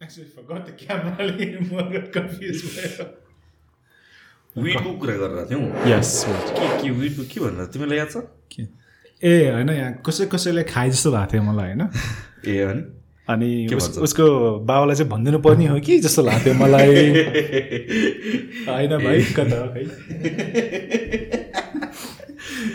Actually, 0.00 0.28
forgot 0.34 0.64
the 0.64 0.72
camera. 0.72 1.24
म 1.60 2.00
confuse 2.14 2.62
भयो 2.66 3.04
विडको 4.56 4.92
कुरा 5.00 5.14
गरेर 5.14 5.46
थियौँ 5.50 5.64
यस 5.88 6.12
के 6.28 6.68
के 6.82 6.90
विडको 6.90 7.22
के 7.32 7.40
भनेर 7.40 7.66
तिमीलाई 7.74 7.98
याद 7.98 8.08
छ? 8.08 8.22
ए 9.24 9.50
होइन 9.50 9.70
यहाँ 9.70 9.92
कसै 10.06 10.26
कसैले 10.26 10.62
खाए 10.72 10.90
जस्तो 10.90 11.10
भएको 11.12 11.32
थियो 11.32 11.42
मलाई 11.42 11.66
होइन? 11.66 11.82
ए 12.48 12.58
अनि? 12.70 12.82
अनि 13.28 13.50
के? 13.68 13.76
उसको 13.76 14.24
बाबालाई 14.70 14.96
चाहिँ 14.96 15.10
भनिदिनु 15.10 15.38
पर्ने 15.38 15.66
हो 15.66 15.78
कि 15.80 15.98
जस्तो 16.08 16.22
लाग्थ्यो 16.22 16.54
मलाई? 16.54 16.88
होइन 18.72 18.92
भाइ 19.04 19.22
कता 19.36 19.60
खै 19.76 19.84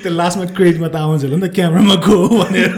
त्यो 0.06 0.14
लास्टमा 0.14 0.46
क्रेडिटमा 0.54 0.88
त 0.94 0.96
आउँछ 1.02 1.22
होला 1.26 1.36
नि 1.36 1.42
त 1.42 1.50
क्यामरामा 1.58 1.96
गो 2.06 2.18
भनेर। 2.30 2.78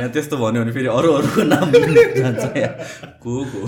यहाँ 0.00 0.10
त्यस्तो 0.16 0.36
भन्यो 0.40 0.60
भने 0.64 0.72
फेरि 0.72 0.88
अरू 0.88 1.08
अरूको 1.20 1.42
नाम 1.52 1.68
जान्छ 1.68 2.44
को 3.20 3.32
को 3.52 3.60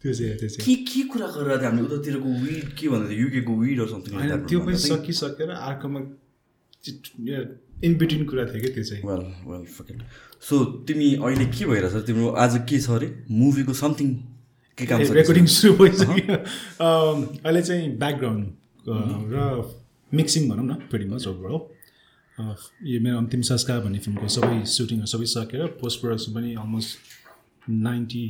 त्यो 0.00 0.12
चाहिँ 0.16 0.36
त्यो 0.40 0.48
चाहिँ। 0.48 0.64
के 0.64 0.74
के 0.88 1.00
कुरा 1.12 1.26
गरेर 1.36 1.64
हामीले? 1.64 1.84
उतातिरको 1.84 2.28
विड 2.40 2.68
के 2.72 2.86
भन्दा 2.88 3.12
युकेको 3.20 3.52
विड 3.60 3.78
समथिङ 3.92 4.12
होइन 4.16 4.32
त्यो 4.48 4.58
पनि 4.64 4.76
सकिसकेर 4.80 5.50
अर्कोमा 5.52 6.00
इन 7.84 7.92
बिट्विन 8.00 8.24
कुरा 8.24 8.44
थियो 8.48 8.60
कि 8.64 8.70
त्यो 8.72 8.84
चाहिँ। 8.88 9.02
वेल 9.04 9.22
वेल 9.44 9.64
फकेट 9.76 9.98
सो 10.48 10.54
तिमी 10.88 11.08
अहिले 11.20 11.46
के 11.52 11.64
भइरहेछ? 11.68 11.94
तिम्रो 12.08 12.28
आज 12.32 12.64
के 12.64 12.78
छ 12.80 12.88
अरे? 12.96 13.08
मुभीको 13.28 13.72
समथिङ 13.82 14.08
के 14.78 14.86
काम 14.86 15.00
रेकर्डिङ 15.18 15.46
सुरु 15.52 15.74
भइसक्यो। 15.82 16.36
अहिले 17.44 17.62
चाहिँ 17.62 17.86
ब्याकग्राउन्ड 17.98 18.44
र 18.88 19.36
मिक्सिङ 20.12 20.48
भनौँ 20.50 20.64
न 20.66 20.74
प्रिटी 20.90 21.06
मच 21.10 21.26
ओभरअल 21.26 21.60
यो 22.88 23.00
मेरो 23.02 23.18
अन्तिम 23.18 23.40
संस्कार 23.42 23.80
भन्ने 23.84 23.98
फिल्मको 23.98 24.28
सबै 24.34 24.64
सुटिङहरू 24.74 25.06
सबै 25.12 25.26
सकेर 25.32 25.66
पोस्ट 25.80 26.00
प्रडक्सन 26.00 26.34
पनि 26.34 26.54
अलमोस्ट 26.54 27.70
नाइन्टी 27.86 28.24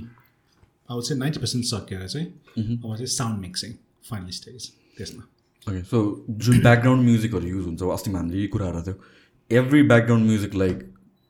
अब 0.88 1.00
चाहिँ 1.00 1.18
नाइन्टी 1.20 1.40
पर्सेन्ट 1.40 1.64
सकेर 1.64 2.06
चाहिँ 2.06 2.26
अब 2.26 2.94
चाहिँ 2.94 3.06
साउन्ड 3.14 3.40
मिक्सिङ 3.40 3.72
फाइनल 4.10 4.30
स्टेज 4.38 4.70
त्यसमा। 4.98 5.22
ओके 5.66 5.82
सो 5.84 5.98
जुन 6.28 6.60
ब्याकग्राउन्ड 6.60 7.04
म्युजिकहरू 7.04 7.46
युज 7.48 7.64
हुन्छ 7.66 7.82
अस्ति 7.96 8.10
हामीले 8.10 8.38
यही 8.38 8.48
कुरा 8.54 8.70
गरेको 8.70 8.92
थियो 8.92 9.60
एभ्री 9.60 9.82
ब्याकग्राउन्ड 9.92 10.26
म्युजिक 10.26 10.54
लाइक 10.54 10.76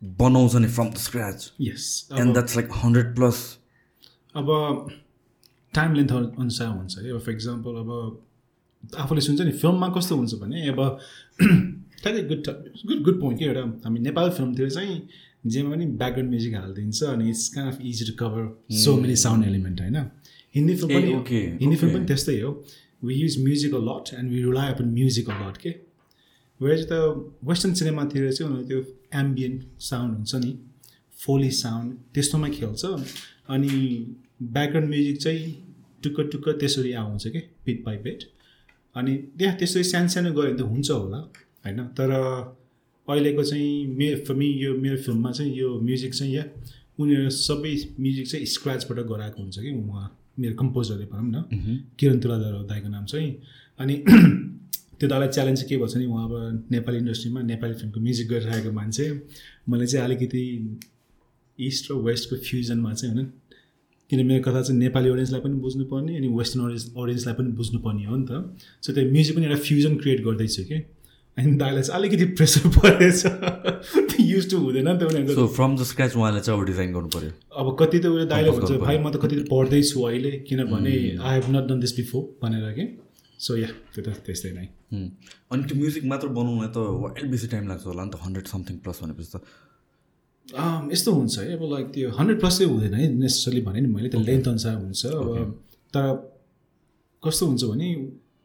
बनाउँछ 0.03 0.55
नि 0.57 0.69
from 0.77 0.89
the 0.91 0.97
scratch 1.07 1.53
yes 1.61 1.85
and 2.19 2.33
that's 2.33 2.57
like 2.57 2.69
hundred 2.85 3.15
plus 3.17 3.43
अब 4.35 4.47
टाइम 5.73 5.95
लेन्थ 5.95 6.13
अनुसार 6.13 6.69
हुन्छ। 6.69 6.99
है 6.99 7.11
अब 7.11 7.21
फर 7.21 7.33
इक्जाम्पल 7.33 7.77
अब 7.81 7.91
आफूले 8.85 9.21
सुन्छ 9.21 9.41
नि 9.41 9.53
फिल्ममा 9.63 9.89
कस्तो 9.97 10.17
हुन्छ 10.17 10.35
भने 10.43 10.69
अब 10.69 10.81
ठ्याक्कै 12.03 12.23
गुड 12.29 12.41
गुड 12.87 13.03
गुड 13.05 13.21
पोइन्ट 13.21 13.39
के 13.39 13.45
एउटा 13.45 13.63
हामी 13.85 14.01
नेपाली 14.01 14.31
फिल्मतिर 14.37 14.71
चाहिँ 14.71 15.01
जेमा 15.47 15.71
पनि 15.75 15.87
ब्याकग्राउन्ड 16.01 16.31
म्युजिक 16.31 16.55
हालिदिन्छ 16.55 17.03
अनि 17.05 17.29
it's 17.31 17.49
kind 17.55 17.73
of 17.73 17.81
easy 17.91 18.05
to 18.11 18.15
cover 18.21 18.77
so 18.85 18.97
many 19.01 19.17
sound 19.17 19.47
element 19.47 19.81
होइन? 19.81 19.97
हिन्दी 20.55 20.75
फिल्म 20.77 20.95
पनि 20.95 21.13
हिन्दी 21.61 21.77
फिल्म. 21.77 21.93
पनि 21.95 22.07
त्यस्तै 22.07 22.41
हो। 22.41 22.53
We 23.05 23.15
use 23.15 23.39
music 23.45 23.75
a 23.75 23.81
lot 23.89 24.15
and 24.19 24.33
we 24.33 24.43
rely 24.43 24.73
upon 24.73 24.89
music 24.95 25.31
a 25.31 25.35
lot 25.43 25.57
के 25.57 25.75
वेज 26.61 26.87
त 26.93 26.93
वेस्टर्न 27.51 27.75
सिनेमातिर 27.81 28.33
चाहिँ 28.33 28.53
उनीहरू 28.53 28.69
त्यो 28.69 29.21
एम्बियन्ट 29.21 29.83
साउन्ड 29.91 30.17
हुन्छ 30.17 30.35
नि 30.45 30.53
फोली 31.25 31.51
साउन्ड 31.59 31.95
त्यस्तोमा 32.15 32.49
खेल्छ। 32.49 32.85
अनि 33.55 33.69
ब्याकग्राउन्ड 34.43 34.91
म्युजिक 34.91 35.23
चाहिँ 35.23 35.55
टुक्क 36.03 36.29
टुक्क 36.33 36.49
त्यसरी 36.61 36.93
आउँछ 37.05 37.27
कि 37.29 37.41
पिट 37.65 37.85
बाई 37.85 37.97
पिट 38.07 38.29
अनि 38.99 39.17
त्यहाँ 39.39 39.57
त्यसरी 39.57 39.85
सानो 39.85 40.09
सानो 40.09 40.33
गयो 40.33 40.43
भने 40.43 40.59
त 40.59 40.61
हुन्छ 40.61 40.91
होला 40.91 41.21
होइन? 41.65 41.79
तर 41.99 42.11
अहिलेको 43.09 43.43
चाहिँ 43.43 43.87
मे 43.99 44.09
मी 44.35 44.47
यो 44.65 44.75
मेरो 44.75 44.97
फिल्ममा 44.97 45.31
चाहिँ 45.33 45.53
यो 45.57 45.69
म्युजिक 45.81 46.15
चाहिँ 46.15 46.35
या 46.35 46.45
उनीहरू 47.01 47.31
सबै 47.31 47.75
म्युजिक 48.01 48.27
चाहिँ 48.31 48.47
स्क्रचबाट 48.47 48.99
गराएको 49.07 49.43
हुन्छ 49.43 49.59
कि 49.59 49.71
उहाँ 49.71 50.07
मेरो 50.39 50.55
कम्पोजरले 50.55 51.05
भनौँ 51.05 51.31
न। 51.31 51.85
किरण 51.99 52.19
तुलाधर 52.21 52.55
दाईको 52.67 52.89
नाम 52.89 53.05
चाहिँ। 53.05 53.31
अनि 53.81 53.95
त्यो 54.99 55.09
दालाई 55.09 55.29
च्यालेन्ज 55.29 55.63
के 55.63 55.77
भन्छ 55.77 55.97
नि 55.97 56.07
उहाँ 56.07 56.25
अब 56.29 56.69
नेपाली 56.71 56.99
इन्डस्ट्रीमा 56.99 57.41
नेपाली 57.43 57.75
फिल्मको 57.75 58.01
म्युजिक 58.01 58.29
गरिरहेको 58.29 58.73
मान्छे। 58.73 59.07
मैले 59.69 59.87
चाहिँ 59.87 60.05
अलिकति 60.05 60.43
इस्ट 61.59 61.91
र 61.91 61.95
वेस्टको 61.95 62.37
फ्युजनमा 62.37 62.93
चाहिँ 62.95 63.15
होइन 63.15 63.27
किन 64.11 64.27
मेरो 64.27 64.43
कथा 64.43 64.61
चाहिँ 64.63 64.79
नेपाली 64.81 65.09
अडियन्सलाई 65.09 65.41
पनि 65.41 65.55
बुझ्नुपर्ने 65.65 66.17
अनि 66.17 66.29
वेस्टर्न 66.29 66.65
अडियन्स 66.65 66.85
अडियन्सलाई 66.97 67.35
पनि 67.41 67.51
बुझ्नुपर्ने 67.59 68.05
हो 68.05 68.17
नि 68.17 68.27
त। 68.31 68.33
सो 68.83 68.93
त्यो 68.93 69.11
म्युजिक 69.13 69.37
पनि 69.37 69.45
एउटा 69.47 69.61
फ्युजन 69.69 69.97
क्रिएट 70.03 70.25
गर्दैछु 70.25 70.63
कि? 70.71 70.79
अनि 71.37 71.53
दाइलाई 71.61 71.83
चाहिँ 71.83 71.99
अलिकति 71.99 72.25
प्रेसर 72.39 72.69
परेछ। 72.77 73.21
त्यो 73.27 74.25
युज 74.25 74.51
टु 74.51 74.57
हुँदैन 74.59 74.89
नि 74.89 74.99
त 74.99 75.03
उनीहरूको। 75.11 75.35
सो 75.35 75.47
फ्रम 75.59 75.77
द 75.77 75.83
स्क्रच 75.91 76.17
उहाँले 76.17 76.41
चाहिँ 76.41 76.61
अब 76.61 76.67
डिजाइन 76.67 76.93
गर्नु 76.93 77.09
पऱ्यो 77.17 77.31
अब 77.61 77.77
कति 77.81 77.99
त 77.99 78.07
उसले 78.07 78.27
दाइले 78.33 78.51
भन्छ 78.51 78.71
गर्नु 78.71 78.85
भाइ 78.87 78.99
म 78.99 79.11
त 79.11 79.17
कति 79.23 79.37
त 79.37 79.47
पढ्दैछु 79.53 80.01
अहिले 80.09 80.33
किनभने 80.49 80.95
I 81.21 81.35
have 81.35 81.53
not 81.53 81.69
done 81.69 81.81
this 81.81 81.97
before 82.01 82.23
भनेर 82.43 82.73
कि? 82.81 82.87
सो 83.39 83.57
या 83.57 83.69
त्यो 83.95 84.03
त 84.03 84.19
त्यस्तै 84.27 84.51
नै। 84.57 84.67
हुँ। 84.93 85.07
अनि 85.53 85.63
त्यो 85.69 85.77
म्युजिक 85.79 86.05
मात्र 86.11 86.29
बनाउन 86.35 86.67
त 86.75 86.91
वाइल्ड 87.05 87.31
बेसी 87.31 87.47
टाइम 87.55 87.69
लाग्छ 87.69 87.85
होला 87.87 88.05
नि 88.05 88.11
त 88.11 88.25
हन्ड्रेड 88.25 88.47
समथिङ 88.57 88.77
प्लस 88.83 88.99
भनेपछि 89.05 89.31
त। 89.37 89.45
यस्तो 90.49 91.13
हुन्छ 91.13 91.39
है 91.39 91.53
अब 91.57 91.63
लाइक 91.73 91.87
त्यो 91.95 92.11
हन्ड्रेड 92.19 92.41
प्लस 92.41 92.59
चाहिँ 92.59 92.73
हुँदैन 92.73 92.95
है 92.95 93.09
नेसेसरी 93.15 93.61
भने 93.69 93.81
नि 93.81 93.89
मैले 93.95 94.09
त्यो 94.09 94.21
लेन्थ 94.21 94.49
अनुसार 94.49 94.75
हुन्छ। 94.77 95.07
अब 95.07 95.53
तर 95.95 96.05
कस्तो 97.23 97.47
हुन्छ 97.47 97.65
भने 97.65 97.89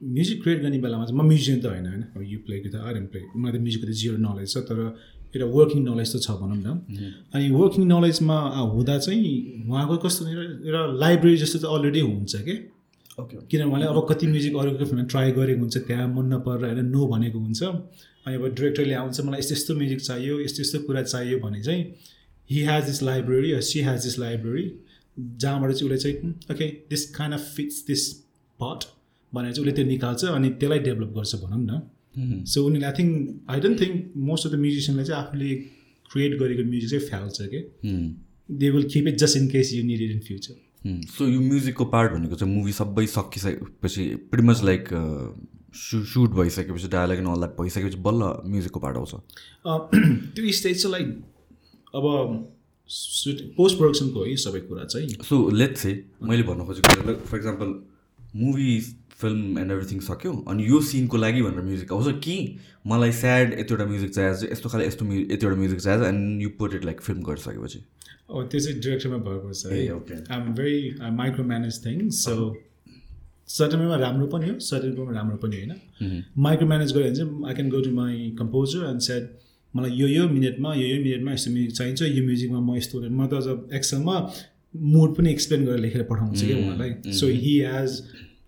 म्युजिक 0.03 0.41
क्रिएट 0.43 0.61
गर्ने 0.61 0.77
बेलामा 0.83 1.05
चाहिँ 1.05 1.17
म 1.19 1.23
म्युजियम 1.27 1.59
त 1.63 1.65
होइन 1.65 1.85
होइन। 1.87 2.03
अब 2.15 2.21
यु 2.27 2.37
प्लेको 2.45 2.67
त 2.69 2.75
आर 2.83 2.97
एम 2.97 3.05
प्ले 3.07 3.21
मलाई 3.39 3.51
त 3.55 3.61
म्युजिकको 3.63 3.87
त 3.87 3.91
जिरो 4.01 4.17
नलेज 4.19 4.47
छ 4.53 4.57
तर 4.67 4.77
एउटा 5.33 5.47
वर्किङ 5.55 5.81
नलेज 5.87 6.09
त 6.13 6.15
छ 6.25 6.29
भनौँ 6.43 6.59
न। 6.59 6.67
अनि 7.33 7.45
वर्किङ 7.55 7.83
नलेजमा 7.87 8.37
हुँदा 8.73 8.97
चाहिँ 8.99 9.23
उहाँको 9.69 9.95
कस्तो 10.03 10.21
एउटा- 10.27 10.91
लाइब्रेरी 10.99 11.37
जस्तो 11.43 11.57
चाहिँ 11.63 11.71
अलरेडी 11.77 11.99
हुन्छ 12.03 12.35
कि? 12.47 12.55
ओके 13.21 13.35
किन 13.49 13.61
उहाँले 13.69 13.85
अब 13.85 13.97
कति 14.09 14.25
म्युजिक 14.27 14.53
अरूको 14.59 14.85
फिल्ममा 14.85 15.05
ट्राई 15.07 15.31
गरेको 15.37 15.59
हुन्छ 15.61 15.77
त्यहाँ 15.87 16.07
मन 16.15 16.25
नपरेर 16.33 16.63
होइन 16.67 16.85
नो 16.91 17.01
भनेको 17.07 17.39
हुन्छ। 17.39 17.61
अनि 18.25 18.35
अब 18.35 18.47
डिरेक्टरले 18.56 18.94
आउँछ 18.94 19.22
मलाई 19.22 19.39
यस्तो 19.39 19.56
यस्तो 19.56 19.75
म्युजिक 19.75 20.01
चाहियो 20.01 20.39
यस्तो 20.41 20.61
यस्तो 20.61 20.79
कुरा 20.79 21.03
चाहियो 21.03 21.39
भने 21.39 21.61
चाहिँ 21.63 21.84
he 22.50 22.63
has 22.66 22.85
this 22.85 23.03
library 23.03 23.61
she 23.61 23.79
has 23.81 24.03
this 24.03 24.19
library 24.19 24.66
जहाँबाट 25.17 25.72
चाहिँ 25.72 25.91
उसले 25.91 25.97
चाहिँ 25.97 26.33
okay 26.51 26.67
this 26.89 27.09
kind 27.16 27.33
of 27.33 27.53
fits 27.56 27.83
this 27.88 28.12
part 28.59 28.85
भनेर 29.33 29.51
चाहिँ 29.51 29.67
उसले 29.67 29.72
त्यो 29.72 29.85
निकाल्छ 29.85 30.25
अनि 30.25 30.50
त्यसलाई 30.50 30.79
डेभलप 30.79 31.13
गर्छ 31.16 31.35
भनौँ 31.35 31.62
न। 31.62 31.81
सो 32.45 32.66
उनीहरूले 32.66 32.85
I 32.85 32.94
think 33.00 33.51
I 33.51 33.59
don't 33.59 33.81
think 33.81 34.12
most 34.17 34.47
of 34.47 34.51
the 34.53 34.56
म्युजिसियनले 34.56 35.06
चाहिँ 35.06 35.23
आफूले 35.23 35.56
क्रिएट 36.12 36.39
गरेको 36.39 36.63
म्युजिक 36.69 36.89
चाहिँ 36.89 37.07
फ्याल्छ 37.09 37.38
कि। 37.53 37.62
They 38.51 38.69
will 38.69 38.89
keep 38.94 39.07
it 39.07 39.17
just 39.17 39.38
in 39.38 39.47
case 39.47 39.73
you 39.73 39.83
need 39.83 40.01
it 40.01 40.12
in 40.12 40.19
future 40.19 40.56
so 41.17 41.28
यो 41.28 41.39
म्युजिकको 41.41 41.85
पार्ट 41.85 42.12
भनेको 42.12 42.35
चाहिँ 42.35 42.56
मुभी 42.56 42.72
सबै 42.72 43.06
सकिसकेपछि 43.07 44.06
मच 44.44 44.63
लाइक 44.63 44.89
सु 45.75 46.03
सुट 46.06 46.31
भइसकेपछि 46.39 46.88
डायलग 46.88 47.17
एन्ड 47.17 47.28
अल 47.28 47.45
भइसकेपछि 47.59 47.97
बल्ल 48.07 48.31
म्युजिकको 48.50 48.79
पार्ट 48.79 48.97
आउँछ। 48.97 49.11
त्यो 50.35 50.51
स्टेज 50.59 50.81
चाहिँ 50.81 50.91
लाइक 50.91 51.07
अब 51.95 52.03
पोस्ट 53.57 53.78
प्रोडक्सनको 53.78 54.19
हो 54.19 54.35
सबै 54.44 54.59
कुरा 54.59 54.83
चाहिँ। 54.85 55.07
सो 55.29 55.50
लेट 55.50 55.78
से 55.78 55.91
मैले 56.23 56.44
भन्नु 56.44 56.66
खोजेको 56.66 57.13
for 57.25 57.38
example 57.38 57.73
movie 58.35 58.79
film 59.22 59.59
and 59.59 59.72
everything 59.72 60.00
सक्यो 60.00 60.33
अनि 60.50 60.67
यो 60.67 60.79
सिनको 60.81 61.17
लागि 61.17 61.41
भनेर 61.41 61.63
म्युजिक 61.63 61.91
आउँछ 61.94 62.19
कि 62.23 62.35
मलाई 62.88 63.12
स्याड 63.22 63.53
यतिवटा 63.59 63.85
म्युजिक 63.85 64.12
चाहिएको 64.16 64.38
छ 64.39 64.51
यस्तो 64.51 64.69
खाले 64.69 64.88
यस्तो 64.88 65.06
यतिवटा 65.06 65.56
म्युजिक 65.56 65.79
चाहिएको 65.79 66.06
छ 66.06 66.07
and 66.09 66.41
you 66.41 66.50
put 66.59 66.73
it 66.75 66.85
like 66.85 67.01
film 67.01 67.22
गरिसकेपछि। 67.29 67.79
त्यो 67.79 68.59
चाहिँ 68.59 68.79
डिरेक्टरमा 68.79 69.17
भएको 69.29 69.53
छ 69.53 69.66
है। 70.29 70.53
Very 70.53 70.79
micro 71.17 71.44
manage 71.45 71.85
thing 71.85 72.09
so 72.19 72.35
सर्टनमा 73.47 73.95
राम्रो 73.95 74.27
पनि 74.27 74.49
हो 74.49 74.59
सर्टनमा 74.59 75.11
राम्रो 75.11 75.37
पनि 75.37 75.55
होइन। 75.57 76.23
माइक्रो 76.37 76.67
म्यानेज 76.67 76.93
गऱ्यो 76.93 77.03
भने 77.03 77.15
चाहिँ 77.15 77.45
I 77.47 77.53
can 77.53 77.69
go 77.69 77.81
to 77.81 77.91
my 77.91 78.29
composer 78.39 78.89
and 78.89 79.01
said 79.01 79.29
मलाई 79.73 79.91
यो 79.91 80.07
यो 80.07 80.27
मिनटमा 80.29 80.73
यो 80.73 80.87
यो 80.87 80.97
मिनटमा 81.03 81.33
यस्तो 81.33 81.51
म्युजिक 81.51 81.71
चाहिन्छ 81.77 82.01
यो 82.01 82.23
म्युजिकमा 82.25 82.59
म 82.59 82.75
यस्तो 82.77 83.01
म 83.09 83.27
त 83.27 83.33
अझ 83.33 83.75
एक्सलमा 83.75 84.15
मुड 84.73 85.15
पनि 85.15 85.31
एक्सप्लेन 85.31 85.65
गरेर 85.65 85.79
लेखेर 85.79 86.03
पठाउँछु 86.12 86.45
कि 86.45 86.53
उहाँलाई। 86.53 87.13
So 87.13 87.27
he 87.27 87.53
has 87.65 88.01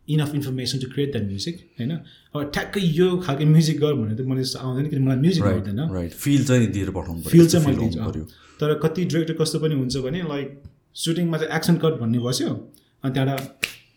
enough 0.08 0.36
information 0.36 0.80
to 0.80 0.88
create 0.94 1.12
that 1.12 1.26
music 1.26 1.56
होइन? 1.80 1.92
अब 2.36 2.50
ठ्याक्कै 2.54 2.82
यो 2.82 3.08
खालको 3.26 3.46
म्युजिक 3.46 3.80
गर 3.80 3.94
भने 3.94 4.16
त 4.16 4.22
मलाई 4.22 4.44
जस्तो 4.44 4.60
आउँदैन 4.60 4.88
किनभने 4.90 5.06
मलाई 5.06 5.20
म्युजिक 5.22 5.44
आउँदैन। 5.44 6.08
फिल 6.24 6.46
चाहिँ 6.46 6.68
दिएर 6.72 6.90
पठाउनु 6.98 7.22
फिल 7.30 7.48
चाहिँ 7.48 7.66
मैले 7.68 7.78
दिन्छु। 7.80 8.22
तर 8.62 8.74
कति 8.84 9.06
डिरेक्टर 9.06 9.34
कस्तो 9.42 9.60
पनि 9.60 9.76
हुन्छ 9.76 9.98
भने 10.06 10.22
लाइक 10.30 10.62
सुटिङमा 10.96 11.38
चाहिँ 11.38 11.56
एक्सन 11.58 11.76
कट 11.84 12.00
भन्ने 12.02 12.20
बस्यो 12.26 12.50
अनि 12.50 13.14
त्यहाँबाट 13.14 13.55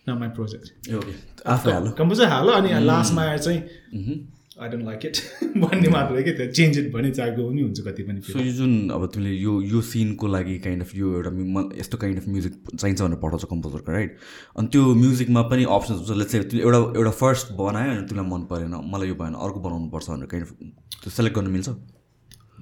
न 0.08 0.18
माई 0.24 0.28
प्रोजेक्ट 0.40 0.90
ए 0.90 0.94
ओके 1.02 1.14
आफै 1.54 1.72
हालो 1.78 1.90
कम्पोजर 2.00 2.26
हाल 2.34 2.48
अनि 2.56 2.74
लास्टमा 2.90 3.22
आएर 3.30 3.38
चाहिँ 3.46 4.26
आई 4.62 4.68
डोन्ट 4.70 4.84
लाइक 4.84 5.04
इट 5.06 5.16
भन्ने 5.62 5.88
मात्र 5.88 6.22
कि 6.28 6.32
त्यो 6.38 6.46
चेन्ज 6.58 6.78
इट 6.78 6.86
भने 6.92 7.10
चाहेको 7.18 7.42
पनि 7.48 7.62
हुन्छ 7.62 7.80
कति 7.88 8.02
पनि 8.06 8.20
सो 8.28 8.38
यो 8.38 8.52
जुन 8.52 8.72
अब 8.94 9.04
तिमीले 9.14 9.34
यो 9.34 9.52
यो 9.72 9.80
सिनको 9.90 10.26
लागि 10.34 10.56
काइन्ड 10.64 10.82
अफ 10.82 10.94
यो 11.00 11.12
एउटा 11.16 11.30
म- 11.34 11.70
यस्तो 11.80 11.98
काइन्ड 12.04 12.18
अफ 12.22 12.26
म्युजिक 12.28 12.54
चाहिन्छ 12.74 13.00
भनेर 13.02 13.18
पठाउँछ 13.24 13.44
कम्पोजरको 13.52 13.92
राइट 13.92 14.16
अनि 14.58 14.68
त्यो 14.72 14.82
म्युजिकमा 15.02 15.42
पनि 15.52 15.64
अप्सन्स 15.76 15.98
हुन्छ। 15.98 16.18
लेट्स 16.22 16.34
तिमीले 16.34 16.64
एउटा 16.66 16.78
एउटा 16.98 17.10
फर्स्ट 17.20 17.52
बनायो 17.60 17.90
अनि 17.92 18.06
तिमीलाई 18.08 18.30
मन 18.32 18.42
परेन। 18.50 18.74
मलाई 18.94 19.08
यो 19.08 19.14
भएन 19.22 19.34
अर्को 19.46 19.60
बनाउनु 19.68 19.88
पर्छ 19.94 20.10
भनेर 20.10 20.26
काइन्ड 20.32 20.46
अफ 20.48 20.52
त्यो 21.04 21.10
सेलेक्ट 21.18 21.36
गर्नु 21.38 21.50
मिल्छ? 21.56 21.68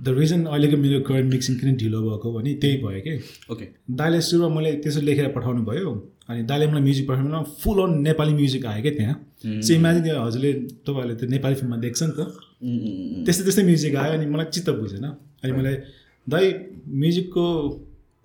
द 0.04 0.08
रिजन 0.18 0.44
अहिलेको 0.52 0.76
मेरो 0.84 1.00
करेन्ट 1.08 1.32
मिक्सिङ 1.32 1.54
किन 1.60 1.76
ढिलो 1.80 2.02
भएको 2.08 2.32
भने 2.36 2.54
त्यही 2.66 2.76
भयो 2.84 3.00
कि। 3.06 3.14
ओके 3.52 3.66
दाइले 4.02 4.20
सुरुमा 4.28 4.48
मैले 4.56 4.72
त्यसो 4.84 5.00
लेखेर 5.08 5.32
पठाउनु 5.38 5.62
भयो। 5.70 5.96
अनि 6.28 6.42
दाइले 6.50 6.66
मलाई 6.70 6.82
म्युजिक 6.82 7.06
पठाउनु 7.08 7.42
फुल 7.62 7.78
अन 7.82 7.90
नेपाली 8.02 8.32
म्युजिक 8.40 8.66
आयो 8.66 8.82
क्या 8.82 8.92
त्यहाँ। 8.98 9.16
चाहिँ 9.62 9.78
इमेजिन 9.80 10.02
त्यो 10.04 10.14
हजुरले 10.26 10.52
तपाईँहरूले 10.86 11.14
त्यो 11.20 11.28
नेपाली 11.34 11.54
फिल्ममा 11.60 11.76
देख्छ 11.86 12.02
नि 12.02 12.12
त। 12.18 12.20
त्यस्तै 13.26 13.44
त्यस्तै 13.46 13.64
म्युजिक 13.70 13.94
आयो 14.02 14.12
अनि 14.18 14.26
मलाई 14.34 14.46
चित्त 14.54 14.68
बुझेन। 14.80 15.06
अनि 15.42 15.52
मैले 15.58 15.72
दाइ 16.26 16.44
म्युजिकको 17.02 17.46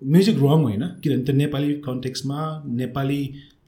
म्युजिक 0.02 0.36
रङ 0.44 0.60
होइन। 0.66 0.84
किनभने 1.02 1.24
त्यो 1.26 1.34
नेपाली 1.42 1.68
कन्टेक्समा 1.88 2.38
नेपाली 2.82 3.20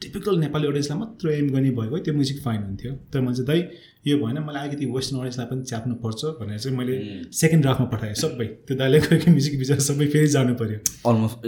टिपिकल 0.02 0.34
नेपाली 0.38 0.66
अडियन्सलाई 0.66 0.98
मात्र 0.98 1.30
एम 1.32 1.48
गर्ने 1.54 1.70
भएको 1.70 1.90
भए 1.94 2.00
त्यो 2.04 2.14
म्युजिक 2.14 2.38
फाइन 2.44 2.62
हुन्थ्यो। 2.62 2.92
तर 3.12 3.20
मैले 3.20 3.36
चाहिँ 3.36 3.46
दाइ 3.50 3.60
यो 4.06 4.16
भएन 4.18 4.38
मलाई 4.48 4.68
अलिकति 4.68 4.86
वेस्टर्न 4.96 5.18
अडियन्सलाई 5.20 5.46
पनि 5.50 5.62
च्याप्नुपर्छ 5.70 6.20
भनेर 6.40 6.58
चाहिँ 6.58 6.76
मैले 6.78 6.94
सेकेन्ड 7.40 7.62
ड्राफ्टमा 7.64 7.86
पठाएँ। 7.94 8.14
सबै 8.24 8.46
त्यो 8.66 8.76
दाइले 8.82 8.98
गएको 9.06 9.30
म्युजिक 9.30 9.54
विचार 9.62 9.78
सबै 9.88 10.06
फेरि 10.16 10.28
जानु 10.34 10.54
पऱ्यो 10.60 10.78
almost 11.10 11.38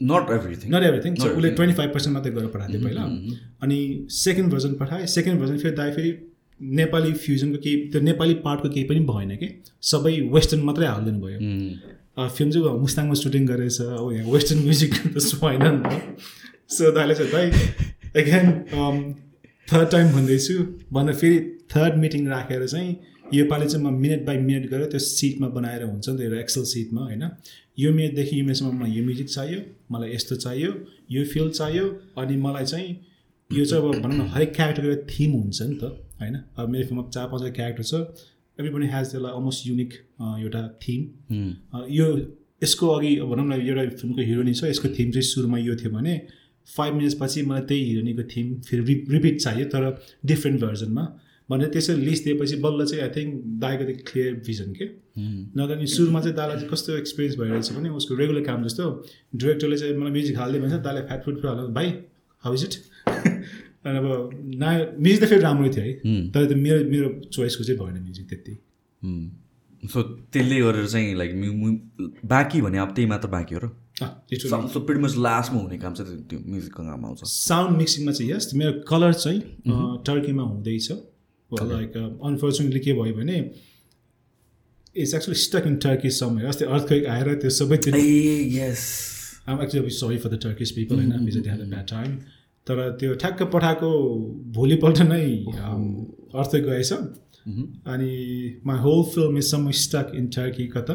not 0.00 0.30
everything 0.32 0.74
not 0.74 0.82
everything 0.82 1.12
उसले 1.14 1.50
ट्वेन्टी 1.50 1.76
फाइभ 1.76 1.90
पर्सेन्ट 1.92 2.14
मात्रै 2.16 2.32
गरेर 2.32 2.48
पठाएको 2.54 2.72
थियो 2.72 2.84
पहिला। 2.84 3.02
अनि 3.62 3.78
सेकेन्ड 4.10 4.52
भर्जन 4.52 4.72
पठाएँ 4.80 5.06
सेकेन्ड 5.16 5.40
भर्जन 5.40 5.58
फेरि 5.58 5.76
दाइ 5.76 5.90
फेरि 5.92 6.10
नेपाली 6.60 7.12
फ्युजनको 7.24 7.58
केही 7.62 7.76
त्यो 7.92 8.00
नेपाली 8.00 8.34
पार्टको 8.46 8.68
केही 8.74 8.84
पनि 8.90 9.00
भएन 9.10 9.36
कि। 9.36 9.48
सबै 9.92 10.12
वेस्टर्न 10.34 10.62
मात्रै 10.64 10.86
हालिदिनु 10.86 11.20
भयो। 11.24 11.38
फिल्म 12.36 12.50
चाहिँ 12.50 12.78
मुस्ताङमा 12.80 13.14
सुटिङ 13.22 13.46
गरेछ। 13.46 13.80
अब 13.80 14.12
यहाँ 14.12 14.30
वेस्टर्न 14.32 14.60
म्युजिक 14.66 14.92
त 15.14 15.16
होइन 15.42 15.64
नि 15.64 15.80
त। 15.84 16.18
सो 16.74 16.92
दाइले 16.92 17.14
चाहिँ 17.14 17.32
दाइ 17.32 17.46
एगेन 18.22 18.46
थर्ड 19.68 19.90
टाइम 19.90 20.12
भन्दैछु। 20.12 20.54
भन्दा 20.92 21.12
फेरि 21.22 21.38
थर्ड 21.74 21.94
मिटिङ 22.04 22.28
राखेर 22.28 22.66
चाहिँ 22.66 22.90
योपालि 23.24 23.66
चाहिँ 23.66 23.84
म 23.86 23.92
मिनट 24.00 24.24
बाई 24.26 24.36
मिनट 24.38 24.70
गरेर 24.70 24.86
त्यो 24.90 24.98
सिटमा 25.00 25.48
बनाएर 25.48 25.82
हुन्छ 25.84 26.08
नि 26.08 26.16
त 26.18 26.20
एउटा 26.20 26.40
एक्सल 26.40 26.64
सिटमा 26.72 27.02
होइन? 27.02 27.24
यो 27.78 27.92
मिनटदेखि 27.92 28.40
यो 28.40 28.44
मिनटसम्म 28.44 28.78
मलाई 28.80 28.92
यो 28.92 29.04
म्युजिक 29.04 29.28
चाहियो 29.28 29.60
मलाई 29.92 30.14
यस्तो 30.14 30.36
चाहियो 30.36 30.70
यो 31.10 31.24
फिल 31.32 31.50
चाहियो 31.50 31.86
अनि 32.18 32.36
मलाई 32.36 32.64
चाहिँ 32.64 32.90
यो 33.50 33.64
चाहिँ 33.64 33.82
अब 33.84 34.00
भनौँ 34.02 34.16
न 34.16 34.28
हरेक 34.34 34.54
क्यारेक्टरको 34.54 34.88
एउटा 34.90 35.06
थिम 35.10 35.32
हुन्छ 35.32 35.62
नि 35.62 35.76
त 35.82 35.84
होइन? 36.20 36.36
अब 36.58 36.68
मेरो 36.68 36.86
फिल्ममा 36.88 37.08
चार 37.08 37.26
पाँचवटा 37.28 37.52
क्यारेक्टर 37.58 37.84
छ 37.84 37.94
एभ्रिबडी 38.58 38.86
हेज 38.86 39.10
त्यसलाई 39.10 39.32
अलमोस्ट 39.32 39.66
युनिक 39.66 39.92
एउटा 40.44 40.62
थिम। 40.82 41.00
यो 41.90 42.06
यसको 42.62 42.88
अघि 42.88 43.10
भनौँ 43.32 43.46
न 43.46 43.60
एउटा 43.60 43.88
फिल्मको 43.98 44.22
हिरोनी 44.30 44.54
छ 44.54 44.64
यसको 44.64 44.88
थिम 44.98 45.10
चाहिँ 45.10 45.28
सुरुमा 45.32 45.58
यो 45.58 45.74
थियो 45.76 45.90
भने 45.90 46.14
फाइभ 46.76 46.94
मिनट्सपछि 46.94 47.42
मलाई 47.42 47.62
त्यही 47.68 47.84
हिरोनीको 47.84 48.22
थिम 48.32 48.54
फेरि 48.68 48.94
रिपिट 49.10 49.40
चाहियो 49.40 49.66
तर 49.74 49.84
डिफ्रेन्ट 50.26 50.60
भर्जनमा 50.60 51.04
भनेर 51.50 51.68
त्यसरी 51.68 52.00
लिस्ट 52.04 52.24
दिएपछि 52.24 52.56
बल्ल 52.64 52.84
चाहिँ 52.86 53.02
आई 53.04 53.10
थिङ्क 53.16 53.30
दाइको 53.60 53.84
त्यो 53.84 53.96
क्लियर 54.10 54.34
भिजन 54.46 54.72
के? 54.78 54.86
नत्र 55.58 55.76
नि 55.78 55.86
सुरुमा 55.86 56.20
चाहिँ 56.20 56.36
दालाई 56.36 56.56
चाहिँ 56.56 56.70
कस्तो 56.70 56.96
एक्सपिरियन्स 56.96 57.38
भइरहेछ 57.40 57.72
भने 57.72 57.88
उसको 58.00 58.14
रेगुलर 58.16 58.44
काम 58.44 58.64
जस्तो 58.64 58.84
डिरेक्टरले 59.36 59.76
चाहिँ 59.78 59.96
मलाई 59.98 60.12
म्युजिक 60.12 60.38
हालिदियो 60.38 60.62
भने 60.62 60.70
चाहिँ 60.70 60.84
दाले 60.84 61.00
फ्याट 61.06 61.24
फुड 61.24 61.46
हाल्नु 61.46 61.68
भाइ 61.74 61.88
हाउ 62.44 62.54
इज 62.54 62.64
इट 62.64 62.74
अनि 63.84 63.98
अब 63.98 64.06
ना 64.64 64.68
म्युजिक 64.98 65.22
त 65.22 65.24
फेरि 65.28 65.40
राम्रै 65.42 65.70
थियो 65.76 65.84
है। 65.84 65.92
तर 66.32 66.46
त्यो 66.48 66.56
मेरो 66.56 66.90
मेरो 66.90 67.08
चोइसको 67.28 67.64
चाहिँ 67.64 67.78
भएन 67.80 68.02
म्युजिक 68.02 68.28
त्यति। 68.28 68.54
सो 69.92 70.02
त्यसले 70.32 70.60
गरेर 70.60 70.86
चाहिँ 70.86 71.14
लाइक 71.14 71.32
बाँकी 72.26 72.60
भने 72.62 72.78
अब 72.78 72.94
त्यही 72.94 73.08
मात्र 73.08 73.28
बाँकी 73.28 73.54
हो 73.54 73.60
र? 73.60 73.66
मच 74.98 75.14
लास्टमा 75.16 75.60
हुने 75.60 75.78
काम 75.78 75.92
चाहिँ 75.94 76.22
त्यो 76.28 76.38
म्युजिकको 76.50 76.82
काम 76.82 77.04
आउँछ। 77.04 77.20
साउन्ड 77.24 77.76
मिक्सिङमा 77.78 78.12
चाहिँ 78.12 78.30
यस 78.32 78.54
मेरो 78.54 78.72
कलर 78.88 79.12
चाहिँ 79.12 79.40
टर्कीमा 80.06 80.42
हुँदैछ। 80.42 80.88
लाइक 81.62 81.96
अनफर्चुनेटली 81.96 82.80
के 82.80 82.92
भयो 82.92 83.14
भने 83.14 83.38
it's 84.96 85.14
actually 85.14 85.38
stuck 85.38 85.66
in 85.66 85.76
Turkey 85.84 86.10
समय 86.10 86.46
अस्ति 86.48 86.64
अर्थक्वेक 86.66 87.06
आएर 87.06 87.34
त्यो 87.34 87.50
सबै 87.50 87.78
yes 88.58 88.84
um 89.48 89.62
actually 89.62 89.90
sorry 89.96 90.18
for 90.18 90.30
the 90.30 90.40
Turkish 90.42 90.70
people 90.72 90.96
होइन? 90.96 91.24
बिज 91.24 91.36
ह्याड 91.38 91.60
ब्याड 91.70 91.86
टाइम 91.88 92.16
तर 92.66 92.90
त्यो 93.00 93.14
ठ्याक्क 93.22 93.42
पठाएको 93.52 93.90
भोलिपल्ट 94.54 94.98
नै 95.02 95.24
अर्थक्वेक 95.24 96.64
गएछ। 96.64 96.92
अनि 97.86 98.14
my 98.66 98.78
whole 98.80 99.02
film 99.14 99.38
is 99.38 99.44
some 99.44 99.70
stuck 99.80 100.12
in 100.14 100.26
Turkey 100.36 100.66
कता? 100.68 100.94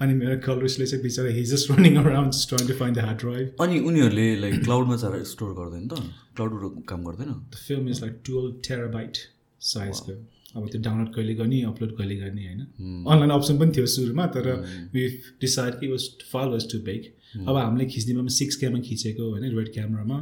अनि 0.00 0.14
मेरो 0.14 0.36
कलर्सले 0.44 0.86
चाहिँ 0.86 1.02
बिचरा 1.02 1.32
he 1.34 1.42
just 1.44 1.70
running 1.70 1.96
around 1.96 2.32
trying 2.48 2.68
to 2.68 2.74
find 2.74 2.96
the 2.96 3.00
hard 3.00 3.18
drive 3.20 3.56
अनि 3.60 3.78
उनीहरूले 3.88 4.28
लाइक 4.40 4.62
क्लाउडमा 4.64 4.96
चाहिँ 4.96 5.24
स्टोर 5.32 5.50
गर्दैन 5.54 5.88
त? 5.88 5.94
क्लाउडबाट 6.36 6.84
काम 6.88 7.04
गर्दैन? 7.04 7.28
The 7.52 7.56
film 7.66 7.88
is 7.88 8.00
like 8.02 8.14
twelve 8.26 8.60
terabyte 8.68 9.18
साइजको। 9.60 10.12
अब 10.56 10.68
त्यो 10.68 10.80
डाउनलोड 10.82 11.14
कहिले 11.14 11.34
गर्ने 11.34 11.62
अपलोड 11.62 11.96
कहिले 11.96 12.16
गर्ने 12.16 12.46
होइन? 12.46 12.60
अनलाइन 13.06 13.30
अप्सन 13.30 13.58
पनि 13.58 13.70
थियो 13.76 13.86
सुरुमा 13.86 14.26
तर 14.26 14.50
वि 14.94 15.06
डिसाइड 15.40 15.80
कि 15.80 15.88
was 15.88 16.08
full 16.32 16.48
was 16.48 16.70
too 16.72 16.78
big 16.80 17.02
अब 17.48 17.56
हामीले 17.56 17.86
खिच्ने 17.86 18.12
बेलामा 18.12 18.28
सिक्स 18.28 18.56
क्याममा 18.56 18.80
खिचेको 18.80 19.30
होइन 19.30 19.56
रेड 19.56 19.72
क्यामरामा 19.72 20.18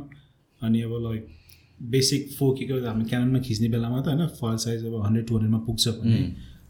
अनि 0.61 0.83
अब 0.83 0.93
लाइक 1.03 1.29
बेसिक 1.81 2.33
फोकेको 2.39 2.81
हामी 2.87 3.05
क्यामरामा 3.05 3.41
खिच्ने 3.41 3.69
बेलामा 3.69 4.01
त 4.01 4.07
होइन 4.09 4.27
फाल 4.41 4.57
साइज 4.57 4.85
अब 4.85 5.03
हन्ड्रेड 5.07 5.27
टु 5.27 5.35
हन्ड्रेडमा 5.35 5.59
पुग्छ 5.67 5.89
भने 6.01 6.19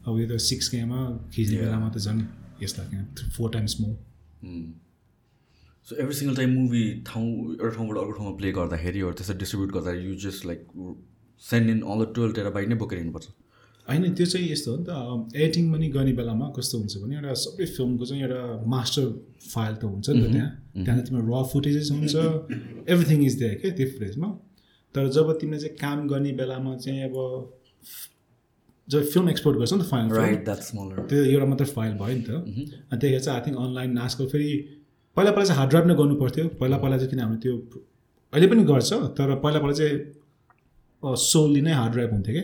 अब 0.06 0.20
यो 0.20 0.26
त 0.28 0.40
सिक्स 0.40 0.68
क्याममा 0.68 1.00
खिच्ने 1.34 1.58
बेलामा 1.58 1.88
त 1.90 1.98
झन् 1.98 2.20
यस्ता 2.62 2.82
four 3.36 3.50
times 3.50 3.80
more 3.80 3.96
so 5.88 5.96
every 5.96 6.14
single 6.14 6.36
time 6.36 6.54
movie 6.54 6.84
ठाउँ 7.06 7.28
एउटा 7.50 7.74
ठाउँबाट 7.76 7.98
अर्को 7.98 8.12
ठाउँमा 8.12 8.36
प्ले 8.36 8.52
गर्दाखेरि 8.52 9.00
त्यसरी 9.12 9.38
डिस्ट्रिब्युट 9.38 9.72
गर्दाखेरि 9.72 10.06
you 10.06 10.14
just 10.20 10.46
like 10.46 10.66
send 11.42 11.70
in 11.70 11.80
all 11.84 12.04
the 12.04 12.12
twelve 12.14 12.34
terabyte 12.34 12.68
नै 12.68 12.74
बोकेर 12.76 12.98
हिँड्नुपर्छ 12.98 13.28
होइन 13.86 14.14
त्यो 14.14 14.26
चाहिँ 14.26 14.50
यस्तो 14.50 14.70
हो 14.70 14.76
नि 14.78 14.84
त 14.84 15.36
एडिटिङ 15.36 15.70
पनि 15.72 15.88
गर्ने 15.90 16.12
बेलामा 16.14 16.48
कस्तो 16.56 16.78
हुन्छ 16.78 16.96
भने 17.02 17.14
एउटा 17.16 17.34
सबै 17.42 17.66
फिल्मको 17.68 18.04
चाहिँ 18.06 18.22
एउटा 18.22 18.40
मास्टर 18.66 19.06
फाइल 19.46 19.74
त 19.74 19.84
हुन्छ 19.84 20.08
नि 20.10 20.22
त 20.22 20.32
त्यहाँ। 20.32 20.50
त्यहाँ 20.84 21.02
तिम्रो 21.04 21.22
र 21.30 21.44
फुटेजेस 21.52 21.90
हुन्छ 21.92 22.14
एभ्रिथिङ 22.88 23.24
इज 23.26 23.38
देयर 23.38 23.54
क्या 23.62 23.70
त्यो 23.78 23.86
फुटेजमा 23.94 24.28
तर 24.94 25.08
जब 25.16 25.32
तिमीले 25.40 25.58
चाहिँ 25.60 25.76
काम 25.78 26.06
गर्ने 26.08 26.32
बेलामा 26.34 26.76
चाहिँ 26.78 27.02
अब 27.04 27.16
जब 28.88 29.02
फिल्म 29.06 29.28
एक्सपोर्ट 29.30 29.58
गर्छ 29.58 29.72
नि 29.72 29.80
त 29.80 29.86
फाइनल 29.86 30.10
त्यो 31.08 31.24
एउटा 31.24 31.46
मात्र 31.46 31.64
फाइल 31.72 31.92
भयो 31.96 32.14
नि 32.14 32.22
त। 32.22 32.30
अनि 32.30 32.98
त्यही 33.00 33.18
चाहिँ 33.20 33.38
आई 33.38 33.46
थिङ्क 33.46 33.58
अनलाइन 33.60 33.98
आजकल 34.00 34.26
फेरि 34.28 34.50
पहिला 35.16 35.30
पहिला 35.30 35.44
चाहिँ 35.44 35.58
हार्ड 35.58 35.70
ड्राइभ 35.70 35.86
नै 35.86 35.94
गर्नु 35.94 36.14
पर्थ्यो 36.22 36.46
पहिला 36.60 36.76
पहिला 36.78 36.96
चाहिँ 36.98 37.10
किन 37.10 37.20
हाम्रो 37.20 37.38
त्यो 37.40 37.54
अहिले 38.32 38.46
पनि 38.52 38.62
गर्छ 38.70 38.92
तर 39.18 39.34
पहिला 39.44 39.58
पहिला 39.60 39.74
चाहिँ 39.74 39.96
सोली 41.02 41.60
नै 41.60 41.72
हार्ड 41.72 41.92
ड्राइभ 41.92 42.12
हुन्थ्यो 42.12 42.34
कि? 42.34 42.42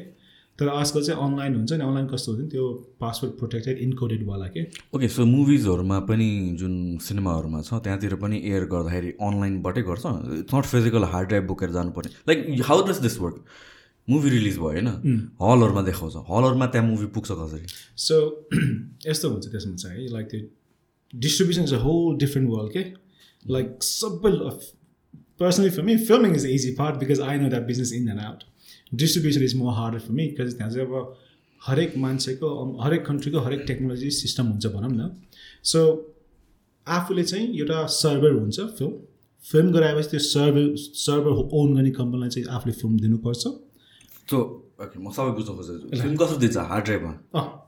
तर 0.59 0.69
आजकल 0.69 1.03
चाहिँ 1.03 1.21
अनलाइन 1.23 1.55
हुन्छ 1.55 1.73
नि। 1.73 1.85
अनलाइन 1.85 2.07
कस्तो 2.07 2.33
हुन्छ 2.33 2.45
नि 2.45 2.51
त्यो 2.51 2.67
पासवर्ड 3.01 3.33
प्रोटेक्टेड 3.39 3.79
इन्कोडेडवाला 3.79 4.47
के? 4.47 4.63
ओके 4.95 5.09
सो 5.09 5.25
मुभिजहरूमा 5.27 5.99
पनि 6.01 6.57
जुन 6.59 6.75
सिनेमाहरूमा 7.03 7.63
छ 7.63 7.75
त्यहाँतिर 7.75 8.15
पनि 8.15 8.37
एयर 8.45 8.65
गर्दाखेरि 8.71 9.11
अनलाइनबाटै 9.21 9.83
गर्छ। 9.83 10.07
It's 10.39 10.55
not 10.55 10.65
physical 10.65 11.05
hard 11.15 11.29
drive 11.29 11.47
बोकेर 11.47 11.71
जानुपर्ने। 11.71 12.11
Like 12.29 12.63
how 12.67 12.87
does 12.87 12.99
this 13.03 13.19
work 13.21 13.45
movie 14.09 14.31
release 14.31 14.57
भयो 14.59 14.65
होइन? 14.65 14.89
हलहरूमा 15.43 15.83
देखाउँछ। 15.83 16.17
हलहरूमा 16.31 16.67
त्यहाँ 16.67 16.87
मुभी 16.89 17.07
पुग्छ 17.07 17.31
कसरी? 17.33 17.67
सो 17.97 18.17
यस्तो 19.09 19.31
हुन्छ 19.31 19.47
त्यसमा 19.47 19.75
चाहिँ। 19.75 20.03
है 20.03 20.13
लाइक 20.13 20.27
त्यो 20.31 20.41
distribution 21.13 21.63
is 21.63 21.75
a 21.75 21.79
whole 21.79 22.17
different 22.17 22.51
world 22.51 22.73
के? 22.73 22.85
लाइक 23.47 23.83
सबै 23.83 24.31
personally 25.45 25.71
for 25.77 25.83
me 25.91 25.97
filming 26.09 26.35
is 26.37 26.47
easy 26.49 26.75
part 26.81 27.05
because 27.05 27.21
I 27.29 27.45
know 27.45 27.49
that 27.51 27.67
business 27.69 27.93
in 28.01 28.09
and 28.09 28.21
out 28.23 28.45
distribution 29.03 29.45
is 29.45 29.55
more 29.59 29.73
harder 29.75 30.09
for 30.09 30.13
me 30.15 30.27
because 30.27 30.57
त्यहाँ 30.57 30.73
चाहिँ 30.73 30.87
अब 30.89 31.17
हरेक 31.63 31.97
मान्छेको 31.99 32.49
हरेक 32.83 33.05
कन्ट्रीको 33.07 33.41
हरेक 33.43 33.65
टेक्नोलोजी 33.69 34.11
सिस्टम 34.15 34.47
हुन्छ 34.47 34.67
भनौँ 34.73 34.91
न। 34.91 35.11
सो 35.65 35.81
आफूले 36.87 37.23
चाहिँ 37.25 37.47
एउटा 37.59 37.85
सर्भर 37.93 38.33
हुन्छ 38.33 38.61
फिल्म 38.79 38.93
फिल्म 39.45 39.73
गराएपछि 39.73 40.09
त्यो 40.11 40.21
सर्भर 40.25 40.67
सर्भर 41.03 41.33
ओन 41.61 41.75
गर्ने 41.77 41.91
कम्पनीलाई 42.01 42.29
चाहिँ 42.35 42.47
आफूले 42.57 42.75
फिल्म 42.83 42.99
दिनुपर्छ। 42.99 43.43
सो 44.31 44.43
म 44.99 45.11
सबै 45.17 45.31
बुझ्नु 45.39 45.55
खोज्छु 45.57 45.75
फिल्म 45.97 46.17
कसरी 46.17 46.39
दिन्छ? 46.39 46.57
हार्ड 46.71 46.85
ड्राइभमा 46.85 47.13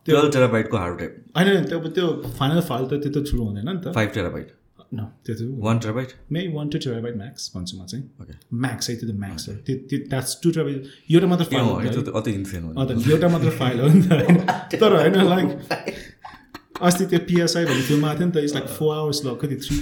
टुवेल्भ 0.07 0.33
टेराबाइटको 0.33 0.77
हार्ड 0.77 0.97
ड्राइभ 0.97 1.13
होइन 1.37 1.65
त्यो 1.73 1.79
त्यो 1.99 2.07
फाइनल 2.39 2.61
फाइल 2.71 2.85
त 2.87 3.03
त्यत्रो 3.03 3.23
ठुलो 3.31 3.43
हुँदैन 3.45 3.69
नि 3.69 3.81
त। 3.81 3.93
फाइभ 3.99 4.11
टेराबाइट 4.15 4.49
न 4.95 5.05
त्यो 5.27 5.35
one 5.65 5.79
terabyte 5.79 6.13
may 6.33 6.47
one 6.55 6.69
two 6.69 6.79
terabyte 6.79 7.17
max 7.17 7.51
भन्छु 7.57 7.77
म 7.79 7.87
चाहिँ। 7.87 8.05
ओके 8.23 8.35
म्याक्स 8.57 8.91
है 8.91 8.97
त्यो 8.97 9.09
त 9.11 9.13
म्याक्स 9.19 9.49
हो। 9.49 9.55
त्यो 9.67 9.77
त्यो 9.91 9.99
द्याट्स 10.09 10.33
टु 10.43 10.51
टेराबाइट 10.51 10.77
एउटा 11.11 11.27
मात्र 11.27 11.45
फाइल 11.45 11.65
हो 11.65 11.81
एउटा 13.15 13.29
मात्र 13.29 13.51
फाइल 13.59 13.81
हो 13.81 13.89
नि 13.89 14.03
त। 14.03 14.13
होइन 14.13 14.39
तर 14.81 14.91
होइन 14.97 15.17
लाइक 15.29 15.49
अस्ति 16.83 17.05
त्यो 17.07 17.19
पिएसआई 17.29 17.65
भन्ने 17.65 17.83
फिल्म 17.83 18.05
आएको 18.07 18.19
थियो 18.19 18.27
नि 18.27 18.33
त 18.33 18.37
इट्स 18.45 18.55
लाइक 18.55 18.67
फोर 18.79 18.97
आवर्स 18.97 19.19
ल 19.27 19.29
कति 19.43 19.57
three 19.67 19.77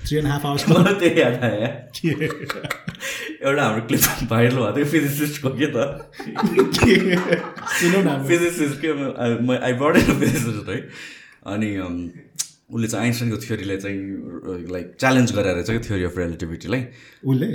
three 0.00 0.16
and 0.18 0.28
half 0.28 0.46
hours 0.46 0.68
मलाई 0.68 0.94
त्यही 1.00 1.20
याद 1.20 1.34
आयो। 1.44 1.68
एउटा 3.46 3.62
हाम्रो 3.64 3.82
क्लिप 3.86 4.28
भाइरल 4.30 4.56
भएको 4.56 4.76
थियो 4.76 4.86
फिजिसिस्टको 4.92 5.50
के 5.50 5.66
त? 5.66 5.78
सुनौ 7.80 8.00
न। 8.02 8.24
फिजिसिस्ट 8.28 8.80
के 8.84 8.88
आई 8.88 9.72
इन 9.72 10.18
फिजिसिस्ट 10.20 10.68
है। 10.68 10.78
अनि 11.46 11.68
उसले 12.72 12.88
चाहिँ 12.88 13.04
आइन्स्टाइनको 13.04 13.36
थ्योरीलाई 13.36 13.76
चाहिँ 13.76 14.68
लाइक 14.72 14.92
च्यालेन्ज 15.00 15.32
गरेर 15.32 15.62
चाहिँ 15.62 15.80
थ्योरी 15.82 16.04
अफ 16.04 16.18
रिलेटिभिटीलाई 16.18 16.84
उसले? 17.24 17.46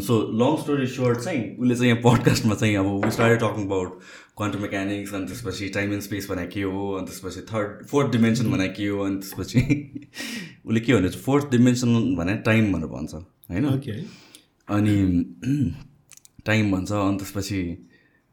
सो 0.00 0.14
लङ 0.38 0.56
स्टोरी 0.62 0.86
सोर्ट 0.86 1.18
चाहिँ 1.18 1.56
उसले 1.56 1.74
चाहिँ 1.74 1.88
यहाँ 1.92 2.00
पडकास्टमा 2.02 2.54
चाहिँ 2.54 2.76
अब 2.76 3.04
we 3.04 3.10
start 3.10 3.40
talking 3.40 3.64
about 3.66 4.00
quantum 4.36 4.62
mechanics 4.62 5.14
अनि 5.14 5.26
त्यसपछि 5.26 5.68
टाइम 5.68 5.92
एन्ड 5.92 6.02
स्पेस 6.02 6.30
भनेको 6.30 6.50
के 6.54 6.62
हो 6.62 6.92
अनि 6.92 7.06
त्यसपछि 7.06 7.40
थर्ड 7.40 7.86
फोर्थ 7.86 8.12
डिमेन्सन 8.12 8.50
भनेको 8.50 8.74
के 8.76 8.86
हो 8.86 9.00
अनि 9.00 9.16
त्यसपछि 9.16 9.60
उसले 10.66 10.80
के 10.80 10.94
भनेको 10.94 11.18
फोर्थ 11.18 11.50
डिमेन्सन 11.50 12.14
भने 12.16 12.34
टाइम 12.34 12.72
भनेर 12.72 12.86
भन्छ 12.86 13.14
होइन? 13.14 13.64
अनि 14.68 14.96
टाइम 16.46 16.72
भन्छ 16.72 16.92
अनि 16.92 17.16
त्यसपछि 17.18 17.62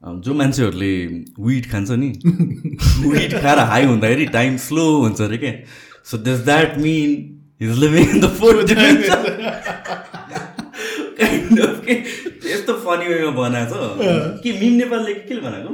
जो 0.04 0.34
मान्छेहरूले 0.34 0.92
विड 1.40 1.66
खान्छ 1.72 1.92
नि 1.92 2.10
विड 3.10 3.34
खाएर 3.42 3.60
हाई 3.60 3.86
हुँदाखेरि 3.86 4.26
टाइम 4.26 4.58
स्लो 4.58 4.86
हुन्छ 4.98 5.22
अरे 5.22 5.38
क्या 5.38 5.52
so 6.06 6.18
does 6.30 6.40
that 6.46 6.72
mean 6.86 7.10
is 7.62 7.72
living 7.80 8.04
in 8.10 8.20
the 8.22 8.28
fourth 8.40 8.60
dimension 8.68 9.22
kind 11.20 11.60
of 11.62 11.78
के 11.86 11.94
यस्तो 12.52 12.74
फनी 12.86 13.06
वेमा 13.14 13.32
बनाएको 13.40 13.76
छ। 13.76 13.78
कि 14.44 14.50
मिम 14.60 14.74
नेपालले 14.78 15.12
के 15.14 15.24
केले 15.28 15.42
बनाएको? 15.42 15.72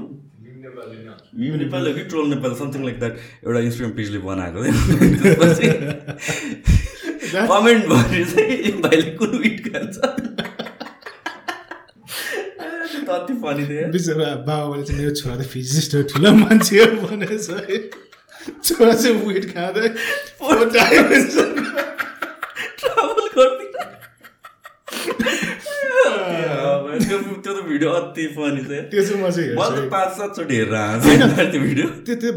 मिम 1.39 1.53
नेपाल 1.59 1.87
हो 1.87 1.91
कि 1.93 2.03
troll 2.09 2.25
Nepal 2.29 2.51
something 2.55 2.81
like 2.83 2.97
that 2.99 3.13
एउटा 3.45 3.59
इन्स्टाग्राम 3.59 3.93
पेजले 3.97 4.19
बनाएको। 4.25 4.57
थियो 4.63 4.71
कमेन्ट 7.47 7.83
भने 7.85 8.21
चाहिँ 8.25 8.71
भाइले 8.81 9.09
कुन 9.19 9.31
विट 9.43 9.57
खान्छ? 9.67 9.95
त्यो 12.91 12.99
त 13.05 13.09
अति 13.15 13.33
फनी 13.43 13.63
थियो। 13.67 13.87
बिचरा 13.91 14.27
बाबाले 14.47 14.83
चाहिँ 14.83 14.97
मेरो 15.01 15.13
छोरा 15.15 15.35
त 15.35 15.37
फिजिस्ट 15.53 15.89
हो 15.95 16.01
ठुलो 16.13 16.29
मान्छे 16.41 16.75
हो 16.79 16.85
भनेछ 17.07 17.49
है 17.49 17.77
छोरा 18.45 18.93
चाहिँ 18.93 19.15
वेट 19.27 19.45
खाँदै 19.53 19.87
ट्राभल 22.79 23.27
गर्दिनँ 23.35 23.83
त्यो 27.05 27.17
त्यो 27.43 27.53
त 27.53 27.63
भिडियो 27.67 27.89
अति 27.91 28.23
फनी 28.35 28.61
थियो 28.65 28.81
त्यो 28.91 29.01
चाहिँ 29.05 29.21
म 29.21 29.29
चाहिँ 29.29 29.89
पाँच 29.89 30.09
सातचोटि 30.17 30.55
हेरेर 30.55 30.75
आएको 30.75 31.87
त्यो 32.05 32.15
त्यो 32.21 32.31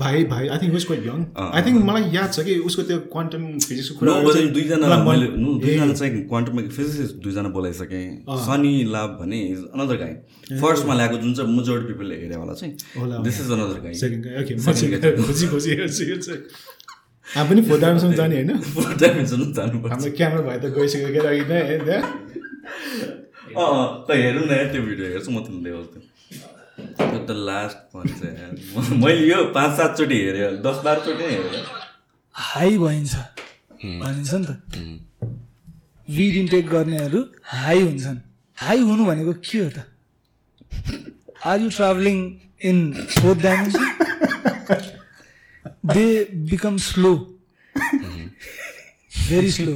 भाइ 0.00 0.24
भाइ 0.30 0.48
आई 0.54 0.58
थिङ्क 0.62 0.74
उसको 0.78 0.94
यङ 0.94 1.22
आई 1.44 1.62
थिङ्क 1.66 1.78
मलाई 1.86 2.04
याद 2.16 2.32
छ 2.34 2.42
कि 2.48 2.54
उसको 2.70 2.82
त्यो 2.90 2.98
क्वान्टम 3.14 3.42
फिजिक्सको 3.64 3.98
कुरा 4.00 4.12
दुईजना 4.56 4.98
मैले 5.08 5.26
दुईजना 5.62 5.92
चाहिँ 5.92 6.20
क्वान्टम 6.32 6.60
फिजिक्स 6.76 7.12
दुईजना 7.24 7.48
बोलाइसकेँ। 7.56 8.02
सनी 8.46 8.72
लाभ 8.94 9.16
भने 9.20 9.38
इज 9.52 9.64
अनदर 9.74 9.96
गाई 10.02 10.58
फर्स्टमा 10.60 10.94
ल्याएको 11.00 11.16
जुन 11.24 11.32
चाहिँ 11.38 11.56
मेजोरिटी 11.56 11.92
पिपलले 11.92 12.16
हेरेवाला 12.22 12.54
चाहिँ 12.60 13.22
दिस 13.26 13.40
इज 13.40 13.50
अनदर 13.58 13.78
गाई 13.86 13.94
चाहिँ 14.02 15.16
खोजी 15.24 15.46
खोजी 15.54 15.70
हेर्छु 15.80 16.04
हेर्छु 16.10 16.34
हामी 17.26 17.48
पनि 17.50 17.62
फोर 17.68 17.80
डाइमेन्सन 17.80 18.12
जाने 18.20 18.36
होइन? 18.36 18.50
डाइमेन्सन 19.02 19.40
जानुपर्छ। 19.56 19.92
हाम्रो 19.92 20.10
क्यामेरा 20.20 20.42
भाइ 20.48 20.58
त 20.60 20.70
गइसक्यो 20.78 21.08
क्या 21.16 21.22
अघि 21.32 21.44
त 24.08 24.20
हेरौँ 24.22 24.44
न 24.46 24.62
त्यो 24.72 24.80
भिडियो 24.86 25.06
हेर्छु 25.12 25.30
म 25.32 25.42
तिमीले 25.48 25.70
त्यो 25.92 26.00
त्यो 26.78 27.18
त 27.26 27.30
लास्ट 27.48 27.78
भन्छ 27.94 28.20
मैले 29.02 29.24
यो 29.28 29.38
पाँच 29.56 29.70
सातचोटि 29.76 30.16
हेरेँ 30.24 30.62
दस 30.66 30.78
बाह्रचोटि 30.84 31.24
नै 31.24 31.32
हेरेँ। 31.34 31.62
हाई 32.34 32.72
भइन्छ 32.78 33.14
भनिन्छ 34.02 34.32
नि 34.34 34.46
त। 34.46 34.50
विड 36.08 36.34
इन्टेक 36.42 36.64
गर्नेहरू 36.68 37.20
हाई 37.54 37.78
हुन्छन्। 37.82 38.18
हाई 38.58 38.78
हुनु 38.88 39.02
भनेको 39.10 39.32
के 39.46 39.58
हो 39.58 39.68
त? 39.76 39.78
Are 41.46 41.58
you 41.62 41.70
travelling 41.78 42.18
in 42.68 42.78
fourth 43.18 43.38
dimension 43.42 43.84
they 45.94 46.06
become 46.50 46.74
slow 46.86 47.12
very 49.28 49.50
slow 49.52 49.72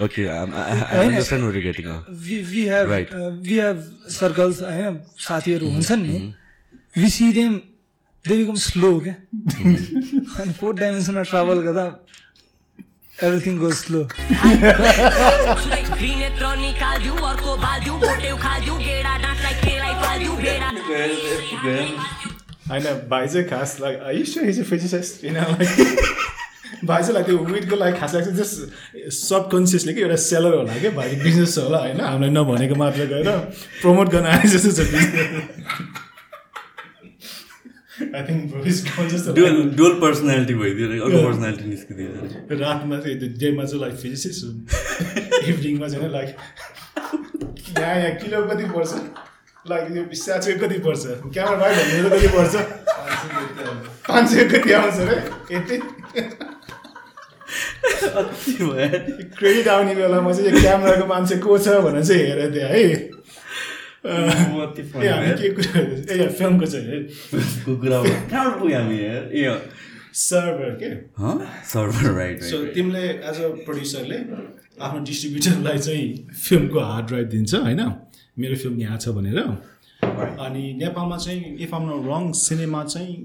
Okay, 0.00 0.28
I, 0.28 0.44
I 0.44 0.98
I 0.98 1.06
understand 1.06 1.44
what 1.44 1.54
you're 1.54 1.62
getting 1.62 1.86
at. 1.86 2.08
We 2.08 2.62
have 2.68 2.88
Right. 2.90 3.10
We 3.48 3.58
have 3.58 3.82
circles 4.10 4.62
होइन 4.62 5.00
साथीहरू 5.26 5.68
हुन्छन् 5.70 6.02
नि 6.06 6.18
we 6.96 7.08
see 7.10 7.32
them 7.32 7.60
they 8.24 8.36
become 8.36 8.54
slow 8.64 8.98
क्या 9.00 9.14
अनि 10.40 10.52
fourth 10.60 10.78
डाइमेन्सनमा 10.78 11.22
travel 11.30 11.60
गर्दा 11.68 11.86
everything 13.18 13.58
goes 13.58 13.74
slow 13.74 14.02
भाइ 26.84 27.00
चाहिँ 27.02 27.14
लाइक 27.14 27.26
त्यो 27.26 27.38
विटको 27.38 27.76
लागि 27.76 27.98
खास 27.98 28.14
लाग्छ 28.14 28.28
जस्ट 28.38 29.12
सबकन्सियसली 29.14 29.94
कि 29.94 30.00
एउटा 30.00 30.16
सेलर 30.26 30.54
होला 30.54 30.78
क्या 30.78 30.90
भाइ 30.98 31.08
बिजनेस 31.22 31.58
होला 31.58 31.78
होइन? 31.78 32.00
हामीलाई 32.00 32.30
नभनेको 32.30 32.74
मात्र 32.74 33.06
गएर 33.12 33.28
प्रमोट 33.82 34.08
गर्न 34.14 34.26
आए 34.26 34.48
जस्तो 34.54 34.70
छ 34.72 34.80
डुअल 39.76 39.94
पर्सनालिटी 40.00 40.54
भइदियो 40.54 40.86
अर्को 41.04 41.18
पर्सनालिटी 41.26 41.64
निस्किदियो 41.70 42.08
रातमा 42.60 42.96
चाहिँ 43.00 43.18
त्यो 43.18 43.28
डेमा 43.40 43.64
चाहिँ 43.64 43.80
लाइक 43.82 43.94
फिजिसिस्ट 44.02 44.40
इभिनिङमा 45.48 45.88
चाहिँ 45.88 46.10
लाइक 46.12 46.36
यहाँ 47.78 47.96
यहाँ 47.96 48.14
किलो 48.22 48.42
कति 48.46 48.64
पर्छ? 48.72 48.92
लाइक 49.70 49.84
यो 49.96 50.02
स्याचो 50.22 50.52
कति 50.60 50.78
पर्छ? 50.86 51.02
क्यामेरा 51.34 51.56
भाइ 51.58 51.72
भन्नु 51.74 52.08
कति 52.10 52.28
पर्छ? 52.36 52.54
पाँच 54.08 54.24
सय 54.30 54.44
कति 54.52 54.72
आउँछ। 54.72 54.96
अरे 55.04 55.16
यति। 55.56 55.76
क्रेडिट 59.38 59.68
आउने 59.68 59.94
बेलामा 59.94 60.32
चाहिँ 60.32 60.60
क्यामेराको 60.60 61.06
मान्छे 61.06 61.36
को 61.44 61.58
छ 61.58 61.68
भनेर 61.86 62.04
चाहिँ 62.04 62.22
हेरेँ 62.22 62.50
त्यहाँ 62.52 62.70
है 62.70 62.86
के 64.06 65.48
कुरा? 65.56 65.80
ए 66.14 66.28
फिल्मको 66.38 66.66
चाहिँ 66.66 66.86
है 66.86 66.98
कुकुरा 67.64 67.98
कहाँबाट 68.02 68.58
पुग्यो 68.60 68.78
हामी 68.78 68.98
यार 69.04 69.22
ए 69.34 69.44
सर्भर 70.22 70.70
के 70.82 70.90
सर्भर 71.72 72.10
राइट 72.18 72.42
सो 72.42 72.56
तिमीले 72.74 73.04
एज 73.30 73.38
अ 73.42 73.48
प्रड्युसरले 73.66 74.18
आफ्नो 74.82 75.00
डिस्ट्रिब्युटरलाई 75.10 75.78
चाहिँ 75.78 76.08
फिल्मको 76.48 76.78
हार्ड 76.80 77.06
ड्राइभ 77.06 77.26
दिन्छ 77.34 77.54
होइन? 77.54 77.82
मेरो 78.38 78.56
फिल्म 78.56 78.80
यहाँ 78.80 78.98
छ 78.98 79.08
भनेर। 79.18 79.38
अनि 80.46 80.62
नेपालमा 80.78 81.16
चाहिँ 81.16 81.56
इफ 81.64 81.74
आम 81.74 81.84
रङ 82.08 82.22
सिनेमा 82.42 82.82
चाहिँ 82.84 83.16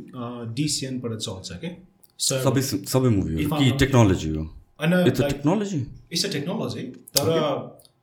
डिसिएनबाट 0.56 1.14
चल्छ 1.18 1.50
के 1.64 1.70
सबै 2.20 2.62
सबै 2.62 3.10
मुभी 3.10 3.46
कि 3.46 3.72
टेक्नोलोजी 3.80 4.30
हो 4.30 4.44
it's 5.08 5.22
a 5.22 5.28
technology 5.28 5.80
it's 6.12 6.26
a 6.26 6.32
technology 6.32 6.84
तर 7.18 7.30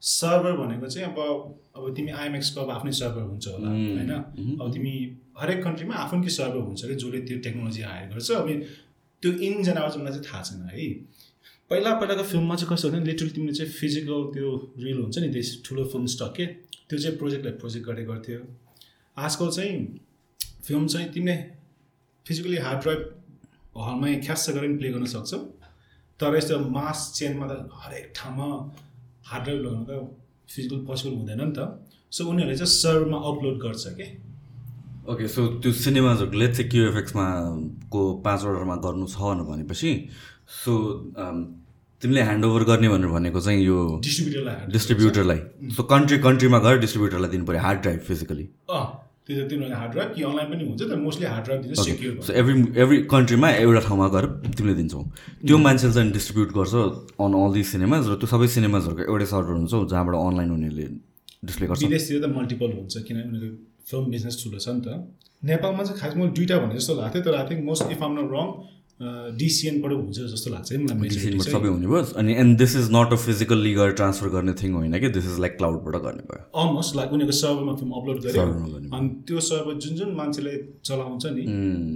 सर्भर 0.04 0.52
भनेको 0.56 0.88
चाहिँ 0.88 1.06
अब 1.08 1.18
अब 1.76 1.94
तिमी 1.96 2.10
आइएमएक्सको 2.12 2.60
अब 2.60 2.70
आफ्नै 2.70 2.92
सर्भर 2.92 3.22
हुन्छ 3.22 3.46
होला 3.48 3.68
होइन? 3.68 4.10
अब 4.60 4.72
तिमी 4.72 4.92
हरेक 5.38 5.62
कन्ट्रीमा 5.64 5.94
आफ्नै 6.02 6.28
सर्भर 6.34 6.60
हुन्छ 6.66 6.80
कि 6.84 6.94
जसले 6.94 7.20
त्यो 7.28 7.38
टेक्नोलोजी 7.46 7.82
हायर 7.82 8.08
गर्छ। 8.10 8.30
अब 8.32 8.48
त्यो 9.22 9.32
इन 9.46 9.78
आउट 9.78 9.96
मलाई 9.96 10.12
चाहिँ 10.12 10.24
थाहा 10.26 10.42
छैन 10.42 10.68
है। 10.72 10.88
पहिला 11.70 11.94
पहिलाको 12.00 12.22
फिल्ममा 12.30 12.54
चाहिँ 12.56 12.70
कस्तो 12.72 12.88
हुन्छ 12.90 13.06
लिटरली 13.06 13.30
तिमीले 13.30 13.52
चाहिँ 13.54 13.72
फिजिकल 13.72 14.22
त्यो 14.34 14.48
रिल 14.78 14.98
हुन्छ 15.00 15.18
नि 15.18 15.28
त्यस 15.32 15.50
ठुलो 15.66 15.84
फिल्म 15.92 16.06
स्टक 16.14 16.32
के 16.36 16.46
त्यो 16.46 16.98
चाहिँ 16.98 17.16
प्रोजेक्टलाई 17.18 17.54
प्रोजेक्ट 17.60 17.86
गरे 17.88 18.04
गर्थ्यो। 18.04 18.38
आजकल 19.16 19.48
चाहिँ 19.56 19.76
फिल्म 20.66 20.86
चाहिँ 20.86 21.08
तिमीले 21.12 21.36
फिजिकली 22.26 22.56
हार्ड 22.66 22.82
ड्राइभ 22.82 23.00
हलमै 23.76 24.12
ख्यास 24.26 24.48
गरेर 24.50 24.68
पनि 24.68 24.76
प्ले 24.78 24.88
गर्न 24.94 25.06
सक्छौ। 25.14 25.38
तर 26.20 26.36
यस्तो 26.36 26.58
मास 26.76 26.98
चेनमा 27.16 27.46
त 27.50 27.52
हरेक 27.82 28.12
ठाउँमा 28.16 28.46
हार्ड 29.30 29.44
ड्राइभ 29.44 29.60
लगाउनु 29.64 29.84
त 29.88 29.92
फिजिकल 30.52 30.78
पोसिबल 30.86 31.14
हुँदैन 31.16 31.40
नि 31.40 31.52
त। 31.58 31.58
सो 32.12 32.20
उनीहरूले 32.30 32.56
चाहिँ 32.56 32.70
सर्भरमा 32.70 33.18
अपलोड 33.30 33.56
गर्छ 33.64 33.84
कि? 33.98 34.06
ओके 35.10 35.26
सो 35.28 35.40
त्यो 35.60 35.72
सिनेमाजहरू 35.84 36.38
लेट 36.38 36.52
चाहिँ 36.56 36.70
क्युएफएक्समा 36.70 37.26
को 37.92 38.00
पाँच 38.24 38.40
अर्डरमा 38.44 38.76
गर्नु 38.84 39.06
छ 39.12 39.18
भनेपछि 39.50 39.90
सो 40.64 40.72
तिमीले 42.02 42.22
ह्यान्डओभर 42.22 42.62
गर्ने 42.70 42.88
भनेर 42.88 43.10
भनेको 43.10 43.40
चाहिँ 43.40 43.60
यो 43.64 43.78
डिस्ट्रिब्युटरलाई 44.04 44.72
डिस्ट्रिब्युटरलाई 44.72 45.40
सो 45.76 45.82
कन्ट्री 45.92 46.18
कन्ट्रीमा 46.26 46.58
गएर 46.66 46.78
डिस्ट्रिब्युटरलाई 46.84 47.30
दिनु 47.30 47.44
पऱ्यो 47.48 47.60
हार्ड 47.66 47.80
ड्राइभ 47.80 48.00
फिजिकली 48.08 48.48
अँ। 48.70 48.84
त्यो 49.24 49.34
त 49.36 49.48
तिनीहरूले 49.50 49.76
हार्ड 49.80 49.92
ड्राइभ 49.92 50.10
कि 50.14 50.22
अनलाइन 50.28 50.48
पनि 50.52 50.64
हुन्छ 50.68 50.82
तर 50.84 50.98
मोस्टली 51.00 51.26
हार्ड 51.32 51.44
ड्राइभ 51.44 51.60
दिन्छ 51.64 51.80
सेक्युर 51.80 52.12
सो 52.24 52.32
एभ्री 52.40 52.54
एभ्री 52.84 52.98
कन्ट्रीमा 53.08 53.48
एउटा 53.64 53.80
ठाउँमा 53.88 54.08
गएर 54.14 54.26
तिमीले 54.56 54.74
दिन्छौ। 54.80 55.00
त्यो 55.48 55.56
मान्छेले 55.64 55.92
चाहिँ 55.94 56.12
डिस्ट्रिब्युट 56.12 56.50
गर्छ 56.58 56.74
अन 57.24 57.32
अल 57.40 57.52
दिस 57.56 57.66
सिनेमाज 57.72 58.02
र 58.10 58.14
त्यो 58.20 58.28
सबै 58.34 58.46
सिनेमाजहरूको 58.56 59.02
एउटै 59.08 59.26
सर्भर 59.32 59.54
हुन्छ 59.60 59.72
जहाँबाट 59.92 60.14
अनलाइन 60.28 60.50
उनीहरूले 60.56 60.86
डिस्प्ले 61.48 61.66
गर्छ। 61.68 61.80
विदेशतिर 61.88 62.20
त 62.20 62.26
मल्टिपल 62.36 62.70
हुन्छ 62.78 62.94
किनभने 63.08 63.28
उनीहरूको 63.32 63.58
फिल्म 63.88 64.04
बिजनेस 64.14 64.34
ठुलो 64.44 64.58
छ 64.60 64.68
नि 64.76 64.80
त। 64.84 64.88
नेपालमा 65.50 65.82
चाहिँ 65.88 65.98
खास 66.00 66.12
मलाई 66.20 66.32
दुइटा 66.36 66.56
भने 66.60 66.74
जस्तो 66.76 66.92
लाग्थ्यो 67.00 67.22
तर 67.24 67.34
I 67.40 67.44
think 67.48 67.60
most 67.64 67.84
if 67.96 68.02
I'm 68.04 68.12
not 68.20 68.28
wrong 68.36 68.46
डिसिएनबाट 69.00 69.92
हुन्छ 69.92 70.18
जस्तो 70.32 70.50
लाग्छ 70.50 70.68
चाहिँ। 70.68 71.40
सबै 71.40 71.68
हुने 71.68 71.86
भयो। 71.86 72.02
अनि 72.16 72.34
and 72.42 72.58
this 72.58 72.76
is 72.76 72.88
not 72.92 73.12
a 73.12 73.16
physically 73.24 73.72
गएर 73.74 73.92
ट्रान्सफर 74.00 74.28
गर्ने 74.34 74.52
थिङ 74.62 74.72
होइन 74.74 74.98
कि? 75.00 75.08
दिस 75.16 75.24
इज 75.24 75.38
लाइक 75.40 75.56
क्लाउडबाट 75.56 76.02
गर्ने 76.02 76.22
भयो। 76.30 76.42
अलमोस्ट 76.62 76.96
लाइक 76.96 77.12
उनीहरूको 77.12 77.36
सर्भरमा 77.38 77.74
फिल्म 77.76 77.92
अपलोड 78.00 78.22
गर्यो 78.26 78.46
गर्ने। 78.46 78.96
अनि 78.96 79.08
त्यो 79.28 79.40
सर्भर 79.48 79.74
जुन 79.86 79.96
जुन 79.96 80.14
मान्छेले 80.16 80.54
चलाउँछ 80.84 81.26
नि 81.26 81.42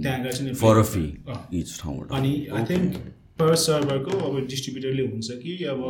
त्यहाँ 0.03 0.19
गएर 0.23 0.33
चाहिँ 0.33 0.53
फर 0.55 0.77
अ 0.77 0.83
फी 0.91 1.05
अँ। 1.29 1.39
इच 1.59 1.77
ठाउँबाट। 1.81 2.07
अनि 2.19 2.33
आई 2.51 2.63
थिङ्क 2.71 2.95
पर 3.39 3.55
सर्भरको 3.57 4.17
अब 4.29 4.47
डिस्ट्रिब्युटरले 4.47 5.03
हुन्छ 5.11 5.27
कि 5.43 5.51
अब 5.73 5.83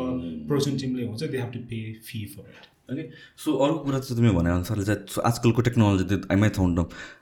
प्रोडक्सन 0.48 0.78
टिमले 0.78 1.06
हुन्छ 1.06 1.22
they 1.24 1.38
have 1.38 1.52
to 1.54 1.60
pay 1.70 1.80
fee 2.08 2.26
for 2.36 2.46
it 2.50 2.68
okay? 2.92 3.04
So 3.38 3.50
अर्को 3.64 3.80
कुरा 3.86 4.00
चाहिँ 4.00 4.16
तिमीले 4.18 4.34
भनेअनुसारले 4.40 4.86
चाहिँ 4.90 5.24
आजकलको 5.30 5.62
टेक्नोलोजी 5.70 6.22
आई 6.32 6.38
माई 6.42 6.50
थाउन्ड 6.58 6.78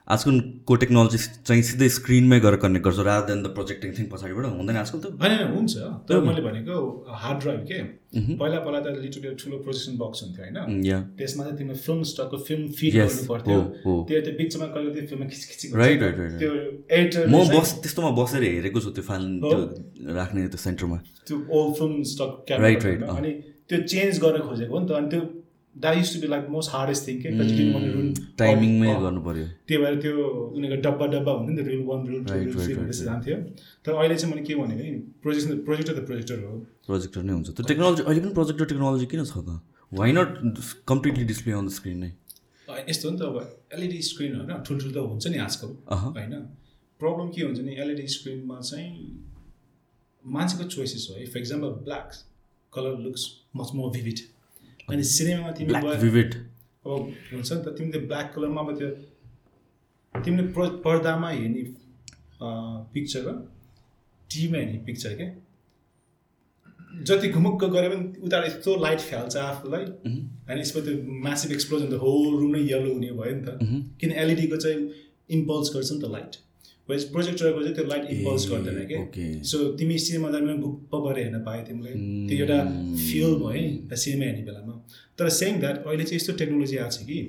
आजकलको 0.08 0.76
टेक्नोलोजी 0.82 1.18
चाहिँ 1.44 1.64
सिधै 1.70 1.88
स्क्रिनमै 2.00 2.40
गएर 2.40 2.56
कनेक्ट 2.64 2.86
गर्छ 2.88 3.00
rather 3.04 3.28
than 3.28 3.44
the 3.44 3.48
projecting 3.58 3.90
thing 3.98 4.06
पछाडिबाट। 4.08 4.46
हुँदैन 4.56 4.78
आजकल 4.80 5.00
त? 5.00 5.06
होइन 5.20 5.52
हुन्छ। 5.56 5.74
तर 6.08 6.20
मैले 6.24 6.42
भनेको 6.48 6.76
हार्ड 7.24 7.40
ड्राइभ 7.44 7.62
के? 7.68 7.80
पहिला 8.40 8.60
पहिला 8.64 8.80
त 8.80 8.88
लिटरली 9.04 9.36
ठुलो 9.36 9.58
प्रोजेक्सन 9.68 9.98
बक्स 10.00 10.24
हुन्थ्यो 10.24 10.44
होइन? 10.48 10.58
त्यसमा 11.20 11.44
चाहिँ 11.44 11.58
तिमीले 11.60 11.80
फिल्म 11.88 12.04
स्टकको 12.12 12.38
फिल्म 12.48 12.72
फिड 12.80 12.96
Yes, 12.98 13.12
गर्नु 13.12 13.28
पर्थ्यो। 13.28 13.60
त्यो 14.08 14.22
त्यो 14.26 14.34
बिचमा 14.40 14.66
कहिले 14.74 14.92
त्यो 14.96 15.04
फिल्ममा 15.12 15.28
खिचखिची 15.28 15.66
right, 15.76 16.00
right. 16.00 16.40
त्यो 16.40 16.52
एडिटर 16.98 17.28
म 17.28 17.44
बस 17.52 17.70
त्यस्तोमा 17.84 18.12
बसेर 18.16 18.44
हेरेको 18.48 18.80
छु 18.80 18.90
त्यो 18.96 19.04
फाइल 19.04 19.24
त्यो 19.44 19.60
राख्ने 20.16 20.48
त्यो 20.48 20.60
सेन्टरमा 20.64 20.98
त्यो 21.28 21.36
ओल्ड 21.52 21.76
फिल्म 21.80 21.94
स्टक 22.14 22.32
right, 22.64 22.80
अँ। 22.88 23.18
अनि 23.18 23.32
त्यो 23.68 23.78
चेन्ज 23.92 24.14
गर्न 24.24 24.40
खोजेको 24.48 24.72
हो 24.72 24.80
नि 24.80 24.88
त। 24.88 24.92
अनि 24.96 25.08
त्यो 25.12 25.22
that 25.82 25.98
used 25.98 26.14
to 26.14 26.20
be 26.22 26.28
like 26.28 26.44
most 26.50 26.72
hardest 26.74 27.08
thing 27.08 27.18
के 27.22 27.30
टाइमिङमै 28.42 28.94
गर्नु 29.06 29.22
पऱ्यो 29.28 29.46
त्यही 29.68 29.78
भएर 29.84 29.96
त्यो 30.02 30.14
उनीहरूको 30.58 30.82
डब्बा 30.86 31.06
डब्बा 31.14 31.32
हुन्थ्यो 31.38 31.54
नि 31.56 31.62
त 31.62 31.68
reel 31.68 31.84
one 31.90 32.00
reel 32.08 32.22
two 32.26 32.34
reel 32.34 32.48
three 32.54 32.74
जान्थ्यो। 33.00 33.38
तर 33.86 33.92
अहिले 33.94 34.16
चाहिँ 34.16 34.34
मैले 34.34 34.44
के 34.48 34.56
भनेको 34.62 34.84
नि 34.84 34.92
प्रोजेक्ट 35.24 35.66
प्रोजेक्टर 35.68 35.94
त 35.98 36.06
प्रोजेक्टर 36.10 36.38
हो। 36.44 36.54
प्रोजेक्टर 36.88 37.22
नै 37.24 37.34
हुन्छ। 37.34 37.48
त्यो 37.50 37.64
टेक्नोलोजी 37.72 38.02
अहिले 38.04 38.22
पनि 38.22 38.34
प्रोजेक्टर 38.40 38.66
टेक्नोलोजी 38.72 39.06
किन 39.12 39.24
छ 39.24 39.36
त? 39.48 39.50
Why 39.92 40.12
not 40.18 40.30
completely 40.92 41.26
display 41.32 41.54
on 41.54 41.66
the 41.68 41.72
screen 41.80 41.98
नै? 42.04 42.12
यस्तो 42.90 43.04
हो 43.08 43.12
नि 43.14 43.20
त 43.20 43.24
अब 43.24 43.36
एलइडी 43.76 44.00
स्क्रिन 44.12 44.32
होइन 44.40 44.52
ठुल्ठुलो 44.68 44.92
त 44.94 44.98
हुन्छ 45.12 45.26
नि 45.34 45.38
आजकल। 45.44 45.70
होइन? 46.18 46.34
प्रब्लम 47.00 47.28
के 47.36 47.42
हुन्छ 47.42 47.60
नि 47.68 47.74
एलइडी 47.84 48.08
स्क्रिनमा 48.16 48.58
चाहिँ 48.62 48.90
मान्छेको 50.26 50.64
चोइसेस 50.76 51.04
हो। 51.10 51.14
For 51.34 51.40
example 51.40 51.70
black 51.86 52.08
colour 52.74 52.94
looks 53.06 53.24
much 53.56 53.70
more 53.76 53.92
vivid 53.92 54.20
अनि 54.88 55.04
सिनेमामा 55.04 55.52
तिमी 55.52 55.72
भिभिड 56.02 56.34
अब 56.86 56.92
हुन्छ 57.32 57.52
नि 57.52 57.62
त। 57.64 57.76
तिमीले 57.78 58.00
ब्ल्याक 58.08 58.28
कलरमा 58.36 58.62
अब 58.62 58.70
त्यो 58.80 58.90
तिमीले 60.16 60.44
प्र 60.56 60.68
पर्दामा 60.86 61.30
हेर्ने 61.30 61.64
पिक्चर 62.94 63.22
र 63.28 63.34
टिभीमा 64.30 64.58
हेर्ने 64.58 64.80
पिक्चर 64.88 65.12
क्या 65.20 65.30
जति 67.08 67.28
घुमुक्क 67.30 67.64
गरे 67.76 67.90
पनि 67.90 68.26
उता 68.26 68.38
यस्तो 68.46 68.76
लाइट 68.82 69.00
फ्याल्छ 69.10 69.36
आफूलाई। 69.38 69.84
होइन 69.84 70.60
यसमा 70.60 70.82
त्यो 70.86 70.94
म्यासिभ 71.26 71.52
एक्सप्लोजन 71.52 71.88
त 71.90 72.00
होल 72.04 72.40
रुम 72.40 72.52
नै 72.56 72.62
येलो 72.64 72.94
हुने 72.94 73.12
भयो 73.20 73.36
नि 73.36 73.44
त। 73.48 73.50
किन 74.02 74.12
एलइडीको 74.24 74.58
चाहिँ 74.58 74.80
इम्पल्स 75.38 75.76
गर्छ 75.76 75.92
नि 75.92 76.00
त 76.02 76.12
लाइट 76.16 76.34
प्रोजेक्टरको 76.88 77.62
चाहिँ 77.62 77.76
त्यो 77.76 77.86
लाइट 77.86 78.06
इम्पल्स 78.12 78.44
गर्दैन. 78.52 78.78
कि 79.14 79.24
सो 79.44 79.58
तिमी 79.80 79.98
सिनेमा 80.00 80.30
जाने 80.32 80.46
बेला 80.46 80.56
भुप्प 80.58 80.94
गरेर 81.06 81.24
हेर्न 81.24 81.40
पायो 81.46 81.64
तिमीले 81.68 81.92
त्यो 82.28 82.38
एउटा 82.38 82.60
फिल 83.08 83.36
भयो 83.42 83.62
नि 83.62 83.98
सिनेमा 84.04 84.26
हेर्ने 84.26 84.44
बेलामा। 84.44 84.74
तर 85.20 85.30
सेङ 85.40 85.60
द्याट 85.60 85.76
अहिले 85.86 86.04
चाहिँ 86.04 86.20
यस्तो 86.22 86.34
टेक्नोलोजी 86.42 86.78
आएको 86.78 86.92
छ 86.92 87.06
कि 87.10 87.20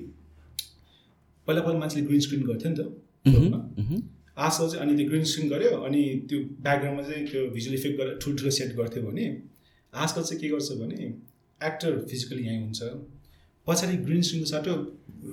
पहिला 1.47 1.61
पहिला 1.61 1.79
मान्छेले 1.79 2.05
ग्रिन 2.07 2.19
स्क्रिन 2.25 2.41
गर्थ्यो 2.47 2.69
नि 2.71 2.75
त। 2.79 2.81
फिल्ममा। 3.25 3.59
आजकल 4.39 4.67
चाहिँ 4.71 4.81
अनि 4.81 4.93
त्यो 4.97 5.07
ग्रिन 5.09 5.23
स्क्रिन 5.29 5.49
गऱ्यो 5.49 5.71
अनि 5.85 6.01
त्यो 6.29 6.39
ब्याकग्राउन्डमा 6.65 7.03
चाहिँ 7.09 7.25
त्यो 7.27 7.41
भिजुअल 7.55 7.75
इफेक्ट 7.77 7.95
गरेर 7.99 8.17
ठुल्ठुलो 8.23 8.51
सेट 8.57 8.75
गर्थ्यो 8.77 9.01
भने 9.03 9.25
आजकल 9.93 10.23
चाहिँ 10.23 10.41
के 10.41 10.47
गर्छ 10.49 10.71
भने 10.81 10.99
एक्टर 11.61 11.91
फिजिकली 12.09 12.43
यहीँ 12.45 12.61
हुन्छ। 12.63 12.81
पछाडि 13.69 13.97
ग्रिन 14.05 14.21
स्क्रिनको 14.27 14.49
साटो 14.51 14.77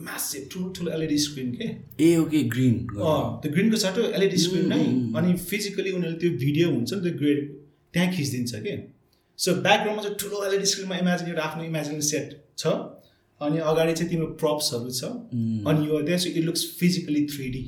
म्यासिभ 0.07 0.43
ठुल्ठुलो 0.53 0.91
एलइडी 0.93 1.19
स्क्रिन 1.19 1.53
के। 1.59 1.67
ए 2.01 2.17
ओके 2.17 2.43
ग्रिन 2.55 2.75
अँ 2.87 3.23
त्यो 3.43 3.53
ग्रिनको 3.53 3.77
साटो 3.85 4.03
एलइडी 4.19 4.39
स्क्रिन 4.45 4.67
नै। 4.73 4.83
अनि 5.19 5.37
फिजिकली 5.51 5.91
उनीहरूले 5.93 6.19
त्यो 6.21 6.31
भिडियो 6.45 6.67
हुन्छ 6.71 6.93
नि 6.93 7.01
त्यो 7.01 7.19
ग्रेड 7.23 7.41
त्यहाँ 7.95 8.13
खिचिदिन्छ 8.13 8.53
कि। 8.67 8.77
सो 9.39 9.55
ब्याकग्राउन्डमा 9.65 10.03
चाहिँ 10.03 10.19
ठुलो 10.21 10.45
एलइडी 10.47 10.67
स्क्रिनमा 10.73 10.97
इमेजिन 10.99 11.29
एउटा 11.29 11.43
आफ्नो 11.49 11.65
इमेजिन 11.65 12.01
सेट 12.11 12.37
छ। 12.59 12.77
अनि 13.41 13.59
अगाडि 13.71 13.93
चाहिँ 13.93 14.11
तिम्रो 14.11 14.27
प्रप्सहरू 14.43 14.91
छ। 14.91 15.05
अनि 15.71 15.89
यो 15.89 16.03
त्यहाँ 16.03 16.21
चाहिँ 16.21 16.37
it 16.37 16.45
looks 16.45 16.63
physically 16.79 17.25
three 17.33 17.49
D 17.57 17.65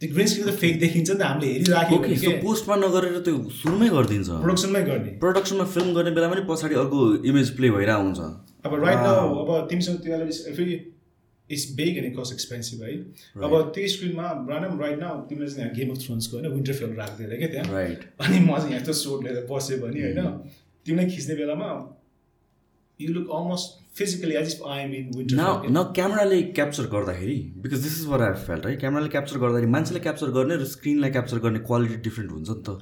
त्यो 0.00 0.14
ग्रिन 0.14 0.26
स्क्रिन 0.26 0.46
त 0.46 0.54
फेक 0.58 0.78
देखिन्छ 0.80 1.10
नि 1.10 1.18
त 1.18 1.22
हामीले 1.22 1.52
हेरिराख्यो 1.52 1.96
ओके 1.98 2.06
भने 2.08 2.16
सो 2.16 2.30
के। 2.30 2.36
पोस्टमा 2.42 2.76
नगरेर 2.82 3.18
त्यो 3.28 3.38
सुरुमै 3.62 3.88
गरिदिन्छ। 3.94 4.28
प्रोडक्सनमै 4.44 4.82
गर्ने। 4.90 5.16
प्रडक्सनमा 5.24 5.64
फिल्म 5.74 5.94
गर्ने 5.94 6.10
बेला 6.18 6.28
पनि 6.34 6.42
पछाडि 6.50 6.74
अर्को 6.82 6.98
इमेज 7.30 7.56
प्ले 7.56 7.70
भइरहेको 7.70 8.04
हुन्छ। 8.04 8.20
अब 8.64 8.74
राइट 8.84 8.98
नाउ 8.98 9.34
अब 9.36 9.68
तिमीसँग 9.70 9.98
त्यो 10.02 10.14
एलइडी 10.14 10.52
फेरि 10.52 10.74
it's 11.50 11.70
big 11.74 11.98
and 11.98 12.16
cost 12.16 12.32
expensive 12.32 12.82
है 12.82 12.94
अब 13.42 13.72
त्यो 13.74 13.88
स्क्रिनमा 13.88 14.30
रानम 14.48 14.80
राइट 14.80 14.98
नाउ 14.98 15.20
तिमीले 15.28 15.50
चाहिँ 15.50 15.70
गेम 15.74 15.90
अफ 15.90 16.06
थ्रोन्सको 16.06 16.36
होइन 16.36 16.52
विन्टर 16.52 16.72
फेल 16.74 16.94
राखिदिएर 16.94 17.38
क्या 17.38 17.48
त्यहाँ 17.52 17.84
अनि 18.20 18.40
म 18.40 18.56
चाहिँ 18.56 18.70
यहाँ 18.70 18.80
यस्तो 18.80 18.92
सोट 18.94 19.24
लिएर 19.24 19.46
बस्यो 19.50 19.78
भने 19.78 20.02
होइन 20.02 20.26
तिमीलाई 20.86 21.10
खिच्ने 21.10 21.34
बेलामा 21.34 21.70
you 23.00 23.12
look 23.14 23.28
almost 23.30 23.76
physically 23.98 24.34
as 24.36 24.52
if 24.52 24.62
I 24.68 24.82
am 24.82 24.94
in 24.94 25.04
न 25.04 25.16
विन्टर 25.16 25.68
न 25.70 25.82
क्यामेराले 25.94 26.40
क्याप्चर 26.56 26.86
गर्दाखेरि 26.94 27.36
because 27.62 27.82
this 27.82 27.98
is 28.00 28.06
where 28.08 28.22
I 28.22 28.40
felt 28.46 28.66
है 28.66 28.74
क्यामेराले 28.76 29.08
क्याप्चर 29.14 29.38
गर्दाखेरि 29.38 29.70
मान्छेले 29.74 30.00
क्याप्चर 30.06 30.30
गर्ने 30.36 30.56
र 30.56 30.64
स्क्रिनलाई 30.72 31.10
क्याप्चर 31.16 31.38
गर्ने 31.46 31.58
क्वालिटी 31.70 31.96
डिफ्रेन्ट 32.08 32.30
हुन्छ 32.32 32.48
नि 32.50 32.62
त 32.68 32.76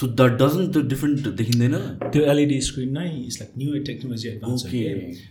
सो 0.00 0.06
द्याट 0.20 0.38
डजन्ट 0.42 0.72
त्यो 0.72 0.82
डिफ्रेन्ट 0.92 1.28
देखिँदैन 1.40 1.76
त्यो 2.06 2.22
एलइडी 2.34 2.60
स्क्रिन 2.68 2.98
नै 2.98 3.06
it's 3.16 3.40
like 3.40 3.58
new 3.58 3.82
technology 3.90 4.28
advance 4.28 4.66
Okay. 4.66 4.84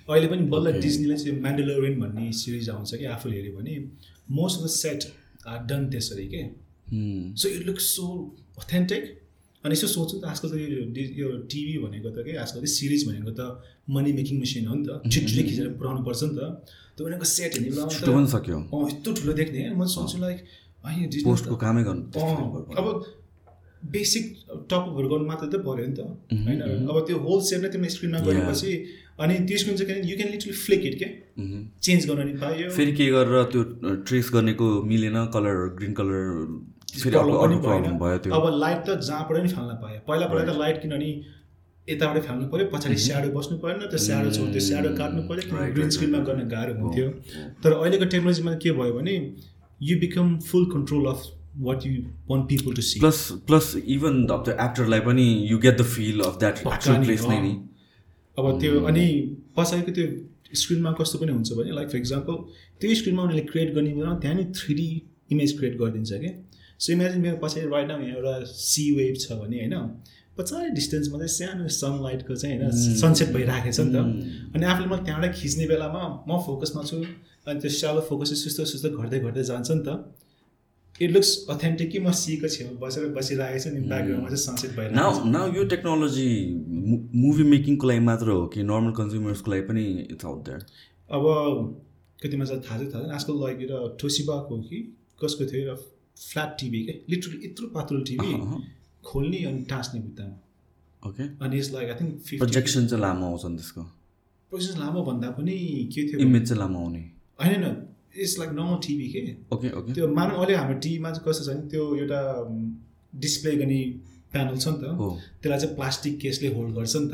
अहिले 0.09 0.27
पनि 0.27 0.49
बल्ल 0.49 0.73
डिजनीले 0.81 1.17
चाहिँ 1.17 1.39
म्यान्डलोरियन 1.41 1.99
भन्ने 1.99 2.31
सिरिज 2.39 2.69
आउँछ 2.69 2.95
कि 2.95 3.05
आफूले 3.13 3.35
हेऱ्यो 3.35 3.55
भने 3.57 3.77
most 4.39 4.59
of 4.59 4.65
the 4.65 4.69
set 4.75 5.09
are 5.47 5.63
done 5.71 5.89
त्यसरी 5.91 6.27
के 6.35 6.43
so 7.41 7.49
it 7.49 7.65
looks 7.67 7.95
so 7.95 8.07
authentic 8.59 9.17
अनि 9.63 9.73
यसो 9.77 9.87
सोच्छु 9.87 10.15
त 10.21 10.23
आजकल 10.25 10.47
त 10.49 10.55
यो 10.57 10.67
यो 11.21 11.27
टिभी 11.51 11.75
भनेको 11.85 12.09
त 12.09 12.17
के 12.25 12.31
आजकल 12.43 12.65
सिरिज 12.65 13.01
भनेको 13.07 13.31
त 13.37 13.41
मनी 13.93 14.11
मेकिङ 14.19 14.35
मेसिन 14.41 14.65
हो 14.67 14.75
नि 14.75 14.83
त। 14.87 14.89
छिटो 15.11 15.41
खिचेर 15.47 15.67
पुऱ्याउनु 15.77 16.01
पर्छ 16.07 16.21
नि 16.23 16.35
त। 16.37 16.41
त्यो 16.97 17.01
उनीहरूको 17.05 17.27
सेट 17.37 17.51
हेर्ने 17.55 18.27
सक्यो। 18.35 18.57
अँ 18.73 18.81
यस्तो 18.89 19.09
ठुलो 19.17 19.33
देख्ने। 19.39 19.61
म 19.77 19.85
सोच्छु 19.95 20.17
लाइक 20.25 20.39
कामै 21.61 21.81
गर्नु 21.87 22.03
अब 22.81 22.87
बेसिक 23.93 24.25
टपअपहरू 24.69 25.07
गर्नु 25.11 25.25
मात्र 25.29 25.45
त 25.53 25.55
पऱ्यो 25.61 25.85
नि 25.89 25.95
त। 25.97 26.01
होइन? 26.45 26.59
अब 26.89 26.97
त्यो 27.05 27.17
होल 27.21 27.39
सेट 27.49 27.61
नै 27.61 27.69
तिमीले 27.73 27.93
स्क्रिनमा 27.95 28.19
गरेपछि 28.25 28.71
अनि 29.21 29.33
त्यो 29.45 29.57
स्क्रिन 29.61 29.75
चाहिँ 29.77 30.01
you 30.09 30.15
can 30.17 30.29
literally 30.33 30.53
flick 30.65 30.81
it 30.89 30.95
के? 31.01 31.07
चेन्ज 31.85 32.01
गर्न 32.09 32.21
नि 32.27 32.33
पायो 32.41 32.69
फेरि 32.77 32.93
के 32.97 33.05
गरेर 33.13 33.43
त्यो 33.53 33.61
ट्रेस 34.09 34.29
गर्नेको 34.33 34.67
मिलेन। 34.89 35.17
कलर 35.33 35.57
ग्रिन 35.77 35.93
कलर 35.99 36.17
प्रब्लम 36.91 37.97
भयो 37.99 38.17
त्यो। 38.23 38.33
अब 38.35 38.45
लाइट 38.63 38.79
त 38.87 38.89
जहाँबाट 39.09 39.43
नि 39.43 39.49
फाल्न 39.57 39.75
पायो। 39.83 39.99
पहिला 40.07 40.25
पहिला 40.31 40.43
त 40.51 40.57
लाइट 40.61 40.81
किनभने 40.81 41.09
यताबाट 41.87 42.23
फाल्नु 42.23 42.47
पऱ्यो 42.51 42.65
पछाडि 42.73 42.97
स्याडो 43.03 43.29
बस्नु 43.35 43.57
परेन 43.59 43.79
त्यो 43.91 43.99
स्याडो 44.05 44.29
छ 44.31 44.47
त्यो 44.55 44.61
स्याडो 44.69 44.89
काट्नु 44.97 45.21
पऱ्यो 45.29 45.43
किनभने 45.49 45.71
ग्रिन 45.77 45.89
स्क्रिनमा 45.95 46.19
गर्न 46.27 46.47
गाह्रो 46.55 46.73
हुन्थ्यो। 46.79 47.07
तर 47.63 47.71
अहिलेको 47.77 48.05
टेक्नोलोजीमा 48.15 48.53
के 48.63 48.71
भयो 48.79 48.93
भने 48.97 49.15
you 49.81 49.95
become 49.99 50.27
full 50.49 50.65
control 50.73 51.05
of 51.13 51.21
what 51.67 51.85
you 51.85 51.93
want 52.29 52.43
people 52.49 52.73
to 52.75 52.83
see 52.89 52.99
plus 52.99 53.21
plus 53.47 53.71
even 53.95 54.19
अब 54.35 54.43
त्यो 54.45 54.53
एक्टरलाई 54.65 54.99
पनि 55.07 55.25
you 55.51 55.57
get 55.65 55.77
the 55.79 55.87
feel 55.95 56.21
of 56.27 56.37
that 56.43 56.55
place 56.67 57.25
नै 57.31 57.39
नि 57.47 57.53
अब 58.37 58.45
त्यो 58.61 58.83
अनि 58.91 59.07
पछाडिको 59.57 59.91
त्यो 59.97 60.05
स्क्रिनमा 60.61 60.91
कस्तो 60.99 61.17
पनि 61.19 61.31
हुन्छ 61.31 61.49
भने 61.57 61.71
लाइक 61.79 61.89
फर 61.89 61.97
इक्जाम्पल 61.97 62.35
त्यो 62.81 62.95
स्क्रिनमा 63.01 63.21
उनीहरूले 63.23 63.45
क्रिएट 63.51 63.73
गर्ने 63.75 63.91
बेलामा 63.97 64.15
त्यहाँ 64.23 64.35
नि 64.37 64.45
थ्री 64.59 64.73
डी 64.75 64.87
इमेज 65.31 65.57
क्रिएट 65.57 65.77
गरिदिन्छ 65.81 66.11
कि? 66.23 66.31
सो 66.81 66.93
इमेजिन 66.93 67.21
मेरो 67.21 67.37
पछाडि 67.43 67.67
राइट 67.69 67.87
नाउ 67.87 67.99
यहाँ 68.01 68.15
एउटा 68.17 68.33
सी 68.67 68.83
वेभ 68.97 69.15
छ 69.23 69.37
भने 69.41 69.57
होइन? 69.57 69.75
पछाडि 70.37 70.69
डिस्टेन्समा 70.75 71.17
चाहिँ 71.17 71.33
सानो 71.33 71.67
सनलाइटको 71.77 72.35
चाहिँ 72.35 72.57
होइन 72.57 72.71
सनसेट 73.01 73.29
भइराखेको 73.33 73.75
छ 73.77 73.85
नि 73.85 73.93
त। 73.93 74.55
अनि 74.55 74.65
आफूले 74.65 74.87
म 74.87 74.97
त्यहाँबाट 75.05 75.35
खिच्ने 75.41 75.67
बेलामा 75.71 76.01
म 76.29 76.39
फोकसमा 76.47 76.83
छु 76.89 76.97
अनि 76.97 77.59
त्यो 77.61 77.69
स्यालो 77.77 78.01
फोकस 78.09 78.33
सुस्तो 78.43 78.65
सुस्तो 78.71 78.89
घट्दै 78.97 79.19
घट्दै 79.19 79.43
जान्छ 79.51 79.71
नि 79.71 79.83
त। 79.87 79.89
इट 81.01 81.11
लुक्स 81.11 81.29
अथेन्टिक 81.49 81.91
कि 81.91 81.99
म 81.99 82.11
सीको 82.17 82.47
छेउमा 82.55 82.73
बसेर 82.81 83.07
बसिरहेको 83.13 83.59
छु 83.63 83.69
नि 83.69 83.79
ब्याकग्राउन्डमा 83.85 84.29
चाहिँ 84.29 84.43
सनसेट 84.47 84.71
भइरहेको 84.77 84.95
नाउ 84.97 85.31
नाउ 85.35 85.53
यो 85.55 85.63
टेक्नोलोजी 85.75 86.27
मुभी 87.21 87.43
मेकिङको 87.53 87.87
लागि 87.87 88.03
मात्र 88.09 88.27
हो 88.31 88.41
कि 88.53 88.63
नर्मल 88.73 88.91
कन्ज्युमर्सको 88.99 89.51
लागि 89.51 89.63
पनि 89.69 89.85
इट्स 90.11 90.25
आउट 90.25 90.43
द्याट 90.49 90.61
अब 91.09 91.23
कतिमा 92.23 92.45
चाहिँ 92.45 92.61
थाहा 92.65 92.77
चाहिँ 92.77 92.91
थाहा 92.93 93.01
छैन। 93.03 93.15
आजकल 93.15 93.33
एउटा 93.53 93.87
टोसिबाको 94.01 94.55
हो 94.55 94.61
कि? 94.63 94.77
कसको 95.23 95.45
थियो 95.45 95.61
एउटा 95.61 95.75
फ्ल्याट 96.21 96.49
टिभी 96.59 96.83
के 96.85 96.93
लिटरली 97.09 97.45
यत्रो 97.45 97.67
पातलो 97.75 97.99
टिभी 98.09 98.31
खोल्ने 99.03 99.43
अनि 99.51 99.63
टाँस्ने 99.69 99.99
भित्तामा 100.01 101.09
ओके 101.09 101.23
अनि 101.45 101.57
it's 101.57 101.71
like 101.73 101.89
I 101.89 101.95
think 102.01 102.37
projection 102.37 102.87
चाहिँ 102.87 103.01
लामो 103.01 103.25
आउँछ 103.27 103.45
नि 103.45 103.55
त्यसको 103.57 103.83
प्रोजेक्सन 104.51 104.79
लामो 104.79 105.03
भन्दा 105.03 105.29
पनि 105.37 105.55
के 105.95 106.07
थियो 106.09 106.19
इमेज 106.27 106.47
चाहिँ 106.47 106.59
लामो 106.59 106.79
आउने 106.79 107.03
होइन 107.43 107.63
होइन 107.63 107.75
इट्स 108.23 108.37
लाइक 108.39 108.51
नर्मल 108.51 108.77
टिभी 108.85 109.07
के। 109.11 109.21
ओके 109.55 109.69
ओके 109.79 109.93
त्यो 109.93 110.07
मानव 110.15 110.37
अहिले 110.37 110.55
हाम्रो 110.55 110.77
टिभीमा 110.85 111.11
चाहिँ 111.11 111.25
कस्तो 111.27 111.43
छ 111.43 111.55
भने 111.55 111.69
त्यो 111.69 111.83
एउटा 111.95 112.21
डिस्प्ले 113.23 113.55
गर्ने 113.57 113.81
प्यानल 114.33 114.57
छ 114.57 114.67
नि 114.67 114.77
त 114.81 114.85
त्यसलाई 115.41 115.59
चाहिँ 115.59 115.75
प्लास्टिक 115.75 116.19
केसले 116.21 116.53
होल्ड 116.55 116.75
गर्छ 116.75 116.95
नि 116.95 117.07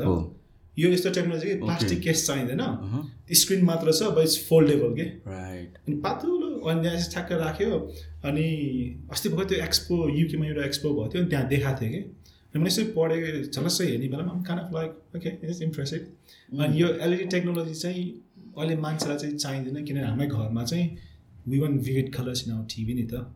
यो 0.78 0.90
यस्तो 0.90 1.10
टेक्नोलोजी 1.10 1.54
प्लास्टिक 1.60 2.00
केस 2.02 2.26
चाहिँदैन। 2.26 2.62
स्क्रिन 3.34 3.64
मात्र 3.64 3.92
छ 3.92 4.02
अब 4.10 4.18
इट्स 4.20 4.36
फोल्डेबल 4.48 4.94
के। 4.96 5.06
राइट 5.30 5.78
अनि 5.78 5.96
पातलो 6.04 6.37
अनि 6.60 6.80
त्यहाँ 6.82 6.96
चाहिँ 6.96 7.10
ठ्याक्क 7.12 7.32
राख्यो। 7.42 7.78
अनि 8.28 8.46
अस्ति 9.12 9.28
भर्खर 9.28 9.48
त्यो 9.48 9.58
एक्सपो 9.64 9.94
युकेमा 10.18 10.46
एउटा 10.46 10.64
एक्सपो 10.64 10.88
भएको 10.94 11.08
थियो 11.12 11.22
अनि 11.22 11.30
त्यहाँ 11.30 11.48
देखाएको 11.48 11.80
थियो 11.80 11.90
कि। 11.92 12.00
अनि 12.54 12.58
मैले 12.58 12.70
यसो 12.70 12.82
पढेँ 12.92 13.42
झलस्सै 13.52 13.86
हेर्ने 13.86 14.08
बेलामा 14.08 14.42
kind 14.48 14.58
of 14.58 14.70
like 14.74 15.16
okay 15.16 15.30
it's 15.46 15.62
impressive 15.62 16.60
अनि 16.60 16.80
यो 16.82 16.88
एलइडी 17.06 17.24
टेक्नोलोजी 17.34 17.74
चाहिँ 17.74 18.04
अहिले 18.58 18.76
मान्छेलाई 18.84 19.18
चाहिँ 19.18 19.36
चाहिँदैन 19.36 19.84
किनभने 19.84 20.06
हाम्रै 20.06 20.26
घरमा 20.26 20.64
चाहिँ 20.64 20.86
we 21.48 21.58
want 21.58 21.78
vivid 21.80 22.14
colours 22.14 22.46
in 22.46 22.54
our 22.54 22.64
TV 22.74 22.94
नि 22.94 23.06
त। 23.12 23.26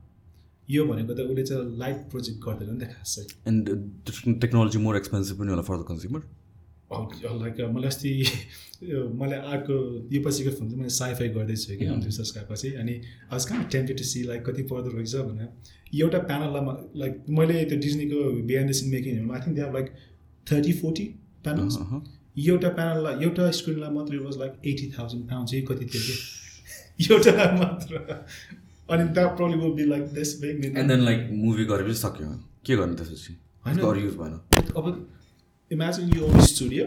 यो 0.68 0.84
भनेको 0.86 1.14
त 1.14 1.20
उसले 1.20 1.42
चाहिँ 1.44 1.78
लाइट 1.78 1.98
प्रोजेक्ट 2.10 2.38
गर्दैन 2.44 2.68
नि 2.72 2.84
त 2.84 2.88
खासै। 2.92 3.22
एन्ड 3.48 4.40
टेक्नोलोजी 4.40 4.78
मोर 4.78 4.96
एक्सपेन्सिभ 4.96 5.38
पनि 5.38 5.50
होला 5.50 5.62
फर 5.62 5.76
द 5.76 5.84
कन्ज्युमर 5.88 6.20
लाइक 6.92 7.60
मलाई 7.74 7.88
अस्ति 7.88 8.12
मलाई 9.20 9.38
अर्को 9.52 9.76
यो 10.12 10.20
पछिको 10.22 10.50
फिल्म 10.50 10.68
चाहिँ 10.68 10.78
मैले 10.78 10.90
साइफाई 10.90 11.28
गर्दैछु 11.36 11.76
कि 11.78 11.86
अन्तिम 11.94 12.12
संस्कारपछि 12.18 12.68
अनि 12.82 12.94
आज 13.32 13.44
कहाँ 13.44 13.64
टेम्पेड 13.72 13.96
टु 13.98 14.04
सी 14.04 14.22
लाइक 14.22 14.40
कति 14.46 14.62
पर्दो 14.72 14.96
रहेछ 14.96 15.14
भनेर। 15.16 15.48
एउटा 16.02 16.18
प्यानलमा 16.30 16.72
लाइक 16.96 17.14
मैले 17.38 17.64
त्यो 17.64 17.78
डिजनीको 17.78 18.18
behind 18.48 18.66
the 18.68 18.72
scene 18.80 18.90
making 18.90 19.30
I 19.30 19.40
think 19.40 19.54
they've 19.56 19.70
like 19.74 19.86
thirty 20.46 20.72
forty 20.80 21.04
panels 21.44 21.74
एउटा 22.48 22.68
प्यानललाई 22.76 23.24
एउटा 23.24 23.50
स्क्रिनलाई 23.60 23.90
मात्रै 23.94 24.18
was 24.18 24.38
like 24.38 24.52
eighty 24.66 24.86
thousand 24.98 25.22
pound 25.30 25.48
चाहिँ 25.48 25.64
कति 25.66 25.86
थियो 25.86 26.02
कि? 26.06 26.14
एउटा 27.10 27.32
मात्र। 27.54 27.92
अनि 28.90 29.04
that 29.14 29.36
problem 29.36 29.58
will 29.60 29.72
be 29.74 29.84
like 29.90 30.04
this 30.14 30.30
big 30.40 30.64
and 30.64 30.88
then 30.90 31.00
like 31.00 31.28
movie 31.32 31.64
गरेपछि 31.64 31.98
सक्यो। 32.00 32.28
के 32.66 32.76
गर्ने 32.76 32.94
त्यसपछि? 32.96 33.32
होइन। 33.66 33.76
त्यसको 34.52 34.80
imagine 35.72 36.16
you 36.16 36.24
own 36.26 36.40
studio 36.50 36.84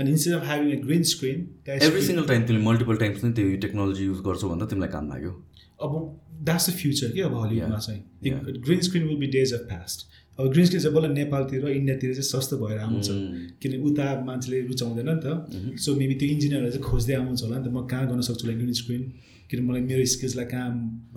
instead 0.00 0.34
of 0.34 0.44
having 0.46 0.70
a 0.72 0.80
green 0.86 1.02
screen 1.10 1.38
every 1.82 2.02
single 2.06 2.24
time 2.28 2.46
तिमीले 2.46 2.64
मल्टिपल 2.64 2.96
टाइम्स 3.02 3.24
नै 3.24 3.30
त्यो 3.32 3.56
टेक्नोलोजी 3.64 4.04
युज 4.04 4.20
गर्छौ 4.26 4.48
भन्दा 4.48 4.66
तिमीलाई 4.72 4.90
काम 4.94 5.08
लाग्यो। 5.10 5.32
अब 5.84 5.92
द्याट्स 6.46 6.68
द 6.70 6.72
फ्युचर 6.80 7.08
कि 7.12 7.20
अब 7.20 7.34
हलिउडमा. 7.42 7.78
चाहिँ। 7.86 8.00
Green 8.66 8.80
screen 8.88 9.04
will 9.08 9.18
be 9.18 9.26
days 9.36 9.52
of 9.54 9.60
past 9.70 9.98
अब 10.38 10.50
ग्रिन 10.52 10.66
स्क्रिन 10.66 10.82
चाहिँ 10.82 10.94
बल्ल 10.96 11.10
नेपालतिर 11.12 11.68
इन्डियातिर 11.68 12.12
चाहिँ 12.14 12.28
सस्तो 12.28 12.56
भएर 12.58 12.78
आउँछ। 12.78 13.08
किनभने 13.62 13.82
उता 13.90 14.06
मान्छेले 14.26 14.60
रुचाउँदैन 14.66 15.08
नि 15.10 15.20
त। 15.24 15.78
सो 15.84 15.94
मेबी 15.96 16.14
त्यो 16.14 16.28
इन्जिनियरहरू 16.34 16.70
चाहिँ 16.70 16.84
खोज्दै 16.90 17.14
आउँछ 17.14 17.42
होला 17.42 17.58
नि 17.58 17.64
त। 17.64 17.68
म 17.70 17.86
कहाँ 17.86 18.06
गर्न 18.10 18.20
सक्छु 18.28 18.46
लाइक 18.46 18.58
ग्रिन 18.58 18.72
स्क्रिन 18.82 19.02
किन 19.50 19.64
मलाई 19.66 19.82
मेरो 19.90 20.04
स्किल्सलाई 20.14 20.46
कहाँ 20.52 20.68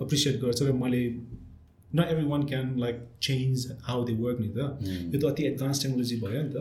एप्रिसिएट 0.02 0.40
गर्छ 0.42 0.62
र 0.62 0.72
मैले 0.84 1.02
न 1.94 2.04
everyone 2.26 2.42
can 2.46 2.74
like 2.78 3.00
change 3.22 3.66
how 3.82 4.04
they 4.04 4.14
work 4.16 4.40
नि 4.40 4.48
त 4.48 4.58
यो 5.08 5.20
त 5.20 5.24
अति 5.24 5.46
एडभान्स 5.46 5.82
टेक्नोलोजी 5.82 6.16
भयो 6.18 6.42
नि 6.42 6.50
त 6.50 6.56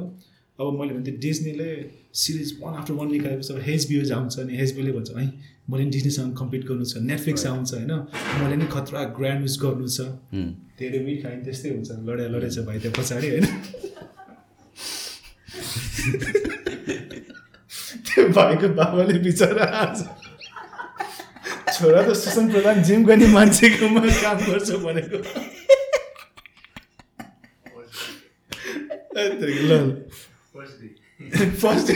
अब 0.59 0.79
मैले 0.79 0.93
भने 0.93 1.11
डिजनीले 1.19 1.69
सिरिज 2.15 2.57
वान 2.61 2.75
आफ्टर 2.75 2.93
वान 2.93 3.11
निकालेपछि 3.11 3.53
अब 3.53 3.59
हेचबिओज 3.63 4.11
आउँछ 4.11 4.39
अनि 4.39 4.57
हेचबिओले 4.57 4.91
भन्छ 4.91 5.11
है 5.11 5.25
मैले 5.69 5.83
नि 5.83 5.89
डिजनीसँग 5.89 6.35
कम्पिट 6.37 6.65
गर्नु 6.65 6.85
छ 6.85 7.03
नेटफ्लिक्स 7.03 7.45
आउँछ 7.47 7.73
होइन 7.73 7.91
मैले 8.39 8.55
नि 8.55 8.67
खतरा 8.71 9.03
ग्रान्ड 9.15 9.41
युज 9.41 9.57
गर्नु 9.59 9.87
छ 9.89 10.07
धेरै 10.79 11.03
विक 11.05 11.21
खायो 11.23 11.43
त्यस्तै 11.43 11.69
हुन्छ 11.71 11.99
लडाइ 12.05 12.29
लडेछ 12.29 12.59
भाइ 12.65 12.79
त्यो 12.79 12.91
पछाडि 12.93 13.29
होइन 13.29 13.45
त्यो 18.07 18.27
भाइको 18.31 18.67
बाबाले 18.75 19.19
बिचरा 19.21 19.65
आज 19.79 20.03
छोरा 21.77 22.01
त 22.01 22.09
सुशान्त 22.17 22.49
प्रधान 22.51 22.77
जिम 22.83 23.05
गर्ने 23.05 23.27
मान्छेकोमा 23.37 24.01
काम 24.01 24.37
गर्छ 24.45 24.69
भनेको। 24.85 25.17
ल। 29.69 29.73
फर्स्ट 31.61 31.87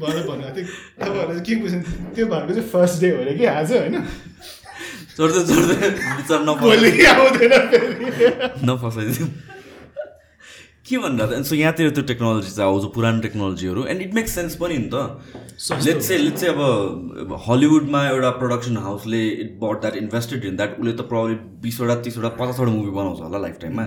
मलाई 0.00 0.22
भन्नु 0.28 0.48
थियो 0.56 0.66
तपाईँहरूलाई 1.00 1.40
के 1.46 1.54
बुझ्नु? 1.62 1.80
त्यो 2.14 2.24
भएको 2.26 2.52
चाहिँ 2.54 2.68
फर्स्ट 2.70 2.96
डे 3.00 3.08
हो 3.10 3.16
अरे 3.22 3.32
कि 3.38 3.44
आज 3.54 3.70
होइन? 3.72 3.96
चढ्दै 5.16 5.42
चढ्दै 5.48 5.88
विचार 6.16 6.40
भोलि 6.60 6.90
नफस 6.90 7.06
आउँदैन 7.12 7.54
फेरि 7.70 8.06
नफसाइदिउँ 8.68 9.28
के 10.88 10.98
भन्दा 10.98 11.26
त 11.26 11.42
सो 11.42 11.54
यहाँतिर 11.54 11.90
त्यो 11.90 12.02
टेक्नोलोजी 12.08 12.50
चाहिँ 12.50 12.70
आउँछ 12.70 12.84
पुरानो 12.94 13.20
टेक्नोलोजीहरू 13.22 13.84
एन्ड 13.92 14.02
इट 14.02 14.14
मेक्स 14.14 14.34
सेन्स 14.34 14.54
पनि 14.56 14.76
नि 14.78 14.88
त। 14.92 14.94
लेट 15.86 15.98
चाहिँ 15.98 16.22
लेट 16.22 16.34
चाहिँ 16.34 16.54
अब 16.54 17.32
हलिउडमा 17.48 18.06
एउटा 18.08 18.30
production 18.42 18.76
हाउसले 18.86 19.22
it 19.28 19.58
but 19.62 19.80
that 19.80 19.96
invested 19.96 20.44
in 20.44 20.56
that 20.56 20.78
उसले 20.80 20.92
त 20.92 21.08
प्रब्लम 21.10 21.36
बिसवटा 21.62 21.94
तिसवटा 22.06 22.28
पचासवटा 22.38 22.72
मुभी 22.72 22.90
बनाउँछ 22.90 23.20
होला 23.20 23.38
लाइफ 23.38 23.58
टाइममा 23.62 23.84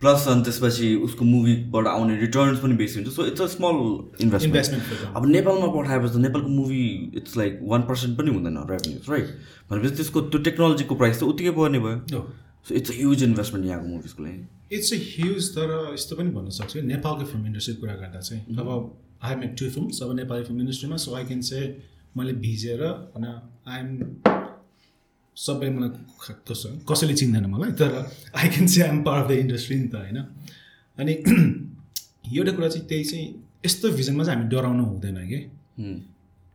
प्लस 0.00 0.26
अनि 0.28 0.42
त्यसपछि 0.46 0.94
उसको 1.04 1.24
मुभीबाट 1.24 1.86
आउने 1.86 2.16
रिटर्न्स 2.20 2.58
पनि 2.62 2.74
बेसी 2.76 3.00
हुन्छ। 3.00 3.14
So 3.14 3.26
it's 3.26 3.40
a 3.42 3.46
small 3.56 3.76
investment. 4.22 5.16
अब 5.16 5.26
नेपालमा 5.26 5.66
पठाएपछि 5.76 6.12
त 6.14 6.16
नेपालको 6.26 6.48
movie 6.48 6.82
it's 7.16 7.36
like 7.36 7.58
one 7.62 7.82
percent 7.88 8.18
पनि 8.18 8.30
हुँदैन 8.34 8.58
रेभेन्युज 8.70 9.10
राइट 9.10 9.28
भनेपछि 9.70 9.94
त्यसको 9.96 10.20
त्यो 10.20 10.40
टेक्नोलोजीको 10.50 10.94
प्राइस 10.94 11.20
त 11.20 11.22
उत्तिकै 11.32 11.50
पर्ने 11.58 11.78
भयो। 11.86 12.22
So 12.68 12.74
it's 12.74 12.90
a 12.90 12.94
huge 12.98 13.22
investment 13.24 13.66
यहाँको 13.66 13.88
मुभिजको 13.88 14.22
लागि। 14.22 14.44
इट्स 14.72 14.92
अ 14.92 14.96
ह्युज 15.00 15.50
तर 15.56 15.70
यस्तो 15.94 16.16
पनि 16.16 16.30
भन्न 16.30 16.50
सक्छु। 16.50 16.80
नेपालको 16.82 17.24
फिल्म 17.24 17.46
इन्डस्ट्रीको 17.46 17.80
कुरा 17.80 17.94
गर्दा 17.94 18.20
चाहिँ 18.20 18.56
अब 18.58 18.68
आई 19.24 19.34
मेक 19.42 19.54
टु 19.58 19.70
फिल्म्स 19.70 20.02
अब 20.02 20.14
नेपाली 20.16 20.44
फिल्म 20.44 20.60
इन्डस्ट्रीमा 20.60 20.96
सो 20.96 21.14
आई 21.14 21.24
क्यान 21.24 21.40
से 21.40 21.60
मैले 22.16 22.32
भिजेर 22.44 22.82
होइन 22.84 23.26
आइएम 23.68 23.88
सबै 25.36 25.68
मलाई 25.70 26.34
कसैले 26.90 27.14
चिन्दैन 27.14 27.46
मलाई 27.46 27.72
तर 27.80 27.94
I 28.34 28.48
can 28.48 28.66
say 28.66 28.82
I'm 28.82 29.02
part 29.04 29.24
of 29.24 29.30
the 29.30 29.38
industry 29.38 29.76
नि 29.76 29.88
त 29.88 29.94
होइन? 29.94 30.18
अनि 30.98 31.12
एउटा 32.38 32.52
कुरा 32.52 32.68
चाहिँ 32.68 32.86
त्यही 32.88 33.04
चाहिँ 33.04 33.26
यस्तो 33.66 33.90
भिजनमा 33.92 34.24
चाहिँ 34.24 34.38
हामी 34.38 34.50
डराउनु 34.56 34.84
हुँदैन 34.84 35.18
कि? 35.28 35.40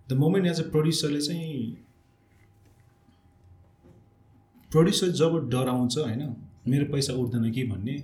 द 0.09 0.13
मोमेन्ट 0.13 0.47
एज 0.47 0.59
अ 0.59 0.69
प्रड्युसरले 0.69 1.21
चाहिँ 1.21 1.77
प्रड्युसर 4.71 5.07
जब 5.21 5.49
डराउँछ 5.49 5.97
होइन? 5.97 6.21
मेरो 6.67 6.85
पैसा 6.91 7.13
उठ्दैन 7.21 7.51
कि 7.51 7.63
भन्ने? 7.67 7.95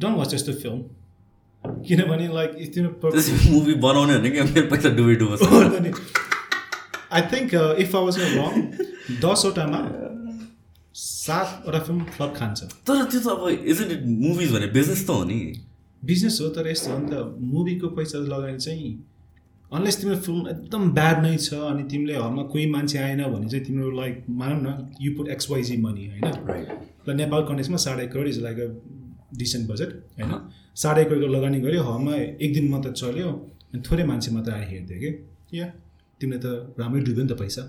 डोन्ट 0.00 0.16
वाच 0.18 0.34
यस्तो 0.34 0.52
फिल्म 0.62 0.78
किनभने 1.86 2.26
लाइक 2.34 2.50
मुभी 3.52 3.74
बनाउने 3.82 4.18
भने 4.18 4.30
कि? 4.30 4.40
मेरो 4.42 4.66
पैसा 4.70 4.88
डुबे 4.96 5.14
डुबोस् 5.22 5.42
I 7.12 7.22
think 7.32 7.54
if 7.80 7.96
I 7.96 8.02
was 8.04 8.18
wrong 8.20 8.30
दसवटामा 9.20 9.80
सातवटा 10.94 11.78
फिल्म 11.78 12.04
फ्लप 12.16 12.32
खान्छ। 12.36 12.58
तर 12.86 13.04
त्यो 13.10 13.20
त 13.20 13.26
अब 13.28 13.48
इजन्ट 13.48 13.90
इट 13.92 14.02
मुभिज 14.06 14.52
भने 14.54 14.66
बिजनेस 14.76 15.06
त 15.06 15.10
हो 15.10 15.24
नि। 15.24 15.40
बिजनेस 16.02 16.38
हो 16.42 16.48
तर 16.56 16.68
यस्तो 16.68 16.88
हो 16.92 16.98
नि 16.98 17.06
त 17.10 17.12
मुभीको 17.52 17.88
पैसा 17.96 18.18
लगाएर 18.18 18.58
चाहिँ 18.58 18.92
अनलेस 19.74 19.96
तिम्रो 20.00 20.16
फिल्म 20.16 20.48
एकदम 20.48 20.90
ब्याड 20.94 21.22
नै 21.22 21.36
छ 21.36 21.54
अनि 21.68 21.82
तिमीले 21.90 22.14
हलमा 22.14 22.42
कोही 22.50 22.66
मान्छे 22.70 22.98
आएन 22.98 23.22
भने 23.30 23.48
चाहिँ 23.48 23.64
तिम्रो 23.66 23.90
लाइक 23.90 24.24
मानौँ 24.40 24.60
न 24.62 24.68
यु 25.00 25.14
पुट 25.16 25.28
एक्सवाइजी 25.28 25.76
मनी 25.76 26.04
होइन? 26.08 26.26
ल 27.06 27.14
नेपाल 27.16 27.42
कन्टेक्समा 27.48 27.76
साढे 27.84 28.06
crore 28.06 28.28
is 28.28 28.38
like 28.42 28.58
a 28.58 28.68
decent 29.38 29.70
budget 29.70 29.90
होइन? 30.18 30.32
साढे 30.74 31.04
करोडको 31.04 31.26
लगानी 31.26 31.60
गऱ्यो 31.60 31.82
हलमा 31.82 32.14
एक 32.14 32.52
दिन 32.54 32.68
मात्र 32.70 32.92
चल्यो 32.92 33.28
अनि 33.72 33.82
थोरै 33.86 34.04
मान्छे 34.04 34.30
मात्र 34.30 34.52
आएर 34.52 34.68
हेर्थ्यो 34.68 34.98
कि 35.00 35.58
या 35.58 35.66
तिमीले 36.20 36.38
त 36.38 36.46
राम्रै 36.78 37.00
डुब्यो 37.02 37.24
नि 37.24 37.30
त 37.34 37.38
पैसा। 37.38 37.62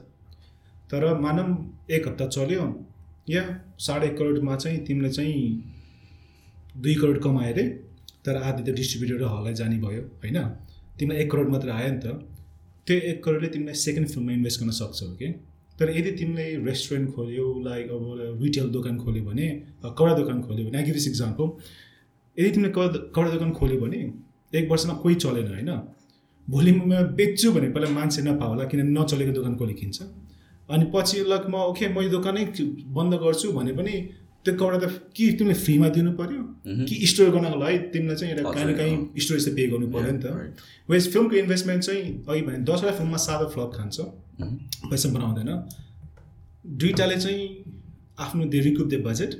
तर 0.91 1.03
मानौँ 1.19 1.47
एक 1.89 2.07
हप्ता 2.07 2.25
चल्यो 2.27 2.63
या 3.29 3.43
साढे 3.79 4.09
करोडमा 4.19 4.55
चाहिँ 4.55 4.79
तिमीले 4.85 5.09
चाहिँ 5.09 5.41
दुई 6.77 6.95
करोड 7.01 7.17
कमायो 7.23 7.53
अरे 7.53 7.65
तर 8.25 8.35
आधी 8.37 8.61
त 8.63 8.75
डिस्ट्रिब्युटर 8.75 9.23
र 9.23 9.33
हललाई 9.33 9.53
जाने 9.53 9.77
भयो 9.85 10.01
होइन? 10.21 10.37
तिमीलाई 10.99 11.21
एक 11.23 11.31
करोड 11.31 11.49
मात्र 11.55 11.69
आयो 11.79 11.91
नि 11.93 11.99
त 12.03 12.07
त्यो 12.87 12.95
एक 13.11 13.23
करोडले 13.25 13.47
तिमीलाई 13.55 13.75
सेकेन्ड 13.85 14.07
फिल्ममा 14.13 14.31
इन्भेस्ट 14.39 14.59
गर्न 14.61 14.71
सक्छौ 14.81 15.07
कि 15.21 15.27
तर 15.79 15.89
यदि 15.97 16.11
तिमीले 16.19 16.45
रेस्टुरेन्ट 16.67 17.07
खोल्यो 17.15 17.45
लाइक 17.67 17.85
अब 17.95 18.03
रिटेल 18.43 18.67
दोकान 18.75 18.97
खोल्यो 19.03 19.23
भने 19.29 19.47
अ, 19.83 19.87
कपडा 19.97 20.13
दोकान 20.21 20.41
खोल्यो 20.47 20.63
भने 20.69 20.83
दिस 20.97 21.07
इक्जाम्पल 21.07 21.47
यदि 22.37 22.49
तिमीले 22.55 22.71
कपडा 22.77 22.99
कपडा 23.15 23.29
दोकान 23.35 23.51
खोल्यो 23.59 23.79
भने 23.83 23.99
एक 24.59 24.69
वर्षमा 24.71 24.93
कोही 25.03 25.15
चलेन 25.23 25.47
होइन? 25.53 25.71
भोलि 26.47 26.71
म 26.71 27.01
बेच्छु 27.17 27.51
भने 27.55 27.67
पहिला 27.75 27.89
मान्छे 27.97 28.21
नपाउला 28.27 28.63
किन 28.71 28.79
नचलेको 28.97 29.31
दोकान 29.37 29.53
कसले 29.59 29.73
किन्छ? 29.81 29.97
अनि 30.69 30.85
पछि 30.93 31.17
लक 31.31 31.43
म 31.51 31.55
ओके 31.71 31.85
म 31.95 31.97
यो 32.05 32.09
दोकानै 32.15 32.43
बन्द 32.97 33.13
गर्छु 33.23 33.51
भने 33.57 33.71
पनि 33.79 33.93
त्यो 34.45 34.53
कपडा 34.55 34.77
त 34.77 35.11
कि 35.15 35.31
तिमीले 35.37 35.57
फ्रीमा 35.59 35.87
दिनु 35.95 36.11
पऱ्यो 36.17 36.41
कि 36.87 36.95
स्टोर 37.11 37.29
गर्नको 37.35 37.57
लागि 37.59 37.77
तिमीलाई 37.93 38.15
चाहिँ 38.15 38.33
एउटा 38.33 38.51
काहीँ 38.51 38.65
न 38.65 38.77
काहीँ 38.77 39.21
स्टोरेज 39.23 39.45
चाहिँ 39.45 39.55
पे 39.57 39.67
गर्नु 39.71 39.87
पऱ्यो 39.93 40.11
नि 40.11 40.19
त। 40.23 40.25
वेज 40.89 41.11
फिल्मको 41.13 41.35
इन्भेस्टमेन्ट 41.35 41.83
चाहिँ 41.83 42.03
अघि 42.29 42.41
भने 42.47 42.57
दसवटा 42.69 42.93
फिल्ममा 42.99 43.17
सातो 43.25 43.47
फ्लप 43.53 43.71
खान्छ। 43.77 43.97
पैसा 44.91 45.09
बनाउँदैन। 45.15 45.49
दुइटाले 46.81 47.17
चाहिँ 47.17 47.43
आफ्नो 48.19 48.45
दे 48.53 48.59
रिकुप 48.61 48.87
द 48.87 49.01
बजेट 49.05 49.31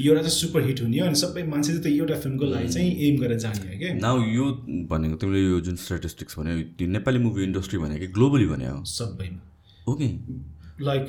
एउटा 0.00 0.20
चाहिँ 0.20 0.36
सुपर 0.36 0.60
हिट 0.66 0.80
हुने 0.82 0.98
हो 0.98 1.06
अनि 1.06 1.18
सबै 1.20 1.42
मान्छे 1.46 1.70
चाहिँ 1.70 1.82
त्यो 1.82 1.92
एउटा 1.94 2.16
फिल्मको 2.20 2.46
लागि 2.46 2.68
चाहिँ 2.68 2.90
एम 3.06 3.20
गरेर 3.20 3.38
जाने 3.38 3.66
हो 3.66 3.78
क्या 3.78 3.92
नाउ 4.00 4.16
यो 4.34 4.44
भनेको 4.90 5.16
तिमीले 5.20 5.40
यो 5.44 5.60
जुन 5.66 5.76
स्ट्याटिस्टिक्स 5.84 6.38
भन्यो 6.38 6.54
त्यो 6.78 6.88
नेपाली 6.96 7.18
मुभी 7.20 7.44
इन्डस्ट्री 7.44 7.78
भनेको 7.78 8.12
ग्लोबली 8.16 8.46
भने 8.50 8.66
हो 8.66 8.84
सबैमा। 8.92 9.42
Okay 9.92 10.08
like 10.84 11.04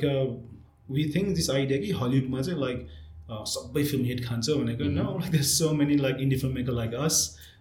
we 0.90 1.04
think 1.14 1.34
this 1.36 1.50
idea 1.50 1.78
कि 1.80 1.90
हलिउडमा 2.00 2.40
चाहिँ 2.40 2.60
लाइक 2.60 2.78
सबै 3.28 3.84
फिल्म 3.84 4.04
हिट 4.04 4.24
खान्छ 4.24 4.50
भनेको 4.50 4.84
न 4.84 5.06
like 5.22 5.42
so 5.46 5.72
many 5.74 5.96
like 5.98 6.16
indie 6.20 6.36
film 6.36 6.54
maker 6.54 6.72
like 6.74 6.94
us 7.04 7.16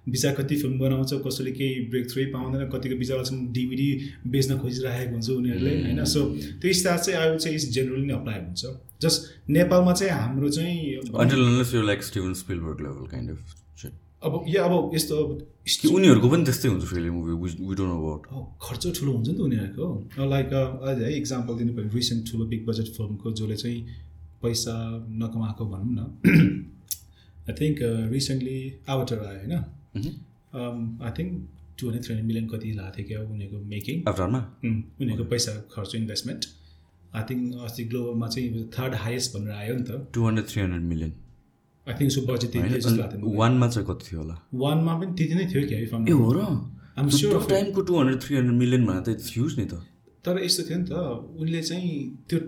बिचरा 0.09 0.31
कति 0.33 0.55
फिल्म 0.55 0.79
बनाउँछ 0.79 1.13
कसैले 1.25 1.51
केही 1.53 1.85
ब्रेक 1.89 2.09
थ्रै 2.11 2.25
पाउँदैन 2.33 2.69
कतिको 2.69 2.95
बिचरासम्म 2.97 3.51
डिभिडी 3.53 3.89
बेच्न 4.27 4.57
खोजिरहेको 4.59 5.11
हुन्छ 5.11 5.29
उनीहरूले 5.31 5.73
होइन। 5.81 6.03
सो 6.05 6.25
त्यो 6.61 6.73
स्टार 6.73 6.97
चाहिँ 6.99 7.29
वुड 7.29 7.39
चाहिँ 7.39 7.55
इज 7.57 7.69
जेनरली 7.73 8.05
नै 8.05 8.13
अप्लाई 8.13 8.39
हुन्छ। 8.41 8.65
जस्ट 9.01 9.49
नेपालमा 9.49 9.93
चाहिँ 9.93 10.13
हाम्रो 10.13 10.49
चाहिँ 10.49 11.85
like 11.85 12.03
Steven 12.03 12.33
Spielberg 12.41 12.81
level 12.81 13.05
kind 13.11 13.29
of 13.31 13.39
अब 14.23 14.43
या 14.47 14.63
अब 14.63 14.91
यस्तो 14.93 15.15
अब 15.17 15.29
उनीहरूको 15.91 16.29
पनि 16.29 16.43
त्यस्तै 16.45 16.69
हुन्छ 16.69 16.85
फेरि 16.85 17.09
मुभी 17.09 17.33
डोन्ट 17.75 17.79
नो 17.81 17.95
अबाउट 17.97 18.21
अब 18.31 18.43
खर्च 18.61 18.83
ठुलो 18.97 19.11
हुन्छ 19.13 19.27
नि 19.29 19.35
त 19.35 19.41
उनीहरूको। 19.41 19.85
लाइक 20.29 20.53
है 21.01 21.13
इक्जाम्पल 21.17 21.53
दिनु 21.57 21.73
पऱ्यो 21.77 21.89
रिसेन्ट 21.95 22.31
ठुलो 22.31 22.45
बिग 22.51 22.65
बजेट 22.67 22.87
फिल्मको 22.97 23.31
जसले 23.33 23.55
चाहिँ 23.55 23.79
पैसा 24.43 24.73
नकमाएको 25.21 25.63
भनौँ 25.71 25.91
न। 25.97 25.99
आई 27.49 27.53
थिङ्क 27.59 27.77
रिसेन्टली 28.11 28.57
आवाटर 28.89 29.17
आयो 29.25 29.39
होइन? 29.39 29.53
I 31.05 31.11
think 31.17 31.31
two 31.77 31.83
hundred 31.87 32.03
three 32.05 32.13
hundred 32.13 32.27
million 32.27 32.47
कति 32.53 32.71
लागेको 32.79 32.97
थियो 32.97 33.07
क्या 33.07 33.19
उनीहरूको 33.33 33.59
मेकिङ 33.73 33.95
उनीहरूको 35.01 35.25
पैसा 35.33 35.51
खर्च 35.73 35.91
इन्भेस्टमेन्ट 35.95 36.41
आई 37.15 37.23
थिङ्क 37.29 37.43
अस्ति 37.65 37.83
ग्लोबलमा 37.91 38.27
चाहिँ 38.33 38.47
थर्ड 38.77 38.93
हाइएस्ट 39.03 39.37
भनेर 39.37 39.53
आयो 39.61 39.73
नि 39.75 39.83
त। 39.83 39.91
Two 40.13 40.19
hundred 40.27 40.47
three 40.49 40.61
hundred 40.61 40.85
million 40.91 41.11
I 41.87 41.93
think 41.99 42.11
so 42.11 42.21
budget. 42.27 42.53
वानमा 43.41 43.67
चाहिँ 43.67 43.87
कति 43.87 44.03
थियो 44.07 44.19
होला? 44.21 44.35
वानमा 44.63 44.91
पनि 44.99 45.11
त्यति 45.17 45.35
नै 45.35 45.45
थियो 45.53 45.61
क्या 45.67 45.77
हो. 46.15 46.31
र. 46.37 46.39
टाइमको 47.49 47.81
two 47.81 47.93
hundred 47.99 48.19
three 48.21 48.33
hundred 48.37 48.57
million 48.59 48.85
भनेर 48.85 49.03
त 49.07 49.09
ह्युज 49.33 49.51
नि 49.59 49.65
त। 49.65 49.73
तर 50.25 50.33
यस्तो 50.43 50.63
थियो 50.69 50.77
नि 50.77 50.85
त 50.85 50.93
उनले 51.41 51.61
चाहिँ 51.69 51.91
त्यो 52.29 52.39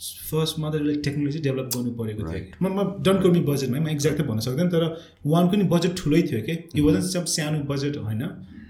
फर्स्टमा 0.00 0.70
त 0.70 0.74
उसले 0.80 0.94
टेक्नोलोजी 1.06 1.38
डेभलप 1.46 1.68
गर्नु 1.74 1.90
परेको 2.00 2.22
थियो. 2.28 2.42
म 2.62 2.64
म 2.76 2.78
डन्ट 3.06 3.20
कर्मी 3.22 3.40
बजेटमा 3.50 3.78
म 3.78 3.88
एक्ज्याक्टै 3.88 4.24
भन्न 4.30 4.40
सक्दैन 4.46 4.68
तर 4.74 4.84
वानको 5.34 5.54
नि 5.56 5.64
बजेट 5.74 5.92
ठुलै 6.00 6.22
थियो 6.28 6.40
कि? 6.46 6.54
यो 6.76 6.84
वाजन 6.86 7.02
सब 7.14 7.24
सानो 7.34 7.58
बजेट 7.72 7.96
होइन? 8.06 8.22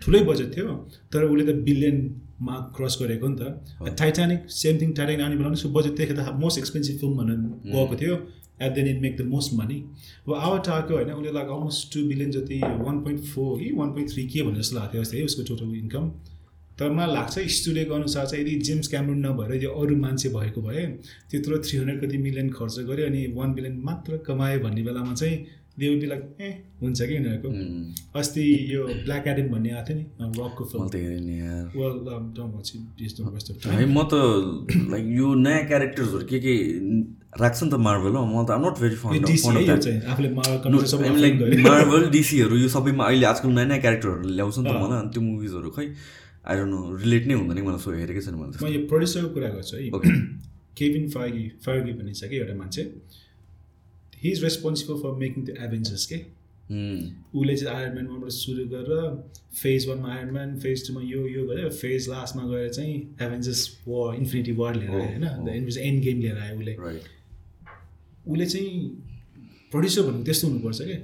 ठुलै 0.02 0.20
बजेट 0.30 0.48
थियो 0.56 0.68
तर 1.12 1.20
उसले 1.28 1.44
त 1.48 1.54
बिलियनमा 1.68 2.56
क्रस 2.76 2.94
गरेको 3.02 3.28
नि 3.28 3.36
त। 3.40 3.94
टाइटानिक 4.00 4.40
सेम 4.56 4.74
थिङ 4.80 4.88
टाइटानिक 4.98 5.20
आउने 5.26 5.36
बेला 5.36 5.50
उसको 5.60 5.70
बजेट 5.78 5.94
त 6.00 6.34
मोस्ट 6.42 6.58
एक्सपेन्सिभ 6.58 6.96
फिल्म 7.00 7.14
भनेर 7.20 7.38
गएको 7.74 7.96
थियो 8.02 8.14
at 8.66 8.72
then 8.76 8.86
it 8.88 8.98
make 9.02 9.14
the 9.18 9.24
most 9.34 9.52
money 9.58 9.78
अब 10.26 10.32
आवाटाको 10.34 10.94
होइन 10.94 11.10
उसले 11.18 11.32
लाइक 11.32 11.48
अलमोस्ट 11.56 11.92
टु 11.92 11.98
बिलियन 12.08 12.30
जति 12.36 12.58
वान 12.86 12.96
पोइन्ट 13.04 13.20
फोर 13.34 13.52
कि 13.60 13.70
वान 13.80 13.92
पोइन्ट 13.94 14.10
थ्री 14.12 14.26
के 14.32 14.42
भनेर 14.48 14.60
जस्तो 14.62 14.76
लाग्थ्यो 14.78 15.02
जस्तै 15.02 15.18
है 15.18 15.24
उसको 15.30 15.42
टोटल 15.50 15.76
इन्कम 15.82 16.10
तर 16.78 16.90
मलाई 16.96 17.14
लाग्छ 17.14 17.34
स्टुडियोको 17.58 17.94
अनुसार 17.94 18.24
चाहिँ 18.26 18.42
यदि 18.44 18.54
जेम्स 18.66 18.86
क्यामरुन 18.88 19.20
नभएर 19.26 19.62
यो 19.64 19.70
अरू 19.82 19.94
मान्छे 20.02 20.28
भएको 20.34 20.60
भए 20.62 20.82
त्यत्रो 21.30 21.56
थ्री 21.66 21.78
हन्ड्रेड 21.78 21.98
कति 22.02 22.18
मिलियन 22.26 22.48
खर्च 22.58 22.76
गर्यो 22.90 23.06
अनि 23.06 23.22
वान 23.36 23.48
बिलियन 23.54 23.74
मात्र 23.84 24.10
कमायो 24.26 24.58
भन्ने 24.64 24.82
बेलामा 24.88 25.14
चाहिँ 25.14 25.36
दे 25.78 25.88
विल 25.88 26.00
बी 26.00 26.06
लाइक 26.06 26.22
ए 26.40 26.48
हुन्छ 26.82 26.98
कि 27.00 27.14
यिनीहरूको 27.14 27.48
अस्ति 28.18 28.44
यो 28.70 28.80
ब्ल्याक 28.86 29.26
एडम 29.32 29.48
भन्ने 29.54 29.70
आएको 29.70 29.84
थियो 29.88 29.96
नि 29.98 30.04
रकको 30.38 30.64
फिल्म 30.70 30.84
है 33.74 33.86
म 33.86 34.02
त 34.12 34.14
लाइक 34.94 35.04
यो 35.18 35.34
नयाँ 35.46 35.62
क्यारेक्टर्सहरू 35.66 36.24
के 36.30 36.38
के 36.46 36.54
राख्छ 37.42 37.58
नि 37.62 37.70
त 37.70 37.74
मार्बल 37.88 38.12
हो 38.18 38.24
म 38.26 38.44
त 38.46 38.50
am 38.50 38.66
not 38.66 38.74
very 38.80 38.96
fond 39.02 39.28
like. 41.22 41.34
Marvel 41.66 42.08
डिसीहरू 42.10 42.54
यो 42.56 42.68
सबैमा 42.74 43.04
अहिले 43.04 43.26
आजकल 43.26 43.48
नयाँ 43.58 43.68
नयाँ 43.68 43.80
क्यारेक्टरहरू 43.80 44.22
ल्याउँछ 44.38 44.58
नि 44.58 44.64
त 44.64 44.72
मलाई। 44.82 44.98
अनि 45.00 45.10
त्यो 45.14 45.22
मुभिजहरू 45.22 45.70
खै। 45.78 45.86
आई 46.48 46.56
डोन्ट 46.56 46.72
नो 46.72 46.80
रिलेट 46.96 47.26
नै 47.26 47.34
हुँदैन 47.34 47.58
मलाई 47.64 47.80
सो 47.84 47.90
हेरेकै 47.92 48.20
छैन 48.26 48.34
मैले 48.40 48.64
म 48.64 48.72
यो 48.72 48.80
प्रड्युसरको 48.88 49.28
कुरा 49.34 49.48
गर्छु 49.54 49.76
है। 49.76 49.90
ओके 49.98 50.12
केभिन 50.78 51.08
फागी 51.11 51.44
फागी 51.64 51.92
भन्ने 51.92 52.14
छ 52.14 52.28
कि 52.30 52.37
एउटा 52.37 52.54
मान्छे। 52.58 52.82
He 54.22 54.30
is 54.30 54.42
responsible 54.44 55.00
for 55.02 55.11
making 55.18 55.44
the 55.44 55.50
Avengers 55.66 56.06
के 56.12 56.18
उसले 56.68 57.54
चाहिँ 57.56 57.74
आयरन 57.74 58.06
वानबाट 58.06 58.30
सुरु 58.37 58.64
गरेर 58.70 59.04
फेज 59.61 59.87
वानमा 59.88 60.08
आयरन 60.14 60.30
म्यान 60.32 60.56
फेज 60.64 60.87
टूमा 60.87 61.00
यो 61.02 61.20
यो 61.26 61.44
गऱ्यो 61.48 61.68
फेज 61.76 62.08
लास्टमा 62.08 62.42
गएर 62.48 62.68
चाहिँ 62.70 62.96
एभेन्जर्स 63.26 63.61
वर 63.87 64.14
इन्फिनिटी 64.16 64.52
वार 64.58 64.74
लिएर 64.76 64.90
आयो 64.90 65.04
होइन? 65.04 65.24
एन्ड 65.54 65.78
एन्ड 65.78 66.02
गेम 66.04 66.20
लिएर 66.20 66.38
आयो 66.38 66.58
उसले। 66.58 66.74
उसले 68.26 68.46
चाहिँ 68.46 68.72
प्रड्युसर 69.72 70.02
भनेको 70.02 70.24
त्यस्तो 70.24 70.48
हुनुपर्छ 70.48 70.80
क्या 70.82 70.98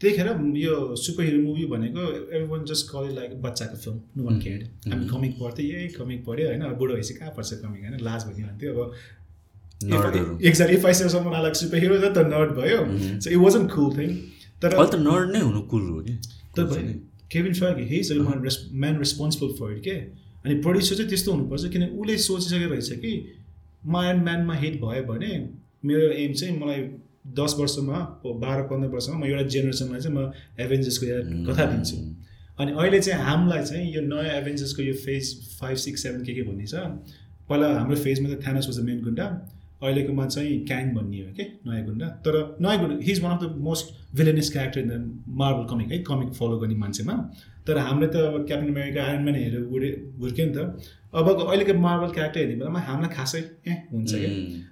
त्यतिखेर 0.00 0.28
यो 0.56 0.74
सुपर 0.96 1.24
हिरो 1.24 1.40
मुभी 1.42 1.64
भनेको 1.70 2.02
every 2.10 2.46
one 2.50 2.64
just 2.68 2.86
call 2.90 3.08
like 3.14 3.30
बच्चाको 3.42 3.76
फिल्म 3.76 3.98
नो 4.16 4.24
वान 4.24 4.38
केयर 4.40 4.60
हामी 4.92 5.06
कमिक 5.08 5.32
पढ्थ्यो 5.40 5.66
यही 5.66 5.88
कमिक 5.96 6.24
पढ्यो 6.26 6.46
होइन। 6.48 6.62
अब 6.62 6.76
बुढो 6.78 6.94
भएपछि 6.94 7.14
कहाँ 7.14 7.32
पढ्छ 7.36 7.52
कमिक 7.54 7.80
होइन? 7.84 7.96
लाज 8.02 8.24
भन्ने 8.26 8.44
भन्थ्यो 8.44 8.70
अब 8.74 10.40
exact 10.42 10.86
say 10.92 11.08
someone 11.08 11.42
like 11.42 11.54
super 11.56 11.78
hero 11.78 11.98
त 11.98 12.18
नर्ड 12.32 12.50
भयो। 12.56 12.78
So 13.20 13.30
it 13.30 13.36
wasn't 13.36 13.66
cool 13.74 13.88
thing 13.98 14.16
तर 14.62 14.70
त 14.86 14.94
नर्ड 15.00 15.26
नै 15.32 15.40
हुनु 15.40 15.60
कुल 15.74 15.84
हो 15.90 16.00
कि? 16.00 16.14
तर 16.56 16.64
Kevin 17.32 17.54
Feige 17.54 17.84
he 17.88 17.96
is 17.98 18.12
man 18.14 18.42
race 18.44 18.58
man 18.72 18.98
responsible 18.98 19.52
for 19.60 19.76
it 19.76 19.82
के? 19.84 19.96
अनि 20.44 20.54
प्रड्युसर 20.62 20.94
चाहिँ 20.96 21.08
त्यस्तो 21.08 21.32
हुनुपर्छ 21.32 21.64
किन 21.72 21.82
उसले 21.84 22.16
सोचिसकेको 22.24 22.72
रहेछ 22.72 22.90
कि 23.04 23.12
म 23.86 23.96
आयरन 23.96 24.20
म्यानमा 24.24 24.54
हिट 24.56 24.80
भयो 24.80 25.02
भने 25.04 25.32
मेरो 25.84 26.10
एम 26.22 26.32
चाहिँ 26.32 26.58
मलाई 26.58 26.80
दस 27.24 27.54
वर्षमा 27.58 27.98
बाह्र 28.24 28.62
पन्ध्र 28.68 28.88
वर्षमा 28.88 29.16
म 29.18 29.24
एउटा 29.24 29.42
जेनेरेसनलाई 29.54 30.00
चाहिँ 30.00 30.16
म 30.16 30.32
एभेन्जर्सको 30.64 31.06
कथा 31.46 31.64
दिन्छु। 31.72 31.96
अनि 32.60 32.72
अहिले 32.72 33.00
चाहिँ 33.00 33.22
हामीलाई 33.24 33.62
चाहिँ 33.64 33.94
यो 33.94 34.00
नयाँ 34.02 34.34
एभेन्जर्सको 34.40 34.82
यो 34.82 34.94
फेज 35.04 35.24
फाइभ 35.60 35.76
सिक्स 35.84 36.02
सेभेन 36.02 36.24
के 36.24 36.34
के 36.34 36.42
भन्ने 36.42 36.66
छ 36.66 36.74
पहिला 37.48 37.66
हाम्रो 37.78 37.96
फेजमा 37.96 38.34
त 38.34 38.42
थ्यानस 38.44 38.66
वाज 38.68 38.78
द 38.80 38.84
मेन 38.84 39.00
गुन्डा। 39.04 39.26
अहिलेकोमा 39.82 40.26
चाहिँ 40.26 40.58
क्याङ 40.66 40.92
भन्ने 40.94 41.20
हो 41.20 41.32
कि 41.36 41.44
नयाँ 41.66 41.84
गुन्डा। 41.86 42.06
तर 42.24 42.34
नयाँ 42.60 42.78
गुन्डा 42.80 43.04
he 43.04 43.12
is 43.12 43.22
one 43.22 43.36
of 43.36 43.42
the 43.42 43.56
most 43.68 43.94
villainous 44.16 44.52
character 44.52 44.80
in 44.80 44.88
the 44.88 45.22
Marvel 45.42 45.64
comic 45.72 45.92
है 45.92 45.98
कमिक 46.10 46.32
फलो 46.38 46.58
गर्ने 46.58 46.76
मान्छेमा। 46.84 47.14
तर 47.66 47.78
हामीले 47.78 48.08
त 48.12 48.16
अब 48.28 48.46
क्याप्टन 48.46 48.68
अमेरिका 48.68 49.02
आयरन 49.04 49.22
म्यान 49.24 49.36
हेरेर 49.36 49.62
उडे 49.74 49.88
हुर्क्यो 50.20 50.46
नि 50.46 50.52
त। 50.54 50.58
अबको 51.10 51.42
अहिलेको 51.44 51.74
मार्बल 51.84 52.10
क्यारेक्टर 52.16 52.40
हेर्ने 52.40 52.56
बेलामा 52.60 52.80
हामीलाई 52.88 53.10
खासै 53.16 53.42
ए 53.66 53.72
हुन्छ 53.92 54.10
क्या। 54.14 54.30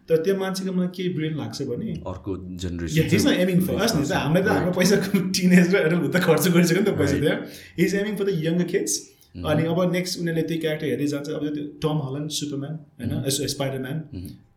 तर 0.09 0.17
त्यो 0.25 0.35
मान्छेको 0.43 0.73
मलाई 0.73 0.91
के 0.97 1.09
ब्रेन 1.17 1.37
लाग्छ 1.43 1.63
भने 1.71 1.93
अर्को 2.13 2.31
जेनेरेसन 2.63 3.31
aiming 3.43 3.63
for 3.69 3.77
us. 3.85 3.95
नि 3.97 4.05
त। 4.09 4.13
हामीले 4.25 4.43
त 4.45 4.49
हाम्रो 4.57 4.73
पैसा 4.79 4.97
टिनेज 5.37 5.67
र 5.75 5.77
एडल्ट 5.87 6.11
त 6.15 6.21
खर्च 6.27 6.49
गरिसक्यो 6.57 6.83
नि 6.83 6.91
त 6.91 6.99
पैसा 7.01 7.17
त्यहाँ 7.23 7.39
he's 7.79 7.95
aiming 8.03 8.15
for 8.19 8.25
the 8.25 8.45
younger 8.49 8.69
kids 8.73 8.95
अनि 9.39 9.63
अब 9.71 9.81
नेक्स्ट 9.93 10.21
उनीहरूले 10.21 10.45
त्यो 10.51 10.59
क्यारेक्टर 10.65 10.87
हेर्दै 10.93 11.09
जान्छ 11.15 11.29
अब 11.39 11.49
त्यो 11.57 11.65
टम 11.85 11.97
हलन 12.05 12.29
सुपरम्यान 12.37 12.75
होइन 13.01 13.49
Spiderman 13.55 13.99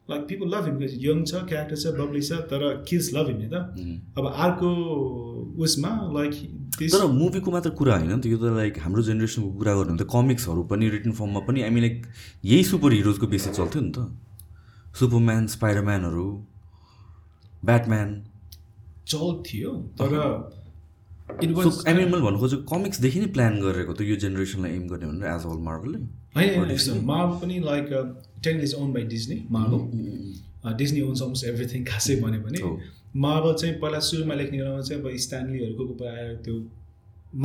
like 0.10 0.22
people 0.28 0.48
love 0.56 0.66
him 0.66 0.78
young 1.04 1.24
छ 1.26 1.44
क्यारेक्टर 1.50 1.78
छ 1.84 1.94
बब्ली 2.00 2.22
छ 2.30 2.40
तर 2.52 2.64
किड्स 2.90 3.10
लभ 3.16 3.28
हिम 3.28 3.38
नि 3.42 3.48
त 3.54 3.56
अब 4.18 4.26
अर्को 4.46 4.70
उसमा 5.66 5.92
लाइक 6.18 6.34
तर 6.82 7.06
मुभीको 7.20 7.52
मात्र 7.52 7.70
कुरा 7.80 7.96
होइन 7.98 8.12
नि 8.14 8.22
त 8.22 8.26
यो 8.34 8.38
त 8.38 8.56
लाइक 8.58 8.80
हाम्रो 8.86 9.04
जेनेरेसनको 9.10 9.52
कुरा 9.60 9.74
गर्नु 9.80 9.98
त 9.98 10.08
कमिक्सहरू 10.14 10.64
पनि 10.72 10.90
रिटन 10.96 11.12
फर्ममा 11.20 11.40
पनि 11.48 11.62
हामी 11.64 11.82
लाइक 11.82 11.98
यही 12.46 12.64
सुपर 12.72 12.94
हिरोजको 12.94 13.28
बेसी 13.36 13.50
चल्थ्यो 13.60 13.82
नि 13.82 13.92
त। 13.92 14.10
सुपरम्यान 15.00 15.48
स्पाइडरम्यानहरू 15.48 16.26
ब्याटम्यान 17.66 18.10
चल 19.08 19.30
थियो 19.48 19.72
तर 20.02 20.12
it 21.44 21.52
was 21.58 21.68
so 21.68 21.84
I 21.88 21.94
mean 21.96 22.12
मैले 22.12 22.24
भन्नु 22.26 22.40
खोजेको 22.40 22.64
कमिक्सदेखि 22.74 23.20
नै 23.20 23.30
प्लान 23.38 23.60
गरेको 23.62 23.94
त 23.94 24.02
यो 24.12 24.16
जेनेरेसनलाई 24.24 24.72
एम 24.76 24.88
गर्ने 24.94 25.12
भनेर 25.12 25.34
एज 25.34 25.46
अल 25.52 25.62
मार्बलले 25.68 26.00
होइन 26.38 27.06
मार्बल 27.12 27.36
पनि 27.44 27.60
like 27.66 27.86
then 28.44 28.62
is 28.68 28.74
own 28.80 28.94
by 28.94 29.04
Disney 29.14 29.38
Marvel 29.58 30.76
Disney 30.82 31.02
owns 31.04 31.22
almost 31.22 31.46
everything 31.52 31.86
खासै 31.86 32.16
भन्यो 32.24 32.42
भने। 32.42 32.60
मार्बल 33.22 33.54
चाहिँ 33.62 33.76
पहिला 33.80 34.00
सुरुमा 34.08 34.36
लेख्ने 34.42 34.58
बेलामा 34.58 34.82
चाहिँ 34.82 35.02
अब 35.04 35.18
स्ट्यान्लीहरूको 35.24 36.06
आएर 36.10 36.36
त्यो 36.46 36.56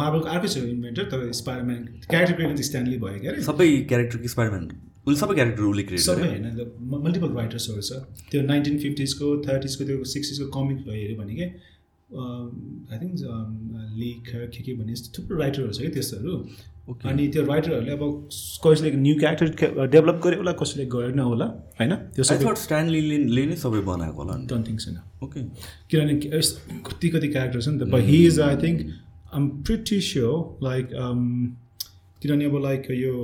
मार्बलको 0.00 0.28
अर्कै 0.34 0.48
छ 0.48 0.56
इन्भेन्टर 0.72 1.04
तर 1.12 1.30
स्पाइडरम्यान 1.38 1.80
क्यारेक्टर 2.10 2.34
क्रिएटर 2.34 2.52
चाहिँ 2.52 2.68
स्ट्यान्ली 2.68 2.98
भयो 3.04 3.18
क्या 3.22 3.32
सबै 3.46 3.66
क्यारेक्टर 3.92 4.18
कि 4.18 4.28
स्पाइडरम्यान 4.34 4.64
उसले 5.06 5.18
सबै 5.18 5.34
क्यारेक्टर 5.34 5.62
उसले 5.70 5.82
क्रिएट 5.88 6.02
सबै 6.04 6.28
होइन 6.28 6.46
मल्टिपल 7.06 7.30
राइटर्सहरू 7.38 7.82
छ। 7.88 8.30
त्यो 8.30 8.42
नाइन्टिन 8.46 8.78
फिफ्टिजको 8.84 9.32
थर्टिजको 9.48 9.84
त्यो 9.90 10.04
सिक्सटिजको 10.12 10.46
कमिक 10.58 10.78
हेऱ्यो 10.88 11.16
भने 11.22 11.34
के? 11.40 11.46
आई 12.10 12.98
थिङ्क 12.98 13.18
लिक 13.98 14.28
के 14.48 14.62
के 14.62 14.72
यस्तो 14.92 15.08
थुप्रो 15.16 15.38
राइटरहरू 15.38 15.72
छ 15.72 15.80
कि 15.80 15.88
त्यस्तोहरू 15.90 16.34
अनि 17.04 17.26
त्यो 17.28 17.42
राइटरहरूले 17.44 17.92
अब 17.92 18.02
कसैले 18.64 18.90
न्यू 18.96 19.14
क्यारेक्टर 19.20 19.86
डेभलप 19.94 20.20
गर्यो 20.24 20.38
होला 20.38 20.52
कसैले 20.60 20.86
गरेन 20.92 21.18
होला 21.20 21.46
होइन? 21.80 21.94
त्यो 22.14 22.54
स्ट्यान्लीले 22.62 23.46
नै 23.46 23.56
सबै 23.64 23.80
बनाएको 23.90 24.22
होला 24.22 24.38
डोन्ट 24.46 24.68
थिङ्क 24.68 24.80
छैन 24.80 24.96
ओके 25.24 25.42
किनभने 25.90 26.14
कति 26.86 27.08
कति 27.10 27.28
क्यारेक्टर 27.28 27.60
छ 27.60 27.68
नि 27.68 27.78
त 27.80 27.90
but 27.90 28.08
he 28.10 28.24
is 28.26 28.40
I 28.40 28.56
think 28.62 28.86
um 29.34 29.48
pretty 29.62 30.00
sure 30.10 30.64
like 30.64 30.94
किनभने 32.22 32.44
अब 32.44 32.56
लाइक 32.62 32.90
यो 32.96 33.14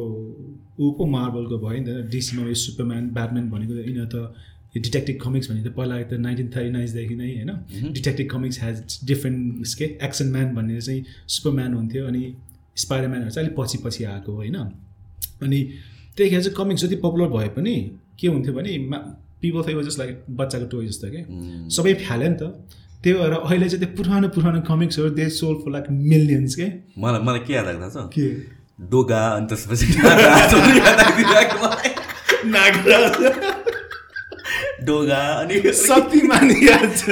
ऊ 0.81 0.91
पो 0.99 1.07
मार्बलको 1.13 1.59
भयो 1.59 1.79
नि 1.79 1.85
त 1.87 2.11
डिसीमा 2.11 2.49
यो 2.49 2.55
सुपरम्यान 2.63 3.11
ब्याटम्यान 3.19 3.51
भनेको 3.51 3.75
यिनीहरू 3.81 4.09
त 4.09 4.51
यो 4.75 4.81
डिटेक्टिभ 4.83 5.17
कमिक्स 5.23 5.51
भने 5.51 5.63
त 5.63 5.73
पहिला 5.77 5.97
त 6.11 6.19
नाइन्टिन 6.27 6.49
थर्टी 6.57 6.71
नाइन्सदेखि 6.77 7.15
नै 7.15 7.29
होइन? 7.33 7.93
डिटेक्टिभ 7.93 8.29
कमिक्स 8.31 8.63
हेज 8.63 8.99
डिफ्रेन्ट 9.05 9.75
के 9.79 9.85
एक्सन 10.07 10.31
म्यान 10.33 10.55
भन्ने 10.55 10.81
चाहिँ 10.81 11.05
सुपरम्यान 11.35 11.75
हुन्थ्यो 11.75 12.07
अनि 12.07 12.23
स्पाइडरम्यानहरू 12.83 13.31
चाहिँ 13.31 13.47
अलिक 13.47 13.57
पछि 13.59 13.79
पछि 13.85 14.05
आएको 14.13 14.33
होइन? 14.37 14.57
अनि 15.43 15.59
त्यतिखेर 16.17 16.41
चाहिँ 16.43 16.57
कमिक्स 16.57 16.85
जति 16.85 16.97
पपुलर 17.05 17.29
भए 17.37 17.49
पनि 17.57 17.75
के 18.21 18.27
हुन्थ्यो 18.29 18.55
भने 18.55 18.79
मा 18.93 18.99
पिपल 19.43 19.63
थियो 19.69 19.83
जस्ट 19.83 19.99
लाइक 19.99 20.25
बच्चाको 20.41 20.67
टोय 20.73 20.87
जस्तो 20.87 21.09
कि? 21.15 21.21
सबै 21.77 21.95
फ्याल्यो 22.05 22.29
नि 22.31 22.37
त। 22.41 22.43
त्यही 23.03 23.15
भएर 23.19 23.33
अहिले 23.35 23.69
चाहिँ 23.69 23.85
त्यो 23.85 23.97
पुरानो 23.99 24.29
पुरानो 24.35 24.61
कमिक्सहरू 24.69 25.11
they 25.19 25.29
sold 25.37 25.55
for 25.63 25.71
like 25.73 25.87
millions 25.91 26.55
के? 26.55 26.67
मलाई 26.99 27.21
मलाई 27.29 27.41
के 27.47 27.53
याद 27.55 27.67
थाहा 27.67 27.89
छ 27.91 28.09
के? 28.15 28.27
डोगा 28.93 29.23
अनि 29.37 29.47
त्यसपछि 29.51 29.87
नागराजहरू 30.05 30.71
याद 30.79 30.99
आइदिरहेको 31.07 31.57
मलाई। 31.65 31.91
नागराज 32.55 33.17
डोगा 34.87 35.21
अनि 35.41 35.57
शक्तिमान 35.81 36.47
याद 36.63 36.89
छ 36.97 37.05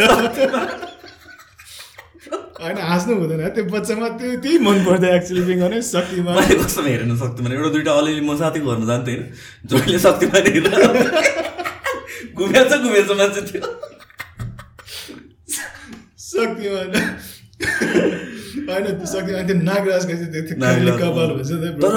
होइन 2.60 2.76
हाँस्नु 2.78 3.14
हुँदैन। 3.16 3.40
त्यो 3.56 3.64
बच्चामा 3.66 4.08
त्यो 4.20 4.30
त्यही 4.42 4.56
मन 4.64 4.78
पर्थ्यो 4.86 5.10
एक्चुली 5.16 5.42
बिङ 5.44 5.58
भने 5.60 5.78
शक्तिमान 5.84 6.34
मैले 6.38 6.54
कस्तो 6.60 6.82
हेर्नु 6.84 7.14
सक्दिनँ 7.16 7.54
एउटा 7.56 7.70
दुइटा 7.74 7.92
अलिअलि 8.00 8.22
म 8.22 8.36
साथी 8.38 8.60
घरमा 8.62 8.84
जान्थेँ। 8.86 9.16
होइन 9.16 9.24
जहिले 9.70 9.98
शक्तिमान 9.98 10.42
हेरेर 10.46 10.76
घुमेछ 12.36 12.72
घुमेछ 12.76 13.08
मान्छे 13.20 13.40
थियो 13.48 13.62
शक्तिमान 16.26 16.88
होइन 18.68 18.84
त्यो 18.90 19.06
शक्तिमान 19.06 19.46
त्यो 19.46 19.56
नागराजको 19.62 20.14
चाहिँ 20.14 20.30
त्यो- 20.32 20.58
कपाल 21.00 21.28
भन्छ 21.32 21.50
तर 21.82 21.94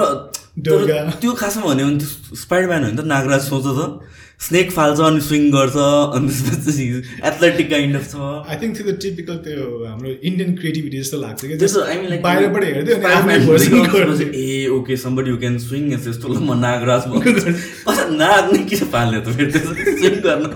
त्यो 0.58 1.34
खासमा 1.34 1.66
भन्यो 1.66 1.86
भने 1.86 2.06
स्पाइडरम्यान 2.38 2.84
हो 2.84 2.90
नि 2.92 2.98
त 2.98 3.06
नागराज 3.06 3.42
सोच 3.42 3.66
त। 3.66 4.06
स्नेक 4.40 4.72
फाल्छ 4.72 5.00
अनि 5.00 5.22
स्विङ 5.22 5.44
गर्छ 5.52 5.76
अनि 6.18 6.30
त्यसपछि 6.30 6.86
एथलेटिक 7.26 7.70
काइन्ड 7.70 7.96
अफ 7.96 8.06
छ। 8.12 8.16
आई 8.50 8.56
थिङ्क 8.62 8.78
त्यो 8.78 8.94
टिपिकल 9.02 9.38
त्यो 9.46 9.66
हाम्रो 9.86 10.10
इन्डियन 10.30 10.56
क्रिएटिभिटी 10.56 11.02
जस्तो 11.02 11.18
लाग्छ 11.18 11.42
कि 11.46 11.58
mean, 11.58 12.10
like, 12.12 12.24
बाहिरबाट 12.24 12.64
हेर्थ्यो 12.64 14.30
ए 14.34 14.68
okay 14.68 14.98
somebody 14.98 15.30
you 15.32 15.38
can 15.38 15.58
swing 15.58 15.92
यस 15.94 16.08
यस्तो 16.08 16.28
ल 16.28 16.38
म 16.38 16.60
नागराज 16.60 17.04
भन्छु। 17.08 18.14
नाग 18.22 18.54
नै 18.54 18.64
किन 18.70 18.86
पाल्ने 18.94 19.22
त 19.22 19.28
फेरि 19.34 19.52
स्विङ 19.60 20.22
गर्न। 20.22 20.54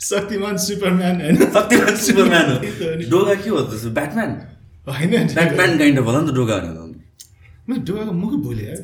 शक्तिमान 0.00 0.56
सुपरम्यान 0.56 1.20
होइन। 1.20 1.36
शक्तिमान 1.36 1.96
सुपरम्यान 1.96 2.46
हो। 2.50 2.56
डोगा 3.12 3.34
के 3.34 3.50
हो 3.50 3.60
त्यसो 3.60 3.90
ब्याटम्यान? 3.90 4.30
होइन 4.88 5.10
ब्याटम्यान 5.10 5.78
काइन्ड 5.78 5.98
अफ 5.98 6.04
होला 6.06 6.20
नि 6.20 6.30
त 6.30 6.34
डोगा 6.34 6.56
भनेर 6.58 6.95
म 7.68 7.70
डोगाको 7.86 8.12
मुख 8.22 8.32
भुलेँ 8.46 8.66
यार 8.68 8.80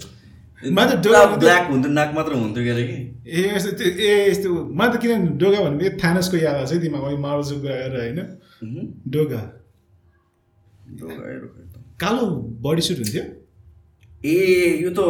म 0.62 0.78
त 0.88 0.90
डोगा 1.04 1.20
ब्ल्याक 1.42 1.62
हुन्थ्यो 1.70 1.90
नाक 1.92 2.10
मात्र 2.14 2.32
हुन्थ्यो 2.38 2.62
के 2.64 2.70
अरे 2.70 2.84
कि? 2.86 2.98
ए 3.26 3.40
यस्तो 3.54 3.70
त्यो 3.78 3.88
ए 4.06 4.10
यस्तो 4.30 4.48
म 4.78 4.80
त 4.90 4.94
किन 5.02 5.36
डोगा 5.42 5.58
भनेको 5.66 5.90
थानसको 6.02 6.36
याद 6.38 6.54
आएको 6.56 6.66
छ 6.70 6.72
है 6.72 6.78
दिमागमा 6.86 7.18
मार्वलको 7.26 7.56
कुरा 7.62 7.76
गरेर 7.82 7.98
होइन। 8.02 8.18
डोगा। 9.14 9.42
कालो 12.02 12.22
बडी 12.64 12.82
सुट 12.86 12.98
हुन्थ्यो। 13.02 13.24
ए 14.24 14.36
यो 14.82 14.90
त 14.98 15.00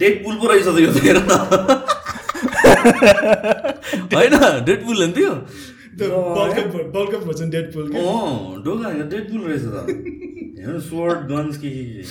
डेड 0.00 0.14
पुल 0.24 0.34
पो 0.40 0.46
रहेछ 0.50 0.66
त 0.66 0.78
यो 0.82 0.90
त 0.90 0.98
हेर 1.06 1.18
न 1.20 1.32
होइन 4.14 4.34
डेड 4.66 4.80
पुल 4.86 4.96
हुन्थ्यो? 5.02 5.32
त्यो 5.98 6.08
बल्कअप 6.94 7.22
भन्छ 7.28 7.40
डेड 7.54 7.66
पुल 7.72 7.86
अँ 8.02 8.62
डोगा 8.64 8.88
डेड 9.14 9.24
पुल 9.30 9.40
रहेछ 9.46 9.64
त। 9.64 9.76
हेर 10.60 10.74
स्वर्ड 10.90 11.18
गन्स 11.32 11.56
के 11.62 11.70
के। 11.70 12.02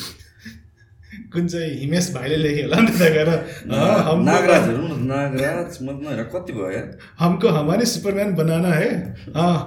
कुन 1.33 1.47
चाहिँ 1.47 1.73
हिमेश 1.79 2.05
भाइले 2.13 2.37
लेख्यो 2.43 2.63
होला 2.67 2.79
नि 2.81 2.91
त 2.91 3.01
गएर 3.15 3.29
हमको- 3.29 4.25
नागराज 4.25 4.63
हेरौँ 4.69 4.87
न 4.89 5.05
नागराज 5.07 5.77
मतलब 5.83 6.07
हेर 6.11 6.23
कति 6.35 6.53
भयो 6.53 6.69
यार? 6.71 6.87
हमको 7.19 7.47
हमारे 7.57 7.85
सुपरमैन 7.85 8.33
बनाना 8.35 8.71
है। 8.73 8.89
हाँ 9.35 9.57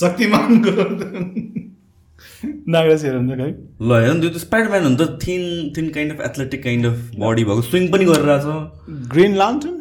शक्तिमान 0.00 0.62
को 0.66 0.70
नागराज 2.72 3.04
हेर 3.04 3.16
खै। 3.40 3.50
ल 3.88 3.90
हेर 4.04 4.20
त्यो 4.20 4.30
त 4.30 4.36
स्पाइडरम्यान 4.44 4.82
हो 4.84 4.90
नि 4.90 4.96
त 4.96 5.18
thin 5.26 5.42
thin 5.76 5.88
kind 5.96 6.12
of 6.12 6.20
athletic 6.30 6.62
kind 6.64 6.86
of 6.86 6.96
body 7.18 7.44
भएको 7.44 7.62
स्विङ 7.70 7.90
पनि 7.92 8.04
गरिरहेछ। 8.04 8.46
Green 9.12 9.36
Lantern? 9.42 9.74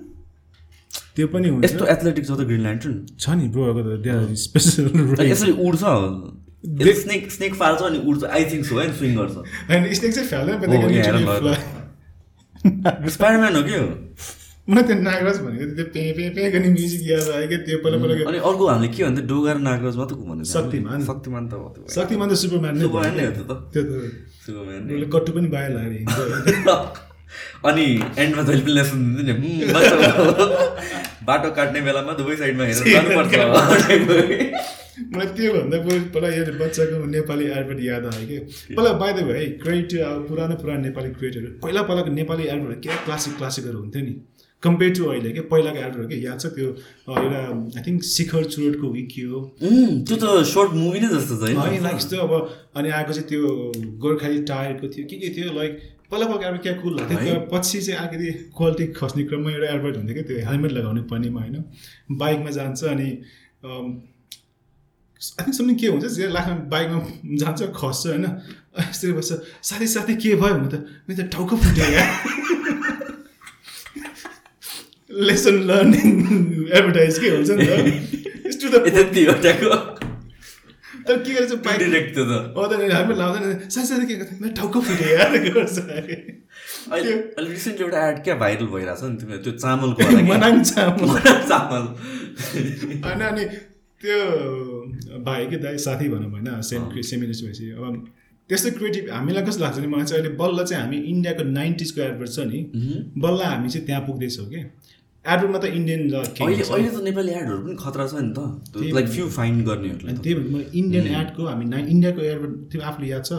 त्यो 1.15 1.27
पनि 1.33 1.47
हुन्छ। 1.49 1.63
यस्तो 1.65 1.85
एथलेटिक 1.93 2.25
छ 2.25 2.31
त 2.31 2.41
ग्रिन 2.49 2.61
ल्यान्टर्न 2.61 2.95
छ 3.19 3.29
नि 3.37 3.47
ब्रोको 3.53 3.81
त 3.85 4.01
त्यहाँ 4.03 4.35
स्पेसल 4.45 4.85
यसरी 5.31 5.51
उड्छ। 5.67 5.83
स्नेक 6.63 7.31
स्नेक 7.31 7.53
फाल्छ 7.55 7.81
अनि 7.83 7.99
उड्छ 8.05 8.23
आई 8.31 8.45
थिङ्क 8.51 8.65
सो 8.65 8.75
होइन 8.75 8.91
स्विङ 8.93 9.15
गर्छ 9.17 9.35
होइन 9.69 9.93
स्नेक 9.93 10.13
चाहिँ 10.13 10.27
fly. 11.39 11.55
स्पाइडरम्यान 13.09 13.55
हो 13.55 13.61
के 13.63 13.77
हो 13.77 13.87
मलाई 14.67 14.83
त्यो 14.83 14.95
नागराज 15.01 15.37
भनेको 15.41 15.65
त्यो 15.75 15.85
पे 15.93 16.01
पे 16.15 16.23
पे 16.35 16.49
गर्ने 16.51 16.69
म्युजिक 16.69 17.01
याद 17.09 17.27
आयो 17.35 17.47
क्या 17.47 17.57
त्यो 17.67 17.77
पहिला 17.83 17.97
पहिला 18.03 18.29
अनि 18.29 18.39
अर्को 18.49 18.63
हामीले 18.67 18.89
के 18.95 19.03
भन्थ्यो 19.03 19.25
डोगा 19.27 19.51
र 19.53 19.59
नागराज 19.67 19.95
मात्र 19.97 20.15
भन्नु 20.21 20.43
शक्तिमान। 20.53 20.97
शक्तिमान 21.09 21.43
त 21.47 21.53
हो 21.53 21.67
त्यो 21.75 21.83
शक्तिमान 21.95 22.27
त 22.29 22.33
सुपरम्यान 22.41 22.73
नै 22.77 22.83
हो 22.83 22.89
त्यो 22.89 23.43
त 23.43 23.51
त्यो 23.73 23.83
त 23.83 23.91
सुपरम्यान 24.45 24.81
उसले 24.89 25.07
कट्टु 25.13 25.31
पनि 25.37 25.47
बाहिर 25.53 25.71
लागेर 25.71 25.93
हिँड्छ 25.93 26.17
अनि 27.69 27.85
एन्डमा 28.17 28.41
जहिले 28.43 28.63
पनि 28.63 28.73
लेसन 28.73 28.99
दिन्थ्यो 29.15 29.35
नि 29.37 29.51
"हुम्, 29.53 29.71
बच्चा 29.73 29.95
बाटो 31.29 31.49
काट्ने 31.57 31.79
बेलामा 31.87 32.11
दुवै 32.19 32.35
साइडमा 32.37 32.63
हेरेर 32.65 32.85
जानुपर्छ 32.93 33.31
मलाई 35.13 35.27
त्योभन्दा 35.37 35.77
पहिला 35.85 36.03
पहिला 36.13 36.27
यो 36.35 36.53
बच्चाको 36.59 37.05
नेपाली 37.15 37.45
एडभर्ट 37.57 37.79
याद 37.83 38.05
आयो 38.13 38.25
कि? 38.29 38.37
पहिला 38.75 38.91
बाहिर 39.01 39.23
भयो 39.25 39.35
है 39.35 39.45
क्रिएट 39.63 39.93
अब 40.07 40.25
पुरानो 40.29 40.55
पुरानो 40.61 40.81
नेपाली 40.87 41.09
क्रिएटरहरू 41.19 41.53
पहिला 41.63 41.81
पहिलाको 41.89 42.11
नेपाली 42.19 42.43
एडभर्टहरू 42.53 42.81
के 42.81 43.03
क्लासिक 43.05 43.37
क्लासिकहरू 43.37 43.79
हुन्थ्यो 43.79 44.01
नि? 44.07 44.15
कम्पेयर 44.63 44.91
टु 44.97 45.03
अहिले 45.05 45.31
के? 45.31 45.41
पहिलाको 45.51 45.77
एडभर्टहरू 45.77 46.07
के? 46.09 46.17
याद 46.25 46.39
छ 46.41 46.45
त्यो 46.55 46.67
एउटा 47.13 47.41
आई 47.77 47.81
थिङ्क 47.87 48.03
शिखर 48.11 48.43
चुरोटको 48.55 48.87
विक 48.95 49.07
के 49.13 49.21
हो 49.29 49.41
त्यो 49.61 50.15
त 50.17 50.25
सर्ट 50.53 50.71
मुभी 50.81 50.99
नै 51.05 51.09
जस्तो 51.13 51.35
छ 51.37 51.53
लाइक 51.85 51.95
यस्तो 51.95 52.17
अब 52.25 52.33
अनि 52.81 52.89
आएको 52.97 53.13
चाहिँ 53.13 53.27
त्यो 53.29 53.41
गोर्खाली 54.01 54.41
टायरको 54.49 54.87
थियो। 54.97 55.05
के 55.09 55.15
के 55.21 55.29
थियो? 55.37 55.53
लाइक 55.59 55.71
पहिला 56.11 56.25
पहिला 56.25 56.47
एडभर्ट 56.47 56.61
क्या 56.63 56.73
कुल 56.81 56.93
लाग्थ्यो। 56.97 57.17
त्यो 57.23 57.39
पछि 57.53 57.81
चाहिँ 57.85 57.99
अलिकति 58.01 58.51
क्वालिटी 58.57 58.85
खस्ने 58.99 59.23
क्रममा 59.29 59.51
एउटा 59.51 59.73
एडभर्ट 59.73 59.95
हुन्थ्यो 59.97 60.15
क्या 60.17 60.27
त्यो 60.27 60.37
हेलमेट 60.49 60.71
लगाउने 60.71 61.01
पर्नेमा 61.13 61.41
होइन? 61.41 61.63
बाइकमा 62.21 62.51
जान्छ 62.59 62.83
अनि 62.97 63.09
आई 65.17 65.45
थिङ्क 65.45 65.55
समथिङ 65.57 65.75
के 65.81 65.87
हुन्छ 65.87 66.05
जे 66.15 66.27
लाग्छ 66.29 66.49
बाइकमा 66.73 66.99
जान्छ 67.41 67.69
खस्छ 67.73 68.01
होइन 68.07 68.25
यस्तै 68.79 69.11
बस्छ 69.17 69.31
साथी 69.69 69.87
साथी 69.87 70.15
के 70.15 70.35
भयो 70.35 70.53
भने 70.55 70.69
त? 70.69 70.75
मेरो 71.09 71.23
त 71.23 71.29
टाउको 71.33 71.55
फुट्यो 71.57 71.85
क्या? 71.93 72.05
लेसन 75.27 75.55
लर्निङ 75.69 76.09
एडभर्टाइज 76.69 77.19
के 77.19 77.29
हुन्छ 77.29 77.49
नि 77.51 77.65
त? 77.65 77.73
तर 81.07 81.17
के 81.23 81.33
गर्छ 81.33 81.53
बाइक 81.65 81.79
डिरेक्ट 81.79 82.17
त। 82.17 82.53
हो 82.57 82.67
त 82.67 82.79
हेलमेट 82.81 83.17
लाउँदैन। 83.17 83.69
साथी 83.69 83.87
साथी 83.87 84.05
के 84.05 84.15
गर्छ? 84.15 84.31
मेरो 84.41 84.53
टाउको 84.53 84.81
फुट्यो 84.81 85.07
यार 85.17 85.37
गर्छ? 85.47 85.77
अहिले 86.91 87.13
अहिले 87.13 87.49
रिसेन्टली 87.49 87.85
एउटा 87.85 88.07
एड 88.09 88.23
क्या 88.23 88.35
भाइरल 88.43 88.67
भइरहेछ 88.73 89.03
नि 89.03 89.17
तिमीले 89.21 89.39
त्यो 89.43 89.53
चामलको। 89.63 89.99
मनाङ 90.31 90.61
चामल। 90.63 91.09
चामल। 91.51 91.85
होइन 93.07 93.21
अनि 93.29 93.45
त्यो 94.01 94.19
भाइ 95.25 95.47
के 95.47 95.57
दाइ 95.65 95.77
साथी 95.85 96.09
भनौँ 96.09 96.31
होइन 96.31 96.61
सेम 96.69 96.81
सेमिनिस्ट 97.11 97.45
भएपछि 97.45 97.69
अब 97.71 98.05
त्यस्तो 98.49 98.69
क्रिएटिभ 98.77 99.09
हामीलाई 99.11 99.43
कस्तो 99.43 99.63
लाग्छ 99.63 99.77
नि 99.79 99.87
मलाई 99.87 100.05
चाहिँ 100.05 100.21
अहिले 100.21 100.35
बल्ल 100.37 100.65
चाहिँ 100.65 100.83
हामी 100.83 100.97
इन्डियाको 101.13 101.43
नाइन्टिजको 101.53 102.01
एडभर्ट 102.01 102.31
छ 102.31 102.39
नि 102.51 102.59
बल्ल 103.23 103.41
हामी 103.43 103.69
चाहिँ 103.69 103.85
त्यहाँ 103.85 104.01
पुग्दैछौँ 104.07 104.47
कि 104.49 104.59
एडभर्टमा 105.25 105.59
त 105.59 105.65
इन्डियन 105.77 106.01
अहिले 106.13 106.63
त 106.63 107.03
नेपाली 107.03 107.31
एडहरू 107.31 107.57
पनि 107.63 107.75
खतरा 107.79 108.05
छ 108.07 108.13
नि 108.23 108.31
त। 108.37 108.39
लाइक 108.95 109.07
फ्यु 109.15 109.25
फाइन 109.37 109.63
गर्नेहरूलाई। 109.69 110.15
त्यही 110.23 110.35
भएर 110.35 110.47
म 110.53 110.55
इन्डियन 110.81 111.07
एडको 111.21 111.41
हामी 111.47 111.65
ना 111.73 111.77
इन्डियाको 111.93 112.21
एडभर्ट 112.31 112.53
त्यो 112.71 112.81
आफूले 112.89 113.07
याद 113.11 113.23
छ? 113.25 113.31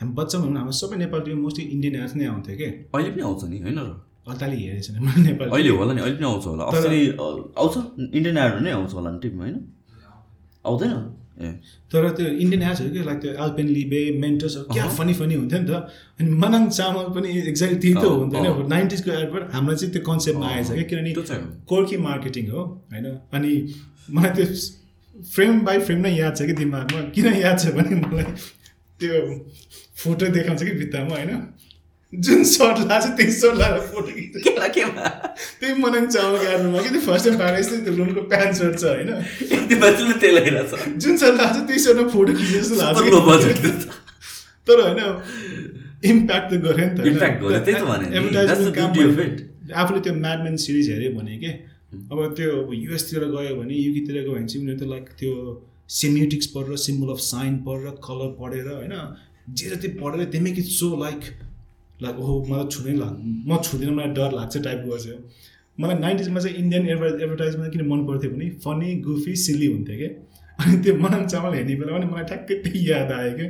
हामी 0.00 0.12
बच्चामा 0.18 0.44
हुनु 0.44 0.58
हाम्रो 0.58 0.76
सबै 0.80 0.96
नेपाली 1.04 1.34
मोस्टली 1.44 1.64
इन्डियन 1.74 1.94
एड्स 2.00 2.14
नै 2.16 2.24
आउँथ्यो 2.32 2.56
कि 2.56 2.64
अहिले 2.64 3.10
पनि 3.12 3.22
आउँछ 3.28 3.44
नि 3.52 3.58
होइन 3.66 3.78
र? 3.78 3.90
अल्ताली 4.24 4.56
हेरेको 4.56 4.82
छैन 4.86 4.96
नेपाली 5.28 5.50
अहिले 5.52 5.70
होला 5.78 5.92
नि 5.92 6.00
अहिले 6.00 6.16
पनि 6.16 6.26
आउँछ 6.32 6.44
होला। 6.48 6.64
आउँछ? 6.64 7.76
इन्डियन 8.16 8.36
एडहरू 8.44 8.60
नै 8.64 8.72
आउँछ 8.78 8.92
होला 8.96 9.10
नि 9.12 9.18
टिभीमा 9.22 9.44
होइन? 9.44 9.56
आउँदैन। 10.66 10.96
ए। 11.34 11.48
तर 11.90 12.08
त्यो 12.16 12.26
इन्डियन 12.26 12.62
एड्सहरू 12.62 12.90
के 12.90 13.02
लाइक 13.04 13.18
त्यो 13.20 13.32
एल्पेन 13.44 13.68
लिबे 13.68 14.00
मेन्टसहरू 14.20 14.72
क्या 14.72 14.86
फनी 14.98 15.14
फनी 15.14 15.34
हुन्थ्यो 15.34 15.58
नि 15.60 15.66
त। 15.66 15.72
अनि 16.20 16.30
मनाङ 16.42 16.68
चामल 16.70 17.06
पनि 17.14 17.28
एक्ज्याक्टली 17.48 17.78
त्यही 17.80 17.94
त 17.94 18.04
हुन्थ्यो। 18.04 18.52
होइन 18.52 18.68
नाइन्टिजको 18.68 19.10
एडभर्ट 19.10 19.54
हाम्रो 19.54 19.74
चाहिँ 19.74 19.92
त्यो 19.92 20.02
कन्सेप्टमा 20.02 20.46
आएछ 20.48 20.70
कि 20.70 20.84
किनभने 20.84 21.12
हो। 21.12 21.22
कोर्की 21.68 21.96
मार्केटिङ 22.06 22.50
हो 22.50 22.62
होइन। 22.92 23.06
अनि 23.34 23.52
मलाई 24.10 24.30
त्यो 24.30 24.46
फ्रेम 25.16 25.60
बाई 25.60 25.78
फ्रेम 25.80 26.00
नै 26.00 26.14
याद 26.16 26.36
छ 26.36 26.46
कि 26.46 26.52
दिमागमा। 26.54 27.00
किन 27.14 27.26
याद 27.34 27.58
छ 27.58 27.74
भने 27.74 27.94
मलाई 28.00 28.24
त्यो 29.00 29.14
फोटो 29.96 30.26
देखाउँछ 30.26 30.62
कि 30.62 30.72
भित्तामा 30.80 31.14
होइन। 31.14 31.53
जुन 32.20 32.44
सर्ट 32.44 32.78
लाग्छ 32.88 33.06
त्यही 33.16 33.32
सर्ट 33.32 33.54
लगाएर 33.54 33.80
फोटो 33.92 34.10
केमा 34.74 35.04
त्यही 35.60 35.72
मनाङ 35.82 36.04
चामलको 36.06 36.44
एडभर्टमा 36.44 36.78
कि 36.82 36.88
त्यो 36.88 37.02
फर्स्ट 37.06 37.24
टाइम 37.26 37.38
पाएर 37.38 37.54
यस्तै 37.58 37.76
त्यो 37.84 38.22
प्यान्ट 38.32 38.52
सर्ट 38.60 38.74
छ 38.78 38.84
होइन? 38.84 39.10
त्यही 40.20 40.32
लगाइरहेको 40.36 40.76
छ 40.76 40.78
जुन 41.04 41.14
सर्ट 41.16 41.34
लाग्छ 41.40 41.56
त्यही 41.66 41.80
सर्टमा 41.86 42.08
फोटो 42.14 42.32
खिच्ने 42.38 42.58
जस्तो 42.60 42.74
लाग्छ 42.80 42.98
त्यो। 43.62 43.70
तर 44.66 44.76
होइन 44.80 45.00
इम्प्याक्ट 46.12 46.46
त 46.50 46.56
गऱ्यो 46.64 46.86
नि 46.86 46.92
त। 46.94 48.74
काम. 48.78 48.90
आफूले 49.74 50.00
त्यो 50.00 50.14
म्याडमेन 50.14 50.56
सिरिज 50.62 50.86
हेऱ्यो 50.90 51.10
भने 51.18 51.34
के 51.38 51.50
अब 52.12 52.18
त्यो 52.36 52.48
अब 52.62 52.70
युएसतिर 52.74 53.22
गयो 53.34 53.54
भने 53.56 53.74
युकेतिर 53.74 54.16
गयो 54.16 54.32
भने 54.34 54.46
चाहिँ 54.46 54.60
उनीहरू 54.62 54.78
त 54.80 54.88
लाइक 54.90 55.04
त्यो 55.20 55.30
सेमियोटिक्स 55.98 56.46
पढेर 56.54 56.76
सिम्बल 56.84 57.08
अफ 57.12 57.20
साइन 57.22 57.56
पढेर 57.66 57.94
कलर 58.06 58.30
पढेर 58.40 58.66
होइन? 58.72 58.94
जे 59.48 59.66
जति 59.70 59.88
पढेर 60.00 60.24
they 60.32 60.38
make 60.40 60.58
it 60.58 60.68
so 60.74 60.86
like 61.02 61.20
like 62.02 62.18
ओहो 62.18 62.34
मलाई 62.50 62.66
छुनै 62.66 62.94
लाग 62.96 63.14
म 63.48 63.56
छुँदिनँ 63.64 63.94
मलाई 63.94 64.08
डर 64.18 64.32
लाग्छ 64.32 64.54
टाइपको 64.64 64.90
गर्छ 64.90 65.06
मलाई 65.78 65.98
नाइन्टिजमा 65.98 66.40
चाहिँ 66.40 66.56
इन्डियन 66.56 66.88
एडभर 66.88 67.22
एडभर्टाइजमेन्ट 67.22 67.72
किन 67.72 67.86
मन 67.88 68.06
पर्थ्यो 68.06 68.30
भने 68.30 68.50
फनी 68.64 68.94
गुफी 69.06 69.36
सिल्ली 69.44 69.66
हुन्थ्यो 69.66 69.96
कि 69.96 70.08
अनि 70.58 70.82
त्यो 70.82 70.94
मन 70.96 71.26
चामल 71.26 71.54
हेर्ने 71.54 71.74
बेला 71.76 71.98
पनि 71.98 72.06
मलाई 72.12 72.24
ठ्याक्कै 72.24 72.54
त्यही 72.64 72.90
याद 72.90 73.12
आयो 73.12 73.32
कि 73.38 73.46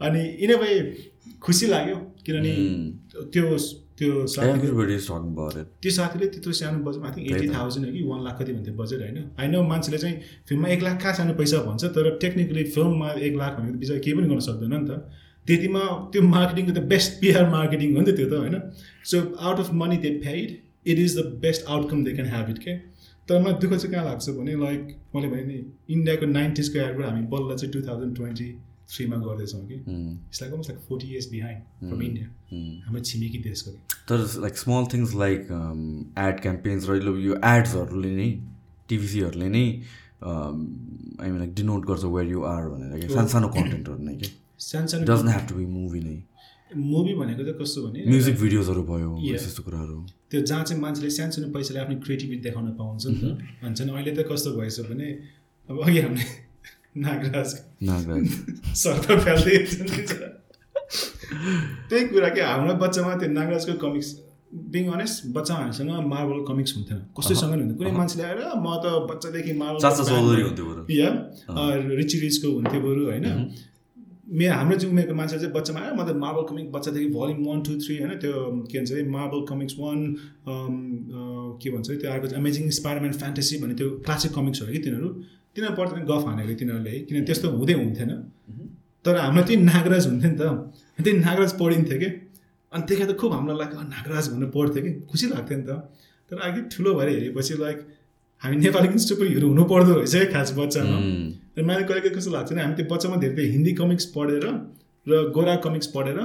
अनि 0.00 0.22
इन 0.44 0.56
भए 0.56 0.78
खुसी 1.42 1.66
लाग्यो 1.66 1.96
किनभने 2.26 2.52
त्यो 3.32 3.42
त्यो. 3.42 3.56
त्यो 3.98 4.26
साथीले 5.94 6.26
त्यत्रो 6.32 6.52
सानो 6.52 6.78
budget 6.86 7.04
I 7.04 7.12
think 7.14 7.30
eighty 7.30 7.48
thousand 7.54 7.86
हो 7.86 7.92
कि 7.92 8.02
वान 8.10 8.20
लाख 8.24 8.34
कति 8.40 8.52
भन्थ्यो 8.52 8.74
बजेट 8.74 9.00
होइन? 9.00 9.16
होइन 9.38 9.56
मान्छेले 9.68 9.98
चाहिँ 9.98 10.16
फिल्ममा 10.48 10.68
एक 10.74 10.82
लाख 10.82 11.00
कहाँ 11.02 11.14
सानो 11.14 11.34
पैसा 11.34 11.58
भन्छ 11.62 11.84
तर 11.96 12.10
टेक्निकली 12.22 12.64
फिल्ममा 12.74 13.08
एक 13.28 13.34
लाख 13.36 13.58
भनेको 13.58 13.78
बिचरा 13.78 13.98
केही 13.98 14.16
पनि 14.18 14.28
गर्न 14.28 14.38
सक्दैन 14.48 14.74
नि 14.74 14.86
त। 14.88 14.90
त्यतिमा 15.48 15.82
त्यो 16.12 16.22
मार्केटिङको 16.28 16.72
त 16.72 16.84
बेस्ट 16.92 17.20
पिआर 17.20 17.48
मार्केटिङ 17.56 17.96
हो 17.96 18.00
नि 18.00 18.06
त 18.12 18.16
त्यो 18.20 18.28
त 18.30 18.34
होइन? 18.42 18.56
So 19.10 19.16
out 19.48 19.58
of 19.64 19.72
money 19.82 19.96
they 20.06 20.10
paid 20.24 20.48
it 20.92 20.98
is 20.98 21.18
the 21.18 21.26
best 21.44 21.68
outcome 21.74 22.04
they 22.04 22.14
can 22.20 22.30
have 22.36 22.50
it 22.54 22.58
के 22.64 22.76
तर 23.28 23.40
मलाई 23.42 23.60
दुःख 23.62 23.72
चाहिँ 23.74 23.92
कहाँ 23.92 24.04
लाग्छ 24.04 24.30
भने 24.36 24.54
लाइक 24.60 24.80
मैले 25.14 25.28
भने 25.34 25.44
नि 25.50 25.58
इन्डियाको 25.94 26.26
नाइन्टिजको 26.32 26.78
एडबाट 26.86 27.06
हामी 27.08 27.22
बल्ल 27.34 27.56
चाहिँ 27.56 27.72
टु 27.72 27.80
थाउजन्ड 27.88 28.16
ट्वेन्टी 28.16 28.48
थ्रीमा 28.92 29.16
गर्दैछौँ 29.24 29.60
कि. 29.68 29.74
It's 29.74 30.42
like 30.42 30.52
like 30.68 30.78
forty 30.88 31.06
years 31.12 31.26
behind 31.30 31.88
from 31.88 32.02
India 32.02 32.26
हाम्रो 32.84 33.02
छिमेकी 33.08 33.38
देशको। 33.46 33.70
तर 34.08 34.18
like 34.44 34.56
small 34.58 34.84
things 34.92 35.14
like 35.22 35.40
ad 36.26 36.40
campaigns 36.46 36.88
र 36.90 37.16
यो 37.24 37.34
एड्सहरूले 37.50 38.12
नै 38.20 38.28
टिभिसीहरूले 38.88 39.48
नै 39.56 39.64
आई 40.24 41.30
मिन 41.30 41.38
लाइक 41.38 41.54
डिनोट 41.54 41.82
गर्छ 41.90 42.04
वेयर 42.16 42.28
यु 42.30 42.40
आर 42.52 42.68
भनेर 42.68 43.08
सानो 43.10 43.28
सानो 43.34 43.48
कन्टेन्टहरू 43.56 44.02
नै 44.04 44.14
कि 44.22 44.30
सानो 44.58 45.04
doesn't 45.10 45.28
have 45.28 45.44
to 45.48 45.54
be 45.54 45.66
movie 45.66 46.00
नै। 46.00 46.16
मुभी 46.70 47.12
भनेको 47.14 47.42
चाहिँ 47.44 47.58
कस्तो 47.60 47.78
भने 47.86 48.00
म्युजिक 48.12 48.34
भिडियोजहरू 48.40 48.82
भयो 48.90 49.08
Yeah. 49.18 49.34
यस्तो 49.34 49.62
कुराहरू। 49.62 49.96
त्यो 50.30 50.40
जहाँ 50.48 50.64
चाहिँ 50.64 50.80
मान्छेले 50.82 51.10
सानसानो 51.18 51.48
पैसाले 51.54 51.80
आफ्नो 51.80 51.96
क्रिएटिभिटी 52.04 52.42
देखाउन 52.46 52.66
पाउँछ 52.80 53.06
नि 53.06 53.16
त। 53.18 53.24
भन्छ 53.62 53.78
नि 53.86 53.90
अहिले 53.92 54.12
त 54.16 54.20
कस्तो 54.30 54.50
भएछ 54.58 54.80
भने 54.90 55.08
अब 55.68 55.76
अघि 55.84 56.00
हामीले 56.00 56.24
नागराज 57.04 57.50
नागराज। 57.88 58.24
फ्याल्दै। 59.24 59.56
त्यही 61.88 62.04
कुरा 62.12 62.28
के 62.36 62.40
हाम्रो 62.40 62.74
बच्चामा 62.84 63.14
त्यो 63.20 63.28
नागराजको 63.38 63.74
कमिक्स 63.84 64.08
बिङ 64.72 64.84
अनेस्ट 64.96 65.16
बच्चामा 65.36 65.60
हामीसँग 65.60 65.90
मार्बल 66.12 66.38
कमिक्स 66.48 66.70
हुन्थेन 66.76 66.98
कसैसँग 67.16 67.52
नि 67.54 67.62
हुन्थ्यो। 67.62 67.76
कुनै 67.80 67.92
मान्छेले 67.96 68.24
आएर 68.28 68.40
म 68.64 68.68
त 68.82 68.86
बच्चादेखि 69.10 69.52
मार्बल 69.62 69.80
या 71.00 71.08
रिची 72.00 72.16
रिचको 72.24 72.48
हुन्थ्यो 72.56 72.80
बरु 72.86 73.02
होइन? 73.08 73.26
मेरो 74.28 74.54
हाम्रो 74.54 74.76
चाहिँ 74.78 74.92
उमेरको 74.92 75.14
मान्छे 75.14 75.38
चाहिँ 75.38 75.52
बच्चामा 75.52 75.80
आएर 75.80 75.92
म 75.96 76.04
त 76.04 76.12
मार्बल 76.20 76.42
कमिक 76.48 76.72
बच्चादेखि 76.72 77.08
भल्युम 77.16 77.38
वान 77.48 77.58
टू 77.64 77.72
थ्री 77.80 77.94
होइन 77.98 78.12
त्यो 78.20 78.32
के 78.68 78.78
भन्छ 78.78 78.92
अरे 78.92 79.02
मार्बल 79.08 79.40
कमिक्स 79.48 79.74
वान 79.80 79.98
के 81.62 81.70
भन्छ 81.70 81.86
त्यो 81.90 82.10
अर्को 82.12 82.26
अमेजिङ 82.36 82.70
स्पाइडरम्यान 82.78 83.12
फ्यान्टेसी 83.12 83.54
भन्ने 83.62 83.74
त्यो 83.74 83.88
क्लासिक 84.04 84.32
कमिक्सहरू 84.32 84.72
कि 84.72 84.78
तिनीहरू। 84.84 85.08
तिनीहरू 85.54 85.74
पढ्दा 85.78 86.02
गफ 86.10 86.22
हानेको 86.28 86.54
तिनीहरूले 86.60 86.90
है 86.90 86.98
किन 87.08 87.24
त्यस्तो 87.24 87.48
हुँदै 87.56 87.74
हुन्थेन। 87.80 88.10
तर 89.04 89.16
हाम्रो 89.16 89.42
त्यही 89.48 89.62
नागराज 89.64 90.04
हुन्थ्यो 90.06 90.30
नि 90.30 90.36
त। 90.38 90.42
त्यही 91.04 91.18
नागराज 91.18 91.52
पढिन्थ्यो 91.60 91.98
कि। 91.98 92.08
अनि 92.72 92.82
त्यही 92.88 93.04
त 93.08 93.16
खुब 93.20 93.32
हामीलाई 93.32 93.56
लाग्यो 93.58 93.78
"अँ, 93.80 93.86
नागराज 93.96 94.24
भनेर 94.32 94.50
पढ्थ्यो 94.56 94.80
कि। 94.84 94.90
खुसी 95.10 95.26
लाग्थ्यो 95.32 95.56
नि 95.58 95.64
त। 95.64 95.70
तर 96.30 96.36
अघि 96.46 96.60
ठुलो 96.72 96.90
भएर 96.94 97.08
हेरेपछि 97.08 97.54
लाइक 97.64 97.78
हामी 98.42 98.56
नेपाली 98.56 98.88
पनि 98.88 98.98
सुपर 98.98 99.26
हिरो 99.26 99.48
हुनु 99.48 99.64
पर्दो 99.64 99.92
रहेछ 99.98 100.14
है 100.14 100.24
खास 100.32 100.52
बच्चामा. 100.58 100.96
र 101.58 101.62
मैले 101.68 101.82
कहिले 101.84 102.00
कहिले 102.00 102.16
कस्तो 102.16 102.30
लाग्छ 102.30 102.52
भने 102.52 102.62
हामी 102.62 102.74
त्यो 102.80 102.86
बच्चामा 102.94 103.16
धेरै 103.22 103.46
हिन्दी 103.54 103.72
कमिक्स 103.82 104.04
पढेर 104.16 104.44
र 105.06 105.22
गोरा 105.36 105.54
कमिक्स 105.64 105.86
पढेर 105.94 106.18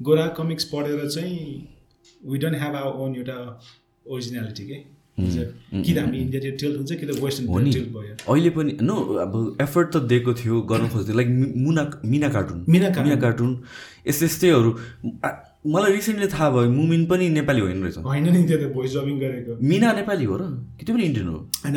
गोरा 0.00 0.26
कमिक्स 0.38 0.64
पढेर 0.72 1.08
चाहिँ 1.08 1.36
we 2.30 2.38
don't 2.38 2.56
have 2.62 2.74
our 2.76 2.92
own 3.02 3.14
एउटा 3.16 3.38
ओरिजिनालिटी 4.06 4.64
के? 4.66 4.78
कि 5.20 5.92
त 5.94 5.98
हामी 5.98 6.18
इन्डिया 6.18 6.40
टेल्ट 6.60 6.76
हुन्छ 6.76 6.92
कि 6.92 7.06
त 7.06 7.22
वेस्टर्न 7.22 7.70
टेल्ट 7.72 7.88
भयो? 7.96 8.14
अहिले 8.32 8.50
पनि 8.50 8.76
नो 8.82 8.96
अब 9.24 9.32
एफर्ट 9.60 9.88
त 9.94 9.96
दिएको 10.10 10.34
थियो 10.40 10.60
गर्न 10.72 10.88
खोज्थ्यो 10.88 11.16
like 11.16 11.28
Muna 11.64 11.82
Meena 12.04 12.28
cartoon. 12.36 12.64
Meena 12.68 12.88
cartoon. 12.90 13.08
Meena 13.08 13.20
cartoon. 13.24 13.50
यस्तै 14.08 14.26
यस्तैहरू 14.26 14.70
मलाई 15.64 15.92
रिसेन्टली 15.92 16.26
थाहा 16.26 16.50
भयो 16.50 16.70
मुमिन 16.70 17.06
पनि 17.06 17.28
नेपाली 17.28 17.60
होइन 17.60 17.82
रहेछ। 17.82 17.98
होइन 17.98 18.24
नि 18.32 18.42
त्यो 18.48 18.58
त 18.58 18.72
भोइस 18.74 18.94
डबिङ 18.96 19.18
गरेको। 19.18 19.52
मिना 19.62 19.92
नेपाली 19.92 20.24
हो 20.24 20.36
र? 20.36 20.42
कि 20.78 20.84
त्यो 20.86 20.94
पनि 20.96 21.04
इन्डियन 21.04 21.28
हो? 21.28 21.38
होइन 21.64 21.76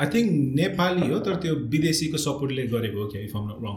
आई 0.00 0.06
थिङ्क 0.06 0.28
नेपाली 0.54 1.08
हो 1.08 1.18
तर 1.18 1.34
त्यो 1.42 1.54
विदेशीको 1.74 2.16
सपोर्टले 2.16 2.66
गरेको 2.74 2.98
हो 3.02 3.06
क्या 3.08 3.22
इफ 3.22 3.36
अम 3.36 3.48
रङ 3.64 3.76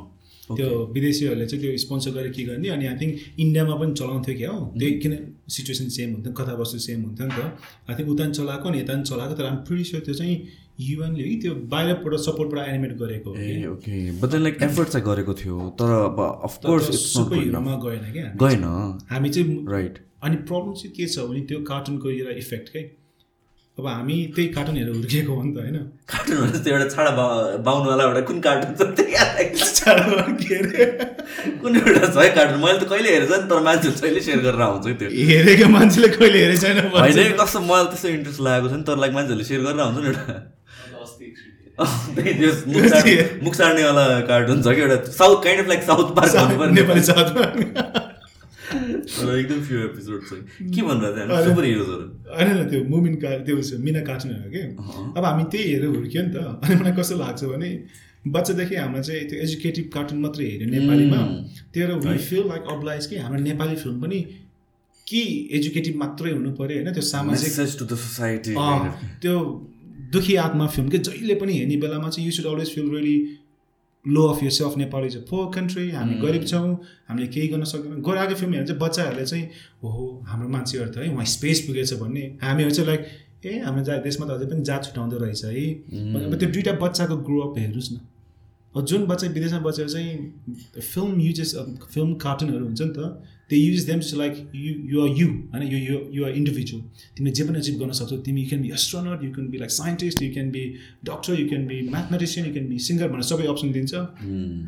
त्यो 0.57 0.67
विदेशीहरूले 0.93 1.45
चाहिँ 1.47 1.61
त्यो 1.63 1.77
स्पोन्सर 1.77 2.11
गरेर 2.11 2.31
के 2.31 2.43
गर्ने 2.43 2.69
अनि 2.69 2.85
आई 2.85 2.95
थिङ्क 3.01 3.13
इन्डियामा 3.39 3.75
पनि 3.81 3.93
चलाउँथ्यो 3.93 4.35
क्या 4.37 4.49
हो। 4.51 4.61
त्यही 4.79 4.91
किन 4.99 5.13
सिचुएसन 5.49 5.87
सेम 5.97 6.09
हुन्थ्यो 6.13 6.33
कथावस्तु 6.33 6.77
सेम 6.87 6.99
हुन्थ्यो 7.03 7.25
नि 7.27 7.33
त। 7.33 7.41
आई 7.89 7.93
थिङ्क 7.97 8.09
उता 8.13 8.23
पनि 8.23 8.33
चलाएको 8.37 8.69
अनि 8.69 8.77
यता 8.79 8.93
पनि 8.93 9.03
चलाएको 9.09 9.33
तर 9.39 9.45
आम 9.45 9.57
स्योर 9.65 10.01
त्यो 10.05 10.13
चाहिँ 10.13 10.35
युएनले 10.79 11.23
कि 11.23 11.35
त्यो 11.41 11.53
बाहिरबाट 11.73 12.13
सपोर्टबाट 12.19 12.67
एनिमेट 12.67 12.93
गरेको 12.99 13.29
हो 13.29 13.35
ए 13.37 13.55
कि 13.55 13.67
ओके 13.67 13.95
बट 14.21 14.35
लाइक 14.45 14.57
एफर्ट 14.63 14.87
चाहिँ 14.87 15.05
गरेको 15.07 15.33
थियो 15.41 15.69
तर 15.81 15.91
अब 15.97 16.19
of course 16.43 16.89
it's 16.89 17.05
super 17.13 17.35
not 17.35 17.43
हिरोमा 17.43 17.75
गएन 17.83 18.05
क्या? 18.13 18.27
गएन। 18.43 18.63
हामी 19.11 19.29
चाहिँ 19.29 19.65
राइट 19.69 19.95
अनि 20.23 20.35
प्रब्लम 20.49 20.73
चाहिँ 20.81 20.93
के 20.95 21.05
छ 21.07 21.29
भने 21.29 21.41
त्यो 21.51 21.59
कार्टुनको 21.69 22.09
एउटा 22.09 22.37
इफेक्ट 22.39 22.69
क्या? 22.71 22.83
अब 23.77 23.85
हामी 23.87 24.15
त्यही 24.35 24.47
कार्टुन 24.55 24.75
हेरेर 24.77 24.95
हुर्किएको 24.95 25.33
हो 25.33 25.43
नि 25.43 25.51
त 25.53 25.57
होइन? 25.57 25.77
कार्टुन 26.11 26.37
भनेपछि 26.37 26.63
त्यो 26.63 26.73
एउटा 26.75 26.89
छाडा 26.95 27.11
बा 27.17 27.25
बाहुनवाला 27.67 28.03
एउटा 28.03 28.21
कुन 28.29 28.39
कार्टुन 28.47 28.71
छ। 28.75 28.81
के 29.01 30.55
अरे? 30.55 30.85
कुन 31.61 31.75
एउटा 31.77 32.07
छ 32.07 32.17
है 32.17 32.29
कार्टुन 32.35 32.59
मैले 32.61 32.79
त 32.79 32.89
कहिले 32.91 33.09
हेरेको 33.15 33.33
छ 33.33 33.39
नि 33.41 33.47
तर 33.49 33.59
मान्छेहरू 33.67 33.97
जहिले 34.01 34.21
सेयर 34.21 34.39
गरेर 34.45 34.61
आउँछ 34.61 34.85
त्यो। 35.01 35.09
हेरेको 35.29 35.69
मान्छेले 35.77 36.07
कहिले 36.17 36.39
हेरेको 36.43 36.61
छैन। 36.61 36.77
होइन 36.95 37.37
कस्तो 37.41 37.59
मलाई 37.69 37.85
त्यस्तो 37.91 38.07
इन्ट्रेस्ट 38.17 38.41
लागेको 38.47 38.67
छ 38.69 38.73
नि 38.77 38.83
तर 38.89 38.97
लाइक 39.03 39.13
मान्छेहरूले 39.17 39.45
सेयर 39.49 39.61
गरेर 39.65 39.79
आउँछ 39.81 39.97
नि 39.97 40.07
एउटा। 40.11 40.35
मुख 42.67 42.85
सार्ने- 42.85 43.43
मुख 43.43 43.53
सार्नेवाला 43.55 44.19
कार्टुन 44.19 44.61
छ 44.61 44.67
कि 44.67 44.81
एउटा 44.81 44.95
South 45.11 45.43
kind 45.43 45.61
of 45.61 45.67
like 45.67 45.83
South 45.83 46.15
Park. 46.15 46.71
Nepali 46.71 47.01
तर 48.71 49.39
एकदम 49.39 49.61
फ्यु 49.61 49.79
एपिसोड 49.79 50.21
छ। 50.29 50.33
के 50.75 50.81
त्यहाँ 51.27 51.43
सुपर 51.43 51.63
हिरोजहरू 51.63 52.03
होइन 52.35 52.69
त्यो 52.69 52.83
मुमिन 52.83 53.15
कार 53.15 53.39
त्यो 53.39 53.79
मिना 53.79 53.99
कार्टुनहरू 53.99 54.49
के? 54.51 54.63
अब 55.17 55.25
हामी 55.25 55.43
त्यही 55.43 55.73
हेरेर 55.73 55.87
हुर्क्यो 55.87 56.21
नि 56.21 56.29
त। 56.33 56.37
अनि 56.63 56.75
मलाई 56.75 56.91
कस्तो 56.91 57.15
लाग्छ 57.15 57.43
भने 57.43 57.83
बच्चादेखि 58.27 58.75
हाम्रो 58.75 59.03
चाहिँ 59.03 59.21
त्यो 59.29 59.39
एजुकेटिभ 59.39 59.89
कार्टुन 59.93 60.17
मात्रै 60.19 60.45
हेऱ्यो 60.45 60.67
नेपालीमा। 60.69 61.17
त्यही 61.73 61.93
वी 61.93 62.17
फिल 62.17 62.43
लाइक 62.47 62.63
अब्लाइज 62.71 63.05
कि 63.05 63.15
हाम्रो 63.17 63.41
नेपाली 63.41 63.75
फिल्म 63.75 64.01
पनि 64.01 64.19
कि 65.07 65.49
एजुकेटिभ 65.51 65.95
मात्रै 65.95 66.31
हुनु 66.31 66.51
पऱ्यो 66.51 66.77
होइन? 66.77 66.93
त्यो 66.93 67.01
सामाजिक 67.01 67.51
टु 67.79 67.85
द 67.85 67.89
सोसाइटी 67.89 68.53
त्यो 69.21 69.70
दुखी 70.11 70.35
आत्मा 70.37 70.67
फिल्म 70.67 70.89
के 70.89 70.97
जहिले 70.99 71.35
पनि 71.35 71.57
हेर्ने 71.57 71.77
बेलामा 71.77 72.09
चाहिँ 72.09 72.25
you 72.25 72.31
should 72.31 72.45
always 72.45 72.73
feel 72.75 72.89
really 72.95 73.17
low 74.05 74.23
of 74.27 74.43
yourself 74.51 74.77
Nepal 74.77 75.05
is 75.05 75.15
a 75.17 75.19
poor 75.29 75.51
country 75.55 75.89
हामी 75.91 76.15
गरिब 76.19 76.45
छौँ 76.45 76.69
हामीले 77.09 77.27
केही 77.27 77.47
गर्न 77.47 77.63
सक्दैनौँ। 77.71 78.33
फिल्म 78.35 78.53
हेर्नु 78.53 78.67
चाहिँ 78.67 78.79
बच्चाहरूले 78.81 79.25
चाहिँ 79.25 79.45
हो 79.83 80.23
हाम्रो 80.27 80.47
मान्छेहरू 80.49 80.91
त 80.91 80.97
है 80.97 81.13
उहाँ 81.13 81.25
स्पेस 81.33 81.59
पुगेछ 81.67 81.93
भन्ने। 82.01 82.23
हामीहरू 82.43 82.71
चाहिँ 82.71 82.87
लाइक 82.87 83.01
ए 83.45 83.59
हाम्रो 83.65 83.83
जा 83.83 83.97
देशमा 84.01 84.25
त 84.27 84.31
अझै 84.31 84.45
पनि 84.45 84.63
जात 84.63 84.81
छुट्याउँदो 84.85 85.17
रहेछ 85.17 85.43
है। 85.45 85.51
अब 86.25 86.35
त्यो 86.39 86.49
दुइटा 86.49 86.73
बच्चाको 86.81 87.15
ग्रो 87.27 87.39
अप 87.41 87.57
हेर्नुहोस् 87.59 87.91
न। 87.93 87.99
अब 88.75 88.85
जुन 88.85 89.05
बच्चा 89.05 89.27
विदेशमा 89.27 89.59
बसेर 89.59 89.87
चाहिँ 89.89 90.11
फिल्म 90.79 91.19
युजेस 91.21 91.55
फिल्म 91.93 92.13
कार्टुनहरू 92.25 92.65
हुन्छ 92.65 92.81
नि 92.81 92.93
त 92.97 92.99
they 93.51 93.57
use 93.57 93.85
them 93.89 93.99
like 94.19 94.33
you 94.55 94.73
you 94.91 95.01
are 95.03 95.19
you 95.19 95.27
होइन 95.53 95.67
you 95.73 95.79
you 95.79 95.99
you 96.17 96.25
are 96.25 96.31
individual 96.41 96.81
तिमीले 97.17 97.35
जे 97.39 97.43
पनि 97.49 97.59
अचिभ 97.59 97.79
गर्न 97.81 97.99
सक्छौ 97.99 98.17
तिमी 98.27 98.41
you 98.41 98.49
can 98.49 98.61
be 98.61 98.71
astronaut 98.79 99.23
you 99.23 99.31
can 99.35 99.47
be 99.51 99.57
like 99.63 99.71
scientist 99.77 100.21
you 100.21 100.31
can 100.33 100.51
be 100.51 100.63
doctor 101.11 101.39
you 101.41 101.47
can 101.49 101.65
be 101.67 101.81
mathematician 101.89 102.47
you 102.47 102.53
can 102.53 102.67
be 102.69 102.79
singer 102.87 103.07
भनेर 103.15 103.29
सबै 103.31 103.47
option 103.53 103.71
दिन्छ। 103.77 103.93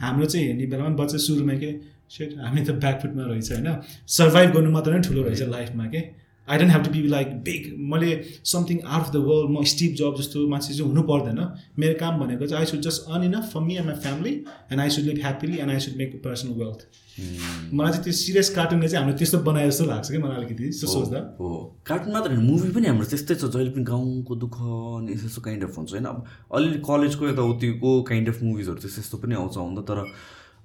हाम्रो 0.04 0.26
चाहिँ 0.26 0.48
हेर्ने 0.48 0.66
बेलामा 0.74 0.96
बच्चा 1.04 1.18
सुरुमा 1.28 1.56
के 1.64 1.72
सेट 2.16 2.34
हामी 2.40 2.62
त 2.62 2.72
ब्याकफुटमा 2.84 3.24
रहेछ 3.28 3.52
होइन? 3.52 3.70
सर्भाइभ 4.16 4.50
गर्नु 4.56 4.72
मात्र 4.72 4.94
नै 4.94 5.02
ठुलो 5.08 5.22
रहेछ 5.24 5.42
लाइफमा 5.54 5.86
के? 5.94 6.02
I 6.48 6.58
don't 6.60 6.72
have 6.72 6.84
to 6.86 6.92
be 6.92 7.02
like 7.08 7.28
big 7.44 7.64
मैले 7.92 8.10
something 8.52 8.80
out 8.86 9.04
of 9.04 9.12
the 9.14 9.24
world 9.28 9.52
म 9.52 9.64
स्टिभ 9.74 9.94
जब 10.00 10.16
जस्तो 10.18 10.48
मान्छे 10.54 10.74
चाहिँ 10.74 10.88
हुनु 10.90 11.04
पर्दैन। 11.10 11.40
मेरो 11.80 11.96
काम 12.00 12.20
भनेको 12.20 12.48
चाहिँ 12.48 12.66
I 12.66 12.72
should 12.72 12.82
just 12.88 13.10
earn 13.12 13.24
enough 13.26 13.50
for 13.54 13.62
me 13.68 13.78
and 13.78 13.88
my 13.88 13.96
family 14.04 14.34
and 14.72 14.80
I 14.82 14.90
should 14.96 15.06
live 15.06 15.18
happily 15.26 15.58
and 15.64 15.72
I 15.72 15.80
should 15.86 15.96
make 16.04 16.22
personal 16.26 16.54
wealth 16.62 16.86
मलाई 17.14 17.92
चाहिँ 17.92 18.04
त्यो 18.04 18.14
सिरियस 18.14 18.50
कार्टुनले 18.56 18.88
चाहिँ 18.88 19.04
हाम्रो 19.04 19.18
त्यस्तो 19.18 19.38
बनाए 19.46 19.70
जस्तो 19.70 19.86
लाग्छ 19.86 20.12
कि 20.12 20.18
मलाई 20.18 20.38
अलिकति 20.38 20.64
त्यस्तो 20.64 20.88
सोच्दा। 20.88 21.20
हो। 21.40 21.50
कार्टुन 21.86 22.14
मात्र 22.14 22.30
होइन 22.34 22.46
मुभी 22.50 22.70
पनि 22.74 22.88
हाम्रो 22.88 23.06
त्यस्तै 23.06 23.36
छ 23.36 23.46
जहिले 23.54 23.72
पनि 23.72 23.84
गाउँको 23.86 24.36
दुःख 24.36 24.58
अनि 24.62 25.14
यस्तो 25.14 25.28
यस्तो 25.28 25.42
काइन्ड 25.42 25.64
अफ 25.64 25.78
हुन्छ। 25.78 25.92
होइन 25.94 26.06
अब 26.06 26.18
अलिअलि 26.52 26.80
कलेजको 26.90 27.24
यताउतिको 27.30 27.92
काइन्ड 28.10 28.30
अफ 28.30 28.42
मुभिजहरू 28.44 28.80
त्यस्तो 28.82 29.02
यस्तो 29.02 29.18
पनि 29.18 29.36
आउँछ 29.36 29.58
आउँदा 29.58 29.82
तर 29.90 30.00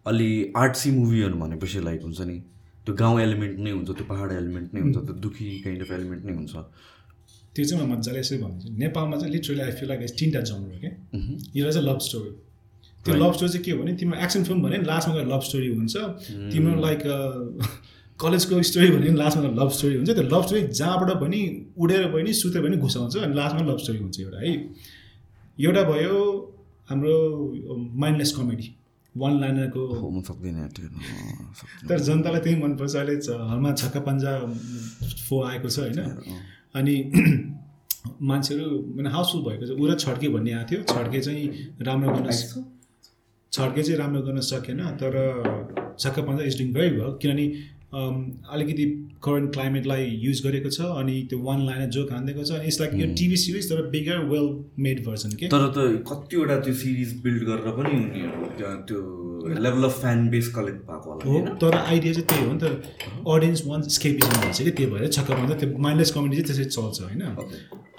अलि 0.07 0.31
आर्ट्सी 0.57 0.91
मुभीहरू 0.91 1.37
भनेपछि 1.39 1.81
लाइक 1.85 2.03
हुन्छ 2.03 2.21
नि 2.33 2.39
त्यो 2.87 2.95
गाउँ 2.95 3.21
एलिमेन्ट 3.21 3.59
नै 3.61 3.71
हुन्छ 3.71 3.91
त्यो 3.91 4.07
पाहाड 4.09 4.33
एलिमेन्ट 4.33 4.75
नै 4.75 4.81
हुन्छ 4.81 4.97
त्यो 4.97 5.15
दुखी 5.21 5.49
काइन्ड 5.65 5.83
अफ 5.83 5.91
एलिमेन्ट 5.93 6.25
नै 6.25 6.33
हुन्छ। 6.33 6.55
त्यो 7.55 7.65
चाहिँ 7.65 7.85
म 7.85 7.93
मजाले 7.93 8.19
यसरी 8.21 8.39
भन्छु 8.39 8.67
नेपालमा 8.79 9.17
चाहिँ 9.17 9.33
लिटरली 9.35 9.61
आई 9.61 9.73
फिल 9.79 9.89
लाइक 9.89 10.01
तिनवटा 10.19 10.41
जन्म 10.49 10.65
क्या 10.81 10.93
एउटा 11.57 11.71
चाहिँ 11.71 11.89
लभ 11.89 11.99
स्टोरी 12.09 12.31
त्यो 13.05 13.15
लभ 13.15 13.33
स्टोरी 13.35 13.51
चाहिँ 13.53 13.65
के 13.65 13.71
हो 13.71 13.79
भने 13.83 13.93
तिम्रो 14.01 14.19
एक्सन 14.25 14.45
फिल्म 14.45 14.63
भने 14.63 14.77
लास्टमा 14.91 15.15
गएर 15.15 15.27
लभ 15.33 15.43
स्टोरी 15.49 15.69
हुन्छ। 15.75 15.97
तिम्रो 16.53 16.81
लाइक 16.81 17.01
कलेजको 18.21 18.63
स्टोरी 18.71 18.89
भने 18.91 19.15
लास्टमा 19.17 19.51
लभ 19.63 19.71
स्टोरी 19.79 19.95
हुन्छ। 19.97 20.11
त्यो 20.11 20.25
लभ 20.35 20.43
स्टोरी 20.47 20.63
जहाँबाट 20.79 21.11
पनि 21.23 21.41
उडेर 21.79 22.07
पनि 22.13 22.33
सुतेर 22.41 22.63
पनि 22.63 22.77
घुसाउँछ 22.77 23.17
अनि 23.17 23.35
लास्टमा 23.35 23.63
लभ 23.71 23.79
स्टोरी 23.85 23.99
हुन्छ 23.99 24.21
एउटा 24.21 24.39
है। 24.39 24.53
एउटा 25.59 25.83
भयो 25.91 26.17
हाम्रो 26.91 27.15
माइन्डलेस 28.03 28.33
कमेडी 28.37 28.69
वान 29.15 29.41
लाइनरको। 29.41 29.83
तर 31.89 31.99
जनतालाई 32.09 32.41
त्यही 32.41 32.57
मनपर्छ 32.63 32.95
अहिले 32.97 33.15
हलमा 33.51 33.73
छक्का 33.75 34.01
पन्जा 34.09 34.33
फो 35.29 35.43
आएको 35.43 35.69
छ 35.69 35.79
होइन। 35.79 36.01
अनि 36.79 36.95
मान्छेहरू 38.31 38.67
माने 38.97 39.11
हाउसफुल 39.11 39.41
भएको 39.47 39.65
छ। 39.67 39.71
र 39.91 39.95
छड्के 39.99 40.29
भन्ने 40.35 40.53
आएको 40.53 40.69
थियो। 40.71 40.81
छड्के 40.95 41.21
चाहिँ 41.21 41.45
राम्रो 41.83 42.11
गर्न 42.17 42.31
छड्के 43.53 43.83
चाहिँ 43.83 43.99
राम्रो 43.99 44.21
गर्न 44.23 44.41
सकेन 44.47 44.81
तर 45.03 45.15
Chhakka 46.01 46.23
Panja 46.23 46.45
is 46.45 46.57
doing 46.59 46.73
very 46.75 46.91
well 46.97 47.13
किनभने 47.23 47.47
अलिकति 48.55 48.85
करेन्ट 49.25 49.53
क्लाइमेटलाई 49.53 50.05
युज 50.25 50.41
गरेको 50.47 50.71
छ 50.71 50.89
अनि 50.97 51.15
त्यो 51.31 51.39
वान 51.43 51.65
लाइन 51.67 51.89
जोक 51.97 52.13
हानिदिएको 52.13 52.43
छ 52.45 52.59
अनि 52.59 52.67
इट्स 52.67 52.81
लाइक 52.81 52.93
यो 52.95 53.07
टिभी 53.21 53.37
सिरिज 53.45 53.69
तर 53.71 53.81
बिगर 53.95 54.19
वेल 54.33 54.49
मेड 54.87 55.05
भर्जन 55.07 55.31
के 55.43 55.49
तर 55.55 55.65
त 55.77 55.87
कतिवटा 56.11 56.59
त्यो 56.67 56.75
सिरिज 56.83 57.15
बिल्ड 57.23 57.47
गरेर 57.49 57.73
पनि 57.79 57.95
उनीहरू 58.01 58.75
त्यो 58.91 59.01
level 59.65 59.85
of 59.85 60.01
fan 60.01 60.29
base 60.31 60.49
collect 60.55 60.85
भएको 60.91 61.11
होला 61.13 61.51
हो 61.51 61.57
तर 61.65 61.77
आइडिया 61.79 62.13
चाहिँ 62.13 62.27
त्यही 62.29 62.45
हो 62.45 62.53
नि 62.53 62.61
त 62.61 63.27
अडियन्स 63.37 63.63
वान 63.67 63.83
स्केपिजम 63.97 64.41
भन्छ 64.41 64.63
कि 64.63 64.71
त्यही 64.71 64.91
भएर 64.93 65.09
छक्का 65.19 65.35
पन्जा 65.41 65.55
त्यो 65.65 65.79
माइन्डलेस 65.89 66.11
कमेडी 66.19 66.37
चाहिँ 66.37 66.47
त्यसरी 66.49 66.65
चल्छ 66.77 67.01
होइन? 67.03 67.23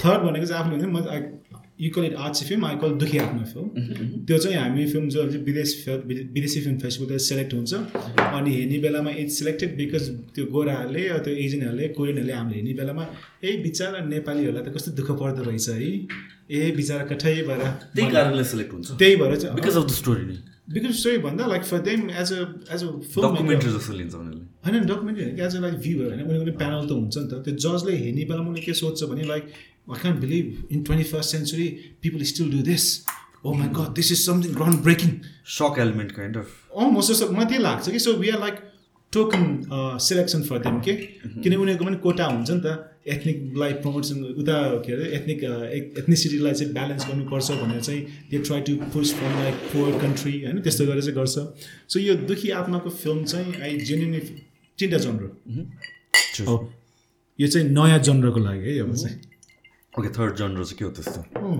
थर्ड 0.03 0.21
भनेको 0.27 0.45
चाहिँ 0.45 0.63
आफूले 0.63 0.77
भने 0.77 0.91
म 0.93 1.48
you 1.79 1.89
call 1.95 2.05
it 2.05 2.15
arts 2.23 2.43
film 2.47 2.65
I 2.65 2.75
call 2.81 2.91
Dukhi 3.01 3.17
Aatma 3.17 3.43
film 3.51 4.23
त्यो 4.27 4.37
चाहिँ 4.37 4.57
हामी 4.57 4.85
फिल्म 4.93 5.09
जो 5.09 5.23
विदेश 5.45 5.73
विदेशी 6.07 6.61
फिल्म 6.61 6.77
फेस्टिभल 6.79 7.17
सेलेक्ट 7.27 7.53
हुन्छ। 7.53 7.73
अनि 7.73 8.55
हेर्ने 8.55 8.79
बेलामा 8.85 9.11
इट्स 9.21 9.37
सिलेक्टेड 9.39 9.77
बिकज 9.77 10.09
त्यो 10.35 10.45
गोराहरूले 10.57 11.07
त्यो 11.25 11.33
एजेन्टहरूले 11.45 11.87
कोरियनहरूले 11.99 12.33
हामीले 12.33 12.55
हेर्ने 12.57 12.73
बेलामा 12.81 13.07
ए 13.43 13.55
बिचरा 13.63 14.05
नेपालीहरूलाई 14.11 14.63
त 14.63 14.75
कस्तो 14.75 14.91
दुःख 14.99 15.09
पर्दो 15.23 15.41
रहेछ 15.49 15.69
है। 15.69 15.91
ए 16.51 16.71
बिचरा 16.77 17.03
कठै 17.09 17.35
भएर 17.47 17.65
त्यही 17.95 18.11
कारणले 18.11 18.43
सेलेक्ट 18.53 18.71
हुन्छ। 18.73 18.87
त्यही 18.99 19.15
भएर 19.23 19.35
चाहिँ 19.41 19.55
बिकज 19.55 19.75
अफ 19.77 19.85
द 19.89 19.99
स्टोरी 20.03 20.25
नै। 20.29 20.37
बिकज 20.73 20.91
स्टोरी 20.99 21.17
भन्दा 21.25 21.45
like 21.47 21.63
for 21.65 21.79
them 21.85 22.09
as 22.21 22.33
a 22.33 22.41
as 22.75 22.83
a 22.83 22.89
film 23.13 23.29
documentary 23.35 23.71
जस्तो 23.71 23.93
लिन्छ 23.99 24.13
उनीहरूले। 24.15 24.45
होइन 24.65 24.85
documentary 24.91 25.25
as 25.45 25.55
a 25.55 25.59
like 25.65 25.75
view 25.85 25.95
होइन। 26.01 26.21
उनीहरू 26.21 26.43
पनि 26.43 26.55
प्यानल 26.61 26.87
त 26.87 26.91
हुन्छ 26.91 27.17
नि 27.17 27.27
त। 27.31 27.33
त्यो 27.45 27.53
जजले 27.65 27.95
हेर्ने 28.03 28.25
बेलामा 28.29 28.49
उनीहरूले 28.49 28.65
के 28.65 28.73
सोध्छ 28.81 28.99
भने 29.11 29.23
like 29.31 29.45
I 29.91 30.01
can 30.01 30.19
believe 30.19 30.45
in 30.71 30.83
twenty 30.83 31.09
first 31.11 31.35
century 31.35 31.67
people 32.01 32.23
still 32.31 32.51
do 32.51 32.61
this 32.71 32.87
oh 33.45 33.53
my 33.53 33.67
god 33.77 33.93
this 33.95 34.11
is 34.11 34.25
something 34.25 34.53
ground 34.55 34.81
breaking 34.83 35.09
such 35.57 35.79
element 35.79 36.11
kind 36.11 36.37
of 36.37 36.77
almost 36.77 37.11
जस्तो 37.11 37.31
मलाई 37.31 37.45
त्यही 37.45 37.63
लाग्छ 37.63 37.89
कि 37.89 37.99
so 37.99 38.13
we 38.19 38.29
are 38.29 38.39
like 38.39 38.67
token 39.13 39.43
selection 40.07 40.41
for 40.43 40.57
them 40.63 40.79
के 40.87 40.93
किन 40.93 41.55
उनीहरूको 41.55 41.85
पनि 41.85 41.97
कोटा 42.05 42.25
हुन्छ 42.27 42.49
नि 42.51 42.61
त। 42.65 42.85
एथनिकलाई 43.09 43.73
प्रमोसन 43.83 44.17
उता 44.41 44.55
के 44.85 44.91
अरे 44.93 45.05
एथनिक 45.17 45.43
एथनिसिटीलाई 45.99 46.53
चाहिँ 46.53 46.73
ब्यालेन्स 46.73 47.05
गर्नुपर्छ 47.07 47.51
भनेर 47.61 47.79
चाहिँ 47.81 48.01
they 48.31 48.37
try 48.39 48.61
to 48.67 48.75
push 48.93 49.13
from 49.19 49.33
like 49.39 49.55
power 49.71 49.97
country 50.01 50.33
होइन? 50.43 50.59
त्यस्तो 50.61 50.85
गरेर 50.85 51.01
चाहिँ 51.01 51.15
गर्छ। 51.15 51.37
सो 51.93 51.99
यो 51.99 52.15
दुखी 52.29 52.49
आत्माको 52.59 52.89
फिल्म 52.97 53.23
चाहिँ 53.23 53.55
आई 53.61 53.77
जेन्युनली 53.89 54.19
तिनवटा 54.79 54.97
जनर 55.05 55.23
हो 56.47 56.55
यो 57.39 57.47
चाहिँ 57.47 57.67
नयाँ 57.69 57.99
जनरको 58.09 58.39
लागि 58.39 58.69
है 58.69 58.79
अब 58.79 58.93
चाहिँ। 58.95 59.15
ओके 59.99 60.09
थर्ड 60.17 60.35
जनर 60.41 60.63
चाहिँ 60.63 60.77
के 60.79 60.85
हो 60.85 60.91
त्यस्तो 60.97 61.21
अँ। 61.39 61.57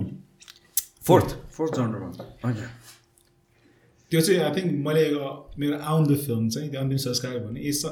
फोर्थ 1.06 1.28
फोर्थ 1.56 1.74
जनरमा 1.76 2.08
होइन 2.44 2.56
त्यो 4.12 4.20
चाहिँ 4.20 4.40
आई 4.40 4.50
थिङ्क 4.56 4.72
मैले 4.86 5.04
अ, 5.04 5.28
मेरो 5.58 5.76
आउँदो 5.92 6.14
फिल्म 6.26 6.48
चाहिँ 6.54 6.70
त्यो 6.70 6.80
अन्तिम 6.80 6.98
संस्कार 7.06 7.38
भने 7.46 7.60
इट्स 7.70 7.84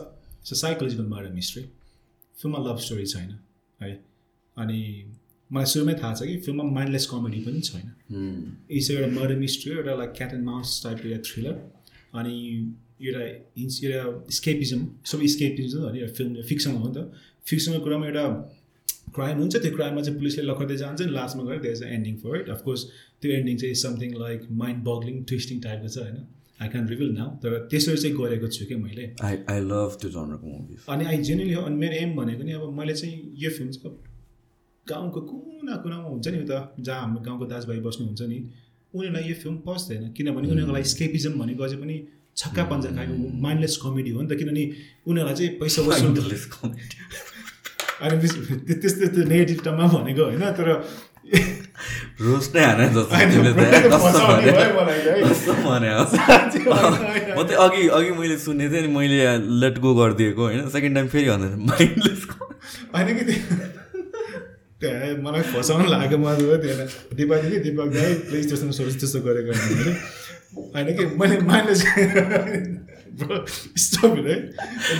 साइकोलोजिकल 0.62 1.06
मर्डर 1.14 1.32
मिस्ट्री 1.38 1.62
फिल्ममा 2.40 2.58
लभ 2.68 2.78
स्टोरी 2.86 3.06
छैन 3.12 3.30
है। 3.80 3.90
अनि 4.56 4.80
मलाई 5.50 5.66
सुरुमै 5.72 5.94
थाहा 6.02 6.14
छ 6.14 6.26
कि 6.30 6.36
फिल्ममा 6.46 6.64
माइन्डलेस 6.78 7.06
कमेडी 7.12 7.40
पनि 7.46 7.60
छैन। 7.68 7.86
इट्स 8.70 8.90
एउटा 8.90 9.08
मर्डर 9.20 9.36
मिस्ट्री 9.44 9.72
एउटा 9.76 9.94
लाइक 10.00 10.12
क्याट 10.18 10.32
एन्ड 10.34 10.44
माउस 10.44 10.80
टाइपको 10.84 11.08
एउटा 11.08 11.22
थ्रिलर 11.30 11.54
अनि 12.20 12.34
एउटा 13.06 13.24
इन्स 13.62 13.80
एउटा 13.84 14.02
स्केपिजम 14.38 14.80
सबै 15.12 15.28
स्केपिजम 15.36 15.84
अनि 15.88 15.98
एउटा 16.00 16.12
फिल्म 16.18 16.42
फिक्सन 16.50 16.72
हो 16.82 16.88
नि 16.88 16.94
त। 16.96 17.12
फिक्सनको 17.50 17.80
कुरामा 17.84 18.06
एउटा 18.06 18.24
क्राइम 19.18 19.44
हुन्छ 19.44 19.62
त्यो 19.66 19.74
क्राइममा 19.76 20.02
चाहिँ 20.08 20.18
पुलिसले 20.18 20.48
लखर्दै 20.48 20.76
जान्छ 20.82 20.98
अनि 21.02 21.12
लास्टमा 21.12 21.44
गएर 21.50 21.60
there 21.66 21.74
is 21.76 21.82
a 21.82 21.92
ending 21.98 22.16
for 22.24 22.40
it 22.40 22.50
of course 22.56 22.88
त्यो 23.22 23.30
एन्डिङ 23.36 23.62
चाहिँ 23.62 23.78
something 23.84 24.18
like 24.24 24.50
mind 24.64 24.84
boggling 24.90 25.22
twisting 25.30 25.60
टाइपको 25.68 25.94
छ 25.94 26.04
होइन? 26.08 26.26
आई 26.62 26.68
क्यान 26.68 26.86
रिभिल 26.88 27.10
नाउ 27.16 27.28
तर 27.42 27.52
त्यसरी 27.70 27.96
चाहिँ 27.96 28.16
गरेको 28.16 28.48
छु 28.54 28.64
क्या 28.68 28.78
मैले। 28.78 29.04
आई 29.26 29.36
आई 29.52 29.60
लभ 29.66 29.90
त्यो 30.00 30.10
जनरको 30.14 30.46
मुभिज 30.54 30.86
अनि 30.94 31.04
आई 31.10 31.18
जेन्युली 31.28 31.54
हो 31.54 31.62
अनि 31.70 31.76
मेरो 31.82 31.94
एम 32.04 32.16
भनेको 32.16 32.42
नि 32.48 32.52
अब 32.58 32.72
मैले 32.78 32.94
चाहिँ 33.00 33.16
यो 33.42 33.50
फिल्म 33.58 33.92
गाउँको 34.86 35.20
कुना 35.30 35.76
कुनामा 35.84 36.08
हुन्छ 36.08 36.28
नि 36.28 36.38
उता 36.42 36.58
जहाँ 36.80 37.00
हाम्रो 37.00 37.22
गाउँको 37.24 37.46
दाजुभाइ 37.54 37.80
बस्नुहुन्छ 37.86 38.22
नि 38.32 38.38
उनीहरूलाई 38.94 39.24
यो 39.30 39.34
फिल्म 39.42 39.56
पस्दैन। 39.66 40.12
किनभने 40.18 40.48
उनीहरूको 40.48 40.74
लागि 40.76 40.88
स्केपिजम 40.94 41.32
भनेको 41.40 41.62
अझै 41.64 41.78
पनि 41.82 41.96
छक्का 42.36 42.64
पन्जा 42.70 42.90
खाएको 42.96 43.14
माइन्डलेस 43.46 43.76
कमेडी 43.82 44.10
हो 44.10 44.20
नि 44.22 44.28
त। 44.28 44.38
किनभने 44.40 44.64
उनीहरूलाई 45.08 45.36
चाहिँ 45.40 45.50
पैसा 45.60 45.80
वसुल 45.88 46.10
अनि 48.00 48.18
त्यस- 48.20 48.80
त्यस्तो 48.80 49.06
त्यो 49.08 49.24
नेगेटिभ 49.24 49.60
टर्ममा 49.64 49.86
भनेको 49.94 50.24
होइन 50.24 50.40
तर 50.52 50.68
रोस्ट 52.20 52.56
नै 52.56 52.64
हाने 52.64 52.86
भयो। 52.88 52.98
म 57.36 57.42
चाहिँ 57.46 57.58
अघि 57.64 57.88
अघि 57.88 58.10
मैले 58.18 58.36
सुनेको 58.38 58.72
थिएँ 58.72 58.82
नि 58.82 58.88
मैले 58.94 59.36
लेट 59.60 59.78
गो 59.78 59.94
गरिदिएको 59.94 60.42
होइन? 60.42 60.68
सेकेन्ड 60.68 60.94
टाइम 60.94 61.06
फेरि 61.08 61.28
भन्दैन 61.28 61.66
माइन्डलेस 61.66 62.26
होइन 62.94 63.18
कि 63.18 63.24
त्यो 63.24 63.34
त्यहाँ 64.80 65.14
मलाई 65.22 65.42
फसाउनु 65.52 65.88
लाग्यो 65.90 66.18
मलाई 66.18 66.42
हो 66.42 66.56
त्यहाँ। 66.56 66.86
दिपक 67.16 67.40
कि 67.44 67.58
दिपक 67.60 67.86
दाई 67.94 68.14
प्लिज 68.28 68.48
त्यस्तो 68.48 68.72
सोच 68.72 68.94
त्यस्तो 69.00 69.20
गरेको 69.20 69.52
होइन। 69.52 69.94
कि 70.96 71.04
मैले 71.18 71.38
माइन्डलेस 71.44 71.82
स्टप 73.18 74.14
है 74.26 74.36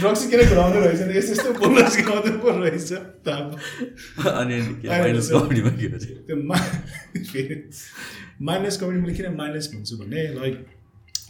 ड्रग्स 0.01 0.23
किन 0.27 0.41
घुराउँदो 0.45 0.79
रहेछ 0.81 1.01
यस्तो 1.16 1.33
यस्तो 1.33 1.53
बोल्न 1.59 1.89
सिकाउँदो 1.91 2.31
पो 2.39 2.49
रहेछ 2.59 2.91
त्यो 6.27 6.37
मा 6.45 6.57
फेरि 6.57 7.57
माइनस 8.43 8.77
कमेडी 8.77 9.01
मैले 9.01 9.14
किन 9.14 9.37
माइनस 9.37 9.71
भन्छु 9.75 9.95
भने 9.99 10.23
लाइक 10.35 10.57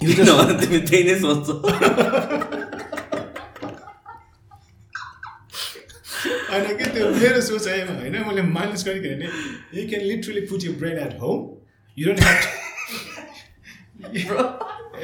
तिमी 0.00 0.78
त्यही 0.80 1.02
नै 1.04 1.14
सोध्छौ 1.20 1.54
होइन 6.50 6.76
कि 6.76 6.84
त्यो 6.90 7.04
मेरो 7.12 7.40
सोच 7.42 7.68
आएमा 7.68 7.94
होइन 7.94 8.16
मैले 8.26 8.42
माइनस 8.48 8.84
गरेको 8.86 9.08
भने 9.08 9.26
you 9.74 9.88
can 9.88 10.02
literally 10.04 10.42
put 10.46 10.60
you 10.64 10.72
brain 10.74 10.98
at 10.98 11.12
home 11.20 11.38
you 11.98 12.04
don't 12.12 12.24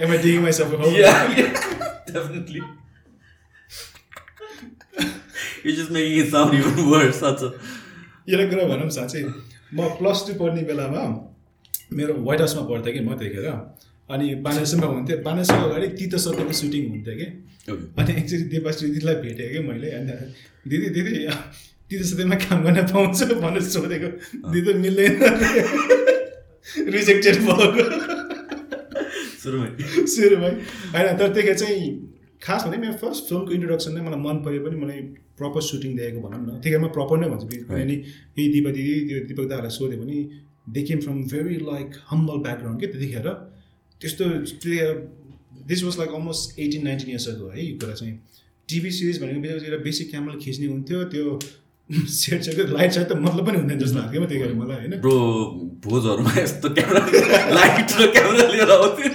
Am 0.00 0.10
I 0.10 0.16
digging 0.16 0.42
myself 0.42 0.72
a 0.72 0.76
hole? 0.76 0.92
Yeah, 0.92 1.30
yeah, 1.36 1.50
definitely. 2.06 2.62
You're 5.62 5.76
just 5.76 5.90
making 5.90 6.18
it 6.18 6.30
sound 6.30 6.54
even 6.54 6.90
worse. 6.90 7.20
That's 7.20 7.42
a... 7.42 7.50
एउटा 8.28 8.44
कुरा 8.50 8.64
भनौँ 8.68 8.88
साँच्चै 8.96 9.22
म 9.76 9.88
प्लस 10.00 10.18
टू 10.26 10.34
पढ्ने 10.40 10.62
बेलामा 10.68 11.02
मेरो 11.98 12.14
व्हाइट 12.24 12.40
हाउसमा 12.40 12.62
पढ्थेँ 12.70 12.92
कि 12.94 13.00
म 13.00 13.16
त्यतिखेर 13.20 13.46
अनि 14.14 14.26
बानेश्वरमा 14.46 14.86
हुन्थ्यो 14.94 15.16
बानेश्वरको 15.28 15.66
अगाडि 15.68 15.88
तितो 16.00 16.18
सत्यको 16.24 16.52
सुटिङ 16.60 16.82
हुन्थ्यो 16.90 17.14
कि. 17.20 17.26
अनि 18.00 18.12
एकचोटि 18.20 18.44
देवाश्री 18.54 18.88
दिदीलाई 18.94 19.16
भेटेँ 19.24 19.48
कि 19.52 19.58
मैले 19.68 19.90
अन्त 20.00 20.10
दिदी 20.68 20.88
दिदी 20.96 21.12
तितो 21.90 22.04
सत्यमा 22.10 22.36
काम 22.44 22.58
गर्न 22.64 22.86
पाउँछु 22.92 23.34
भनेर 23.44 23.64
सोधेको 23.76 24.08
दिदी 24.56 24.72
मिल्दैन 24.84 25.14
रिजेक्टेड 26.96 27.36
भएको 27.46 28.23
सुरुमै। 29.44 30.50
होइन 30.94 31.16
तर 31.18 31.28
त्यतिखेर 31.28 31.56
चाहिँ 31.62 31.86
खास 32.42 32.64
भने 32.66 32.76
मेरो 32.84 32.96
फर्स्ट 33.02 33.22
फिल्मको 33.28 33.52
इन्ट्रोडक्सन 33.56 33.92
नै 33.96 34.00
मलाई 34.06 34.20
मन 34.26 34.36
पऱ्यो 34.44 34.60
पनि 34.64 34.76
मलाई 34.82 35.00
प्रपर 35.38 35.60
सुटिङ 35.68 35.96
देखेको 35.96 36.20
भनौँ 36.26 36.40
न। 36.40 36.48
त्यतिखेर 36.60 36.80
म 36.80 36.88
प्रपर 36.96 37.16
नै 37.20 37.28
भन्छु 37.32 37.46
किनभने 37.52 37.96
यही 38.36 38.48
दिपा 38.54 38.70
दिदी 38.76 38.92
त्यो 39.08 39.18
दिपक 39.30 39.46
दाहरूलाई 39.52 39.74
सोध्यो 39.78 39.98
भने 40.02 40.18
they 40.74 40.82
came 40.88 41.00
from 41.06 41.16
very 41.32 41.56
like 41.64 41.88
humble 42.10 42.36
background 42.46 42.80
के 42.80 42.86
त्यतिखेर। 42.92 43.28
त्यस्तो 44.00 44.24
त्यतिखेर 44.44 44.94
this 45.70 45.80
was 45.84 45.98
like 45.98 46.10
almost 46.18 46.58
eighteen 46.60 46.82
nineteen 46.84 47.10
इयर्सहरूको 47.10 47.48
है 47.56 47.60
यो 47.64 47.74
कुरा 47.80 47.94
चाहिँ। 48.00 48.14
टिभी 48.68 48.90
सिरिज 48.96 49.16
भनेको 49.22 49.40
बेला 49.40 49.78
बेसिक 49.84 50.10
क्यामरा 50.10 50.34
खिच्ने 50.44 50.66
हुन्थ्यो 50.66 51.04
त्यो 51.12 51.38
सेट 52.18 52.42
सेटको 52.42 52.62
लाइट 52.72 52.92
साइट 52.92 53.08
त 53.08 53.16
मतलब 53.20 53.46
पनि 53.46 53.58
हुँदैन 53.58 53.78
जस्तो 53.78 53.98
लाग्थ्यो 53.98 54.20
त्यतिखेर 54.20 54.52
मलाई 54.60 54.76
होइन। 54.76 54.92
ब्रो 55.04 55.16
भोजहरूमा 55.84 56.32
यस्तो 56.38 56.68
क्यामेरा 56.76 57.00
लाइट 57.58 57.88
र 58.00 58.06
क्यामेरा 58.14 58.46
लिएर 58.52 58.70
आउँथ्यो 58.76 59.08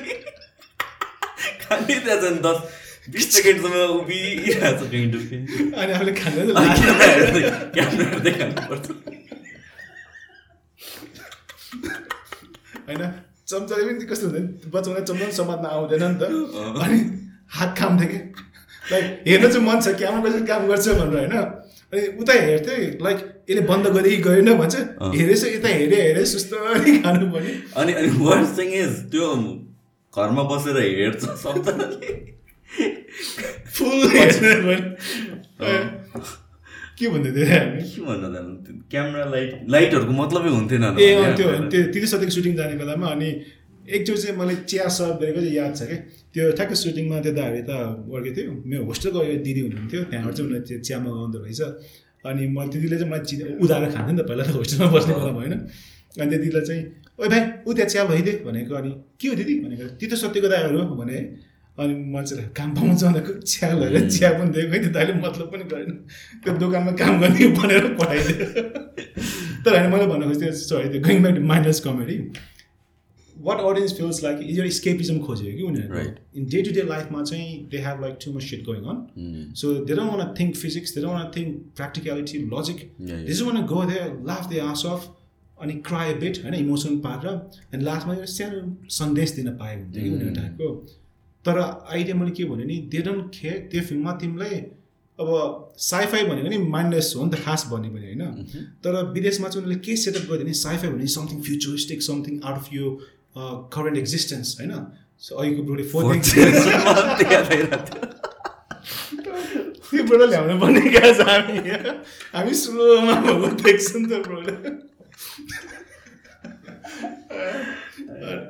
खाने 1.69 1.99
त्यहाँ 1.99 2.21
चाहिँ 2.21 2.41
दस 2.41 2.57
बिस 3.09 3.25
सेकेन्डसम्म 3.33 3.85
उभिरहेको 3.95 4.85
छ 4.85 5.05
डुब्ने 5.13 5.37
अनि 5.75 5.91
आफूले 5.93 6.11
हेर्दै 7.77 8.31
खानुपर्छ 8.33 8.87
होइन 12.87 13.01
चम्चाले 13.47 13.83
पनि 13.83 14.05
कस्तो 14.05 14.27
हुन्छ 14.27 14.39
नि 14.39 14.69
बचाउँदा 14.69 15.01
चम्चा 15.03 15.31
समात्न 15.35 15.65
आउँदैन 15.69 16.03
नि 16.03 16.17
त 16.17 16.23
अनि 16.79 16.99
हात 17.51 17.71
खाम्थ्यो 17.77 18.07
कि 18.09 18.19
लाइक 18.83 19.05
हेर्न 19.27 19.47
चाहिँ 19.47 19.65
मन 19.65 19.81
छ 19.81 19.95
क्यामरा 19.97 20.29
कसरी 20.29 20.45
काम 20.45 20.67
गर्छ 20.67 20.87
भनेर 20.99 21.17
होइन 21.17 21.33
अनि 21.93 22.01
उता 22.21 22.33
हेर्थेँ 22.41 22.81
लाइक 23.01 23.17
यसले 23.49 23.61
बन्द 23.63 23.87
गरे 23.89 24.09
कि 24.09 24.21
गरेन 24.23 24.53
भन्छ 24.57 24.75
हेरेछ 25.15 25.43
यता 25.45 25.69
हेऱ्यो 25.69 25.99
हेऱ्यो 25.99 26.25
सुस्तरी 26.27 26.97
खानु 26.99 27.31
पर्ने 27.31 27.53
अनि 27.75 27.93
अनि 27.93 28.09
वर्स्ट 28.19 28.57
थिङ 28.59 28.73
इज 28.79 28.93
त्यो 29.11 29.29
घरमा 30.15 30.43
बसेर 30.51 30.77
हेर्छ 30.79 31.23
सबजनाले 31.43 32.09
फुल 33.75 33.99
के 36.99 37.05
भन्दै 37.07 37.31
थियो 37.35 37.45
हामी? 37.47 37.81
के 37.91 38.01
भन्न 38.07 38.23
जानु 38.33 38.51
क्यामेरा 38.91 39.25
लाइट 39.33 39.51
लाइटहरूको 39.73 40.13
मतलबै 40.21 40.49
हुन्थेन 40.57 40.83
ए 40.99 41.07
त्यो 41.37 41.47
त्यो 41.93 42.07
सतीको 42.13 42.33
सुटिङ 42.37 42.53
जाने 42.59 42.75
बेलामा 42.81 43.07
अनि 43.15 43.29
एकचोटि 43.95 44.21
चाहिँ 44.21 44.35
मैले 44.39 44.55
चिया 44.69 44.85
सर्भ 44.97 45.15
गरेको 45.21 45.39
चाहिँ 45.41 45.55
याद 45.55 45.71
छ 45.77 45.81
क्या 45.89 45.97
त्यो 46.33 46.43
ठ्याक्क 46.57 46.73
सुटिङमा 46.81 47.17
त्यो 47.25 47.33
दाहरू 47.39 47.61
त 47.69 47.71
वर्केको 48.11 48.35
थियो। 48.37 48.51
मेरो 48.69 48.83
होस्टेलको 48.89 49.19
दिदी 49.45 49.61
हुनुहुन्थ्यो 49.65 50.01
त्यहाँबाट 50.11 50.33
चाहिँ 50.35 50.45
उनीहरूले 50.49 50.67
त्यो 50.69 50.79
चिया 50.85 50.97
मगाउँदो 51.05 51.37
रहेछ। 51.45 51.61
अनि 52.29 52.43
म 52.55 52.57
दिदीले 52.73 52.95
चाहिँ 52.99 53.11
मलाई 53.11 53.23
चिया 53.29 53.45
उधारो 53.63 53.87
खान्थेँ 53.95 54.13
नि 54.13 54.21
त 54.21 54.23
पहिला 54.29 54.43
त 54.43 54.51
होस्टेलमा 54.59 54.89
बस्ने 54.93 55.13
बेला 55.17 55.31
भएन 55.39 55.53
अनि 56.17 56.29
त्यो 56.29 56.39
दिदीलाई 56.39 56.65
चाहिँ 56.69 56.83
ओ 57.19 57.27
भाइ 57.29 57.41
ऊ 57.67 57.73
त्यहाँ 57.73 57.89
चिया 57.89 58.03
भइदिए 58.11 58.35
भनेको 58.45 58.75
अनि 58.75 58.91
के 59.19 59.27
हो 59.27 59.35
दिदी? 59.35 59.53
भनेको 59.59 59.83
तितो 59.99 60.15
सत्यको 60.15 60.47
दाहरू 60.49 60.81
भने 60.99 61.17
अनि 61.79 61.93
मान्छेलाई 62.11 62.45
काम 62.57 62.69
पाउँछ 62.75 63.03
भनेको 63.03 63.31
चिया 63.39 63.67
लगेर 63.73 64.09
चिया 64.09 64.29
पनि 64.37 64.49
दिएको। 64.51 64.71
है 64.73 64.79
त्यो 64.83 64.91
दाइले 64.97 65.13
मतलब 65.25 65.47
पनि 65.51 65.63
गरेन। 65.71 65.91
त्यो 66.43 66.57
दोकानमा 66.59 66.91
काम 67.01 67.19
गर्ने 67.21 67.47
भनेर 67.59 67.83
पठाइदियो। 67.99 68.45
तर 69.63 69.71
होइन 69.75 69.91
मैले 69.91 70.05
भन्नु 70.11 70.25
खोज्थेँ 70.29 70.51
सरी 70.61 70.89
त्यो 70.89 71.01
going 71.07 71.21
back 71.23 71.35
to 71.35 71.43
minus 71.51 71.79
comedy 71.85 72.17
what 73.35 73.59
audience 73.67 73.93
feels 73.97 74.23
like 74.23 74.37
यो 74.57 74.69
स्केपिजम 74.77 75.19
खोज्यो 75.27 75.51
कि 75.57 75.63
उनीहरू. 75.63 75.99
इन 76.37 76.45
डे 76.53 76.61
टु 76.61 76.71
डे 76.75 76.83
लाइफमा 76.89 77.23
चाहिँ 77.23 77.47
they 77.71 77.77
have 77.85 78.01
like 78.01 78.17
too 78.25 78.33
much 78.33 78.43
shit 78.43 78.65
going 78.65 78.83
on. 78.91 78.97
So 79.55 79.73
they 79.85 79.95
don't 79.95 80.11
want 80.13 80.33
think 80.39 80.55
physics 80.63 80.95
they 80.95 81.01
don't 81.01 81.15
want 81.15 81.31
think 81.37 81.55
practicality 81.77 82.37
logic 82.55 82.83
yeah. 82.99 83.23
This 83.29 83.41
want 83.41 83.65
go 83.71 83.85
they 83.91 83.99
laugh 84.27 84.49
their 84.49 84.59
ass 84.65 84.83
off 84.91 85.07
अनि 85.61 85.73
cry 85.87 86.13
bit 86.13 86.35
होइन 86.43 86.55
emotion 86.55 86.93
पारेर 86.99 87.27
अनि 87.73 87.83
लास्टमा 87.83 88.13
यो 88.13 88.25
सानो 88.25 88.59
सन्देश 88.97 89.29
दिन 89.31 89.47
पाए 89.57 89.73
हुन्थ्यो 89.75 90.01
कि 90.03 90.09
उनीहरू 90.09 90.33
टाइपको। 90.35 90.67
तर 91.45 91.55
आइडिया 91.59 92.15
मैले 92.15 92.31
के 92.31 92.43
भने 92.45 92.63
नि 92.65 92.77
दे 92.91 92.99
डोन्ट 93.01 93.25
खे 93.33 93.51
त्यो 93.71 93.81
फिल्ममा 93.89 94.11
तिमीलाई 94.21 94.55
अब 95.19 95.29
साइफाई 95.77 96.23
भनेको 96.23 96.49
नि 96.49 96.57
माइन्डलेस 96.73 97.07
हो 97.15 97.21
नि 97.25 97.31
त 97.31 97.33
खास 97.43 97.61
भन्यो 97.71 97.91
भने 97.91 98.07
होइन। 98.07 98.23
तर 98.83 98.93
विदेशमा 99.13 99.47
चाहिँ 99.49 99.63
उनीहरूले 99.63 99.79
के 99.85 99.95
सेटअप 99.95 100.23
गरिदियो 100.29 100.45
भने 100.45 100.53
साइफाई 100.59 100.89
भने 100.89 101.07
something 101.15 101.37
futuristic 101.41 101.99
something 102.01 102.33
out 102.43 102.57
of 102.57 102.65
यो 102.73 102.85
करेन्ट 103.75 103.97
एक्जिस्टेन्स 103.97 104.47
होइन। 104.59 104.73
सो 105.19 105.31
अहिलेको 105.35 105.61
ब्रोले 105.63 105.85
फोर 105.91 106.01
त्यो 109.89 110.03
ब्रोले 110.03 110.25
ल्याउनु 110.27 110.55
पर्ने 110.59 110.81
हामी। 111.29 111.57
हामी 112.33 112.53
स्लोमा 112.53 113.13
भएको 113.21 113.47
देख्छौँ 113.63 114.01
नि 114.01 114.07
त 114.07 114.11
ब्रोले। 114.27 114.53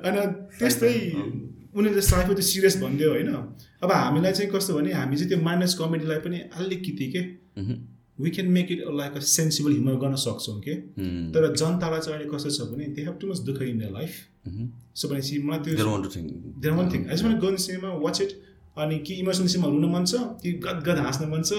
होइन 0.03 0.17
त्यस्तै 0.59 0.91
उनीहरूले 1.69 2.01
साइफो 2.03 2.33
त्यो 2.33 2.45
सिरियस 2.45 2.75
भनिदियो 2.81 3.09
होइन? 3.09 3.29
अब 3.83 3.91
हामीलाई 3.93 4.31
चाहिँ 4.33 4.51
कस्तो 4.51 4.73
भने 4.73 4.91
हामी 4.93 5.15
चाहिँ 5.17 5.29
त्यो 5.29 5.39
माइनस 5.43 5.73
कमेडीलाई 5.79 6.19
पनि 6.25 6.37
अलिकति 6.57 7.07
के 7.15 7.21
we 8.21 8.29
can 8.31 8.47
make 8.51 8.71
it 8.71 8.79
like 8.97 9.13
a 9.15 9.19
sensible 9.31 9.71
humour 9.73 9.95
गर्न 10.03 10.15
सक्छौँ 10.25 10.59
के? 10.61 10.73
तर 11.33 11.41
जनतालाई 11.55 11.99
चाहिँ 11.99 12.17
अहिले 12.17 12.29
कस्तो 12.33 12.49
छ 12.49 12.59
भने 12.71 12.85
दे 12.95 13.01
हेभ 13.01 13.15
टु 13.21 13.27
मच 13.27 13.39
दुःख 13.49 13.61
इन 13.63 13.77
द 13.79 13.91
लाइफ 13.93 14.13
सो 14.95 15.07
भनेपछि 15.07 15.37
मलाई 15.43 15.59
त्यो 15.65 15.75
I 16.99 17.15
just 17.15 17.25
want 17.25 17.39
watch 18.01 18.21
it 18.21 18.31
अनि 18.79 18.97
कि 19.07 19.13
इमोसनल 19.21 19.47
सिनेमा 19.53 19.67
रुन 19.73 19.85
मन 19.91 20.03
छ 20.05 20.13
कि 20.41 20.51
गद 20.65 20.79
गद 20.87 20.97
हाँस्न 21.05 21.27
मन 21.29 21.41
छ 21.49 21.51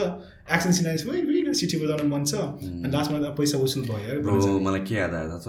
एक्सन 0.54 0.72
सिन 0.78 0.86
आएपछि 0.86 1.54
सिटी 1.60 1.76
बजाउन 1.82 2.08
मन 2.12 2.24
छ। 2.24 2.34
अनि 2.34 2.90
लास्टमा 2.90 3.18
त 3.20 3.34
पैसा 3.38 3.58
वसुल 3.58 3.82
भयो 3.90 4.58
मलाई 4.66 4.80
के 4.88 4.94
याद 4.94 5.14
आयो 5.14 5.28
थाहा 5.30 5.40
छ? 5.44 5.48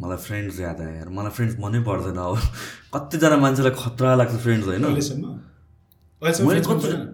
मलाई 0.00 0.18
फ्रेन्ड्स 0.26 0.60
याद 0.60 0.80
आयो 0.80 0.94
यार। 0.96 1.08
मलाई 1.18 1.32
फ्रेन्ड्स 1.36 1.56
मनै 1.64 1.80
पर्दैन 1.88 2.18
अब। 2.22 2.36
कतिजना 2.94 3.36
मान्छेलाई 3.44 3.74
खतरा 3.82 4.14
लाग्छ 4.20 4.34
फ्रेन्ड्स 4.44 4.66
होइन। 4.68 4.84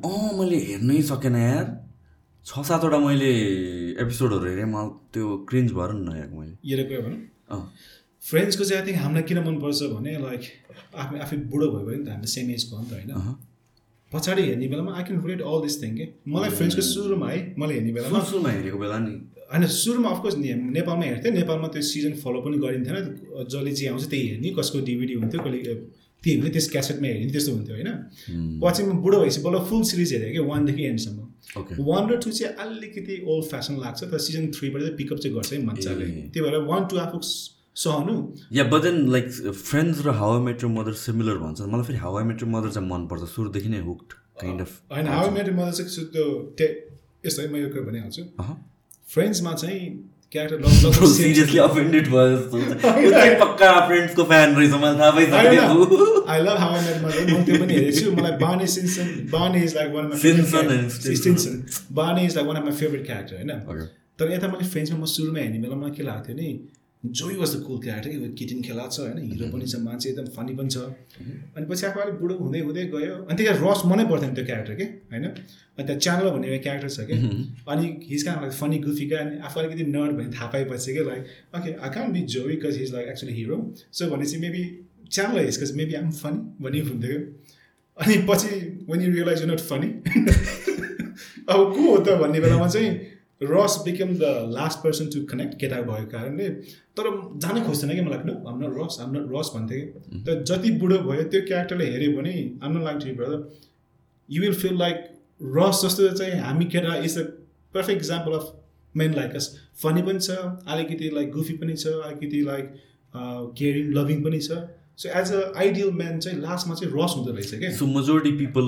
अँ 0.05 0.31
मैले 0.39 0.59
हेर्नै 0.69 1.01
सकेन 1.11 1.37
यार। 1.37 1.67
छ 2.47 2.63
सातवटा 2.69 2.99
मैले 2.99 3.33
एपिसोडहरू 4.05 4.47
हेरेँ। 4.51 4.69
मलाई 4.75 4.89
त्यो 5.15 5.27
क्रिन्ज 5.49 5.73
भएर 5.73 5.91
नि 5.97 6.03
नहेरेको 6.09 6.35
मैले। 6.41 6.55
हेरेको 6.69 6.95
अँ। 7.55 7.63
फ्रेन्ड्सको 8.23 8.65
चाहिँ 8.65 8.83
आई 8.83 8.87
थिङ्क 8.89 9.01
हामीलाई 9.03 9.23
किन 9.29 9.39
मनपर्छ 9.47 9.81
भने 9.95 10.13
लाइक 10.19 10.43
आफै 11.01 11.19
आफै 11.25 11.37
बुढो 11.53 11.67
भयो 11.73 11.85
भने 11.87 12.05
त 12.05 12.09
हामीले 12.09 12.31
सेम 12.37 12.51
एजको 12.51 12.77
हो 12.77 12.83
नि 12.83 12.89
त 12.89 12.93
होइन। 12.93 13.37
पछाडि 14.15 14.43
हेर्ने 14.43 14.67
बेलामा 14.71 14.91
I 14.95 15.03
can 15.05 15.23
relate 15.23 15.41
all 15.43 15.59
this 15.63 15.83
thing 15.83 15.93
के? 15.97 16.05
मलाई 16.29 16.51
फ्रेन्ड्सको 16.51 16.83
सुरुमा 16.89 17.29
है 17.31 17.39
मैले 17.59 17.75
हेर्ने 17.75 17.93
बेलामा 17.93 18.19
सुरु 18.19 18.31
सुरुमा 18.31 18.51
हेरेको 18.51 18.79
बेला 18.79 18.99
नि। 18.99 19.15
होइन 19.51 19.67
सुरुमा 19.75 20.09
अफकोर्स 20.11 20.37
नेपालमा 20.39 21.05
हेर्थेँ 21.05 21.33
नेपालमा 21.33 21.69
त्यो 21.75 21.83
सिजन 21.91 22.13
फलो 22.23 22.41
पनि 22.47 22.57
गरिन्थेन। 22.65 22.97
जसले 23.51 23.73
चाहिँ 23.73 23.91
आउँछ 23.91 24.05
त्यही 24.11 24.27
हेर्ने 24.29 24.49
कसको 24.59 24.79
डिभिडी 24.89 25.15
हुन्थ्यो 25.21 25.41
कसले 25.43 25.59
त्यही 26.23 26.35
हुन्थ्यो 26.37 26.53
त्यस 26.53 26.67
क्यासेटमा 26.71 27.09
हेर्ने 27.09 27.33
त्यस्तो 27.33 27.53
हुन्थ्यो 27.53 27.75
होइन? 27.77 27.91
पछि 28.63 28.83
म 28.83 28.91
बुढो 29.05 29.17
भएपछि 29.21 29.41
बल्ल 29.47 29.59
फुल 29.69 29.83
सिरिज 29.91 30.13
हेरेँ 30.13 30.33
कि? 30.33 30.41
वानदेखि 30.51 30.85
एन्डसम्म 30.85 31.19
वान 31.89 32.03
र 32.11 32.17
टू 32.25 32.31
चाहिँ 32.31 32.55
अलिकति 32.65 33.15
ओल्ड 33.29 33.45
फेसन 33.51 33.75
लाग्छ 33.83 34.01
तर 34.05 34.19
सिजन 34.27 34.47
थ्रीबाट 34.57 34.81
चाहिँ 34.83 34.97
पिकअप 34.97 35.19
चाहिँ 35.19 35.35
गर्छ 35.37 35.53
है 35.53 35.59
मजाले। 35.67 36.07
त्यही 36.33 36.41
भएर 36.41 36.57
वान 36.71 36.87
टू 36.91 36.97
आफू 37.05 37.19
सहनु 37.83 38.15
या 38.57 38.65
बट 38.73 38.83
देन 38.83 38.97
लाइक 39.13 39.27
फ्रेन्ड्स 39.53 40.07
र 40.07 40.17
how 40.23 40.41
met your 40.47 40.69
mother 40.79 40.93
similar 41.03 41.37
भन्छ 41.45 41.61
मलाई 41.75 41.87
फेरि 41.91 41.99
हाउ 42.07 42.25
मेट्रो 42.31 42.49
मदर 42.49 42.71
चाहिँ 42.79 42.89
मनपर्छ। 42.89 43.23
सुरुदेखि 43.35 43.69
नै 43.69 43.81
हुक्ड 43.91 44.13
काइन्ड 44.41 44.61
अफ 44.61 44.81
होइन 44.93 45.07
हाउ 45.17 45.31
मेट 45.37 45.53
मदर 45.61 45.73
चाहिँ 45.83 46.09
त्यो 46.17 46.25
यस्तो 47.27 47.43
है 47.43 47.49
म 47.53 47.57
यो 47.57 47.69
कुरा 47.77 47.85
भनिहाल्छु 47.91 48.23
फ्रेन्ड्समा 49.15 49.53
चाहिँ 49.63 49.81
character 50.35 50.59
love 50.61 50.75
love 50.85 51.05
seriously 51.11 51.59
offended 51.65 52.09
भयो 52.13 52.37
जस्तो 52.37 52.55
हुन्छ। 52.59 52.73
ऊ 53.07 53.11
चाहिँ 53.11 53.35
पक्का 53.41 53.69
फ्रेन्ड्सको 53.89 54.23
फ्यान 54.31 54.55
रहेछ 54.57 54.73
मलाई 54.85 54.97
थाहा 55.01 55.11
पाइसकेको। 55.19 56.25
I 56.35 56.41
love 56.47 56.57
how 56.63 56.81
met 56.87 56.99
mother 57.03 57.21
म 57.33 57.43
त्यो 57.49 57.59
पनि 57.61 57.73
हेरेको 57.75 58.01
छु 58.01 58.13
मलाई 58.17 58.35
Barney 58.41 58.67
Stinson 58.77 59.13
Barney 59.35 59.63
is 59.65 59.77
like 59.77 59.93
one 59.95 60.11
Simpson 60.25 60.73
and 60.77 60.95
Stinson. 60.97 61.23
Stinson 61.25 61.55
Barney 62.01 62.25
is 62.27 62.37
like 62.37 62.47
one 62.49 62.57
of 62.57 62.65
my 62.65 62.75
favourite 62.81 63.07
character 63.07 63.37
होइन। 63.37 63.53
Okay. 63.75 63.87
तर 64.19 64.33
यता 64.33 64.49
मैले 64.49 64.67
फ्रेन्ड्समा 64.73 64.99
म 64.99 65.13
सुरुमा 65.13 65.41
हेर्ने 65.41 65.59
बेला 65.67 65.77
मलाई 65.77 65.95
के 65.99 66.03
लाग्थ्यो 66.11 66.37
नि 66.37 66.49
Joey 67.05 67.35
was 67.37 67.55
the 67.57 67.61
cool 67.63 67.79
character 67.81 68.29
किटिन 68.39 68.63
खेला 68.63 68.87
छ 68.89 69.01
होइन 69.01 69.19
हिरो 69.23 69.47
पनि 69.53 69.67
छ 69.67 69.81
मान्छे 69.81 70.09
एकदम 70.11 70.27
फनी 70.37 70.55
पनि 70.57 70.69
छ। 70.69 70.77
अनि 71.57 71.67
पछि 71.71 71.87
आफू 71.87 72.01
अलिक 72.01 72.15
बुढो 72.21 72.35
हुँदै 72.37 72.61
हुँदै 72.61 72.85
गयो। 72.95 73.17
अनि 73.25 73.37
त्यहाँ 73.39 73.57
रस 73.61 73.83
मनै 73.87 74.05
पर्थेन 74.11 74.35
त्यो 74.35 74.45
क्यारेक्टर 74.45 74.75
के? 74.75 74.85
होइन? 75.13 75.25
अनि 75.25 75.85
त्यहाँ 75.85 76.01
च्यानल 76.01 76.31
भन्ने 76.31 76.49
एउटा 76.49 76.63
क्यारेक्टर 76.63 76.89
छ 76.89 77.07
कि? 77.09 77.15
अनि 77.69 77.85
हिज 78.11 78.23
कान 78.23 78.41
लाइक 78.43 78.53
फनी 78.61 78.79
गुफीका 78.87 79.19
अनि 79.19 79.39
आफू 79.45 79.61
अलिकति 79.61 79.85
नर्ड 79.93 80.17
भन्ने 80.17 80.33
थाहा 80.37 80.47
पाएपछि 80.57 80.95
कि? 80.95 81.05
Like 81.11 81.23
okay 81.57 81.71
I 81.77 81.91
can 81.95 82.13
be 82.13 82.21
Joey 82.35 82.47
because 82.47 82.79
he's 82.79 82.93
like 82.95 83.09
actually 83.09 83.35
hero 83.35 83.59
so 83.93 84.11
भनेपछि 84.11 84.37
maybe 84.47 84.63
Chandler 85.11 85.45
he's 85.45 85.63
cause 85.63 85.77
maybe 85.77 85.95
I'm 85.95 86.11
funny 86.13 86.39
भन्ने 86.65 86.81
हुन्थ्यो 86.91 87.19
अनि 87.99 88.15
पछि 88.31 88.55
when 88.91 89.01
you 89.03 89.13
realize 89.13 89.43
you 89.43 89.49
not 89.49 89.61
funny 89.71 89.89
अब 91.45 91.59
को 91.75 91.83
हो 91.83 91.97
त 91.99 92.17
भन्ने 92.21 92.41
बेलामा 92.41 92.69
चाहिँ 92.69 92.91
Ross 93.41 93.77
become 93.85 94.15
the 94.17 94.33
last 94.51 94.79
person 94.83 95.07
to 95.15 95.25
connect 95.31 95.59
केटा 95.61 95.81
भएको 95.83 96.11
कारणले 96.11 96.49
तर 96.99 97.09
जानै 97.45 97.61
खोज्दैन 97.67 97.95
कि 97.95 98.03
मलाई 98.09 98.27
नो 98.27 98.35
हाम 98.47 98.61
नट 98.65 98.77
रस 98.81 98.97
हाम 99.01 99.17
नट 99.17 99.33
रस 99.33 99.51
भन्थेँ 99.55 99.81
कि 99.81 100.21
तर 100.27 100.43
जति 100.51 100.71
बुढो 100.83 100.99
भयो 101.09 101.25
त्यो 101.33 101.41
क्यारेक्टरले 101.49 101.91
हेऱ्यो 101.91 102.13
भने 102.19 102.35
I'm 102.63 102.77
not 102.77 102.85
like 102.85 102.99
to 103.05 103.17
brother 103.17 103.41
you 104.29 104.43
will 104.43 104.55
feel 104.61 104.79
like 104.79 105.03
Ross 105.57 105.83
जस्तो 105.85 106.09
चाहिँ 106.13 106.39
हामी 106.43 106.65
केटा 106.77 106.95
is 107.09 107.19
a 107.19 107.25
perfect 107.75 108.01
example 108.01 108.39
of 108.39 108.53
men 108.95 109.15
like 109.15 109.35
us 109.37 109.51
funny 109.83 110.03
पनि 110.09 110.21
छ 110.21 110.39
अलिकति 110.75 111.11
लाइक 111.15 111.33
गुफी 111.33 111.57
पनि 111.63 111.77
छ 111.77 111.99
अलिकति 112.07 112.41
लाइक 112.47 112.73
केयरिङ 113.59 113.93
लभिङ 113.95 114.23
पनि 114.25 114.39
छ। 114.41 114.59
So 114.99 115.09
as 115.21 115.33
a 115.33 115.41
ideal 115.59 115.91
man 116.01 116.19
चाहिँ 116.19 116.39
लास्टमा 116.41 116.75
चाहिँ 116.75 116.93
रस 116.95 117.15
हुँदो 117.17 117.33
रहेछ 117.33 117.55
क्या। 117.55 117.71
So 117.77 117.87
majority 117.95 118.37
people 118.37 118.67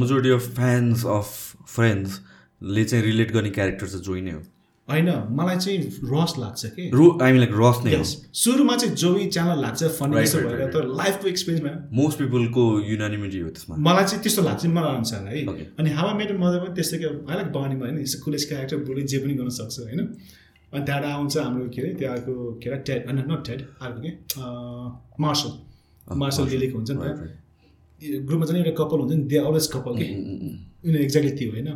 majority 0.00 0.30
of 0.34 0.48
fans 0.56 1.04
of 1.16 1.28
फ्रेन्ड्सले 2.60 2.84
चाहिँ 2.84 3.04
रिलेट 3.04 3.32
गर्ने 3.32 3.50
क्यारेक्टर 3.50 3.86
चाहिँ 3.86 4.04
जोइ 4.04 4.20
नै 4.20 4.30
हो। 4.30 4.40
होइन 4.88 5.08
मलाई 5.30 5.56
चाहिँ 5.56 5.78
रस 6.12 6.34
लाग्छ 6.38 6.66
कि? 6.66 6.90
रो 6.94 7.18
आई 7.22 7.32
मिन 7.32 7.40
लाइक 7.40 7.52
रस 7.54 7.76
नै 7.84 7.94
हो. 7.96 8.04
सुरुमा 8.34 8.76
चाहिँ 8.76 8.94
जोई 8.94 9.26
च्यानल 9.28 9.60
लाग्छ 9.60 9.84
फनी 9.98 10.14
भएर 10.14 10.70
तर 10.74 10.86
लाइफको 10.96 11.28
एक्सपिरियन्समा 11.28 11.72
मोस्ट 11.92 12.18
पिपलको 12.18 12.64
युनानिमिटी 12.90 13.38
हो 13.40 13.48
त्यसमा। 13.48 13.76
मलाई 13.78 14.04
चाहिँ 14.04 14.22
त्यस्तो 14.22 14.42
लाग्छ 14.42 14.66
मलाई 14.66 14.96
अनुसार 14.96 15.26
है. 15.28 15.44
अनि 15.78 15.90
हावा 15.90 16.12
मेरो 16.14 16.38
मदर 16.38 16.58
पनि 16.64 16.74
त्यस्तै 16.74 16.98
क्या 16.98 17.10
आई 17.10 17.34
लाइक 17.36 17.52
बानीमा 17.52 17.86
होइन? 17.86 18.00
यस्तो 18.00 18.24
कुलेस 18.24 18.44
क्यारेक्टर 18.48 18.76
बुढी 18.88 19.02
जे 19.12 19.18
पनि 19.24 19.34
गर्न 19.34 19.48
सक्छ 19.58 19.78
होइन? 19.80 20.00
अनि 20.72 20.84
त्यहाँबाट 20.84 21.10
आउँछ 21.10 21.36
हाम्रो 21.38 21.68
के 21.74 21.80
अरे 21.82 21.94
त्यो 21.94 22.10
अर्को 22.12 22.34
के 22.62 22.70
अरे 22.70 22.78
टेड 22.86 23.00
होइन 23.06 23.18
नट 23.30 23.40
टेड 23.46 23.60
अर्को 23.80 24.00
के? 24.02 24.10
मार्सल 25.22 25.50
मार्सल 26.18 26.48
लिलेको 26.48 26.76
हुन्छ 26.78 26.90
नि 26.90 26.98
त। 26.98 27.06
ग्रुपमा 28.26 28.46
चाहिँ 28.46 28.62
एउटा 28.64 28.74
कपाल 28.82 28.98
हुन्छ 29.00 29.14
नि 29.14 29.24
दे 29.30 29.38
अलवेज 29.38 29.66
कपाल 29.72 29.94
के? 29.96 30.06
उनीहरू 30.84 31.04
एक्ज्याक्टली 31.04 31.34
त्यो 31.38 31.50
होइन? 31.52 31.70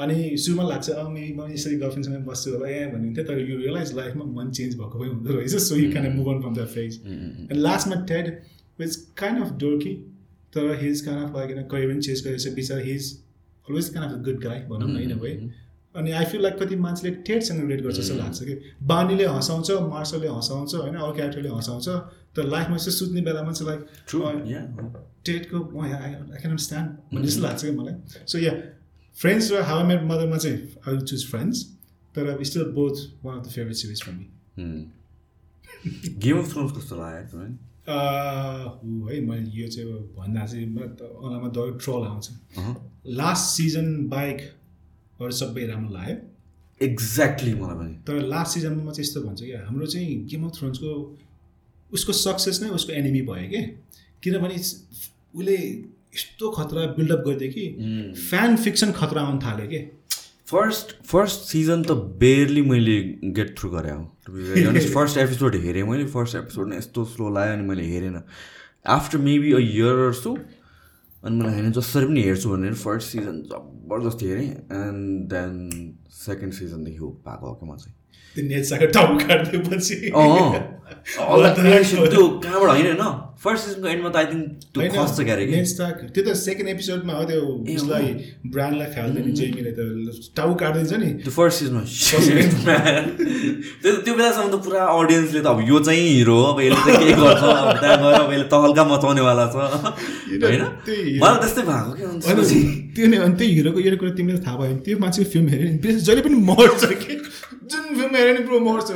अनि 0.00 0.36
सुरुमा 0.36 0.68
लाग्छ 0.68 0.90
अँ 0.90 1.08
मे 1.10 1.22
म 1.36 1.46
यसरी 1.52 1.76
गर्लफ्रेन्डसँग 1.76 2.26
बस्छु 2.26 2.50
होला 2.50 2.68
ए 2.68 2.84
भन्ने 2.92 3.06
हुन्थ्यो 3.06 3.24
तर 3.24 3.40
यो 3.40 3.56
रियलाइज 3.56 3.94
लाइफमा 3.96 4.24
मन 4.36 4.50
चेन्ज 4.50 4.74
भएको 4.74 4.98
भए 4.98 5.08
हुँदो 5.08 5.34
रहेछ 5.34 5.56
so 5.56 5.76
you 5.76 5.90
can 5.92 6.12
move 6.16 6.28
on 6.28 6.40
from 6.40 6.54
the 6.54 6.66
phase 6.66 7.00
and 7.06 7.56
लास्टमा 7.60 8.00
Ted 8.12 8.30
is 8.80 8.96
kind 9.16 9.42
of 9.44 9.50
dorky 9.60 9.94
तर 10.54 10.78
हिज 10.82 11.00
काइन्ड 11.00 11.24
अफ 11.24 11.36
लाइक 11.36 11.68
कहिले 11.70 11.92
पनि 11.92 12.00
चेन्ज 12.00 12.24
गरेछ 12.26 12.48
बिचरा 12.54 12.78
his 12.82 13.12
always 13.68 13.88
kind 13.88 14.08
of 14.08 14.24
good 14.24 14.40
guy 14.44 14.58
भनौँ 14.70 14.88
न 14.88 15.02
इन 15.02 15.12
वे 15.18 15.34
अनि 15.94 16.10
आई 16.12 16.24
फिल 16.24 16.42
लाइक 16.42 16.62
कति 16.62 16.76
मान्छेले 16.76 17.14
टेटसँग 17.26 17.60
रिलेट 17.60 17.80
गर्छ 17.82 17.96
जस्तो 17.96 18.14
लाग्छ 18.14 18.42
कि 18.42 18.58
बानीले 18.86 19.24
हँसाउँछ 19.26 19.70
मार्सलले 19.70 20.28
हँसाउँछ 20.28 20.74
होइन 20.74 20.94
अरू 20.94 21.12
क्यारेक्टरले 21.12 21.48
हँसाउँछ 21.48 21.88
तर 22.36 22.44
लाइफमा 22.46 22.76
चाहिँ 22.76 22.92
सुत्ने 22.92 23.20
बेलामा 23.20 23.52
चाहिँ 23.52 23.70
लाइक. 23.70 23.80
टेटको 25.26 25.80
आई 25.82 25.90
आई 25.90 26.12
क्यान 26.12 26.44
अन्डरस्ट्यान्ड 26.44 26.90
भन्ने 27.14 27.26
जस्तो 27.26 27.42
लाग्छ 27.42 27.64
कि 27.64 27.70
मलाई। 27.70 28.24
सो 28.26 28.38
या 28.38 28.52
फ्रेन्ड्स 29.16 29.50
र 29.52 29.62
हाउ 29.62 29.86
मेड 29.86 30.02
मदरमा 30.04 30.36
चाहिँ 30.36 30.58
आई 30.58 30.94
विल 30.94 31.04
चुज 31.06 31.26
फ्रेन्ड्स 31.30 31.64
तर 32.14 32.42
still 32.44 32.64
both 32.72 32.96
one 33.24 33.38
of 33.38 33.46
the 33.46 33.50
favourite 33.50 33.76
series 33.76 34.02
for 34.02 34.12
me 34.12 34.26
Game 36.18 36.38
of 36.38 36.52
Thrones 36.52 36.72
कस्तो 36.76 36.96
लाग्यो 36.96 37.40
है 37.40 39.20
मैले 39.20 39.50
यो 39.60 39.68
चाहिँ 39.68 39.86
भन्दा 40.16 40.46
चाहिँ 40.46 40.66
म 40.66 40.78
त 40.78 41.02
अनलाइनमा 41.02 41.48
दबाई 41.48 41.70
ट्रल 41.84 42.02
आउँछ। 42.06 42.26
लास्ट 43.20 43.44
सिजन 43.56 43.86
बाइकहरू 44.08 45.32
सबै 45.38 45.66
राम्रो 45.66 45.92
लाग्यो 45.94 46.16
एक्ज्याक्टली 46.80 47.54
मलाई 47.54 47.76
पनि 47.78 47.94
तर 48.06 48.14
लास्ट 48.26 48.50
सिजनमा 48.54 48.82
म 48.82 48.90
चाहिँ 48.90 49.06
यस्तो 49.06 49.20
भन्छु 49.22 49.44
कि 49.44 49.52
हाम्रो 49.52 49.86
चाहिँ 49.86 50.24
गेम 50.30 50.44
अफ 50.46 50.52
थ्रोन्सको 50.58 50.90
उसको 51.92 52.12
सक्सेस 52.12 52.62
नै 52.62 52.68
उसको 52.78 52.92
एनिमी 52.92 53.22
भयो 53.22 53.48
कि? 53.50 53.62
किनभने 54.22 54.54
उसले 54.54 55.56
यस्तो 56.14 56.50
खतरा 56.50 56.86
बिल्डअप 56.86 57.22
गरिदियो 57.26 57.50
कि 57.52 57.64
फ्यान 58.30 58.56
फिक्सन 58.56 58.92
खतरा 58.92 59.22
आउनु 59.22 59.38
थाल्यो 59.38 59.66
कि? 59.66 59.80
फर्स्ट 60.50 61.06
फर्स्ट 61.06 61.40
सिजन 61.40 61.82
त 61.82 61.90
बेयरली 62.18 62.62
मैले 62.62 62.96
गेट 63.36 63.58
थ्रु 63.58 63.70
गरेँ 63.70 63.92
हो। 63.92 64.04
फर्स्ट 64.94 65.18
एपिसोड 65.18 65.54
हेरेँ 65.64 65.82
मैले 65.82 66.06
फर्स्ट 66.06 66.36
एपिसोड 66.36 66.68
नै 66.68 66.76
यस्तो 66.76 67.04
स्लो 67.04 67.28
लाग्यो 67.30 67.52
अनि 67.52 67.62
मैले 67.62 67.82
हेरेन। 67.82 68.22
After 68.86 69.18
maybe 69.18 69.52
a 69.52 69.58
year 69.58 70.12
so 70.12 70.34
अनि 71.24 71.36
मलाई 71.36 71.52
होइन 71.54 71.72
जसरी 71.72 72.06
पनि 72.06 72.22
हेर्छु 72.22 72.50
भनेर 72.50 72.74
फर्स्ट 72.74 73.08
सिजन 73.08 73.42
जबरजस्ती 73.52 74.26
हेरेँ 74.26 74.48
एन्ड 74.50 75.28
देन 75.32 75.54
सेकेन्ड 76.10 76.52
सिजनदेखि 76.52 76.96
हो 76.96 77.08
पाएको 77.08 77.46
हो 77.46 77.54
कि 77.54 77.66
म 77.66 77.76
चाहिँ। 77.76 77.94
त्यो 82.10 82.28
कहाँबाट 82.44 82.70
होइन 82.70 82.86
होइन? 82.86 83.29
फर्स्ट 83.44 83.62
सिजनको 83.66 83.88
एन्डमा 83.88 84.08
त 84.12 84.14
आई 84.20 84.26
थिङ्क 84.30 84.44
त्यो 84.76 84.88
खस्छ 84.94 85.18
क्यारे 85.28 85.44
कि? 85.50 85.56
त्यो 86.14 86.22
त 86.24 86.26
सेकेन्ड 86.40 86.68
एपिसोडमा 86.70 87.12
हो 87.18 87.22
त्यो 87.30 87.40
उसलाई 87.74 88.06
ब्रान्डलाई 88.52 88.88
फाल्दैन 88.96 89.22
नि 89.26 89.32
जेमीले 89.38 89.72
त 89.78 89.80
टाउ 90.36 90.48
काटिदिन्छ 90.62 90.92
नि। 91.00 91.08
त्यो 91.24 91.32
फर्स्ट 91.36 91.56
सिजनमा 91.60 91.80
त्यो 93.82 93.90
त्यो 94.04 94.12
बेलासम्म 94.20 94.48
त 94.52 94.54
पुरा 94.66 94.80
अडियन्सले 94.98 95.40
त 95.40 95.42
अब 95.54 95.58
यो 95.70 95.76
चाहिँ 95.88 96.08
हिरो 96.20 96.36
हो 96.36 96.42
अब 96.52 96.58
यसले 96.60 96.80
त 96.84 96.86
के 97.00 97.04
गर्छ 97.16 97.42
अब 97.48 97.68
त्यहाँ 97.80 97.96
गएर 98.04 98.20
अब 98.20 98.28
यसले 98.32 98.46
तहल्का 98.52 98.82
मचाउनेवाला 98.92 99.44
छ। 99.48 99.56
होइन? 100.44 100.62
मलाई 101.24 101.38
त्यस्तै 101.40 101.64
भएको 101.70 101.92
कि 102.52 102.60
त्यो 102.94 103.04
नै 103.08 103.16
अनि 103.24 103.34
त्यही 103.40 103.50
हिरोको 103.56 103.78
यो 103.80 103.96
कुरा 104.04 104.12
तिमीले 104.20 104.40
थाहा 104.44 104.56
भयो 104.60 104.68
भने 104.68 104.84
त्यो 104.84 105.00
मान्छेको 105.00 105.32
फिल्म 105.32 105.48
हेऱ्यो 105.48 105.72
नि 105.72 105.80
जहिले 106.06 106.22
पनि 106.28 106.36
मर्छ 106.50 106.82
कि? 107.02 107.12
जुन 107.72 107.84
फिल्म 107.96 108.12
हेऱ्यो 108.20 108.32
नि 108.36 108.40
पुरो 108.46 108.58
मर्छ। 108.68 108.88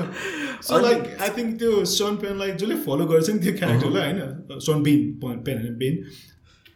सो 0.68 0.78
लाइक 0.80 1.00
आई 1.22 1.28
थिङ्क 1.38 1.58
त्यो 1.58 1.72
सन 1.94 2.12
पेनलाई 2.22 2.52
जसले 2.60 2.76
फलो 2.84 3.04
गर्छ 3.10 3.28
नि 3.30 3.38
त्यो 3.46 3.52
क्यारेक्टरलाई 3.58 4.02
होइन? 4.04 4.20
सन 4.68 4.82
बिन 4.82 4.98
पेन 5.22 5.58
होइन 5.58 5.74
बिन 5.82 5.94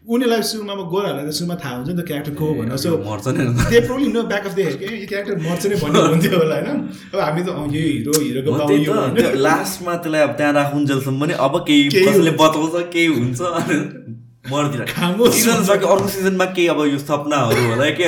उनीहरूलाई 0.07 0.43
सुरुमा 0.49 0.73
अब 0.73 0.81
गोराहरूलाई 0.91 1.27
त 1.29 1.33
सुरुमा 1.37 1.55
थाहा 1.63 1.75
हुन्छ 1.77 1.89
नि 1.89 1.95
त 1.97 2.05
क्यारेक्टर 2.09 2.35
को 2.41 2.47
भनेर। 2.59 2.77
सो 2.83 2.91
मर्छ 3.07 3.27
नि। 3.29 3.45
अन्त। 3.45 3.59
They 3.71 3.81
probably 3.87 4.07
know 4.13 4.23
back 4.31 4.47
of 4.47 4.55
the 4.55 4.61
head 4.67 4.77
कि 4.81 4.87
यो 4.93 5.07
क्यारेक्टर 5.09 5.37
मर्छ 5.49 5.67
नै 5.67 5.77
भन्ने 5.83 6.05
हुन्थ्यो 6.09 6.39
होला 6.39 6.57
होइन? 6.59 6.79
अब 7.13 7.19
हामी 7.21 7.43
त 7.43 7.49
यो 7.49 7.83
हिरो 7.89 8.15
हिरोको 8.21 8.51
त्यही 8.69 9.43
लास्टमा 9.45 9.97
त्यसलाई 10.05 10.23
अब 10.29 10.33
त्यहाँ 10.39 10.53
राखुन्जेलसम्म 10.61 11.21
पनि 11.21 11.35
अब 11.47 11.59
केही 11.69 11.89
कसैले। 11.99 12.33
बताउँछ 12.41 12.89
केही 12.95 13.07
हुन्छ। 13.19 14.08
खामोस 14.49 15.31
सिजन 15.35 15.59
अर्को 15.73 16.09
सिजनमा 16.09 16.47
केही 16.57 16.69
अब 16.69 16.81
यो 16.87 16.99
सपनाहरू 16.99 17.61
होला 17.69 17.85
के। 17.99 18.05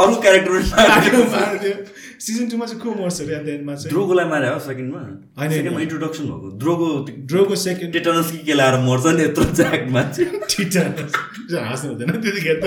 अरू 0.00 0.14
क्यारेक्टर 0.22 0.52
सिजन 2.24 2.44
टूमा 2.50 2.64
चाहिँ 2.66 2.80
को 2.80 2.88
मर्छ 2.94 3.20
अरे 3.20 3.52
एन्डमा 3.52 3.74
चाहिँ। 3.74 3.90
द्रोगोलाई 3.92 4.26
मारे 4.32 4.48
हो 4.48 4.58
सेकेन्डमा? 4.66 5.00
होइन। 5.38 5.50
इन्ट्रोडक्सन 5.84 6.24
भएको। 6.24 6.48
द्रोगो 6.62 6.88
ड्रोको 7.28 7.54
सेकेन्ड 7.64 7.90
टेटनस 7.92 8.28
कि 8.30 8.38
के 8.46 8.54
लाएर 8.54 8.74
मर्छ 8.86 9.04
नि 9.06 9.22
यत्रो 9.24 9.44
ज्याक 9.58 9.82
मान्छे 9.92 10.22
ठिटा 10.48 10.82
हाँस्नु 11.68 11.88
हुँदैन 11.90 12.10
त्यतिखेर 12.24 12.56
त। 12.62 12.64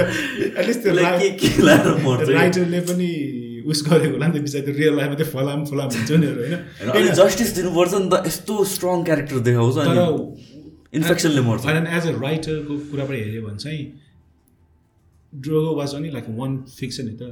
एटलिस्ट 0.59 0.81
त्यो 0.83 0.91
त्यसलाई 0.93 1.17
के 1.19 1.29
के 1.41 1.49
लाएर 1.65 1.89
मर्छ? 2.05 2.29
राइटरले 2.29 2.79
पनि 2.91 3.09
उस 3.67 3.79
गरेको 3.87 4.13
होला 4.13 4.25
नि 4.27 4.31
त 4.31 4.41
बिचरा। 4.45 4.61
त्यो 4.67 4.73
रियल 4.77 4.93
लाइफमा 4.97 5.15
त्यो 5.17 5.27
फलाम 5.33 5.59
फलाम 5.71 5.89
हुन्छ 5.95 6.11
नि 6.21 6.27
होइन? 6.27 7.09
जस्टिस 7.17 7.49
दिनुपर्छ 7.57 7.93
नि 7.93 8.07
त। 8.11 8.13
यस्तो 8.27 8.53
स्ट्रङ 8.75 8.97
क्यारेक्टर 9.07 9.37
देखाउँछ 9.47 9.77
इन्फेक्सनले 10.93 11.41
मर्छ 11.41 11.65
होइन 11.65 11.87
एज 11.87 12.07
अ 12.07 12.11
राइटरको 12.21 12.77
कुराबाट 12.91 13.17
हेऱ्यो 13.17 13.41
भने 13.47 13.57
चाहिँ 13.57 13.85
ड्रोगो 15.33 15.75
वाज 15.75 15.95
अनि 15.95 16.09
लाइक 16.11 16.25
वान 16.37 16.57
फिक्सन 16.77 17.05
नि 17.05 17.15
त। 17.21 17.23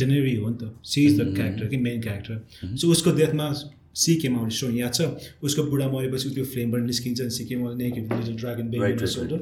डेनेरी 0.00 0.34
हो 0.36 0.48
नि 0.50 0.56
त। 0.56 0.74
सी 0.84 1.04
इज 1.06 1.20
द 1.20 1.34
क्यारेक्टर 1.34 1.66
कि 1.68 1.76
मेन 1.86 2.00
क्यारेक्टर 2.02 2.76
सो 2.76 2.90
उसको 2.92 3.12
डेथमा 3.16 3.52
सी 3.94 4.12
आउट 4.28 4.50
स्टोरी 4.52 4.80
याद 4.80 4.94
छ? 4.94 5.02
उसको 5.42 5.62
बुढा 5.64 5.88
मरेपछि 5.88 6.30
त्यो 6.34 6.44
फ्लेमबाट 6.54 6.82
निस्किन्छ 6.82 7.28
she 7.36 7.44
came 7.44 7.68
naked 7.76 8.12
little 8.12 8.34
dragon 8.36 8.70
baby. 8.70 9.06
Shoulder 9.06 9.40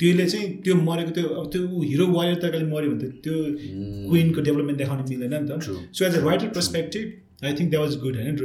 त्यसले 0.00 0.26
चाहिँ 0.26 0.46
त्यो 0.62 0.74
मरेको 0.74 1.10
त्यो 1.16 1.28
अब 1.40 1.50
त्यो 1.52 1.80
हिरो 1.82 2.06
वारियर 2.12 2.36
तरिकाले 2.42 2.66
मऱ्यो 2.66 2.90
भने 2.90 3.08
त 3.08 3.12
त्यो 3.24 3.34
क्विनको 4.08 4.40
डेभलपमेन्ट 4.40 4.78
देखाउन 4.78 5.04
मिल्दैन 5.08 5.34
नि. 5.34 5.48
त। 5.48 5.52
So 5.96 6.04
as 6.04 6.16
a 6.16 6.24
writer 6.24 6.48
perspective 6.56 7.06
I 7.44 7.52
think 7.58 7.68
that 7.70 7.82
was 7.84 7.94
good 8.04 8.16
होइन 8.16 8.36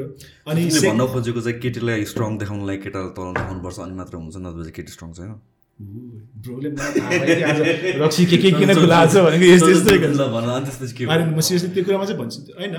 अनि 0.47 0.61
भन्न 0.87 1.01
खोजेको 1.13 1.39
चाहिँ 1.41 1.59
केटीलाई 1.59 2.05
स्ट्रङ 2.11 2.31
देखाउनलाई 2.43 2.77
केटालाई 2.85 3.11
तल 3.19 3.27
देखाउनुपर्छ 3.39 3.77
अनि 3.85 3.93
मात्र 4.01 4.13
हुन्छ 4.23 4.35
नत्र 4.45 4.59
चाहिँ 4.61 4.75
केटी 4.79 4.91
स्ट्रङ 4.97 5.09
छैन। 5.19 5.31
रक्सी 8.03 8.25
के 8.25 8.37
के 8.37 8.51
किन 8.51 8.73
खुलाएको 8.75 9.13
छ 9.13 9.15
भनेको 9.25 9.45
यस्तो 9.47 9.69
यस्तै 9.71 9.97
म 11.31 11.39
सिरियसली 11.39 11.69
त्यो 11.75 11.83
कुरामा 11.87 12.05
चाहिँ 12.05 12.19
भन्छु 12.19 12.39
होइन? 12.59 12.75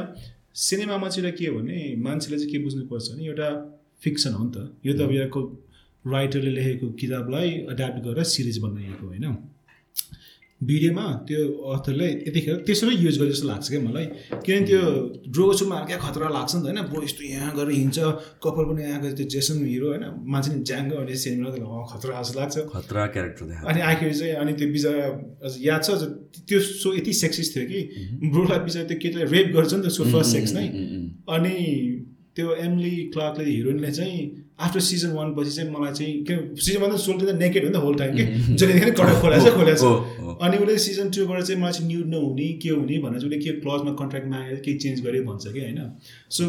सिनेमामा 0.53 1.09
चाहिँ 1.09 1.33
के 1.33 1.47
हो 1.47 1.59
भने 1.59 1.97
मान्छेले 2.05 2.37
चाहिँ 2.39 2.51
के 2.53 2.59
बुझ्नुपर्छ 2.65 3.09
भने 3.13 3.25
एउटा 3.25 3.49
फिक्सन 4.05 4.33
हो 4.35 4.45
नि 4.45 4.51
त। 4.53 4.57
यो 4.87 4.93
त 4.93 5.01
अब 5.01 5.13
यहाँको 5.13 5.41
राइटरले 6.05 6.51
लेखेको 6.51 6.87
किताबलाई 7.01 7.49
एड्याप्ट 7.73 7.99
गरेर 8.05 8.25
सिरिज 8.35 8.59
बनाइएको 8.59 9.07
होइन? 9.07 9.25
भिडियोमा 10.61 11.05
त्यो 11.29 11.41
अथरले 11.73 12.07
यतिखेर 12.29 12.57
त्यसरी 12.69 12.95
युज 12.97 13.19
गरे 13.21 13.31
जस्तो 13.31 13.49
लाग्छ 13.49 13.67
क्या 13.71 13.81
मलाई। 13.81 14.07
किनभने 14.45 14.67
त्यो 14.69 14.81
ड्रोको 15.33 15.53
सुमा 15.61 15.77
क्या 15.89 15.99
खतरा 16.05 16.29
लाग्छ 16.37 16.53
नि 16.55 16.61
त 16.61 16.65
होइन। 16.69 16.81
ब्रो 16.91 17.03
यस्तो 17.03 17.23
यहाँ 17.25 17.51
गरेर 17.57 17.73
हिँड्छ 17.81 17.99
कपाल 18.45 18.65
पनि 18.69 18.83
यहाँ 18.85 19.01
गएर 19.03 19.13
त्यो 19.17 19.27
जेसन 19.35 19.65
हिरो 19.65 19.89
होइन। 19.89 20.05
मान्छे 20.33 20.51
नि 20.53 20.61
ज्याङ्गो 20.69 20.97
अनि 21.01 21.15
अँ, 21.65 21.85
खतरा 21.93 22.13
जस्तो 22.21 22.41
लाग्छ। 22.41 22.57
खतरा 22.77 23.07
क्यारेक्टर 23.15 23.45
अनि 23.71 23.81
आखिर 23.81 24.13
चाहिँ 24.21 24.35
अनि 24.37 24.53
त्यो 24.61 24.69
बिचरा 24.69 24.95
याद 25.65 25.81
छ 25.81 25.89
त्यो 26.45 26.59
सो 26.61 26.89
यति 26.95 27.13
सेक्सिस 27.25 27.57
थियो 27.57 27.65
कि। 27.71 27.81
ब्रोलाई 28.29 28.59
बिचरा 28.69 28.85
त्यो 28.85 28.99
केटीलाई 29.01 29.27
रेप 29.33 29.47
गर्छ 29.57 29.73
नि 29.75 29.83
त 29.83 29.89
सो 29.97 30.05
फर्स्ट 30.13 30.31
सेक्स 30.37 30.53
नै। 30.55 30.67
अनि 31.37 31.57
त्यो 32.37 32.55
एमली 32.65 32.95
क्लार्कले 33.15 33.45
हिरोइनले 33.51 33.91
चाहिँ 33.93 34.19
आफ्टर 34.67 34.81
सिजन 34.87 35.13
वान 35.13 35.35
पछि 35.35 35.51
चाहिँ 35.51 35.71
मलाई 35.71 35.93
चाहिँ 35.99 36.25
किन 36.25 36.39
सिजन 36.57 36.81
वान 36.83 36.91
त 36.93 36.99
सोल्टी 37.05 37.27
त 37.27 37.35
नेकेड 37.39 37.65
हो 37.65 37.71
नि 37.71 37.77
त 37.77 37.83
होल 37.85 37.95
टाइम 38.01 38.17
कि? 38.17 38.25
जहिले 38.57 38.91
कडा 38.91 39.15
खोलाएको 39.21 39.47
छ 39.47 39.55
खोलाएको 39.55 39.87
हो, 39.87 40.37
छ। 40.37 40.37
अनि 40.45 40.57
उसले 40.65 40.77
सिजन 40.87 41.11
टूबाट 41.17 41.43
चाहिँ 41.43 41.61
मलाई 41.63 41.73
चाहिँ 41.73 41.89
न्युड 41.89 42.07
नहुने 42.15 42.49
के 42.63 42.69
हुने 42.71 42.99
भनेर 43.05 43.21
चाहिँ 43.21 43.31
उसले 43.31 43.39
के 43.45 43.51
क्लजमा 43.65 43.93
कन्ट्र्याक्ट 44.01 44.29
मागेर 44.31 44.61
केही 44.67 44.77
चेन्ज 44.85 45.01
गरे 45.07 45.21
भन्छ 45.31 45.53
कि 45.55 45.61
होइन? 45.61 45.81
सो 46.37 46.45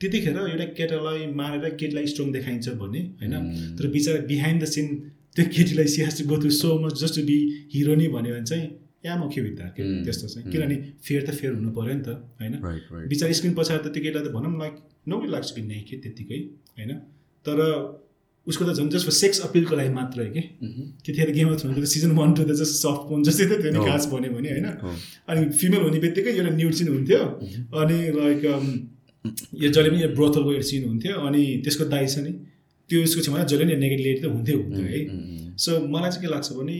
त्यतिखेर 0.00 0.36
एउटा 0.38 0.66
केटालाई 0.80 1.26
मारेर 1.38 1.70
केटीलाई 1.78 2.06
स्ट्रङ 2.06 2.32
देखाइन्छ 2.32 2.68
भने 2.82 3.00
होइन? 3.22 3.34
तर 3.78 3.86
बिचरा 3.94 4.20
बिहाइन्ड 4.26 4.62
द 4.62 4.66
सिन 4.74 4.86
त्यो 5.36 5.44
केटीलाई 5.56 5.86
she 5.94 6.02
has 6.02 6.18
to 6.18 6.28
go 6.28 6.36
through 6.42 6.50
so 6.58 6.78
much 6.84 7.00
just 7.00 7.14
to 7.16 7.22
be 7.30 7.38
hero 7.74 7.94
नै 7.94 8.08
भन्यो 8.14 8.34
भने 8.34 8.44
चाहिँ 8.44 8.66
या 9.04 9.12
म 9.16 9.28
के 9.30 9.40
बित्दा 9.42 9.66
के 9.76 9.82
Mm. 9.82 10.04
त्यस्तो 10.04 10.26
चाहिँ। 10.28 10.50
किनभने 10.52 10.76
फेयर 11.06 11.22
त 11.26 11.30
फेयर 11.38 11.52
हुनु 11.54 11.70
पऱ्यो 11.70 11.94
नि 11.94 12.02
त 12.02 12.08
होइन? 12.40 12.54
बिचरा 13.08 13.32
स्क्रिन 13.38 13.54
पछाडि 13.54 13.80
त 13.84 13.88
त्यो 13.94 14.02
केटालाई 14.02 14.28
त 14.28 14.34
भनौँ 14.34 14.58
लाइक 14.58 14.74
नो 15.08 15.16
लाग्छ 15.34 15.48
कि 15.54 15.62
नै 15.62 15.80
के 15.88 15.96
त्यत्तिकै 16.02 16.38
होइन? 16.78 16.92
तर 17.46 17.58
उसको 18.46 18.64
त 18.64 18.70
झन् 18.74 18.90
जस्ट 18.90 19.08
सेक्स 19.12 19.38
अपिलको 19.46 19.74
लागि 19.76 19.92
मात्र 19.94 20.16
हो 20.18 20.30
कि? 20.34 20.42
त्यतिखेर 21.04 21.30
गेम 21.36 21.48
अफ 21.52 21.56
थ्रोनको 21.60 21.80
त 21.80 21.86
सिजन 21.94 22.10
वान 22.18 22.30
टू 22.34 22.42
त 22.42 22.52
जस्ट 22.58 22.74
सफ्ट 22.82 23.02
फोन 23.08 23.22
जस्तै 23.28 23.46
त 23.46 23.52
त्यो 23.62 23.70
नि। 23.70 23.78
खास 23.86 24.02
भन्यो 24.10 24.30
भने 24.34 24.48
होइन। 24.56 24.66
अनि 25.30 25.40
फिमेल 25.60 25.82
हुने 25.86 25.98
बित्तिकै 26.04 26.30
एउटा 26.34 26.52
न्युड 26.58 26.74
सिन 26.78 26.88
हुन्थ्यो। 26.88 27.22
अनि 27.80 27.98
लाइक 28.18 28.40
यो 29.62 29.68
जहिले 29.68 29.88
पनि 29.90 30.00
यो 30.02 30.08
ब्रोथलको 30.16 30.50
एउटा 30.56 30.66
सिन 30.70 30.82
हुन्थ्यो। 30.90 31.14
अनि 31.28 31.42
त्यसको 31.64 31.84
दाइ 31.92 32.06
छ 32.08 32.16
नि 32.24 32.32
त्यो 32.90 32.98
उसको 33.04 33.20
छेउमा 33.24 33.44
जहिले 33.52 33.64
पनि 33.64 33.76
नेगेटिभ 33.84 34.16
त 34.22 34.26
हुन्थ्यो 34.34 34.56
हुन्थ्यो 34.64 34.86
है? 34.90 35.00
सो 35.54 35.70
मलाई 35.92 36.10
चाहिँ 36.10 36.22
के 36.24 36.28
लाग्छ 36.34 36.48
भने 36.58 36.78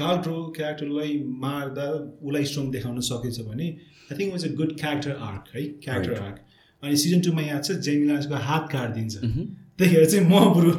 कार्ड्रो 0.00 0.36
क्यारेक्टरलाई 0.56 1.12
मार्दा 1.44 1.86
उसलाई 2.22 2.44
स्ट्रङ 2.50 2.70
देखाउन 2.76 3.00
सकेछ 3.08 3.40
भने 3.48 3.68
I 4.10 4.18
think 4.18 4.32
was 4.32 4.44
a 4.44 4.52
good 4.60 4.76
character 4.80 5.12
arc 5.30 5.44
है? 5.54 5.62
क्यारेक्टर. 5.84 6.22
आर्क 6.22 6.38
अनि 6.82 6.96
सिजन 7.02 7.20
टूमा 7.26 7.42
याद 7.42 7.64
छ 7.64 7.78
जेमिला 7.88 8.18
उसको 8.18 8.36
हात 8.48 8.68
काटिदिन्छ। 8.72 9.14
त्यतिखेर 9.78 10.06
चाहिँ 10.10 10.24
म 10.26 10.34
बरु 10.54 10.70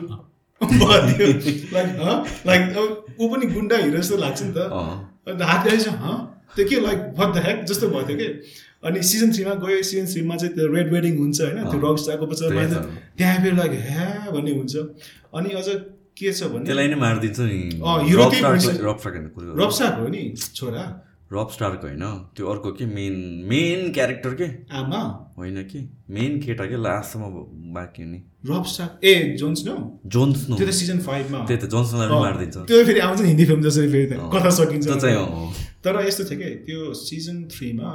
लाइक 1.73 1.89
लाइक 2.47 2.61
ऊ 3.19 3.27
पनि 3.29 3.45
गुन्डा 3.53 3.77
हिरो 3.83 3.97
जस्तो 3.97 4.17
लाग्छ 4.17 4.41
नि 4.41 4.53
त। 4.57 4.57
अन्त 5.27 5.41
हात 5.41 5.63
काटेपछि 5.65 5.89
हँ 6.03 6.17
त्यो 6.55 6.65
के 6.69 6.79
लाइक 6.81 6.99
भट 7.19 7.33
द 7.35 7.43
ह्याक 7.45 7.63
जस्तो 7.69 7.87
भयो 7.89 8.07
थियो 8.07 8.17
कि? 8.17 8.27
अनि 8.87 9.01
सिजन 9.03 9.31
थ्रीमा 9.33 9.53
गयो 9.63 9.81
सिजन 9.83 10.05
थ्रीमा 10.13 10.35
चाहिँ 10.35 10.53
त्यो 10.55 10.67
रेड 10.73 10.91
वेडिङ 10.93 11.17
हुन्छ 11.17 11.41
होइन? 11.41 11.57
त्यो 11.69 11.79
अँ। 11.79 11.91
रक 11.91 11.97
स्टारको 12.03 12.25
पछि 12.27 12.43
त्यही 12.43 12.55
मान्छे 12.55 12.75
त। 12.75 12.83
त्यहाँ 13.17 13.37
फेरि 13.43 13.55
लाइक 13.55 13.71
ह्या 13.87 14.07
भन्ने 14.35 14.51
हुन्छ। 14.59 14.75
अनि 15.39 15.49
अझ 15.59 15.67
के 16.19 16.33
छ 16.33 16.43
भने 16.43 16.65
त्यसलाई 16.65 16.87
नै 16.87 16.95
मारिदिन्छ 16.95 17.39
नि। 17.39 17.59
रब्साक 19.61 19.99
हो। 19.99 20.07
नि 20.07 20.33
छोरा। 20.55 21.05
रब 21.33 21.49
स्टार्क 21.53 21.81
होइन। 21.83 22.03
त्यो 22.35 22.47
अर्को 22.47 22.71
के? 22.71 22.85
मेन 22.85 23.45
मेन 23.49 23.91
क्यारेक्टर 23.93 24.33
के? 24.33 24.45
आमा। 24.73 25.33
होइन 25.37 25.63
कि? 25.63 25.79
मेन 26.09 26.39
केटा 26.41 26.65
के? 26.65 26.77
लास्टसम्म 26.77 27.23
बाँकी 27.73 28.03
हुने। 28.03 28.21
रब्साक 28.45 29.05
ए 29.05 29.35
जोन्स 29.39 29.65
नो 29.65 29.99
जोन्स 30.05 30.49
नो 30.49 30.55
त्यो 30.55 30.67
त 30.67 30.69
सिजन 30.71 30.99
फाइभमा 30.99 31.39
त्यही 31.45 31.61
त 31.61 31.69
जोन्सनलाई 31.69 32.07
मारिदिन्छ। 32.09 32.57
त्यो 32.57 32.85
फेरि 32.85 32.99
आउँछ 32.99 33.21
नि 33.21 33.27
हिन्दी 33.27 33.45
फिल्म 33.45 33.61
जसरी 33.61 33.91
फेरि 33.91 34.05
कथा 34.33 34.49
सकिन्छ। 34.49 34.87
चाहिँ 34.89 35.53
तर 35.85 36.01
यस्तो 36.07 36.23
थियो 36.25 36.39
कि? 36.39 36.49
त्यो 36.65 36.93
सिजन 36.93 37.43
थ्रीमा 37.43 37.89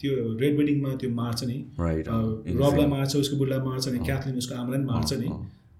त्यो 0.00 0.38
रेड 0.40 0.56
वेडिङमा 0.58 0.94
त्यो 0.94 1.10
मार्छ 1.10 1.44
नि। 1.44 1.54
अँ, 1.54 2.42
रबलाई. 2.48 2.86
मार्छ 2.86 3.16
उसको 3.16 3.36
बुढलाई 3.36 3.58
मार्छ 3.58 3.88
नि। 3.88 3.98
क्याथलिन 3.98 4.36
उसको 4.38 4.54
आमालाई 4.54 4.78
पनि 4.78 4.86
मार्छ 4.86 5.12
नि। 5.12 5.28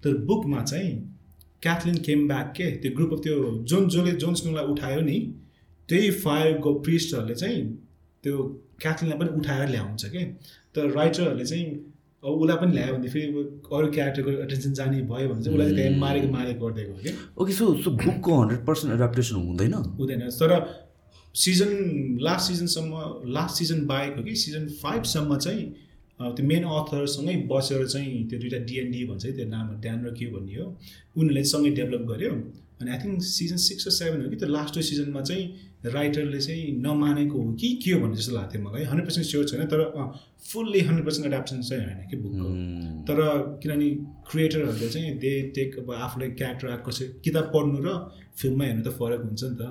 तर 0.03 0.13
बुकमा 0.29 0.63
चाहिँ 0.63 1.08
क्याथलिन 1.63 1.97
केम 2.05 2.27
ब्याक 2.27 2.53
के? 2.57 2.71
त्यो 2.81 2.91
ग्रुप 2.95 3.13
अफ 3.13 3.19
त्यो 3.23 3.35
जोन 3.69 3.89
जसले 3.89 4.11
जोन 4.23 4.33
स्नोलाई 4.41 4.65
उठायो 4.73 5.01
नि 5.01 5.19
त्यही 5.89 6.11
फायरको 6.23 6.73
प्रिस्टहरूले 6.85 7.35
चाहिँ 7.35 7.61
त्यो 8.23 8.43
क्याथलिनलाई 8.81 9.19
पनि 9.19 9.37
उठाएर 9.39 9.69
ल्याउँछ 9.69 10.05
के? 10.05 10.23
तर 10.75 10.89
राइटरहरूले 10.91 11.45
चाहिँ 11.45 11.65
अब 12.23 12.31
उसलाई 12.31 12.57
पनि 12.57 12.73
ल्यायो 12.73 12.93
भने 12.93 13.09
फेरि 13.09 13.27
अरू 13.75 13.87
क्यारेक्टरको 13.91 14.31
एटेन्सन 14.43 14.73
जाने 14.73 15.01
भयो 15.11 15.29
भने 15.29 15.43
चाहिँ 15.43 15.57
उसलाई 15.57 15.75
चाहिँ 15.75 15.99
मारेको 15.99 16.31
मारेको 16.31 16.65
गरिदिएको 16.65 16.93
हो 16.93 16.99
कि? 17.03 17.11
ओके 17.41 17.53
सो 17.53 17.73
सो 17.83 17.91
बुकको 17.91 18.39
हन्ड्रेड 18.41 18.65
पर्सेन्ट 18.65 18.95
एडाप्टेसन 18.95 19.35
हुँदैन? 19.35 19.73
हुँदैन। 19.99 20.21
तर 20.39 20.51
सिजन 21.35 21.71
लास्ट 22.21 22.51
सिजनसम्म 22.51 23.03
लास्ट 23.35 23.55
सिजन 23.55 23.85
बाहेक 23.85 24.15
हो 24.17 24.23
कि 24.23 24.35
सिजन 24.35 24.67
फाइभसम्म 24.81 25.37
चाहिँ 25.37 25.63
त्यो 26.19 26.45
मेन 26.45 26.63
अथरसँगै 26.77 27.35
बसेर 27.51 27.85
चाहिँ 27.87 28.23
त्यो 28.29 28.39
दुइटा 28.39 28.59
डिएनडी 28.69 29.03
भन्छ 29.09 29.25
है 29.25 29.31
त्यो 29.37 29.45
नाम 29.55 29.67
ड्यान 29.83 30.05
र 30.05 30.13
क्यु 30.17 30.29
भन्ने 30.35 30.55
हो। 30.59 30.65
उनीहरूले 31.17 31.43
सँगै 31.53 31.69
डेभलप 31.79 32.03
गर्यो। 32.11 32.33
अनि 32.79 32.91
आई 32.91 32.97
थिङ्क 32.99 33.23
सिजन 33.23 33.57
सिक्स 33.67 33.87
र 33.87 33.91
सेभेन 33.91 34.19
हो 34.23 34.29
कि 34.29 34.35
त्यो 34.35 34.49
लास्ट 34.49 34.79
सिजनमा 34.89 35.21
चाहिँ 35.29 35.45
राइटरले 35.95 36.39
चाहिँ 36.39 36.63
नमानेको 36.83 37.37
हो 37.39 37.53
कि 37.59 37.69
के 37.83 37.91
हो 37.91 37.99
भन्ने 37.99 38.15
जस्तो 38.19 38.35
लाग्थ्यो 38.35 38.61
मलाई। 38.61 38.83
हन्ड्रेड 38.91 39.05
पर्सेन्ट 39.07 39.27
स्योर 39.27 39.45
छैन 39.49 39.65
तर 39.71 39.81
फुल्ली 40.49 40.79
हन्ड्रेड 40.87 41.05
पर्सेन्ट 41.05 41.27
एडाप्सन 41.27 41.61
चाहिँ 41.61 41.83
होइन 41.83 42.07
कि 42.11 42.17
बुकको. 42.23 42.47
तर 43.07 43.17
किनभने 43.63 43.89
क्रिएटरहरूले 44.31 44.89
चाहिँ 44.89 45.17
दे 45.23 45.31
टेक 45.55 45.79
अब 45.79 45.91
आफूले 46.03 46.29
क्यारेक्टर 46.39 46.67
आएको 46.67 46.91
कसै 46.91 47.05
किताब 47.23 47.45
पढ्नु 47.55 47.79
र 47.87 47.95
फिल्ममा 48.39 48.63
हेर्नु 48.65 48.83
त 48.83 48.91
फरक 48.99 49.21
हुन्छ 49.23 49.43
नि 49.43 49.55
त। 49.55 49.61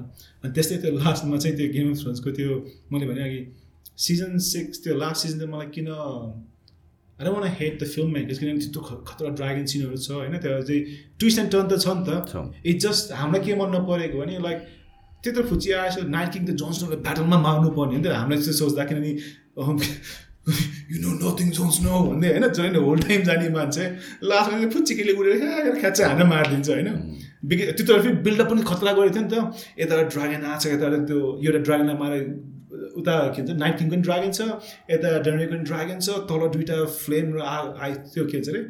अनि 0.44 0.52
त्यस्तै 0.56 0.76
त्यो 0.82 0.92
लास्टमा 0.96 1.36
चाहिँ 1.44 1.56
त्यो 1.56 1.68
गेम 1.76 1.86
अफ 1.92 1.96
थ्रोन्सको 2.02 2.30
त्यो 2.40 2.50
मैले 2.92 3.06
भने 3.12 3.22
अघि 3.28 3.40
सिजन 3.98 4.38
सिक्स 4.46 4.82
त्यो 4.84 4.96
लास्ट 4.96 5.26
सिजन 5.26 5.38
चाहिँ 5.38 5.52
मलाई 5.52 5.70
किन 5.74 5.88
अरे 7.18 7.30
मलाई 7.30 7.50
हेट 7.60 7.82
द 7.82 7.86
फिल्म 7.94 8.10
मेकर्स 8.12 8.38
किनभने 8.38 8.58
त्यस्तो 8.58 8.80
खतरा 9.08 9.30
ड्रागन 9.38 9.64
सिनहरू 9.72 9.96
छ 9.98 10.10
होइन 10.16 10.38
त्यो 10.38 10.60
चाहिँ 10.68 10.82
ट्विस्ट 11.18 11.38
एन्ड 11.38 11.50
टर्न 11.52 11.66
त 11.68 11.78
छ 11.84 11.86
नि। 11.96 12.02
त 12.08 12.66
इट 12.66 12.78
जस्ट 12.84 13.12
हामीलाई 13.20 13.44
के 13.46 13.54
मन 13.60 13.74
नपरेको 13.74 14.20
भने 14.20 14.38
लाइक 14.44 14.58
त्यत्रो 15.24 15.44
फुची 15.48 15.72
आएछ 15.80 15.98
नाइट 16.14 16.32
किङ 16.32 16.44
त 16.46 16.56
जोन्सनलाई 16.62 17.00
ब्याटलमा 17.06 17.38
मार्नु 17.46 17.70
पर्ने 17.78 17.94
हो 17.94 18.00
नि 18.00 18.04
त 18.04 18.14
हामीलाई 18.16 18.42
त्यस्तो 18.42 18.58
सोच्दा 18.60 18.84
किनभने 18.90 19.12
you 20.92 20.98
know 21.04 21.10
nothing 21.22 21.48
Jon 21.56 21.80
Snow 21.86 21.96
भन्दै 22.04 22.28
होइन 22.34 22.46
जहिले 22.58 22.82
होल 22.84 23.02
टाइम 23.06 23.24
जाने 23.30 23.48
मान्छे 23.56 23.88
लास्टमा 24.24 24.58
चाहिँ 24.58 24.70
फुच्चिकेले 24.74 25.12
उडेर 25.20 25.74
ख्याच्चा 25.80 26.08
हानेर 26.10 26.28
मारिदिन्छ 26.34 26.68
होइन 26.70 26.88
बिग 27.50 27.64
त्यत्रो 27.72 27.98
फेरि 28.04 28.14
बिल्डअप 28.28 28.48
पनि 28.52 28.62
खतरा 28.70 28.92
गरेको 28.98 29.14
थियो 29.16 29.24
नि 29.24 29.30
त 29.32 29.82
यता 29.82 30.00
ड्रागन 30.14 30.46
आएको 30.52 30.62
छ 30.62 30.72
यता 30.74 30.86
त्यो 31.10 31.18
एउटा 31.46 31.60
ड्रागनलाई 31.66 31.98
मारे 32.04 32.20
उता 32.96 33.16
के 33.36 33.42
भन्छ 33.42 33.58
नाइट 33.60 33.78
किङ 33.78 33.90
पनि 33.90 34.02
ड्रागन 34.08 34.32
छ 34.32 34.40
यता 34.90 35.16
डर्मी 35.28 35.46
पनि 35.46 35.64
ड्रागन 35.70 35.98
छ 36.00 36.20
तल 36.30 36.46
दुइटा 36.58 36.84
फ्लेम 36.98 37.32
र 37.34 37.40
आ 37.40 37.56
आइ 37.86 37.94
त्यो 38.12 38.24
के 38.26 38.38
भन्छ 38.38 38.48
अरे 38.48 38.62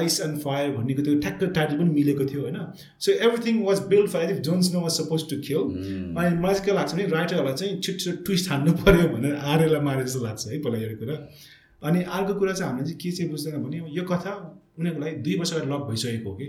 आइस 0.00 0.20
एन्ड 0.20 0.38
फायर 0.40 0.70
भन्नेको 0.72 1.02
त्यो 1.02 1.18
ठ्याक्क 1.20 1.44
टाइटल 1.54 1.78
पनि 1.78 1.90
मिलेको 1.94 2.24
थियो 2.32 2.42
होइन? 2.42 2.58
So 2.98 3.12
everything 3.28 3.62
was 3.66 3.80
build 3.92 4.10
fire 4.10 4.30
if 4.30 4.38
Jon 4.48 4.72
Snow 4.74 4.80
was 4.80 4.92
suppose 4.92 5.28
to 5.30 5.36
kill 5.46 5.56
अनि 5.56 6.36
मलाई 6.36 6.54
चाहिँ 6.54 6.64
के 6.66 6.72
लाग्छ 6.72 6.92
भने 6.94 7.06
राइटरहरूलाई 7.14 7.54
चाहिँ 7.54 7.80
छिटो 7.80 7.98
छिटो 7.98 8.22
ट्विस्ट 8.24 8.50
हान्नु 8.50 8.72
पऱ्यो 8.84 9.08
भनेर 9.14 9.34
आर्यलाई 9.54 9.80
मारे 9.88 10.04
जस्तो 10.04 10.24
लाग्छ 10.24 10.46
है 10.46 10.58
पहिला 10.66 10.78
एउटा 10.78 10.98
कुरा। 11.04 11.16
अनि 11.82 12.02
अर्को 12.18 12.34
कुरा 12.40 12.52
चाहिँ 12.52 12.70
हामीले 12.70 12.90
चाहिँ 12.90 13.00
के 13.02 13.10
चाहिँ 13.16 13.30
बुझ्दैन 13.30 13.62
भने 13.62 13.84
यो 13.96 14.02
कथा 14.12 14.34
उनीहरूको 14.78 15.04
लागि 15.04 15.16
दुई 15.26 15.34
वर्ष 15.38 15.52
अगाडि 15.54 15.70
लक 15.72 15.88
भइसकेको 15.90 16.30
हो 16.30 16.36
कि? 16.36 16.48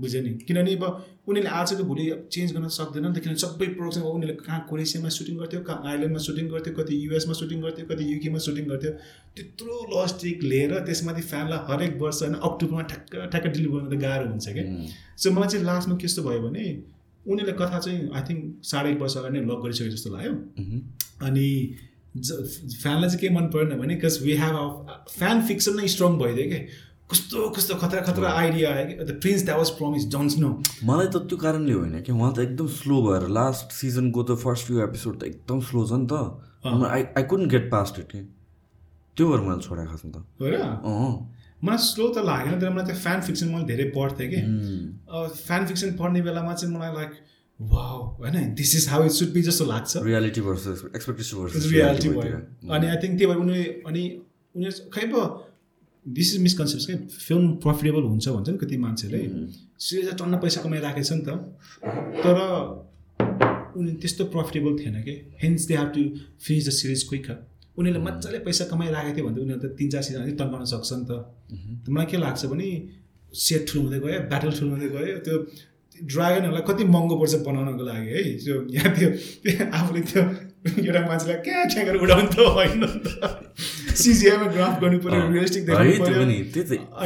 बुझ्यो 0.00 0.20
नि 0.22 0.30
किनभने 0.48 0.74
अब 0.74 0.84
उनीहरूले 1.28 1.50
आजको 1.56 1.84
भोलि 1.84 2.04
चेन्ज 2.34 2.52
गर्न 2.54 2.68
सक्दैन 2.76 3.06
नि 3.06 3.12
त 3.14 3.22
किनभने 3.24 3.40
सबै 3.42 3.66
प्रोडक्सन 3.72 4.02
उनीहरूले 4.10 4.36
कहाँ 4.46 4.60
कोरेसियामा 4.70 5.08
सुटिङ 5.16 5.36
गर्थ्यो 5.40 5.60
कहाँ 5.68 5.90
आइल्यान्डमा 5.90 6.20
सुटिङ 6.26 6.48
गर्थ्यो 6.52 6.72
कति 6.78 6.94
युएसमा 7.06 7.34
सुटिङ 7.40 7.60
गर्थ्यो 7.62 7.86
कति 7.90 8.12
युकेमा 8.12 8.38
सुटिङ 8.46 8.64
गर्थ्यो। 8.70 8.92
त्यत्रो 9.36 9.74
लजिस्टिक 9.92 10.42
लिएर 10.44 10.72
त्यसमाथि 10.86 11.22
फ्यानलाई 11.32 11.60
हरेक 11.68 12.00
वर्ष 12.00 12.22
होइन 12.22 12.34
अक्टोबरमा 12.48 12.82
ठ्याक्क 12.92 13.28
ठ्याक्क 13.32 13.46
डिलिभर 13.58 13.78
गर्न 13.78 13.90
त 13.90 14.00
गाह्रो 14.06 14.30
हुन्छ 14.30 14.48
क्या। 14.56 14.64
सो 15.16 15.30
मलाई 15.36 15.48
चाहिँ 15.52 15.66
लास्टमा 15.66 15.96
कस्तो 16.02 16.22
भयो 16.28 16.40
भने 16.48 16.64
उनीहरूले 17.26 17.56
कथा 17.58 17.78
चाहिँ 17.78 18.00
आई 18.16 18.22
थिङ्क 18.28 18.42
साढे 18.66 18.90
एक 18.90 19.00
वर्ष 19.00 19.16
अगाडि 19.16 19.38
नै 19.38 19.46
लक 19.46 19.62
गरिसके 19.64 19.88
जस्तो 19.90 20.10
लाग्यो। 20.16 20.34
अनि 21.28 21.48
फ्यानलाई 22.10 23.08
चाहिँ 23.08 23.18
के 23.20 23.28
मन 23.34 23.44
परेन 23.54 23.78
भने 23.78 23.94
because 23.94 24.22
we 24.22 24.32
have 24.38 24.54
a 24.56 24.94
fan 25.10 25.42
fiction 25.48 25.76
नै 25.80 25.88
स्ट्रङ 25.94 26.16
भइदियो 26.22 26.46
कि 26.52 26.58
कस्तो 27.10 27.48
कस्तो 27.56 27.74
खतरा 27.82 28.00
खतरा 28.06 28.28
आइडिया 28.40 28.74
आयो 28.74 28.84
कि 28.88 28.94
the 29.04 29.18
prince 29.22 29.44
that 29.44 29.58
was 29.58 29.70
promise 29.78 30.06
Jon 30.10 30.38
Snow 30.38 30.50
मलाई 30.90 31.06
त 31.06 31.22
त्यो 31.30 31.38
कारणले 31.38 31.72
होइन 31.72 32.00
कि 32.06 32.12
उहाँ 32.12 32.32
त 32.34 32.38
एकदम 32.40 32.66
स्लो 32.74 33.02
भएर 33.02 33.26
लास्ट 33.38 33.72
सिजनको 33.78 34.22
त 34.22 34.38
फर्स्ट 34.44 34.66
फ्यु 34.66 34.82
एपिसोड 34.84 35.18
त 35.20 35.22
एकदम 35.32 35.60
स्लो 35.70 35.86
छ 35.86 35.92
नि 36.02 36.06
त। 36.12 36.14
I 36.64 37.02
I 37.16 37.22
couldn't 37.32 37.50
get 37.50 37.66
past 37.72 37.98
it 37.98 38.08
कि। 38.12 38.20
त्यो 39.16 39.28
भएर 39.30 39.40
मैले 39.48 39.60
छोडेँ 39.66 39.86
खासमा 39.86 40.10
त। 40.12 40.24
हो 40.40 40.46
र 40.50 40.56
अँ। 40.60 41.10
मलाई 41.64 41.78
स्लो 41.86 42.08
त 42.08 42.24
लागेन 42.30 42.60
तर 42.60 42.70
मलाई 42.70 42.86
त्यो 42.86 42.96
फ्यान 43.02 43.20
फिक्सन 43.26 43.48
मैले 43.54 43.66
धेरै 43.72 43.86
पढ्थेँ 43.96 44.28
कि। 44.30 44.40
फ्यान 45.42 45.66
फिक्सन 45.66 45.96
पढ्ने 45.98 46.22
बेलामा 46.22 46.54
चाहिँ 46.54 46.74
मलाई 46.76 46.92
लाइक 46.94 47.12
वाउ 47.60 47.98
होइन? 48.22 48.54
This 48.54 48.70
is 48.76 48.88
how 48.88 49.04
it 49.04 49.12
should 49.18 49.32
be 49.34 49.42
जस्तो 49.50 49.64
लाग्छ। 49.66 50.06
Reality 50.06 50.40
versus 50.40 50.78
expectation 50.94 51.36
versus 51.42 51.70
reality 51.72 52.08
भयो। 52.08 52.38
अनि 52.70 52.86
आई 52.86 52.96
थिङ्क 53.02 53.14
त्यही 53.18 53.26
भएर 53.26 53.40
उनीहरूले 53.44 53.82
अनि 53.88 54.02
उनीहरू 54.54 54.90
खै 54.94 55.06
पो 55.12 55.20
दिस 56.06 56.34
इज 56.34 56.40
मिसकन्सेप्ट 56.42 56.86
क्या 56.86 56.96
फिल्म 57.18 57.52
प्रफिटेबल 57.64 58.02
हुन्छ 58.02 58.28
भन्छ 58.28 58.48
नि 58.48 58.58
कति 58.58 58.76
मान्छेहरूले 58.84 59.46
सिरिज 59.80 60.08
टन्न 60.18 60.38
पैसा 60.44 60.60
कमाइराखेको 60.62 61.04
छ 61.04 61.12
नि 61.12 61.22
त। 61.26 61.30
तर 62.24 62.36
उनी 63.78 63.92
त्यस्तो 64.02 64.24
प्रफिटेबल 64.34 64.72
थिएन 64.78 64.96
कि? 65.02 65.14
Hence 65.42 65.66
they 65.66 65.74
have 65.76 65.88
to 65.94 66.02
finish 66.46 66.68
the 66.68 66.70
series 66.78 67.02
quick 67.08 67.28
उनीहरूले 67.78 68.04
मजाले 68.04 68.38
पैसा 68.46 68.64
कमाइराखेको 68.72 69.16
थियो 69.16 69.24
भने 69.26 69.36
त 69.36 69.40
उनीहरूले 69.40 69.68
त 69.68 69.76
तिन 69.78 69.88
चार 69.90 70.02
सिजन 70.02 70.36
तन्काउन 70.40 70.64
सक्छ 70.72 70.90
नि 70.92 71.04
त। 71.04 71.12
त 71.84 71.86
मलाई 71.88 72.06
के 72.10 72.16
लाग्छ 72.24 72.42
भने 72.52 72.68
सेट 73.32 73.62
ठुलो 73.68 73.82
हुँदै 73.84 73.98
गयो 74.00 74.20
ब्याटल 74.30 74.50
ठुलो 74.58 74.70
हुँदै 74.74 74.88
गयो 74.96 75.18
त्यो 75.26 75.36
ड्रागनहरूलाई 75.96 76.64
कति 76.68 76.84
महँगो 76.94 77.14
पर्छ 77.20 77.34
बनाउनको 77.46 77.84
लागि 77.90 78.08
है? 78.10 78.22
त्यो 78.44 78.54
यहाँ 78.74 78.90
त्यो 78.96 79.08
आफूले 79.78 80.00
त्यो 80.10 80.22
एउटा 80.80 81.00
मान्छेलाई 81.08 81.38
क्या 81.46 81.64
क्या 81.72 81.82
गरेर 81.84 82.00
उडाउनु 82.04 82.28
त 82.34 82.38
होइन 82.56 82.80
नि 82.80 82.88
त। 83.06 83.08
सिजिआईमा 83.96 84.46
ग्राफ 84.52 84.80
गर्नु 84.80 84.98
पऱ्यो 85.04 85.20
realistic 85.32 85.62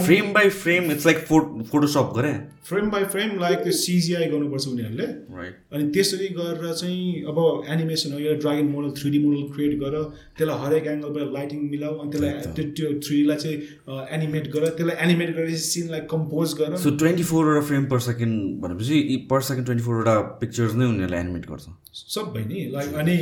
frame 0.06 0.32
by 0.32 0.48
frame 0.62 0.90
it's 0.92 1.06
like 1.06 1.18
photoshop 1.28 2.12
गरे 2.16 2.32
फ्रेम 2.68 2.90
बाई 2.90 3.04
फ्रेम 3.12 3.38
लाइक 3.40 3.58
त्यो 3.62 3.72
सिजिआई 3.78 4.26
गर्नुपर्छ 4.26 4.66
उनीहरूले 4.68 5.06
राइट 5.38 5.54
अनि 5.74 5.88
त्यसरी 5.94 6.28
गरेर 6.36 6.72
चाहिँ 6.72 7.22
अब 7.32 7.38
एनिमेसन 7.74 8.12
हो 8.12 8.18
यो 8.18 8.34
dragon 8.44 8.70
model 8.74 8.90
three 9.00 9.10
D 9.10 9.18
model 9.24 9.42
create 9.54 9.78
गर 9.80 9.96
त्यसलाई 10.38 10.58
हरेक 10.64 10.86
एङ्गलबाट 10.92 11.32
लाइटिङ 11.34 11.68
मिलाऊ 11.70 11.98
अनि 12.04 12.10
त्यसलाई 12.12 12.54
त्यो 12.56 12.64
त्यो 12.78 12.92
थ्रीलाई 13.08 13.36
चाहिँ 13.44 13.56
एनिमेट 14.18 14.50
गर 14.54 14.68
त्यसलाई 14.68 14.96
एनिमेट 15.08 15.34
गरेपछि 15.36 15.58
सिनलाई 15.66 16.00
कम्पोज 16.14 16.54
गर। 16.60 16.76
सो 16.84 16.90
ट्वेन्टी 17.02 17.24
फोरवटा 17.32 17.66
फ्रेम 17.72 17.84
पर 17.92 18.00
सेकेन्ड 18.08 18.36
भनेपछि 18.64 18.96
पर 19.30 19.40
सेकेन्ड 19.50 19.66
ट्वेन्टी 19.66 19.84
फोरवटा 19.84 20.14
पिक्चर्स 20.40 20.74
नै 20.80 20.86
उनीहरूले 20.86 21.20
एनिमेट 21.20 21.50
गर्छ। 21.50 21.66
सबै 22.16 22.44
नि 22.48 22.66
लाइक 22.72 22.94
अनि 23.04 23.18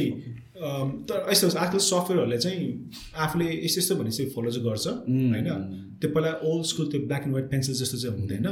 तर 0.53 1.27
यस्तो 1.31 1.47
हुन्छ, 1.47 1.57
आजकल 1.57 1.79
सफ्टवेयरहरूले 1.79 2.39
चाहिँ 2.39 2.65
आफूले 3.17 3.47
यस्तो 3.65 3.81
यस्तो 3.81 3.95
भने 3.97 4.11
चाहिँ 4.11 4.31
फलो 4.33 4.51
चाहिँ 4.51 4.65
गर्छ 4.69 4.87
होइन? 4.87 5.49
त्यो 6.01 6.09
पहिला 6.13 6.31
ओल्ड 6.45 6.65
स्कुल 6.71 6.87
त्यो 6.93 7.01
ब्ल्याक 7.09 7.23
एन्ड 7.23 7.33
व्हाइट 7.35 7.49
पेन्सिल 7.51 7.75
जस्तो 7.75 7.97
चाहिँ 7.99 8.19
हुँदैन। 8.19 8.49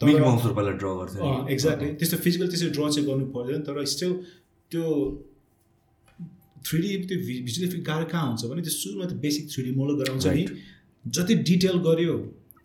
ड्र 0.00 0.88
गर्थ्यो 1.00 1.46
एक्ज्याक्टली 1.52 1.88
त्यस्तो 2.00 2.16
फिजिकल 2.24 2.46
त्यसरी 2.48 2.70
ड्र 2.70 2.88
चाहिँ 2.90 3.06
गर्नु 3.08 3.26
पर्दैन 3.36 3.60
तर 3.68 3.84
स्टिल 3.92 4.12
त्यो 4.72 4.84
थ्री 6.66 6.78
डी 6.80 6.88
त्यो 7.08 7.18
भिजुअली 7.44 7.68
फेरि 7.70 7.82
गाह्रो 7.88 8.06
कहाँ 8.12 8.26
हुन्छ 8.26 8.42
भने 8.50 8.62
त्यो 8.62 8.74
सुरुमा 8.76 9.04
त्यो 9.06 9.18
बेसिक 9.20 9.44
थ्री 9.52 9.62
डी 9.64 9.72
मोडल 9.76 9.94
गराउँछ 10.00 10.26
नि। 10.26 10.44
जति 11.04 11.34
डिटेल 11.48 11.76
गर्यो 11.86 12.14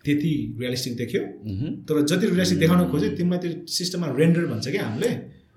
त्यति 0.06 0.32
रियलिस्टिक 0.60 0.94
देख्यो। 0.98 1.22
तर 1.88 2.02
जति 2.10 2.26
रियलिस्टिक 2.28 2.60
देखाउन 2.60 2.90
खोज्यो 2.92 3.10
तिमीलाई 3.18 3.40
त्यो 3.44 3.52
सिस्टममा 3.70 4.08
रेन्डर 4.18 4.46
भन्छ 4.52 4.68
क्या 4.68 4.86
हामीले। 4.88 5.12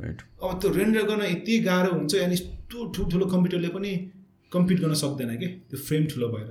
अब 0.04 0.58
त्यो 0.60 0.70
रेन्डर 0.76 1.02
गर्न 1.08 1.22
यति 1.24 1.58
गाह्रो 1.64 1.90
हुन्छ 1.94 2.14
अनि 2.26 2.36
यस्तो 2.75 2.91
ठुल्ठुलो 2.95 3.27
कम्प्युटरले 3.31 3.68
पनि 3.70 3.91
कम्पिट 4.53 4.79
गर्न 4.83 4.95
सक्दैन 5.03 5.31
कि? 5.39 5.47
त्यो 5.70 5.79
फ्रेम 5.87 6.03
ठुलो 6.11 6.27
भएर। 6.35 6.49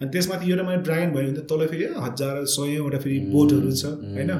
अनि 0.00 0.08
त्यसमाथि 0.12 0.44
एउटा 0.50 0.62
मैले 0.68 0.80
ड्रागन 0.86 1.10
भयो 1.12 1.24
भने 1.28 1.36
त 1.36 1.44
तल 1.50 1.60
फेरि 1.72 1.84
हजार 2.00 2.34
सयौँवटा 2.56 2.98
फेरि 3.04 3.18
बोटहरू 3.32 3.70
छ 3.80 3.84
होइन? 4.16 4.30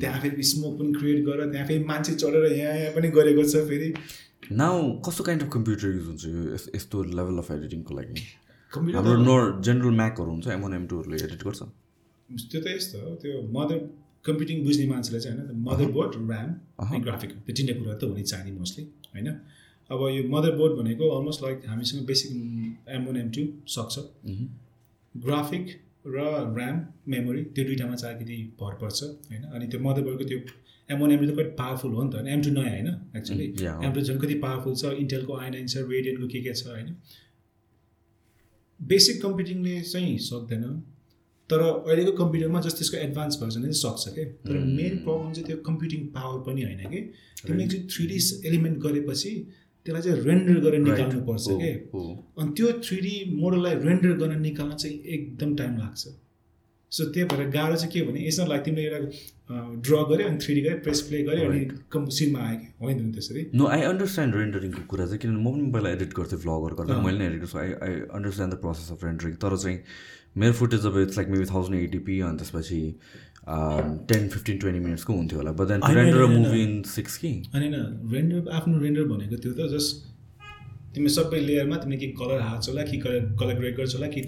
त्यहाँ 0.00 0.20
फेरि 0.22 0.42
स्मोक 0.50 0.72
पनि 0.80 0.92
क्रिएट 0.98 1.18
गरेर 1.28 1.46
त्यहाँ 1.52 1.66
फेरि 1.68 1.84
मान्छे 1.90 2.12
चढेर 2.22 2.44
यहाँ 2.52 2.74
यहाँ 2.80 2.92
पनि 2.96 3.08
गरेको 3.16 3.42
छ 3.52 3.64
फेरि। 3.68 3.88
नाउ 4.60 4.76
कस्तो 5.04 5.22
काइन्ड 5.28 5.42
अफ 5.44 5.50
कम्प्युटर 5.56 5.86
युज 5.96 6.06
हुन्छ 6.08 6.24
यो 6.32 6.42
यस- 6.54 6.70
यस्तो 6.76 6.96
लेभल 7.18 7.36
अफ 7.44 7.48
एडिटिङको 7.56 7.92
लागि? 7.98 8.16
हाम्रो 8.96 9.16
नोर 9.28 9.42
जेनरल 9.66 9.94
म्याकहरू 10.00 10.30
हुन्छ 10.32 10.46
एमन 10.56 10.72
एम 10.80 10.84
टूहरूले 10.90 11.16
एडिट 11.24 11.42
गर्छ। 11.44 11.60
त्यो 12.48 12.60
त 12.64 12.66
यस्तो 12.76 12.96
हो 13.04 13.14
त्यो 13.22 13.34
मदर 13.56 13.78
कम्प्युटिङ 14.26 14.56
बुझ्ने 14.64 14.86
मान्छेलाई 14.92 15.20
चाहिँ 15.24 15.36
होइन 15.38 15.60
मदर 15.68 15.88
बोर्ड 15.96 16.12
ऱ्याम 16.24 17.02
ग्राफिक 17.04 17.30
त्यो 17.44 17.52
तिनवटा 17.56 17.78
कुरा 17.80 17.94
त 18.00 18.02
हुने 18.10 18.22
चाहिने 18.32 18.52
मोस्टली 18.58 18.84
होइन? 19.14 19.28
अब 19.90 20.00
यो 20.10 20.22
मदर 20.28 20.56
बोर्ड 20.56 20.72
भनेको 20.78 21.08
अलमोस्ट 21.16 21.42
लाइक 21.42 21.62
हामीसँग 21.68 22.06
basic 22.06 22.30
M 22.96 23.04
one 23.06 23.16
M 23.16 23.30
two 23.30 23.42
सक्छ। 23.74 23.98
ग्राफिक 25.14 25.66
र 26.06 26.22
ऱ्याम 26.56 26.80
मेमोरी 27.08 27.42
त्यो 27.54 27.64
दुइटामा 27.64 27.94
चाहिँ 27.94 28.16
अलिकति 28.16 28.38
भर 28.60 28.74
पर्छ 28.80 29.02
होइन? 29.02 29.42
अनि 29.42 29.66
त्यो 29.66 29.80
मदर 29.80 30.02
बोर्डको 30.02 30.24
त्यो 30.24 30.38
एम 30.88 31.00
वान 31.00 31.12
एम 31.12 31.20
टू 31.20 31.26
त 31.26 31.36
कति 31.36 31.50
पावरफुल 31.60 31.92
हो 31.92 32.02
नि 32.02 32.10
त 32.10 32.14
होइन? 32.14 32.28
एम 32.28 32.42
टू 32.42 32.50
नयाँ 32.50 32.70
होइन? 32.70 32.88
Actually 33.16 33.46
Mm. 33.52 33.84
एम 33.84 33.92
टू 33.92 34.00
झन् 34.00 34.18
कति 34.20 34.34
पावरफुल 34.42 34.74
छ 34.74 34.92
इन्टेलको 35.04 35.36
आई 35.36 35.50
नाइन 35.50 35.66
छ 35.66 35.76
रेडियनको 35.92 36.26
के 36.34 36.40
के 36.42 36.52
छ 36.54 36.66
होइन? 36.66 36.92
बेसिक 38.80 39.22
कम्प्युटिङले 39.22 39.80
चाहिँ 39.82 40.18
सक्दैन 40.24 40.64
तर 41.50 41.60
अहिलेको 41.62 42.12
कम्प्युटरमा 42.12 42.60
जस्ट 42.60 42.76
त्यसको 42.76 42.96
एडभान्स 42.96 43.40
भर्जनले 43.42 43.72
चाहिँ 43.72 43.82
सक्छ 43.82 44.14
क्या 44.14 44.24
तर 44.46 44.58
मेन 44.78 44.96
प्रब्लम 45.04 45.32
चाहिँ 45.32 45.46
त्यो 45.46 45.56
कम्प्युटिङ 45.68 46.06
पावर 46.16 46.40
पनि 46.48 46.62
होइन 46.62 46.82
कि? 46.90 47.00
तिमीले 47.46 47.68
चाहिँ 47.68 47.86
थ्री 47.92 48.06
डी 48.06 48.18
एलिमेन्ट 48.48 48.78
गरेपछि 48.86 49.32
त्यसलाई 49.86 50.02
चाहिँ 50.02 50.24
रेन्डर 50.26 50.60
गरेर 50.66 50.80
निकाल्नु 50.82 51.20
पर्छ 51.30 51.46
कि। 51.62 51.72
अनि 52.42 52.50
त्यो 52.56 52.72
थ्री 52.84 52.98
डी 53.06 53.16
मोडललाई 53.40 53.74
रेन्डर 53.88 54.12
गर्न 54.22 54.40
निकाल्न 54.42 54.72
चाहिँ 54.76 54.96
एकदम 55.16 55.56
टाइम 55.56 55.76
लाग्छ। 55.78 56.14
सो 56.92 57.04
त्यही 57.12 57.26
भएर 57.30 57.48
गाह्रो 57.50 57.76
चाहिँ 57.76 57.92
के 57.92 58.02
भने 58.08 58.26
यसमा 58.26 58.46
लाइक 58.46 58.62
तिमीले 58.64 58.82
एउटा 58.86 59.00
ड्र 59.86 60.02
गऱ्यो 60.10 60.26
अनि 60.28 60.38
थ्री 60.42 60.54
डी 60.54 60.60
गऱ्यो 60.66 60.78
प्रेस 60.84 61.00
प्ले 61.08 61.22
गऱ्यो 61.28 61.50
अनि 61.50 61.60
कम 61.92 62.04
सिनमा 62.18 62.40
आयो 62.46 62.58
कि? 62.58 62.68
होइन 62.82 63.12
त्यसरी? 63.12 63.42
नो 63.54 63.66
आई 63.76 63.80
अन्डरस्ट्यान्ड 63.88 64.34
रेन्डरिङको 64.36 64.82
कुरा 64.92 65.06
चाहिँ 65.06 65.20
किनभने 65.22 65.42
म 65.42 65.52
पनि 65.54 65.70
पहिला 65.74 65.90
एडिट 65.96 66.14
गर्थेँ 66.18 66.38
भ्लगहरू 66.44 66.76
गर्दा 66.76 67.00
मैले 67.06 67.18
नै 67.18 67.26
एडिट 67.26 67.40
गर्छु। 67.42 67.58
I 67.58 67.72
I 67.86 67.94
understand 68.18 68.54
the 68.54 68.58
process 68.62 68.90
of 68.92 69.04
rendering 69.04 69.34
तर 69.44 69.56
चाहिँ 69.56 69.78
मेरो 70.36 70.52
फुटेज 70.52 70.86
अब 70.86 70.98
it's 71.00 71.16
like 71.18 71.28
maybe 71.34 71.46
thousand 71.52 71.76
eighty p 71.80 72.20
अनि 72.28 72.36
त्यसपछि 72.38 72.80
टेन 73.46 74.28
फिफ्टिन 74.28 74.58
ट्वेन्टी 74.58 74.80
मिनट्सको 74.84 75.12
हुन्थ्यो 75.12 75.38
होला। 75.38 75.52
But 75.58 75.66
then 75.68 75.80
render 75.96 76.22
a 76.22 76.26
movie 76.34 76.62
in 76.62 76.82
six 76.94 77.16
कि 77.22 77.32
होइन 77.54 77.74
रेन्डर 78.12 78.50
आफ्नो 78.58 78.78
रेन्डर 78.78 79.04
भनेको 79.12 79.36
त्यो 79.42 79.52
त 79.52 79.70
जस्ट 79.74 79.90
तिमी 80.94 81.08
सबै 81.14 81.40
लेयरमा 81.46 81.76
तिमीले 81.76 82.00
कि 82.00 82.08
कलर 82.18 82.40
हाल्छौ 82.48 82.72
होला 82.72 82.82
कि 82.90 82.98
कलर 83.04 83.20
कलर 83.40 83.54
ग्रेड 83.58 83.76
गर्छौ 83.76 83.98
होला 83.98 84.08
कि 84.12 84.20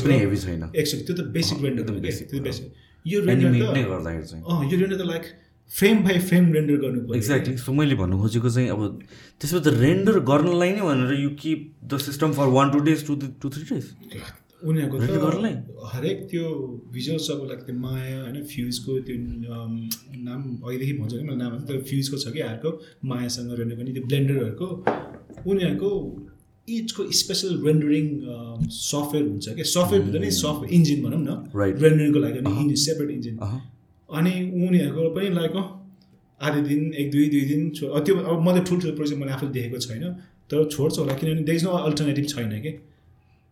पनि 0.00 0.18
हेभी 0.18 0.36
छैन। 0.46 0.62
एकचोटि 0.72 1.04
त्यो 1.04 1.14
त 1.16 1.20
बेसिक 1.36 1.62
रेन्डर 1.64 2.00
basic 2.08 2.30
त्यो। 2.30 2.42
बेसिक 2.42 2.66
यो 3.06 3.20
रेन्डर 3.28 3.48
नै 3.50 3.60
त 3.60 3.86
गर्दाखेरि 3.92 4.26
चाहिँ। 4.26 4.44
अँ 4.44 4.70
यो 4.72 4.76
रेन्डर 4.82 4.98
त 4.98 5.06
like 5.12 5.24
frame 5.70 5.96
by 6.04 6.18
frame 6.28 6.52
render 6.52 6.76
गर्नु 6.84 7.00
पर्यो। 7.00 7.16
एक्ज्याक्टली 7.16 7.56
सो 7.56 7.72
मैले 7.72 7.94
भन्नु 8.00 8.16
खोजेको 8.22 8.50
चाहिँ 8.56 8.68
अब 8.70 8.80
त्यसमा 9.40 9.60
त 9.60 9.68
रेन्डर 9.82 10.18
गर्नलाई 10.30 10.70
नै 10.72 10.82
भनेर 10.88 11.12
you 11.20 11.30
keep 11.42 11.60
the 11.84 11.98
system 12.06 12.32
for 12.38 12.46
one 12.56 12.70
two 12.72 12.78
days 12.88 13.06
to 13.06 13.12
two 13.42 13.48
three 13.56 13.64
days 13.72 13.86
उनीहरूको? 14.68 14.96
त 14.98 15.88
हरेक 15.92 16.18
त्यो 16.30 16.44
भिजुअल 16.94 17.18
सब 17.28 17.38
लाइक 17.50 17.60
त्यो 17.66 17.76
माया 17.84 18.18
होइन 18.22 18.42
फ्युजको 18.52 18.92
त्यो 19.06 19.16
नाम 20.28 20.40
अहिलेदेखि 20.64 20.94
भन्छ 20.98 21.12
कि 21.14 21.24
मलाई 21.28 21.38
नाम 21.44 21.52
त्यो 21.68 21.80
फ्युजको 21.90 22.16
छ 22.24 22.32
कि 22.34 22.40
अर्को 22.50 22.70
मायासँग 23.12 23.50
रेन्डर 23.60 23.76
गर्ने 23.78 23.92
त्यो 23.96 24.04
ब्लेन्डरहरूको 24.10 24.68
उनीहरूको 25.50 25.90
इचको 26.68 27.02
स्पेसल 27.20 27.52
रेन्डरिङ 27.66 28.06
सफ्टवेयर 28.78 29.24
हुन्छ 29.28 29.46
क्या 29.58 29.66
सफ्टवेयर 29.70 30.20
नै 30.24 30.30
सफ्टवेयर 30.38 30.74
इन्जिन 30.78 30.98
भनौँ 31.04 31.22
न. 31.22 31.30
रेन्डरिङको 31.84 32.20
लागि 32.26 32.38
इन्जिन 32.38 32.78
सेपरेट 32.86 33.10
इन्जिन। 33.10 33.34
अनि 34.08 34.34
उनीहरूको 34.66 35.10
पनि 35.16 35.28
लाइक 35.40 35.56
आधी 36.40 36.60
दिन 36.68 36.80
एक 37.00 37.10
दुई 37.10 37.26
दुई 37.34 37.44
दिन 37.50 37.60
त्यो 37.80 38.14
अब 38.30 38.38
मैले 38.46 38.60
ठुल्ठुलो 38.68 38.94
प्रोजेक्ट 38.96 39.20
मैले 39.20 39.32
आफूले 39.32 39.52
देखेको 39.58 39.78
छैन 39.84 40.04
तर 40.50 40.64
छोड्छ 40.70 40.98
होला 40.98 41.14
किनभने 41.18 41.42
देयर 41.50 41.56
इज 41.56 41.64
नो 41.64 41.70
अल्टरनेटिभ 41.88 42.26
छैन 42.32 42.56
कि 42.64 42.72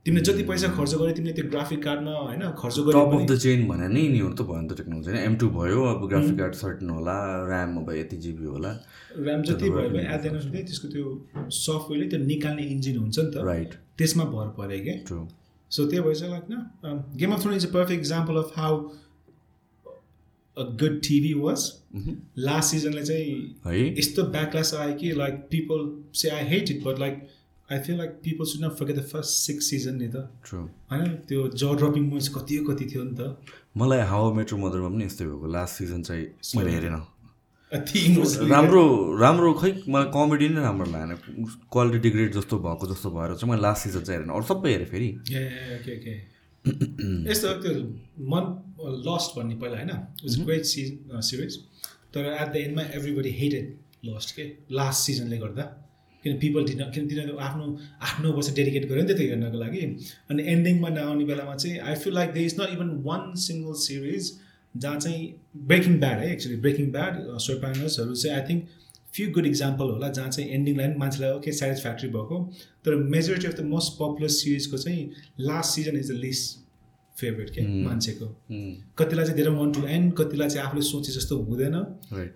तिमीले 0.06 0.22
जति 0.24 0.42
पैसा 0.48 0.68
खर्च 0.76 0.94
गर्यो 0.94 1.14
तिमीले 1.16 1.32
त्यो 1.34 1.48
ग्राफिक 1.50 1.82
कार्डमा 1.84 2.12
होइन 2.18 2.42
खर्च 2.58 2.76
टप 2.76 2.84
गर्यो 2.84 3.00
अफ 3.00 3.14
भने 3.14 3.26
द 3.26 3.36
चेन 3.38 3.66
भने 3.68 3.88
नै 3.88 4.00
यिनीहरू 4.00 4.32
त 4.32 4.46
भयो 4.50 4.60
नि 4.60 4.68
त 4.68 4.76
टेक्नोलोजी 4.76 5.10
होइन 5.10 5.24
एम 5.24 5.34
टू 5.40 5.48
भयो 5.56 5.82
अब 5.88 6.06
ग्राफिक 6.12 6.36
कार्ड 6.38 6.54
सर्टन 6.60 6.90
होला 6.90 7.16
ऱ्याम 7.48 7.76
अब 7.80 7.90
यति 7.94 8.16
जिबी 8.26 8.46
होला। 8.52 8.70
ऱ्याम 9.24 9.42
जति 9.48 9.70
भयो 9.70 9.88
भने 9.90 10.04
एट 10.14 10.24
एन्ड 10.30 10.54
त्यसको 10.54 10.88
त्यो 10.94 11.04
सफ्टवेयरले 11.56 12.08
त्यो 12.10 12.20
निकाल्ने 12.24 12.64
इन्जिन 12.74 12.96
हुन्छ 12.98 13.18
नि 13.18 13.30
त। 13.30 13.44
राइट 13.48 13.74
त्यसमा 13.98 14.24
भर 14.30 14.48
पऱ्यो 14.58 14.78
क्या 14.84 14.94
ट्रु 15.10 15.18
सो 15.70 15.86
त्यही 15.86 16.02
भएर 16.04 16.16
चाहिँ 16.20 16.32
लाइक 16.32 16.46
न 16.50 17.18
game 17.20 17.32
of 17.32 17.42
throne 17.42 17.54
is 17.54 17.66
a 17.66 17.72
perfect 17.74 18.00
example 18.00 18.42
of 18.42 18.52
how 18.56 18.78
a 20.56 20.64
good 20.82 20.96
TV 21.08 21.34
was 21.40 21.66
last 22.46 22.70
सिजनले 22.70 23.02
चाहिँ 23.10 23.92
यस्तो 23.98 24.22
ब्याकलास 24.38 24.72
आयो 24.78 24.96
कि 25.02 25.12
like 25.20 25.34
people 25.50 25.84
say 26.22 26.30
I 26.38 26.48
hate 26.48 26.70
it 26.70 26.82
but 26.86 26.98
like 26.98 27.20
I 27.72 27.78
feel 27.86 27.96
like 27.98 28.10
people 28.24 28.44
should 28.50 28.64
not 28.64 28.72
forget 28.78 28.96
the 28.96 29.02
first 29.10 29.32
six 29.46 29.70
season 29.70 29.94
नि 29.96 30.08
त 30.08 30.16
true 30.46 30.58
होइन 30.92 31.10
त्यो 31.28 31.40
ज 31.50 31.62
dropping 31.78 32.02
moments 32.04 32.28
कति 32.34 32.56
कति 32.68 32.84
थियो 32.92 33.02
नि 33.04 33.14
त। 33.20 33.20
मलाई 33.76 34.00
हावा 34.10 34.32
मेट्रो 34.34 34.56
मदरमा 34.58 34.88
पनि 34.94 35.04
यस्तै 35.04 35.24
भएको 35.24 35.46
लास्ट 35.56 35.74
सिजन 35.78 36.00
चाहिँ 36.08 36.24
मैले 36.56 36.70
हेरेन। 36.76 36.96
राम्रो 38.50 38.82
राम्रो 39.18 39.52
खै 39.60 39.70
मलाई 39.88 40.08
कमेडी 40.14 40.48
नै 40.54 40.60
राम्रो 40.62 40.86
लागेन। 40.90 41.10
क्वालिटी 41.72 41.98
डिग्रेड 42.06 42.30
जस्तो 42.34 42.58
भएको 42.64 42.84
जस्तो 42.92 43.08
भएर 43.16 43.34
चाहिँ 43.34 43.50
मैले 43.50 43.62
लास्ट 43.62 43.80
सिजन 43.86 44.02
चाहिँ 44.08 44.18
हेरेन। 44.18 44.32
अरू 44.34 44.44
सबै 44.48 44.70
हेरेँ 44.72 44.88
फेरि। 44.92 45.08
यस्तो 47.30 47.46
त्यो 47.62 47.72
मन 48.32 48.44
लस्ट 49.06 49.28
भन्ने 49.36 49.54
पहिला 49.62 49.76
होइन? 49.78 49.92
इट्स 50.24 50.36
ग्रेट 50.48 50.64
सिरिज 51.28 51.54
तर 52.14 52.22
एट 52.32 52.48
द 52.52 52.56
एन्डमा 52.56 52.82
एभ्रीबडी 52.98 53.30
हेटेड 53.38 53.66
लस्ट 54.10 54.28
के 54.36 54.44
लास्ट 54.80 55.00
सिजनले 55.06 55.38
गर्दा। 55.38 55.64
किन 56.24 56.38
पिपल 56.40 56.64
डिन 56.66 56.82
किन 56.94 57.08
तिनीहरू 57.08 57.36
आफ्नो 57.48 57.66
आठ 58.02 58.20
नौ 58.22 58.32
वर्ष 58.32 58.54
डेडिकेट 58.56 58.88
गर्यो 58.88 59.02
नि 59.02 59.12
त 59.12 59.16
त्यो 59.18 59.28
हेर्नको 59.30 59.58
लागि। 59.58 59.80
अनि 60.30 60.42
एन्डिङमा 60.52 60.88
नआउने 60.90 61.24
बेलामा 61.30 61.54
चाहिँ 61.56 61.78
I 61.80 61.94
feel 62.04 62.14
like 62.14 62.32
there 62.32 62.44
is 62.44 62.56
not 62.60 62.74
even 62.74 62.90
one 63.04 63.34
single 63.46 63.74
series 63.84 64.32
जहाँ 64.74 64.98
चाहिँ 64.98 65.22
ब्रेकिङ 65.66 65.98
ब्याड 66.00 66.18
है 66.18 66.32
एक्चुली 66.32 66.56
ब्रेकिङ 66.66 66.90
ब्याड 66.92 67.16
सोपानर्सहरू 67.46 68.14
चाहिँ 68.14 68.36
I 68.36 68.48
think 68.48 68.78
few 69.14 69.30
good 69.34 69.46
example 69.46 69.90
होला 69.90 70.08
जहाँ 70.10 70.30
चाहिँ 70.30 70.50
एन्डिङलाई 70.50 70.86
पनि 70.88 70.98
मान्छेलाई 70.98 71.30
ओके 71.36 71.52
सेटिस्फ्याक्ट्री 71.60 72.08
भएको। 72.10 72.36
तर 72.84 72.94
majority 73.14 73.46
of 73.46 73.54
the 73.54 73.64
most 73.70 73.92
popular 73.94 74.28
सिरिजको 74.34 74.78
चाहिँ 74.78 75.10
last 75.48 75.76
season 75.76 75.98
is 75.98 76.10
the 76.10 76.14
least 76.24 76.59
favourite 77.20 77.50
के 77.50 77.66
मान्छेको। 77.84 78.26
कतिलाई 78.98 79.24
चाहिँ 79.24 79.36
धेरै 79.36 79.52
वान 79.56 79.72
टु 79.72 79.86
एन्ड 79.88 80.12
कतिलाई 80.18 80.48
चाहिँ 80.48 80.66
आफूले 80.66 80.82
सोचे 80.88 81.12
जस्तो 81.12 81.38
हुँदैन। 81.42 81.76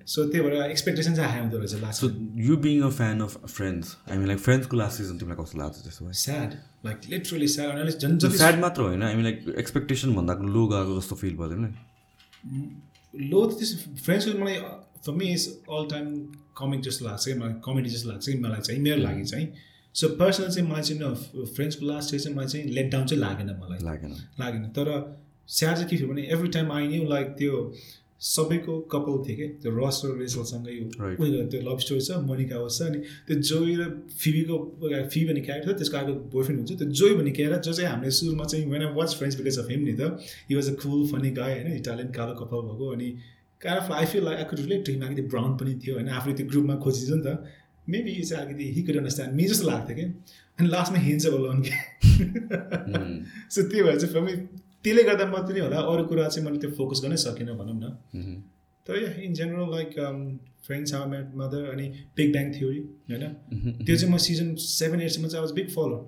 सो 0.07 0.25
त्यही 0.25 0.45
भएर 0.47 0.71
एक्सपेक्टेसन 0.71 1.15
चाहिँ 1.15 1.31
हाई 1.31 1.41
हुँदो 1.41 1.59
रहेछ 1.59 1.75
last 1.83 2.01
so 2.01 2.11
you 2.47 2.57
being 2.67 2.83
a 2.83 2.91
fan 3.01 3.21
of 3.27 3.33
Friends 3.49 3.97
I 4.11 4.17
mean 4.19 4.27
like 4.29 4.41
फ्रेन्ड्सको 4.47 4.77
last 4.77 4.97
season 4.99 5.19
तिमीलाई 5.19 5.43
कस्तो 5.43 5.59
लाग्छ 5.59 5.77
त्यसो 5.83 6.07
भए 6.07 6.17
स्याड 6.23 6.57
लाइक 6.87 7.11
लिटरली 7.11 7.49
स्याड 7.49 7.79
अनि 7.79 7.93
झन् 7.93 8.37
स्याड 8.37 8.61
मात्र 8.61 8.83
होइन 8.83 9.03
आई 9.03 9.15
मिन 9.15 9.25
लाइक 9.25 9.55
एक्सपेक्टेसन 9.59 10.15
भन्दा 10.15 10.35
लो 10.55 10.67
गएको 10.69 11.01
जस्तो 11.01 11.17
फिल 11.17 11.37
भयो 11.37 11.49
तिमीलाई? 11.51 11.75
लो 13.15 13.47
त 13.47 13.59
त्यस्तो 13.59 13.77
फ्रेन्ड्सको 14.05 14.39
मलाई 14.39 14.57
for 15.05 15.13
me 15.21 15.27
is 15.33 15.47
all 15.77 15.87
time 15.91 16.07
comic 16.59 16.81
जस्तो 16.83 17.05
लाग्छ 17.05 17.25
कि 17.27 17.35
मलाई 17.35 17.55
कमेडी 17.65 17.91
जस्तो 17.91 18.11
लाग्छ 18.11 18.27
कि 18.27 18.39
मलाई 18.39 18.61
चाहिँ 18.61 18.81
मेरो 18.83 19.03
लागि 19.03 19.25
चाहिँ। 19.31 19.47
सो 19.95 20.09
पर्सनल 20.21 20.49
चाहिँ 20.49 20.69
मलाई 20.71 20.83
चाहिँ 20.83 21.01
न 21.03 21.45
फ्रेन्ड्सको 21.47 21.87
लास्ट 21.87 22.17
चाहिँ 22.17 22.37
मलाई 22.37 22.47
चाहिँ 22.47 22.71
लेट 22.75 22.91
डाउन 22.93 23.07
चाहिँ 23.07 23.21
लागेन 23.21 23.51
मलाई। 23.59 23.85
लागेन। 23.85 24.13
लागेन। 24.41 24.65
तर 24.79 24.89
स्याड 25.49 25.75
चाहिँ 25.75 25.89
के 25.89 25.97
थियो 25.97 26.09
भने 26.09 26.23
every 26.33 26.49
time 26.49 26.73
I 26.73 26.87
knew 26.89 27.09
like 27.09 27.27
त्यो 27.39 27.73
सबैको 28.21 28.79
कपाल 28.93 29.17
थियो 29.25 29.37
कि 29.37 29.47
त्यो 29.63 29.71
रस 29.77 30.01
र 30.05 30.19
रेसलसँगै. 30.19 30.75
उनीहरूको 30.81 31.51
त्यो 31.51 31.61
लभ 31.61 31.79
स्टोरी 31.79 32.01
छ 32.01 32.19
मोनिका 32.27 32.57
होस् 32.57 32.81
अनि 32.83 32.99
त्यो 33.27 33.37
जोई 33.51 33.75
र 33.77 33.83
फिबीको 34.23 34.57
फिबी 35.13 35.25
भन्ने 35.29 35.41
क्यारेक्टर 35.41 35.73
छ 35.73 35.77
त्यसको 35.79 35.97
अर्को 35.99 36.13
बोयफ्रेन्ड 36.35 36.59
हुन्छ 36.61 36.79
त्यो 36.81 36.89
जोई 37.01 37.15
भन्ने 37.15 37.33
क्यारेक्टर 37.39 37.63
जो 37.63 37.73
चाहिँ 37.73 37.91
हामीले 37.91 38.11
सुरुमा 38.19 38.45
चाहिँ 38.45 38.67
when 38.71 38.83
I 38.83 38.93
watch 38.95 39.15
Friends 39.15 39.37
because 39.41 39.59
of 39.59 39.71
him 39.71 39.81
नि 39.85 39.95
त 40.01 40.03
he 40.51 40.55
was 40.55 40.71
a 40.71 40.75
cool 40.83 41.07
funny 41.13 41.31
guy 41.39 41.53
होइन 41.55 41.77
इटालियन 41.77 42.09
कालो 42.19 42.35
कपाल 42.41 42.61
भएको 42.69 42.87
अनि 42.93 43.09
of 43.61 43.93
I 43.93 44.07
feel 44.07 44.25
like 44.25 44.39
I 44.39 44.45
could 44.45 44.59
relate 44.61 44.87
to 44.87 44.93
him 44.93 45.03
अलिकति 45.03 45.23
ब्राउन 45.35 45.57
पनि 45.57 45.75
थियो 45.85 45.95
होइन 45.95 46.09
आफूले 46.17 46.35
त्यो 46.37 46.47
ग्रुपमा 46.47 46.75
खोजिन्छ 46.77 47.11
नि 47.11 47.23
त। 47.27 47.29
मेबी 47.89 48.11
यो 48.11 48.25
चाहिँ 48.25 48.45
अलिकति 48.45 48.65
हि 48.75 48.83
कुड 48.83 48.97
अन्डरस्ट्यान्ड 48.97 49.35
मी 49.35 49.45
जस्तो 49.45 49.65
लाग्थ्यो 49.69 49.97
कि 49.97 50.05
अनि 50.59 50.69
लास्टमा 50.69 50.99
हिँड्छ 50.99 51.27
होला 51.27 51.49
कि 51.61 51.73
सो 53.51 53.63
त्यही 53.63 53.83
भएर 53.83 53.99
चाहिँ 54.01 54.13
फर 54.15 54.21
त्यसले 54.85 55.03
गर्दा 55.03 55.25
मात्रै 55.27 55.61
होला। 55.61 55.79
अरू 55.91 56.05
कुरा 56.07 56.29
चाहिँ 56.29 56.45
मैले 56.47 56.59
त्यो 56.61 56.71
फोकस 56.79 57.01
गर्नै 57.03 57.17
सकिनँ 57.17 57.57
भनौँ 57.59 57.77
न। 57.77 57.85
तर 58.87 58.95
yeah 59.03 59.11
in 59.25 59.33
general 59.35 59.71
like 59.71 59.91
Friends 60.67 60.95
How 60.95 61.09
Met 61.11 61.27
Mother 61.37 61.63
अनि 61.73 61.87
बिग 62.17 62.33
ब्याङ 62.33 62.53
थ्योरी 62.55 62.81
होइन? 63.11 63.25
त्यो 63.85 63.97
चाहिँ 63.97 64.13
म 64.13 64.17
सिजन 64.27 64.55
सेभेन 64.61 65.01
एटसम्म 65.01 65.29
चाहिँ 65.29 65.47
आई 65.47 65.53
बिग 65.55 65.69
फलो 65.75 65.99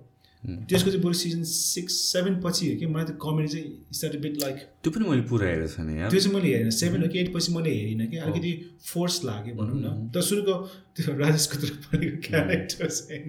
त्यसको 0.46 0.90
चाहिँ 0.90 1.02
बरु 1.04 1.14
सिजन 1.20 1.42
सिक्स 1.44 1.94
सेभेन 2.12 2.40
पछि 2.44 2.70
हो 2.70 2.76
कि? 2.80 2.86
मलाई 2.86 3.04
त्यो 3.04 3.16
कमेडी 3.24 3.48
चाहिँ 3.48 3.66
स्टार्ट 3.92 4.16
बिट 4.22 4.34
लाइक 4.42 4.56
त्यो 4.82 4.90
पनि 4.92 5.04
मैले 5.08 5.22
पुरा 5.30 5.46
हेरेको 5.46 5.68
छैन 5.74 6.08
त्यो 6.10 6.20
चाहिँ 6.20 6.34
मैले 6.34 6.48
हेरेन। 6.54 6.70
सेभेन 6.70 7.02
हो 7.02 7.08
कि 7.08 7.18
एट 7.20 7.34
पछि 7.34 7.52
मैले 7.56 7.70
हेरिनँ 7.74 8.06
कि? 8.06 8.16
अलिकति 8.16 8.52
फोर्स 8.86 9.16
लाग्यो 9.24 9.54
भनौँ 9.58 9.78
न। 9.82 10.10
तर 10.14 10.20
सुरुको 10.28 10.54
त्यो 10.96 11.16
राजेश 11.18 11.46
कुद्रापल्लीको 11.52 12.16
क्यारेक्टर 12.28 12.88
चाहिँ 12.88 13.22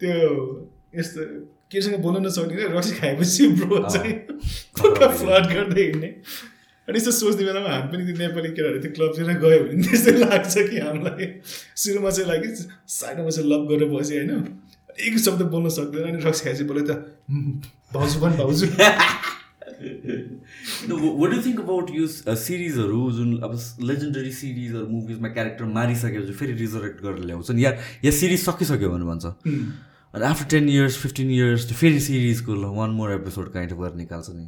त्यो 0.00 0.16
यस्तो 0.94 1.20
केसँग 1.72 1.96
बोल्न 2.02 2.26
नसक्ने 2.26 2.66
रक्सी 2.70 2.92
खाएपछि 2.96 3.46
ब्रो 3.60 3.78
चाहिँ 3.88 4.12
पुरा 4.78 5.08
फ्लड 5.18 5.44
गर्दै 5.54 5.82
हिँड्ने। 5.82 6.10
अनि 6.88 6.96
यस्तो 6.98 7.10
सोच्ने 7.10 7.44
बेलामा 7.44 7.68
हामी 7.68 7.88
पनि 7.92 8.02
त्यो 8.04 8.16
नेपाली 8.20 8.48
केटाहरू 8.52 8.78
त्यो 8.84 8.90
क्लबतिर 8.92 9.30
गयो 9.40 9.60
भने 9.64 9.82
त्यस्तै 9.82 10.12
लाग्छ 10.20 10.54
कि 10.70 10.78
हामीलाई। 10.84 11.26
सुरुमा 11.82 12.10
चाहिँ 12.10 12.28
लाग्यो 12.30 12.50
साइडमा 12.96 13.30
चाहिँ 13.30 13.48
लभ 13.50 13.62
गरेर 13.70 13.88
बस्यो 13.88 14.16
होइन? 14.20 14.32
एक 15.00 15.18
शब्द 15.18 15.42
बोल्न 15.50 15.68
सक्दैन 15.68 16.04
अनि 16.08 16.22
रक्सी 16.24 16.44
खाएपछि 16.44 16.64
बोल्यो 16.64 16.84
त 16.86 16.90
"हुँ, 17.30 17.62
भाउजू 17.94 18.20
पनि 18.20 18.36
भाउजू। 18.36 18.66
वाट 21.20 21.30
डु 21.30 21.42
थिङ्क 21.44 21.60
अबाउट 21.60 21.90
यो 21.94 22.06
सिरिजहरू 22.06 23.00
जुन 23.12 23.40
अब 23.42 23.52
लेजेन्डरी 23.90 24.32
सिरिजहरू 24.32 24.86
मुभिजमा 24.86 25.28
क्यारेक्टर 25.28 25.64
मारिसकेपछि 25.64 26.32
फेरि 26.32 26.52
रिजरेक्ट 26.52 27.02
गरेर 27.02 27.24
ल्याउँछ 27.24 27.50
नि? 27.50 27.64
या 27.64 27.70
या 28.04 28.10
सिरिज 28.10 28.40
सकिसक्यो 28.44 28.90
भने 28.90 29.04
भन्छ? 29.04 29.24
अनि 30.14 30.24
after 30.24 30.46
ten 30.50 30.68
years 30.68 30.96
fifteen 30.98 31.30
years 31.30 31.72
फेरि 31.72 32.00
सिरिजको 32.00 32.54
ल 32.54 32.64
one 32.76 32.90
more 32.90 33.12
episode 33.12 33.52
kind 33.52 33.72
of 33.72 33.78
गरेर 33.78 33.94
निकाल्छ 33.94 34.30
नि? 34.30 34.46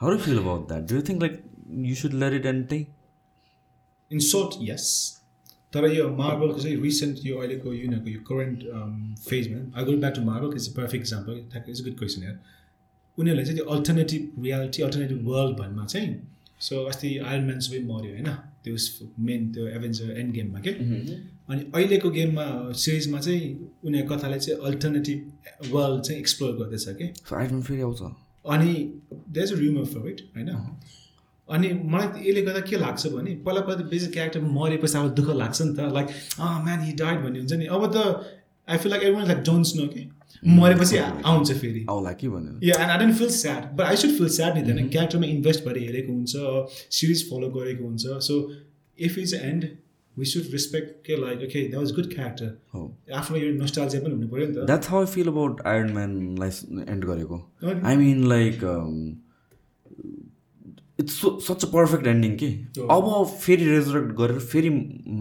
How 0.00 0.16
feel 0.16 0.38
about 0.38 0.68
that 0.68 0.82
do 0.92 1.00
think 1.08 1.22
like 1.22 1.42
you 1.88 1.94
should 1.94 2.14
let 2.14 2.32
it 2.40 2.46
and 2.46 2.66
त्यही? 2.68 2.86
इन 4.12 4.18
सर्ट 4.18 4.58
यस 4.62 5.17
तर 5.72 5.90
यो 5.92 6.08
मार्बलको 6.16 6.60
चाहिँ 6.60 6.76
रिसेन्ट 6.82 7.26
यो 7.26 7.38
अहिलेको 7.38 7.74
यिनीहरूको 7.74 8.10
यो 8.10 8.20
current 8.30 8.58
फेजमा 9.28 9.60
I 9.78 9.84
go 9.84 9.96
back 10.04 10.14
to 10.16 10.22
Marvel 10.30 10.56
is 10.56 10.68
a 10.68 10.76
perfect 10.76 11.02
example 11.02 11.40
ठ्याक्कै 11.52 11.72
इज 11.72 11.84
गुड 11.84 11.96
क्वेसन 11.98 12.22
यार 12.24 12.36
उनीहरूलाई 13.18 13.44
चाहिँ 13.44 13.58
त्यो 13.58 13.66
अल्टरनेटिभ 13.76 14.42
रियालिटी 14.44 14.82
अल्टरनेटिभ 14.82 15.28
वर्ल्ड 15.28 15.58
भन्मा 15.58 15.84
चाहिँ 15.94 16.10
सो 16.66 16.84
अस्ति 16.84 17.08
आयरन 17.18 17.44
म्यान 17.46 17.60
सबै 17.64 17.78
मऱ्यो 17.80 18.12
होइन? 18.12 18.30
त्यो 18.64 18.76
मेन 19.26 19.52
त्यो 19.54 19.66
एभेन्जर 19.68 20.10
एन्ड 20.20 20.32
गेममा 20.34 20.60
के 20.60 20.70
अनि 20.70 21.60
अहिलेको 21.74 22.10
गेममा 22.10 22.46
सिरिजमा 22.84 23.20
चाहिँ 23.26 23.42
उनीहरूको 23.84 24.14
कथाले 24.14 24.38
चाहिँ 24.38 24.60
अल्टरनेटिभ 24.70 25.18
वर्ल्ड 25.74 26.02
चाहिँ 26.02 26.20
एक्सप्लोर 26.20 26.52
गर्दैछ 26.56 26.88
कि? 26.98 27.06
फेरि 27.68 27.80
आउँछ। 27.80 28.00
अनि 28.54 28.74
there 29.12 29.44
is 29.44 29.52
a 29.52 29.58
rumour 29.58 29.84
for 29.94 30.08
it 30.10 30.20
होइन 30.36 30.50
अनि 31.48 31.68
मलाई 31.92 32.28
यसले 32.28 32.42
गर्दा 32.42 32.60
के 32.68 32.76
लाग्छ 32.76 33.06
भने 33.14 33.34
पहिला 33.46 33.60
पहिला 33.60 33.80
त 33.80 33.88
बेसिक 33.90 34.12
क्यारेक्टर 34.12 34.40
मरेपछि 34.58 34.98
अब 34.98 35.08
दुःख 35.14 35.28
लाग्छ 35.36 35.58
नि 35.62 35.72
त। 35.74 35.80
लाइक 35.94 36.06
अँ 36.40 36.52
म्यान 36.64 36.80
हि 36.84 36.92
डाइड 37.00 37.18
भन्ने 37.24 37.38
हुन्छ 37.38 37.52
नि। 37.54 37.66
अब 37.66 37.82
त 37.96 37.96
I 38.68 38.76
feel 38.78 38.90
like 38.92 39.02
every 39.02 39.26
like 39.26 39.42
don'ts 39.48 39.76
no 39.76 39.86
कि 39.88 40.02
मरेपछि 40.44 40.96
आउँछ 40.98 41.52
फेरि। 41.60 41.84
आउला 41.90 42.12
कि 42.20 42.28
भनेर 42.28 42.68
yeah 42.68 42.74
and 42.82 42.90
I 42.90 42.98
don't 42.98 43.14
feel 43.18 43.28
sad 43.36 43.62
but 43.76 43.84
I 43.84 43.96
should 43.96 44.10
feel 44.18 44.28
sad 44.36 44.58
नि 44.58 44.62
त। 44.62 44.88
क्यारेक्टरमा 44.92 45.26
इन्भेस्ट 45.26 45.64
गरेर 45.66 45.84
हेरेको 45.84 46.12
हुन्छ 46.12 46.32
सिरिज 46.96 47.28
फलो 47.30 47.48
गरेको 47.58 47.84
हुन्छ। 47.84 48.04
So 48.26 48.34
if 48.98 49.18
is 49.18 49.34
end 49.42 49.68
we 50.16 50.24
should 50.26 50.52
respect 50.52 50.90
के 51.06 51.16
like 51.20 51.42
okay 51.46 51.62
that 51.62 51.80
was 51.80 51.92
good 51.96 52.12
character 52.14 53.14
आफ्नो 53.14 53.36
यो 53.38 53.52
नोस्टालजिया 53.54 54.02
पनि 54.02 54.14
हुनु 54.14 54.28
पऱ्यो 54.28 54.46
नि 54.46 54.54
त। 54.54 54.66
That's 54.66 54.88
how 54.90 55.00
I 55.00 55.10
feel 55.14 55.28
about 55.28 55.62
Iron 55.72 55.92
म्यानलाई 55.92 56.84
end 56.92 57.04
गरेको। 57.04 57.36
I 57.64 57.96
mean 57.96 58.28
like 58.28 58.56
it's 61.00 61.20
such 61.46 61.64
a 61.64 61.68
perfect 61.72 62.06
ending 62.06 62.36
कि 62.36 62.48
अब 62.90 63.04
फेरि 63.40 63.64
रेजरेक्ट 63.66 64.10
गरेर 64.20 64.38
फेरि 64.54 64.70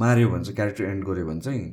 माऱ्यो 0.04 0.30
भने 0.30 0.44
चाहिँ 0.44 0.56
क्यारेक्टर 0.56 0.84
एन्ड 0.86 1.04
गऱ्यो 1.06 1.26
भने 1.26 1.42
चाहिँ 1.42 1.64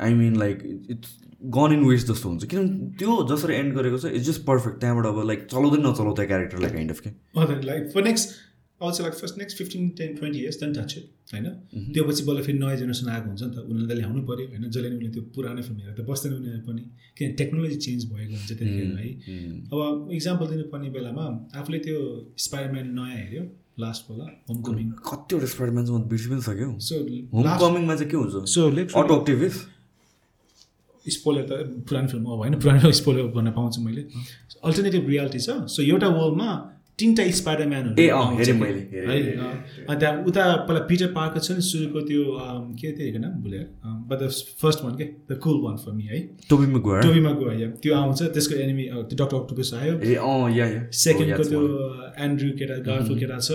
I 0.00 0.14
mean 0.14 0.36
like 0.38 0.62
it's 0.90 1.16
gone 1.56 1.72
in 1.72 1.84
waste 1.84 2.06
जस्तो 2.06 2.28
हुन्छ। 2.28 2.44
किनभने 2.44 2.96
त्यो 2.98 3.16
जसरी 3.28 3.54
एन्ड 3.54 3.74
गरेको 3.74 3.98
छ 3.98 4.12
इट्स 4.12 4.26
जस्ट 4.26 4.44
पर्फेक्ट 4.46 4.80
त्यहाँबाट 4.80 5.06
अब 5.06 5.26
लाइक 5.26 5.46
चलाउँदै 5.50 5.78
नचलाउँदै 5.82 6.26
क्यारेक्टरलाई 6.26 6.70
काइन्ड 6.70 6.90
अफ 6.90 7.00
के? 7.00 7.10
Like 7.66 7.90
for 7.94 8.04
next 8.04 8.28
also 8.80 9.02
like 9.02 9.14
first 9.14 9.38
next 9.38 9.58
fifteen 9.58 9.88
ten 9.98 10.14
twenty 10.16 10.38
years 10.40 10.58
then 10.60 10.72
touch 10.74 10.92
it 10.98 11.04
होइन? 11.32 11.46
त्यो 11.94 12.02
पछि 12.08 12.22
बल्ल 12.28 12.42
फेरि 12.42 12.58
नयाँ 12.58 12.76
जेनेरेसन 12.76 13.08
आएको 13.14 13.28
हुन्छ 13.28 13.42
नि 13.42 13.52
त 13.54 13.58
उनीहरूले 13.70 13.94
त 13.94 13.98
ल्याउनु 14.00 14.20
पऱ्यो 14.30 14.46
होइन? 14.50 14.64
जसले 14.70 14.88
नि 14.90 14.96
उनीहरूले 14.96 15.14
त्यो 15.14 15.22
पुरानो 15.36 15.62
फिल्म 15.62 15.78
हेरेर 15.80 15.96
त 15.98 16.06
बस्दैन 16.10 16.32
उनीहरू 16.40 16.62
पनि। 16.68 16.82
किन 17.16 17.32
टेक्नोलोजी 17.40 17.76
चेन्ज 17.86 18.00
भएको 18.12 18.32
हुन्छ 18.36 18.52
त्यतिखेर 18.52 18.88
है? 19.00 19.08
अब 19.72 19.80
इक्जाम्पल 20.18 20.46
दिनुपर्ने 20.52 20.88
बेलामा 20.96 21.24
आफूले 21.60 21.78
त्यो 21.86 21.96
स्पाइडरम्यान 22.46 22.86
नयाँ 23.00 23.16
हेऱ्यो 23.16 23.42
लास्ट 23.80 24.02
होला 24.10 24.26
होम 24.48 24.62
कमिङ 24.62 24.88
कतिवटा 25.10 25.46
स्पाइडरम्यान 25.52 25.84
चाहिँ 25.86 26.08
बिर्सि 26.08 26.28
पनि 26.30 26.42
सक्यो 26.48 26.70
सो 26.88 26.94
होम 27.36 27.46
कमिङमा 27.62 27.94
चाहिँ 28.00 28.10
के 28.10 28.16
हुन्छ? 28.16 28.34
सो 28.54 28.60
अटो 29.00 29.16
स्पोलर 31.06 31.44
त 31.48 31.52
पुरानो 31.88 32.08
फिल्म 32.08 32.24
हो 32.28 32.34
होइन 32.36 32.54
पुरानो 32.60 32.90
स्पोलर 32.96 33.22
भन्न 33.36 33.50
पाउँछु 33.56 33.80
मैले। 33.82 34.02
अल्टरनेटिभ 34.64 35.08
रियालिटी 35.08 35.38
छ। 35.40 35.50
सो 35.74 35.82
एउटा 35.82 36.08
वर्ल्डमा 36.16 36.48
तिनवटा 37.00 37.30
स्पाइडरम्यानहरू 37.40 38.02
ए, 38.02 38.08
अँ, 38.08 38.24
हेरेँ 38.36 38.46
कि, 38.46 38.60
मैले, 38.60 38.80
हेरेँ, 38.92 39.08
है? 39.08 39.50
अनि 39.88 39.98
त्यहाँ 40.00 40.24
उता 40.30 40.44
पहिला 40.68 40.80
पिटर 40.90 41.06
पार्कर 41.18 41.40
छ 41.40 41.58
नि 41.58 41.62
सुरुको 41.70 42.00
त्यो 42.08 42.22
के 42.80 42.92
थियो 42.92 43.00
हेरेको 43.00 43.18
नाम 43.18 43.32
भुलेँ? 43.42 43.64
बट 44.10 44.18
द 44.22 44.30
फर्स्ट 44.62 44.84
वान 44.84 44.94
के? 44.96 45.04
The 45.30 45.38
cool 45.42 45.60
one 45.62 45.76
for 45.84 45.92
me 45.92 46.04
है? 46.12 46.20
टोबी 46.50 46.66
मगुयर 46.74 47.02
टोबीमा 47.02 47.32
गयो 47.40 47.52
या 47.60 47.68
त्यो 47.82 47.94
आउँछ 47.94 48.22
त्यसको 48.36 48.54
एनिमी 48.64 48.84
त्यो 48.84 49.16
डक्टर 49.16 49.36
अक्टोपस 49.36 49.70
आयो। 49.80 49.94
ए 50.00 50.14
अँ 50.14 50.50
या 50.56 50.66
या। 50.66 50.82
सेकेन्डको 51.00 51.44
त्यो 51.50 51.62
एन्ड्रु 52.26 52.50
केटा 52.58 52.76
गार्फुल 52.88 53.18
केटा 53.18 53.38
छ 53.40 53.50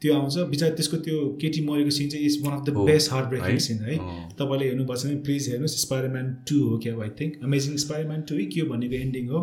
त्यो 0.00 0.14
आउँछ। 0.14 0.38
बिचरा 0.50 0.68
त्यसको 0.78 0.96
त्यो 1.06 1.16
केटी 1.42 1.60
मरेको 1.66 1.90
सिन 1.98 2.08
चाहिँ 2.10 2.24
is 2.26 2.40
one 2.44 2.58
of 2.58 2.64
the 2.66 2.86
best 2.88 3.12
heartbreaking? 3.28 3.58
Scene 3.66 3.78
है? 3.84 3.96
अँ। 3.98 4.28
तपाईँले 4.40 4.68
हेर्नुपर्छ 4.68 5.06
भने 5.06 5.16
प्लिज 5.26 5.48
हेर्नुहोस् 5.50 5.76
स्पाइडरम्यान 5.80 6.26
टू 6.48 6.62
हो 6.68 6.78
क्या 6.84 6.94
I 7.02 7.10
think 7.20 7.44
Amazing 7.44 7.76
Spiderman 7.84 8.20
two 8.28 8.36
के 8.54 8.60
हो 8.60 8.66
भनेको 8.74 9.00
एन्डिङ 9.06 9.28
हो। 9.28 9.40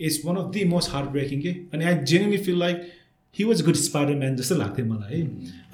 It's 0.00 0.20
one 0.26 0.36
of 0.36 0.52
the 0.54 0.64
most 0.74 0.90
heartbreaking 1.16 1.40
के? 1.42 1.54
अनि 1.74 1.84
I 1.84 1.94
genuinely 2.12 2.38
feel 2.48 2.58
like 2.58 2.82
he 3.38 3.44
was 3.44 3.62
good 3.64 3.74
Spiderman 3.76 4.36
जस्तो 4.36 4.54
लाग्थ्यो 4.54 4.86
मलाई। 4.86 5.12
है 5.12 5.22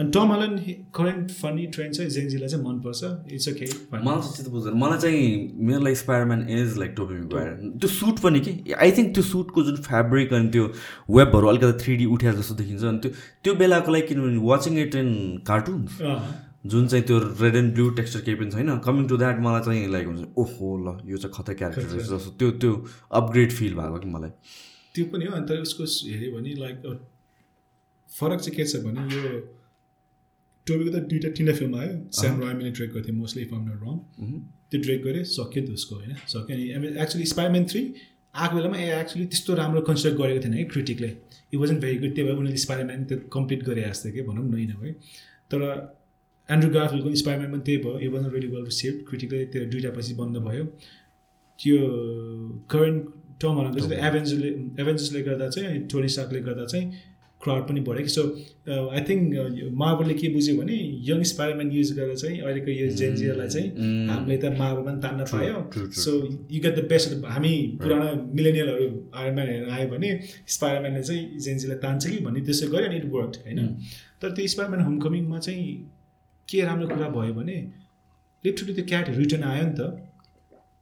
अनि 0.01 0.11
टम 0.11 0.33
हलन 0.33 0.57
करेन्ट 0.97 1.31
फनी 1.41 1.67
ट्रेन्ड 1.77 1.95
चाहिँ 1.95 2.11
जेन्जीलाई 2.11 2.49
चाहिँ 2.49 2.65
मनपर्छ। 2.65 3.33
इट्स 3.33 3.49
ओके 3.49 3.67
मलाई 3.95 4.21
चाहिँ 4.21 4.35
त्यस्तो 4.37 4.51
बुझ्दैन। 4.51 4.79
मलाई 4.81 4.99
चाहिँ 4.99 5.23
मेरो 5.69 5.81
लागि 5.85 5.97
स्पाइडरम्यान 6.03 6.47
इज 6.59 6.77
लाइक 6.79 7.01
मगुयर 7.01 7.55
त्यो 7.81 7.89
सुट 7.91 8.19
पनि 8.21 8.41
कि? 8.41 8.53
आई 8.73 8.91
थिङ्क 8.99 9.15
त्यो 9.15 9.25
सुटको 9.31 9.63
जुन 9.63 9.77
फेब्रिक 9.89 10.33
अनि 10.35 10.49
त्यो 10.51 10.65
वेबहरू 11.11 11.47
अलिकति 11.49 11.85
थ्री 11.85 11.97
डी 11.97 12.07
उठ्या 12.17 12.33
जस्तो 12.39 12.55
देखिन्छ। 12.63 12.85
अनि 12.85 12.99
त्यो 12.99 13.11
त्यो 13.45 13.55
बेलाको 13.65 13.93
लागि 13.93 14.07
किनभने 14.09 14.47
वाचिङ 14.47 14.79
इट 14.81 14.95
इन 15.03 15.11
कार्टुन्स 15.47 16.01
जुन 16.67 16.87
चाहिँ 16.87 17.05
त्यो 17.07 17.19
रेड 17.41 17.55
एन्ड 17.57 17.75
ब्लू 17.75 17.89
टेक्स्चर 18.01 18.21
केही 18.21 18.37
पनि 18.41 18.51
छैन। 18.51 18.79
कमिङ 18.85 19.07
टु 19.09 19.17
द्याट 19.17 19.39
मलाई 19.45 19.61
चाहिँ 19.69 19.87
लाइक 19.93 20.07
हुन्छ 20.07 20.25
ओहो 20.39 20.67
ल 20.79 20.99
यो 21.11 21.17
चाहिँ 21.17 21.35
खतै 21.37 21.55
क्यारेक्टर 21.61 21.89
रहेछ 21.93 22.09
जस्तो 22.09 22.37
त्यो 22.41 22.51
त्यो 22.65 22.73
अपग्रेड 23.21 23.53
फिल 23.53 23.75
भएको 23.75 23.99
कि 23.99 24.09
मलाई। 24.17 24.31
त्यो 24.95 25.05
पनि 25.13 25.25
हो। 25.25 25.33
अन्त 25.37 25.51
उसको 25.63 25.85
हेऱ्यो 25.85 26.37
भने 26.37 26.55
लाइक 26.61 26.77
फरक 28.13 28.41
चाहिँ 28.41 28.57
के 28.57 28.65
छ 28.65 28.83
भने 28.85 29.01
यो 29.15 29.23
टोबीको 30.67 30.91
त 30.91 31.03
दुइटा 31.11 31.29
तिनवटा 31.37 31.59
फिल्म 31.59 31.77
आयो। 31.77 31.93
स्याम 32.19 32.41
रायमेले 32.43 32.71
ड्रेक 32.79 32.91
गर्थ्यो 32.95 33.15
mostly 33.17 33.43
if 33.43 33.53
I'm 33.55 33.63
not 33.69 33.79
wrong 33.85 33.95
त्यो 34.71 34.81
ड्रेक 34.81 35.03
गरेँ 35.05 35.25
सक्यो 35.31 35.63
उसको 35.75 35.95
होइन? 35.95 36.15
सक्यो 36.33 36.57
अनि 36.57 36.65
I 36.73 36.81
mean 36.81 36.97
actually 37.05 37.25
Spiderman 37.33 37.65
three 37.71 37.83
आएको 38.35 38.57
बेलामा 38.57 38.77
ए 38.79 39.01
एक्चुली 39.01 39.25
त्यस्तो 39.27 39.55
राम्रो 39.61 39.81
कन्सिडर 39.89 40.17
गरेको 40.19 40.41
थिएन 40.45 40.55
है 40.55 40.65
क्रिटिकले 40.73 41.09
इट 41.53 41.59
वाजन 41.61 41.77
भेरी 41.85 41.97
गुड 42.03 42.15
त्यही 42.15 42.27
भएर 42.29 42.37
उनीहरूले 42.39 42.63
स्पाइरम्यान 42.65 43.05
त्यो 43.11 43.19
कम्प्लिट 43.37 43.63
गरे 43.69 43.83
जस्तो 43.89 44.11
कि 44.15 44.23
भनौँ 44.29 44.45
न 44.47 44.55
है 44.85 44.93
तर 45.51 45.61
एन्ड्रु 46.49 46.71
गार्फिलको 46.75 47.15
स्पाइरम्यान 47.23 47.51
पनि 47.53 47.63
त्यही 47.67 47.79
भयो। 47.85 47.99
It 47.99 48.11
wasn't 48.13 48.31
really 48.31 48.49
well 48.55 48.65
receive 48.65 48.95
क्रिटिकले 49.09 49.45
त्यो 49.53 49.65
दुइटा 49.73 49.91
पछि 49.97 50.15
बन्द 50.21 50.37
भयो। 50.47 50.65
त्यो 51.59 51.79
करेन्ट 52.73 52.99
टर्म 53.41 53.59
हलनको 53.59 53.89
चाहिँ 53.89 54.03
एभेन्जरले 54.09 54.49
एभेन्जर्सले 54.83 55.21
गर्दा 55.29 55.49
चाहिँ 55.57 55.79
टोनी 55.91 56.41
गर्दा 56.41 56.65
चाहिँ 56.67 56.87
क्राउड 57.43 57.63
पनि 57.69 57.81
बढ्यो 57.89 58.05
कि। 58.05 58.13
सो 58.15 58.23
आई 58.69 59.01
थिङ्क 59.09 59.23
मार्बलले 59.83 60.15
के 60.15 60.29
बुझ्यो 60.35 60.55
भने 60.57 60.77
यङ 61.09 61.23
स्पाइरम्यान 61.31 61.71
युज 61.73 61.93
गरेर 61.99 62.17
चाहिँ 62.23 62.41
अहिलेको 62.41 62.71
यो 62.71 62.89
जेन्जियरलाई 63.01 63.49
चाहिँ 63.49 63.69
हामीले 64.09 64.37
त 64.37 64.53
मार्बलमा 64.59 64.91
पनि 64.91 65.01
तान्न 65.05 65.25
पायो। 65.33 65.57
So 66.03 66.11
you 66.51 66.61
get 66.61 66.75
the 66.77 66.85
best 66.93 67.17
हामी 67.37 67.55
पुरानो 67.83 68.09
मिलेनियलहरू 68.37 68.87
आयरम्यान 69.23 69.47
हेरेर 69.49 69.71
आयो 69.79 69.89
भने 69.95 70.11
स्पाइरम्यानले 70.57 71.03
चाहिँ 71.09 71.25
जेन्जीलाई 71.47 71.79
तान्छ 71.87 72.03
कि 72.07 72.19
भन्ने 72.27 72.41
त्यसो 72.51 72.69
गऱ्यो 72.75 72.87
अनि 72.91 72.97
इट 73.01 73.07
वर्क 73.17 73.33
होइन? 73.47 73.59
तर 74.21 74.29
त्यो 74.37 74.47
स्पाइरम्यान 74.55 74.85
होमकमिङमा 74.89 75.39
चाहिँ 75.49 75.67
के 76.49 76.61
राम्रो 76.69 76.87
कुरा 76.95 77.09
भयो 77.17 77.35
भने 77.41 77.59
लिटरली 78.45 78.73
त्यो 78.75 78.85
क्याट 78.93 79.07
रिटर्न 79.17 79.45
आयो 79.55 79.65
नि 79.67 79.75
त। 79.81 79.81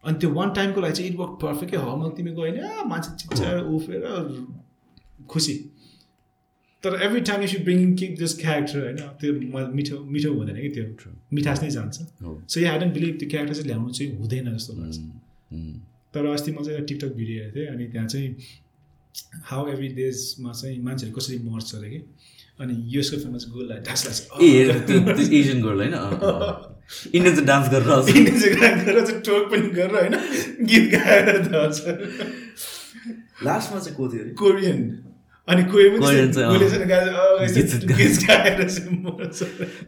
अनि 0.05 0.17
त्यो 0.21 0.31
वान 0.35 0.49
टाइमको 0.57 0.81
लागि 0.81 0.95
चाहिँ 0.99 1.11
इट 1.11 1.17
वर्क 1.19 1.33
पर्फेक्टै 1.43 1.79
हलमा 1.87 2.09
तिमी 2.19 2.31
गयो 2.31 2.51
भने 2.51 2.61
आ, 2.63 2.85
मान्छे 2.91 3.11
चिच्चाएर 3.21 3.59
उफेर 3.75 4.03
खुसी। 5.31 5.55
तर 6.85 6.93
every 7.03 7.20
time 7.29 7.43
you 7.43 7.59
bring 7.64 7.95
keep 7.97 8.12
this 8.18 8.33
character 8.41 8.79
होइन 8.81 8.97
त्यो 9.20 9.31
मिठो 9.74 9.97
मिठो 10.14 10.31
हुँदैन 10.35 10.57
कि 10.62 10.68
त्यो 10.76 10.85
मिठास 11.34 11.63
नै 11.63 11.71
जान्छ। 11.71 11.96
सो 12.49 12.57
आई 12.61 12.79
डोन्ट 12.79 12.92
बिलिभ 12.95 13.14
त्यो 13.18 13.29
क्यारेक्टर 13.30 13.55
चाहिँ 13.55 13.68
ल्याउनु 13.68 13.91
चाहिँ 13.99 14.11
हुँदैन 14.18 14.46
जस्तो 14.57 14.72
लाग्छ. 14.79 14.99
तर 16.14 16.26
अस्ति 16.26 16.50
म 16.53 16.55
चाहिँ 16.57 16.75
एउटा 16.75 16.87
टिकटक 16.87 17.13
भिडियो 17.17 17.38
हेर्थेँ 17.42 17.67
अनि 17.67 17.84
त्यहाँ 17.92 18.09
चाहिँ 18.09 18.29
हाउ 19.50 19.68
एभ्री 19.68 19.88
डेजमा 19.95 20.53
चाहिँ 20.53 20.79
मान्छेहरू 20.83 21.14
कसरी 21.17 21.38
मर्छ 21.45 21.75
अरे 21.75 21.88
कि? 21.91 22.00
अनि 22.61 22.75
यसको 22.95 23.17
फेमस 23.18 23.45
गोललाई 23.50 23.79
ढास 23.88 24.00
लाग्छ। 24.07 24.21
ए 24.42 24.49
हेर 24.49 24.79
त्यो 24.87 24.99
त्यो 25.00 25.25
एसियन 25.38 25.63
गर्ल 25.63 25.80
होइन। 25.80 25.95
इन्डियन 27.14 27.34
चाहिँ 27.34 27.46
डान्स 27.46 27.67
गरेर 27.75 28.17
इन्डियन 28.17 28.41
चाहिँ 28.41 28.55
गरेर 28.79 29.05
चाहिँ 29.07 29.21
टोक 29.26 29.42
पनि 29.50 29.68
गरेर 29.76 29.95
होइन 29.99 30.14
गीत 30.67 30.84
गाएर 30.95 31.26
लास्टमा 33.45 33.79
चाहिँ 33.80 33.96
को 33.96 34.09
थियो 34.13 34.25
कोरियन 34.38 34.80
अनि 35.49 35.62
कोही 35.64 35.84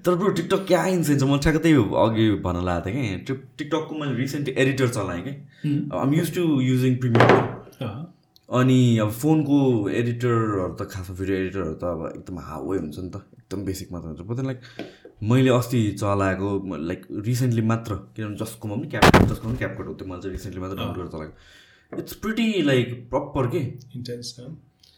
तर 0.05 0.15
ब्रो 0.15 0.28
टिकटक 0.31 0.61
क्या 0.66 0.82
इन्सेन्स 0.93 1.23
म 1.23 1.39
ठ्याक्क 1.39 1.59
त्यही 1.62 1.74
अघि 2.05 2.27
भन्न 2.45 2.65
लागेको 2.65 2.91
थिएँ 2.91 3.19
कि 3.19 3.24
टिक 3.27 3.39
टिकटकको 3.59 3.93
मैले 4.01 4.15
रिसेन्टली 4.20 4.55
एडिटर 4.62 4.89
चलाएँ 4.97 5.23
कि। 5.27 5.32
I'm 5.97 6.15
use 6.15 6.28
to 6.35 6.43
using 6.61 6.95
Premiere 7.03 7.31
अनि 8.61 8.81
अब 8.99 9.11
फोनको 9.19 9.59
एडिटरहरू 9.99 10.69
त 10.74 10.89
खासमा 10.93 11.15
भिडियो 11.19 11.37
एडिटरहरू 11.39 11.74
त 11.74 11.85
अब 11.85 12.01
एकदम 12.15 12.39
हावै 12.47 12.78
हुन्छ 12.78 12.97
नि 12.99 13.11
त। 13.11 13.16
एकदम 13.39 13.61
बेसिक 13.65 13.93
मात्र 13.93 14.07
हुन्छ। 14.09 14.20
बट 14.31 14.39
लाइक 14.47 14.61
मैले 15.31 15.51
अस्ति 15.51 15.81
चलाएको 16.01 16.49
लाइक 16.89 17.01
रिसेन्टली 17.28 17.62
मात्र 17.73 17.95
किनभने 18.16 18.37
जसकोमा 18.43 18.74
पनि 18.77 18.89
क्याप 18.89 19.05
जसको 19.28 19.45
पनि 19.49 19.57
क्यापकट 19.59 19.87
हो 19.87 19.95
त्यो 20.01 20.07
मैले 20.09 20.20
चाहिँ 20.23 20.35
रिसेन्टली 20.37 20.61
मात्र 20.62 20.77
डाउनलोड 20.77 20.97
गरेर 20.99 21.12
चलाएको। 21.15 21.35
इट्स 22.01 22.15
प्रिटी 22.24 22.47
लाइक 22.62 22.87
प्रपर 23.12 23.45
के? 23.55 23.62
इन्टेन्स 23.97 24.27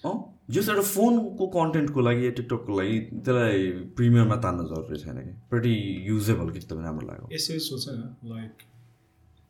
जस 0.04 0.68
एउटा 0.68 0.82
फोनको 0.82 1.46
कन्टेन्टको 1.56 2.00
लागि 2.00 2.30
टिकटकको 2.38 2.78
लागि 2.80 2.98
त्यसलाई 3.00 3.70
प्रिमियममा 3.96 4.36
तान्न 4.44 4.66
जरुरी 4.70 4.98
छैन 4.98 5.18
कि? 5.26 5.32
प्रति 5.50 5.72
युजेबल 6.08 6.50
कि 6.50 6.58
एकदमै 6.58 6.82
राम्रो 6.84 7.06
लाग्यो। 7.06 7.28
यसरी 7.34 7.58
सोच 7.66 7.84
न 7.88 8.30
लाइक 8.32 8.52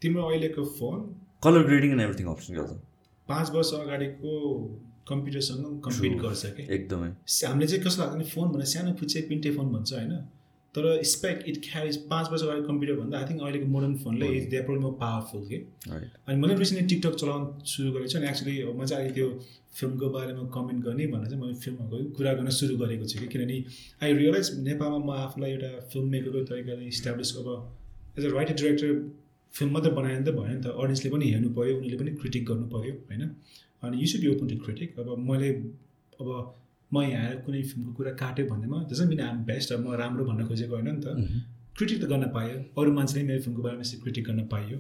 तिम्रो 0.03 0.23
अहिलेको 0.29 0.65
phone 0.79 0.99
colour 1.43 1.63
grading 1.69 1.91
and 1.91 2.03
everything 2.03 2.27
option 2.35 2.55
गर्छ। 2.55 2.71
पाँच 3.29 3.51
वर्ष 3.55 3.73
अगाडिको 3.81 4.31
कम्प्युटरसँग 5.09 5.65
कम्पिट 5.85 6.21
गर्छ 6.21 6.43
कि? 6.57 6.63
एकदमै। 6.75 7.09
हामीले 7.49 7.67
चाहिँ 7.67 7.85
कस्तो 7.85 8.03
लाग्छ 8.03 8.15
भने 8.15 8.25
फोन 8.35 8.49
भनेर 8.53 8.67
सानो 8.75 8.93
फुच्चे 9.01 9.21
पिन्टे 9.33 9.51
फोन 9.57 9.73
भन्छ 9.73 9.93
होइन। 9.93 10.15
तर 10.75 10.85
स्पेक 11.05 11.43
इट 11.49 11.57
क्यारिज 11.65 11.97
पाँच 12.11 12.31
वर्ष 12.33 12.43
अगाडि 12.43 12.63
कम्प्युटर 12.67 13.01
भन्दा 13.01 13.19
आई 13.19 13.25
थिङ्क 13.31 13.43
अहिलेको 13.43 13.67
मोडर्न 13.73 13.97
फोनले 14.05 14.29
is 14.37 14.45
the 14.51 14.61
problem 14.69 14.83
more 14.83 14.93
powerful 15.01 15.43
के? 15.49 15.59
अनि 15.89 16.37
मैले 16.43 16.55
रिसेन्टली 16.61 16.87
टिकटक 16.95 17.19
चलाउनु 17.23 17.67
सुरु 17.73 17.93
गरेको 17.93 18.13
छु 18.13 18.19
अनि 18.19 18.29
एक्चुली 18.29 18.55
म 18.73 18.85
चाहिँ 18.85 19.03
अहिले 19.03 19.15
त्यो 19.15 19.29
फिल्मको 19.79 20.09
बारेमा 20.17 20.43
कमेन्ट 20.55 20.85
गर्ने 20.85 21.07
भनेर 21.13 21.29
चाहिँ 21.31 21.41
मैले 21.43 21.55
फिल्महरूको 21.65 22.11
कुरा 22.17 22.33
गर्न 22.39 22.49
सुरु 22.59 22.77
गरेको 22.83 23.07
छु 23.13 23.19
कि 23.21 23.29
किनभने 23.35 23.57
आई 24.03 24.13
रियलाइज 24.21 24.49
नेपालमा 24.69 24.99
म 24.99 25.11
आफूलाई 25.25 25.51
एउटा 25.51 25.71
फिल्म 25.93 26.07
मेकरको 26.15 26.45
तरिकाले 26.51 26.87
इस्टाब्लिस 26.95 27.37
अब 27.43 27.49
as 28.19 28.25
a 28.25 28.33
writer 28.37 28.55
director 28.63 28.91
film 29.53 29.73
मात्रै 29.73 29.93
बनायो 29.93 30.17
भने 30.17 30.25
त 30.25 30.35
भएन 30.39 30.57
नि 30.57 30.63
त। 30.65 30.67
अडियन्सले 30.83 31.11
पनि 31.15 31.31
हेर्नु 31.33 31.49
पऱ्यो 31.57 31.77
उनीहरूले 31.77 31.99
पनि 32.03 32.13
क्रिटिक 32.21 32.45
गर्नु 32.51 32.67
पऱ्यो 32.75 32.93
होइन? 33.09 33.23
अनि 33.83 33.95
you 34.03 34.07
should 34.13 34.21
be 34.21 34.29
open 34.35 34.47
to 34.49 34.57
critic 34.65 34.99
अब 35.01 35.09
मैले 35.31 35.49
अब 36.21 36.29
म 36.91 37.03
यहाँ 37.03 37.25
आएर 37.27 37.37
कुनै 37.45 37.63
फिल्मको 37.71 37.93
कुरा 37.99 38.13
काट्यो 38.23 38.45
भन्दैमा 38.53 38.79
त्यसै 38.89 39.05
मिन 39.13 39.21
आम 39.27 39.43
बेस्ट 39.51 39.73
अब 39.73 39.81
म 39.87 39.95
राम्रो 40.01 40.25
भन्न 40.31 40.47
खोजेको 40.49 40.75
होइन 40.77 40.89
नि 40.89 41.01
त। 41.05 41.07
क्रिटिक 41.77 41.99
त 42.03 42.05
गर्न 42.13 42.25
पायो। 42.37 42.57
अरू 42.79 42.93
मान्छेले 42.93 43.23
मेरो 43.29 43.41
फिल्मको 43.45 43.63
बारेमा 43.67 43.85
यसरी 43.85 44.01
क्रिटिक 44.03 44.25
गर्न 44.29 44.47
पाइयो। 44.53 44.79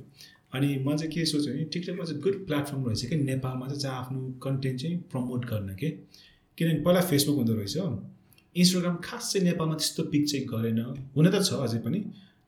अनि 0.52 0.68
म 0.86 0.96
चाहिँ 0.96 1.12
के 1.12 1.24
सोच्छु 1.26 1.50
भने 1.50 1.64
टिकटक 1.72 2.02
चाहिँ 2.04 2.20
गुड 2.20 2.46
प्लेटफर्म 2.46 2.86
रहेछ 2.86 3.04
कि? 3.06 3.16
नेपालमा 3.16 3.66
चाहिँ 3.66 3.80
चाहिँ 3.80 3.96
आफ्नो 3.96 4.20
कन्टेन्ट 4.42 4.80
चाहिँ 4.80 4.96
प्रमोट 5.12 5.44
गर्न 5.50 5.74
के? 5.80 5.88
किनभने 6.58 6.80
पहिला 6.84 7.00
फेसबुक 7.00 7.36
हुँदो 7.36 7.54
रहेछ 7.54 7.76
इन्स्टाग्राम 8.56 8.96
खास 9.04 9.32
चाहिँ 9.32 9.46
नेपालमा 9.46 9.74
त्यस्तो 9.74 10.02
पिक 10.12 10.28
चाहिँ 10.28 10.46
गरेन। 10.46 10.78
हुन 11.16 11.30
त 11.30 11.42
छ 11.42 11.52
अझै 11.64 11.78
पनि 11.84 12.00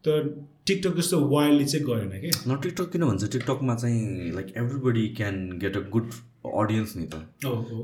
तर 0.05 0.29
टिकटक 0.67 0.97
जस्तो 0.97 1.21
वाइल्डली 1.29 1.65
चाहिँ 1.65 1.87
गरेन 1.87 2.13
कि? 2.21 2.31
न 2.49 2.57
टिकटक 2.63 2.91
किन 2.93 3.05
भन्छ? 3.05 3.25
टिकटकमा 3.33 3.75
चाहिँ 3.75 4.33
like 4.37 4.53
everybody 4.57 5.07
can 5.17 5.37
get 5.63 5.77
a 5.77 5.83
good 5.89 6.11
audience 6.45 6.97
नि 6.97 7.07
त। 7.13 7.15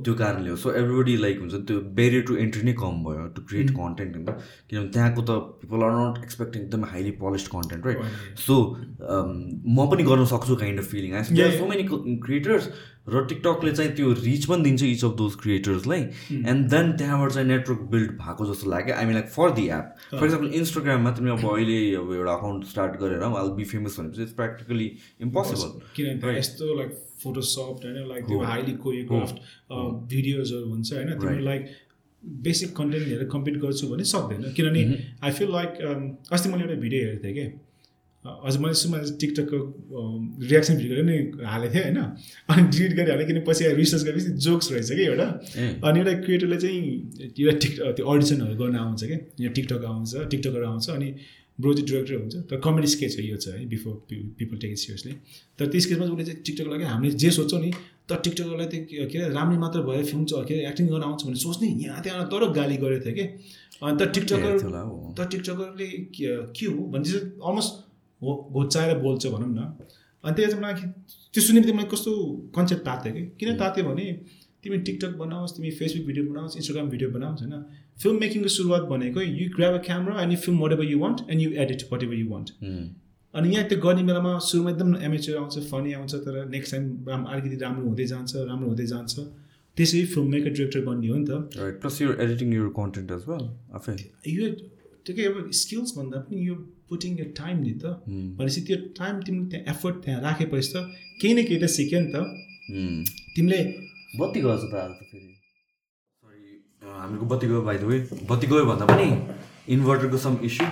त्यो 0.04 0.14
कारणले 0.14 0.50
हो। 0.50 0.56
सो 0.56 0.72
एभ्रिबडी 0.80 1.16
लाइक 1.22 1.40
हुन्छ 1.40 1.54
त्यो 1.70 1.80
बेरियर 1.96 2.22
टु 2.28 2.36
एन्ट्री 2.44 2.62
नै 2.62 2.72
कम 2.82 3.02
भयो 3.04 3.26
टु 3.36 3.42
क्रिएट 3.48 3.70
कन्टेन्ट 3.78 4.16
नि 4.16 4.24
त। 4.24 4.36
किनभने 4.70 4.90
त्यहाँको 4.90 5.22
त 5.22 5.30
पिपल 5.64 5.82
आर 5.88 5.92
नट 5.96 6.22
एक्सपेक्टिङ 6.24 6.62
एकदम 6.62 6.84
highly 6.92 7.10
polished 7.24 7.48
content 7.56 7.86
right 7.86 8.38
so 8.46 8.60
म 9.00 9.90
पनि 9.90 10.02
गर्न 10.12 10.24
सक्छु 10.36 10.56
kind 10.62 10.78
of 10.80 10.90
feeling 10.92 11.12
I 11.14 11.38
Yeah, 11.40 11.58
so 11.58 11.66
many 11.66 11.84
creators 12.24 12.64
र 13.08 13.24
टिकटकले 13.26 13.70
चाहिँ 13.72 13.92
त्यो 13.96 14.12
रिच 14.12 14.44
पनि 14.46 14.62
दिन्छ 14.62 14.82
इच 14.82 15.04
अफ 15.04 15.14
दोज 15.18 15.34
क्रिएटर्सलाई 15.42 16.00
एन्ड 16.52 16.68
देन 16.70 16.92
त्यहाँबाट 17.00 17.30
चाहिँ 17.32 17.48
नेटवर्क 17.48 17.80
बिल्ड 17.92 18.10
भएको 18.20 18.46
जस्तो 18.46 18.70
लाग्यो। 18.70 18.94
I 18.94 19.04
mean 19.04 19.14
like 19.14 19.28
for 19.36 19.50
the 19.58 19.66
app 19.76 19.94
for 20.12 20.24
example 20.24 20.50
इन्स्टाग्राममा 20.60 21.10
तिमी 21.18 21.30
अब 21.30 21.44
अहिले 21.52 21.78
अब 22.00 22.12
एउटा 22.14 22.32
अकाउन्ट 22.32 22.64
स्टार्ट 22.72 23.00
गरेर 23.02 23.24
बी 23.56 23.64
फेमस 23.72 24.00
भनेपछि 24.00 24.22
इट्स 24.22 24.32
प्र्याक्टिकली 24.40 24.90
इम्पोसिबल 25.28 25.68
किनभने 25.96 26.38
यस्तो 26.38 26.74
लाइक 26.80 26.90
फोटोसप 27.22 27.84
होइन 27.84 28.08
लाइक 28.08 28.26
त्यो 28.26 28.40
हाइली 28.50 28.72
कोरियोग्राफ्ट 28.84 29.36
भिडियोजहरू 30.12 30.66
हुन्छ 30.68 30.92
होइन 30.92 31.08
तिमीहरू 31.14 31.44
लाइक 31.44 31.66
बेसिक 32.44 32.76
कन्टेन्ट 32.76 33.06
हेरेर 33.06 33.28
कम्पिट 33.32 33.56
गर्छु 33.60 33.88
भने 33.88 34.04
सक्दैन। 34.12 34.52
किनभने 34.56 34.82
आई 35.24 35.30
फिल 35.32 35.50
लाइक 35.52 35.82
अस्ति 36.32 36.48
मैले 36.48 36.62
एउटा 36.64 36.80
भिडियो 36.80 37.00
हेरेको 37.02 37.24
थिएँ 37.24 37.34
कि 37.34 37.44
अझ 38.24 38.56
मैले 38.62 38.74
सुमा 38.74 38.98
टिकटकको 39.20 39.58
रियाक्सन 40.42 40.76
भिडियो 40.76 41.02
नै 41.04 41.16
हालेको 41.52 41.74
थिएँ 41.74 41.84
होइन 41.84 41.98
अनि 42.52 42.62
डिलिट 42.68 42.92
गरिहालेँ 42.96 43.26
किन 43.26 43.38
पछि 43.46 43.68
रिसर्च 43.76 44.02
गरेपछि 44.04 44.32
जोक्स 44.46 44.70
रहेछ 44.72 44.90
कि 44.90 45.04
एउटा। 45.04 45.28
ए 45.56 45.68
अनि 45.84 45.98
एउटा 46.00 46.12
क्रिएटरले 46.24 46.56
चाहिँ 46.64 46.80
एउटा 47.40 47.56
टिक 47.58 47.72
त्यो 47.96 48.06
अडिसनहरू 48.14 48.54
गर्न 48.62 48.76
आउँछ 48.76 49.04
क्या 49.04 49.18
यहाँ 49.40 49.52
टिकटक 49.54 49.84
आउँछ 49.92 50.10
टिकटकहरू 50.30 50.66
आउँछ 50.66 50.90
अनि 50.90 51.08
ब्रो 51.60 51.72
चाहिँ 51.74 51.86
डिरेक्टर 51.88 52.14
हुन्छ 52.14 52.34
तर 52.50 52.60
कमेडी 52.66 52.88
स्केच 52.94 53.16
हो 53.18 53.22
यो 53.24 53.36
चाहिँ 53.44 53.58
है 53.60 53.66
before 53.68 53.94
people 54.38 54.56
take 54.64 54.70
it 54.70 54.78
seriously 54.78 55.12
तर 55.58 55.66
त्यो 55.72 55.80
स्केचमा 55.80 56.04
चाहिँ 56.06 56.16
उसले 56.16 56.24
चाहिँ 56.24 56.42
टिकटक 56.46 56.70
लागि 56.72 56.84
हामीले 56.92 57.14
जे 57.22 57.30
सोच्छौँ 57.38 57.60
नि 57.60 57.70
तर 58.08 58.16
टिकटकलाई 58.24 58.66
चाहिँ 58.66 59.06
के 59.10 59.18
अरे 59.18 59.32
राम्रै 59.34 59.58
मात्र 59.64 59.82
भएर 59.88 60.04
फिल्म 60.10 60.24
छ 60.24 60.44
के 60.48 60.54
अरे 60.54 60.68
एक्टिङ 60.68 60.86
गर्न 60.92 61.02
आउँछ 61.08 61.26
भने 61.26 61.38
सोच्ने 61.46 61.68
यहाँ 61.84 62.02
त्यहाँ 62.02 62.26
तर 62.32 62.50
गाली 62.58 62.76
गरेको 62.84 63.04
थियो 63.04 63.14
कि 63.14 63.24
अनि 63.80 63.96
त 64.00 64.08
टिकटकर 64.14 64.50
ए, 64.50 64.58
त्यसलाई 64.58 64.84
हो। 64.88 65.14
त 65.18 65.28
टिकटकरले 65.30 65.86
के 66.16 66.28
के 66.56 66.66
हो 66.66 66.80
भने 66.92 67.04
चाहिँ 67.04 67.22
अलमोस्ट 67.48 67.72
हो 68.22 68.30
घोचाएर 68.52 68.98
बोल्छ 69.04 69.26
भनौँ 69.34 69.48
न। 69.48 69.60
अनि 70.24 70.34
त्यही 70.36 70.50
चाहिँ 70.50 70.62
मलाई 70.62 70.74
त्यो 71.34 71.42
सुनेपछि 71.42 71.72
मलाई 71.72 71.88
कस्तो 71.92 72.12
कन्सेप्ट 72.56 72.82
तात्यो 72.88 73.12
कि 73.12 73.22
किन 73.40 73.56
तात्यो 73.62 73.84
भने 73.84 74.06
तिमी 74.64 74.78
टिकटक 74.86 75.12
बनाओस् 75.18 75.52
तिमी 75.56 75.70
फेसबुक 75.78 76.06
भिडियो 76.06 76.24
बनाओस् 76.30 76.56
इन्स्टाग्राम 76.56 76.88
भिडियो 76.90 77.10
बनाओस् 77.10 77.42
होइन? 77.42 77.54
फिल्म 78.02 78.16
मेकिङको 78.20 78.48
सुरुवात 78.54 78.82
भनेको 78.90 79.20
you 79.20 79.48
grab 79.56 79.74
a 79.74 79.82
camera 79.84 80.22
and 80.22 80.32
you 80.32 80.38
film 80.40 80.58
whatever 80.72 80.84
you 80.84 80.98
want 80.98 81.20
and 81.30 81.42
you 81.42 81.50
edit 81.64 81.84
whatever 82.02 82.14
you 82.14 82.28
want 82.28 82.50
अनि 83.34 83.54
यहाँ 83.54 83.66
त्यो 83.68 83.78
गर्ने 83.80 84.02
बेलामा 84.04 84.32
सुरुमा 84.44 84.70
एकदम 84.70 84.96
एमेचर 85.08 85.36
आउँछ 85.36 85.58
फनी 85.70 85.92
आउँछ 85.98 86.14
तर 86.26 86.34
नेक्स्ट 86.50 86.74
टाइम 86.74 86.86
राम 87.08 87.24
अलिकति 87.24 87.56
राम्रो 87.62 87.84
हुँदै 87.86 88.06
जान्छ 88.12 88.36
राम्रो 88.36 88.68
हुँदै 88.68 88.86
जान्छ। 88.92 89.14
त्यसरी 89.76 90.04
फिल्म 90.12 90.28
मेकर 90.30 90.50
डिरेक्टर 90.50 90.80
बन्ने 90.86 91.08
हो 91.08 91.16
नि 91.16 91.24
त। 91.26 91.78
Plus 91.82 92.00
your 92.02 92.16
editing 92.20 92.52
your 92.54 92.68
content 92.78 93.10
as 93.10 93.22
well 93.28 93.44
आफै। 93.78 93.92
यो 94.28 94.48
त्यो 95.06 95.14
के 95.16 95.26
अब 95.26 95.50
स्किल्स 95.58 95.96
भन्दा 95.98 96.18
पनि 96.26 96.48
यो 96.48 96.54
पुटिङ 96.88 97.18
यो 97.18 97.26
टाइम 97.36 97.60
नि 97.60 97.74
त। 97.82 97.84
भनेपछि 98.08 98.60
त्यो 98.66 98.76
टाइम 98.98 99.20
तिमीले 99.28 99.46
त्यहाँ 99.50 99.74
एफर्ट 99.74 100.02
त्यहाँ 100.04 100.20
राखेपछि 100.22 100.72
त 100.72 100.82
केही 101.20 101.34
न 101.34 101.44
केही 101.46 101.60
त 101.62 101.70
सिक्यो 101.76 102.00
नि 102.00 102.10
त। 102.14 102.16
तिमीले 103.36 103.60
बत्ती 104.18 104.40
गएछ 104.46 104.62
त 104.70 104.74
आज 104.74 104.90
त 104.98 105.02
फेरि। 105.10 105.34
सरी 106.22 106.42
हामीको 107.00 107.24
बत्ती 107.32 107.46
गयो 107.46 107.60
द 107.62 107.84
वे 107.90 107.98
बत्ती 108.30 108.46
गयो 108.52 108.64
भन्दा 108.70 108.84
पनि 108.90 109.08
इन्भर्टरको 109.74 110.18
सम 110.24 110.34
इस्यु 110.48 110.66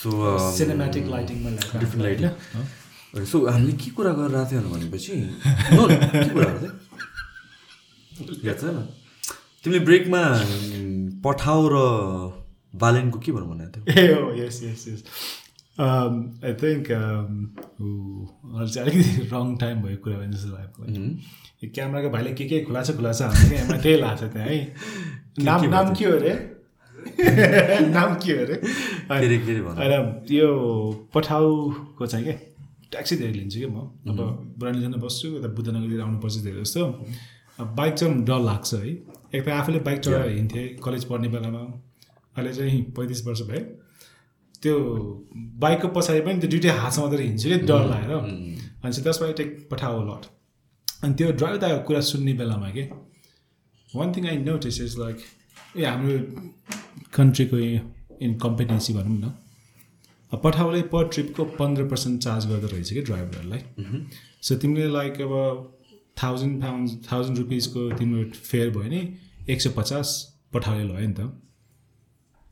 सो 0.00 0.10
सिनेमेटिक 0.56 1.04
लाइटिङमा 1.14 1.50
डिफ्रेन्ट 1.80 2.02
लाइटिङ 2.06 3.24
सो 3.32 3.36
हामीले 3.50 3.72
के 3.82 3.90
कुरा 3.98 4.12
गरिरहेको 4.18 4.50
थियौँ 4.50 4.70
भनेपछि 4.74 5.14
नो, 5.76 5.82
के 5.88 6.28
कुरा 6.34 6.50
गर्थ्यो 6.54 6.72
याद 8.48 8.58
छैन 8.62 8.76
तिमीले 9.64 9.80
ब्रेकमा 9.88 10.22
पठाउ 11.24 11.62
र 11.74 11.76
बालेनको 12.82 13.18
के 13.24 13.32
भन्नु 13.32 13.46
भनेको 13.50 13.80
थियो? 13.80 13.82
ए 14.00 14.14
हो 14.22 14.28
यस 14.40 14.56
यस 14.64 14.82
यस 14.88 15.00
आई 15.78 16.52
थिङ्क 16.60 16.90
अहिले 16.90 18.70
चाहिँ 18.72 18.90
अलिकति 18.90 19.28
रङ 19.32 19.56
टाइम 19.56 19.82
भएको 19.82 20.02
कुरा 20.04 20.16
भने 20.18 20.32
जस्तो 20.36 20.50
लाग्यो। 20.54 20.84
यो 21.64 21.70
क्यामेराको 21.74 22.10
भाइले 22.10 22.32
के 22.34 22.44
के 22.50 22.60
खुला 22.64 22.82
छ 22.82 22.96
खुला 22.96 23.12
छ 23.12 23.22
हामीले 23.22 23.48
क्या? 23.48 23.58
यहाँ 23.64 23.78
त्यही 23.82 24.00
लाग्छ 24.00 24.22
त्यहाँ 24.22 24.48
है? 24.48 24.58
नाम 25.40 25.64
नाम 25.76 25.94
के 25.94 26.04
हो 26.04 26.12
अरे? 26.12 26.32
नाम 27.96 28.14
के 28.24 28.32
हो 28.32 28.44
अरे? 28.44 28.56
होइन 29.08 30.26
यो 30.30 30.48
पठाउको 31.14 32.06
चाहिँ 32.06 32.24
क्या 32.24 32.36
ट्याक्सी 32.90 33.16
धेरै 33.16 33.32
लिन्छु 33.32 33.58
कि 33.60 33.66
म? 33.66 33.76
अब 34.10 34.18
बुढानीजना 34.58 34.96
बस्छु 35.06 35.28
यता 35.36 35.48
बुद्धनगरतिर 35.56 36.00
आउनुपर्छ 36.00 36.36
धेरै 36.44 36.60
जस्तो। 36.60 36.82
बाइक 37.78 37.94
चलाउनु 37.94 38.24
डर 38.28 38.40
लाग्छ 38.50 38.74
है? 38.74 38.90
एक 39.34 39.44
त 39.44 39.48
आफूले 39.60 39.78
बाइक 39.86 39.98
चलाएर 40.00 40.30
हिँड्थेँ 40.36 40.66
कलेज 40.84 41.04
पढ्ने 41.08 41.28
बेलामा। 41.28 41.62
अहिले 42.36 42.52
चाहिँ 42.58 42.82
पैँतिस 42.96 43.26
वर्ष 43.26 43.42
भयो। 43.50 43.64
त्यो 44.62 44.74
बाइकको 45.62 45.88
पछाडि 45.96 46.20
पनि 46.26 46.40
त्यो 46.40 46.50
दुइटै 46.50 46.72
हातमा 46.78 47.04
मात्रै 47.04 47.24
हिँड्छु 47.26 47.48
कि 47.48 47.58
डर 47.70 47.84
लागेर। 47.90 48.12
अनि 48.12 48.92
चाहिँ 48.92 49.04
त्यसमा 49.04 49.30
टेक 49.40 49.50
पठाओ 49.70 50.02
लट 50.08 50.22
अनि 51.04 51.14
त्यो 51.14 51.32
ड्राइभ 51.40 51.60
दाको 51.60 51.78
कुरा 51.88 52.00
सुन्ने 52.08 52.32
बेलामा 52.40 52.70
के 52.76 52.84
one 53.88 54.12
thing 54.16 54.26
I 54.28 54.36
notice 54.38 54.80
is 54.80 54.98
like 54.98 55.16
ए 55.76 55.84
हाम्रो 55.84 56.16
कन्ट्रीको 57.16 57.56
इन 58.24 58.34
कम्पिटेन्सी 58.42 58.92
भनौँ 58.94 59.18
न 59.18 59.32
अब 60.32 60.40
पठाउले 60.44 60.82
पर 60.92 61.08
ट्रिपको 61.14 61.44
पन्ध्र 61.58 61.84
पर्सेन्ट 61.88 62.22
चार्ज 62.22 62.46
गर्दो 62.46 62.66
रहेछ 62.72 62.92
कि 62.92 63.02
ड्राइभरहरूलाई 63.02 63.62
सो 64.48 64.56
तिमीले 64.62 64.88
लाइक 64.92 65.20
अब 65.20 65.32
थाउजन्ड 66.22 66.62
पाउन्ड 66.62 66.90
थाउजन्ड 67.12 67.38
रुपिसको 67.38 67.90
तिम्रो 67.98 68.24
फेयर 68.32 68.70
भयो 68.76 68.90
नि 68.90 69.00
एक 69.52 69.62
सय 69.62 69.70
पचास 69.76 70.12
पठाउले 70.54 70.84
लगायो 70.84 71.08
नि 71.08 71.14
त। 71.14 71.32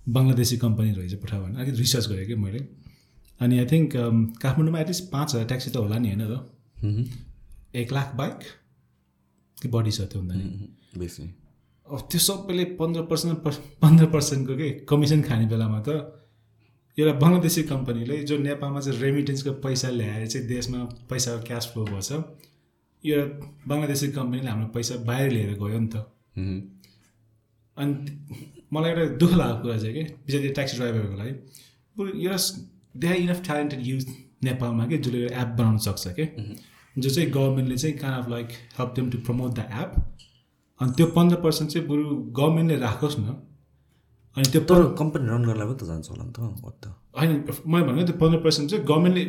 बङ्गलादेशी 0.08 0.56
कम्पनी 0.56 0.90
रहेछ 0.92 1.14
पठाउ 1.22 1.42
भने 1.42 1.54
अलिकति 1.60 1.78
रिसर्च 1.78 2.06
गरेँ 2.10 2.26
कि 2.26 2.34
मैले। 2.34 2.60
अनि 3.40 3.58
आई 3.58 3.66
थिङ्क 3.72 3.92
काठमाडौँमा 4.42 4.80
एटलिस्ट 4.80 5.04
पाँच 5.12 5.34
हजार 5.34 5.46
ट्याक्सी 5.46 5.70
त 5.70 5.76
होला 5.76 5.98
नि 5.98 6.08
होइन 6.08 6.24
त? 6.26 6.34
एक 7.74 7.92
लाख 7.92 8.14
बाइक 8.16 8.38
कि 9.56 9.68
बढी 9.68 9.90
छ 9.90 10.00
त्यो 10.12 10.22
नि 10.22 10.68
बेसी। 10.98 11.22
अब 11.86 12.00
त्यो 12.10 12.20
सबैले 12.20 12.64
पन्ध्र 12.80 13.02
पर्सेन्ट 13.10 13.38
पन्ध्र 13.82 14.06
पर्सेन्टको 14.14 14.54
के 14.56 14.68
कमिसन 14.88 15.22
खाने 15.28 15.46
बेलामा 15.48 15.80
त 15.88 15.88
एउटा 16.98 17.12
बङ्गलादेशी 17.22 17.62
कम्पनीले 17.62 18.16
जो 18.28 18.38
नेपालमा 18.38 18.80
चाहिँ 18.80 19.00
रेमिटेन्सको 19.00 19.52
पैसा 19.64 19.88
ल्याएर 19.90 20.26
चाहिँ 20.26 20.46
देशमा 20.48 20.78
पैसाको 21.10 21.40
क्यास 21.46 21.64
फ्लो 21.72 21.84
गर्छ 21.84 22.10
यो 23.04 23.16
बङ्गलादेशी 23.68 24.08
कम्पनीले 24.18 24.48
हाम्रो 24.50 24.68
पैसा 24.74 24.94
बाहिर 25.08 25.30
लिएर 25.32 25.52
गयो 25.62 25.78
नि 25.78 25.88
त। 25.88 25.96
अनि 27.76 27.94
मलाई 28.72 28.90
एउटा 28.90 29.16
दुःख 29.16 29.32
लागेको 29.34 29.62
कुरा 29.62 29.76
चाहिँ 29.78 29.94
कि 29.94 30.02
पछाडि 30.26 30.48
ट्याक्सी 30.48 30.76
ड्राइभरहरूको 30.76 31.16
लागि। 31.18 31.32
एउटा 32.24 32.38
they 32.96 33.08
are 33.08 33.16
enough 33.16 33.42
talented 33.44 33.86
youths 33.86 34.06
नेपालमा 34.44 34.86
कि 34.86 34.98
जसले 34.98 35.18
एउटा 35.22 35.40
एप 35.42 35.48
बनाउन 35.58 35.78
सक्छ 35.86 36.14
कि। 36.18 36.24
जो 36.96 37.10
चाहिँ 37.10 37.30
गभर्मेन्टले 37.30 37.76
चाहिँ 37.76 37.96
kind 37.98 38.12
of 38.12 38.28
like 38.30 38.48
help 38.78 38.92
them 38.96 39.10
to 39.10 39.18
promote 39.26 39.50
the 39.54 39.66
app 39.82 39.90
अनि 40.80 40.92
त्यो 40.96 41.06
पन्ध्र 41.16 41.36
पर्सेन्ट 41.42 41.70
चाहिँ 41.72 41.86
बरु 41.88 42.04
गभर्मेन्टले 42.38 42.76
राखोस् 42.80 43.18
न। 43.18 43.36
अनि 44.36 44.50
त्यो 44.52 44.60
तर 44.70 44.82
कम्पनी 44.98 45.28
रन 45.28 45.44
गर्नलाई 45.44 45.66
पनि 45.66 45.76
त 45.80 45.84
जान्छ 45.84 46.10
होला 46.10 46.24
नि 46.24 46.32
त? 46.32 46.94
होइन 47.18 47.30
मैले 47.66 47.84
भनेको 47.86 48.06
त्यो 48.06 48.16
पन्ध्र 48.18 48.38
पर्सेन्ट 48.42 48.70
चाहिँ 48.70 48.84
गभर्मेन्टले 48.84 49.24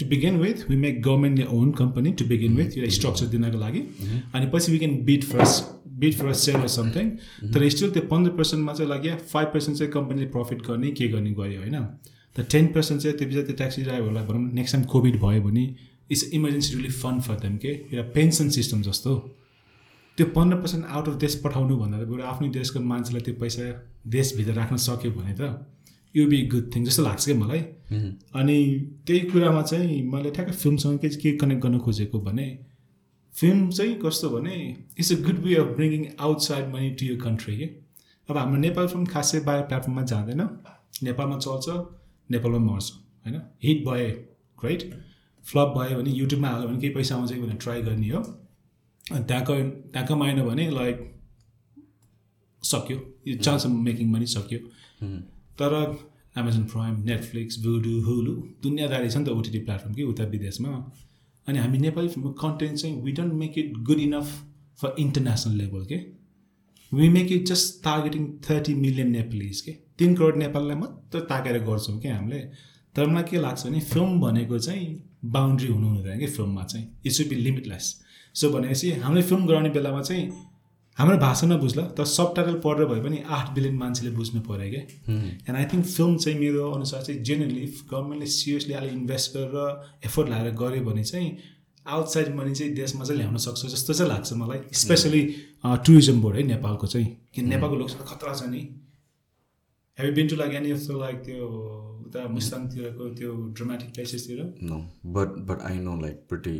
to 0.00 0.06
begin 0.06 0.36
with 0.38 0.68
we 0.70 0.76
make 0.76 1.02
गभर्मेन्टले 1.02 1.44
own 1.52 1.70
company 1.78 2.12
to 2.12 2.24
begin 2.26 2.56
with 2.56 2.76
यो 2.78 2.90
स्ट्रक्चर 2.90 3.26
दिनको 3.26 3.58
लागि. 3.58 3.80
अनि 4.34 4.46
पछि 4.54 4.72
we 4.72 4.78
can 4.78 4.96
bit 5.04 5.24
first 5.24 5.74
bit 6.00 6.14
first 6.14 6.40
sell 6.46 6.56
or 6.56 6.68
something 6.70 7.10
तर 7.52 7.68
स्टिल 7.70 7.90
त्यो 7.90 8.02
पन्ध्र 8.10 8.32
पर्सेन्टमा 8.36 8.72
चाहिँ 8.74 8.90
लाग्यो 8.90 9.16
फाइभ 9.32 9.48
पर्सेन्ट 9.54 9.78
चाहिँ 9.78 9.92
कम्पनीले 9.92 10.26
प्रफिट 10.34 10.66
गर्ने 10.66 10.90
के 10.92 11.08
गर्ने 11.08 11.30
गऱ्यो 11.32 11.60
होइन? 11.60 11.78
त 12.36 12.46
टेन 12.52 12.66
पर्सेन्ट 12.74 13.02
चाहिँ 13.02 13.16
त्यो 13.18 13.28
पछाडि 13.28 13.46
त्यो 13.46 13.56
ट्याक्सी 13.56 13.82
ड्राइभरलाई 13.82 14.24
भनौँ 14.26 14.52
नेक्स्ट 14.54 14.74
टाइम 14.74 14.84
कोभिड 14.92 15.16
भयो 15.22 15.42
भने 15.42 15.64
it's 16.10 16.24
emergency 16.34 16.74
relief 16.76 17.00
fund 17.02 17.22
for 17.22 17.40
them 17.40 17.56
के 17.56 17.68
एउटा 17.68 18.02
पेन्सन 18.14 18.48
सिस्टम 18.56 18.82
जस्तो। 18.82 19.14
त्यो 20.18 20.26
पन्ध्र 20.36 20.56
पर्सेन्ट 20.58 20.84
आउट 20.88 21.08
अफ 21.08 21.14
देश 21.20 21.34
पठाउनु 21.44 21.76
भन्दा 21.78 21.98
बरु 22.10 22.22
आफ्नै 22.32 22.48
देशको 22.50 22.80
मान्छेलाई 22.92 23.22
त्यो 23.22 23.34
पैसा 23.40 23.64
देशभित्र 24.10 24.52
राख्न 24.52 24.76
सक्यो 24.84 25.10
भने 25.12 25.34
त 25.40 25.42
यो 26.14 26.26
बी 26.26 26.38
गुड 26.46 26.70
थिङ 26.74 26.84
जस्तो 26.84 27.02
लाग्छ 27.02 27.24
क्या 27.24 27.36
मलाई। 27.38 27.60
अनि 28.34 28.58
त्यही 29.06 29.20
कुरामा 29.30 29.62
चाहिँ 29.62 30.02
मैले 30.12 30.30
ठ्याक्कै 30.30 30.54
फिल्मसँग 30.54 30.98
के 30.98 31.08
के 31.08 31.32
कनेक्ट 31.36 31.62
गर्न 31.62 31.78
खोजेको 31.78 32.20
भने 32.20 32.46
फिल्म 33.34 33.70
चाहिँ 33.70 33.94
कस्तो 34.04 34.28
भने 34.30 34.54
it's 34.98 35.12
a 35.12 35.16
good 35.24 35.38
way 35.44 35.54
of 35.54 35.74
bringing 35.76 36.06
outside 36.20 36.68
money 36.74 36.90
to 36.90 37.06
your 37.06 37.20
country 37.20 37.56
के 37.58 37.66
अब 38.28 38.36
हाम्रो 38.36 38.60
नेपाल 38.60 38.86
फिल्म 38.86 39.04
खासै 39.06 39.40
बाहिर 39.40 39.62
प्लेटफर्ममा 39.64 40.02
जाँदैन। 40.12 40.40
नेपालमा 41.02 41.38
चल्छ 41.38 41.66
नेपालमा 42.30 42.58
मर्छ 42.64 42.92
होइन? 43.26 43.40
हिट 43.64 43.84
भयो 43.86 44.08
ग्रेट 44.58 44.82
फ्लप 45.44 45.74
भयो 45.76 45.98
भने 45.98 46.10
युट्युबमा 46.12 46.48
हाल्यो 46.48 46.68
भने 46.68 46.78
केही 46.80 46.94
पैसा 46.94 47.14
आउँछ 47.14 47.32
कि 47.32 47.40
भनेर 47.40 47.56
ट्राई 47.62 47.82
गर्ने 47.82 48.08
हो। 48.08 48.20
अनि 49.06 49.24
त्यहाँको 49.24 49.54
त्यहाँ 49.92 50.06
कमाएन 50.08 50.42
भने 50.42 50.70
लाइक 50.70 50.96
सक्यो। 52.62 52.98
यो 53.28 53.36
चान्स 53.38 53.66
अफ 53.66 53.72
मेकिङ 53.86 54.10
मनी 54.12 54.26
सक्यो। 54.26 54.58
तर 55.60 55.72
Amazon 56.38 56.64
Prime 56.72 56.94
Netflix 57.04 57.58
Vudu 57.64 58.00
Hulu 58.06 58.32
दुनियाँदारी 58.62 59.08
छ 59.10 59.16
नि 59.16 59.24
त 59.24 59.28
ओटिटी 59.30 59.58
प्लेटफर्म 59.58 59.94
कि 59.94 60.02
उता 60.12 60.24
विदेशमा। 60.34 60.70
अनि 61.46 61.58
हामी 61.58 61.78
नेपाली 61.78 62.08
कन्टेन्ट 62.42 62.78
चाहिँ 62.78 63.02
we 63.02 63.12
don't 63.12 63.32
make 63.34 63.58
it 63.58 63.72
good 63.88 64.00
enough 64.00 64.32
for 64.78 64.94
international 64.98 65.54
level 65.56 65.84
के। 65.84 65.98
We 66.92 67.08
make 67.08 67.32
it 67.32 67.46
just 67.46 67.82
targeting 67.84 68.26
thirty 68.48 68.74
million 68.76 69.10
Nepalese 69.10 69.60
के। 69.60 69.72
तिन 69.98 70.14
करोड 70.16 70.36
नेपाललाई 70.36 70.76
मात्र 70.76 71.20
ताकेर 71.30 71.58
गर्छौँ 71.64 71.98
कि 72.00 72.08
हामीले। 72.08 72.40
तर 72.94 73.06
मलाई 73.06 73.22
के 73.30 73.40
लाग्छ 73.40 73.66
भने 73.66 73.80
फिल्म 73.92 74.20
भनेको 74.20 74.58
चाहिँ 74.58 74.86
बााउन्ड्री 75.24 75.68
हुनु 75.68 75.88
हुँदैन 75.88 76.18
कि 76.18 76.26
फिल्ममा 76.26 76.64
चाहिँ। 76.64 76.86
It 77.06 77.12
should 77.12 77.28
be 77.28 77.34
limitless 77.36 77.94
so 78.34 78.50
भनेपछि 78.50 78.90
हामीले 79.02 79.22
फिल्म 79.22 79.46
गराउने 79.46 79.70
बेलामा 79.70 80.02
चाहिँ 80.02 80.24
हाम्रो 80.98 81.16
भाषा 81.18 81.46
नबुझ्ला 81.46 81.82
तर 81.96 82.04
सब 82.08 82.34
टाइटल 82.36 82.54
पढेर 82.64 82.86
भए 82.92 83.00
पनि 83.04 83.18
आठ 83.38 83.50
बिलियन 83.54 83.74
मान्छेले 83.78 84.10
बुझ्नु 84.16 84.40
पऱ्यो 84.48 84.68
क्या 84.70 84.82
एन्ड 85.48 85.56
आई 85.56 85.64
थिङ्क 85.72 85.84
फिल्म 85.86 86.16
चाहिँ 86.16 86.38
मेरो 86.38 86.70
अनुसार 86.72 87.02
चाहिँ 87.02 87.20
जेनरली 87.28 87.66
गभर्मेन्टले 87.90 88.28
सिरियसली 88.34 88.74
अलिक 88.80 88.92
इन्भेस्ट 88.92 89.36
गरेर 89.36 90.08
एफोर्ट 90.08 90.28
लगाएर 90.30 90.54
गऱ्यो 90.62 90.84
भने 90.84 91.04
चाहिँ 91.04 91.28
आउटसाइड 91.86 92.34
मनी 92.36 92.54
चाहिँ 92.54 92.72
देशमा 92.74 93.04
चाहिँ 93.04 93.18
ल्याउन 93.20 93.36
सक्छ 93.44 93.66
जस्तो 93.66 93.94
चाहिँ 93.94 94.10
लाग्छ 94.12 94.32
मलाई 94.42 94.60
स्पेसली 94.82 95.22
टुरिज्म 95.86 96.20
बोर्ड 96.22 96.36
है 96.36 96.42
नेपालको 96.42 96.86
चाहिँ। 96.86 97.06
किन 97.34 97.48
नेपालको 97.48 97.76
लोकसभा 97.76 98.04
खतरा 98.04 98.32
छ 98.34 98.48
नि। 98.50 98.62
Heavy 99.98 100.12
been 100.12 100.28
to 100.28 100.36
like 100.36 100.54
any 100.54 100.72
जस्तो 100.72 100.98
लाइक 101.00 101.16
त्यो 101.26 101.46
उता 102.06 102.26
मुस्ताङतिरको 102.28 103.08
त्यो 103.18 103.34
ड्रामेटिक 103.58 103.92
प्लेसेसतिर 103.94 104.38
I 105.72 105.76
know 105.84 105.94
like 106.04 106.18
pretty 106.32 106.56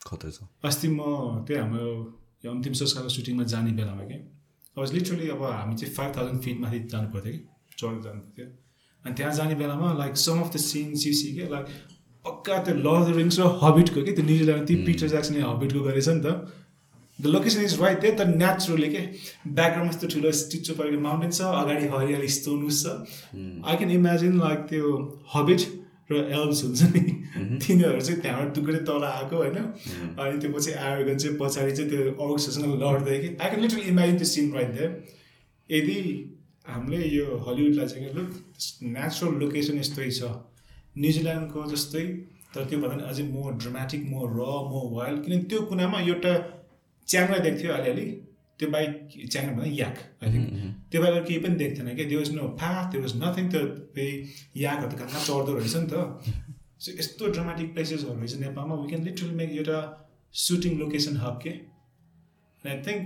खतरा 0.00 0.30
छ। 0.30 0.50
अस्ति 0.64 0.88
म 0.88 1.00
त्यही 1.46 1.60
हाम्रो 1.60 1.88
यो 2.44 2.50
अन्तिम 2.50 2.72
संस्कारको 2.80 3.10
सुटिङमा 3.16 3.44
जाने 3.50 3.72
बेलामा 3.78 4.04
क्या 4.06 4.18
अब 4.76 4.92
लिटरली 4.94 5.28
अब 5.30 5.42
हामी 5.44 5.74
चाहिँ 5.76 5.94
फाइभ 5.94 6.16
थाउजन्ड 6.16 6.40
फिट 6.42 6.60
माथि 6.60 6.78
जानु 6.92 7.08
पर्थ्यो 7.12 7.32
कि? 7.32 7.40
चढेर 7.78 8.00
जानु 8.06 8.20
पर्थ्यो। 8.20 8.46
अनि 9.04 9.14
त्यहाँ 9.14 9.32
जाने 9.34 9.54
बेलामा 9.60 9.92
like 9.98 10.16
some 10.16 10.40
of 10.40 10.52
the 10.54 10.56
scenes 10.64 11.06
you 11.06 11.12
see 11.20 11.28
के 11.36 11.44
लाइक 11.52 11.66
पक्का 12.24 12.56
त्यो 12.64 12.74
लर्ड 12.86 13.14
रिङ्स 13.16 13.38
र 13.40 13.46
हबिटको 13.62 14.02
कि? 14.02 14.12
त्यो 14.12 14.24
न्युजिल्यान्ड 14.24 14.66
त्यो 14.66 14.84
पिटर 14.86 15.08
ज्याक्सनले 15.14 15.42
हबिटको 15.42 15.80
गरेछ 15.86 16.08
नि 16.08 16.20
त। 16.24 16.26
द 17.18 17.26
लोकेसन 17.34 17.60
इज 17.62 17.74
राइट 17.80 18.00
त्यही 18.00 18.14
त 18.16 18.22
नेचुरली 18.42 18.88
के 18.94 19.02
ब्याकग्राउन्डमा 19.58 19.92
यस्तो 19.92 20.06
ठुलो 20.14 20.30
स्टिचो 20.40 20.74
परेको 20.74 20.98
माउन्टेन 21.06 21.30
छ 21.30 21.40
अगाडि 21.62 21.86
हरियाली 21.94 22.28
स्टोनुस 22.38 22.82
छ। 22.82 22.86
आई 23.68 23.76
क्यान 23.76 23.90
इमेजिन 23.98 24.38
लाइक 24.40 24.60
त्यो 24.70 24.86
हबिट 25.34 25.60
र 26.10 26.14
एल्ब्स 26.36 26.62
हुन्छ 26.64 26.82
नि। 26.94 27.00
तिनीहरू 27.62 28.00
चाहिँ 28.00 28.20
त्यहाँबाट 28.22 28.54
टुक्रै 28.54 28.78
तल 28.88 29.04
आएको 29.04 29.36
होइन? 29.36 29.58
अनि 30.18 30.38
त्यो 30.40 30.50
पछि 30.52 30.72
आयोगन 30.86 31.16
चाहिँ 31.22 31.36
पछाडि 31.40 31.72
चाहिँ 31.76 31.90
त्यो 31.90 32.00
अर्क्ससँग 32.24 32.74
लड्दै 32.82 33.18
कि 33.20 33.28
आई 33.40 33.48
क्यान 33.50 33.60
लिटरली 33.62 33.84
इमेजिन 33.92 34.16
त्यो 34.16 34.28
सिन 34.34 34.52
राइट 34.54 34.76
यदि 35.70 35.98
हामीले 36.68 37.06
यो 37.08 37.26
हलिउडलाई 37.46 37.86
चाहिँ 37.92 38.12
लुक 38.14 38.30
नेचुरल 38.96 39.34
लोकेसन 39.42 39.78
यस्तै 39.78 40.10
छ। 40.10 40.22
न्युजिल्यान्डको 40.98 41.60
जस्तै 41.72 42.04
तर 42.54 42.64
त्यो 42.68 42.78
भन्दा 42.80 42.96
पनि 42.96 43.04
अझै 43.10 43.24
मोर 43.28 43.52
ड्रामेटिक 43.62 44.02
मोर 44.12 44.28
र 44.38 44.50
मोर 44.72 44.84
वाइल्ड 44.96 45.18
किनभने 45.24 45.48
त्यो 45.50 45.60
कुनामा 45.70 45.98
एउटा 46.10 46.32
च्याङ्रा 47.08 47.38
देख्थ्यो 47.46 47.72
अलिअलि। 47.72 48.06
त्यो 48.58 48.68
बाहेक 48.74 48.92
च्याङ्रा 49.32 49.52
भन्दा 49.56 49.70
याक। 49.74 49.96
आई 50.22 50.28
थिङ्क 50.32 50.46
त्यो 50.90 51.02
बाहेक 51.02 51.24
केही 51.28 51.38
पनि 51.44 51.56
देख्थेन 51.62 51.88
क्या। 51.96 52.06
There 52.12 52.18
was 52.18 52.30
no 52.38 52.48
path 52.62 52.84
there 52.92 53.00
was 53.06 53.14
nothing 53.22 53.44
त्यो 53.52 53.62
फेरि 53.94 54.14
याकहरू 54.62 54.90
त 54.90 54.94
कहाँ 55.00 55.20
चढ्दो 55.28 55.52
रहेछ 55.58 55.76
नि 55.76 55.86
त। 55.92 55.94
सो 56.82 56.88
यस्तो 56.98 57.22
ड्रामेटिक 57.36 57.68
प्लेसेसहरू 57.74 58.18
रहेछ 58.18 58.34
नेपालमा। 58.46 58.74
वी 58.80 58.88
क्यान 58.90 59.04
लिटरली 59.08 59.34
मेक 59.42 59.50
एउटा 59.60 59.78
सुटिङ 60.46 60.72
लोकेसन 60.82 61.16
हब 61.24 61.38
के। 61.44 61.52
आई 62.64 62.76
थिङ्क 62.86 63.04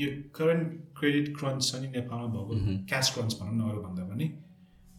यो 0.00 0.08
करेन्ट 0.38 0.66
क्रेडिट 0.98 1.26
क्रन्च 1.38 1.60
छ 1.68 1.80
नि 1.82 1.88
नेपालमा 1.94 2.28
भएको। 2.34 2.52
क्यास 2.90 3.14
क्रन्च 3.14 3.32
भनौँ 3.40 3.56
न 3.56 3.70
अरू 3.70 3.80
भन्दा 3.86 4.02
पनि। 4.10 4.26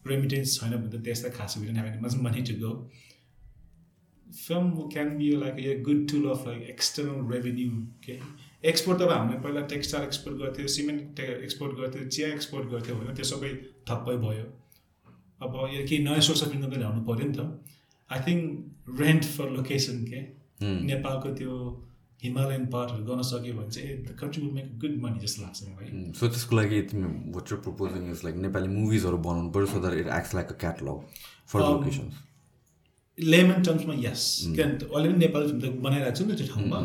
रेमिटेन्स 0.08 0.60
छैन 0.60 0.74
भने 0.76 0.90
त 0.90 1.04
त्यस्तै 1.06 1.30
खास 1.38 1.52
have 1.58 2.02
much 2.04 2.16
money 2.26 2.42
to 2.50 2.56
go 2.64 2.74
film 4.28 4.66
can 4.94 5.18
be 5.18 5.28
like 5.36 5.60
a 5.60 5.72
good 5.86 6.02
tool 6.10 6.26
of 6.32 6.42
like 6.48 6.66
external 6.74 7.22
revenue 7.30 7.78
के 8.04 8.18
एक्सपोर्ट 8.64 9.00
त 9.00 9.02
अब 9.02 9.12
हामीले 9.12 9.40
पहिला 9.40 9.62
टेक्सटाइल 9.74 10.04
एक्सपोर्ट 10.06 10.38
गर्थ्यो 10.38 10.68
सिमेन्ट 10.76 11.20
एक्सपोर्ट 11.20 11.78
गर्थ्यो 11.80 12.08
चिया 12.08 12.28
एक्सपोर्ट 12.38 12.66
गर्थ्यो 12.70 12.96
होइन 12.96 13.14
त्यो 13.16 13.26
सबै 13.26 13.52
ठप्पै 13.88 14.16
भयो। 14.24 14.46
अब 15.42 15.54
यो 15.74 15.86
केही 15.90 16.04
नयाँ 16.04 16.22
सोर्स 16.28 16.44
अफ 16.44 16.56
इन्कम 16.56 16.72
त 16.72 16.78
ल्याउनु 16.78 17.02
पऱ्यो 17.10 17.28
नि 17.28 17.36
त। 17.38 17.42
I 18.10 18.20
think 18.28 19.00
rent 19.02 19.24
for 19.36 19.50
location 19.52 20.04
के? 20.06 20.20
नेपालको 20.90 21.30
त्यो 21.40 21.54
हिमालयन 22.24 22.66
पार्टहरू 22.72 23.04
गर्न 23.08 23.22
सक्यो 23.28 23.54
भने 23.58 23.72
चाहिँ 23.72 23.96
the 24.04 24.16
country 24.20 24.42
will 24.44 24.52
make 24.54 24.68
good 24.80 24.96
money 25.04 25.20
जस्तो 25.20 25.42
लाग्छ 25.44 25.64
मलाई। 25.68 26.12
सो 26.20 26.28
त्यसको 26.28 26.56
लागि 26.56 26.82
तिमी 26.92 27.08
what 27.36 27.54
proposing 27.68 28.12
is 28.12 28.24
like 28.26 28.36
Nepali 28.46 28.68
मुभिजहरू 28.74 29.18
बनाउनु 29.28 29.50
पऱ्यो 29.56 29.68
so 29.74 29.80
that 29.86 29.96
it 30.04 30.10
acts 30.18 30.36
like 30.36 30.48
a 30.52 30.58
catalogue 30.66 30.98
for 31.54 31.60
locations 31.62 32.14
layman 33.18 33.64
टर्म्समा 33.64 33.94
यस 34.00 34.28
किनभने 34.58 34.94
अलरेडी 34.96 35.18
नेपाली 35.26 35.48
फिल्म 35.48 35.60
त 35.62 35.82
बनाइरहेको 35.88 36.18
छु 36.18 36.26
नि 36.26 36.36
त्यो 36.36 36.48
ठाउँमा। 36.52 36.80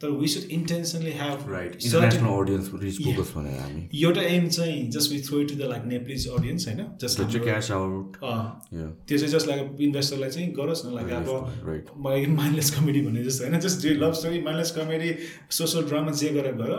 तर 0.00 0.10
we 0.10 0.28
should 0.28 0.50
intentionally 0.52 1.10
have 1.12 1.44
right 1.50 1.76
international 1.76 2.28
audience 2.34 2.70
reach 2.82 2.96
focus 2.98 3.32
भनेर 3.34 3.58
हामी 3.58 3.88
एउटा 3.96 4.22
एम 4.28 4.48
चाहिँ 4.48 4.88
just 4.90 5.12
we 5.12 5.20
throw 5.22 5.42
to 5.44 5.54
the 5.56 5.68
like 5.70 5.84
Nepalese 5.86 6.26
audience 6.30 6.66
होइन 6.68 6.86
जस्ट 7.02 7.38
क्यास 7.38 7.70
आउट 7.72 8.16
त्यो 8.16 9.18
चाहिँ 9.18 9.28
जस्ट 9.28 9.48
लाइक 9.48 9.76
इन्भेस्टरलाई 9.80 10.30
चाहिँ 10.30 10.48
गरोस् 10.54 10.84
न 10.86 10.94
लाइक 10.94 11.12
अब 11.12 11.94
मलाई 11.98 12.26
माइन्डलेस 12.34 12.70
कमेडी 12.70 13.02
भन्ने 13.02 13.24
जस्तो 13.24 13.44
होइन 13.44 13.60
just 13.60 13.86
do 13.86 13.94
love 14.00 14.12
story 14.14 14.42
mindless 14.42 14.70
comedy 14.72 15.14
social 15.58 15.88
drama 15.88 16.12
जे 16.18 16.28
गरेर 16.30 16.54
गर 16.56 16.76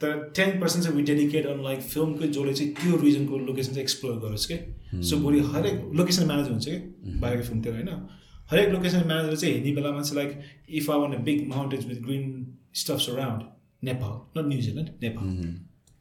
तर 0.00 0.18
टेन 0.36 0.60
पर्सेन्ट 0.60 0.84
चाहिँ 0.84 0.96
वी 0.96 1.02
डेडिकेट 1.04 1.46
अन 1.46 1.62
लाइक 1.64 1.80
फिल्मको 1.82 2.26
जसले 2.28 2.52
चाहिँ 2.54 2.72
त्यो 2.74 2.96
रिजनको 3.00 3.38
लोकेसन 3.40 3.72
चाहिँ 3.72 3.82
एक्सप्लोर 3.82 4.18
गरोस् 4.20 4.46
कि 4.46 4.58
सो 5.02 5.16
भोलि 5.18 5.40
हरेक 5.48 5.90
लोकेसन 5.94 6.26
म्यानेज 6.26 6.48
हुन्छ 6.48 6.64
कि 6.66 7.18
बाहिरको 7.20 7.44
फिल्म 7.44 7.60
त्यो 7.62 7.72
होइन 7.72 7.88
हरेक 8.50 8.68
लोकेसन 8.72 9.06
म्यानेजर 9.06 9.36
चाहिँ 9.36 9.54
हेर्ने 9.54 9.72
बेलामा 9.76 10.02
चाहिँ 10.02 10.16
like 10.16 10.40
if 10.80 10.90
I 10.90 10.98
want 10.98 11.12
a 11.12 11.18
big 11.28 11.46
mountains 11.48 11.86
with 11.86 12.02
green 12.02 12.24
stuffs 12.82 13.08
around 13.10 13.42
Nepal 13.88 14.12
not 14.38 14.46
New Zealand 14.48 14.90
Nepal 15.02 15.28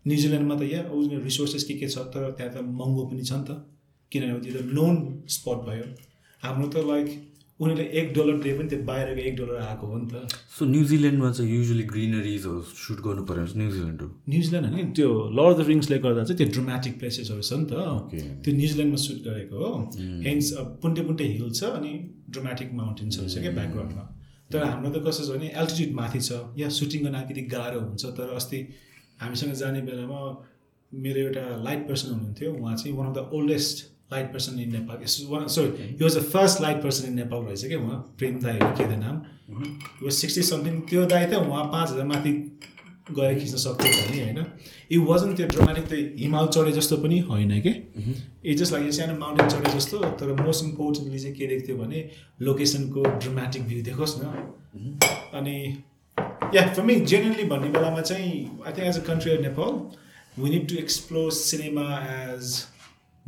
न्युजिल्यान्डमा 0.05 0.55
त 0.55 0.61
यहाँ 0.71 0.89
उनीहरू 0.97 1.23
रिसोर्सेस 1.23 1.63
के 1.63 1.73
के 1.79 1.87
छ 1.89 1.97
तर 2.15 2.31
त्यहाँ 2.37 2.51
त 2.53 2.57
महँगो 2.81 3.05
पनि 3.05 3.23
छ 3.23 3.33
नि 3.33 3.45
त। 3.47 3.65
किनभने 4.11 4.39
त्यो 4.45 4.61
त 4.61 4.65
लोन 4.77 4.95
स्पट 5.35 5.65
भयो। 5.69 5.85
हाम्रो 6.43 6.67
त 6.67 6.85
लाइक 6.89 7.07
उनीहरूले 7.59 7.83
एक 7.99 8.07
डलर 8.13 8.37
दिए 8.43 8.53
पनि 8.57 8.67
त्यो 8.69 8.79
बाहिरको 8.87 9.21
एक 9.27 9.35
डलर 9.35 9.59
आएको 9.65 9.87
हो 9.87 9.97
नि 9.97 10.07
त। 10.11 10.27
सो 10.55 10.65
न्युजिल्यान्डमा 10.65 11.29
चाहिँ 11.31 11.51
युजली 11.55 11.83
ग्रिनरिजहरू 11.91 12.61
सुट 12.83 12.99
गर्नु 13.05 13.23
पऱ्यो 13.29 13.45
न्युजिल्यान्ड 13.61 14.01
हो। 14.01 14.07
न्युजिल्यान्ड 14.29 14.67
होइन 14.75 14.91
त्यो 14.91 15.09
लर्ड 15.37 15.55
अफ 15.55 15.59
द 15.59 15.67
रिङ्सले 15.71 15.97
गर्दा 16.05 16.23
चाहिँ 16.23 16.37
त्यो 16.39 16.47
ड्रामेटिक 16.57 16.93
प्लेसेसहरू 16.99 17.41
छ 17.41 17.53
नि. 17.55 17.65
त। 17.71 17.73
त्यो 18.43 18.51
न्युजिल्यान्डमा 18.59 18.99
सुट 19.05 19.19
गरेको 19.27 19.55
हो। 19.63 19.71
हेन्स 20.27 20.51
पुन्टे 20.83 21.01
पुन्टे 21.07 21.23
हिल 21.31 21.47
छ 21.51 21.63
अनि 21.79 21.93
ड्रामेटिक 22.35 22.73
माउन्टेन्सहरू 22.75 23.27
छ 23.31 23.47
क्या 23.47 23.55
ब्याकग्राउन्डमा 23.55 24.03
तर 24.51 24.59
हाम्रो 24.63 24.89
त 24.91 24.97
कस्तो 25.07 25.23
छ 25.23 25.39
भने 25.39 25.47
एल्टिट्युड 25.55 25.95
माथि 25.95 26.19
छ। 26.27 26.43
या 26.59 26.67
सुटिङ 26.81 27.07
गर्न 27.07 27.15
अलिकति 27.23 27.47
गाह्रो 27.55 27.79
हुन्छ 27.87 28.03
तर 28.19 28.35
अस्ति 28.35 28.59
हामीसँग 29.23 29.53
जाने 29.63 29.81
बेलामा 29.87 30.19
मेरो 30.91 31.19
एउटा 31.27 31.45
लाइट 31.63 31.87
पर्सन 31.87 32.07
हुनुहुन्थ्यो 32.13 32.53
उहाँ 32.53 32.75
चाहिँ 32.75 32.97
one 32.97 33.07
of 33.07 33.15
the 33.15 33.29
oldest 33.33 33.77
light 34.11 34.31
person 34.33 34.59
in 34.59 34.71
Nepal 34.73 35.05
sorry 35.05 35.67
यो 35.91 36.03
was 36.03 36.17
the 36.17 36.21
first 36.33 36.61
light 36.61 36.83
person 36.83 37.07
in 37.07 37.15
Nepal 37.15 37.39
रहेछ 37.45 37.65
क्या 37.67 37.79
उहाँ 37.79 37.99
प्रेम 38.17 38.39
दाईहरू 38.41 38.69
के 38.77 38.83
थियो 38.83 38.99
नाम 38.99 39.21
वाज 40.03 40.13
सिक्सटी 40.13 40.41
समथिङ 40.51 40.79
त्यो 40.89 41.05
दाई 41.15 41.25
त 41.25 41.45
उहाँ 41.47 41.63
पाँच 41.71 41.89
हजार 41.91 42.05
माथि 42.05 42.33
गएर 43.11 43.39
खिच्न 43.39 43.57
सक्थ्यो 43.61 43.89
भने 43.91 44.21
होइन। 44.23 44.45
इट 44.91 44.99
वाजन 45.07 45.33
त्यो 45.35 45.47
ड्रामेटिक 45.47 45.85
त्यो 45.89 45.97
हिमाल 46.19 46.47
चढे 46.53 46.71
जस्तो 46.71 46.97
पनि 46.97 47.19
होइन 47.27 47.59
कि? 47.61 47.73
इट 48.45 48.57
जस्ट 48.57 48.73
लाइक 48.73 48.93
सानो 48.93 49.17
माउन्टेन 49.19 49.49
चढे 49.49 49.73
जस्तो 49.73 49.97
तर 50.21 50.31
मोस्ट 50.41 50.63
इम्पोर्टेन्टली 50.65 51.19
चाहिँ 51.19 51.35
के 51.35 51.47
देख्थ्यो 51.47 51.75
भने 51.77 51.99
लोकेसनको 52.47 53.03
ड्रामेटिक 53.03 53.67
भ्यू 53.67 53.81
देखोस् 53.83 54.15
न। 54.21 54.23
अनि 55.39 55.57
या 56.55 56.67
फर 56.67 56.81
मी 56.83 56.95
जेन्युनली 57.11 57.43
भन्ने 57.51 57.69
बेलामा 57.77 58.01
चाहिँ 58.01 58.31
I 58.65 58.71
think 58.71 58.87
as 58.87 58.97
a 58.97 59.03
country 59.07 59.31
of 59.31 59.41
Nepal 59.41 59.71
we 60.43 60.49
need 60.49 60.67
to 60.69 60.75
explore 60.77 61.31
cinema 61.41 61.87
as 62.15 62.55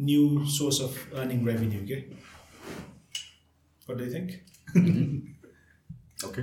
new 0.01 0.45
source 0.45 0.81
of 0.81 1.13
earning 1.13 1.45
revenue 1.47 1.81
के 1.87 2.27
What 3.89 3.97
do 3.97 4.03
you 4.03 4.11
think? 4.11 4.31
Okay 6.25 6.41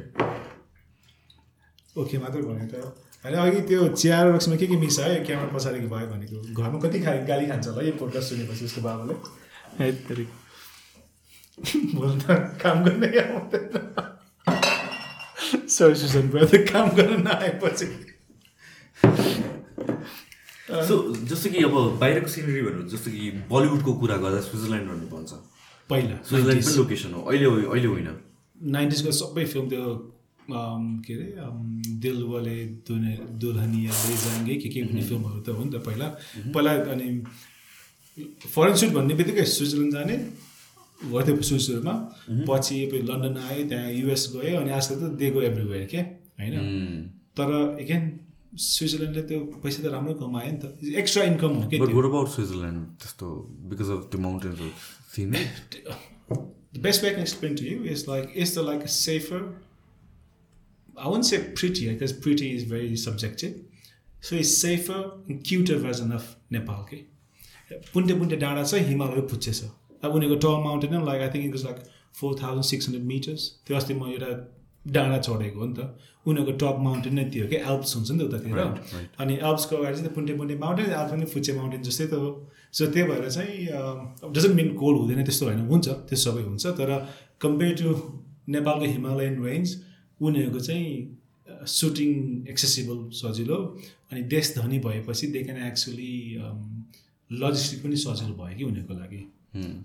okay 2.01 2.19
मात्र 2.19 2.41
भने 2.41 2.67
त। 2.67 2.75
होइन 3.25 3.37
अघि 3.37 3.61
त्यो 3.61 3.89
चिया 3.89 4.23
र 4.23 4.35
रक्सीमा 4.35 4.57
के 4.57 4.67
के 4.67 4.77
मिक्स 4.77 4.99
आयो? 5.01 5.25
क्यामेरा 5.25 5.59
पछाडिको 5.59 5.89
भयो 5.89 6.07
भनेको। 6.07 6.63
घरमा 6.63 6.79
कति 6.81 7.01
खा 7.01 7.13
गाली 7.29 7.47
खान्छ 7.47 7.67
होला 7.67 7.83
यो 7.83 7.93
पोडकास्ट 7.93 8.29
सुनेपछि 8.29 8.65
उसको 8.65 8.81
बाबाले। 8.81 9.15
भोलि 10.05 10.27
त 12.23 12.59
काम 12.63 12.85
गर्ने 12.85 13.09
आउँदैन 13.19 13.75
सरी 15.69 15.95
सुसन 15.95 16.29
भयो 16.29 16.47
त 16.47 16.65
काम 16.73 16.89
गर्न 16.91 17.23
नआएपछि। 17.29 17.87
सो 20.89 20.95
जस्तो 21.31 21.51
कि 21.51 21.63
अब 21.65 21.75
बाहिरको 22.01 22.29
सिनेरी 22.35 22.63
भन्नु 22.67 22.83
जस्तो 22.93 23.11
कि 23.11 23.31
बलिउडको 23.53 23.93
कुरा 24.01 24.17
गर्दा 24.25 24.41
स्विजरल्यान्ड 24.49 24.87
भन्नु 24.91 25.07
पर्छ 25.15 25.31
पहिला 25.91 26.17
स्विजरल्यान्ड 26.29 26.65
पनि 26.65 26.77
लोकेसन 26.77 27.13
हो। 27.15 27.21
अहिले 27.31 27.47
अहिले 27.75 27.89
होइन। 27.95 28.09
नाइन्टिजको 28.77 29.11
सबै 29.21 29.45
फिल्म 29.53 29.69
त्यो 29.69 29.85
के 30.51 31.13
अरे 31.15 31.27
अम, 31.41 31.83
दिल 32.05 32.19
वाले 32.33 32.57
दुने 32.89 33.13
दुल्हनिया 33.43 33.93
ले 34.09 34.17
जाएंगे 34.25 34.55
के 34.63 34.69
के 34.69 34.83
भन्ने 34.85 35.03
फिल्महरू 35.09 35.41
त 35.41 35.49
हो 35.57 35.65
नि 35.65 35.71
त 35.73 35.77
पहिला। 35.87 36.07
पहिला 36.55 36.73
अनि 36.93 37.09
फरेन 38.55 38.75
सुट 38.81 38.91
भन्ने 38.97 39.15
बित्तिकै 39.21 39.45
स्विजरल्यान्ड 39.45 39.95
जाने 39.95 40.17
गर्थ्यो 41.13 41.43
सुरु 41.49 41.61
सुरुमा 41.61 41.95
पछि 42.49 42.77
लन्डन 43.09 43.37
आयो 43.49 43.63
त्यहाँ 43.69 43.91
युएस 43.93 44.23
गयो 44.35 44.61
अनि 44.61 44.71
आजकल 44.71 44.97
त 45.01 45.13
दे 45.21 45.31
गो 45.31 45.41
एभ्रिवेयर 45.51 45.85
के? 45.93 46.01
होइन? 46.41 46.55
तर 47.37 47.51
एगेन 47.81 48.03
स्विजरल्यान्डले 48.63 49.23
त्यो 49.29 49.39
पैसा 49.63 49.83
त 49.83 49.93
राम्रो 49.93 50.15
कमायो 50.23 50.51
नि 50.53 50.59
त 50.63 50.97
एक्स्ट्रा 51.03 51.25
इन्कम 51.31 51.55
हो 51.59 51.69
कि 51.69 51.79
स्विजरल्यान्ड 52.35 52.81
त्यस्तो 53.03 53.29
बिकज 53.71 53.91
अफ 53.91 54.09
त्यो 54.11 54.21
mountains 54.27 54.59
scene 55.15 55.37
the 56.75 56.81
best 56.81 57.03
way 57.03 57.11
I 57.11 57.13
can 57.13 57.23
explain 57.23 57.55
to 57.57 57.65
you 57.65 57.85
is 57.85 58.09
like, 58.09 58.31
is 58.35 58.55
there 58.55 58.65
like 58.65 58.83
a 58.83 58.89
safer, 58.89 59.41
I 60.97 61.07
wouldn't 61.07 61.27
say 61.27 61.39
prettier 61.55 61.93
because 61.93 62.13
pretty 62.13 62.55
is 62.57 62.65
very 62.65 62.97
subjective. 62.97 63.61
So 64.21 64.35
it's 64.37 64.57
safer 64.59 65.13
and 65.29 65.45
cuter 65.45 65.79
version 65.79 66.11
of 66.13 66.37
Nepal. 66.51 66.81
Okay? 66.81 67.05
पुन्टे 67.93 68.15
पुन्टे 68.15 68.37
डाँडा 68.37 68.63
छ 68.65 68.81
हिमालहरू 68.87 69.23
पुच्छे 69.29 69.53
छ 69.53 69.69
अब 70.05 70.15
उनीहरूको 70.15 70.41
tall 70.45 70.57
mountain 70.65 71.05
like 71.05 71.23
I 71.23 71.29
think 71.35 71.45
it 71.45 71.55
was 71.55 71.65
like 71.65 71.79
four 72.19 72.35
thousand 72.41 72.65
six 72.71 72.89
hundred 72.89 73.07
metres 73.07 73.47
त्यो 73.67 73.77
अस्ति 73.77 73.95
म 73.95 74.11
एउटा 74.15 74.31
डाँडा 74.87 75.19
चढेको 75.19 75.61
हो 75.61 75.67
नि 75.67 75.75
त। 75.75 75.81
उनीहरूको 76.27 76.53
टप 76.61 76.77
माउन्टेन 76.81 77.15
नै 77.15 77.25
त्यो 77.33 77.47
कि 77.49 77.57
एल्प्स 77.57 77.91
हुन्छ 77.97 78.11
नि 78.11 78.19
त 78.19 78.23
उतातिर। 78.29 78.53
अनि 79.21 79.35
एल्प्सको 79.49 79.77
अगाडि 79.77 79.97
चाहिँ 79.97 80.15
पुन्टे 80.15 80.35
पुन्टे 80.41 80.55
माउन्टेन 80.61 80.87
एल्प्स 80.91 81.13
पनि 81.13 81.25
फुच्चे 81.33 81.53
माउन्टेन 81.59 81.83
जस्तै 81.89 82.07
त 82.07 82.15
हो। 82.21 82.29
सो 82.73 82.87
त्यही 82.93 83.09
भएर 83.09 83.29
चाहिँ 83.31 84.33
डजन्ट 84.35 84.55
मिन 84.55 84.69
कोल्ड 84.77 84.97
हुँदैन 85.01 85.25
त्यस्तो 85.25 85.45
होइन 85.47 85.61
हुन्छ 85.73 85.89
त्यो 86.09 86.17
सबै 86.25 86.43
हुन्छ। 86.49 86.65
तर 86.79 86.91
कम्पेयर 87.41 87.75
टु 87.81 87.91
नेपालको 88.57 88.87
हिमालयन 88.95 89.35
रेन्ज 89.45 89.69
उनीहरूको 90.21 90.61
चाहिँ 90.61 90.89
सुटिङ 91.69 92.11
एक्सेसिबल 92.49 92.99
सजिलो। 93.21 93.59
अनि 94.13 94.21
देश 94.33 94.55
धनी 94.59 94.79
भएपछि 94.87 95.27
दे 95.35 95.43
क्यान 95.45 95.59
एक्चुली 95.69 96.13
लजिस्टिक 97.31 97.79
पनि 97.85 97.97
सजिलो 97.97 98.35
भयो 98.41 98.57
कि 98.59 98.65
उनीहरूको 98.65 98.95
लागि। 99.01 99.23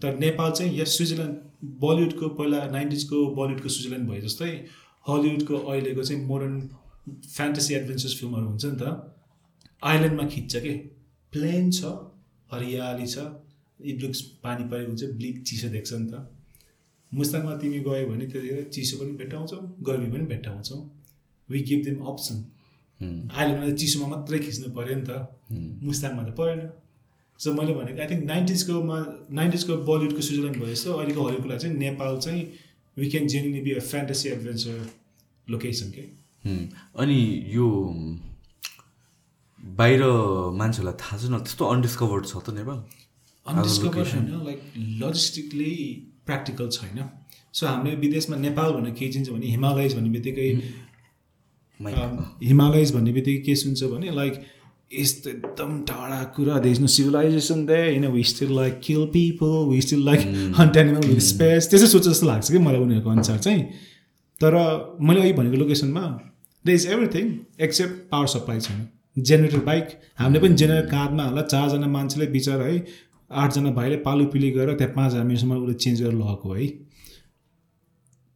तर 0.01 0.17
नेपाल 0.17 0.51
चाहिँ 0.51 0.71
यस 0.79 0.97
स्विजरल्यान्ड 0.97 1.35
बलिउडको 1.81 2.29
पहिला 2.37 2.59
नाइन्टिजको 2.71 3.17
बलिउडको 3.37 3.69
स्विजरल्यान्ड 3.69 4.09
भए 4.09 4.21
जस्तै 4.21 4.51
हलिउडको 5.05 5.55
अहिलेको 5.57 6.03
चाहिँ 6.03 6.25
मोडर्न 6.25 6.55
फ्यान्टेसी 7.35 7.73
एडभेन्चर्स 7.73 8.19
फिल्महरू 8.19 8.47
हुन्छ 8.47 8.65
नि 8.65 8.77
त 8.81 8.83
आइल्यान्डमा 9.91 10.25
खिच्छ 10.33 10.55
कि? 10.55 10.73
प्लेन 11.33 11.71
छ 11.71 11.93
हरियाली 12.53 13.07
छ 13.07 13.25
इट 13.79 14.01
लुक्स 14.03 14.21
पानी 14.43 14.63
परेको 14.69 14.89
हुन्छ 14.91 15.03
ब्लिक 15.19 15.43
चिसो 15.47 15.69
देख्छ 15.75 15.93
नि 15.93 16.07
त। 16.11 16.27
मुस्ताङमा 17.11 17.55
तिमी 17.61 17.79
गयो 17.87 18.07
भने 18.09 18.25
त्यतिखेर 18.31 18.69
चिसो 18.75 18.97
पनि 18.99 19.11
भेट्टाउँछौ 19.21 19.59
गर्मी 19.87 20.11
पनि 20.11 20.25
भेट्टाउँछौ। 20.33 20.77
वी 21.49 21.59
गिभ 21.69 21.83
देम 21.85 21.97
अप्सन 22.11 22.37
आइल्यान्डमा 22.99 23.71
त 23.71 23.75
चिसोमा 23.81 24.07
मात्रै 24.13 24.39
खिच्नु 24.45 24.73
पऱ्यो 24.77 24.95
नि 24.99 25.05
त। 25.09 25.11
मुस्ताङमा 25.87 26.23
त 26.27 26.31
परेन। 26.39 26.61
सो 27.39 27.53
मैले 27.57 27.73
भनेको 27.73 28.01
आई 28.03 28.07
थिङ्क 28.07 28.23
नाइन्टिजकोमा 28.29 28.97
नाइन्टिजको 29.39 29.75
बलिउडको 29.89 30.21
स्विजरल्यान्ड 30.27 30.57
भयो 30.61 30.73
जस्तो 30.73 30.93
अहिलेको 30.93 31.21
कुरा 31.43 31.57
चाहिँ 31.57 31.75
नेपाल 31.77 32.17
चाहिँ 32.25 32.41
we 33.01 33.09
can 33.15 33.27
genuinely 33.33 33.61
be 33.67 33.71
a 33.73 33.83
fantasy 33.91 34.29
adventure 34.29 34.75
location 35.47 35.91
के 35.97 36.03
अनि 37.03 37.19
यो 37.55 37.67
बाहिर 39.79 40.01
मान्छेहरूलाई 40.59 40.95
थाहा 41.01 41.17
छैन 41.21 41.37
त्यस्तो 41.45 41.65
अनडिस्कभर्ड 41.73 42.25
छ 42.31 42.35
त 42.45 42.49
नेपाल? 42.59 42.77
अनडिस्कभर 43.45 44.05
होइन 44.11 44.29
लाइक 44.45 44.59
लजिस्टिकली 45.01 45.71
प्र्याक्टिकल 46.27 46.69
छैन 46.77 46.99
सो 47.59 47.67
हामीले 47.67 47.95
विदेशमा 48.05 48.37
नेपाल 48.45 48.71
भनेर 48.77 48.93
के 48.99 49.09
चिन्छ 49.13 49.29
भने 49.35 49.47
हिमालयज 49.55 49.95
भन्ने 49.97 50.09
बित्तिकै 50.15 50.47
हिमालयज 52.49 52.93
भन्ने 52.95 53.11
बित्तिकै 53.13 53.41
के 53.45 53.55
सुन्छ 53.63 53.83
भने 53.93 54.11
लाइक 54.15 54.41
यस्तो 54.91 55.29
एकदम 55.29 55.79
टाढा 55.87 56.23
कुरा 56.35 56.57
देश 56.59 56.79
नो 56.79 56.87
सिभिलाइजेसन 56.87 57.65
दे 57.65 57.75
होइन 57.77 58.05
we 58.11 58.23
still 58.23 58.55
like 58.55 58.79
kill 58.83 59.05
people 59.13 59.51
we 59.69 59.81
still 59.81 60.05
like 60.05 60.19
hunt 60.57 60.77
animal 60.77 61.07
with 61.07 61.19
spears 61.23 61.69
त्यसै 61.69 61.87
सोच 61.87 62.07
जस्तो 62.07 62.27
लाग्छ 62.27 62.51
कि 62.51 62.57
मलाई 62.59 62.79
उनीहरूको 62.81 63.09
अनुसार 63.09 63.37
चाहिँ। 63.37 63.63
तर 64.41 64.55
मैले 65.01 65.21
अघि 65.21 65.33
भनेको 65.33 65.57
लोकेसनमा 65.57 66.05
there 66.65 66.69
is 66.69 66.85
everything 66.87 67.29
except 67.59 68.09
power 68.11 68.27
supply 68.27 68.59
छैन। 68.59 68.87
जेनेरेटर 69.17 69.63
बाइक 69.65 69.93
हामीले 70.19 70.39
पनि 70.39 70.55
जेनेरेटर 70.55 70.87
काँधमा 70.87 71.23
होला 71.23 71.41
चारजना 71.43 71.87
मान्छेले 71.87 72.27
बिचरा 72.31 72.63
है 72.63 72.85
आठजना 73.31 73.71
भाइले 73.71 73.97
पालु 74.07 74.25
पिली 74.33 74.51
गरेर 74.51 74.75
त्यहाँ 74.75 74.93
पाँच 74.95 75.11
हजार 75.11 75.23
मिनटसम्म 75.23 75.57
उसले 75.57 75.73
चेन्ज 75.75 76.01
गरेर 76.01 76.13
लगेको 76.15 76.53
है 76.53 76.67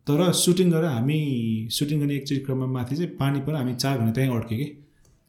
तर 0.07 0.31
सुटिङ 0.35 0.71
गरेर 0.71 0.89
हामी 0.91 1.19
सुटिङ 1.71 1.99
गर्ने 1.99 2.15
एकचोटि 2.15 2.41
क्रममा 2.45 2.71
माथि 2.71 2.95
चाहिँ 2.95 3.11
पानी 3.17 3.39
पर 3.41 3.55
हामी 3.55 3.75
चार 3.75 3.97
घन्टा 3.97 4.11
त्यहीँ 4.11 4.35
अड्क्यो 4.35 4.57
कि। 4.57 4.71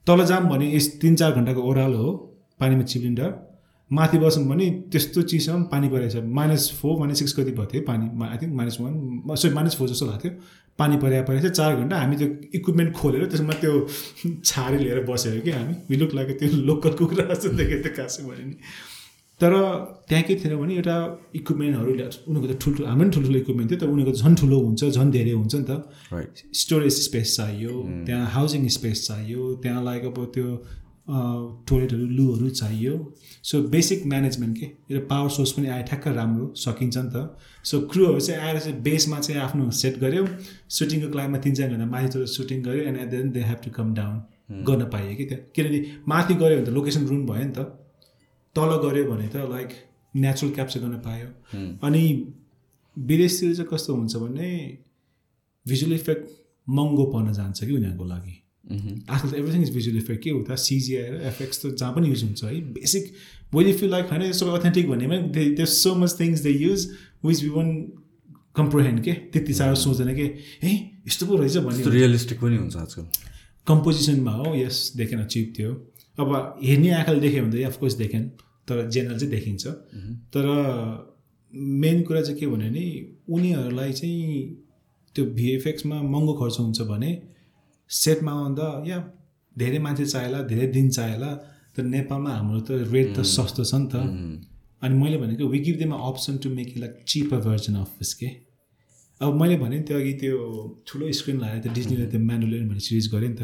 तल 0.06 0.24
जाऊँ 0.26 0.48
भने 0.48 0.66
यस 0.74 0.86
तिन 1.00 1.16
चार 1.16 1.32
घन्टाको 1.32 1.60
ओह्रालो 1.70 1.98
हो 1.98 2.12
पानीमा 2.60 2.82
चिलिन्डर। 2.92 3.30
माथि 3.90 4.18
बसौँ 4.18 4.44
भने 4.48 4.66
त्यस्तो 4.92 5.22
चिसोमा 5.30 5.58
पनि 5.58 5.68
पानी 5.70 5.88
परेको 5.88 6.10
छ 6.12 6.24
माइनस 6.38 6.70
फोर 6.80 6.98
माइनस 7.00 7.18
सिक्स 7.18 7.32
कति 7.32 7.50
भएको 7.50 7.66
थियो 7.72 7.82
पानी 7.88 8.04
I 8.26 8.36
think 8.42 8.54
minus 8.56 8.76
one 8.80 9.36
sorry 9.36 9.54
minus 9.54 9.76
four 9.78 9.88
जस्तो 9.88 10.06
लाग्थ्यो। 10.06 10.30
पानी 10.78 10.96
परेको 11.02 11.26
परेको 11.28 11.42
थियो 11.44 11.52
चार 11.60 11.76
घन्टा 11.76 11.98
हामी 11.98 12.16
त्यो 12.16 12.28
इक्विपमेन्ट 12.58 12.94
खोलेर 12.96 13.26
त्यसमा 13.26 13.54
त्यो 13.62 13.72
छारी 14.50 14.78
लिएर 14.84 15.04
बसेको 15.10 15.44
कि 15.44 15.50
हामी। 15.50 15.74
विलुक 15.90 16.14
लाग्यो 16.14 16.34
त्यो 16.38 16.48
लोकल 16.68 16.92
कुखुरा 17.00 17.24
जस्तो 17.34 17.48
देखेको 17.60 17.82
थियो 17.84 17.94
खासै 17.96 18.22
भने 18.28 18.44
नि 18.44 18.56
तर 19.44 19.54
त्यहाँ 20.08 20.24
के 20.24 20.34
थिएन 20.40 20.56
भने 20.56 20.74
एउटा 20.74 20.96
इक्विपमेन्टहरू 21.36 21.90
उनीहरूको 21.92 22.52
त 22.52 22.60
ठुल्ठुलो 22.64 22.86
हाम्रो 22.88 23.04
पनि 23.04 23.10
ठुल्ठुलो 23.14 23.38
इक्विपमेन्ट 23.38 23.70
थियो 23.70 23.80
तर 23.80 23.88
उनीहरूको 23.94 24.18
झन् 24.22 24.36
ठुलो 24.40 24.60
हुन्छ 24.60 24.84
झन् 24.84 25.10
धेरै 25.16 25.34
हुन्छ 25.40 25.54
नि 25.54 25.64
त। 25.68 25.72
स्टोरेज 26.62 26.94
स्पेस 27.08 27.36
चाहियो 27.36 27.72
त्यहाँ 28.06 28.26
हाउसिङ 28.36 28.68
स्पेस 28.78 29.06
चाहियो 29.08 29.54
त्यहाँ 29.62 29.84
लाइक 29.84 30.04
अब 30.10 30.18
त्यो 30.34 30.48
टोइलेटहरू 31.68 32.06
लुहरू 32.18 32.48
चाहियो। 32.60 32.94
सो 33.44 33.60
बेसिक 33.68 34.06
म्यानेजमेन्ट 34.12 34.58
के? 34.58 34.66
एउटा 34.90 35.06
पावर 35.12 35.28
सोर्स 35.36 35.52
पनि 35.52 35.68
आयो 35.68 35.84
ठ्याक्क 35.90 36.08
राम्रो 36.18 36.44
सकिन्छ 36.56 36.96
नि 36.96 37.10
त। 37.14 37.36
सो 37.70 37.80
क्रुहरू 37.92 38.20
चाहिँ 38.20 38.40
आएर 38.40 38.58
चाहिँ 38.58 38.80
बेसमा 38.82 39.18
चाहिँ 39.20 39.40
आफ्नो 39.42 39.70
सेट 39.82 39.98
गऱ्यो 40.00 40.24
सुटिङको 40.76 41.08
क्लाइममा 41.12 41.38
तिन 41.44 41.54
चार 41.54 41.68
घन्टा 41.68 41.86
माथि 41.92 42.08
चढेर 42.08 42.26
सुटिङ 42.36 42.62
गऱ्यो 42.64 42.82
and 42.88 42.98
at 43.04 43.08
then 43.12 43.30
they 43.36 43.40
have 43.50 43.58
to 43.64 43.70
come 43.76 43.94
down 43.94 44.16
गर्न 44.68 44.84
पाइयो 44.94 45.16
कि 45.16 45.24
त्यहाँ। 45.24 45.44
किनभने 45.54 45.80
माथि 46.08 46.34
गऱ्यो 46.34 46.56
भने 46.56 46.66
त 46.66 46.76
लोकेसन 46.78 47.06
रुम 47.12 47.26
भयो 47.26 47.44
नि 47.44 47.52
त। 47.58 47.83
तल 48.56 48.70
गऱ्यो 48.84 49.04
भने 49.10 49.28
त 49.28 49.36
लाइक 49.50 49.68
नेचुरल 50.14 50.52
क्याप्चर 50.54 50.80
गर्न 50.80 50.96
पायो। 51.06 51.28
अनि 51.86 52.04
विदेशतिर 52.96 53.54
चाहिँ 53.54 53.68
कस्तो 53.72 53.94
हुन्छ 53.94 54.16
भने 54.16 54.48
भिजुअल 55.66 55.92
इफेक्ट 55.92 56.24
महँगो 56.66 57.04
पर्न 57.12 57.32
जान्छ 57.32 57.64
कि 57.64 57.72
उनीहरूको 57.72 58.04
लागि। 58.04 58.34
आजकल 59.10 59.30
त 59.30 59.34
एभ्रिथिङ 59.34 59.62
इज 59.62 59.72
भिजुअल 59.74 59.96
इफेक्ट 59.98 60.22
के 60.24 60.30
हो 60.30 60.42
त? 60.42 60.56
सिजिआई 60.56 61.08
र 61.10 61.20
एफएक्स 61.30 61.56
त 61.64 61.74
जहाँ 61.74 61.92
पनि 61.94 62.08
युज 62.08 62.22
हुन्छ 62.24 62.44
है। 62.44 62.60
Basic 62.76 63.12
well 63.54 63.68
if 63.68 63.82
you 63.82 63.88
like 63.88 64.06
होइन 64.10 64.32
सबै 64.32 64.58
अथेन्टिक 64.58 64.88
पनि 64.90 65.04
they 65.58 65.66
so 65.66 65.94
much 65.94 66.16
things 66.20 66.40
they 66.46 66.50
use 66.50 66.88
which 67.24 67.42
we 67.42 67.48
want 67.56 67.68
comprehend 68.56 69.02
के? 69.04 69.12
त्यति 69.34 69.52
साह्रो 69.54 69.74
सोच्दैन 69.76 70.14
कि? 70.14 70.26
ए 70.64 70.70
यस्तो 71.06 71.26
पो 71.26 71.36
रहेछ 71.36 71.56
भन्ने 71.66 71.90
रियलिस्टिक 71.90 72.40
पनि 72.40 72.56
हुन्छ 72.56 72.76
आजकल। 72.76 73.06
कम्पोजिसनमा 73.66 74.32
हो 74.32 74.54
यस 74.54 74.92
देखेन 74.96 75.24
चिप 75.26 75.52
थियो 75.58 75.70
अब 76.18 76.30
हेर्ने 76.62 76.90
आँखाले 76.94 77.20
देख्यो 77.20 77.42
भने 77.44 77.62
त 77.62 77.66
अफकोर्स 77.66 77.94
देखेन 77.98 78.30
तर 78.68 78.88
जेनरल 78.90 79.18
चाहिँ 79.18 79.30
देखिन्छ। 79.30 79.66
तर 80.34 80.44
मेन 81.82 82.02
कुरा 82.02 82.22
चाहिँ 82.22 82.38
के 82.40 82.46
भन्यो 82.46 82.68
भने 82.68 82.84
उनीहरूलाई 83.34 83.92
चाहिँ 83.92 84.22
त्यो 85.16 85.24
भिएफएक्समा 85.34 86.02
महँगो 86.02 86.32
खर्च 86.40 86.56
हुन्छ 86.60 86.80
भने 86.88 87.10
सेटमा 87.90 88.32
आउँदा 88.32 88.68
या 88.86 88.98
धेरै 89.56 89.78
मान्छे 89.78 90.06
चाहिएला 90.06 90.42
धेरै 90.50 90.66
दिन 90.76 90.90
चाहिएला 90.90 91.30
तर 91.76 91.82
नेपालमा 91.84 92.30
हाम्रो 92.30 92.60
त 92.60 92.70
रेट 92.92 93.14
त 93.16 93.22
सस्तो 93.26 93.64
छ 93.64 93.74
नि 93.74 93.86
त। 93.92 93.94
अनि 94.82 94.94
मैले 94.94 95.16
भनेको 95.18 95.46
we 95.48 95.58
give 95.58 95.76
them 95.78 95.92
option 95.94 96.36
to 96.42 96.50
make 96.50 96.76
like 96.78 97.04
cheaper 97.08 97.38
version 97.46 97.74
of 97.76 97.92
this 97.98 98.14
के 98.14 98.26
अब 99.20 99.40
मैले 99.40 99.56
भने 99.56 99.78
नि 99.78 99.84
त्यो 99.84 99.98
अघि 99.98 100.12
त्यो 100.20 100.38
ठुलो 100.86 101.12
स्क्रिन 101.12 101.38
लगाएर 101.40 101.60
त्यो 101.62 101.72
डिजनीले 101.72 102.06
त्यो 102.06 102.20
म्यानुलियन 102.20 102.68
भन्ने 102.68 102.80
सिरिज 102.80 103.06
गरेँ 103.14 103.28
नि 103.28 103.36
त 103.36 103.42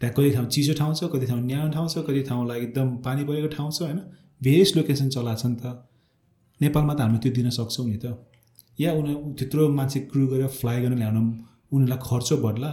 त्यहाँ 0.00 0.14
कति 0.14 0.30
ठाउँ 0.30 0.46
चिसो 0.48 0.74
ठाउँ 0.78 0.94
छ 0.94 1.10
कति 1.12 1.26
ठाउँ 1.26 1.40
न्यानो 1.42 1.70
ठाउँ 1.74 1.88
छ 1.88 2.04
कति 2.08 2.22
ठाउँलाई 2.30 2.60
एकदम 2.60 2.96
पानी 3.04 3.24
परेको 3.24 3.48
ठाउँ 3.56 3.70
छ 3.72 3.82
होइन? 3.82 4.00
भेरियस 4.40 4.70
लोकेसन 4.76 5.08
चलाएको 5.08 5.40
छ 5.40 5.46
नि 5.46 5.56
त। 5.62 5.66
नेपालमा 6.60 6.94
त 6.94 7.00
हामी 7.00 7.18
त्यो 7.22 7.32
दिन 7.38 7.50
सक्छौँ 7.58 7.86
नि 7.88 7.98
त। 8.02 8.06
या 8.78 8.90
उनीहरू 8.98 9.34
त्यत्रो 9.38 9.68
मान्छे 9.78 9.98
क्रु 10.10 10.26
गरेर 10.32 10.50
फ्लाइ 10.58 10.76
गर्न 10.82 10.96
ल्याउन 10.98 11.16
उनीहरूलाई 11.72 11.98
खर्च 12.08 12.28
बढ्ला। 12.44 12.70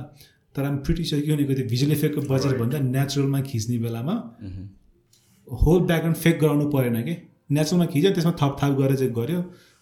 तर 0.55 0.63
हामी 0.65 0.79
प्रिटी 0.85 1.03
सक्यो 1.11 1.35
भनेको 1.35 1.53
त्यो 1.53 1.65
भिजुअल 1.71 1.91
इफेक्टको 1.91 2.21
बजेटभन्दा 2.31 2.77
नेचुरलमा 2.95 3.39
खिच्ने 3.49 3.77
बेलामा 3.85 4.15
होल 5.47 5.79
ब्याकग्राउन्ड 5.89 6.17
फेक 6.23 6.35
गराउनु 6.41 6.65
परेन 6.75 6.97
कि। 7.07 7.15
नेचुरलमा 7.51 7.85
खिच्यो 7.93 8.11
त्यसमा 8.15 8.33
थप 8.41 8.53
थाप 8.61 8.71
गरेर 8.79 8.95
चाहिँ 9.01 9.13
गऱ्यो। 9.19 9.39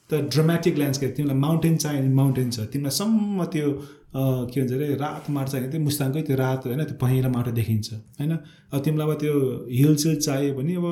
तर 0.10 0.18
ड्रामेटिक 0.34 0.73
ल्यान्डस्केप 0.77 1.11
तिमीलाई 1.18 1.38
माउन्टेन 1.45 1.76
चाहियो 1.84 2.01
भने 2.01 2.14
माउन्टेन 2.14 2.49
छ। 2.51 2.60
तिमीलाई 2.72 2.95
सम्म 2.99 3.45
त्यो 3.53 3.68
के 4.15 4.61
भन्छ 4.61 4.72
अरे 4.73 4.95
रात 4.95 5.26
चाहियो 5.26 5.61
भने 5.61 5.72
त्यो 5.72 5.81
मुस्ताङकै 5.81 6.22
त्यो 6.22 6.35
रात 6.38 6.65
होइन 6.68 6.84
त्यो 6.84 6.98
पहेँलो 7.02 7.30
माटो 7.30 7.52
देखिन्छ 7.52 7.94
होइन? 7.94 8.31
अब 8.73 8.80
तिमीलाई 8.85 9.07
अब 9.07 9.14
त्यो 9.22 9.34
हिल 9.72 9.95
सिल 10.03 10.15
चाहियो 10.19 10.53
भने 10.53 10.76
अब 10.76 10.85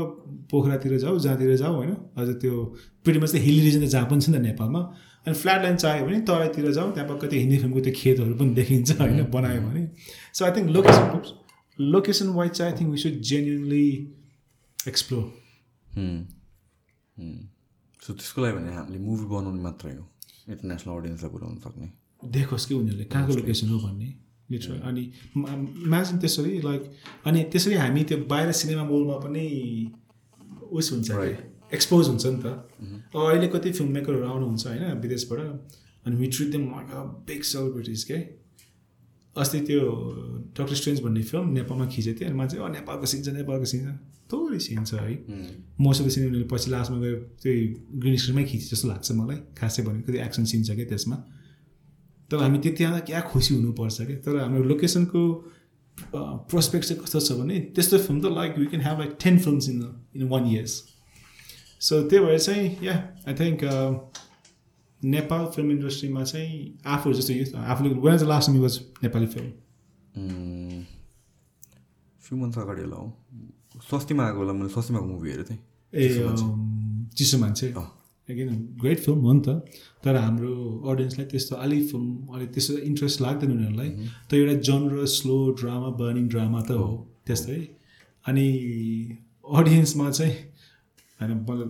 पोखरातिर 0.52 0.98
जाऊ 0.98 1.20
जहाँतिर 1.20 1.56
जाऊ 1.58 1.74
होइन? 1.76 1.94
अझ 2.18 2.28
त्यो 2.42 2.54
प्रिटी 3.04 3.20
मच 3.20 3.36
हिल 3.46 3.58
रिजन 3.62 3.86
त 3.86 3.90
जहाँ 3.94 4.08
पनि 4.10 4.22
छ 4.22 4.30
नि 4.30 4.38
त 4.38 4.42
नेपालमा। 4.42 4.82
अनि 5.26 5.36
फ्ल्याट 5.38 5.62
ल्यान्ड 5.62 5.80
चाहियो 5.80 6.06
भने 6.06 6.20
तराईतिर 6.26 6.72
जाउँ 6.72 6.92
त्यहाँ 6.94 7.08
पक्क 7.10 7.24
त्यो 7.30 7.40
हिन्दी 7.40 7.58
फिल्मको 7.62 7.80
त्यो 7.86 7.94
खेतहरू 8.02 8.34
पनि 8.42 8.52
देखिन्छ 8.58 8.90
होइन? 9.02 9.20
बनायो 9.30 9.62
भने। 9.62 9.82
So 10.34 10.46
I 10.46 10.52
think 10.58 10.68
location 10.76 11.06
location 11.80 12.28
wise 12.40 12.52
चाहिँ 12.52 12.74
I 12.74 12.80
think 12.80 12.92
we 12.92 12.98
should 13.06 13.22
genuinely 13.30 13.86
explore 14.88 15.26
so 18.02 18.14
त्यसको 18.14 18.42
लागि 18.42 18.54
भने 18.58 18.70
हामीले 18.76 19.00
मुभी 19.06 19.26
बनाउनु 19.30 19.62
मात्रै 19.62 19.94
हो। 19.96 20.06
इन्टरनेसनल 20.50 20.94
अडियन्सलाई 21.00 21.32
पुऱ्याउनु 21.32 21.60
सक्ने। 21.66 21.88
देखोस् 22.24 22.66
कि 22.68 22.74
उनीहरूले 22.74 23.06
कहाँको 23.06 23.34
लोकेसन 23.36 23.70
हो 23.70 23.80
भन्ने। 23.80 24.10
लिटरल 24.50 24.80
अनि 24.84 25.04
इमेजिन 25.88 26.18
त्यसरी 26.20 26.60
लाइक 26.62 26.82
अनि 27.28 27.44
त्यसरी 27.52 27.76
हामी 27.76 28.04
त्यो 28.04 28.18
बाहिर 28.28 28.52
सिनेमा 28.52 28.84
मोलमा 28.84 29.16
पनि 29.24 29.46
उस 30.72 30.92
हुन्छ 30.92 31.12
एक्सपोज 31.72 32.08
हुन्छ 32.08 32.26
नि 32.26 32.40
त। 32.44 32.46
अब 33.16 33.22
अहिले 33.22 33.48
कति 33.48 33.72
फिल्म 33.72 33.92
मेकरहरू 33.92 34.26
आउनुहुन्छ 34.28 34.68
होइन 34.68 35.00
विदेशबाट। 35.02 35.40
अनि 36.06 36.16
we 36.16 36.28
treat 36.28 36.50
them 36.52 36.64
like 36.68 36.88
big 37.28 37.42
celebrities 37.48 38.04
के 38.04 38.18
अस्ति 39.36 39.60
त्यो 39.68 39.80
डक्टर 40.58 40.76
स्ट्रेन्ज 40.76 41.00
भन्ने 41.02 41.24
फिल्म 41.24 41.46
नेपालमा 41.58 41.86
खिचेको 41.88 42.20
थियो। 42.20 42.28
अनि 42.28 42.38
मान्छे 42.38 42.58
अँ 42.58 42.70
नेपालको 42.72 43.06
सिन 43.06 43.24
छ 43.24 43.28
नेपालको 43.40 43.66
सिन 43.72 43.82
छ। 43.88 43.96
थोरै 44.32 44.60
सिन 44.60 44.84
छ 44.84 44.94
है। 45.00 45.16
मोस्ट 45.80 46.02
अफ 46.02 46.08
द 46.08 46.12
सिन 46.12 46.24
उनीहरूले 46.28 46.48
पछि 46.52 46.72
लास्टमा 46.72 46.98
गयो 47.00 47.18
त्यही 47.40 47.62
ग्रिन 48.02 48.16
स्क्रिनमै 48.18 48.44
खिचे 48.52 48.68
जस्तो 48.76 48.88
लाग्छ 48.88 49.12
मलाई। 49.12 49.38
खासै 49.56 49.84
भनेको 49.88 50.12
त्यो 50.12 50.24
एक्सन 50.28 50.44
सिन 50.52 50.64
छ 50.64 50.76
क्या 50.76 50.88
त्यसमा। 50.92 51.18
तर 52.32 52.38
हामी 52.38 52.60
त्यति 52.60 52.84
आउँदा 52.84 53.00
क्या 53.08 53.22
खुसी 53.32 53.56
हुनुपर्छ 53.56 54.02
क्या? 54.02 54.18
तर 54.26 54.40
हाम्रो 54.40 54.64
लोकेसनको 54.64 55.22
प्रोस्पेक्ट 56.52 56.86
चाहिँ 56.88 57.04
कस्तो 57.04 57.20
छ 57.20 57.32
भने 57.40 57.60
त्यस्तो 57.76 57.98
फिल्म 57.98 58.22
त 58.22 58.34
like 58.36 58.58
we 58.58 58.66
can 58.66 58.82
have 58.84 59.00
like 59.00 59.18
ten 59.24 59.40
films 59.40 59.70
in 59.70 59.80
in 60.16 60.28
one 60.28 60.44
years 60.48 60.74
so 61.82 62.02
त्यही 62.10 62.26
भएर 62.26 62.40
चाहिँ 62.40 62.66
yeah 62.84 62.96
I 63.28 63.34
think 63.34 63.60
Nepal 65.02 65.46
film 65.56 65.72
इन्डस्ट्रीमा 65.72 66.24
चाहिँ 66.24 66.80
आफूहरू 66.86 67.20
जस्तो 67.20 67.58
आफूले 67.58 67.90
one 68.02 68.16
is 68.16 68.24
last 68.24 68.50
was 68.50 68.80
Nepali 69.04 69.28
film 69.28 69.50
few 72.24 72.38
months 72.38 72.58
अगाडि 72.58 72.82
होला 72.82 72.96
हौ। 72.96 73.08
सस्तीमा 73.92 74.26
आएको 74.26 74.38
होला 74.38 74.54
मैले 74.54 74.70
सस्तीमा 74.70 75.00
मुभी 75.02 75.30
हेरेको 75.30 75.50
थिएँ। 75.50 75.60
ए 75.94 76.04
चिसो 77.18 77.38
मान्छे। 77.38 77.74
अगेन 78.32 78.50
ग्रेट 78.82 79.00
फिल्म 79.06 79.20
हो 79.20 79.34
नि 79.34 79.42
त. 79.46 79.50
तर 80.04 80.16
हाम्रो 80.16 80.54
अडियन्सलाई 80.92 81.28
त्यस्तो 81.32 81.56
अलिक 81.66 81.84
फिल्म 81.92 82.36
अलिक 82.36 82.50
त्यस्तो 82.54 82.78
इन्ट्रेस्ट 82.90 83.22
लाग्दैन 83.22 83.52
उनीहरूलाई. 83.52 83.90
त 84.28 84.34
एउटा 84.34 84.56
genre 84.68 85.06
slow 85.18 85.38
drama 85.62 85.90
burning 86.02 86.28
drama 86.36 86.62
त 86.62 86.72
हो 86.82 86.90
त्यस्तै. 87.28 87.60
अनि 88.28 88.48
अडियन्समा 89.46 90.10
चाहिँ 90.12 90.36
होइन 91.20 91.32
मतलब 91.32 91.70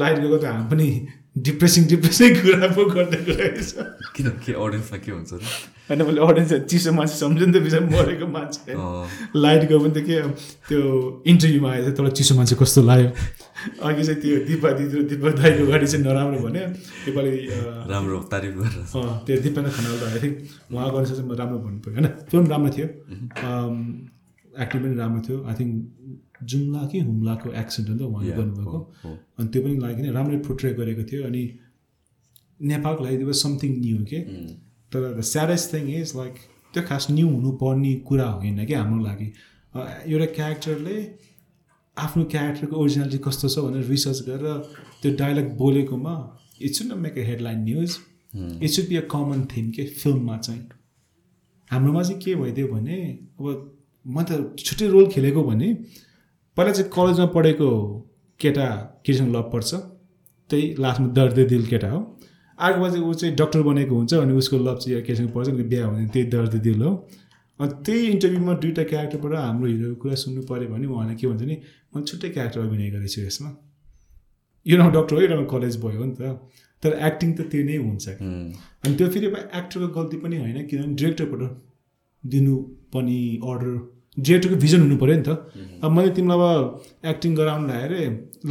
लाइट 0.00 0.18
गएको 0.18 0.38
त 0.38 0.44
हामी 0.44 0.68
पनि 0.70 0.88
डिप्रेसिङ 1.46 1.84
डिप्रेसिङ 1.88 2.34
कुरा 2.36 2.68
पो 2.76 2.84
गर्दै 2.90 3.18
गएको 3.26 3.62
छ 3.62 3.84
किन 4.16 4.28
के 4.44 4.52
अडियन्समा 4.52 4.98
के 5.04 5.10
हुन्छ 5.12 5.32
होइन 5.88 6.02
मैले 6.06 6.20
अडियन्स 6.26 6.52
चिसो 6.70 6.92
मान्छे 6.92 7.16
त 7.20 7.62
बिचरा 7.64 7.80
मरेको 7.86 8.26
मान्छे। 8.36 8.74
लाइट 9.44 9.62
गयो 9.68 9.78
भने 9.78 9.94
त 9.94 10.04
के 10.06 10.16
त्यो 10.68 10.80
इन्टरभ्यूमा 11.32 11.70
आएछ 11.72 11.86
तँलाई 11.96 12.12
चिसो 12.18 12.34
मान्छे 12.38 12.54
कस्तो 12.62 12.82
लाग्यो? 12.90 13.10
अघि 13.86 14.02
चाहिँ 14.08 14.20
त्यो 14.22 14.36
दिपा 14.48 14.68
दिदी 14.78 15.02
दिपा 15.10 15.28
दाईको 15.40 15.64
गाडी 15.70 15.86
चाहिँ 15.92 16.04
नराम्रो 16.04 16.38
भन्यो। 16.44 16.64
योपालि 17.06 17.32
राम्रो 17.92 18.18
तारिफ 18.32 18.54
गरेर 18.60 18.82
त्यो 19.26 19.36
दिपेन्द्र 19.44 19.70
खनाल 19.76 19.94
त 20.00 20.02
आई 20.10 20.18
थिङ्क 20.22 20.36
उहाँको 20.72 20.96
अनुसार 21.00 21.16
चाहिँ 21.16 21.28
म 21.28 21.32
राम्रो 21.40 21.58
भन्नु 21.64 21.78
पऱ्यो 21.84 21.94
होइन? 21.96 22.06
फिल्म 22.30 22.44
राम्रो 22.52 22.70
थियो। 22.76 22.86
एक्टिङ 24.62 24.78
पनि 24.82 24.94
राम्रो 25.02 25.20
थियो। 25.26 25.38
आई 25.48 25.54
थिङ्क 25.60 25.72
जुम्ला 26.50 26.82
कि 26.90 26.98
हुम्लाको 27.08 27.48
एक्सेन्ट 27.62 27.86
हो 27.88 27.94
नि 27.94 28.00
त 28.00 28.02
उहाँले 28.10 28.32
गर्नुभएको। 28.38 28.78
अनि 29.38 29.48
त्यो 29.52 29.60
पनि 29.62 29.74
लागि 29.84 30.00
नै 30.02 30.10
राम्ररी 30.16 30.38
पोर्ट्रे 30.46 30.70
गरेको 30.80 31.02
थियो। 31.10 31.20
अनि 31.28 31.42
नेपालको 32.70 33.00
लागि 33.04 33.16
त्यो 33.20 33.32
समथिङ 33.44 33.70
न्यू 33.84 33.98
के 34.10 34.20
तर 34.92 35.00
the 35.18 35.20
saddest 35.32 35.66
thing 35.74 35.84
is 36.00 36.12
like 36.16 36.34
त्यो 36.74 36.82
खास 36.88 37.04
न्यू 37.10 37.26
हुनुपर्ने 37.28 37.92
कुरा 38.08 38.28
होइन 38.40 38.58
कि 38.66 38.74
हाम्रो 38.80 39.00
लागि। 39.04 39.28
एउटा 39.74 40.26
क्यारेक्टरले 40.36 40.96
आफ्नो 42.04 42.24
क्यारेक्टरको 42.32 42.76
ओरिजिनालिटी 42.82 43.18
कस्तो 43.24 43.48
छ 43.48 43.64
भनेर 43.64 43.84
रिसर्च 43.94 44.20
गरेर 44.28 44.58
त्यो 45.02 45.14
dialogue 45.22 45.56
बोलेकोमा 45.56 46.14
it 46.62 46.72
should 46.74 46.92
not 46.92 46.98
make 47.06 47.18
a 47.18 47.24
headline 47.30 47.64
news 47.64 47.96
it 48.62 48.70
should 48.70 48.88
be 48.88 48.96
a 48.96 49.04
common 49.12 49.44
theme 49.52 49.70
के 49.76 49.84
फिल्ममा 50.02 50.36
चाहिँ। 50.38 50.62
हाम्रोमा 51.70 52.02
चाहिँ 52.02 52.20
के 52.22 52.34
भइदियो 52.34 52.66
भने 52.68 52.96
अब 53.40 53.46
म 54.06 54.22
त 54.28 54.56
छुट्टै 54.58 54.86
रोल 54.88 55.06
खेलेको 55.12 55.42
भने 55.44 55.72
पहिला 56.56 56.72
चाहिँ 56.72 56.90
कलेजमा 56.94 57.26
पढेको 57.34 57.70
केटा 58.40 58.66
केटीसँग 59.06 59.34
लभ 59.36 59.50
पर्छ। 59.52 59.74
त्यही 60.50 60.74
लास्टमा 60.78 61.08
दर्दे 61.16 61.44
दिल 61.52 61.66
केटा 61.66 61.90
हो। 61.90 61.98
अर्को 62.58 62.88
चाहिँ 62.90 63.04
ऊ 63.08 63.12
चाहिँ 63.14 63.34
डक्टर 63.36 63.62
बनेको 63.62 63.94
हुन्छ 63.96 64.14
अनि 64.14 64.32
उसको 64.40 64.58
लभ 64.58 64.78
चाहिँ 64.78 65.02
केटीसँग 65.02 65.30
पर्छ। 65.34 65.48
अनि 65.48 65.62
बिहा 65.72 65.86
हुने 65.86 66.06
त्यही 66.14 66.26
दर्दे 66.30 66.58
दिल 66.66 66.82
हो। 66.82 66.92
त्यही 67.60 68.06
इन्टरभ्यूमा 68.06 68.54
दुइटा 68.54 68.82
क्यारेक्टरबाट 68.84 69.34
हाम्रो 69.34 69.66
हिरोको 69.68 69.96
कुरा 70.02 70.14
सुन्नु 70.14 70.42
पऱ्यो 70.42 70.68
भने 70.68 70.86
उहाँले 70.86 71.14
के 71.14 71.26
भन्छ 71.26 71.42
नि 71.42 71.56
म 71.96 72.02
छुट्टै 72.04 72.28
क्यारेक्टर 72.30 72.60
अभिनय 72.60 72.90
गरेको 72.90 73.12
छु 73.14 73.20
यसमा। 73.20 73.50
यो 74.66 74.76
न 74.78 74.90
डक्टर 74.92 75.14
हो 75.16 75.20
यो 75.22 75.44
कलेज 75.54 75.76
भयो 75.84 75.98
हो 75.98 76.04
नि 76.04 76.14
त। 76.20 76.22
तर 76.82 76.90
एक्टिङ 77.08 77.30
त 77.36 77.40
त्यो 77.52 77.64
नै 77.64 77.76
हुन्छ 77.76 78.08
अनि 78.84 78.94
त्यो 78.96 79.08
फेरि 79.08 79.26
एक्टरको 79.26 79.88
गल्ती 79.96 80.16
पनि 80.16 80.36
होइन 80.36 80.66
किनभने 80.66 80.94
डिरेक्टरबाट 80.94 81.42
दिनुपर्ने 82.24 83.20
अर्डर 83.50 83.74
डिरेक्टरको 84.16 84.56
भिजन 84.62 84.80
हुनु 84.80 84.96
पऱ्यो 85.02 85.16
नि 85.16 85.22
त। 85.22 85.30
अब 85.84 85.90
मैले 85.96 86.10
तिमीलाई 86.16 86.38
अब 86.58 87.06
एक्टिङ 87.12 87.34
गराउनु 87.34 87.66
ल्याएर 87.70 87.92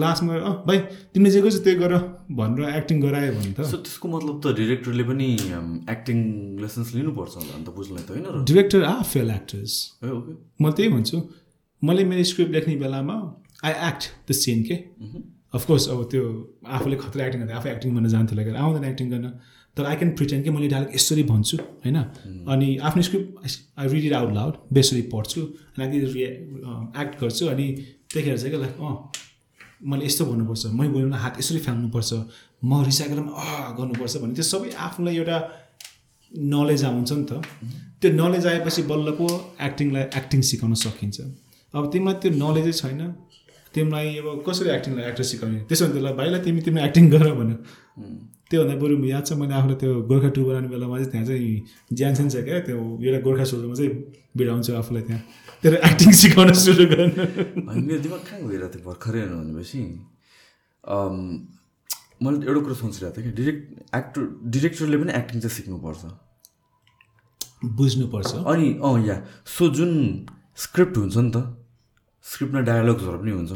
लास्टमा 0.01 0.33
गएर 0.33 0.43
अँ 0.49 0.53
भाइ 0.67 0.77
तिमीले 1.13 1.31
जे 1.31 1.41
गर्छ 1.41 1.57
त्यही 1.65 1.75
गर 1.83 1.93
भनेर 2.39 2.69
एक्टिङ 2.79 2.97
गरायो 3.01 3.31
भने 3.37 3.51
त। 3.53 3.59
त्यसको 3.67 4.05
मतलब 4.09 4.35
त 4.43 4.55
डिरेक्टरले 4.59 5.03
पनि 5.09 5.27
एक्टिङ 5.93 6.17
लेसन्स 6.63 6.87
लिनुपर्छ 6.95 7.33
होला 7.37 7.53
अन्त 7.59 7.69
बुझ्नलाई 7.75 8.03
त 8.03 8.09
होइन 8.15 8.45
डिरेक्टर 8.49 8.81
आ 8.83 8.95
फेल 9.11 9.29
एक्टर्स 9.35 9.73
म 10.61 10.71
त्यही 10.71 10.89
भन्छु 10.95 11.17
मैले 11.81 12.03
मेरो 12.07 12.23
स्क्रिप्ट 12.31 12.51
लेख्ने 12.55 12.75
बेलामा 12.85 13.15
आई 13.67 13.73
एक्ट 13.89 14.03
द 14.27 14.39
सिन 14.41 14.63
के 14.63 14.75
अफकोर्स 15.57 15.83
अब 15.91 15.99
त्यो 16.11 16.23
आफूले 16.77 16.95
खतरा 17.03 17.25
एक्टिङ 17.25 17.39
गर्दा 17.41 17.55
आफै 17.59 17.69
एक्टिङ 17.75 17.89
गर्न 17.95 18.07
जान्थ्यो 18.15 18.35
लगेर 18.39 18.55
आउँदैन 18.63 18.85
एक्टिङ 18.91 19.07
गर्न। 19.11 19.27
तर 19.79 19.85
आई 19.85 19.95
क्यान 20.01 20.11
प्रिटेन्ड 20.19 20.43
कि 20.43 20.49
मैले 20.57 20.67
डाइरेक्ट 20.75 20.95
यसरी 20.95 21.23
भन्छु 21.31 21.57
होइन? 21.57 21.97
अनि 22.53 22.67
आफ्नो 22.89 23.01
script 23.07 23.29
I 23.79 23.87
read 23.95 24.05
it 24.05 24.13
out 24.19 24.33
loud 24.33 24.53
बेसरी 24.73 25.01
पढ्छु 25.13 25.41
अनि 25.79 26.03
एक्ट 27.01 27.19
गर्छु 27.21 27.47
अनि 27.47 27.67
त्यतिखेर 28.11 28.37
चाहिँ 28.37 28.51
क्या 28.51 28.61
लाइक 28.61 28.77
अँ 28.81 28.95
मैले 29.89 30.05
यस्तो 30.05 30.25
भन्नुपर्छ 30.25 30.65
मै 30.77 30.87
बोल्नु 30.93 31.17
हात 31.23 31.39
यसरी 31.39 31.59
फ्याल्नुपर्छ 31.65 32.13
म 32.63 32.83
रिसाइकल 32.85 33.17
अँ 33.17 33.75
गर्नुपर्छ 33.77 34.17
भने 34.21 34.33
त्यो 34.37 34.45
सबै 34.45 34.69
आफूलाई 34.85 35.17
एउटा 35.17 35.37
नलेज 36.31 36.83
आउँछ 36.85 37.11
नि 37.11 37.23
त। 37.29 37.31
त्यो 38.01 38.11
नलेज 38.13 38.45
आएपछि 38.47 38.81
बल्ल 38.89 39.11
पो 39.19 39.27
एक्टिङलाई 39.67 40.03
एक्टिङ 40.19 40.41
सिकाउन 40.49 40.73
सकिन्छ। 40.81 41.17
अब 41.73 41.83
तिमीलाई 41.93 42.15
त्यो 42.23 42.31
नलेजै 42.43 42.73
छैन 42.81 43.01
तिमीलाई 43.73 44.07
अब 44.17 44.27
कसरी 44.47 44.69
एक्टिङलाई 44.69 45.05
एक्टर 45.09 45.23
सिकाउने? 45.31 45.59
त्यसो 45.69 45.85
भने 45.85 45.93
त्यसलाई 45.93 46.13
भाइलाई 46.19 46.41
तिमी 46.45 46.61
तिमी 46.67 46.79
एक्टिङ 46.81 47.09
गर 47.11 47.25
भन्यो 47.39 47.57
त्योभन्दा 48.49 48.75
बरु 48.81 48.95
याद 49.05 49.23
छ 49.27 49.31
मैले 49.39 49.53
आफूलाई 49.53 49.77
त्यो 49.81 49.91
गोर्खा 50.09 50.29
टु 50.35 50.41
बनाउने 50.45 50.69
बेलामा 50.73 50.95
चाहिँ 50.97 51.11
त्यहाँ 51.11 51.25
चाहिँ 51.29 51.53
ज्यानसेन 51.97 52.27
छ 52.33 52.35
क्या 52.47 52.59
त्यो 52.67 52.77
एउटा 53.05 53.19
गोर्खा 53.25 53.45
सोल्डरमा 53.51 53.75
चाहिँ 53.79 53.91
बिडाउँछु 54.37 54.71
आफूलाई 54.81 55.03
त्यहाँ। 55.09 55.21
त्यो 55.61 55.77
एक्टिङ 55.89 56.11
सिकाउन 56.21 56.49
सुरु 56.63 56.85
गर्नु। 56.91 57.23
मेरो 57.87 57.99
दिमाग 58.05 58.21
कहाँ 58.25 58.39
गइरहेको 58.49 58.69
थियो 58.73 58.83
भर्खरै 58.89 59.21
भनेपछि 59.29 59.79
मैले 62.23 62.37
एउटा 62.49 62.61
कुरो 62.65 62.75
सोचिरहेको 62.81 63.15
थिएँ 63.15 63.25
कि 63.27 63.31
डिरेक्ट 63.39 63.61
एक्टर 63.95 64.21
डिरेक्टरले 64.55 64.97
पनि 65.01 65.11
एक्टिङ 65.19 65.37
चाहिँ 65.43 65.55
सिक्नुपर्छ। 65.55 66.01
बुझ्नुपर्छ। 67.79 68.31
अनि 68.51 68.67
अँ 68.83 68.97
या। 69.07 69.15
सो 69.45 69.63
जुन 69.77 69.91
स्क्रिप्ट 70.65 70.95
हुन्छ 70.97 71.17
नि 71.17 71.31
त 71.35 71.37
स्क्रिप्टमा 72.25 72.61
डायलग्सहरू 72.69 73.17
पनि 73.21 73.31
हुन्छ 73.31 73.51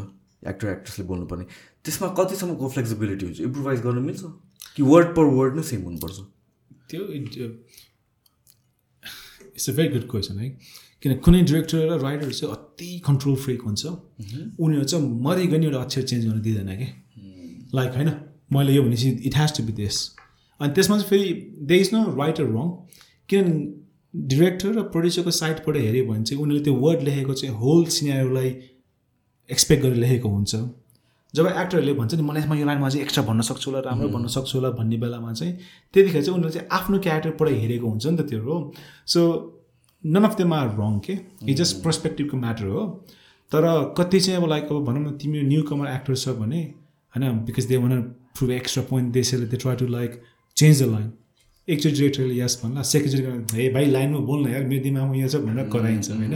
एक्टर 0.48 0.66
एक्ट्रेसले 0.76 1.04
बोल्नुपर्ने। 1.10 1.44
त्यसमा 1.84 2.08
कतिसम्मको 2.18 2.64
फ्लेक्सिबिलिटी 2.74 3.24
हुन्छ? 3.26 3.38
इम्प्रोभाइज 3.48 3.80
गर्नु 3.86 4.00
मिल्छ? 4.08 4.22
कि 4.76 4.82
वर्ड 4.82 5.08
पर 5.16 5.24
वर्ड 5.34 5.56
नै 5.56 5.62
सेम 5.62 5.82
हुनुपर्छ। 5.82 6.16
त्यो 6.90 7.02
it's 9.54 9.68
a 9.68 9.72
very 9.72 9.88
good 9.88 10.08
question 10.10 10.38
है। 10.38 10.48
किन 11.02 11.14
कुनै 11.24 11.40
डिरेक्टर 11.42 11.78
र 11.88 11.98
राइटर 12.00 12.30
चाहिँ 12.32 12.54
अति 12.54 12.90
कन्ट्रोल 13.06 13.36
फ्रिक 13.36 13.62
हुन्छ। 13.62 13.86
उनीहरू 13.86 14.84
चाहिँ 14.84 15.04
मरिगनी 15.24 15.66
एउटा 15.66 15.80
अक्षर 15.80 16.02
चेन्ज 16.02 16.26
गर्न 16.26 16.40
दिँदैन 16.42 16.70
कि। 16.76 16.88
लाइक 17.74 17.90
होइन 17.96 18.10
मैले 18.52 18.72
यो 18.72 18.82
भनेपछि 18.82 19.08
it 19.28 19.36
has 19.36 19.56
to 19.56 19.62
be 19.64 19.72
this 19.74 19.96
अनि 20.60 20.72
त्यसमा 20.74 20.96
चाहिँ 20.98 21.08
फेरि 21.10 21.28
there 21.68 21.76
is 21.76 21.90
no 21.94 22.00
right 22.16 22.40
wrong 22.40 22.68
किनभने 23.28 23.54
डिरेक्टर 24.14 24.70
र 24.74 24.82
प्रड्युसरको 24.94 25.30
साइडबाट 25.30 25.76
हेऱ्यो 25.76 26.04
भने 26.06 26.24
चाहिँ 26.24 26.42
उनीहरूले 26.42 26.64
त्यो 26.64 26.74
वर्ड 26.80 27.00
लेखेको 27.02 27.34
चाहिँ 27.34 27.54
होल 27.56 27.84
सिनेरोलाई 27.96 28.50
एक्सपेक्ट 29.50 29.82
गरेर 29.82 29.96
लेखेको 29.96 30.28
हुन्छ। 30.28 30.52
जब 31.34 31.46
एक्टरहरूले 31.46 31.92
भन्छ 31.94 32.14
नि 32.14 32.22
मलाई 32.22 32.42
यसमा 32.42 32.56
यो 32.56 32.66
लाइनमा 32.66 32.88
चाहिँ 32.88 33.02
एक्स्ट्रा 33.04 33.24
भन्न 33.24 33.40
सक्छु 33.48 33.70
होला 33.70 33.80
राम्रो 33.86 34.08
भन्न 34.08 34.28
सक्छु 34.34 34.58
होला 34.58 34.70
भन्ने 34.78 34.96
बेलामा 35.02 35.32
चाहिँ 35.32 35.52
त्यतिखेर 35.94 36.22
चाहिँ 36.22 36.34
उनीहरूले 36.36 36.54
चाहिँ 36.54 36.68
आफ्नो 36.78 36.98
क्यारेक्टरबाट 37.06 37.48
हेरेको 37.62 37.86
हुन्छ 37.88 38.06
नि 38.06 38.16
त 38.16 38.28
त्यो 38.30 38.40
हो। 38.44 38.56
So 39.06 39.20
none 40.04 40.24
of 40.24 40.36
them 40.38 40.54
are 40.54 40.68
wrong 40.78 40.98
के 41.06 41.18
इट 41.48 41.56
जस्ट 41.56 41.82
पर्सपेक्टिभको 41.84 42.36
म्याटर 42.36 42.66
हो। 42.66 42.84
तर 43.52 43.64
कति 43.98 44.20
चाहिँ 44.20 44.42
अब 44.42 44.48
लाइक 44.50 44.64
अब 44.70 44.84
भनौँ 44.86 45.02
न 45.02 45.16
तिमी 45.18 45.42
न्यू 45.50 45.62
कमर 45.70 45.88
एक्टर 45.88 46.14
छ 46.14 46.36
भने 46.38 46.62
होइन 47.14 47.44
because 47.46 47.66
they 47.66 47.76
want 47.82 48.02
prove 48.38 48.50
extra 48.50 48.82
point 48.90 49.12
देशले 49.12 49.46
they 49.46 49.56
try 49.64 49.76
to 49.76 49.86
like 49.88 50.22
change 50.56 50.82
the 50.82 50.86
line 50.92 51.12
एकचोटि 51.68 51.96
डिरेक्टरले 51.96 52.34
यस 52.38 52.60
भन्ला 52.62 52.82
सेकेन्डचोटि 52.94 53.56
हे 53.56 53.68
भाइ 53.74 53.90
लाइनमा 53.90 54.18
बोल्न 54.30 54.50
यार 54.54 54.64
मेरो 54.70 54.82
दिमागमा 54.82 55.14
यो 55.16 55.28
छ 55.28 55.36
भनेर 55.44 55.68
कराइन्छ 55.74 56.10
होइन। 56.10 56.34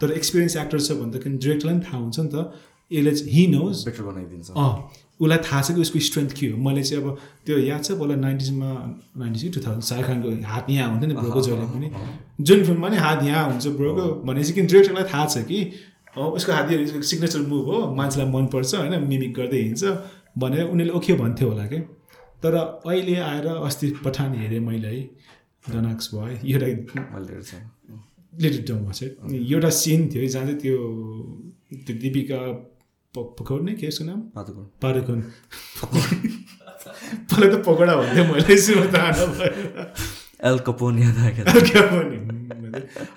तर 0.00 0.10
एक्सपिरियन्स 0.10 0.56
एक्टर 0.56 0.80
छ 0.80 1.00
भन्दाखेरि 1.00 1.36
डिरेक्टरलाई 1.36 1.74
पनि 1.74 1.84
थाहा 1.86 1.98
हुन्छ 2.02 2.18
नि 2.20 2.28
त। 2.34 2.36
यसले 2.92 3.12
चाहिँ 3.16 3.32
हि 3.32 3.46
नोज 3.52 3.84
बेटर 3.86 4.02
बनाइदिन्छ 4.02 4.50
अँ 4.50 4.72
उसलाई 5.20 5.38
थाहा 5.38 5.60
छ 5.62 5.74
कि 5.74 5.80
उसको 5.80 5.98
स्ट्रेन्थ 6.08 6.32
के 6.38 6.46
हो? 6.46 6.56
मैले 6.58 6.82
चाहिँ 6.82 7.02
अब 7.02 7.18
त्यो 7.46 7.58
याद 7.58 7.82
छ 7.84 7.92
पहिला 8.00 8.14
नाइन्टिजमा 8.22 8.70
नाइन्टिज 9.18 9.54
टु 9.54 9.60
थाउजन्ड 9.66 9.84
शाहरुख 9.88 10.06
खानको 10.06 10.28
हात 10.52 10.70
यहाँ 10.70 10.88
हुन्थ्यो 10.90 11.08
नि 11.08 11.14
ब्रोको 11.14 11.40
जहिले 11.42 11.66
पनि। 11.72 11.90
जुन 12.40 12.64
फिल्ममा 12.64 12.88
नि 12.88 12.96
हात 13.06 13.22
यहाँ 13.24 13.44
हुन्छ 13.50 13.66
ब्रोको 13.80 14.06
भनेपछि 14.26 14.52
किन 14.52 14.66
डिरेक्टरलाई 14.66 15.04
थाहा 15.12 15.26
छ 15.26 15.44
कि 15.50 15.58
उसको 16.18 16.52
हात 16.52 16.72
यो 16.72 17.02
सिग्नेचर 17.02 17.40
मुभ 17.52 17.66
हो 17.66 17.78
मान्छेलाई 17.94 18.28
मनपर्छ 18.32 18.74
होइन 18.74 18.94
मिमिक 19.08 19.34
गर्दै 19.34 19.60
हिँड्छ 19.62 19.82
भनेर 20.38 20.64
उनीहरूले 20.64 20.96
ओके 20.98 21.12
भन्थ्यो 21.22 21.48
होला 21.48 21.66
कि। 21.66 21.78
तर 22.42 22.54
अहिले 22.56 23.14
आएर 23.22 23.46
अस्ति 23.46 23.86
पठान 24.04 24.34
हेरेँ 24.34 24.60
मैले 24.60 24.88
है 24.88 25.00
डनाक्स 25.64 26.14
भयो 26.14 26.36
एउटा 26.50 26.66
लिटिल 28.32 28.64
चाहिँ 28.64 29.40
एउटा 29.46 29.70
सिन 29.78 30.08
थियो 30.14 30.26
जहाँ 30.26 30.46
चाहिँ 30.46 30.58
त्यो 30.60 30.76
त्यो 31.86 31.94
दिपिका 32.02 32.40
पकौड 33.14 33.68
के 33.80 33.88
उसको 33.88 34.04
नाम 34.04 34.20
पारुकुन 34.82 35.20
पहिला 37.30 37.46
त 37.52 37.62
पकौडा 37.66 37.96
भन्थ्यो 37.96 38.24
मैले 38.24 38.56
सुरु 38.56 38.84
त 38.88 38.96
नभएर 39.18 39.52
एल 40.50 40.58
कपोन 40.68 40.98
याद 40.98 41.18
आएको 41.24 41.60
क्या 41.68 41.82
भने 41.92 42.16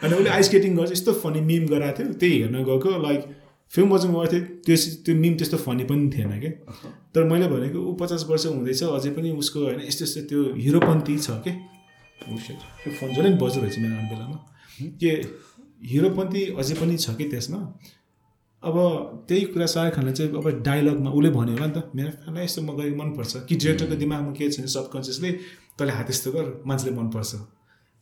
अनि 0.03 0.13
उसले 0.15 0.29
आइस 0.29 0.45
स्केटिङ 0.45 0.75
गर्छ 0.77 0.91
यस्तो 0.91 1.13
फनी 1.23 1.41
मिम 1.41 1.67
गराएको 1.67 2.03
थियो 2.03 2.13
त्यही 2.19 2.41
हेर्न 2.41 2.63
गएको 2.63 2.89
लाइक 3.07 3.21
फिल्म 3.73 3.89
वाचिङ 3.91 4.11
गर्थ्यो 4.13 4.39
त्यो 4.67 4.75
त्यो 5.05 5.15
मिम 5.15 5.33
त्यस्तो 5.37 5.57
फनी 5.63 5.83
पनि 5.83 6.11
थिएन 6.17 6.39
क्या 6.39 6.51
तर 7.15 7.23
मैले 7.31 7.47
भनेको 7.47 7.79
ऊ 7.79 7.95
पचास 7.95 8.25
वर्ष 8.29 8.45
हुँदैछ 8.45 8.83
अझै 8.91 9.11
पनि 9.17 9.31
उसको 9.43 9.59
होइन 9.59 9.79
यस्तो 9.87 10.05
यस्तो 10.05 10.21
त्यो 10.29 10.41
हिरोपन्थी 10.63 11.17
छ 11.17 11.41
के. 11.47 11.51
त्यो 12.19 12.91
फोन 12.99 13.09
जसले 13.13 13.35
पनि 13.41 13.59
रहेछ 13.61 13.77
मेरो 13.79 13.95
बेलामा 14.11 14.37
के 15.01 15.11
हिरोपन्थी 15.93 16.41
अझै 16.59 16.75
पनि 16.81 16.97
छ 16.97 17.15
कि 17.17 17.25
त्यसमा 17.31 17.59
अब 18.65 18.75
त्यही 19.27 19.41
कुरा 19.53 19.65
शाहरुख 19.73 19.95
खानले 19.95 20.11
चाहिँ 20.11 20.31
अब 20.41 20.47
डायलगमा 20.65 21.09
उसले 21.17 21.29
भन्यो 21.37 21.53
होला 21.55 21.67
नि 21.67 21.73
त। 21.73 21.91
मेरो 21.95 22.11
फ्यानलाई 22.21 22.45
यस्तो 22.45 22.61
म 22.61 22.69
गरेको 22.77 22.97
मनपर्छ। 23.01 23.33
कि 23.47 23.55
डिरेक्टरको 23.55 23.95
दिमागमा 23.95 24.31
के 24.37 24.49
छैन 24.51 24.65
सबकन्सियसली 24.75 25.31
तैँले 25.77 25.93
हात 25.97 26.09
यस्तो 26.09 26.31
गर 26.31 26.45
मान्छेले 26.65 26.95
मनपर्छ। 26.97 27.31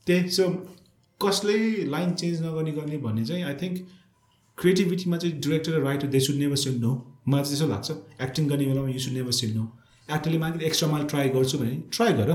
त्यही 0.08 0.30
सो 0.38 0.44
कसले 1.22 1.58
लाइन 1.94 2.12
चेन्ज 2.20 2.42
नगर्ने 2.46 2.72
गर्ने 2.78 2.98
भन्ने 3.06 3.24
चाहिँ 3.26 3.44
आई 3.44 3.56
थिङ्क 3.62 3.76
क्रिएटिभिटीमा 4.58 5.18
चाहिँ 5.18 5.40
डिरेक्टर 5.40 5.72
र 5.74 5.84
writer 5.84 6.08
they 6.08 6.20
should 6.20 6.36
never 6.36 6.56
sell 6.64 6.76
no 6.80 6.92
मलाई 7.28 7.44
चाहिँ 7.44 7.58
त्यस्तो 7.58 7.68
लाग्छ। 7.74 8.24
एक्टिङ 8.24 8.48
गर्ने 8.48 8.66
बेलामा 8.66 8.90
you 8.90 9.00
should 9.00 9.14
never 9.14 9.32
sell 9.40 9.52
no 9.56 9.64
एक्टरले 10.10 10.38
माथि 10.38 10.66
एक्स्ट्रा 10.66 10.90
माल 10.92 11.04
ट्राई 11.12 11.30
गर्छु 11.36 11.58
भने 11.58 11.76
ट्राई 11.92 12.14
गर। 12.20 12.30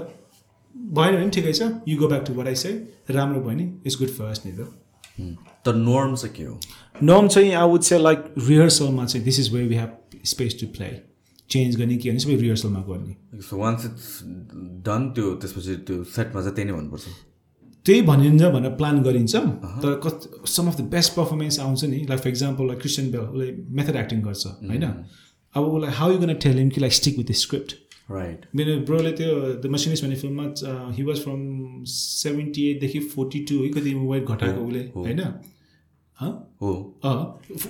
भएन 0.96 1.12
भने 1.16 1.30
ठिकै 1.36 1.52
छ। 1.52 1.62
You 1.88 1.96
go 1.98 2.06
back 2.09 2.24
to 2.26 2.40
I 2.42 2.55
say 2.55 2.70
राम्रो 3.10 3.40
भयो 3.40 3.56
नि। 3.56 3.66
इट्स 3.86 3.98
गुड 3.98 4.10
फर 4.18 4.24
अस 4.34 4.42
नि 4.46 4.52
त 4.52 4.68
तर 5.19 5.74
नर्म 5.74 6.15
चाहिँ 6.16 6.35
के 6.36 6.45
हो? 6.45 6.59
नर्म 7.03 7.28
चाहिँ 7.28 7.53
आई 7.53 7.69
वुड 7.69 7.82
से 7.82 7.99
लाइक 7.99 8.24
रिहर्सलमा 8.39 9.05
चाहिँ 9.05 9.24
this 9.24 9.40
is 9.40 9.53
way 9.55 9.66
we 9.66 9.74
have 9.74 10.20
space 10.24 10.61
to 10.61 10.66
play 10.77 10.90
change 11.51 11.77
गर्ने 11.77 11.97
के 11.97 12.11
भने 12.11 12.19
सबै 12.19 12.36
रिहर्सलमा 12.36 12.81
गर्ने। 12.89 13.40
सो 13.43 13.57
वान्स 13.57 13.85
इट्स 13.85 14.20
डन 14.86 15.11
त्यो 15.15 15.32
त्यसपछि 15.35 15.74
त्यो 15.86 16.05
सेटमा 16.05 16.40
चाहिँ 16.40 16.55
त्यही 16.55 16.70
नै 16.70 16.77
भन्नुपर्छ। 16.77 17.05
त्यही 17.86 18.03
भनिन्छ 18.03 18.43
भनेर 18.55 18.70
प्लान 18.77 19.03
गरिन्छ। 19.03 19.36
तर 19.82 19.95
कति 20.05 20.51
some 20.53 20.69
of 20.69 20.81
the 20.81 20.85
best 20.95 21.12
performance 21.15 21.61
आउँछ 21.61 21.85
नि। 21.85 22.05
Like 22.09 22.20
for 22.20 22.28
example 22.28 22.66
like 22.66 22.81
Christian 22.81 23.11
Bale 23.12 23.20
उसले 23.20 23.47
मेथड 23.77 23.97
एक्टिङ 23.97 24.23
गर्छ 24.23 24.47
होइन? 24.47 24.85
अब 25.55 25.65
उसलाई 25.65 25.93
how 25.97 26.12
you 26.12 26.19
gonna 26.19 26.35
tell 26.45 26.59
him 26.59 26.69
कि 26.69 26.81
like 26.81 26.93
stick 26.93 27.19
with 27.19 27.24
the 27.24 27.32
script 27.45 27.74
right 28.10 28.47
मेरो 28.55 28.76
ब्रोले 28.80 29.12
त्यो 29.12 29.40
द 29.62 29.66
मसिनिस्ट 29.66 30.05
भन्ने 30.05 30.16
फिल्ममा 30.16 30.93
हि 30.97 31.02
वाज 31.02 31.18
फ्रम 31.18 31.85
सेभेन्टी 31.85 32.70
एटदेखि 32.70 33.01
फोर्टी 33.01 33.40
टू 33.40 33.62
है 33.62 33.68
कति 33.68 33.94
वेट 33.94 34.24
घटाएको 34.24 34.66
उसले। 34.66 34.80
होइन? 34.97 35.20
हँ। 36.20 36.30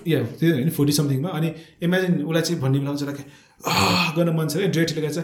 या 0.08 0.22
त्यो 0.24 0.52
होइन 0.54 0.70
फोर्टी 0.70 0.92
समथिङमा 0.92 1.28
अनि 1.28 1.52
इमेजिन 1.82 2.22
उसलाई 2.22 2.42
चाहिँ 2.42 2.60
भन्ने 2.62 2.78
बेला 2.78 2.94
चाहिँ 2.94 4.14
गर्न 4.16 4.36
मन 4.36 4.48
छ 4.48 4.56
है 4.56 4.70
डिरेक्टरले 4.70 5.06
गर्छ 5.06 5.18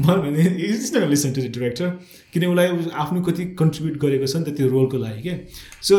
म 0.00 0.20
भने 0.22 0.42
is 0.66 0.96
listen 0.96 1.32
to 1.32 1.40
the 1.40 1.44
director 1.44 1.88
किन 2.32 2.46
उसलाई 2.46 2.68
आफ्नो 2.92 3.22
कति 3.22 3.44
कन्ट्रिब्युट 3.58 3.98
गरेको 3.98 4.26
छ 4.26 4.36
नि 4.36 4.44
त 4.44 4.56
त्यो 4.56 4.68
रोलको 4.68 4.98
लागि 4.98 5.22
के 5.22 5.34
सो 5.82 5.98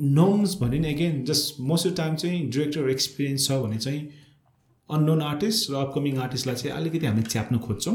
नर्म्स 0.00 0.58
भने 0.60 0.78
नि 0.78 0.94
again 0.94 1.24
just 1.24 1.60
most 1.60 1.86
of 1.86 1.96
time 1.96 2.14
चाहिँ 2.14 2.40
डिरेक्टर 2.50 2.90
एक्सपिरियन्स 2.90 3.48
छ 3.48 3.52
भने 3.52 3.78
चाहिँ 3.78 4.08
अननोन 4.90 5.22
आर्टिस्ट 5.22 5.70
र 5.70 5.74
अपकमिङ 5.76 6.18
आर्टिस्टलाई 6.24 6.56
चाहिँ 6.56 6.76
अलिकति 6.76 7.06
हामीले 7.06 7.26
च्याप्न 7.30 7.58
खोज्छौँ। 7.66 7.94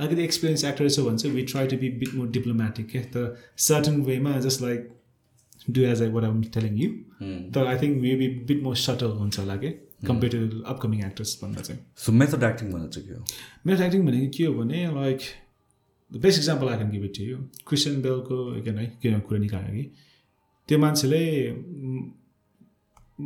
अलिकति 0.00 0.22
एक्सपिरियन्स 0.22 0.64
एक्टर 0.70 0.88
छ 0.88 1.00
भने 1.06 1.18
चाहिँ 1.18 1.36
we 1.36 1.42
try 1.52 1.66
to 1.66 1.76
be 1.82 1.88
bit 2.00 2.14
more 2.14 2.28
diplomatic 2.38 2.90
क्या 2.90 3.02
तर 3.14 3.36
सर्टन 3.66 4.00
वेमा 4.08 4.38
just 4.46 4.62
like 4.62 4.88
do 5.70 5.80
as 5.92 6.02
I 6.02 6.08
what 6.16 6.24
am 6.24 6.42
telling 6.56 6.76
you 6.82 6.90
तर 7.54 7.66
I 7.66 7.78
think 7.82 8.00
we 8.02 8.14
be 8.22 8.28
bit 8.50 8.62
more 8.62 8.76
subtle 8.86 9.16
हुन्छ 9.20 9.38
होला 9.38 9.56
कि 9.64 9.70
कम्पेयर 10.06 10.48
टु 10.50 10.60
अपकमिङ 10.74 11.00
एक्टर्स 11.06 11.38
भन्दा 11.42 11.60
चाहिँ। 11.62 11.80
सो 12.04 12.12
मेथड 12.12 12.42
एक्टिङ 12.50 12.72
भन्दा 12.72 12.86
चाहिँ 12.88 13.08
के 13.08 13.14
हो? 13.14 13.24
मेरो 13.66 13.84
एक्टिङ 13.84 14.06
भनेको 14.06 14.30
के 14.36 14.44
हो 14.44 14.54
भने 14.60 14.86
like 15.00 15.20
the 16.12 16.20
best 16.22 16.38
example 16.38 16.68
I 16.68 16.76
can 16.76 16.90
give 16.90 17.04
it 17.04 17.20
यो 17.20 17.36
क्रिस्चियन 17.68 18.00
बेलको 18.02 18.36
है 18.54 18.86
के 19.02 19.18
कुरा 19.20 19.40
निकाल्यो 19.40 19.74
कि 19.74 19.90
त्यो 20.68 20.78
मान्छेले 20.78 21.20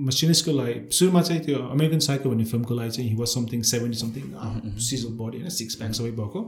मसिनिसको 0.06 0.52
लागि 0.52 0.74
सुरुमा 0.96 1.22
चाहिँ 1.22 1.42
त्यो 1.44 1.58
अमेरिकन 1.72 1.98
साइको 2.06 2.30
भन्ने 2.30 2.44
फिल्मको 2.52 2.74
लागि 2.74 2.90
चाहिँ 2.90 3.10
he 3.10 3.16
was 3.16 3.28
something 3.28 3.62
seventy 3.70 3.98
something 3.98 4.24
chisel 4.86 5.12
body 5.20 5.38
होइन 5.38 5.50
सिक्स 5.58 5.74
प्याक 5.74 5.92
सबै 5.94 6.10
भएको। 6.20 6.40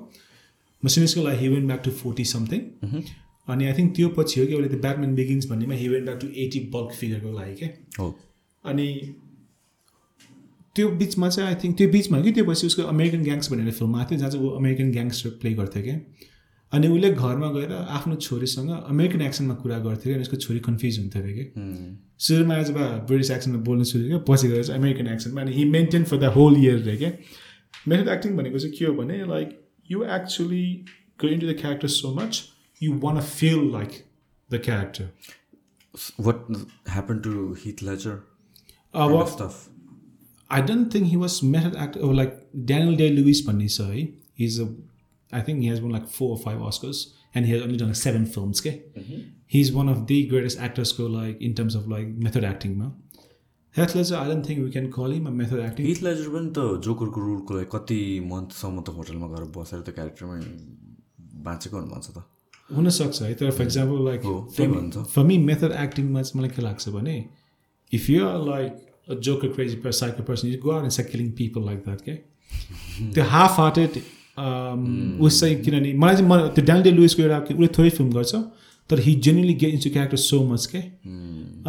मसिनिसको 0.82 1.23
लागि 1.24 1.39
he 1.39 1.48
went 1.48 1.66
back 1.66 1.82
to 1.85 1.90
forty 2.01 2.24
something 2.32 2.60
अनि 3.48 3.66
आई 3.66 3.73
थिङ्क 3.73 3.94
त्यो 3.97 4.09
पछि 4.16 4.40
हो 4.40 4.47
कि 4.47 4.52
अहिले 4.52 4.68
त्यो 4.68 4.81
ब्याटम्यान 4.81 5.14
बिगिन्स 5.14 5.51
भन्नेमा 5.51 5.74
he 5.74 5.89
went 5.89 6.05
back 6.05 6.18
to 6.20 6.28
eighty 6.44 6.60
bulk 6.73 6.90
फिगरको 7.01 7.32
लागि 7.32 7.55
के। 7.55 7.66
हो। 7.98 8.09
अनि 8.64 8.89
त्यो 10.77 10.89
बिचमा 11.01 11.28
चाहिँ 11.28 11.48
आई 11.48 11.56
थिङ्क 11.62 11.77
त्यो 11.78 11.89
बिचमा 11.90 12.20
कि 12.23 12.32
त्यो 12.32 12.44
पछि 12.44 12.66
उसको 12.66 12.82
अमेरिकन 12.94 13.23
ग्याङ्स 13.24 13.52
भनेर 13.52 13.70
फिल्म 13.73 13.97
आएको 13.97 14.10
थियो 14.10 14.18
जहाँ 14.18 14.31
चाहिँ 14.31 14.47
ऊ 14.47 14.51
अमेरिकन 14.56 14.90
ग्याङ्स्टर 14.93 15.31
प्ले 15.43 15.52
गर्थ्यो 15.60 15.82
क्या 15.82 15.98
अनि 16.72 16.88
उसले 16.88 17.10
घरमा 17.10 17.51
गएर 17.52 17.72
आफ्नो 17.72 18.14
छोरीसँग 18.16 18.70
अमेरिकन 18.70 19.22
एक्सनमा 19.22 19.55
कुरा 19.55 19.78
गर्थ्यो 19.78 20.14
अनि 20.14 20.22
उसको 20.22 20.36
छोरी 20.36 20.60
कन्फ्युज 20.60 20.98
हुन्थ्यो 20.98 21.22
अरे 21.22 21.32
कि। 21.32 21.44
सुरुमा 22.26 22.62
जब 22.62 22.78
ब्रिटिस 23.06 23.30
एक्सनमा 23.30 23.59
बोल्नु 23.68 23.84
सुरु 23.84 24.05
गर्यो 24.05 24.18
पछि 24.28 24.48
गएर 24.48 24.64
चाहिँ 24.64 24.80
अमेरिकन 24.80 25.06
एक्सनमा 25.12 25.40
अनि 25.40 25.52
he 25.52 25.64
maintain 25.64 26.05
for 26.05 26.18
the 26.18 26.32
whole 26.36 26.56
year 26.64 26.78
रे 26.90 26.97
क्या। 26.97 27.12
मेथड 27.88 28.09
एक्टिङ 28.09 28.36
भनेको 28.36 28.59
चाहिँ 28.59 28.76
के 28.76 28.84
हो 28.84 28.94
भने 28.94 29.24
like 29.26 29.59
you 29.90 30.05
actually 30.05 30.84
into 31.24 31.47
the 31.48 31.55
character 31.55 31.88
so 31.88 32.09
much 32.16 32.38
you 32.80 32.97
want 33.02 33.18
to 33.18 33.22
feel 33.26 33.60
like 33.74 33.94
the 34.51 34.59
character 34.64 35.05
what 36.20 36.36
happen 36.88 37.18
to 37.18 37.30
Heath 37.64 37.82
Ledger 37.82 38.16
don't 40.66 40.90
think 40.94 41.09
he 41.12 41.16
was 41.22 41.36
method 41.55 41.78
actor 41.84 42.02
or 42.09 42.12
like 42.18 42.34
Daniel 42.72 42.98
Day 43.01 43.09
Lewis 43.14 43.40
भन्ने 43.47 43.68
छ 43.68 43.80
है। 43.80 44.05
He's 44.40 44.59
a 44.64 44.66
I 45.38 45.40
think 45.46 45.64
he 45.66 45.72
has 45.72 45.80
won 45.86 45.96
like 45.96 46.12
four 46.18 46.28
or 46.34 46.38
five 46.44 46.62
Oscars 46.68 47.00
and 47.34 47.48
he 47.50 47.54
has 47.54 47.64
only 47.64 47.80
done 47.82 47.90
like 47.94 48.02
seven 48.02 48.28
films 48.36 48.62
के 48.66 48.72
he's 49.56 49.72
one 49.80 49.90
of 49.94 50.06
the 50.12 50.20
greatest 50.30 50.62
actors 50.68 50.92
go 51.00 51.08
like 51.16 51.42
in 51.48 51.58
terms 51.58 51.80
of 51.80 51.90
like 51.96 52.14
method 52.28 52.46
acting 52.52 52.78
मा 52.84 52.92
Heath 53.74 53.94
Ledger 53.96 54.16
I 54.18 54.26
don't 54.28 54.46
think 54.48 54.64
we 54.64 54.70
can 54.74 54.86
call 54.92 55.14
him 55.16 55.26
a 55.30 55.32
method 55.40 55.60
acting 55.66 55.86
Heath 55.86 56.02
Ledger 56.04 56.28
पनि 56.36 56.50
त 56.58 56.62
जोकरको 56.84 57.26
रोलको 57.26 57.56
लागि 57.56 57.68
कति 57.74 57.98
मन्थसम्म 58.30 58.80
त 58.86 58.94
होटलमा 58.98 59.26
गएर 59.34 59.44
बसेर 59.56 59.80
त्यो 59.88 59.94
क्यारेक्टरमै 59.98 60.38
बाँचेको 61.48 61.76
हुनु 61.78 61.90
भन्छ 61.90 62.06
त 62.16 62.24
हुनसक्छ 62.76 63.22
है 63.22 63.34
तर 63.40 63.50
फर 63.58 63.62
इक्जाम्पल 63.62 64.04
लाइक 64.04 64.22
हो, 64.24 64.34
त्यही 64.56 64.68
भन्छ। 64.72 65.04
फर 65.14 65.24
मी 65.30 65.36
मेथड 65.50 65.72
एक्टिङमा 65.84 66.22
चाहिँ 66.22 66.40
मलाई 66.40 66.56
के 66.56 66.62
लाग्छ 66.62 66.88
भने 66.96 67.16
if 67.92 68.08
you 68.10 68.24
are 68.28 68.40
like 68.48 68.72
a 69.10 69.14
joker 69.28 69.48
crazy 69.58 69.76
psycho 70.00 70.22
person 70.30 70.48
you 70.48 70.58
go 70.64 70.70
out 70.76 70.82
and 70.88 70.96
सा 70.98 71.02
किलिङ 71.12 71.30
पिपल 71.42 71.66
लाइक 71.66 71.84
द्याट 71.84 72.00
के 72.08 72.14
त्यो 73.14 73.24
हाफ 73.34 73.60
हार्टेड 73.60 74.00
उस 74.38 75.40
चाहिँ 75.40 75.56
किनभने 75.58 75.92
मलाई 75.94 76.16
चाहिँ 76.16 76.28
मलाई 76.28 76.48
त्यो 76.50 76.64
ड्यान्डे 76.64 76.90
लुइसको 76.92 77.22
एउटा 77.22 77.38
उसले 77.50 77.68
थोरै 77.78 77.90
फिल्म 77.90 78.10
गर्छ 78.12 78.34
तर 78.90 79.00
he 79.00 79.14
genuinely 79.20 79.54
get 79.60 79.72
into 79.74 79.90
character 79.90 80.16
so 80.18 80.42
much 80.48 80.66
के 80.66 80.78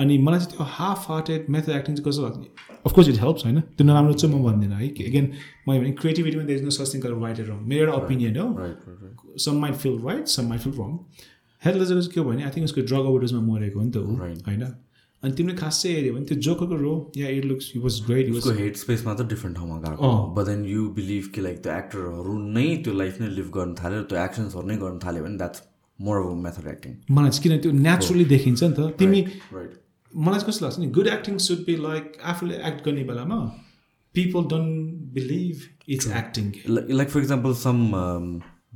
अनि 0.02 0.18
मलाई 0.20 0.40
चाहिँ 0.40 0.52
त्यो 0.52 0.66
हाफ 0.72 1.06
हार्टेड 1.10 1.46
मेथड 1.50 1.70
एक्टिङ 1.76 1.96
चाहिँ 1.96 2.06
कस्तो 2.08 2.24
लाग्छ 2.24 2.76
अफकोर्स 2.86 3.08
इट 3.10 3.22
हेल्प्स 3.22 3.46
होइन 3.46 3.60
त्यो 3.62 3.88
नराम्रो 3.88 4.14
चाहिँ 4.16 4.36
म 4.36 4.44
भन्दिनँ 4.44 4.76
है 4.76 4.90
एगेन 5.04 5.32
मैले 5.68 5.80
भने 5.80 5.92
क्रिएटिभिटीमा 5.94 6.44
there 6.44 6.60
is 6.60 6.66
no 6.66 6.70
such 6.72 6.94
thing 6.94 7.02
गरेर 7.02 7.18
राइट 7.24 7.40
रङ 7.50 7.64
मेरो 7.66 7.86
एउटा 7.86 7.98
ओपिनियन 7.98 8.38
हो 8.38 9.38
some 9.46 9.56
might 9.62 9.76
feel 9.78 9.98
right 10.06 10.28
some 10.36 10.50
might 10.50 10.62
feel 10.62 10.74
wrong 10.80 10.92
Heath 11.62 11.78
लेजरको 11.78 12.02
चाहिँ 12.02 12.14
के 12.14 12.20
हो 12.20 12.26
भने 12.26 12.44
आई 12.44 12.52
थिङ्क 12.56 12.66
उसको 12.66 12.82
ड्रग 12.84 13.06
ओभरडोजमा 13.06 13.42
मरेको 13.44 13.80
हो 13.80 13.86
नि 13.86 13.92
त 13.92 13.98
Right. 14.20 14.48
होइन 14.48 14.64
अनि 15.24 15.34
तिमीले 15.34 15.58
खास 15.58 15.82
चाहिँ 15.84 15.96
हेऱ्यो 15.96 16.14
भने 16.14 16.26
त्यो 16.26 16.38
जोकरको 16.48 16.76
role 16.82 16.94
yeah 17.18 17.28
it 17.38 17.46
looks 17.46 17.72
was 17.86 18.02
great 18.08 18.30
उसको 18.32 18.52
हेड 18.58 18.76
स्पेसमा 18.78 19.14
त 19.14 19.28
डिफ्रेन्ट 19.30 19.58
ठाउँमा 19.58 19.78
गएको। 19.86 20.12
बट 20.36 20.46
देन 20.46 20.66
यु 20.66 20.88
बिलिभ 20.98 21.32
कि 21.36 21.42
लाइक 21.42 21.58
त्यो 21.64 21.74
एक्टरहरू 21.78 22.38
नै 22.58 22.66
त्यो 22.86 22.94
लाइफ 23.02 23.22
नै 23.22 23.28
लिभ 23.38 23.50
गर्न 23.56 23.74
थाल्यो 23.82 24.02
त्यो 24.12 24.24
एक्सन्सहरू 24.24 24.68
नै 24.68 24.78
गर्न 24.84 25.00
थाल्यो 25.06 25.24
भने 25.24 25.38
that's 25.38 25.64
more 26.00 26.18
of 26.22 26.36
method 26.42 26.68
acting 26.72 26.92
मलाई 27.12 27.32
चाहिँ 27.38 27.44
किन 27.44 27.62
त्यो 27.62 27.72
नेचुरली 27.86 28.26
देखिन्छ 28.34 28.64
नि 28.64 28.74
त? 28.74 28.80
तिमी 29.00 29.22
राइट 29.54 29.72
मलाई 30.14 30.40
चाहिँ 30.40 30.50
कस्तो 30.50 30.66
लाग्छ 30.66 30.80
नि 30.80 30.88
good 30.98 31.08
acting 31.14 31.38
should 31.46 31.64
be 31.70 31.76
like 31.86 32.06
आफूले 32.34 32.60
एक्ट 32.70 32.86
गर्ने 32.86 33.04
बेलामा 33.10 33.40
people 34.16 34.46
don't 34.54 34.70
believe 35.16 35.66
it's 35.96 36.08
acting 36.22 36.46
like 36.70 37.10
for 37.10 37.20
example 37.22 37.54
some 37.64 37.82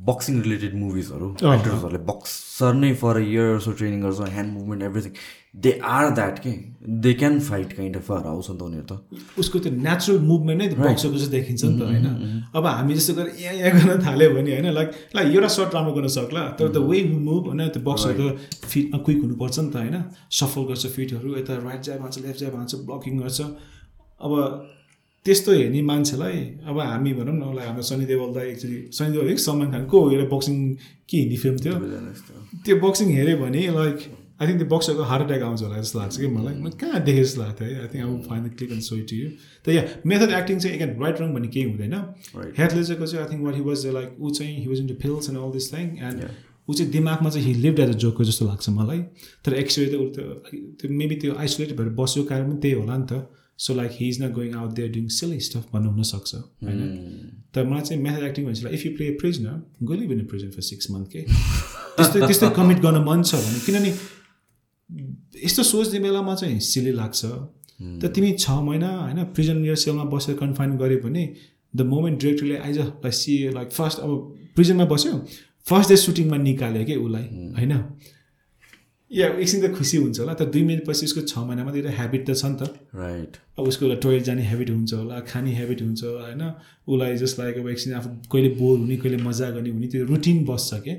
boxing 0.08 0.42
related 0.42 0.74
मुभिजहरू। 0.76 1.28
एक्टर्सहरूले 1.32 2.00
बक्सर 2.06 2.74
नै 2.76 2.94
for 3.02 3.18
a 3.18 3.24
year 3.30 3.60
so 3.66 3.72
training 3.80 4.02
गर्छ 4.04 4.30
hand 4.36 4.54
movement 4.54 4.84
everything 4.84 5.14
they 5.56 5.72
are 5.84 6.10
that 6.16 6.40
के 6.40 6.52
they 7.02 7.14
can 7.14 7.40
fight 7.40 7.74
kind 7.74 7.96
of 7.98 8.12
आउँछ 8.12 8.50
नि 8.50 8.58
त 8.58 8.62
उनीहरू 8.62 8.86
त 8.86 9.40
उसको 9.40 9.60
त्यो 9.60 9.72
नेचुरल 9.74 10.20
मुभमेन्ट 10.26 10.62
नै 10.62 10.68
बक्सको 10.78 11.14
जस्तो 11.14 11.32
देखिन्छ 11.32 11.64
नि 11.64 11.80
त 11.80 11.82
होइन? 11.84 12.06
अब 12.56 12.66
हामी 12.66 12.94
जस्तो 12.94 13.14
गरेर 13.14 13.36
यहाँ 13.40 13.56
यहाँ 13.56 13.72
गर्न 13.80 14.06
थाल्यो 14.06 14.30
भने 14.32 14.52
होइन 14.52 14.72
लाइक 14.74 14.90
लाइक 15.16 15.28
एउटा 15.36 15.48
सर्ट 15.58 15.76
राम्रो 15.76 15.94
गर्न 15.94 16.08
सक्ला 16.16 16.44
तर 16.60 16.72
द 16.72 16.78
वे 16.90 17.04
मुभ 17.04 17.48
होइन 17.48 17.68
त्यो 17.68 17.84
बक्सर 17.84 18.12
त 18.20 18.22
फिटमा 18.66 18.98
क्विक 19.06 19.20
हुनुपर्छ 19.22 19.60
नि 19.60 19.70
त 19.70 19.76
होइन? 19.76 19.98
सफल 20.32 20.64
गर्छ 20.70 20.86
फिटहरू 20.96 21.36
यता 21.38 21.54
राइट 21.68 21.82
जाय 21.84 21.98
भान्छ 22.00 22.16
लेफ्ट 22.26 22.40
जाय 22.40 22.50
भान्छ 22.52 22.72
ब्लकिङ 22.88 23.20
गर्छ। 23.20 23.42
अब 24.22 24.32
त्यस्तो 25.26 25.52
हेर्ने 25.52 25.82
मान्छेलाई 25.84 26.40
अब 26.66 26.80
हामी 26.80 27.14
भनौँ 27.14 27.36
न 27.36 27.54
लाइक 27.56 27.68
हाम्रो 27.68 27.84
सनी 27.92 28.06
देवललाई 28.06 28.48
एक्चुली 28.48 28.80
सनी 28.98 29.12
देवल 29.12 29.28
है 29.30 29.36
सलमान 29.44 29.72
खानको 29.72 29.98
एउटा 30.12 30.26
बक्सिङ 30.34 30.58
के 31.10 31.18
हिन्दी 31.18 31.38
फिल्म 31.44 31.58
थियो। 31.62 31.76
त्यो 32.66 32.76
बक्सिङ 32.88 33.08
हेऱ्यो 33.18 33.38
भने 33.44 33.68
लाइक 33.78 33.98
आई 34.42 34.48
थिङ्क 34.48 34.60
त्यो 34.60 34.68
बक्सरको 34.70 35.04
हार्ट 35.10 35.24
एट्याक 35.26 35.44
आउँछ 35.44 35.62
होला 35.64 35.82
जस्तो 35.82 36.00
लाग्छ 36.00 36.18
कि 36.18 36.28
मलाई 36.36 36.54
मैले 36.62 36.78
कहाँ 36.78 37.02
देखेँ 37.04 37.24
जस्तो 37.24 37.42
लाग्थ्यो 37.42 37.68
है 37.68 37.82
आई 37.82 37.88
थिङ्क 37.88 38.06
अब 38.06 38.22
fine 38.30 38.48
click 38.60 38.72
and 38.72 38.84
so 38.84 38.96
to 39.10 39.16
you 39.16 39.30
त 39.66 39.70
या 39.70 39.84
मेथड 40.06 40.32
एक्टिङ 40.38 40.60
चाहिँ 40.60 40.76
एगेन 40.78 40.96
राइट 41.04 41.22
रङ 41.22 41.34
भन्ने 41.34 41.48
केही 41.48 41.66
हुँदैन. 41.66 41.98
हेथ 42.60 42.72
लेजरको 42.76 43.08
चाहिँ 43.08 43.26
I 43.26 43.32
think 43.34 43.44
what 43.46 43.56
he 43.56 43.62
was 43.64 43.86
like 43.98 44.16
ऊ 44.20 44.30
चाहिँ 44.32 44.56
he 44.58 44.68
was 44.68 44.80
in 44.88 44.96
films 45.04 45.30
and 45.30 45.40
all 45.40 45.52
this 45.58 45.74
thing 45.74 45.92
and 46.08 46.24
ऊ 46.70 46.74
चाहिँ 46.74 46.92
दिमागमा 46.92 47.30
चाहिँ 47.30 47.46
he 47.48 47.54
live 47.62 47.80
as 47.80 47.90
a 47.90 47.98
joker 48.06 48.24
जस्तो 48.24 48.48
लाग्छ 48.48 48.70
मलाई 48.80 49.04
तर 49.46 49.54
एक्चुली 49.56 49.88
त 49.92 49.96
ऊ 49.96 50.10
त्यो 50.80 50.90
मेबी 50.96 51.16
त्यो 51.22 51.36
आइसोलेटेड 51.46 51.78
भएर 51.78 51.94
बसेको 52.02 52.26
कारण 52.32 52.50
पनि 52.50 52.60
त्यही 52.62 52.76
होला 52.76 52.98
नि 52.98 53.06
त 53.12 53.22
so 53.60 53.74
like 53.76 53.92
he 53.94 54.08
is 54.10 54.22
not 54.22 54.32
going 54.34 54.54
out 54.58 54.72
there 54.76 54.92
doing 54.92 55.08
silly 55.16 55.40
stuff 55.48 55.66
भन्नु 55.74 55.90
हुनसक्छ 55.92 56.36
होइन 56.36 56.80
तर 57.56 57.66
मलाई 57.66 57.82
चाहिँ 57.82 58.02
मेथड 58.04 58.24
एक्टिङ 58.26 58.46
भनेपछि 58.46 58.74
if 58.78 58.86
you 58.86 58.92
play 58.98 59.10
prisoner 59.22 59.86
go 59.86 59.94
live 59.96 60.12
in 60.12 60.26
prison 60.32 60.50
for 60.52 60.62
six 60.70 60.92
month 60.92 61.12
के 61.12 61.22
त्यस्तो 61.98 62.26
त्यस्तो 62.26 62.50
कमिट 62.58 62.80
गर्न 62.86 63.04
मन 63.10 63.24
छ 63.24 63.42
भने 63.44 63.60
किनभने 63.66 63.94
यस्तो 65.44 65.64
सोच्ने 65.64 66.00
बेलामा 66.00 66.36
चाहिँ 66.36 66.60
सिली 66.60 66.92
लाग्छ। 66.92 67.26
त 68.02 68.12
तिमी 68.16 68.32
छ 68.34 68.50
महिना 68.62 68.90
होइन 68.98 69.24
प्रिजन 69.34 69.66
इयर 69.66 69.76
सेलमा 69.84 70.04
बसेर 70.14 70.36
कन्फाइन 70.38 70.78
गऱ्यो 70.78 70.98
भने 71.04 71.24
द 71.74 71.82
मोमेन्ट 71.88 72.20
डिरेक्टरले 72.22 72.58
आइज 72.58 72.78
लाइक 72.78 73.14
सी 73.14 73.38
लाइक 73.54 73.72
फर्स्ट 73.72 74.00
अब 74.00 74.12
प्रिजनमा 74.56 74.86
बस्यो 74.86 75.14
फर्स्ट 75.68 75.90
डे 75.90 75.96
सुटिङमा 75.98 76.38
निकाल्यो 76.38 76.84
कि 76.86 76.96
उसलाई 76.96 77.24
होइन? 77.58 77.74
या 79.12 79.28
एकछिन 79.28 79.62
त 79.62 79.74
खुसी 79.76 79.98
हुन्छ 79.98 80.20
होला। 80.20 80.34
तर 80.34 80.46
दुई 80.52 80.64
मिनट 80.64 80.86
पछि 80.88 81.06
उसको 81.06 81.22
छ 81.22 81.38
महिनामा 81.38 81.72
त 81.72 81.76
एउटा 81.76 81.92
ह्याबिट 81.96 82.22
त 82.30 82.36
छ 82.36 82.46
नि 82.46 82.56
त। 82.60 82.64
राइट 82.96 83.38
अब 83.60 83.68
उसको 83.68 83.86
एउटा 83.86 84.00
टोइलेट 84.02 84.24
जाने 84.24 84.44
हेबिट 84.48 84.70
हुन्छ 84.70 84.94
होला 84.94 85.20
खाने 85.32 85.56
हेबिट 85.56 85.82
हुन्छ 85.82 86.04
होला 86.04 86.22
होइन? 86.22 86.44
उसलाई 86.88 87.18
जस्ट 87.18 87.40
लाइक 87.40 87.58
अब 87.58 87.68
एकछिन 87.70 87.94
आफू 87.94 88.10
कहिले 88.32 88.50
बोर 88.56 88.78
हुने 88.80 88.98
कहिले 88.98 89.18
मजा 89.24 89.50
गर्ने 89.52 89.70
हुने 89.70 89.88
त्यो 89.88 90.06
रुटिन 90.06 90.46
बस्छ 90.46 90.80
के? 90.86 90.94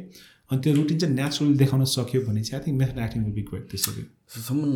अनि 0.52 0.60
त्यो 0.64 0.72
रुटिन 0.76 0.98
चाहिँ 0.98 1.14
नेचुरली 1.14 1.54
देखाउन 1.58 1.84
सक्यो 1.90 2.20
भने 2.24 2.42
चाहिँ 2.46 2.58
I 2.58 2.66
think 2.66 2.78
method 2.80 2.98
acting 3.04 3.22
will 3.24 3.34
be 3.34 3.42
great 3.50 3.64
त्यसरी 3.70 4.02
someone 4.38 4.72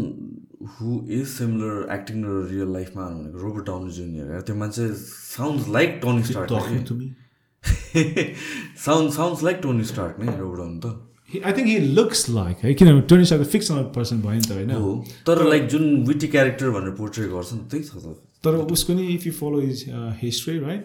who 0.77 0.93
is 1.19 1.27
similar 1.33 1.75
acting 1.95 2.23
र 2.27 2.37
रियल 2.53 2.73
लाइफमा 2.77 3.09
भनेको 3.11 3.43
रोबर्ट 3.47 3.67
टाउनी 3.67 3.93
जुनियर 3.99 4.41
त्यो 4.49 4.57
मान्छे 4.63 4.89
साउन्ड 5.07 5.73
लाइक 5.79 5.99
टोनी 6.03 6.23
स्टार्क 6.31 6.87
तुमी 6.89 7.09
sound 8.87 9.13
sounds 9.13 9.43
like 9.45 9.61
Tony 9.63 9.85
Stark 9.93 10.25
नै 10.25 10.37
रोबर्ट 10.39 10.61
टाउनी 10.63 10.81
त 10.81 11.45
I 11.47 11.53
think 11.53 11.69
he 11.69 11.79
looks 11.95 12.29
like 12.31 12.65
है 12.65 12.75
किनभने 12.81 13.01
टोनी 13.13 13.25
स्टार्क 13.31 13.49
फिक्सनल 13.55 13.83
पर्सन 13.95 14.21
भयो 14.27 14.41
नि 14.41 14.47
त 14.49 14.59
होइन 14.59 14.71
हो 14.83 14.93
तर 15.27 15.45
लाइक 15.49 15.67
जुन 15.75 15.89
विटी 16.11 16.29
क्यारेक्टर 16.35 16.71
भनेर 16.77 16.95
पोर्ट्रे 17.01 17.29
गर्छ 17.33 17.53
नि 17.53 17.65
त्यही 17.71 17.83
छ 17.85 18.05
त। 18.05 18.15
तर 18.45 18.61
उसको 18.77 18.95
नि 18.95 19.07
if 19.15 19.27
you 19.27 19.33
follow 19.41 19.61
is 19.71 19.85
history 20.23 20.59
right 20.61 20.85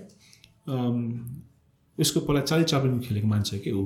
उसको 1.97 2.19
पहिला 2.19 2.41
चाली 2.51 2.63
चाप्लिन 2.73 2.99
खेलेको 3.07 3.27
मान्छे 3.27 3.59
के 3.67 3.71
ऊ? 3.73 3.85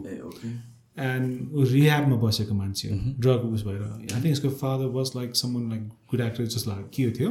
एन्ड 0.98 1.54
ऊ 1.54 1.64
रिह्याबमा 1.64 2.16
बसेको 2.18 2.54
मान्छे 2.56 2.88
हो। 2.90 3.14
ड्रग 3.20 3.42
उस 3.54 3.64
भएर। 3.66 3.82
आई 3.82 4.22
थिङ्क 4.22 4.26
यसको 4.26 4.50
father 4.50 4.86
was 4.96 5.12
like 5.16 5.36
someone 5.36 5.70
like 5.70 5.88
good 6.12 6.22
actor 6.22 6.46
जस्तो 6.46 6.72
लाग्यो 6.72 7.12
के 7.12 7.12
थियो 7.20 7.30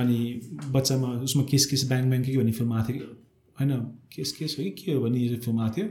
अनि 0.00 0.40
बच्चामा 0.70 1.08
उसमा 1.28 1.42
केस 1.50 1.66
केस 1.66 1.84
ब्याङ 1.88 2.08
ब्याङ 2.10 2.22
के 2.24 2.36
भन्ने 2.36 2.52
फिल्म 2.52 2.72
आएको 2.72 2.92
थियो? 2.92 3.06
होइन 3.60 3.70
केस 4.14 4.32
केस 4.32 4.56
हो 4.58 4.64
कि 4.64 4.70
के 4.70 4.92
हो 4.92 5.00
भन्ने 5.02 5.18
यो 5.18 5.36
फिल्म 5.36 5.60
आएको 5.60 5.74
थियो? 5.76 5.86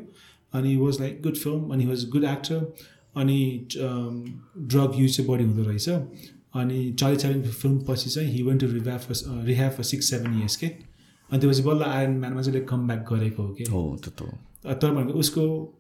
अनि 0.53 0.75
वाज 0.77 0.99
लाइक 0.99 1.21
गुड 1.23 1.35
फिल्म 1.35 1.69
अनि 1.73 1.85
वाज 1.85 2.09
गुड 2.09 2.23
एक्टर 2.23 2.73
अनि 3.15 3.67
ड्रग 3.75 4.91
युज 4.99 5.17
चाहिँ 5.17 5.29
बढी 5.29 5.43
हुँदो 5.43 5.63
रहेछ। 5.63 5.89
अनि 5.89 6.91
चाली 6.99 7.15
चाली 7.15 7.41
फिल्म 7.41 7.79
पछि 7.89 8.09
चाहिँ 8.09 8.29
he 8.31 8.41
went 8.43 8.61
to 8.61 8.67
rehab 8.67 9.01
rehab 9.45 9.71
for 9.71 9.83
six 9.83 10.09
seven 10.09 10.39
years 10.39 10.55
के 10.55 10.67
अनि 10.67 11.39
त्यो 11.39 11.49
पछि 11.49 11.61
बल्ल 11.63 11.83
आयरन 11.83 12.17
म्यानमा 12.19 12.41
चाहिँ 12.41 12.65
कम 12.65 12.88
ब्याक 12.88 13.05
गरेको 13.11 13.43
हो 13.43 13.49
कि 13.53 13.63
हो 13.63 13.99
त्यो 14.03 14.11
त 14.11 14.21
हो। 14.21 15.77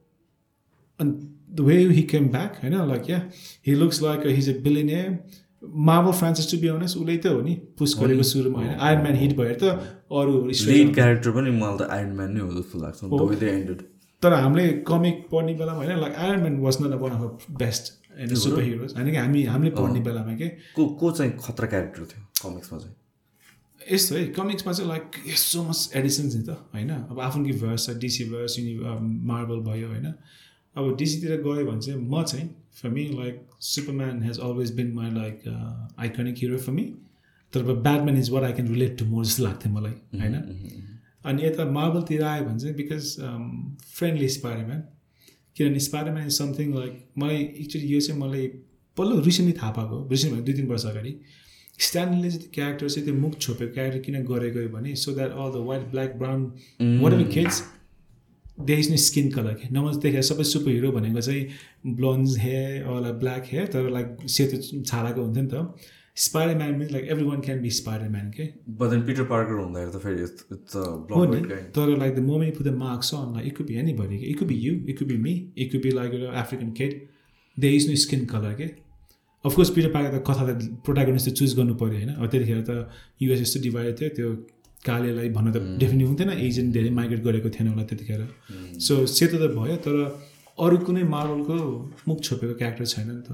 Uh, 1.01 1.07
तर 1.07 1.13
भनेको 1.13 1.29
उसको 1.49 1.63
the 1.63 1.67
way 1.67 1.93
he 1.93 2.01
came 2.01 2.27
back 2.27 2.59
होइन 2.63 2.87
like 2.87 3.09
yeah 3.09 3.31
he 3.67 3.75
looks 3.75 4.01
like 4.01 4.27
his 4.27 4.49
a 4.49 4.53
billionaire 4.53 5.19
Marvel 5.65 6.11
franchise 6.11 6.51
to 6.51 6.57
be 6.57 6.67
honest 6.67 6.97
उसले 6.97 7.17
त 7.17 7.25
हो 7.25 7.41
नि 7.41 7.55
पुस 7.77 7.99
गरेको 7.99 8.23
सुरुमा 8.23 8.59
होइन 8.59 8.69
आयरन 8.69 9.01
म्यान 9.01 9.15
हिट 9.15 9.37
भएर 9.37 9.53
त 9.53 9.63
अरू 10.11 10.47
लिड 10.47 10.93
क्यारेक्टर 10.93 11.31
पनि 11.31 11.51
मलाई 11.51 11.77
त 11.77 11.81
आयरन 11.81 12.11
म्यान 12.11 12.31
नै 12.31 12.39
हो 12.39 12.61
जस्तो 12.61 12.79
लाग्छ 12.79 13.43
एन्डेड 13.43 13.81
तर 14.23 14.33
हामीले 14.33 14.69
कमिक 14.69 15.27
पढ्ने 15.31 15.53
बेलामा 15.53 15.77
होइन 15.77 15.99
like 15.99 16.15
Iron 16.15 16.39
Man 16.39 16.59
was 16.59 16.77
not 16.81 16.93
one 16.93 17.11
of 17.11 17.45
best 17.51 18.01
होइन 18.17 18.35
सुपर 18.35 18.61
हिरोज 18.61 18.93
होइन 18.93 19.11
कि 19.11 19.17
हामी 19.17 19.43
हामीले 19.43 19.71
पढ्ने 19.71 19.99
बेलामा 19.99 20.35
के? 20.35 20.47
को 20.47 20.85
को 20.85 21.11
चाहिँ 21.11 21.31
खतरा 21.31 21.67
क्यारेक्टर 21.67 22.01
थियो 22.01 22.49
कमिक्समा 22.49 22.79
चाहिँ? 22.79 22.95
यस्तो 23.91 24.15
है 24.15 24.25
कमिक्समा 24.25 24.73
चाहिँ 24.73 24.89
लाइक 24.89 25.11
सो 25.27 25.63
मच 25.63 25.91
एडिसन्स 25.95 26.35
नि 26.35 26.43
त 26.43 26.49
होइन। 26.49 26.89
अब 26.89 27.19
आफ्नै 27.19 27.51
भर्स 27.51 27.89
छ 27.89 27.97
डिसी 27.97 28.25
भर्स 28.25 28.59
युनि 28.59 28.79
मार्बल 29.27 29.55
भयो 29.55 29.87
होइन। 29.87 30.13
अब 30.75 30.95
डिसीतिर 30.97 31.41
गयो 31.41 31.65
भने 31.65 31.81
चाहिँ 31.81 31.99
म 32.01 32.23
चाहिँ 32.23 32.49
for 32.81 32.89
me 32.89 33.03
like 33.13 33.41
Superman 33.61 34.23
has 34.23 34.39
always 34.39 34.75
been 34.75 34.91
my 34.93 35.09
like 35.11 35.47
iconic 35.99 36.35
hero 36.37 36.57
for 36.57 36.71
me 36.71 36.83
तर 37.53 37.63
Batman 37.63 38.17
is 38.17 38.29
what 38.29 38.43
I 38.43 38.53
can 38.53 38.67
relate 38.67 38.97
to 38.99 39.05
more 39.05 39.25
जस्तो 39.25 39.43
लाग्थ्यो 39.43 39.73
मलाई 39.73 39.91
होइन? 39.91 40.35
अनि 41.25 41.45
यता 41.45 41.65
मार्बलतिर 41.71 42.23
आयो 42.23 42.45
भने 42.45 42.59
चाहिँ 42.59 42.75
बिकज 42.75 43.15
फ्रेन्डली 43.93 44.29
स्पाइडरम्यान 44.29 44.83
किनभने 45.57 45.79
स्पाइडरम्यान 45.79 46.27
इज 46.27 46.37
समथिङ 46.37 46.73
लाइक 46.73 46.93
मलाई 47.17 47.37
एक्चुली 47.37 47.87
यो 47.93 47.99
चाहिँ 47.99 48.21
मलाई 48.21 48.47
पल्लो 48.97 49.19
रिसेन्टली 49.19 49.57
थाहा 49.61 49.71
पाएको 49.71 50.07
रिसेन्ट 50.11 50.35
भने 50.35 50.43
दुई 50.43 50.53
तिन 50.53 50.67
वर्ष 50.67 50.85
अगाडि। 50.85 51.15
स्ट्यान्डले 51.79 52.29
चाहिँ 52.29 52.41
त्यो 52.41 52.51
क्यारेक्टर 52.53 52.89
चाहिँ 52.89 53.05
त्यो 53.05 53.15
मुख 53.19 53.37
छोपेको 53.37 53.73
क्यारेक्टर 53.73 53.99
किन 54.05 54.23
गरेको 54.25 54.67
भने 54.73 54.95
so 55.03 55.11
that 55.11 55.31
all 55.31 55.51
the 55.51 55.63
white 55.67 55.87
black 55.91 56.15
brown 56.17 56.43
whatever 57.13 57.31
kids 57.33 57.61
they 58.65 58.75
is 58.79 58.89
no 58.91 58.97
skin 59.03 59.31
colour 59.31 59.53
के 59.53 59.73
नमज 59.73 59.95
देखेर 60.03 60.21
सबै 60.27 60.43
सुपर 60.49 60.71
हिरो 60.71 60.91
भनेको 60.91 61.21
चाहिँ 61.21 61.95
blonde 61.95 62.37
hair 62.39 62.83
or 62.91 63.11
black 63.23 63.43
hair 63.51 63.65
तर 63.73 63.89
लाइक 63.91 64.29
सेतो 64.29 64.83
छालाको 64.83 65.21
हुन्थ्यो 65.21 65.43
नि 65.43 65.49
त। 65.53 65.89
Spider 66.17 66.55
man 66.57 66.73
means 66.77 66.91
like 66.91 67.05
everyone 67.25 67.41
can 67.41 67.59
be 67.61 67.69
spider 67.71 68.09
man 68.09 68.29
के 68.31 68.45
पिटर 69.07 69.23
पार्कर 69.25 69.53
हुँदाखेरि 69.59 69.91
त 69.91 69.99
फेरि 70.03 70.17
हो 71.15 71.25
नि। 71.25 71.41
तर 71.77 71.97
like 71.97 72.15
the 72.15 72.19
moment 72.25 72.57
put 72.57 72.67
the 72.67 72.73
mask 72.77 73.13
on 73.15 73.33
like 73.35 73.61
be 73.67 73.75
any 73.79 73.91
it 74.21 74.39
could 74.39 74.47
be 74.47 74.55
you 74.57 74.73
be 75.05 75.17
me 75.17 75.33
be 75.57 75.91
like 75.91 76.11
African 76.43 76.71
kid 76.79 77.09
they 77.57 77.69
is 77.75 77.89
no 77.89 77.95
skin 78.03 78.25
colour 78.33 78.53
के 78.53 78.67
of course 79.45 79.69
Peter 79.75 79.89
Parker 79.91 80.17
त 80.17 80.23
कथा 80.27 80.43
त 80.49 80.51
प्रोटागनिस्ट 80.85 81.29
त 81.29 81.33
चुज 81.33 81.55
गर्नु 81.57 81.75
पऱ्यो 81.75 81.97
होइन? 81.97 82.09
अब 82.11 82.25
त्यतिखेर 82.27 82.59
त 82.69 82.89
युएस 83.21 83.41
यस्तो 83.41 83.59
डिभाइड 83.61 83.99
थियो 84.01 84.09
त्यो 84.17 84.27
कालेलाई 84.85 85.29
भन्न 85.29 85.51
त 85.51 85.57
डेफिनेट 85.79 86.07
हुन्थेन 86.07 86.29
एजेन्ट 86.31 86.73
धेरै 86.73 86.89
माइग्रेट 86.99 87.21
गरेको 87.23 87.49
थिएन 87.49 87.67
होला 87.67 87.83
त्यतिखेर। 87.83 88.21
सो 88.79 89.05
सेतो 89.15 89.37
त 89.37 89.53
भयो 89.55 89.75
तर 89.85 89.95
अरू 90.57 90.77
कुनै 90.85 91.03
मार्बलको 91.15 91.55
मुख 92.07 92.21
छोपेको 92.21 92.53
क्यारेक्टर 92.61 92.85
छैन 92.85 93.09
नि 93.09 93.21
त। 93.21 93.29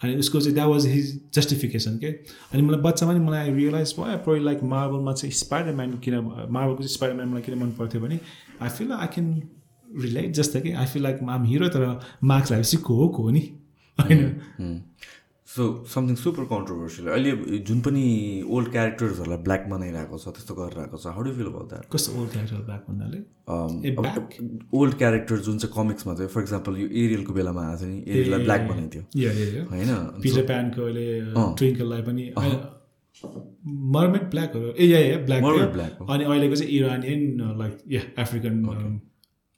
अनि 0.00 0.14
उसको 0.18 0.40
चाहिँ 0.40 0.54
द्याट 0.54 0.68
वाज 0.68 0.86
हिज 0.86 1.08
जस्टिफिकेसन 1.34 1.96
के 1.98 2.08
अनि 2.52 2.62
मलाई 2.62 2.80
बच्चामा 2.80 3.12
नि 3.12 3.20
मलाई 3.24 3.52
रियलाइज 3.54 3.94
भयो 3.98 4.16
प्रोइ 4.24 4.40
लाइक 4.44 4.62
मार्बलमा 4.72 5.12
चाहिँ 5.12 5.32
स्पाइडरम्यान 5.40 5.92
किन 6.04 6.14
मार्बलको 6.56 6.80
चाहिँ 6.82 6.94
स्पाइडरम्यान 6.94 7.28
मलाई 7.28 7.42
किन 7.42 7.58
मन 7.58 7.70
पर्थ्यो 7.78 8.00
भने 8.00 8.18
I 8.60 8.68
feel 8.78 8.92
I 8.92 9.06
can 9.14 9.28
relate 10.02 10.32
जस्तो 10.36 10.60
कि 10.60 10.72
I 10.72 10.86
feel 10.86 11.02
like 11.02 11.22
I'm 11.30 11.44
hero 11.44 11.68
तर 11.68 11.84
मार्क्स 12.24 12.52
लगाएपछि 12.52 12.76
को 12.88 12.94
हो 12.94 13.08
को 13.08 13.22
हो 13.22 13.30
नि? 13.30 13.40
होइन? 13.98 14.20
सो 15.54 15.64
समथिङ 15.88 16.16
सुपर 16.20 16.44
कन्ट्रोभर्सियल 16.50 17.08
अहिले 17.14 17.58
जुन 17.66 17.80
पनि 17.80 18.04
ओल्ड 18.54 18.68
क्यारेक्टर्सहरूलाई 18.76 19.40
ब्ल्याक 19.48 19.66
बनाइरहेको 19.72 20.18
छ 20.22 20.30
त्यस्तो 20.36 20.54
गरिरहेको 20.54 20.98
छ 21.02 21.12
how 21.16 21.22
do 21.26 21.32
feel 21.36 21.48
about 21.50 21.68
that 21.72 21.84
कस्तो 21.92 22.14
ओल्ड 22.20 22.30
क्यारेक्टर 22.30 22.62
ब्याक 22.70 22.82
भन्नाले? 22.88 23.20
ओल्ड 24.78 24.94
क्यारेक्टर 25.02 25.36
जुन 25.48 25.58
चाहिँ 25.64 25.74
कमिक्समा 25.76 26.14
थियो 26.20 26.28
फर 26.34 26.42
इक्जाम्पल 26.46 26.72
यो 26.78 26.88
एरियलको 27.02 27.32
बेलामा 27.36 27.66
आएको 27.66 27.78
थियो 27.84 27.90
नि 27.90 27.98
एरियललाई 28.16 28.40
ब्ल्याक 28.48 28.62
बनाइदियो। 28.70 29.02
होइन? 29.70 29.92
पिटर 30.24 30.46
प्यानको 30.50 30.80
अहिले 30.88 31.06
ट्विङ्कललाई 31.62 32.02
पनि 32.08 32.24
मर्मेट 33.98 34.26
ब्ल्याकहरू 34.34 34.74
ए 34.74 34.90
या 34.90 35.18
ब्ल्याक 35.30 35.40
हो। 36.00 36.06
अनि 36.16 36.24
अहिलेको 36.24 36.56
चाहिँ 36.56 36.72
Iranian 36.80 37.22
like 37.62 37.74
yeah 37.94 38.02
African 38.24 38.54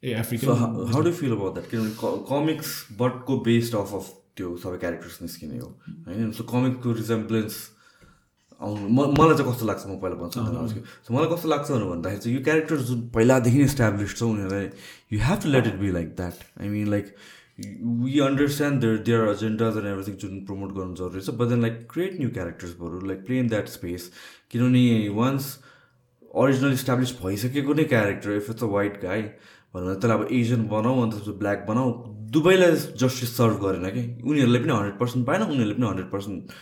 also 0.12 0.18
African 0.20 0.92
how 0.92 1.02
do 1.08 1.16
feel 1.24 1.32
about 1.40 1.58
that 1.58 1.66
किनभने 1.70 2.14
कमिक्स 2.30 2.76
बटको 3.00 3.40
बेस्ड 3.50 3.82
अफ 3.82 3.98
अफ 4.02 4.14
त्यो 4.36 4.56
सबै 4.64 4.78
क्यारेक्टर्स 4.84 5.22
निस्किने 5.22 5.58
हो। 5.58 5.68
होइन? 6.08 6.30
सो 6.32 6.44
कमिकको 6.52 6.92
रिजेम्ब्लेन्स 7.00 7.54
आउनु 8.60 8.88
म 8.88 8.98
मलाई 9.16 9.36
चाहिँ 9.36 9.52
कस्तो 9.52 9.66
लाग्छ 9.66 9.86
म 9.86 9.96
पहिला 10.02 10.16
भन्छु 10.20 10.40
सो 11.06 11.14
मलाई 11.14 11.28
कस्तो 11.32 11.48
लाग्छ 11.48 11.70
भनेर 11.70 11.88
भन्दाखेरि 11.92 12.20
चाहिँ 12.24 12.36
यो 12.36 12.42
क्यारेक्टर 12.44 12.76
जुन 12.90 13.00
पहिलादेखि 13.16 13.62
इस्टाब्लिस 13.70 14.14
छ 14.18 14.22
उनीहरूलाई 14.28 14.68
you 15.12 15.18
have 15.24 15.42
to 15.42 15.48
let 15.56 15.66
it 15.66 15.76
be 15.80 15.90
like 15.96 16.08
that 16.20 16.44
I 16.60 16.68
mean 16.68 16.88
like 16.94 17.14
we 18.04 18.18
understand 18.28 18.80
there 18.80 18.96
there 19.08 19.28
agendas 19.28 19.76
and 19.76 19.88
everything 19.92 20.16
जुन 20.24 20.40
प्रमोट 20.48 20.72
गर्नु 20.78 20.94
जरुरी 21.02 21.20
छ 21.20 21.36
but 21.40 21.48
then 21.52 21.62
like 21.62 21.86
create 21.92 22.18
new 22.20 22.30
characters 22.38 22.74
बरु 22.80 23.00
like 23.12 23.24
play 23.26 23.38
in 23.38 23.48
that 23.54 23.68
space 23.76 24.10
किनभने 24.50 24.84
once 25.20 25.52
original 26.44 26.72
establish 26.80 27.12
भइसकेको 27.22 27.74
नै 27.74 27.84
character 27.92 28.36
if 28.36 28.50
it's 28.50 28.64
a 28.64 28.72
white 28.76 29.00
guy 29.02 29.22
भनेर 29.74 29.94
त्यसलाई 29.94 30.18
अब 30.18 30.28
एजियन 30.40 30.66
बनाऊ 30.68 31.02
अन्त 31.02 31.14
त्यसपछि 31.14 31.38
ब्ल्याक 31.38 31.66
बनाऊ 31.68 31.92
दुवैलाई 32.32 32.76
जस्टिस 33.02 33.36
सर्भ 33.36 33.56
गरेन 33.64 33.88
कि? 33.90 34.02
उनीहरूले 34.24 34.58
पनि 34.58 34.72
हन्ड्रेड 34.72 34.98
पर्सेन्ट 34.98 35.26
पाएन 35.26 35.42
उनीहरूले 35.42 35.74
पनि 35.74 35.86
हन्ड्रेड 35.86 36.10
पर्सेन्ट 36.10 36.52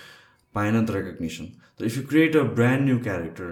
पाएन 0.54 0.76
नि 0.76 0.86
त 0.86 0.90
रेकग्नेसन 0.96 1.46
त 1.78 1.82
if 1.90 1.96
you 1.96 2.02
create 2.08 2.36
a 2.36 2.42
brand 2.60 2.84
new 2.84 2.98
character 3.08 3.50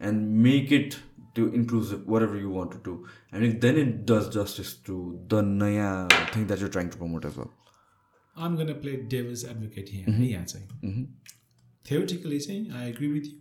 and 0.00 0.30
make 0.46 0.72
it 0.72 0.94
त्यो 1.34 1.48
inclusive 1.60 2.04
whatever 2.22 2.40
you 2.40 2.50
want 2.52 2.72
to 2.72 2.80
do 2.84 2.94
and 3.34 3.60
then 3.60 3.78
it 3.78 3.94
does 4.10 4.30
justice 4.36 4.74
to 4.86 4.98
the 5.32 5.42
नयाँ 5.52 5.92
thing 6.34 6.46
that 6.46 6.62
you 6.62 6.68
trying 6.76 6.88
to 6.88 6.98
promote 6.98 7.26
as 7.26 7.38
well 7.38 7.52
gonna 8.60 8.72
play 8.80 8.96
devil's 9.10 9.44
advocate 9.44 9.94
यहाँ 9.94 10.20
यहाँ 10.24 10.44
चाहिँ 10.44 11.06
theoretically 11.84 12.38
चाहिँ 12.40 12.70
I 12.72 12.88
agree 12.88 13.08
with 13.08 13.24
you 13.24 13.32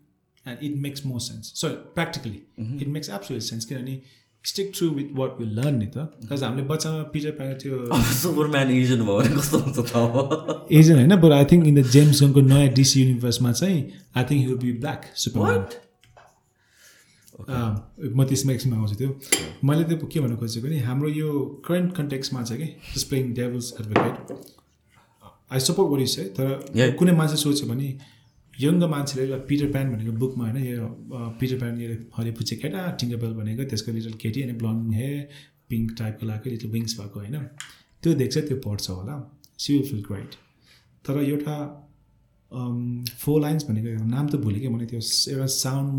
and 0.45 0.63
it 0.63 0.75
makes 0.81 1.05
more 1.05 1.19
sense 1.21 1.51
so 1.61 1.69
practically 1.69 2.41
it 2.81 2.87
makes 2.97 3.09
absolute 3.09 3.43
sense 3.43 3.65
किनभने 3.65 4.01
stick 4.45 4.71
true 4.75 4.89
with 4.95 5.11
what 5.17 5.39
will 5.39 5.51
learn 5.59 5.75
नि 5.77 5.85
त 5.87 5.97
because 6.21 6.43
हामीले 6.43 6.63
बच्चामा 6.67 7.03
Peter 7.13 7.31
पाएको 7.37 7.55
थियो। 7.63 7.75
सुपरम्यान 8.21 8.71
एजियन 8.71 9.01
भयो 9.05 9.17
भने 9.19 9.35
कस्तो 9.35 9.57
हुन्छ 9.59 9.79
त 9.79 9.95
अब? 9.95 10.67
एजेन्ट 10.71 10.99
होइन 10.99 11.15
but 11.21 11.31
I 11.31 11.45
think 11.51 11.67
in 11.67 11.75
the 11.75 11.83
James 11.95 12.21
गनको 12.23 12.41
नयाँ 12.51 12.67
डिसी 12.79 13.01
युनिभर्समा 13.03 13.51
चाहिँ 13.51 13.79
I 14.17 14.23
think 14.29 14.49
you 14.49 14.57
be 14.63 14.71
black 14.83 15.01
Superman 15.23 15.61
म 18.15 18.23
त्यसमा 18.29 18.51
एकछिनमा 18.53 18.77
आउँछु 18.77 18.95
त्यो। 18.95 19.09
मैले 19.67 19.83
त्यो 19.83 20.07
के 20.13 20.19
भन्नु 20.19 20.37
खोजेको 20.37 20.67
नि 20.67 20.79
हाम्रो 20.87 21.09
यो 21.09 21.29
करेन्ट 21.67 21.95
कन्टेक्समा 21.97 22.43
छ 22.43 22.59
कि 22.59 22.67
just 22.95 23.09
playing 23.09 23.33
devil's 23.39 23.73
advocate 23.81 24.15
I 25.53 25.59
support 25.59 25.87
वरिस 25.93 26.17
है 26.19 26.25
तर. 26.37 26.47
कुनै 26.99 27.13
मान्छे 27.19 27.37
सोच्यो 27.37 27.67
भने 27.71 27.87
यङ्ग 28.61 28.83
मान्छेले 28.89 29.25
ल 29.27 29.39
पिटर 29.49 29.71
प्यान 29.71 29.85
भनेको 29.93 30.11
बुकमा 30.23 30.43
होइन 30.49 30.57
यो 30.65 30.87
पिटर 31.39 31.57
प्यान 31.61 31.79
यो 31.81 31.87
हरिपुचे 32.17 32.55
केटा 32.63 32.81
टिङ्गरबेल 32.99 33.33
भनेको 33.39 33.63
त्यसको 33.69 33.91
लिटल 33.97 34.13
केटी 34.23 34.41
अनि 34.43 34.53
ब्लन्ड 34.61 34.93
हे 34.99 35.09
पिङ्क 35.69 35.95
टाइपको 35.99 36.25
लाग्यो 36.31 36.51
लिटल 36.53 36.69
विङ्स 36.75 36.99
भएको 36.99 37.19
होइन। 37.19 37.37
त्यो 38.03 38.13
देख्छ 38.21 38.37
त्यो 38.47 38.57
पढ्छ 38.65 38.89
होला। 38.89 39.15
सी 39.61 39.69
विल 39.77 39.87
फिल 39.89 40.01
ग्राइट 40.07 40.31
तर 41.05 41.15
एउटा 41.23 41.55
फोर 43.21 43.41
लाइन्स 43.41 43.65
भनेको 43.69 43.87
एउटा 43.87 44.05
नाम 44.05 44.27
त 44.27 44.35
भुलेँ 44.43 44.59
क्या 44.61 44.71
मैले 44.71 44.85
त्यो 44.91 44.99
एउटा 45.33 45.45
साउन्ड 45.53 45.93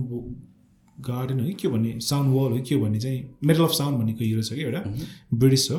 गार्डन 0.96 1.40
हो 1.40 1.46
कि 1.46 1.54
के 1.60 1.68
भन्ने 1.68 1.92
साउन्ड 2.08 2.34
वाल 2.34 2.52
हो 2.52 2.58
कि 2.58 2.68
के 2.68 2.76
भन्ने 2.82 3.00
चाहिँ 3.00 3.20
मेटल 3.44 3.62
अफ 3.64 3.72
साउन्ड 3.78 3.98
भन्नेको 3.98 4.24
हिरो 4.24 4.42
छ 4.42 4.52
कि 4.54 4.62
एउटा 4.62 4.82
ब्रिटिस 5.34 5.70
हो 5.70 5.78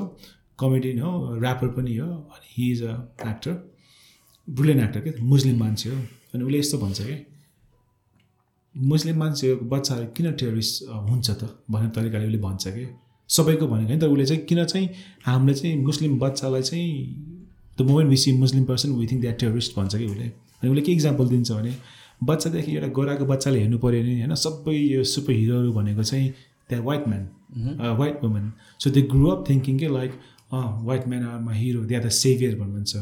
कमेडियन 0.60 1.00
हो 1.00 1.12
ऱ्यापर 1.40 1.68
पनि 1.78 1.96
हो 1.98 2.08
अनि 2.08 2.48
he 2.56 2.72
is 2.72 2.84
a 2.84 2.94
actor 3.30 3.54
brilliant 4.48 4.80
actor 4.84 5.02
के 5.02 5.12
मुस्लिम 5.24 5.60
मान्छे 5.60 5.90
हो। 5.90 5.98
अनि 6.36 6.44
उसले 6.44 6.60
यस्तो 6.60 6.78
भन्छ 6.78 7.02
कि 7.02 7.16
मुस्लिम 8.76 9.18
मान्छेको 9.20 9.66
बच्चाहरू 9.72 10.06
किन 10.16 10.32
टेरिस्ट 10.40 10.84
हुन्छ 11.10 11.30
त? 11.32 11.44
भन्ने 11.72 11.90
तरिकाले 11.96 12.26
उसले 12.28 12.40
भन्छ 12.40 12.68
कि। 12.68 12.86
सबैको 13.30 13.68
भनेको 13.68 13.88
होइन 13.88 14.00
तर 14.00 14.08
उसले 14.08 14.26
चाहिँ 14.26 14.42
किन 14.46 14.64
चाहिँ 14.66 14.90
हामीले 15.26 15.54
चाहिँ 15.60 15.76
मुस्लिम 15.84 16.18
बच्चालाई 16.20 16.62
चाहिँ 16.62 16.90
the 17.78 17.82
moment 17.82 18.10
we 18.10 18.18
see 18.18 18.32
Muslim 18.38 18.64
person 18.66 18.92
we 19.00 19.08
think 19.08 19.22
that 19.22 19.40
terrorist 19.40 19.76
भन्छ 19.78 19.96
कि 19.96 20.06
उसले। 20.06 20.28
अनि 20.60 20.70
उसले 20.72 20.82
के 20.82 20.92
इक्जाम्पल 20.92 21.28
दिन्छ 21.30 21.52
भने 21.52 21.74
बच्चादेखि 22.24 22.72
एउटा 22.76 22.88
गोराको 22.98 23.26
बच्चाले 23.26 23.60
हेर्नु 23.60 23.78
पऱ्यो 23.80 24.02
भने 24.04 24.14
होइन? 24.20 24.36
सबै 24.36 24.76
यो 24.76 25.04
सुपर 25.04 25.34
हिरोहरू 25.34 25.72
भनेको 25.74 26.04
चाहिँ 26.04 26.30
that 26.70 26.84
white 26.84 27.08
man 27.08 27.24
white 28.00 28.24
women 28.24 28.52
so 28.84 28.90
they 28.90 29.02
grow 29.12 29.28
up 29.32 29.44
thinking 29.50 29.78
के 29.80 29.88
like 29.94 30.12
white 30.54 31.08
man 31.08 31.24
are 31.26 31.40
my 31.42 31.58
hero 31.58 31.84
that 31.86 32.06
the 32.06 32.10
saviour 32.22 32.56
भन्नुहुन्छ। 32.60 32.96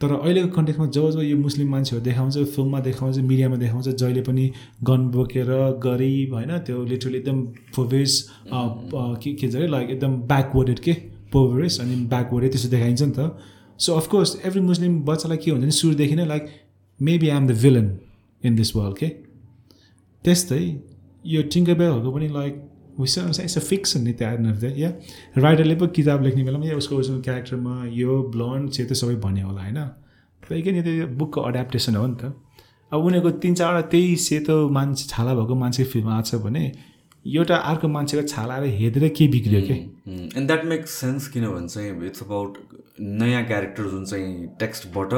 तर 0.00 0.12
अहिलेको 0.12 0.48
कन्टेक्समा 0.48 0.86
जब 0.86 1.10
जब 1.10 1.20
यो 1.22 1.36
मुस्लिम 1.38 1.70
मान्छेहरू 1.70 2.04
देखाउँछ 2.04 2.36
फिल्ममा 2.54 2.80
देखाउँछ 2.80 3.18
मिडियामा 3.30 3.56
देखाउँछ 3.56 3.88
जहिले 3.88 4.22
पनि 4.22 4.50
गन 4.84 5.08
बोकेर 5.10 5.50
गरिब 5.84 6.34
होइन 6.34 6.58
त्यो 6.66 6.84
लिटरली 6.84 7.18
एकदम 7.18 7.46
फोभेस 7.74 8.12
के 8.52 9.32
के 9.34 9.46
अरे 9.46 9.66
लाइक 9.66 9.90
एकदम 9.90 10.16
ब्याकवर्डेड 10.32 10.78
के? 10.78 10.92
पोभरेस 11.32 11.80
अनि 11.80 11.94
ब्याकवर्डेड 12.06 12.50
त्यस्तो 12.50 12.68
देखाइन्छ 12.70 13.02
नि 13.02 13.12
त। 13.18 13.38
सो 13.78 13.92
अफकोर्स 13.92 14.40
एभ्री 14.46 14.60
मुस्लिम 14.60 15.00
बच्चालाई 15.04 15.38
के 15.44 15.50
हुन्छ 15.50 15.62
भने 15.62 15.70
सुरुदेखि 15.70 16.14
नै 16.14 16.26
like 16.26 16.46
maybe 17.00 17.28
I 17.28 17.36
am 17.36 17.46
the 17.46 17.50
villain 17.62 17.88
in 18.44 18.56
this 18.56 18.76
world 18.76 18.98
के 18.98 19.08
त्यस्तै 20.24 20.60
यो 21.24 21.42
टिङ्करबेलहरूको 21.52 22.12
पनि 22.12 22.28
लाइक 22.28 22.62
विसर 22.98 23.28
इट्स 23.40 23.58
अ 23.58 23.60
फिक्सन 23.62 24.02
नि 24.02 24.12
त्यो 24.12 24.28
एड 24.28 24.46
अफ 24.46 24.56
द 24.58 24.72
या 24.76 24.92
राइटरले 25.38 25.74
पो 25.74 25.86
किताब 25.96 26.22
लेख्ने 26.22 26.44
बेलामा 26.44 26.66
या 26.66 26.76
उसको 26.76 26.96
ओरिजिनल 26.96 27.20
क्यारेक्टरमा 27.22 27.84
यो 27.92 28.22
ब्लन्ड 28.30 28.70
सेतो 28.72 28.94
सबै 28.94 29.14
भन्यो 29.22 29.46
होला 29.46 29.62
होइन 29.62 29.84
त्यही 30.42 30.62
कि 30.62 30.72
नि 30.72 30.82
त्यो 30.82 31.06
बुकको 31.16 31.48
एड्याप्टेसन 31.48 31.96
हो 31.96 32.06
नि 32.06 32.16
त 32.16 32.32
अब 32.92 33.04
उनीहरूको 33.04 33.30
तिन 33.40 33.54
चारवटा 33.54 33.88
त्यही 33.88 34.16
सेतो 34.22 34.58
मान्छे 34.70 35.06
छाला 35.08 35.34
भएको 35.34 35.54
मान्छे 35.56 35.84
फिल्म 35.86 36.08
आएको 36.10 36.28
छ 36.28 36.42
भने 36.42 36.64
एउटा 37.24 37.56
अर्को 37.64 37.88
मान्छेको 37.88 38.26
छाला 38.28 38.54
आएर 38.54 38.64
हेरेर 38.78 39.08
के 39.16 39.26
बिग्रियो 39.28 39.60
के 39.62 39.74
एन्ड 40.38 40.46
द्याट 40.46 40.64
मेक्स 40.66 40.90
सेन्स 41.00 41.28
किनभने 41.28 41.68
चाहिँ 41.68 42.06
इट्स 42.06 42.22
अबाउट 42.22 42.58
नयाँ 43.00 43.44
क्यारेक्टर 43.46 43.88
जुन 43.90 44.04
चाहिँ 44.04 44.46
टेक्स्टबाट 44.60 45.14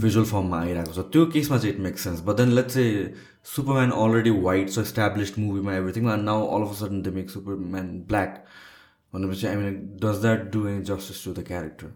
भिजुअल 0.00 0.26
फर्ममा 0.26 0.60
आइरहेको 0.60 0.92
छ 0.92 1.04
त्यो 1.12 1.24
केसमा 1.32 1.58
चाहिँ 1.58 1.74
it 1.74 1.80
makes 1.80 2.04
sense 2.04 2.22
but 2.22 2.36
then 2.36 2.52
let's 2.52 2.74
चाहिँ 2.74 3.06
सुपरम्यान 3.48 3.90
अलरेडी 3.98 4.30
वाइट 4.40 4.70
छ 4.70 4.78
established 4.80 5.38
मुभीमा 5.38 5.74
everything 5.74 6.10
and 6.10 6.24
now 6.24 6.46
all 6.48 6.62
of 6.62 6.70
a 6.70 6.80
sudden 6.80 7.02
they 7.02 7.10
make 7.12 7.30
Superman 7.30 7.86
black 8.08 8.44
भनेपछि 9.12 9.46
I 9.46 9.56
mean 9.58 9.78
does 10.02 10.20
that 10.22 10.50
do 10.52 10.66
any 10.68 10.82
justice 10.86 11.24
to 11.24 11.32
the 11.32 11.44
character 11.46 11.94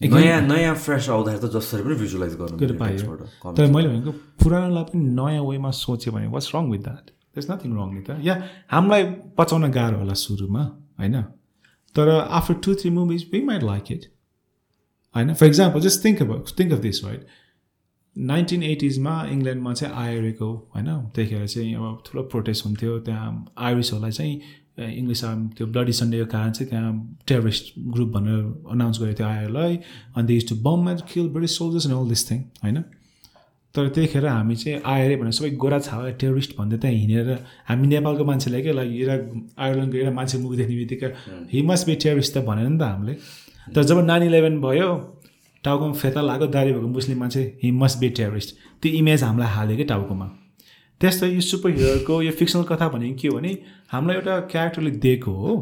नयाँ 0.00 0.40
नयाँ 0.42 0.74
fresh 0.78 1.08
आउँदाखेरि 1.10 1.42
त 1.42 1.52
जसरी 1.52 1.82
पनि 1.82 1.94
visualise 1.98 2.34
गर्नु 2.36 3.54
तर 3.54 3.66
मैले 3.68 3.88
भनेको 3.88 4.12
पुरानोलाई 4.38 4.84
पनि 4.86 5.04
नयाँ 5.14 5.44
वेमा 5.44 5.70
सोचेँ 5.76 6.12
भने 6.14 6.26
what's 6.30 6.54
wrong 6.54 6.70
with 6.70 6.82
that 6.82 7.10
there's 7.32 7.50
nothing 7.50 7.74
wrong 7.74 7.88
नि 7.94 8.02
त 8.02 8.18
या 8.22 8.34
हामीलाई 8.70 9.04
पचाउन 9.36 9.70
गाह्रो 9.72 9.98
होला 9.98 10.14
सुरुमा 10.18 10.62
होइन 10.98 11.22
तर 11.96 12.08
after 12.36 12.54
two 12.62 12.74
three 12.76 12.90
movies 12.92 13.26
we 13.32 13.42
might 13.44 13.62
like 13.64 13.92
it 13.92 14.06
होइन 15.14 15.34
फर 15.34 15.46
इक्जाम्पल 15.48 15.80
जस्ट 15.82 16.04
थिङ्क 16.04 16.22
अब 16.22 16.32
think 16.58 16.72
of 16.72 16.80
this 16.80 17.04
right 17.04 17.26
nineteen 18.18 18.62
एटिजमा 18.62 19.14
इङ्ल्यान्डमा 19.32 19.72
चाहिँ 19.74 19.94
आइआरएको 19.94 20.48
होइन? 20.74 20.88
त्यतिखेर 21.14 21.46
चाहिँ 21.46 21.74
अब 21.74 22.02
ठुलो 22.06 22.22
प्रोटेस्ट 22.32 22.66
हुन्थ्यो 22.66 22.98
त्यहाँ 23.06 23.30
आइरिसहरूलाई 23.58 24.10
चाहिँ 24.10 24.34
इङ्ग्लिस 24.98 25.24
त्यो 25.56 25.66
ब्लडी 25.66 25.92
सन्डेको 25.92 26.26
कारण 26.34 26.52
चाहिँ 26.52 26.68
त्यहाँ 26.70 26.92
टेररिस्ट 27.28 27.72
ग्रुप 27.94 28.08
भनेर 28.16 28.42
अनाउन्स 28.72 29.00
गरेको 29.00 29.18
थियो 29.18 29.28
आइआरलाई 29.28 29.78
अनि 30.16 30.26
they 30.26 30.38
to 30.48 30.54
bomb 30.66 30.88
and 30.90 31.00
kill 31.12 31.28
British 31.34 31.58
soldiers 31.58 31.86
and 31.86 31.98
all 31.98 32.08
this 32.08 32.30
thing 32.30 32.38
होइन? 32.64 32.78
तर 33.74 33.88
त्यतिखेर 33.88 34.26
हामी 34.26 34.54
चाहिँ 34.56 34.80
आएर 34.92 35.16
भनेर 35.20 35.32
सबै 35.38 35.50
गोरा 35.62 35.78
छावा 35.86 36.10
टेरिस्ट 36.20 36.56
भन्दै 36.58 36.76
त्यहाँ 36.82 36.96
हिँडेर 36.96 37.28
हामी 37.68 37.86
नेपालको 37.86 38.24
मान्छेलाई 38.24 38.62
क्या 38.62 38.72
लाइक 38.74 38.90
एउटा 38.92 39.16
आयरल्यान्डको 39.64 39.98
एउटा 39.98 40.12
मान्छे 40.18 40.38
मुभी 40.38 40.56
देख्ने 40.56 40.76
बित्तिकै 40.76 41.10
हि 41.52 41.62
मस्ट 41.70 41.86
बी 41.86 41.94
टेरिस्ट 42.04 42.34
त 42.34 42.44
भनेर 42.48 42.68
नि 42.68 42.78
त 42.78 42.82
हामीले। 42.82 43.14
तर 43.74 43.82
जब 43.84 43.98
नाइन 44.04 44.22
इलेभेन 44.22 44.60
भयो 44.60 44.88
टाउकोमा 45.64 45.92
फेता 45.94 46.20
लाग्यो 46.22 46.46
दारी 46.48 46.72
भएको 46.72 46.88
मुस्लिम 46.88 47.18
मान्छे 47.18 47.42
हि 47.62 47.70
मस्ट 47.80 47.98
बी 47.98 48.08
टेरिस्ट 48.18 48.54
त्यो 48.82 48.92
इमेज 48.92 49.22
हामीलाई 49.22 49.48
हाल्यो 49.48 49.76
क्या 49.76 49.86
टाउकोमा? 49.86 50.26
त्यस्तै 51.00 51.28
यो 51.28 51.40
सुपर 51.40 51.70
हिरोको 51.70 52.20
यो 52.22 52.32
फिक्सनल 52.32 52.62
कथा 52.64 52.88
भनेको 52.88 53.16
के 53.20 53.28
हो 53.28 53.36
भने 53.36 53.50
हामीलाई 53.92 54.16
एउटा 54.16 54.38
क्यारेक्टरले 54.52 54.90
दिएको 55.04 55.32
हो। 55.32 55.54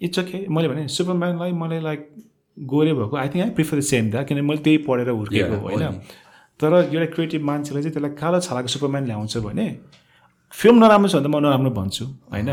इट्स 0.00 0.18
ओके 0.18 0.38
मैले 0.48 0.68
भने 0.68 0.86
सुपरम्यानलाई 0.88 1.52
मलाई 1.52 1.80
लाइक 1.80 2.08
गोरे 2.56 2.92
भएको 2.94 3.16
I 3.16 3.28
think 3.28 3.44
I 3.44 3.50
prefer 3.50 3.76
the 3.78 3.80
same 3.90 4.10
the 4.10 4.24
किनभने 4.28 4.46
मैले 4.48 4.62
त्यही 4.62 4.78
पढेर 4.86 5.08
हुर्केको 5.10 5.56
होइन। 5.66 5.84
तर 6.60 6.74
एउटा 6.74 7.06
क्रिएटिभ 7.14 7.42
मान्छेले 7.44 7.82
चाहिँ 7.82 7.92
त्यसलाई 7.94 8.14
कालो 8.20 8.40
छालाको 8.40 8.68
सुपरम्यान 8.68 9.06
ल्याउँछ 9.06 9.36
भने 9.46 9.66
फिल्म 10.52 10.84
नराम्रो 10.84 11.08
छ 11.08 11.14
भने 11.14 11.24
त 11.24 11.30
म 11.30 11.38
नराम्रो 11.46 11.70
भन्छु 11.70 12.04
होइन। 12.32 12.50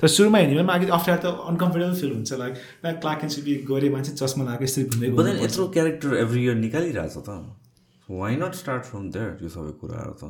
तर 0.00 0.08
सुरुमा 0.08 0.38
हेर्ने 0.38 0.54
बेलामा 0.54 0.74
अघि 0.74 0.86
अप्ठ्यारो 0.98 1.20
त 1.22 1.26
अनकम्फर्टेबल 1.50 1.94
फिल 2.00 2.12
हुन्छ 2.12 2.32
लाइक 2.42 2.54
क्लार्क 3.00 3.20
एन्ड 3.24 3.32
सिपी 3.32 3.54
गोरे 3.70 3.88
मान्छे 3.94 4.12
चस्मा 4.20 4.44
लगाएको 4.44 4.64
यसरी 4.64 4.84
घुम्दै। 4.84 5.32
यत्रो 5.44 5.66
क्यारेक्टर 5.76 6.16
एभ्री 6.24 6.44
इयर 6.44 6.56
निकालिरहेछ 6.60 7.16
त। 7.28 7.30
Why 8.08 8.36
not 8.36 8.54
start 8.62 8.82
from 8.84 9.10
there 9.12 9.30
यो 9.42 9.48
सबै 9.56 9.72
कुराहरू 9.80 10.14
त। 10.20 10.24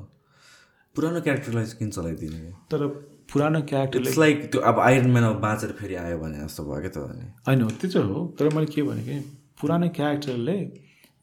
पुरानो 0.94 1.20
क्यारेक्टरलाई 1.22 1.64
किन 1.78 1.90
चलाइदिने? 1.97 2.40
तर 2.70 2.86
पुरानो 3.32 3.60
क्यारेक्टरले 3.70 4.09
इट्स 4.10 4.18
लाइक 4.18 4.36
त्यो 4.52 4.60
अब 4.68 4.78
आइरन 4.82 5.10
म्यान 5.10 5.24
अब 5.24 5.40
बाँचेर 5.40 5.70
फेरि 5.80 5.94
आयो 6.02 6.18
भने 6.18 6.38
जस्तो 6.44 6.62
भयो 6.66 6.80
क्या 6.80 6.90
त 6.90 6.98
भने 7.06 7.26
होइन 7.47 7.60
त्यो 7.78 7.90
चाहिँ 7.90 8.09
हो। 8.09 8.26
तर 8.38 8.48
मैले 8.55 8.66
के 8.74 8.82
भने 8.82 9.02
कि 9.06 9.18
पुरानो 9.60 9.88
क्यारेक्टरले 9.98 10.56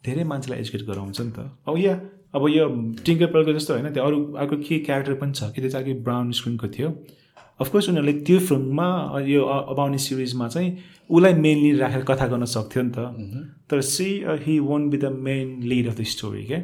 धेरै 0.07 0.23
मान्छेलाई 0.23 0.59
एजुकेट 0.63 0.87
गराउँछ 0.87 1.19
नि 1.21 1.31
त। 1.35 1.51
अब 1.67 1.77
या 1.77 1.93
अब 2.35 2.47
यो 2.47 2.65
टिङ्कर 3.05 3.27
पेलको 3.35 3.53
जस्तो 3.59 3.73
होइन 3.73 3.91
त्यो 3.91 4.03
अरू 4.07 4.17
अर्को 4.39 4.55
के 4.63 4.79
क्यारेक्टर 4.87 5.13
पनि 5.19 5.33
छ 5.35 5.51
कि 5.51 5.59
त्यो 5.61 5.69
चाहिँ 5.69 5.85
अघि 5.85 5.93
ब्राउन 6.07 6.31
स्क्रिनको 6.39 6.67
थियो। 6.77 6.89
अफकोर्स 7.59 7.89
उनीहरूले 7.89 8.13
त्यो 8.27 8.39
फिल्ममा 8.47 8.87
यो 9.27 9.43
अबाउने 9.43 9.97
सिरिजमा 9.97 10.47
चाहिँ 10.47 10.69
उसलाई 11.09 11.33
मेन 11.45 11.57
लिड 11.59 11.79
राखेर 11.79 12.03
कथा 12.09 12.27
गर्न 12.27 12.45
सक्थ्यो 12.55 12.83
नि 12.83 12.91
त। 12.97 12.99
तर 13.69 13.81
see 13.91 14.09
he 14.45 14.59
won't 14.67 14.91
be 14.91 14.97
the 14.97 15.11
main 15.27 15.45
lead 15.63 15.87
of 15.87 15.95
the 15.99 16.03
story 16.13 16.43
क्या 16.45 16.61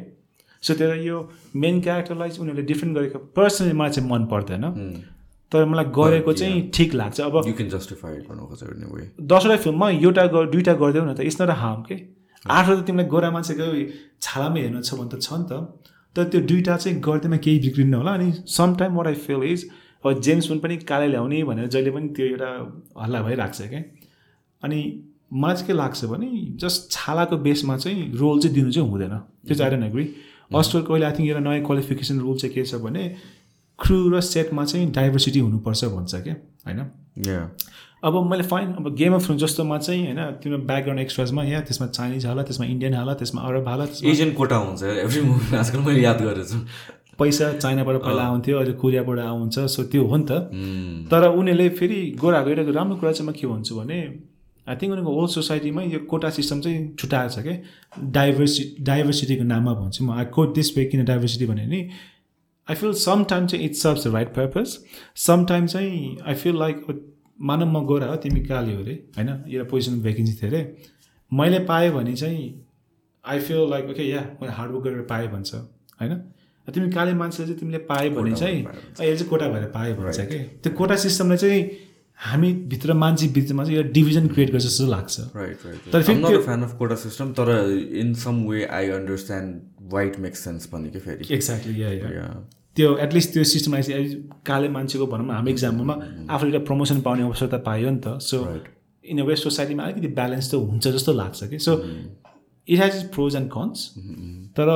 सो 0.62 0.74
त्यही 0.74 1.06
यो 1.06 1.18
मेन 1.62 1.80
क्यारेक्टरलाई 1.80 2.28
चाहिँ 2.28 2.42
उनीहरूले 2.42 2.66
डिफ्रेन्ट 2.66 2.96
गरेको 2.98 3.18
पर्सनली 3.36 3.72
मलाई 3.80 3.90
चाहिँ 3.90 4.10
मन 4.10 4.24
पर्दैन। 4.32 4.64
तर 5.52 5.64
मलाई 5.64 5.84
गरेको 5.96 6.32
चाहिँ 6.32 6.70
ठिक 6.74 6.94
लाग्छ। 6.94 7.20
अब 7.20 7.34
यु 7.46 7.52
क्यान 7.54 7.68
जस्टिफाई 7.70 8.12
दसवटा 9.32 9.56
फिल्ममा 9.64 9.90
एउटा 9.90 10.26
दुइटा 10.54 10.72
गरिदेऊ 10.74 11.04
न 11.04 11.14
त 11.14 11.20
इट्स 11.20 11.40
नट 11.42 11.50
अ 11.50 11.58
हार्म 11.62 11.82
के 11.88 11.94
आठवटा 12.44 12.80
त 12.80 12.86
तिमीलाई 12.86 13.06
गोरा 13.12 13.30
मान्छेको 13.30 13.66
छालामै 14.22 14.60
हेर्नु 14.60 14.80
छ 14.82 14.94
भने 14.94 15.08
त 15.12 15.20
छ 15.20 15.32
नि 15.32 15.46
त। 15.50 15.52
तर 16.16 16.24
त्यो 16.32 16.40
दुइटा 16.50 16.76
चाहिँ 16.76 17.00
गर्दैमा 17.06 17.36
केही 17.44 17.58
बिग्रिन्न 17.58 17.94
होला। 17.94 18.12
अनि 18.14 18.28
some 18.56 18.74
time 18.80 18.92
what 18.96 19.06
I 19.06 19.14
feel 19.26 19.42
is 19.52 19.60
अब 20.04 20.20
जेम्स 20.20 20.48
बोन 20.48 20.58
पनि 20.58 20.76
कालै 20.90 21.08
ल्याउने 21.08 21.42
भनेर 21.44 21.66
जहिले 21.68 21.90
पनि 21.90 22.08
त्यो 22.16 22.26
एउटा 22.26 22.48
हल्ला 23.02 23.22
भइरहेको 23.22 23.54
छ 23.54 23.68
क्या। 23.68 23.82
अनि 24.62 24.78
मलाई 25.32 25.54
चाहिँ 25.54 25.66
के 25.66 25.72
लाग्छ 25.72 26.04
भने 26.04 26.28
जस्ट 26.60 26.90
छालाको 26.90 27.36
बेसमा 27.46 27.76
चाहिँ 27.76 28.12
रोल 28.16 28.40
चाहिँ 28.40 28.54
दिनु 28.54 28.70
चाहिँ 28.72 28.88
हुँदैन। 28.90 29.16
त्यो 29.46 29.54
चाहिँ 29.54 29.82
आई 29.82 29.88
एग्री 29.88 30.04
अस्टरको 30.54 30.92
अहिले 30.92 31.06
आई 31.06 31.12
थिङ्क 31.12 31.28
एउटा 31.28 31.40
नयाँ 31.40 31.64
क्वालिफिकेसन 31.66 32.18
रुल 32.20 32.36
चाहिँ 32.38 32.54
के 32.54 32.64
छ 32.64 32.74
भने 32.84 33.02
क्रु 33.78 33.96
र 34.10 34.20
सेटमा 34.20 34.64
चाहिँ 34.64 34.90
डाइभर्सिटी 34.92 35.38
हुनुपर्छ 35.40 35.84
भन्छ 35.84 36.14
क्या 36.14 36.34
होइन? 36.66 36.80
अब 38.04 38.14
मैले 38.30 38.42
फाइन 38.44 38.72
अब 38.78 38.94
गेम 38.94 39.14
अफ 39.14 39.24
थ्रोन 39.26 39.38
जस्तोमा 39.38 39.78
चाहिँ 39.78 40.04
होइन 40.04 40.20
तिम्रो 40.42 40.58
ब्याकग्राउन्ड 40.68 41.00
एक्सप्रेसमा 41.00 41.44
या 41.44 41.60
त्यसमा 41.60 41.86
चाइनिज 41.88 42.26
हाल 42.26 42.42
त्यसमा 42.42 42.66
इन्डियन 42.66 42.94
हाल 42.94 43.12
त्यसमा 43.14 43.42
अरब 43.42 43.68
हाल 43.68 43.80
एजियन 44.04 44.32
कोटा 44.34 44.56
हुन्छ। 44.56 44.82
एभ्री 44.82 45.20
मुभी 45.22 45.56
आजकल 45.56 45.78
मैले 45.80 46.02
याद 46.02 46.20
गरेको 46.22 46.44
छु। 46.44 46.58
पैसा 47.18 47.52
चाइनाबाट 47.58 47.96
पहिला 48.02 48.22
आउँथ्यो 48.24 48.58
अहिले 48.58 48.72
कोरियाबाट 48.82 49.18
आउँछ 49.18 49.58
सो 49.74 49.82
त्यो 49.92 50.04
हो 50.04 50.16
नि 50.16 50.24
त. 50.30 50.32
तर 51.10 51.28
उनीहरूले 51.30 51.68
फेरि 51.78 51.98
गोराको 52.20 52.50
एउटा 52.50 52.72
राम्रो 52.72 52.96
कुरा 52.96 53.12
चाहिँ 53.12 53.28
म 53.28 53.32
के 53.32 53.46
भन्छु 53.46 53.76
भने 53.76 53.98
आई 54.66 54.76
थिङ्क 54.76 54.92
उनीहरूको 54.92 55.12
होल 55.14 55.26
सोसाइटीमा 55.28 55.82
यो 55.84 55.98
कोटा 56.10 56.30
सिस्टम 56.38 56.60
चाहिँ 56.60 56.78
छुट्याएको 56.98 57.30
छ 57.34 57.42
क्या 57.46 57.54
डाइभर्सि 58.18 58.62
डाइभर्सिटीको 58.80 59.44
नाममा 59.44 59.72
भन्छु 59.80 60.04
म। 60.04 60.10
आई 60.12 60.24
कोट 60.34 60.54
दिस 60.54 60.76
वे 60.76 60.84
किन 60.90 61.04
डाइभर्सिटी 61.04 61.46
भने 61.46 61.66
नि 61.66 61.80
आई 62.68 62.74
फिल 62.74 62.92
सम 63.00 63.24
टाइम 63.30 63.46
चाहिँ 63.46 63.64
it 63.64 63.74
serves 63.76 64.06
the 64.06 64.14
right 64.14 64.28
purpose 64.34 64.78
some 65.26 65.44
time 65.46 65.66
चाहिँ 65.66 66.16
आई 66.26 66.34
फिल 66.34 66.58
लाइक 66.58 66.76
मानव 67.40 67.68
म 67.68 67.84
गोरा 67.86 68.06
हो 68.06 68.16
तिमी 68.16 68.40
काली 68.44 68.74
हो 68.74 68.82
अरे 68.82 68.92
होइन? 69.16 69.28
एउटा 69.28 69.64
पोजिसन 69.70 70.00
भेकेन्सी 70.02 70.32
थियो 70.42 70.50
अरे 70.50 70.62
मैले 71.32 71.58
पाएँ 71.68 71.90
भने 71.92 72.14
चाहिँ 72.16 72.44
I 73.24 73.40
feel 73.40 73.68
like 73.70 73.90
okay 73.90 74.08
yeah 74.08 74.20
मैले 74.40 74.52
हार्डवर्क 74.52 74.84
गरेर 74.84 75.02
पाएँ 75.10 75.28
भन्छ। 75.28 75.54
होइन? 76.00 76.12
तिमी 76.72 76.90
काले 76.90 77.14
मान्छेले 77.14 77.46
चाहिँ 77.46 77.60
तिमीले 77.60 77.78
पायो 77.88 78.10
भने 78.10 78.34
चाहिँ 78.34 78.60
यसले 78.60 79.16
चाहिँ 79.16 79.28
कोटा 79.28 79.48
भएर 79.48 79.64
पायो 79.74 79.94
भन्छ 79.94 80.20
कि? 80.20 80.38
त्यो 80.62 80.72
कोटा 80.72 80.96
सिस्टमले 80.96 81.36
चाहिँ 81.36 81.60
हामी 82.18 82.52
भित्र 82.70 82.92
मान्छे 82.94 83.26
बिचमा 83.34 83.64
चाहिँ 83.64 83.76
एउटा 83.76 83.90
डिभिजन 83.92 84.26
क्रिएट 84.28 84.50
गर्छ 84.52 84.64
जस्तो 84.64 84.86
लाग्छ। 84.86 85.20
तर 85.92 86.02
फेरि 86.02 86.38
फ्यान 86.42 86.62
अफ 86.62 86.76
कोटा 86.78 86.94
सिस्टम 86.94 87.32
तर 87.38 87.48
in 88.00 88.14
some 88.14 88.34
way 88.48 88.64
I 88.64 88.88
understand 88.96 89.60
white 89.92 90.18
makes 90.20 90.44
sense 90.44 90.66
पनि 90.72 90.90
के 90.90 90.98
फेरि। 90.98 91.34
एक्ज्याक्टली. 91.34 91.74
त्यो 92.76 92.96
एटलिस्ट 92.98 93.32
त्यो 93.32 93.44
सिस्टमलाई 93.44 93.82
चाहिँ 93.82 94.06
काले 94.46 94.68
मान्छेको 94.68 95.06
भनौँ 95.06 95.26
न 95.26 95.30
हाम्रो 95.30 95.50
इक्जाममा 95.52 95.94
आफूले 96.30 96.50
एउटा 96.50 96.64
प्रमोसन 96.66 97.00
पाउने 97.00 97.22
अवसर 97.22 97.46
त 97.46 97.62
पायो 97.66 97.90
नि 97.90 98.00
त। 98.06 98.18
सो. 98.20 98.36
इन 99.04 99.20
अ 99.20 99.24
वे 99.24 99.36
सोसाइटीमा 99.36 99.82
अलिकति 99.82 100.08
ब्यालेन्स 100.14 100.50
त 100.50 100.54
हुन्छ 100.54 100.88
जस्तो 100.88 101.12
लाग्छ 101.12 101.44
कि। 101.50 101.58
So 101.58 101.72
it 102.68 102.78
has 102.80 102.94
pros 103.14 103.36
and 103.36 103.48
cons 103.50 103.78
तर 104.56 104.68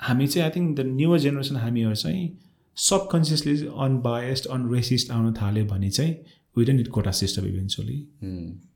हामी 0.00 0.26
चाहिँ 0.26 0.44
I 0.44 0.52
think 0.56 0.76
the 0.78 0.86
newer 0.86 1.18
generation 1.18 1.56
हामीहरू 1.56 1.94
चाहिँ 1.94 2.28
सबकन्सियसली 2.76 3.54
अनबायस्ड 3.86 4.46
अनरेसिस्ट 4.50 5.10
आउन 5.10 5.32
थाल्यो 5.32 5.64
भने 5.64 5.90
चाहिँ 5.90 6.12
we 6.56 6.64
don't 6.64 6.76
need 6.76 6.88
quota 6.88 7.10
system 7.10 7.46
eventually. 7.46 7.98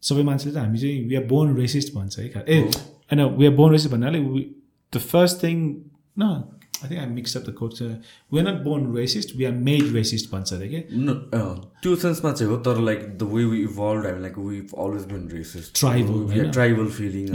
सबै 0.02 0.22
मान्छेले 0.22 0.54
चाहिँ 0.54 0.66
हामी 0.66 0.78
चाहिँ 0.78 1.08
वी 1.08 1.14
आर 1.14 1.24
बोर्न 1.26 1.56
रेसिस्ट 1.56 1.94
भन्छ 1.94 2.18
है। 2.18 2.44
ए 2.48 2.58
होइन 2.60 3.22
वी 3.38 3.46
आर 3.46 3.54
बोर्न 3.54 3.72
रेसिस्ट 3.72 3.92
भन्नाले 3.92 4.18
द 4.92 4.98
फर्स्ट 5.12 5.42
थिङ 5.42 5.56
न 6.18 6.22
I 6.84 6.88
think 6.88 7.00
I 7.00 7.06
mix 7.12 7.36
up 7.36 7.44
the 7.48 7.54
quote 7.60 7.80
we 8.32 8.40
are 8.40 8.44
not 8.48 8.60
born 8.64 8.94
racist 8.96 9.36
we 9.36 9.44
are 9.44 9.52
made 9.68 9.92
racist 9.94 10.30
भन्छ 10.32 10.52
अरे 10.54 10.68
कि 10.68 10.80
त्यो 11.82 11.94
सेन्समा 12.04 12.32
चाहिँ 12.32 12.50
हो 12.52 12.58
तर 12.68 12.80
like 12.88 13.06
the 13.18 13.30
way 13.32 13.44
we 13.52 13.62
evolve 13.62 14.06
हामी 14.06 14.22
like 14.22 14.38
we 14.40 14.60
always 14.84 15.06
been 15.12 15.28
racist 15.32 15.76
होइन? 16.28 16.50
ट्राइबल 16.50 16.86
फिलिङ 17.00 17.26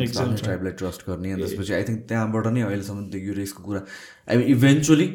ट्राइबलाई 0.43 0.71
ट्रस्ट 0.83 1.09
गर्ने 1.09 1.31
अनि 1.31 1.43
त्यसपछि 1.43 1.73
आई 1.73 1.83
थिङ्क 1.89 2.05
त्यहाँबाट 2.07 2.47
नै 2.53 2.61
अहिलेसम्म 2.69 3.09
त्यो 3.11 3.21
यो 3.27 3.33
रेसको 3.41 3.63
कुरा 3.63 3.83
आई 4.29 4.37
मिन 4.37 4.47
इभेन्चुली 4.55 5.09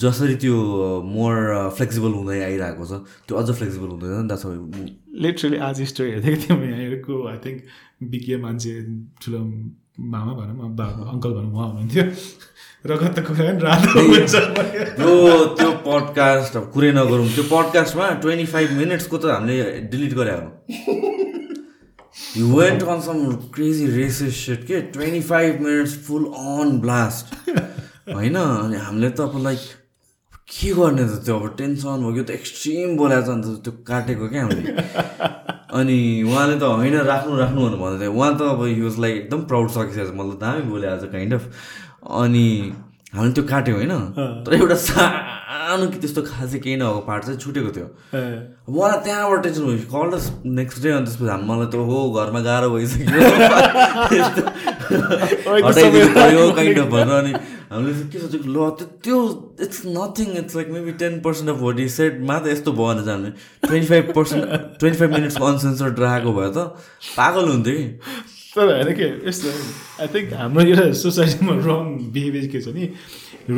जसरी 0.00 0.34
त्यो 0.42 0.56
मोर 1.04 1.36
फ्लेक्सिबल 1.76 2.12
हुँदै 2.16 2.40
आइरहेको 2.42 2.84
छ 2.86 2.98
त्यो 3.28 3.36
अझ 3.38 3.58
फ्लेक्सिबल 3.60 3.88
हुँदैन 3.94 4.22
नि 4.22 4.36
त 4.36 4.44
लिटरली 5.24 5.56
आज 5.68 5.82
स्टोरी 5.92 6.10
हेर्दैको 6.10 6.42
थिएँ 6.42 6.58
म 6.58 6.62
यहाँको 6.72 7.16
आई 7.28 7.38
थिङ्क 7.46 7.58
बिकिए 8.12 8.36
मान्छे 8.44 8.74
ठुलो 9.22 9.40
मामा 10.12 10.32
भनौँ 10.34 10.68
बा 10.76 10.84
अङ्कल 11.14 11.32
भनौँ 11.32 11.50
उहाँ 11.52 11.66
हुनुहुन्थ्यो। 11.68 12.04
रगतको 12.84 13.34
कुरा 13.34 13.52
पनि 13.52 13.60
रातो 13.60 14.00
हुन्छ 14.00 14.34
त्यो 14.96 15.12
त्यो 15.56 15.70
पडकास्ट 15.86 16.56
अब 16.56 16.64
कुरै 16.74 16.90
नगरौँ। 16.96 17.26
त्यो 17.34 17.44
पडकास्टमा 17.50 18.06
ट्वेन्टी 18.24 18.46
फाइभ 18.52 18.68
मिनट्सको 18.78 19.16
त 19.18 19.24
हामीले 19.36 19.64
डिलिट 19.92 20.12
गरे 20.16 20.34
हो 20.36 20.46
you 22.36 22.46
went 22.56 22.82
on 22.82 23.00
some 23.00 23.18
crazy 23.54 23.86
races 23.96 24.36
set 24.46 24.64
के? 24.66 24.80
Twenty 24.96 25.20
five 25.28 25.60
minutes 25.60 25.94
full 26.06 26.24
on 26.24 26.80
blast 26.80 27.26
होइन? 28.14 28.36
अनि 28.36 28.76
हामीले 28.86 29.10
त 29.10 29.20
अब 29.28 29.36
लाइक 29.44 29.60
के 30.48 30.72
गर्ने 30.74 31.04
त 31.04 31.20
त्यो? 31.24 31.36
अब 31.36 31.54
टेन्सन 31.58 31.98
भयो 32.08 32.24
त 32.24 32.30
एक्सट्रिम 32.30 32.96
बोलाएको 32.96 33.26
छ 33.26 33.30
अन्त 33.36 33.46
त्यो 33.64 33.72
काटेको 33.86 34.28
क्या 34.32 34.42
हामीले। 34.42 34.72
अनि 35.78 35.98
उहाँले 36.22 36.56
त 36.56 36.62
होइन 36.64 36.96
राख्नु 37.12 37.36
राख्नु 37.38 37.60
भनेर 37.60 37.78
भन्दै 37.84 37.98
थियो। 38.00 38.12
उहाँ 38.16 38.32
त 38.38 38.42
अब 38.56 38.60
युज 38.72 38.98
लाइक 39.04 39.14
एकदम 39.20 39.40
प्राउड 39.52 39.68
सकिसकेको 39.76 40.10
छ 40.10 40.16
मलाई 40.16 40.36
त 40.36 40.40
दामी 40.40 40.62
बोले 40.72 40.86
आज 40.96 41.04
काइन्ड 41.12 41.34
अफ 41.34 41.44
अनि 42.02 42.46
हामीले 43.14 43.32
त्यो 43.34 43.44
काट्यौँ 43.44 43.76
होइन? 43.76 43.92
तर 44.46 44.52
एउटा 44.54 44.74
सानो 44.80 45.86
कि 45.90 45.98
त्यस्तो 45.98 46.22
खासै 46.22 46.58
केही 46.58 46.76
नभएको 46.78 47.00
पार्ट 47.06 47.22
चाहिँ 47.24 47.38
छुटेको 47.42 47.70
थियो। 47.76 47.86
मलाई 48.70 48.98
त्यहाँबाट 49.04 49.42
टेन्सन 49.44 49.62
भयो। 49.66 49.78
कल 49.90 50.10
नेक्स्ट 50.58 50.82
डे 50.82 50.88
अनि 50.90 51.04
त्यसपछि 51.06 51.30
हामी 51.30 51.44
मलाई 51.50 51.66
त 51.66 51.74
हो 51.90 51.98
घरमा 52.14 52.40
गाह्रो 52.46 52.68
भइसक्यो। 52.70 53.06
काइन्ड 56.54 56.78
अफ 56.78 56.88
भनेर 56.94 57.14
अनि 57.18 57.32
हामीले 57.70 57.92
के 58.10 58.18
सोचेको 58.18 58.46
ल 58.46 58.70
त्यो 58.78 58.86
त्यो 59.04 59.16
it's 59.66 59.80
nothing 59.86 60.28
it's 60.38 60.54
like 60.56 60.68
maybe 60.70 60.92
ten 61.02 61.20
percent 61.26 61.50
of 61.50 61.56
vote 61.62 61.76
set 61.98 62.12
मा 62.30 62.36
त 62.38 62.46
यस्तो 62.54 62.70
भयो 62.72 62.86
भने 62.94 63.02
चाहिँ 63.04 63.18
हामीले 63.18 63.32
twenty 63.66 63.88
five 63.88 64.04
percent 64.16 64.42
twenty 64.78 64.98
five 64.98 65.10
मिनट्सको 65.14 65.44
uncensored 65.44 65.94
राखेको 66.06 66.32
भए 66.38 66.50
त 66.56 66.58
पागल 67.16 67.44
हुन्थ्यो 67.50 67.74
कि। 67.78 67.86
तर 68.56 68.66
होइन 68.74 68.94
के 68.98 69.06
यस्तो 69.28 69.48
आई 70.02 70.08
थिङ्क 70.14 70.32
हाम्रो 70.34 70.62
एउटा 70.62 70.92
सोसाइटीमा 71.00 71.54
रङ 71.66 71.84
बिहेभियर 72.14 72.46
के 72.52 72.60
छ 72.60 72.74
नि 72.74 72.84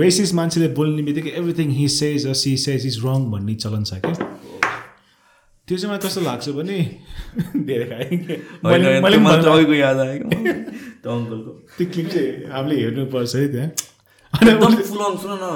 रेसिस 0.01 0.35
मान्छेले 0.35 0.69
बोल्ने 0.79 1.03
बित्तिकै 1.03 1.31
everything 1.41 1.71
he 1.79 1.89
says 1.97 2.27
a 2.27 2.33
she 2.43 2.57
says 2.65 2.87
is 2.87 2.99
wrong 3.05 3.31
भन्ने 3.33 3.55
चलन 3.65 3.85
छ 3.85 4.01
क्या 4.05 4.15
त्यो 5.69 5.77
चाहिँ 5.79 5.89
मलाई 5.89 6.03
कस्तो 6.07 6.21
लाग्छ 6.21 6.49
भने 6.59 6.79
धेरै 7.67 7.85
खाएँ 7.91 8.17
याद 9.75 9.99
आयो। 9.99 10.25
क्या 10.29 10.53
त्यो 11.03 11.11
अङ्कलको। 11.13 11.51
त्यो 11.77 11.87
क्लिप 11.93 12.09
चाहिँ 12.09 12.31
हामीले 12.53 12.77
हेर्नुपर्छ 12.83 13.35
है 13.37 13.47
त्यहाँ। 13.53 13.71
फुल 14.91 15.05
अन 15.05 15.17
सुन 15.23 15.39
न 15.43 15.47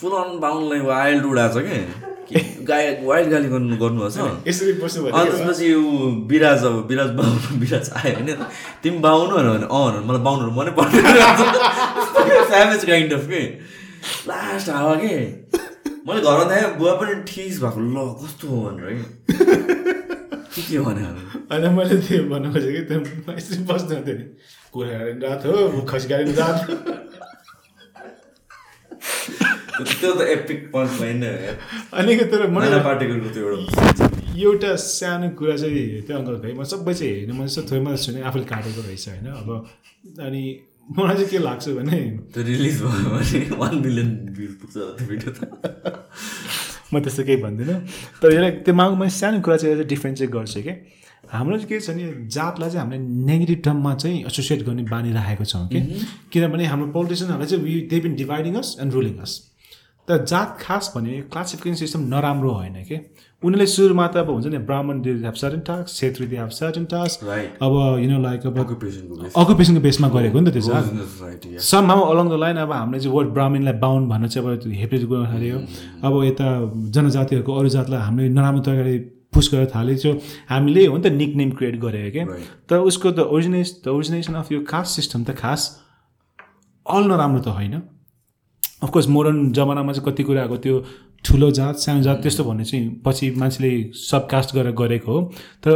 फुल 0.00 0.12
अन 0.22 0.38
बाहुनलाई 0.40 0.80
वाइल्ड 0.90 1.24
उडाएको 1.24 1.60
छ 1.60 1.62
कि? 1.68 2.13
गाई 2.68 2.84
वाइल्ड 3.04 3.28
गाली 3.30 3.48
गर्नु 3.48 4.00
यसरी 4.48 4.72
बस्नु 4.80 5.00
अनि 5.06 5.12
भने 5.12 5.30
त्यसपछि 5.30 5.66
ऊ 5.74 5.80
बिराज 6.30 6.64
अब 6.64 6.74
बिराज 6.88 7.10
बाहुनु 7.18 7.58
बिराज 7.62 7.86
आयो 7.96 8.14
होइन। 8.14 8.30
तिमी 8.82 8.98
बाहुनु 8.98 9.32
भनेर 9.36 9.50
भने 9.50 9.66
अँ 9.66 9.82
भनेर। 9.84 10.02
मलाई 10.08 10.22
बाहुनु 10.26 10.50
मनै 10.58 10.72
पर्दैन 10.78 11.04
काइन्ड 12.86 13.12
अफ 13.12 13.24
के? 13.28 13.42
लास्ट 14.28 14.68
हावा 14.68 14.94
के? 15.04 15.14
मैले 16.08 16.20
घरमा 16.20 16.44
थाहा 16.50 16.68
बुवा 16.78 16.92
पनि 17.00 17.14
ठिस 17.28 17.54
भएको। 17.62 17.80
ल 17.80 17.96
कस्तो 18.22 18.44
हो 18.48 18.56
भनेर 18.68 18.86
है। 18.88 18.96
के 20.54 20.62
के 20.62 20.78
भन्यो 20.78 21.08
अनि 21.50 21.68
मैले 21.76 21.96
त्यो 22.06 22.22
भन्नु 22.30 22.48
खोजेँ 22.52 22.72
कि 22.72 22.82
त्यो 22.88 22.98
बस्नु 23.68 23.92
हुन्थ्यो 23.96 24.14
नि 24.14 24.24
कुरा 24.72 24.92
गाडी 24.98 25.12
रात 25.26 25.42
हो 25.46 25.52
खसी 25.88 26.06
गाडी 26.08 26.32
रात 26.40 26.58
हो। 26.70 26.74
त्यो 29.78 30.12
त 30.14 30.28
एपिक 30.28 30.66
पन्च 30.74 31.00
लाइन 31.00 31.24
अनि 31.94 32.16
के 32.16 32.24
तर 32.24 32.46
मैना 32.46 32.66
मलाई 32.66 32.84
पार्टीको 32.84 33.14
त्यो 33.30 33.48
एउटा 33.48 34.10
एउटा 34.42 34.74
सानो 34.82 35.28
कुरा 35.38 35.56
चाहिँ 35.56 36.02
त्यो 36.06 36.16
अङ्कल 36.18 36.36
भाइ 36.44 36.52
म 36.52 36.64
सबै 36.64 36.94
चाहिँ 36.94 37.14
हेर्नु 37.14 37.34
मैले 37.34 37.50
यस्तो 37.50 37.62
थोरै 37.70 37.80
मात्रै 37.80 38.04
सुने 38.04 38.20
आफूले 38.28 38.44
काटेको 38.44 38.80
रहेछ 38.86 39.08
होइन 39.08 39.26
अब 39.40 39.48
अनि 40.20 40.44
मलाई 40.90 41.16
चाहिँ 41.16 41.28
के 41.30 41.38
लाग्छ 41.38 41.68
भने 41.68 42.00
त्यो 42.34 42.42
रिलिज 42.44 42.82
भयो 42.82 43.10
भने 43.10 43.56
वान 43.56 43.74
मिलियन 43.76 44.10
भ्युज 44.36 44.52
पुग्छ 44.60 44.74
त्यो 44.74 45.06
भिडियो 45.08 45.30
त। 45.32 45.40
म 46.94 47.00
त्यस्तो 47.00 47.24
केही 47.24 47.42
भन्दिनँ। 47.42 47.78
तर 48.22 48.32
यसलाई 48.32 48.50
त्यो 48.50 48.74
माग 48.74 48.92
मैले 48.94 49.10
सानो 49.10 49.40
कुरा 49.40 49.56
चाहिँ 49.56 49.74
एउटा 49.74 49.88
डिफ्रेन्स 49.88 50.18
चाहिँ 50.18 50.32
गर्छु 50.32 50.62
कि। 50.62 50.74
हाम्रो 51.32 51.56
चाहिँ 51.56 51.68
के 51.68 51.80
छ 51.80 51.90
भने 51.90 52.28
जातलाई 52.28 52.70
चाहिँ 52.70 52.84
हामीले 52.84 53.00
नेगेटिभ 53.24 53.62
टर्ममा 53.64 53.94
चाहिँ 53.94 54.24
एसोसिएट 54.26 54.62
गर्ने 54.62 54.82
बानी 54.92 55.12
राखेको 55.12 55.44
छौँ 55.44 55.66
कि। 55.68 55.80
किनभने 56.32 56.64
हाम्रो 56.66 56.86
पोलिटिसियनहरूले 56.92 57.48
चाहिँ 57.48 57.64
we 57.64 57.80
they 57.90 58.00
been 58.00 58.14
dividing 58.14 58.54
us 58.54 58.76
and 58.80 58.92
ruling 58.92 59.16
us 59.18 59.32
तर 60.08 60.24
जात 60.24 60.56
खास 60.60 60.92
भने 60.96 61.20
क्लासिफिकेसन 61.32 61.76
सिस्टम 61.76 62.00
नराम्रो 62.08 62.50
होइन 62.52 62.82
कि? 62.84 62.96
उनीहरूले 63.42 63.66
सुरुमा 63.66 64.06
त 64.06 64.16
अब 64.16 64.30
हुन्छ 64.30 64.46
नि 64.46 64.58
Brahmin 64.68 64.96
certain 65.34 65.60
task 65.60 65.88
Chhetri 65.96 66.26
they 66.26 66.36
have 66.36 66.48
certain 66.50 66.84
task. 66.92 67.24
अब 67.60 67.72
यु 68.00 68.08
नो 68.10 68.20
लाइक 68.22 68.46
अब 68.46 68.58
अकुपेसनको 68.58 69.16
बेस 69.16 69.32
अकुपेसनको 69.36 69.80
बेसमा 69.80 70.08
गरेको 70.16 70.40
नि 70.40 70.50
त 70.50 70.52
त्यो 70.54 71.58
some 71.60 71.90
how 71.92 72.00
along 72.12 72.28
the 72.28 72.38
line 72.44 72.56
अब 72.64 72.72
हामीले 72.72 73.00
चाहिँ 73.00 73.16
वर्ड 73.16 73.28
ब्राह्मणलाई 73.36 73.76
बाहुन 73.80 74.08
भनेर 74.08 74.28
चाहिँ 74.28 74.44
अब 74.44 74.68
हेप्रेज 74.82 75.04
गर्न 75.04 75.26
थाल्यो। 75.32 75.56
अब 76.04 76.12
यता 76.24 76.48
जनजातिहरूको 76.96 77.52
अरू 77.58 77.68
जातलाई 77.76 78.00
हामीले 78.00 78.28
नराम्रो 78.36 78.62
तरिकाले 78.68 78.98
पुस 79.32 79.50
गर्न 79.54 79.66
थालेको 79.74 80.10
हामीले 80.52 80.86
हो 80.86 80.96
नि 80.96 81.02
त 81.02 81.12
निक 81.16 81.32
नेम 81.36 81.50
क्रिएट 81.56 81.80
गरेको 81.80 82.12
क्या. 82.12 82.24
तर 82.68 82.78
उसको 82.92 83.10
the 83.10 83.28
origin 83.32 83.68
the 83.84 83.88
origination 83.96 84.34
of 84.36 84.52
यो 84.52 84.60
कास्ट 84.68 84.90
सिस्टम 85.00 85.24
त 85.24 85.36
खास 85.40 85.60
अल 86.86 87.02
नराम्रो 87.08 87.40
त 87.40 87.56
होइन। 87.56 87.74
अफकोर्स 88.82 89.08
मोडर्न 89.08 89.52
जमानामा 89.52 89.92
चाहिँ 89.92 90.06
कति 90.06 90.22
कुराको 90.22 90.56
त्यो 90.56 90.84
ठुलो 91.24 91.50
जात 91.56 91.76
सानो 91.80 92.02
जात 92.02 92.18
त्यस्तो 92.22 92.44
भन्ने 92.44 92.64
चाहिँ 92.64 93.00
पछि 93.04 93.30
मान्छेले 93.40 93.70
सब 93.96 94.28
कास्ट 94.28 94.54
गरेर 94.54 94.72
गरेको 94.76 95.12
हो। 95.12 95.20
तर 95.64 95.70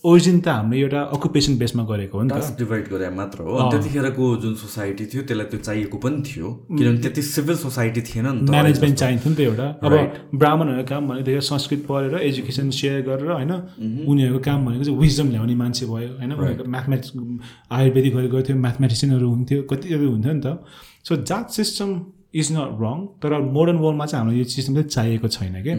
ओरिजिन 0.00 0.40
त 0.40 0.48
हामीले 0.48 0.80
एउटा 0.80 1.00
अकुपेसन 1.12 1.58
बेसमा 1.60 1.84
गरेको 1.84 2.18
हो 2.18 2.24
नि 2.24 2.30
त। 2.32 2.56
डिभाइड 2.56 2.88
गरे 2.88 3.10
मात्र 3.12 3.42
हो। 3.44 3.68
त्यतिखेरको 3.70 4.24
जुन 4.42 4.54
सोसाइटी 4.54 5.04
थियो 5.12 5.22
त्यसलाई 5.28 5.46
त्यो 5.52 5.60
चाहिएको 5.60 5.96
पनि 6.00 6.22
थियो। 6.24 6.48
किनभने 6.72 6.98
त्यति 7.04 7.22
सिभिल 7.22 7.56
सोसाइटी 7.56 8.00
थिएन 8.00 8.26
नि 8.26 8.46
त। 8.46 8.50
म्यानेजमेन्ट 8.50 8.96
चाहिन्थ्यो 8.96 9.28
नि 9.28 9.36
त 9.36 9.40
एउटा। 9.40 9.66
अब. 9.84 9.92
ब्राह्मणहरूको 10.40 10.88
काम 10.88 11.02
भनेको 11.08 11.40
संस्कृत 11.52 11.84
पढेर 11.84 12.14
एजुकेसन 12.24 12.70
सेयर 12.72 13.00
गरेर 13.04 13.30
होइन 13.36 13.52
उनीहरूको 14.08 14.40
काम 14.40 14.58
भनेको 14.64 14.84
चाहिँ 14.88 14.98
विजडम 15.04 15.28
ल्याउने 15.36 15.54
मान्छे 15.60 15.84
भयो 15.84 16.10
होइन। 16.16 16.32
उनीहरूको 16.32 16.64
म्याथमेटिक्स 16.64 17.12
आयुर्वेदिकहरू 17.76 18.28
गर्थ्यो 18.32 18.56
म्याथमेटिसियनहरू 18.56 19.26
हुन्थ्यो 19.28 19.62
कतिहरू 19.68 20.10
हुन्थ्यो 20.16 20.32
नि 20.32 20.40
त। 20.40 20.64
सो 21.04 21.12
जात 21.28 21.46
सिस्टम 21.52 21.88
इज 22.34 22.52
नट 22.52 22.80
रङ 22.82 23.04
तर 23.22 23.38
मोडर्न 23.56 23.78
वर्ल्डमा 23.78 24.06
चाहिँ 24.06 24.20
हाम्रो 24.20 24.36
यो 24.38 24.44
सिस्टम 24.52 24.74
चाहिँ 24.74 24.88
चाहिएको 24.88 25.28
छैन 25.28 25.62
क्या 25.62 25.76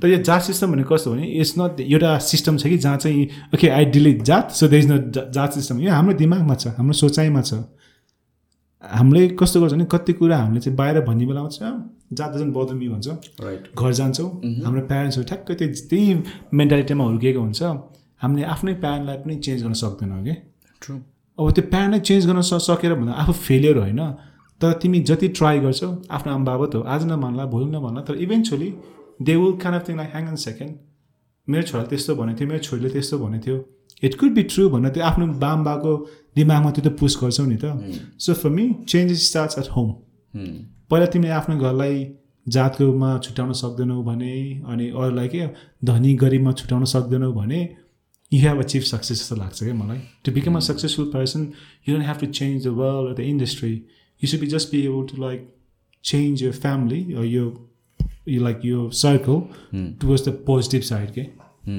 तर 0.00 0.08
यो 0.08 0.18
जात 0.22 0.42
सिस्टम 0.42 0.72
भनेको 0.72 0.94
कस्तो 0.94 1.12
भने 1.12 1.26
इट्स 1.40 1.54
नट 1.58 1.80
एउटा 1.80 2.16
सिस्टम 2.26 2.56
छ 2.56 2.66
कि 2.66 2.78
जहाँ 2.78 2.96
चाहिँ 2.98 3.26
ओके 3.54 3.68
आई 3.70 3.84
डिलिट 3.96 4.22
जात 4.30 4.50
सो 4.60 4.68
देयर 4.68 4.82
इज 4.82 4.90
नट 4.92 5.18
जात 5.34 5.52
सिस्टम 5.54 5.80
यो 5.80 5.92
हाम्रो 5.92 6.14
दिमागमा 6.22 6.54
छ 6.54 6.74
हाम्रो 6.78 6.98
सोचाइमा 7.00 7.42
छ। 7.42 7.60
हामीले 8.84 9.28
कस्तो 9.38 9.60
गर्छ 9.60 9.72
भने 9.74 9.84
कति 9.92 10.12
कुरा 10.18 10.36
हामीले 10.38 10.60
चाहिँ 10.60 10.76
बाहिर 10.76 11.00
भन्ने 11.04 11.26
बेलामा 11.26 11.48
चाहिँ 11.48 12.16
जात 12.16 12.30
डजन 12.34 12.50
बदल 12.52 12.74
मी 12.74 12.88
भन्छ 12.88 13.08
राइट 13.44 13.64
घर 13.76 13.92
जान्छौँ 14.00 14.28
हाम्रो 14.64 14.82
प्यारेन्ट्सहरू 14.86 15.26
ठ्याक्कै 15.28 15.54
त्यो 15.54 15.68
त्यही 15.90 16.14
मेन्टालिटीमा 16.54 17.04
हुर्किएको 17.04 17.40
हुन्छ। 17.40 17.62
हामीले 18.22 18.44
आफ्नै 18.54 18.74
प्यारेन्टलाई 18.84 19.16
पनि 19.24 19.36
चेन्ज 19.46 19.62
गर्न 19.62 19.74
सक्दैनौँ 19.80 20.22
कि 20.24 20.34
ट्रु 20.82 20.94
अब 21.38 21.50
त्यो 21.56 21.64
प्यारेन्टलाई 21.72 22.00
चेन्ज 22.08 22.26
गर्न 22.26 22.40
सकेर 22.68 22.94
भन्दा 22.94 23.12
आफू 23.22 23.32
फेलियर 23.40 23.76
होइन। 23.78 24.00
तर 24.60 24.72
तिमी 24.82 25.00
जति 25.08 25.28
ट्राई 25.38 25.58
गर्छौ 25.60 25.90
आफ्नो 26.10 26.32
आमा 26.32 26.66
त 26.66 26.74
हो 26.74 26.82
आज 26.94 27.04
नमान्ला 27.06 27.44
भोलि 27.54 27.70
नमान्ला 27.70 28.02
तर 28.08 28.14
eventually 28.26 28.70
they 29.22 29.36
will 29.36 29.56
kind 29.64 29.74
of 29.74 29.88
thing 29.88 29.96
like 29.96 30.10
hang 30.12 30.28
and 30.28 30.38
second 30.38 30.72
मेरो 31.48 31.62
छोराले 31.68 31.88
त्यस्तो 31.88 32.14
भनेको 32.16 32.38
थियो 32.38 32.48
मेरो 32.48 32.62
छोरीले 32.64 32.88
त्यस्तो 32.90 33.18
भनेको 33.18 33.44
थियो। 33.44 33.56
इट 34.02 34.14
कुड 34.20 34.32
बी 34.34 34.42
ट्रु 34.52 34.68
भनेर 34.70 34.90
त्यो 34.94 35.04
आफ्नो 35.04 35.26
बाम 35.44 35.64
बाको 35.64 35.92
दिमागमा 36.36 36.70
त्यो 36.70 36.82
त 36.84 36.92
पुस 37.00 37.18
गर्छौ 37.22 37.44
नि 37.46 37.56
त। 37.62 37.64
So 38.24 38.34
for 38.34 38.50
me 38.56 38.64
changes 38.88 39.28
starts 39.28 39.58
at 39.58 39.68
home 39.76 39.88
पहिला 40.90 41.06
तिमीले 41.12 41.32
आफ्नो 41.40 41.56
घरलाई 41.58 41.96
जातकोमा 42.46 43.10
छुट्याउन 43.24 43.52
सक्दैनौ 43.60 44.02
भने 44.02 44.34
अनि 44.66 44.88
अरूलाई 44.90 45.28
के 45.34 45.46
धनी 45.84 46.14
गरिबमा 46.22 46.52
छुट्याउन 46.60 46.84
सक्दैनौ 46.94 47.30
भने 47.32 47.60
यु 48.32 48.40
हेभ 48.40 48.58
अचिभ 48.62 48.82
सक्सेस 48.90 49.18
जस्तो 49.18 49.36
लाग्छ 49.36 49.58
क्या 49.62 49.74
मलाई। 49.74 50.00
To 50.24 50.32
become 50.32 50.56
a 50.56 50.60
successful 50.68 51.10
person 51.14 51.40
you 51.88 51.94
don't 51.94 52.06
have 52.08 52.18
to 52.20 52.26
change 52.40 52.66
the 52.66 52.74
world 52.80 53.16
the 53.16 53.20
industry 53.32 53.72
you 54.22 54.28
should 54.28 54.40
be 54.40 54.46
just 54.56 54.70
be 54.72 54.84
able 54.86 55.06
to 55.12 55.22
like 55.22 55.48
change 56.04 56.42
your 56.42 56.52
family 56.60 57.00
यो 57.32 57.48
you 58.30 58.40
like 58.44 58.64
your 58.68 58.80
circle 58.96 59.38
towards 60.00 60.22
the 60.24 60.32
positive 60.48 60.82
side 60.86 61.12
के 61.12 61.22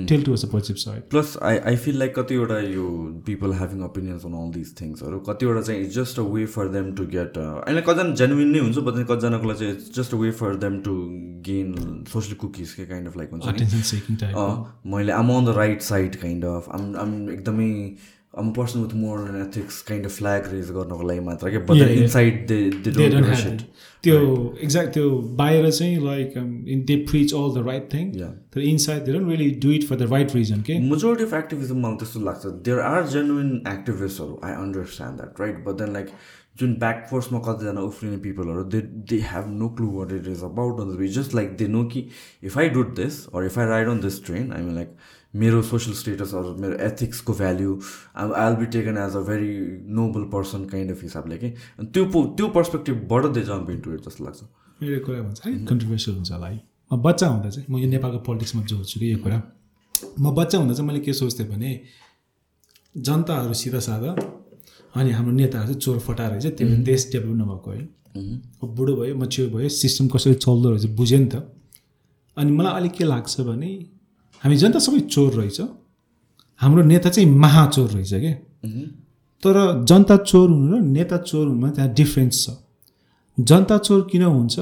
tilt 0.10 0.24
towards 0.28 0.44
the 0.44 0.48
positive 0.54 0.80
side. 0.84 1.02
Plus 1.12 1.36
I 1.44 1.58
I 1.70 1.76
feel 1.84 1.98
like 2.00 2.14
कतिवटा 2.16 2.58
यो 2.62 2.86
people 3.28 3.54
having 3.60 3.84
opinions 3.84 4.26
on 4.26 4.34
all 4.40 4.50
this 4.54 4.74
थिङ्सहरू 4.82 5.20
कतिवटा 5.30 5.62
चाहिँ 5.62 5.82
it's 5.84 5.96
just 5.96 6.20
a 6.20 6.24
way 6.34 6.46
for 6.56 6.68
them 6.76 6.92
to 6.96 7.06
get 7.14 7.38
होइन 7.38 7.80
कतिजना 7.90 8.16
genuine 8.22 8.52
नै 8.56 8.60
हुन्छ 8.60 8.86
but 8.90 9.00
कतिजनाको 9.12 9.50
लागि 9.50 9.60
चाहिँ 9.60 9.74
it's 9.76 9.94
just 10.00 10.14
a 10.14 10.18
way 10.18 10.32
for 10.42 10.56
them 10.66 10.80
to 10.88 10.96
gain 11.50 11.74
social 12.14 12.34
cookies 12.46 12.74
के 12.74 12.86
काइन्ड 12.86 13.08
अफ 13.08 13.18
लाइक 13.18 13.32
हुन्छ 13.32 13.46
नि? 13.46 13.52
Attention 13.54 13.86
seeking 13.92 14.20
type 14.24 14.38
अँ, 14.38 14.52
मैले 14.96 15.12
आम 15.22 15.32
on 15.38 15.46
the 15.46 15.56
right 15.58 15.82
side 15.92 16.16
kind 16.22 16.46
of 16.48 16.70
um 16.80 16.96
um 17.06 17.16
एकदमै 17.32 17.70
आम 18.38 18.52
person 18.54 18.80
with 18.80 18.94
more 18.96 19.20
ethics 19.42 19.82
kind 19.82 20.06
of 20.06 20.18
flag 20.18 20.48
raise 20.52 20.72
गर्नको 20.72 21.08
लागि 21.08 21.20
मात्र 21.20 21.50
क्या 21.50 21.60
but. 21.70 21.88
Inside 21.92 22.48
they 22.48 22.60
they 22.86 23.10
don't. 23.10 23.62
त्यो 24.04 24.18
एक्ज्याक्ट 24.64 24.94
त्यो 24.94 25.10
बाहिर 25.40 25.70
चाहिँ 25.70 25.98
like 26.06 26.34
they 26.88 26.96
preach 27.06 27.34
all 27.34 27.54
the 27.56 27.66
right 27.68 27.90
thing. 27.94 28.12
तर 28.54 28.60
inside 28.62 29.06
they 29.06 29.14
don't 29.14 29.30
really 29.30 29.50
do 29.64 29.72
it 29.72 29.88
for 29.90 29.96
the 29.96 30.12
right 30.12 30.36
reason 30.36 30.62
के 30.70 30.80
मेजोरिटी 30.90 31.24
अफ 31.24 31.34
एक्टिभिजम 31.44 31.80
मलाई 31.86 31.98
त्यस्तो 32.04 32.20
लाग्छ 32.26 32.46
there 32.68 32.80
are 32.92 33.08
genuine 33.16 33.56
एक्टिभिस्टहरू 33.74 34.40
I 34.44 34.54
understand 34.66 35.18
that 35.18 35.42
right 35.42 35.66
but 35.66 35.82
then 35.84 35.94
like 35.94 36.10
जुन 36.60 36.74
back 36.80 37.06
फोर्समा 37.10 37.40
कतिजना 37.40 37.82
उफ्रिने 37.82 38.18
पिपलहरू 38.24 38.64
they 38.72 38.80
they 39.10 39.20
have 39.26 39.46
no 39.60 39.70
clue 39.76 39.88
what 39.92 40.12
it 40.14 40.28
is 40.28 40.44
about 40.44 40.80
on 40.82 40.90
the 40.90 41.08
just 41.18 41.36
like 41.36 41.56
they 41.58 41.68
know 41.68 41.84
कि 41.94 42.08
if 42.44 42.58
I 42.58 42.70
do 42.70 42.96
this 42.96 43.26
or 43.28 43.46
if 43.46 43.60
I 43.60 43.66
ride 43.66 43.88
on 43.90 44.00
this 44.02 44.26
train 44.26 44.52
I 44.54 44.62
mean 44.64 44.76
like 44.76 44.96
मेरो 45.34 45.62
social 45.62 45.94
status 45.94 46.34
अरू 46.36 46.56
मेरो 46.62 46.78
एथिक्सको 46.86 47.34
value 47.34 47.80
I 48.16 48.32
I 48.36 48.50
will 48.50 48.60
be 48.60 48.66
taken 48.78 48.98
as 48.98 49.16
a 49.16 49.22
very 49.28 49.52
noble 49.98 50.24
person 50.32 50.66
kind 50.72 50.92
of 50.92 51.04
हिसाबले 51.04 51.38
कि 51.38 51.48
अनि 51.48 51.88
त्यो 51.94 52.06
पो 52.16 52.24
त्यो 52.38 52.48
पर्सपेक्टिभबाट 52.56 53.26
दे 53.34 53.42
जम्प 53.50 53.70
इन्टु 53.70 53.94
इट 53.94 54.02
जस्तो 54.08 54.24
लाग्छ। 54.26 54.42
मेरो 54.82 55.00
कुरा 55.06 55.22
भन्छ 55.22 55.46
है 55.46 55.54
कन्ट्रोभर्सियल 55.66 56.16
हुन्छ 56.18 56.32
होला 56.32 56.48
है। 56.48 56.62
म 56.92 57.02
बच्चा 57.02 57.28
हुँदा 57.28 57.50
चाहिँ 57.50 57.68
म 57.70 57.78
यो 57.78 57.88
नेपालको 57.90 58.20
पोलिटिक्समा 58.26 58.64
जोड्छु 58.64 59.00
कि 59.00 59.12
यो 59.12 59.18
कुरा। 59.24 59.42
म 60.20 60.34
बच्चा 60.36 60.58
हुँदा 60.58 60.74
चाहिँ 60.74 60.88
मैले 60.88 61.00
के 61.06 61.14
सोच्थेँ 61.14 61.48
भने 61.50 61.72
जनताहरू 62.96 63.54
सिधा 63.54 63.80
साधा 63.80 64.16
अनि 64.96 65.12
हाम्रो 65.12 65.34
नेताहरू 65.36 65.68
चाहिँ 65.68 65.80
चोर 65.82 66.00
फटाएर 66.08 66.40
चाहिँ 66.42 66.56
त्यो 66.58 66.68
देश 66.90 67.10
डेभलप 67.12 67.36
नभएको 67.42 67.72
है। 67.72 67.84
अब 68.64 68.76
बुढो 68.76 68.96
भयो 68.96 69.16
मच्योर 69.16 69.50
भयो 69.54 69.70
सिस्टम 69.70 70.08
कसरी 70.16 70.34
चल्दो 70.42 70.70
रहेछ 70.70 70.86
बुझ्यो 70.98 71.20
नि 71.20 71.26
त। 71.26 71.46
अनि 72.38 72.52
मलाई 72.52 72.74
अलिक 72.80 72.92
के 72.98 73.04
लाग्छ 73.04 73.42
भने 73.42 73.72
हामी 74.44 74.56
जनता 74.58 74.80
सबै 74.80 75.00
चोर 75.14 75.32
रहेछ। 75.34 75.60
हाम्रो 76.62 76.82
नेता 76.84 77.10
चाहिँ 77.10 77.30
महाचोर 77.44 77.90
रहेछ 77.90 78.14
क्या 78.16 78.34
तर 79.44 79.56
जनता 79.90 80.16
चोर 80.30 80.48
हुनु 80.50 80.68
र 80.72 80.82
नेता 80.96 81.18
चोर 81.30 81.46
हुनुमा 81.48 81.70
त्यहाँ 81.76 81.94
डिफ्रेन्स 81.94 82.36
छ। 82.44 82.48
जनता 83.38 83.78
चोर 83.78 84.02
किन 84.12 84.24
हुन्छ? 84.24 84.56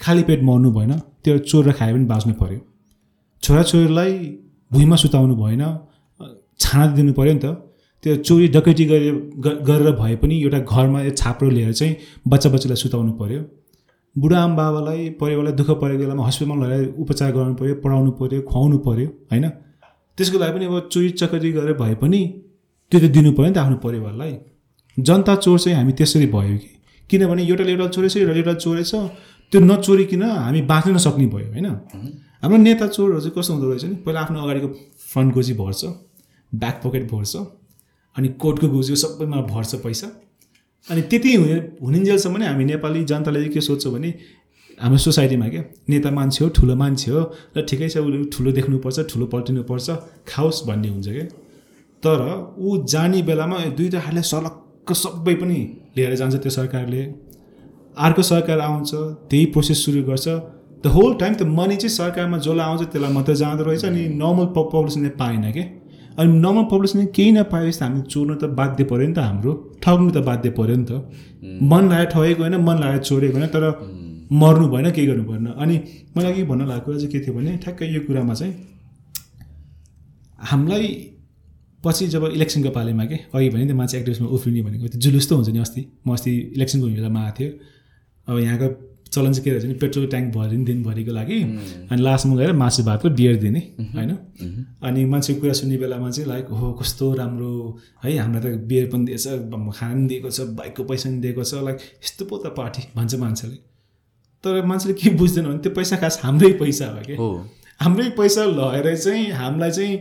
खाली 0.00 0.22
पेट 0.28 0.40
मर्नु 0.42 0.70
भएन। 0.72 0.92
त्यो 1.24 1.38
चोर 1.50 1.62
र 1.68 1.72
खाए 1.78 1.92
पनि 1.92 2.04
बाँच्नु 2.12 2.34
पऱ्यो 2.40 2.60
छोराछोरीलाई 3.42 4.12
भुइँमा 4.70 4.96
सुताउनु 5.02 5.34
भएन। 5.36 5.62
छाना 6.60 6.84
दिनु 6.96 7.12
पऱ्यो 7.12 7.32
नि 7.32 7.40
त। 7.44 7.46
त्यो 8.04 8.16
चोरी 8.20 8.46
डकैती 8.54 8.84
गरे 8.84 9.10
गरेर 9.68 9.90
भए 10.00 10.14
पनि 10.22 10.34
एउटा 10.42 10.58
घरमा 10.60 10.98
छाप्रो 11.10 11.48
लिएर 11.50 11.72
चाहिँ 11.72 11.96
बच्चा 12.28 12.48
बच्चालाई 12.50 12.76
सुताउनु 12.76 13.12
पऱ्यो 13.20 13.40
बुढा 14.16 14.38
आमा 14.42 14.54
बाबालाई 14.56 15.08
परिवारलाई 15.20 15.52
दुःख 15.52 15.70
परेको 15.82 15.98
बेलामा 15.98 16.26
हस्पिटलमा 16.26 16.56
लगेर 16.64 16.94
उपचार 17.02 17.30
गराउनु 17.32 17.54
पऱ्यो 17.60 17.74
पढाउनु 17.84 18.10
पऱ्यो 18.18 18.40
खुवाउनु 18.50 18.78
पऱ्यो 18.86 19.08
होइन? 19.30 19.46
त्यसको 20.18 20.38
लागि 20.38 20.52
पनि 20.54 20.64
अब 20.66 20.88
चोरी 20.92 21.10
चकरी 21.20 21.50
गरेर 21.52 21.74
भए 21.82 21.94
पनि 22.02 22.20
त्यो 22.92 22.98
त 23.00 23.04
दिनु 23.10 23.30
पऱ्यो 23.36 23.48
नि 23.48 23.54
त 23.54 23.58
आफ्नो 23.58 23.76
परिवारलाई। 23.86 24.32
जनता 24.96 25.34
चोर 25.36 25.58
चाहिँ 25.58 25.76
हामी 25.78 25.92
त्यसरी 25.98 26.26
भयो 26.30 26.56
कि? 26.62 26.70
किनभने 27.10 27.42
एउटा 27.42 27.64
एउटा 27.64 27.86
चोरेछ 27.94 28.16
एउटा 28.16 28.34
एउटा 28.38 28.54
चोरेछ 28.64 28.92
त्यो 29.52 29.60
नचोरिकन 29.60 30.22
हामी 30.22 30.60
बाँच्न 30.70 30.94
नसक्ने 30.94 31.26
भयो 31.34 31.48
होइन? 31.50 31.66
हाम्रो 32.42 32.56
नेता 32.56 32.86
चोरहरू 32.86 33.20
चाहिँ 33.20 33.34
कस्तो 33.36 33.52
हुँदो 33.54 33.66
रहेछ 33.70 33.84
नि 33.84 33.96
पहिला 34.06 34.20
आफ्नो 34.20 34.38
अगाडिको 34.44 34.68
फ्रन्ट 35.10 35.34
गोजी 35.34 35.54
भर्छ 35.58 35.82
ब्याक 36.52 36.76
पकेट 36.84 37.04
भर्छ 37.10 37.34
अनि 38.16 38.28
कोटको 38.42 38.66
गोजी 38.68 38.96
सबैमा 39.02 39.40
भर्छ 39.50 39.74
पैसा। 39.84 40.06
अनि 40.88 41.02
त्यति 41.10 41.34
हुने 41.34 41.56
हुनिन्जेलसम्म 41.82 42.36
नै 42.36 42.46
हामी 42.46 42.64
नेपाली 42.64 43.04
जनताले 43.04 43.48
के 43.48 43.60
सोध्छ 43.60 43.86
भने 43.86 44.10
हाम्रो 44.78 44.98
सोसाइटीमा 44.98 45.48
क्या 45.48 45.62
नेता 45.88 46.10
मान्छे 46.10 46.44
हो 46.44 46.50
ठुलो 46.56 46.74
मान्छे 46.76 47.10
हो 47.10 47.20
र 47.56 47.62
ठिकै 47.70 47.88
छ 47.88 47.96
उसले 47.98 48.24
ठुलो 48.34 48.52
देख्नुपर्छ 48.52 49.00
ठुलो 49.12 49.26
पल्टिनुपर्छ 49.34 49.90
खाओस् 50.28 50.62
भन्ने 50.68 50.88
हुन्छ 50.88 51.08
क्या 51.08 51.26
तर 52.02 52.20
ऊ 52.58 52.84
जाने 52.84 53.22
बेलामा 53.22 53.58
दुइटा 53.78 54.00
हातले 54.00 54.22
सलक्क 54.32 54.92
सबै 55.02 55.34
पनि 55.34 55.58
लिएर 55.96 56.14
जान्छ 56.16 56.34
त्यो 56.36 56.50
सरकारले। 56.50 57.02
अर्को 57.96 58.22
सरकार 58.22 58.58
आउँछ 58.60 58.90
त्यही 59.30 59.44
प्रोसेस 59.46 59.84
सुरु 59.84 60.02
गर्छ। 60.02 60.26
द 60.84 60.86
होल 60.86 61.14
टाइम 61.14 61.34
त 61.34 61.42
मनी 61.58 61.76
चाहिँ 61.76 61.94
सरकारमा 61.94 62.38
जसलाई 62.38 62.66
आउँछ 62.66 62.82
त्यसलाई 62.92 63.12
मात्रै 63.12 63.34
जाँदो 63.34 63.64
रहेछ 63.64 63.84
अनि 63.84 64.02
नर्मल 64.20 64.46
पपुलेसनले 64.56 65.10
पाएन 65.20 65.44
कि? 65.52 65.64
अनि 66.18 66.30
नर्मल 66.44 66.64
पपुलेसनले 66.70 67.06
केही 67.16 67.30
नपाएपछि 67.32 67.78
त 67.78 67.82
हामी 67.82 68.00
चोर्नु 68.12 68.34
त 68.42 68.44
बाध्य 68.58 68.84
पऱ्यो 68.90 69.06
नि 69.08 69.14
त 69.14 69.18
हाम्रो। 69.18 69.52
ठग्नु 69.82 70.10
त 70.10 70.18
बाध्य 70.28 70.50
पऱ्यो 70.58 70.76
नि 70.76 70.86
त। 70.88 70.92
मन 71.70 71.82
लगाएर 71.90 72.06
ठगेको 72.14 72.42
होइन 72.42 72.56
मन 72.68 72.76
लगाएर 72.82 73.02
चोरेको 73.08 73.36
होइन 73.38 73.48
तर 73.54 73.64
मर्नु 74.32 74.66
भएन 74.72 74.90
केही 74.90 75.06
गर्नु 75.06 75.24
भएन। 75.30 75.46
अनि 75.62 75.74
मलाई 76.16 76.32
के 76.34 76.42
भन्न 76.50 76.62
लागेको 76.68 76.86
कुरा 76.86 76.98
चाहिँ 76.98 77.12
के 77.12 77.18
थियो 77.24 77.34
भने 77.34 77.56
ठ्याक्कै 77.64 77.86
यो 77.94 78.00
कुरामा 78.06 78.34
चाहिँ 78.34 78.52
हामीलाई 80.50 80.86
पछि 81.84 82.06
जब 82.14 82.24
इलेक्सनको 82.32 82.70
पालिमा 82.70 83.04
के 83.04 83.16
अघि 83.34 83.48
भने 83.50 83.64
त्यो 83.66 83.76
मान्छे 83.76 83.98
एक्टिभिस्टमा 83.98 84.28
उफ्रिने 84.36 84.62
भनेको 84.62 84.86
त्यो 84.88 85.00
जुलुस 85.04 85.28
त 85.28 85.32
हुन्छ 85.32 85.48
नि 85.50 85.58
अस्ति। 85.58 85.80
म 86.06 86.12
अस्ति 86.14 86.32
इलेक्सनको 86.56 86.86
बेलामा 86.86 87.20
आएको 87.20 87.36
थियो 87.38 87.50
अब 88.28 88.38
यहाँको 88.38 88.68
चलन 89.14 89.32
चाहिँ 89.32 89.44
के 89.44 89.50
रहेछ 89.50 89.64
भने 89.64 89.74
पेट्रोल 89.80 90.06
ट्याङ्क 90.06 90.34
भरिने 90.34 90.64
दिनभरिको 90.64 91.12
लागि। 91.12 91.38
अनि 91.90 92.00
लास्टमा 92.02 92.36
गएर 92.36 92.52
मासु 92.62 92.82
भात 92.84 93.06
र 93.06 93.08
बियर 93.14 93.36
दिने 93.40 93.60
होइन? 93.94 94.10
अनि 94.82 95.04
मान्छेको 95.06 95.40
कुरा 95.40 95.52
सुन्ने 95.60 95.76
बेलामा 95.78 96.10
चाहिँ 96.10 96.28
लाइक 96.28 96.46
हो 96.52 96.72
कस्तो 96.80 97.12
राम्रो 97.14 97.52
है? 98.04 98.16
हामीलाई 98.18 98.42
त 98.42 98.60
बियर 98.70 98.86
पनि 98.92 99.04
दिएछ 99.06 99.26
खाना 99.26 99.94
पनि 99.94 100.06
दिएको 100.08 100.30
छ 100.30 100.40
बाइकको 100.58 100.84
पैसा 100.84 101.08
पनि 101.08 101.20
दिएको 101.20 101.44
छ 101.44 101.62
लाइक 101.64 101.78
यस्तो 102.04 102.24
पो 102.24 102.38
त 102.38 102.54
पार्टी 102.56 102.82
भन्छ 102.96 103.14
मान्छेले। 103.22 103.56
तर 104.44 104.64
मान्छेले 104.66 104.94
के 104.94 105.10
बुझ्दैन 105.16 105.44
भने 105.46 105.58
त्यो 105.58 105.72
पैसा 105.72 105.96
खास 105.96 106.20
हाम्रै 106.22 106.52
पैसा 106.60 106.86
हो 106.86 107.00
कि? 107.06 107.14
हो। 107.16 107.28
हाम्रै 107.80 108.08
पैसा 108.18 108.44
लगेर 108.44 108.96
चाहिँ 108.96 109.30
हामीलाई 109.32 109.70
चाहिँ 109.70 109.96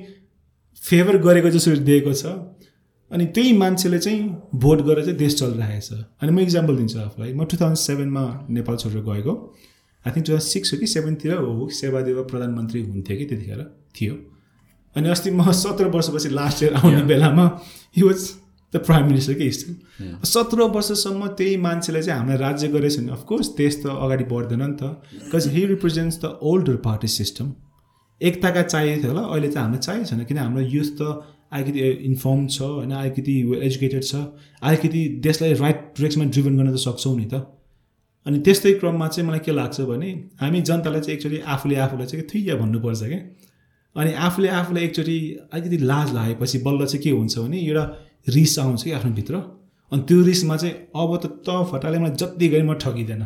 फेभर 0.84 1.18
गरेको 1.24 1.50
जसरी 1.50 1.80
दिएको 1.90 2.14
छ। 2.14 2.26
अनि 3.14 3.26
त्यही 3.36 3.52
मान्छेले 3.58 4.00
चाहिँ 4.00 4.22
भोट 4.64 4.82
गरेर 4.82 5.06
चाहिँ 5.06 5.18
देश 5.18 5.36
चलिरहेको 5.40 5.82
छ 5.88 6.04
अनि 6.22 6.32
म 6.32 6.40
इक्जाम्पल 6.40 6.76
दिन्छु 6.78 7.00
आफूलाई। 7.00 7.34
म 7.34 7.46
टु 7.46 7.58
थाउजन्ड 7.62 7.78
सेभेनमा 7.78 8.24
नेपाल 8.50 8.76
छोडेर 8.84 9.02
गएको। 9.10 9.34
I 10.06 10.12
think 10.12 10.26
two 10.26 10.32
thousand 10.32 10.50
six 10.50 10.74
हो 10.74 10.80
कि 10.80 10.88
सेभेनतिर 10.94 11.34
हो। 11.34 11.68
सेवादेव 11.80 12.24
प्रधानमन्त्री 12.32 12.82
हुन्थ्यो 12.84 13.18
कि 13.18 13.26
त्यतिखेर 13.26 13.62
थियो। 13.96 14.14
अनि 14.96 15.10
अस्ति 15.10 15.32
म 15.32 15.52
सत्र 15.52 15.86
वर्षपछि 15.96 16.30
लास्ट 16.30 16.64
इयर 16.64 16.74
आउने 16.82 17.04
बेलामा 17.12 17.46
he 17.98 18.02
was 18.04 18.30
the 18.74 18.78
prime 18.86 19.06
minister 19.08 19.34
के 19.34 19.50
स्टिल 19.52 19.76
सत्र 20.26 20.66
वर्षसम्म 20.76 21.28
त्यही 21.38 21.58
मान्छेले 21.66 22.02
चाहिँ 22.04 22.20
हामीलाई 22.20 22.38
राज्य 22.42 22.68
गरेछ 22.76 22.98
भने 23.00 23.12
अफकोर्स 23.12 23.48
देश 23.58 23.74
त 23.84 23.94
अगाडि 24.06 24.24
बढ्दैन 24.32 24.62
नि 24.62 24.76
त। 24.82 24.84
Because 25.14 25.48
he 25.54 25.66
represents 25.74 26.18
the 26.24 26.38
older 26.42 26.76
party 26.86 27.08
system 27.16 27.54
एकताका 28.22 28.62
चाहिएको 28.64 29.02
थियो 29.02 29.12
होला। 29.12 29.24
अहिले 29.28 29.48
चाहिँ 29.48 29.66
हामीलाई 29.66 29.82
चाहिएको 29.86 30.10
छैन। 30.10 30.24
किन 30.26 30.38
हाम्रो 30.38 30.62
युथ 30.74 30.90
त 30.98 31.02
अलिकति 31.54 31.80
इन्फर्म 32.10 32.46
छ 32.48 32.62
होइन 32.62 32.92
अलिकति 32.94 33.36
एजुकेटेड 33.66 34.04
छ 34.04 34.16
अलिकति 34.64 35.02
देशलाई 35.24 35.54
राइट 35.62 35.82
डिरेक्सनमा 35.98 36.26
ड्रिभन 36.32 36.58
गर्न 36.58 36.76
त 36.76 36.80
सक्छौँ 36.84 37.16
नि 37.18 37.26
त। 37.34 37.46
अनि 38.26 38.40
त्यस्तै 38.40 38.74
क्रममा 38.80 39.08
चाहिँ 39.08 39.28
मलाई 39.30 39.40
के 39.46 39.52
लाग्छ 39.52 39.82
भने 39.88 40.10
हामी 40.42 40.62
जनतालाई 40.70 41.02
चाहिँ 41.02 41.18
एकचोटि 41.18 41.40
आफूले 41.54 41.76
आफूलाई 41.86 42.08
चाहिँ 42.08 42.26
थुइया 42.34 42.56
भन्नुपर्छ 42.56 43.04
क्या 43.04 43.20
अनि 43.96 44.14
आफूले 44.28 44.50
आफूलाई 44.60 44.84
एकचोटि 44.84 45.18
अलिकति 45.54 45.78
लाज 45.92 46.14
लागेपछि 46.14 46.58
बल्ल 46.66 46.86
चाहिँ 46.86 47.04
के 47.04 47.10
हुन्छ 47.12 47.38
भने 47.38 47.60
एउटा 47.60 47.84
रिस 48.28 48.58
आउँछ 48.60 48.84
कि 48.84 48.92
आफ्नो 48.98 49.12
भित्र 49.14 49.36
अनि 49.92 50.02
त्यो 50.08 50.22
रिसमा 50.24 50.56
चाहिँ 50.58 50.74
अब 50.96 51.12
त 51.24 51.26
त 51.46 51.58
फटाले 51.72 52.00
मलाई 52.00 52.16
जति 52.22 52.48
गरी 52.50 52.64
म 52.64 52.74
ठगिँदैन। 52.84 53.24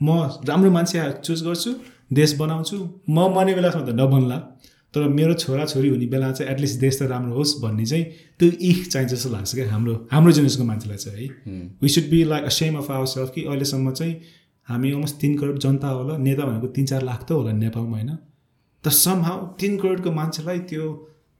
म 0.00 0.08
राम्रो 0.48 0.70
मान्छे 0.70 0.98
चुज 1.24 1.42
गर्छु 1.46 1.70
देश 2.12 2.32
बनाउँछु 2.38 2.76
म 3.10 3.26
मर्ने 3.34 3.54
बेलासम्म 3.54 3.86
त 3.86 4.00
नबन्ला। 4.00 4.38
तर 4.98 5.08
मेरो 5.08 5.34
छोराछोरी 5.34 5.88
हुने 5.88 6.06
बेला 6.12 6.30
चाहिँ 6.32 6.52
एटलिस्ट 6.52 6.80
देश 6.80 6.98
त 6.98 7.02
राम्रो 7.10 7.34
होस् 7.34 7.54
भन्ने 7.62 7.86
चाहिँ 7.86 8.04
त्यो 8.38 8.50
इख 8.70 8.86
चाहिन्छ 8.88 9.12
जस्तो 9.12 9.30
लाग्छ 9.30 9.54
क्या 9.54 9.70
हाम्रो 9.70 9.94
हाम्रो 10.12 10.32
जेनेरेसनको 10.32 10.66
मान्छेलाई 10.68 10.98
चाहिँ 10.98 11.26
है। 11.26 11.60
We 11.82 11.88
should 11.88 12.10
be 12.10 12.22
like 12.24 12.44
a 12.44 12.52
same 12.56 12.76
of 12.78 12.90
our 12.90 13.06
self 13.14 13.30
कि 13.34 13.44
अहिलेसम्म 13.44 13.92
चाहिँ 13.92 14.14
हामी 14.68 14.90
अलमोस्ट 14.92 15.16
तिन 15.20 15.38
करोड 15.38 15.58
जनता 15.58 15.88
होला 15.88 16.16
नेता 16.18 16.44
भनेको 16.44 16.66
तिन 16.76 16.86
चार 16.86 17.02
लाख 17.02 17.22
त 17.22 17.32
होला 17.32 17.52
नेपालमा 17.52 17.96
होइन। 17.96 18.10
त 18.84 18.88
सम 18.88 19.22
हाउ 19.22 19.46
तिन 19.60 19.78
करोडको 19.78 20.12
मान्छेलाई 20.12 20.58
त्यो 20.70 20.92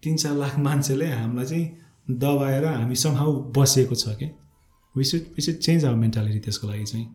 तिन 0.03 0.17
चार 0.17 0.35
लाख 0.37 0.59
मान्छेले 0.59 1.07
हामीलाई 1.07 1.47
चाहिँ 1.47 2.17
दबाएर 2.23 2.65
हामी 2.67 2.95
सम 2.95 3.15
हाउ 3.15 3.33
बसेको 3.57 3.95
छ 3.95 4.17
कि 4.19 4.31
we 4.95 5.05
should 5.05 5.21
we 5.37 5.43
should 5.43 5.55
change 5.67 5.85
our 5.85 5.97
mentality 5.97 6.39
त्यसको 6.41 6.69
लागि 6.69 6.85
चाहिँ. 6.85 7.07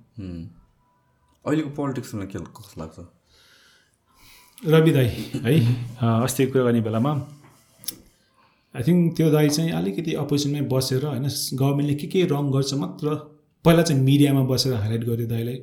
अहिलेको 1.46 1.70
पोलिटिक्समा 1.80 2.26
के 2.26 2.40
कस्तो 2.58 2.82
लाग्छ? 2.82 2.98
रवि 4.64 4.92
दाई 4.92 5.06
है? 5.06 5.54
अँ, 6.02 6.24
अस्तिको 6.24 6.52
कुरा 6.52 6.64
गर्ने 6.64 6.82
बेलामा। 6.82 7.12
आई 8.76 8.84
थिङ्क 8.88 9.16
त्यो 9.18 9.30
दाई 9.32 9.50
चाहिँ 9.50 9.72
अलिकति 9.80 10.14
अपोजिसनमै 10.24 10.62
बसेर 10.72 11.06
होइन 11.06 11.28
गभर्मेन्टले 11.62 11.96
के 12.02 12.08
के 12.08 12.24
रङ 12.34 12.52
गर्छ 12.52 12.74
मात्र 12.84 13.16
पहिला 13.66 13.82
चाहिँ 13.84 14.02
मिडियामा 14.04 14.44
बसेर 14.52 14.74
हाइलाइट 14.74 15.04
गर्यो 15.10 15.28
दाईलाई। 15.28 15.58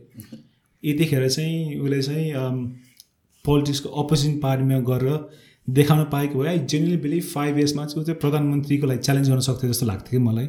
यतिखेर 0.83 1.29
चाहिँ 1.29 1.79
उसले 1.81 2.03
चाहिँ 2.03 2.27
पोलिटिक्सको 3.45 3.89
अपोजिसन 4.03 4.39
पार्टीमा 4.45 4.79
गरेर 4.91 5.19
देखाउन 5.69 6.05
पाएको 6.13 6.39
भए 6.39 6.49
आई 6.49 6.59
जेनरली 6.71 6.97
बिलिभ 7.07 7.23
फाइभ 7.35 7.59
इयर्समा 7.59 7.85
चाहिँ 7.87 8.03
ऊ 8.03 8.05
चाहिँ 8.07 8.21
प्रधानमन्त्रीको 8.21 8.87
लागि 8.87 8.99
च्यालेन्ज 9.07 9.29
गर्न 9.31 9.41
सक्थ्यो 9.49 9.71
जस्तो 9.73 9.87
लाग्थ्यो 9.87 10.19
कि 10.19 10.25
मलाई। 10.27 10.47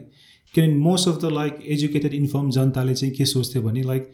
किनभने 0.53 0.75
most 0.85 1.07
of 1.09 1.21
the 1.21 1.31
like 1.33 1.59
educated 1.75 2.13
informed 2.13 2.49
जनताले 2.51 2.93
चाहिँ 2.95 3.13
के 3.15 3.25
सोच्थ्यो 3.25 3.61
भने 3.61 3.81
like 3.83 4.11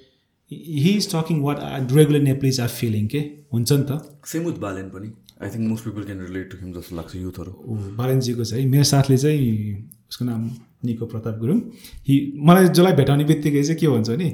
he 0.51 0.91
is 0.91 1.09
talking 1.11 1.39
what 1.41 1.91
regular 1.93 2.21
Nepalese 2.21 2.59
are 2.61 2.67
feeling 2.71 3.07
के 3.07 3.19
हुन्छ 3.53 3.71
नि 3.71 3.83
त 3.83 3.99
सेम 4.25 4.45
विथ 4.45 4.59
बालेन 4.59 4.89
पनि 4.89 5.11
I 5.41 5.49
think 5.49 5.69
most 5.69 5.83
people 5.83 6.03
can 6.03 6.21
relate 6.21 6.51
to 6.51 6.57
him 6.57 6.73
जस्तो 6.73 6.95
लाग्छ 6.95 7.15
युथहरू 7.17 7.77
बालनजीको 7.97 8.43
चाहिँ 8.45 8.65
मेरो 8.67 8.83
साथले 8.85 9.17
चाहिँ 9.17 9.49
उसको 10.09 10.25
नाम 10.25 10.49
निको 10.85 11.05
प्रताप 11.07 11.39
गुरुङ 11.39 11.59
हि 12.07 12.15
मलाई 12.43 12.67
जसलाई 12.69 12.93
भेटाउने 12.95 13.25
बित्तिकै 13.25 13.63
चाहिँ 13.63 13.79
के 13.79 13.87
भन्छ 13.89 14.09
भने 14.09 14.29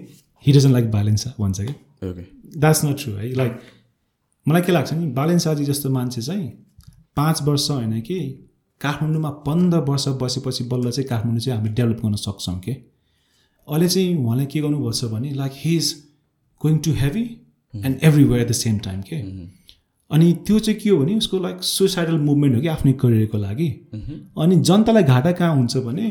हि 0.46 0.54
डजन 0.54 0.72
लाइक 0.72 0.92
बालेन्सा 0.92 1.34
भन्छ 1.40 1.62
कि 1.62 1.74
ओके 2.04 2.26
द्याट्स 2.58 2.86
नट 2.86 2.98
ट्रु 2.98 3.14
है 3.14 3.34
लाइक 3.36 3.60
मलाई 4.46 4.62
के 4.62 4.72
लाग्छ 4.72 4.94
नि 4.94 5.12
बालेन्साजी 5.14 5.66
जस्तो 5.66 5.90
मान्छे 5.90 6.22
चाहिँ 6.22 6.48
पाँच 7.16 7.42
वर्ष 7.44 7.70
होइन 7.72 8.00
कि 8.02 8.20
काठमाडौँमा 8.82 9.30
पन्ध्र 9.44 9.80
वर्ष 9.88 10.08
बसेपछि 10.22 10.64
बल्ल 10.68 10.92
चाहिँ 10.92 11.08
काठमाडौँ 11.10 11.40
चाहिँ 11.40 11.58
हामीले 11.58 11.74
डेभलप 11.76 12.02
गर्न 12.02 12.16
सक्छौँ 12.22 12.60
कि 12.60 12.74
अहिले 13.68 13.88
चाहिँ 13.88 14.16
उहाँले 14.16 14.46
के 14.46 14.62
गर्नुभएको 14.62 14.92
छ 14.92 15.12
भने 15.12 15.34
like 15.34 15.52
he 15.56 15.76
is 15.78 15.94
going 16.62 16.78
to 16.86 16.92
heavy 17.02 17.24
and 17.74 18.04
everywhere 18.04 18.42
at 18.42 18.50
the 18.50 18.52
same 18.62 18.78
time 18.88 19.02
के 19.10 19.16
अनि 20.12 20.32
त्यो 20.48 20.60
चाहिँ 20.60 20.80
के 20.80 20.90
हो 20.90 20.98
भने 20.98 21.16
उसको 21.18 21.40
लाइक 21.40 21.64
सुसाइडल 21.64 22.18
मुभमेन्ट 22.20 22.56
हो 22.56 22.62
कि 22.62 22.68
आफ्नै 22.68 22.94
करियरको 23.02 23.38
लागि। 23.38 23.68
अनि 24.44 24.56
जनतालाई 24.70 25.04
घाटा 25.04 25.32
कहाँ 25.32 25.56
हुन्छ 25.56 25.78
भने 25.86 26.08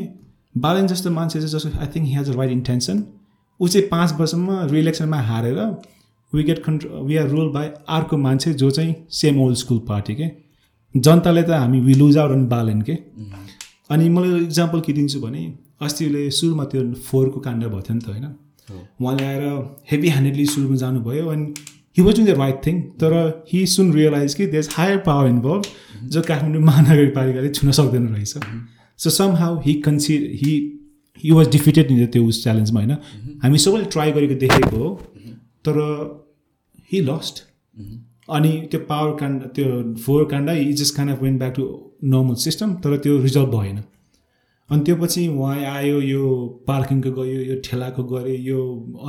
बालन 0.55 0.87
जस्तो 0.87 1.11
मान्छे 1.11 1.39
चाहिँ 1.39 1.51
जस्तो 1.51 1.79
I 1.79 1.87
think 1.95 2.07
he 2.07 2.13
has 2.15 2.29
a 2.29 2.33
right 2.37 2.51
intention 2.51 3.03
ऊ 3.59 3.67
चाहिँ 3.67 3.87
पाँच 3.89 4.13
वर्षमा 4.19 4.63
रिइलेक्सनमा 4.71 5.19
हारेर 5.29 5.59
we 6.33 6.43
get 6.43 6.63
control 6.63 7.03
we 7.05 7.17
are 7.17 7.27
rule 7.29 7.49
by 7.53 7.67
अर्को 7.97 8.17
मान्छे 8.17 8.53
जो 8.61 8.69
चाहिँ 8.71 8.95
सेम 9.21 9.41
ओल्ड 9.41 9.57
स्कुल 9.57 9.79
पार्टी 9.87 10.15
के 10.15 10.29
जनताले 10.95 11.43
त 11.43 11.49
हामी 11.49 11.79
we 11.81 11.93
lose 11.93 12.17
out 12.17 12.31
on 12.31 12.47
Balen 12.47 12.81
के 12.89 12.97
अनि 13.93 14.09
मैले 14.09 14.37
इक्जाम्पल 14.43 14.81
के 14.81 14.93
दिन्छु 14.93 15.19
भने 15.21 15.45
अस्ति 15.83 16.05
उसले 16.05 16.29
सुरुमा 16.31 16.65
त्यो 16.71 16.81
फोहोरको 17.07 17.39
काण्ड 17.39 17.63
भएको 17.63 17.81
थियो 17.81 17.95
नि 17.95 18.01
त 18.01 18.09
होइन? 18.09 18.25
उहाँले 19.01 19.23
आएर 19.25 19.43
हेभी 19.91 20.09
ह्यान्डेडली 20.09 20.45
सुरुमा 20.47 20.75
जानुभयो 20.83 21.31
and 21.33 21.57
he 21.97 22.03
was 22.03 22.15
doing 22.17 22.25
the 22.25 22.37
right 22.39 22.61
thing 22.65 22.81
तर 23.01 23.13
हि 23.49 23.65
सुन 23.67 23.91
रियलाइज 23.93 24.33
कि 24.35 24.45
देयर 24.47 24.69
हायर 24.73 24.97
पावर 25.07 25.29
इन्भल्भ 25.29 25.63
जो 26.13 26.21
काठमाडौँ 26.29 26.61
महानगरपालिकाले 26.63 27.49
छुन 27.49 27.71
सक्दैन 27.79 28.07
रहेछ। 28.07 28.33
So 28.99 29.09
some 29.11 29.35
how 29.35 29.59
he 29.65 29.73
कन्सि 29.85 30.17
he 30.41 30.51
he 31.23 31.31
was 31.31 31.47
defeated 31.51 31.91
in 31.91 32.05
त्यो 32.07 32.25
उस 32.27 32.43
च्यालेन्जमा 32.43 32.79
होइन? 32.79 32.93
हामी 33.43 33.57
सबैले 33.57 33.85
ट्राई 33.93 34.11
गरेको 34.11 34.35
देखेको 34.39 34.77
हो 34.77 34.89
तर 35.65 35.79
हि 36.91 37.01
लस्ट 37.01 37.43
अनि 38.29 38.51
त्यो 38.71 38.79
पावर 38.89 39.15
काण्ड 39.19 39.41
त्यो 39.55 39.67
फोहोर 39.95 40.25
काण्ड 40.31 40.49
इ 40.49 40.73
just 40.73 40.95
kind 40.95 41.09
of 41.09 41.21
went 41.23 41.39
back 41.39 41.53
to 41.55 41.63
normal 42.11 42.35
system 42.43 42.73
तर 42.83 42.97
त्यो 42.97 43.17
रिजल्भ 43.21 43.55
भएन 43.55 43.77
अनि 44.73 44.83
त्यो 44.85 44.95
पछि 44.97 45.27
उहाँ 45.27 45.55
आयो 45.71 45.97
यो 46.01 46.21
पार्किङको 46.67 47.11
गयो 47.17 47.39
यो 47.49 47.55
ठेलाको 47.65 48.03
गऱ्यो 48.11 48.37
यो 48.49 48.59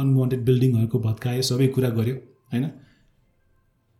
अनवान्टेड 0.00 0.40
बिल्डिङहरूको 0.48 0.98
भत्कायो 1.06 1.42
सबै 1.50 1.66
कुरा 1.76 1.90
गऱ्यो 1.98 2.16
होइन? 2.52 2.64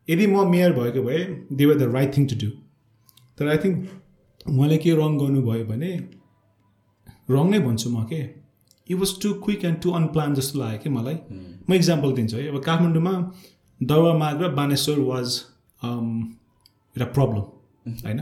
यदि 0.08 0.26
म 0.26 0.44
मेयर 0.50 0.72
भएको 0.78 1.02
भए 1.06 1.20
they 1.56 1.66
were 1.66 1.76
the 1.78 1.88
right 1.94 2.16
thing 2.16 2.26
to 2.32 2.36
do 2.42 2.50
तर 3.38 3.48
आई 3.48 3.58
थिङ्क 3.64 3.76
उहाँले 4.46 4.76
के 4.84 4.90
रङ 5.00 5.16
गर्नुभयो 5.22 5.64
भने 5.70 5.90
रङ 7.30 7.50
नै 7.50 7.58
भन्छु 7.66 7.88
म 7.90 8.04
के? 8.12 8.20
It 8.88 8.96
was 8.98 9.10
too 9.22 9.32
quick 9.44 9.64
and 9.64 9.80
too 9.82 9.90
unplanned 10.00 10.34
जस्तो 10.34 10.58
लाग्यो 10.60 10.78
कि 10.82 10.88
मलाई? 10.98 11.16
म 11.68 11.70
इक्जाम्पल 11.74 12.12
दिन्छु 12.12 12.36
है। 12.36 12.48
अब 12.48 12.60
काठमाडौँमा 12.68 13.14
दौवा 13.80 14.12
मार्ग 14.18 14.42
र 14.42 14.48
बानेश्वर 14.60 14.98
वाज 15.10 15.28
एउटा 15.82 17.06
प्रब्लम 17.16 17.44
होइन? 18.04 18.20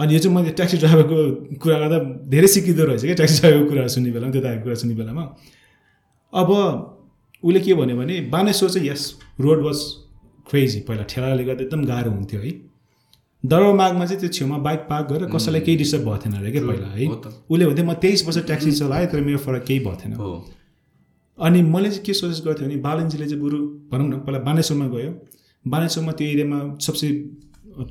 अनि 0.00 0.14
यो 0.14 0.18
चाहिँ 0.18 0.34
मैले 0.36 0.50
ट्याक्सी 0.58 0.76
ड्राइभरको 0.82 1.18
कुरा 1.62 1.78
गर्दा 1.78 1.98
धेरै 2.32 2.48
सिकिँदो 2.54 2.84
रहेछ 2.84 3.02
क्या 3.04 3.14
ट्याक्सी 3.20 3.40
ड्राइभरको 3.40 3.68
कुरा 3.70 3.86
सुन्ने 3.94 4.10
बेलामा 4.12 4.32
त्यो 4.32 4.42
दाइको 4.42 4.62
कुरा 4.64 4.74
सुन्ने 4.82 4.94
बेलामा। 4.96 5.24
अब 6.32 6.48
उसले 7.44 7.60
के 7.60 7.74
भन्यो 7.74 7.96
भने 7.96 8.20
बानेश्वर 8.32 8.70
चाहिँ 8.70 8.88
यस 8.88 9.02
रोड 9.40 9.62
वाज 9.64 9.78
क्रेजी 10.50 10.80
पहिला 10.88 11.04
ठेलाले 11.10 11.44
गर्दा 11.44 11.62
एकदम 11.64 11.84
गाह्रो 11.86 12.10
हुन्थ्यो 12.10 12.40
है। 12.40 12.52
दरबारमागमा 13.44 14.04
चाहिँ 14.06 14.20
त्यो 14.20 14.28
छेउमा 14.36 14.56
बाइक 14.64 14.80
पार्क 14.88 15.06
गरेर 15.10 15.28
कसैलाई 15.34 15.60
केही 15.66 15.76
डिस्टर्ब 15.76 16.02
भएको 16.04 16.16
थिएन 16.24 16.34
अरे 16.38 16.50
क्या 16.52 16.62
पहिला 16.66 16.88
है। 16.94 17.06
उसले 17.50 17.66
भन्थ्यो 17.66 17.84
म 17.84 17.92
तेइस 18.04 18.24
वर्ष 18.26 18.38
ट्याक्सी 18.46 18.72
चलाएँ 18.80 19.06
तर 19.12 19.20
मेरो 19.20 19.38
फरक 19.44 19.64
केही 19.68 19.80
भएको 19.80 19.96
थिएन 20.00 20.14
हो। 20.14 20.32
अनि 21.38 21.62
मैले 21.74 21.90
चाहिँ 21.90 22.04
के 22.04 22.12
सजेस्ट 22.14 22.44
गर्थेँ 22.44 22.66
भने 22.66 22.76
बालनजीले 22.86 23.26
चाहिँ 23.26 23.42
बरु 23.42 23.58
भनौँ 23.92 24.08
न 24.08 24.18
पहिला 24.24 24.38
बानेश्वरमा 24.48 24.86
गयो। 24.96 25.12
बानेश्वरमा 25.64 26.12
त्यो 26.12 26.26
एरियामा 26.28 26.58
सबसे 26.86 27.08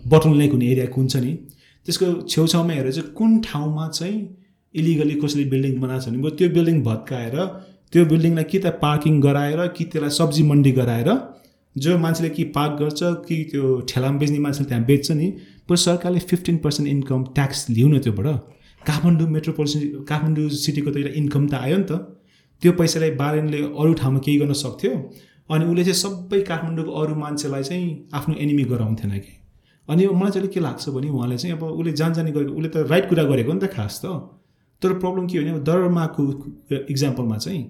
बटल 0.08 0.38
नेक 0.38 0.52
हुने 0.52 0.66
एरिया 0.72 0.86
कुन 0.94 1.08
छ 1.08 1.16
नि? 1.26 1.34
त्यसको 1.86 2.08
छेउछाउमा 2.28 2.74
हेरेर 2.74 2.92
चाहिँ 2.92 3.12
कुन 3.14 3.40
ठाउँमा 3.42 3.88
चाहिँ 3.90 4.18
इलिगली 4.76 5.16
कसैले 5.16 5.46
बिल्डिङ 5.50 5.80
बनाएको 5.80 6.06
छ 6.06 6.10
भने 6.10 6.36
त्यो 6.38 6.50
बिल्डिङ 6.50 6.82
भत्काएर 6.84 7.36
त्यो 7.94 8.06
बिल्डिङलाई 8.06 8.44
कि 8.44 8.60
त 8.60 8.74
पार्किङ 8.82 9.20
गराएर 9.22 9.68
कि 9.78 9.86
त्यसलाई 9.86 10.10
सब्जी 10.12 10.44
मन्डी 10.44 10.72
गराएर 10.72 11.10
जो 11.76 11.98
मान्छेले 11.98 12.30
कि 12.30 12.44
पार्क 12.56 12.78
गर्छ 12.80 13.00
कि 13.28 13.44
त्यो 13.52 13.80
ठेलामा 13.90 14.18
बेच्ने 14.18 14.40
मान्छेले 14.40 14.68
त्यहाँ 14.68 14.86
बेच्छ 14.86 15.12
नि 15.12 15.28
बरु 15.70 15.78
सरकारले 15.78 16.20
फिफ्टिन 16.26 16.58
पर्सेन्ट 16.58 16.90
इन्कम 16.90 17.24
ट्याक्स 17.36 17.66
लिउ 17.70 17.88
न 17.88 18.00
त्योबाट 18.00 18.28
काठमाडौँ 18.82 19.28
मेट्रोपोलिटन 19.30 20.04
काठमाडौँ 20.04 20.50
सिटीको 20.60 20.92
त 20.92 20.98
एउटा 20.98 21.14
इन्कम 21.16 21.48
त 21.48 21.54
आयो 21.62 21.78
नि 21.78 21.84
त 21.84 22.00
त्यो 22.62 22.72
पैसालाई 22.74 23.12
बारेनले 23.18 23.62
अरू 23.78 23.94
ठाउँमा 23.96 24.20
केही 24.20 24.38
गर्न 24.38 24.54
सक्थ्यो 24.62 24.94
अनि 25.50 25.66
उसले 25.66 25.84
चाहिँ 25.84 26.00
सबै 26.04 26.42
काठमाडौँको 26.44 27.02
अरू 27.02 27.16
मान्छेलाई 27.16 27.64
चाहिँ 27.64 27.86
आफ्नो 28.14 28.36
एनिमी 28.38 28.64
गराउँथेन 28.72 29.20
कि। 29.20 29.39
अनि 29.90 30.08
मलाई 30.08 30.32
चाहिँ 30.32 30.50
के 30.50 30.60
लाग्छ 30.60 30.90
भने 30.90 31.10
उहाँले 31.10 31.38
चाहिँ 31.38 31.56
अब 31.56 31.64
उसले 31.64 31.92
जान 32.02 32.14
जाने 32.14 32.32
गरेको 32.32 32.54
उसले 32.56 32.70
त 32.70 32.90
राइट 32.90 33.10
कुरा 33.10 33.24
गरेको 33.32 33.54
नि 33.54 33.60
त 33.60 33.74
खास 33.74 34.02
त 34.06 34.20
तर 34.82 34.94
प्रब्लम 34.96 35.26
के 35.28 35.40
भने 35.40 35.52
अब 35.52 35.64
दरमाको 35.68 36.24
इक्जाम्पलमा 36.90 37.38
चाहिँ 37.38 37.62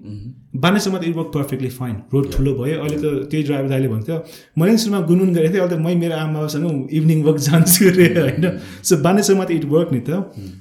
बानेसम्म 0.56 0.98
त 0.98 1.04
it 1.04 1.16
work 1.16 1.30
perfectly 1.34 1.70
fine 1.70 1.96
road 2.14 2.30
ठुलो 2.32 2.52
भयो। 2.54 2.76
अहिले 2.82 2.98
त 3.02 3.26
त्यही 3.30 3.42
ड्राइभर 3.44 3.68
दाइले 3.68 3.88
भन्थ्यो 3.88 4.18
मैले 4.58 4.76
सुरुमा 4.78 5.00
गुनगुन 5.06 5.32
गरेको 5.34 5.52
थिएँ 5.54 5.62
अहिले 5.62 5.76
त 5.76 5.80
मै 5.80 5.94
मेरो 6.02 6.14
आमासँग 6.16 6.94
इभिनिङ 6.94 7.24
वक 7.24 7.36
जान्छु 7.48 7.88
अरे 7.90 8.06
होइन। 8.14 8.46
सो 8.86 8.96
बानेसम्म 9.02 9.44
त 9.44 9.50
इट 9.50 9.64
वर्क 9.74 9.88
नि 9.92 10.00
त 10.06 10.10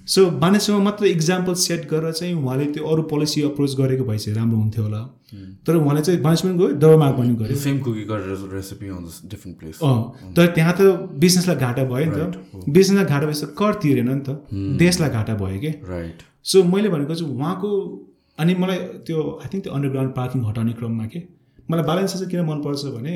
सो 0.10 0.26
बानेसम्म 0.42 0.82
मात्र 0.84 1.06
इक्जाम्पल 1.06 1.54
सेट 1.68 1.86
गरेर 1.92 2.12
चाहिँ 2.18 2.34
उहाँले 2.34 2.66
त्यो 2.74 2.84
अरू 2.88 3.02
पोलिसी 3.14 3.42
अप्रोच 3.52 3.76
गरेको 3.82 4.04
भए 4.10 4.18
चाहिँ 4.18 4.38
राम्रो 4.40 4.58
हुन्थ्यो 4.58 4.84
होला। 4.84 5.02
तर 5.66 5.76
उहाँले 5.76 6.02
चाहिँ 6.02 6.20
बानेसम्म 6.22 6.58
गयो 6.58 6.68
दरमाग 6.84 7.14
पनि 7.18 7.34
गऱ्यो 7.42 7.56
सेम 7.64 7.80
कुकी 7.86 8.04
गरेर 8.12 8.44
रेसिपी 8.54 8.88
अन 8.90 9.04
डिफ्रेन्ट 9.32 9.58
प्लेस 9.60 9.80
अँ 9.84 10.34
तर 10.36 10.46
त्यहाँ 10.58 10.74
त 10.80 10.82
बिजनेसलाई 11.24 11.58
घाटा 11.66 11.84
भयो 11.92 12.06
नि 12.06 12.18
त। 12.18 12.66
बिजनेसलाई 12.70 13.06
घाटा 13.06 13.26
भएपछि 13.26 13.48
कर 13.60 13.74
तिरेन 13.84 14.10
नि 14.12 14.22
त। 14.28 14.30
देशलाई 14.84 15.10
घाटा 15.10 15.34
भयो 15.42 15.60
कि? 15.60 15.72
राइट 15.90 16.24
सो 16.52 16.64
मैले 16.74 16.90
भनेको 16.90 17.16
चाहिँ 17.16 17.34
उहाँको 17.36 17.70
अनि 18.40 18.54
मलाई 18.62 18.78
त्यो 19.08 19.18
आई 19.44 19.48
थिङ्क 19.54 19.64
त्यो 19.64 19.74
अन्डरग्राउन्ड 19.74 20.12
पार्किङ 20.16 20.40
हटाउने 20.46 20.74
क्रममा 20.80 21.06
के? 21.14 21.20
मलाई 21.70 21.86
बालेन्स 21.90 22.14
चाहिँ 22.14 22.30
किन 22.32 22.42
मनपर्छ 22.50 22.86
भने 22.96 23.14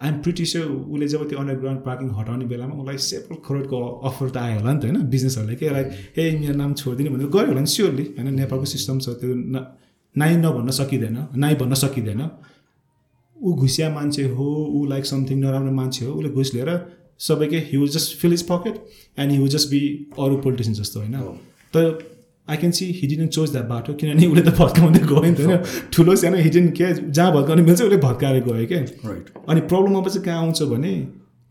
आइएम 0.00 0.16
प्रिटी 0.22 0.44
स्योर 0.50 0.66
उसले 0.66 1.06
जब 1.08 1.28
त्यो 1.28 1.38
अन्डरग्राउन्ड 1.38 1.80
पार्किङ 1.84 2.08
हटाउने 2.18 2.44
बेलामा 2.52 2.74
उसलाई 2.82 2.98
सेभरल 3.08 3.38
करोडको 3.46 3.78
अफर 4.08 4.28
त 4.30 4.36
आयो 4.36 4.58
होला 4.58 4.72
नि 4.72 4.80
त 4.80 4.84
होइन? 4.84 4.98
बिजनेसहरूले 5.14 5.56
के 5.60 5.70
लाइक 5.76 5.86
ए 6.18 6.24
मेरो 6.40 6.56
नाम 6.62 6.72
छोडिदिने 6.80 7.10
भनेर 7.14 7.28
गयो 7.36 7.46
होला 7.50 7.60
नि 7.60 7.70
स्योरली 7.76 8.04
होइन 8.18 8.34
नेपालको 8.42 8.66
सिस्टम 8.74 8.98
छ 9.04 9.16
त्यो 9.20 9.32
नाइ 10.16 10.36
नभन्न 10.36 10.70
सकिँदैन 10.72 11.18
नाइ 11.36 11.54
भन्न 11.54 11.74
सकिँदैन। 11.76 12.28
ऊ 13.36 13.54
घुसिया 13.54 13.88
मान्छे 13.90 14.24
हो 14.30 14.46
ऊ 14.70 14.84
लाइक 14.86 15.06
समथिङ 15.06 15.38
नराम्रो 15.38 15.72
मान्छे 15.72 16.04
हो 16.04 16.12
उसले 16.12 16.30
घुस 16.30 16.54
लिएर 16.54 16.70
सबैकै 17.20 17.58
he 17.70 17.76
will 17.78 17.88
just 17.90 18.16
fill 18.18 18.32
his 18.32 18.42
pocket 18.48 18.74
and 19.18 19.32
he 19.32 19.38
will 19.38 19.48
just 19.48 19.70
be 19.70 19.80
अरू 20.18 20.36
पोलिटिसियन 20.38 20.74
जस्तो 20.74 21.00
होइन? 21.00 21.16
तर 21.74 21.98
I 22.48 22.56
can 22.56 22.72
see 22.78 22.86
hidden 22.92 23.26
choose 23.26 23.50
that 23.50 23.66
बाटो 23.66 23.92
किनभने 23.94 24.26
उसले 24.26 24.42
त 24.42 24.54
भत्काउँदै 24.58 25.00
गयो 25.02 25.20
नि 25.20 25.34
त 25.34 25.40
होइन? 25.40 25.60
ठुलो 25.92 26.16
सानो 26.16 26.36
हिडिन 26.38 26.68
के 26.78 26.92
जहाँ 26.94 27.32
भत्काउने 27.32 27.62
मिल्छ 27.62 27.82
उसले 27.82 27.96
भत्काएर 27.98 28.42
गयो 28.44 28.66
क्या 28.66 28.80
राइट 28.80 29.30
अनि 29.48 29.60
प्रब्लम 29.70 29.94
अब 29.96 30.08
चाहिँ 30.08 30.24
कहाँ 30.24 30.38
आउँछ 30.38 30.62
भने 30.72 30.94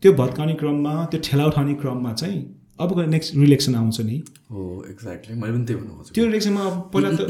त्यो 0.02 0.12
भत्काउने 0.14 0.54
क्रममा 0.60 0.94
त्यो 1.12 1.20
ठेला 1.24 1.46
उठाउने 1.46 1.74
क्रममा 1.82 2.12
चाहिँ 2.14 2.38
अबको 2.80 3.02
नेक्स्ट 3.06 3.34
रिलेक्सन 3.36 3.74
आउँछ 3.74 4.00
नि। 4.00 4.16
हो 4.50 4.62
एक्ज्याक्टली 4.90 5.34
मैले 5.40 5.52
पनि 5.52 5.64
त्यही 5.64 5.80
भन्नु 5.80 6.12
त्यो 6.14 6.24
इलेक्सनमा 6.26 6.60
अब 6.60 6.78
पहिला 6.94 7.10
त 7.10 7.20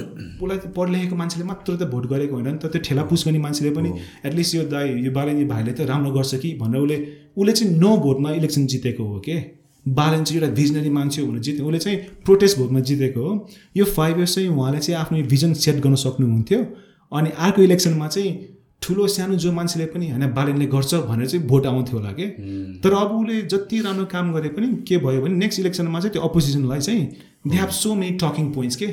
उसलाई 0.40 0.58
त 0.58 0.72
पढ 0.76 0.88
लेखेको 0.90 1.16
मान्छेले 1.16 1.44
मात्र 1.44 1.76
त 1.76 1.88
भोट 1.90 2.06
गरेको 2.12 2.34
होइन 2.34 2.48
नि 2.48 2.58
त। 2.58 2.72
त्यो 2.72 2.80
ठेला 2.80 3.02
पुस 3.10 3.24
गर्ने 3.26 3.38
मान्छेले 3.38 3.70
पनि 3.76 3.90
एटलिस्ट 4.24 4.54
यो 4.54 4.62
दाई 4.72 4.88
यो 5.04 5.10
बालेनी 5.12 5.44
भाइले 5.44 5.72
त 5.72 5.80
राम्रो 5.90 6.10
गर्छ 6.16 6.34
कि 6.40 6.54
भनेर 6.62 6.80
उसले 6.80 6.96
उसले 7.36 7.52
चाहिँ 7.52 7.76
नो 7.76 7.96
भोटमा 8.06 8.30
इलेक्सन 8.40 8.66
जितेको 8.66 9.04
हो 9.04 9.20
के? 9.20 9.36
बालन 9.86 10.24
चाहिँ 10.24 10.40
एउटा 10.40 10.54
भिजनरी 10.54 10.90
मान्छे 10.90 11.20
हो 11.22 11.28
भनेर 11.28 11.40
जिते 11.42 11.62
उसले 11.62 11.78
चाहिँ 11.78 11.98
प्रोटेस्ट 12.24 12.58
भोटमा 12.58 12.80
जितेको 12.88 13.20
हो। 13.20 13.32
यो 13.76 13.84
फाइभ 13.84 14.16
इयर्स 14.16 14.34
चाहिँ 14.34 14.48
उहाँले 14.48 14.78
चाहिँ 14.80 15.00
आफ्नो 15.00 15.22
भिजन 15.28 15.52
सेट 15.60 15.76
गर्न 15.84 15.94
सक्नुहुन्थ्यो। 16.02 16.60
अनि 17.12 17.30
अर्को 17.36 17.62
इलेक्सनमा 17.62 18.08
चाहिँ 18.08 18.30
ठुलो 18.85 19.06
सानो 19.09 19.35
जो 19.43 19.52
मान्छेले 19.52 19.86
पनि 19.93 20.11
होइन 20.11 20.27
बालेनले 20.36 20.66
गर्छ 20.74 20.94
भनेर 21.11 21.27
चाहिँ 21.27 21.47
भोट 21.48 21.66
आउँथ्यो 21.66 21.98
होला 21.98 22.12
कि? 22.12 22.27
तर 22.85 22.93
अब 22.94 23.16
उसले 23.19 23.40
जति 23.52 23.81
राम्रो 23.89 24.05
काम 24.12 24.32
गरे 24.35 24.48
पनि 24.56 24.69
के 24.89 24.98
भयो 25.06 25.23
भने 25.23 25.35
नेक्स्ट 25.36 25.61
इलेक्सनमा 25.61 26.01
चाहिँ 26.01 26.12
त्यो 26.12 26.23
अपोजिसनलाई 26.28 26.81
चाहिँ 26.81 27.02
they 27.48 27.56
have 27.56 27.74
so 27.81 27.94
many 27.94 28.16
talking 28.23 28.52
points 28.52 28.77
के? 28.77 28.86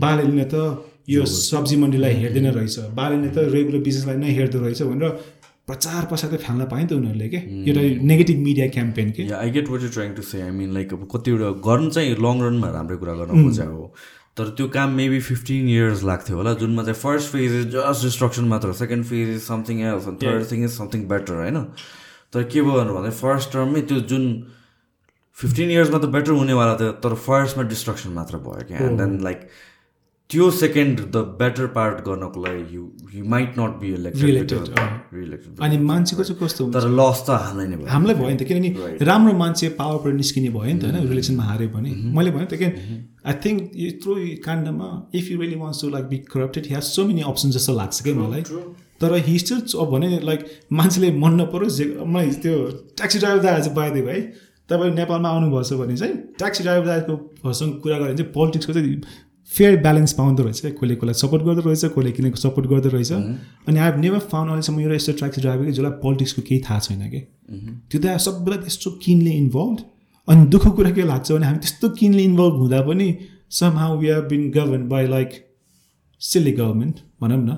बालेनले 0.00 0.48
त 0.54 0.64
यो 1.08 1.24
सब्जी 1.28 1.76
मन्डीलाई 1.76 2.14
हेर्दैन 2.24 2.46
रहेछ। 2.56 2.78
बालेनले 2.96 3.30
त 3.30 3.48
रेगुलर 3.54 3.80
बिजनेसलाई 3.84 4.16
नै 4.16 4.30
हेर्दो 4.40 4.58
रहेछ 4.64 4.82
भनेर 4.82 5.10
प्रचार 5.68 6.04
प्रसार 6.08 6.30
त 6.30 6.40
फाल्न 6.40 6.64
पायो 6.72 6.82
नि 6.82 6.88
त 6.88 6.92
उनीहरूले 6.92 7.28
के? 7.28 7.38
एउटा 7.68 7.82
नेगेटिभ 8.08 8.38
मिडिया 8.48 8.66
क्याम्पेन 8.72 9.10
के? 9.16 9.22
I 9.32 9.50
get 9.50 9.68
what 9.70 9.82
you 9.82 9.88
trying 9.96 10.12
to 10.14 10.22
say 10.32 10.40
I 10.42 10.50
mean 10.56 10.74
like 10.74 10.92
अब 10.92 11.08
कतिवटा 11.14 11.50
गर्नु 11.68 11.90
चाहिँ 11.96 12.16
लङ 12.26 12.36
रनमा 12.48 12.68
राम्रै 12.76 12.96
कुरा 13.04 13.14
गर्न 13.20 13.44
खोजेको 13.44 13.76
हो। 13.76 13.86
तर 14.38 14.48
त्यो 14.58 14.66
काम 14.74 14.94
मेबी 15.00 15.20
फिफ्टिन 15.20 15.68
इयर्स 15.68 16.02
लाग्थ्यो 16.04 16.36
होला 16.36 16.52
जुनमा 16.62 16.82
चाहिँ 16.82 17.00
first 17.00 17.32
phase 17.32 17.52
is 17.60 17.66
just 17.74 18.04
destruction 18.04 18.44
मात्र 18.52 18.72
second 18.80 19.04
phase 19.10 19.28
is 19.34 19.42
something 19.42 19.80
else 19.90 20.06
third 20.22 20.50
thing 20.50 20.64
is 20.64 20.70
something 20.78 21.06
better 21.08 21.34
होइन? 21.34 21.62
तर 22.32 22.42
के 22.54 22.62
भयो 22.62 22.94
भने 22.94 23.10
फर्स्ट 23.20 23.52
टर्ममै 23.52 23.80
त्यो 23.90 24.00
जुन 24.12 24.24
फिफ्टिन 25.36 25.70
इयर्समा 25.70 25.98
त 25.98 26.10
बेटर 26.16 26.32
हुनेवाला 26.40 26.74
थियो 26.80 26.92
तर 27.04 27.14
फर्स्टमा 27.28 27.62
डिस्ट्रक्सन 27.70 28.10
मात्र 28.18 28.38
भयो 28.48 28.66
क्या? 28.68 28.78
एन्ड 28.86 29.00
देन 29.00 29.20
लाइक 29.28 29.48
त्यो 30.34 30.50
सेकेन्ड 30.50 31.00
द 31.14 31.16
बेटर 31.40 31.66
पार्ट 31.74 31.98
गर्नको 32.06 32.44
लागि 32.44 32.62
you 32.76 32.82
you 33.14 33.24
might 33.32 33.58
not 33.58 33.72
be 33.80 33.92
elected 33.94 34.68
uh. 34.78 34.86
Reelected 35.14 35.60
अनि 35.62 35.76
मान्छेको 35.90 36.22
चाहिँ 36.24 36.38
कस्तो 36.40 36.64
हुन्छ? 36.64 36.74
तर 36.76 36.88
लस 37.00 37.18
त 37.26 37.36
हामीलाई 37.42 37.66
नै 37.66 37.76
भयो। 37.76 37.88
हामीलाई 37.88 38.14
भयो 38.14 38.28
नि 38.28 38.36
त 38.36 38.42
किनभने 38.48 39.04
राम्रो 39.06 39.34
मान्छे 39.40 39.68
पावरबाट 39.80 40.14
निस्किने 40.14 40.50
भयो 40.56 40.72
नि 40.74 40.80
त 40.80 40.84
होइन? 40.84 41.08
रिलेसनमा 41.08 41.44
हार्यो 41.50 41.68
भने 41.74 41.90
मैले 42.16 42.30
भने 42.36 42.46
त 42.46 42.54
कि 42.62 42.66
आई 43.24 43.34
थिङ्क 43.44 43.58
यत्रो 43.82 44.14
काण्डमा 44.46 44.88
if 45.14 45.30
you 45.30 45.36
really 45.40 45.58
wants 45.60 45.82
to 45.82 45.88
like 45.94 46.04
be 46.12 46.18
corrupted 46.32 46.66
he 46.66 46.74
has 46.74 46.86
so 46.90 47.04
many 47.10 47.22
option 47.32 47.50
जस्तो 47.56 47.72
लाग्छ 47.78 48.02
क्या 48.02 48.14
मलाई। 48.14 48.42
तर 49.00 49.14
हि 49.26 49.38
स्टिल 49.38 49.60
अब 49.82 49.88
भने 49.92 50.08
लाइक 50.30 50.40
मान्छेले 50.80 51.10
मन 51.22 51.40
नपरोस् 51.40 51.76
जे 51.78 51.86
मलाई 52.06 52.30
त्यो 52.42 52.56
ट्याक्सी 52.96 53.18
ड्राइभर 53.18 53.60
चाहिँ 53.60 53.74
बाइदियो 53.76 54.04
भाइ 54.06 54.20
तपाईँ 54.68 54.94
नेपालमा 54.94 55.28
आउनुभएछ 55.28 55.72
भने 55.82 55.96
चाहिँ 56.02 56.14
ट्याक्सी 56.42 56.62
ड्राइभर 56.64 56.98
भसँग 57.44 57.72
कुरा 57.82 57.98
गऱ्यो 57.98 58.08
भने 58.08 58.16
चाहिँ 58.18 58.32
पोलिटिक्सको 58.32 58.72
चाहिँ 58.72 58.98
फेयर 59.50 59.76
ब्यालेन्स 59.82 60.12
पाउँदो 60.12 60.42
रहेछ 60.42 60.60
कसले 60.78 60.94
कसलाई 60.96 61.14
सपोर्ट 61.14 61.42
गर्दो 61.44 61.62
रहेछ 61.68 61.84
कसले 61.94 62.12
किनेको 62.12 62.36
सपोर्ट 62.36 62.66
गर्दो 62.68 62.88
रहेछ। 62.88 63.12
अनि 63.12 63.78
आई 63.78 63.84
हेभ 63.84 63.98
नेभर 64.00 64.18
फाउन्ड 64.32 64.50
अहिलेसम्म 64.50 64.80
एउटा 64.80 64.94
यस्तो 64.94 65.12
ट्याक्सी 65.20 65.40
ड्राइभर 65.40 65.64
कि 65.64 65.72
जसलाई 65.72 65.90
पोलिटिक्सको 66.02 66.42
केही 66.48 66.60
थाहा 66.68 66.78
छैन 66.86 67.02
कि 67.10 67.20
त्यो 67.90 68.00
त 68.00 68.16
सबैलाई 68.26 68.58
त्यस्तो 68.64 68.90
किनले 69.04 69.32
इन्भल्भ 69.42 69.84
अनि 70.28 70.46
दुःखको 70.52 70.70
कुरा 70.78 70.90
के 70.96 71.02
लाग्छ 71.04 71.32
भने 71.32 71.46
हामी 71.46 71.58
त्यस्तो 71.58 71.88
किनले 72.00 72.22
इन्भल्भ 72.24 72.54
हुँदा 72.62 72.80
पनि 72.88 73.08
somehow 73.78 73.98
we 74.00 74.08
have 74.08 74.24
been 74.28 74.50
govern 74.50 74.88
by 74.88 75.06
like 75.06 75.30
silly 76.20 76.52
government 76.52 76.96
भनौँ 77.22 77.38
न। 77.38 77.56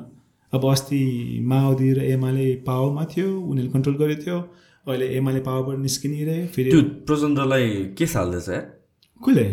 अब 0.53 0.65
अस्ति 0.71 1.01
माओवादी 1.45 1.93
र 1.93 2.03
एमाले 2.11 2.47
पावरमा 2.67 3.05
थियो 3.13 3.29
उनीहरूले 3.31 3.73
कन्ट्रोल 3.73 3.97
गरेको 3.97 4.23
थियो। 4.23 4.39
अहिले 4.87 5.07
एमाले 5.17 5.41
पावरबाट 5.47 5.79
निस्किने 5.79 6.25
रे 6.25 6.37
फेरि 6.55 6.71
त्यो 6.71 6.83
प्रचण्डलाई 7.07 7.69
के 7.99 8.07
साल्दैछ? 8.07 8.49
कसले? 9.21 9.47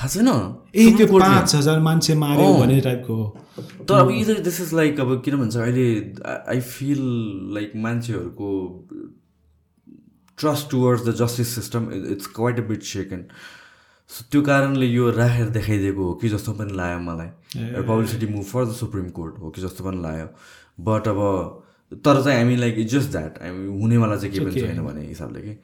थाहा 0.00 0.08
छैन? 0.08 0.28
ए 0.74 0.90
त्यो। 0.96 1.06
पाँच 1.12 1.54
हजार 1.54 1.78
मान्छे 1.80 2.14
मार्यो। 2.16 2.52
भन्ने 2.58 2.80
टाइपको। 2.80 3.14
हो 3.14 3.84
तर 3.84 3.94
अब 3.94 4.10
इदर 4.10 4.38
दिस 4.42 4.60
इज 4.60 4.74
लाइक 4.74 5.00
अब 5.00 5.20
किन 5.24 5.36
भन्छ 5.36 5.56
अहिले 5.56 5.86
आई 6.24 6.60
फिल 6.60 7.00
लाइक 7.54 7.72
मान्छेहरूको 7.76 8.50
trust 10.38 10.70
towards 10.70 11.02
the 11.06 11.14
justice 11.16 11.48
system 11.54 11.90
it's 12.12 12.26
quite 12.36 12.58
a 12.58 12.62
bit 12.68 12.82
second 12.90 13.24
so 14.10 14.24
त्यो 14.32 14.42
कारणले 14.42 14.86
यो 14.86 15.10
राखेर 15.10 15.48
देखाइदिएको 15.56 16.04
हो 16.04 16.14
कि 16.22 16.28
जस्तो 16.28 16.52
पनि 16.52 16.72
लाग्यो 16.76 17.00
मलाई। 17.00 17.82
Publicity 17.82 18.26
move 18.26 18.44
for 18.44 18.64
the 18.64 18.72
supreme 18.74 19.08
court 19.18 19.38
हो 19.40 19.50
कि 19.50 19.60
जस्तो 19.62 19.84
पनि 19.84 20.02
लाग्यो। 20.02 20.26
बट 20.84 21.08
अब 21.08 21.20
तर 21.92 22.22
चाहिँ 22.22 22.38
हामी 22.38 22.56
लाइक 22.56 22.78
इट्स 22.78 22.92
जस्ट 22.92 23.10
द्याट 23.10 23.38
हामी 23.42 23.80
हुनेवाला 23.80 24.16
चाहिँ 24.16 24.32
केही 24.32 24.44
पनि 24.44 24.54
के 24.54 24.60
छैन 24.60 24.82
भन्ने 24.86 25.06
हिसाबले 25.06 25.40
कि। 25.40 25.54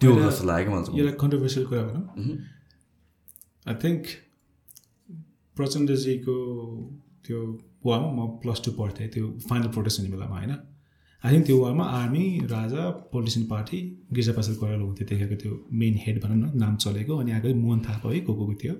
त्यो 0.00 0.14
जस्तो 0.22 0.46
लाग्यो 0.46 0.70
कि 0.70 0.92
मलाई 0.92 1.12
कन्ट्रोभर्सियल 1.20 1.66
कुरा 1.66 1.82
भनौँ। 1.82 2.04
आई 3.66 3.74
थिङ्क 3.82 4.02
प्रचण्डजीको 5.56 6.36
त्यो 7.26 7.38
वारमा 7.86 8.10
म 8.16 8.26
प्लस 8.42 8.58
टू 8.64 8.70
पढ्थेँ 8.78 9.08
त्यो 9.14 9.24
फाइनल 9.48 9.68
प्रोटेस्ट 9.74 10.00
हुने 10.00 10.10
बेलामा 10.14 10.36
होइन? 10.38 10.52
आई 11.24 11.32
थिङ्क 11.34 11.46
त्यो 11.46 11.56
वारमा 11.62 11.84
आर्मी 12.00 12.24
राजा 12.50 12.82
पोलिटिसियन 13.12 13.46
पार्टी 13.46 13.78
गिरिजा 14.12 14.32
प्रसाद 14.36 14.56
कोइराला 14.60 14.84
हुन्थ्यो 14.84 15.06
त्यतिखेरको 15.08 15.36
त्यो 15.42 15.52
मेन 15.80 15.94
हेड 16.04 16.16
भनौँ 16.22 16.36
न 16.36 16.58
नाम 16.62 16.76
चलेको 16.84 17.16
अनि 17.22 17.30
आएको 17.32 17.54
मोहन 17.64 17.80
थापा 17.88 18.08
है 18.12 18.20
को 18.26 18.34
को 18.34 18.54
थियो। 18.62 18.74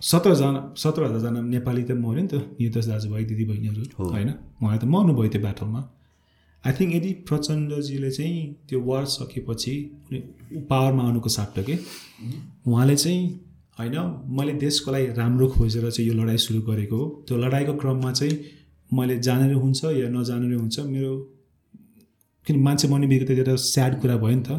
सत्रजना 0.00 0.60
सत्र 0.82 1.04
हजारजना 1.04 1.40
नेपाली 1.54 1.82
त 1.82 1.90
मऱ्यो 2.04 2.22
नि 2.22 2.28
त 2.32 2.34
यो 2.60 2.70
दस 2.76 2.86
दाजुभाइ 2.88 3.24
दिदीबहिनीहरू 3.30 3.82
होइन? 4.12 4.30
उहाँहरू 4.62 4.80
त 4.80 4.84
मर्नुभयो 4.94 5.28
त्यो 5.34 5.40
ब्याटलमा 5.46 5.80
आई 6.64 6.72
थिङ्क 6.78 6.94
यदि 6.94 7.10
प्रचण्डजीले 7.28 8.10
चाहिँ 8.18 8.38
त्यो 8.68 8.78
वार 8.88 9.04
सकेपछि 9.16 9.74
पावरमा 10.70 11.02
आउनुको 11.08 11.28
साट्टो 11.36 11.62
के? 11.68 11.76
उहाँले 12.68 12.96
चाहिँ 12.96 13.20
होइन? 13.78 13.96
मैले 14.36 14.52
देशको 14.58 14.90
लागि 14.92 15.06
राम्रो 15.16 15.46
खोजेर 15.48 15.90
चाहिँ 15.90 16.08
यो 16.10 16.14
लडाइँ 16.14 16.38
सुरु 16.38 16.60
गरेको 16.62 16.96
हो। 16.96 17.24
त्यो 17.28 17.36
लडाइँको 17.38 17.74
क्रममा 17.78 18.12
चाहिँ 18.12 18.34
मैले 18.90 19.18
जानेर 19.18 19.54
हुन्छ 19.54 19.84
या 19.84 20.08
नजानेर 20.08 20.54
हुन्छ 20.54 20.78
मेरो 20.80 21.12
किन 22.46 22.56
मान्छे 22.62 22.88
मर्ने 22.88 23.06
बित्तिकै 23.06 23.34
एउटा 23.34 23.54
स्याड 23.56 24.00
कुरा 24.00 24.16
भयो 24.16 24.36
नि 24.36 24.42
त। 24.42 24.50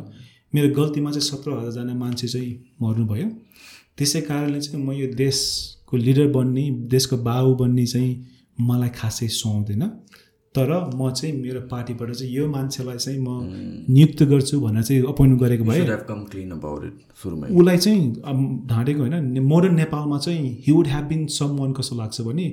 मेरो 0.54 0.68
गल्तीमा 0.76 1.12
चाहिँ 1.12 1.28
सत्र 1.30 1.52
हजारजना 1.52 1.94
मान्छे 1.94 2.28
चाहिँ 2.28 2.52
मर्नुभयो। 2.82 3.28
त्यसै 3.98 4.22
कारणले 4.22 4.60
चाहिँ 4.62 4.86
म 4.86 4.92
यो 4.92 5.08
देशको 5.14 5.98
लिडर 5.98 6.28
बन्ने 6.32 6.64
देशको 6.88 7.18
बाबु 7.18 7.52
बन्ने 7.62 7.86
चाहिँ 7.86 8.12
मलाई 8.62 8.90
खासै 8.90 9.28
सुहाउँदैन। 9.28 9.84
तर 10.56 10.70
म 10.96 11.10
चाहिँ 11.12 11.34
मेरो 11.42 11.60
पार्टीबाट 11.72 12.12
चाहिँ 12.12 12.34
यो 12.34 12.48
मान्छेलाई 12.48 12.98
चाहिँ 12.98 13.20
म 13.20 13.86
नियुक्त 13.90 14.24
गर्छु 14.24 14.60
भनेर 14.60 14.84
चाहिँ 14.84 15.02
अपोइन्ट 15.08 15.40
गरेको 15.42 15.64
भए 15.64 15.80
उसलाई 17.60 17.78
चाहिँ 17.78 18.02
अब 18.26 18.68
ढाँटेको 18.70 19.00
होइन 19.00 19.40
मोडर्न 19.46 19.76
नेपालमा 19.76 20.18
चाहिँ 20.18 20.50
he 20.68 20.72
would 20.72 20.88
have 20.88 21.06
been 21.06 21.26
someone 21.58 21.74
कस्तो 21.74 21.96
लाग्छ 21.96 22.22
भने 22.22 22.48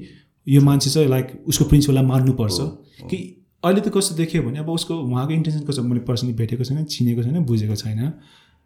यो 0.46 0.60
मान्छे 0.62 0.90
चाहिँ 0.90 1.08
लाइक 1.08 1.32
उसको 1.48 1.64
प्रिन्सिपललाई 1.64 2.04
मार्नुपर्छ 2.04 2.58
कि 3.10 3.18
अहिले 3.64 3.80
त 3.80 3.92
कस्तो 3.96 4.14
देखियो 4.14 4.42
भने 4.42 4.58
अब 4.58 4.70
उसको 4.70 4.94
उहाँको 4.94 5.32
इन्टेन्सन 5.32 5.64
कस्तो 5.66 5.82
मैले 5.82 6.00
पर्सनली 6.00 6.34
भेटेको 6.34 6.64
छैन 6.64 6.84
चिनेको 6.84 7.22
छैन 7.22 7.44
बुझेको 7.44 7.76
छैन। 7.76 8.12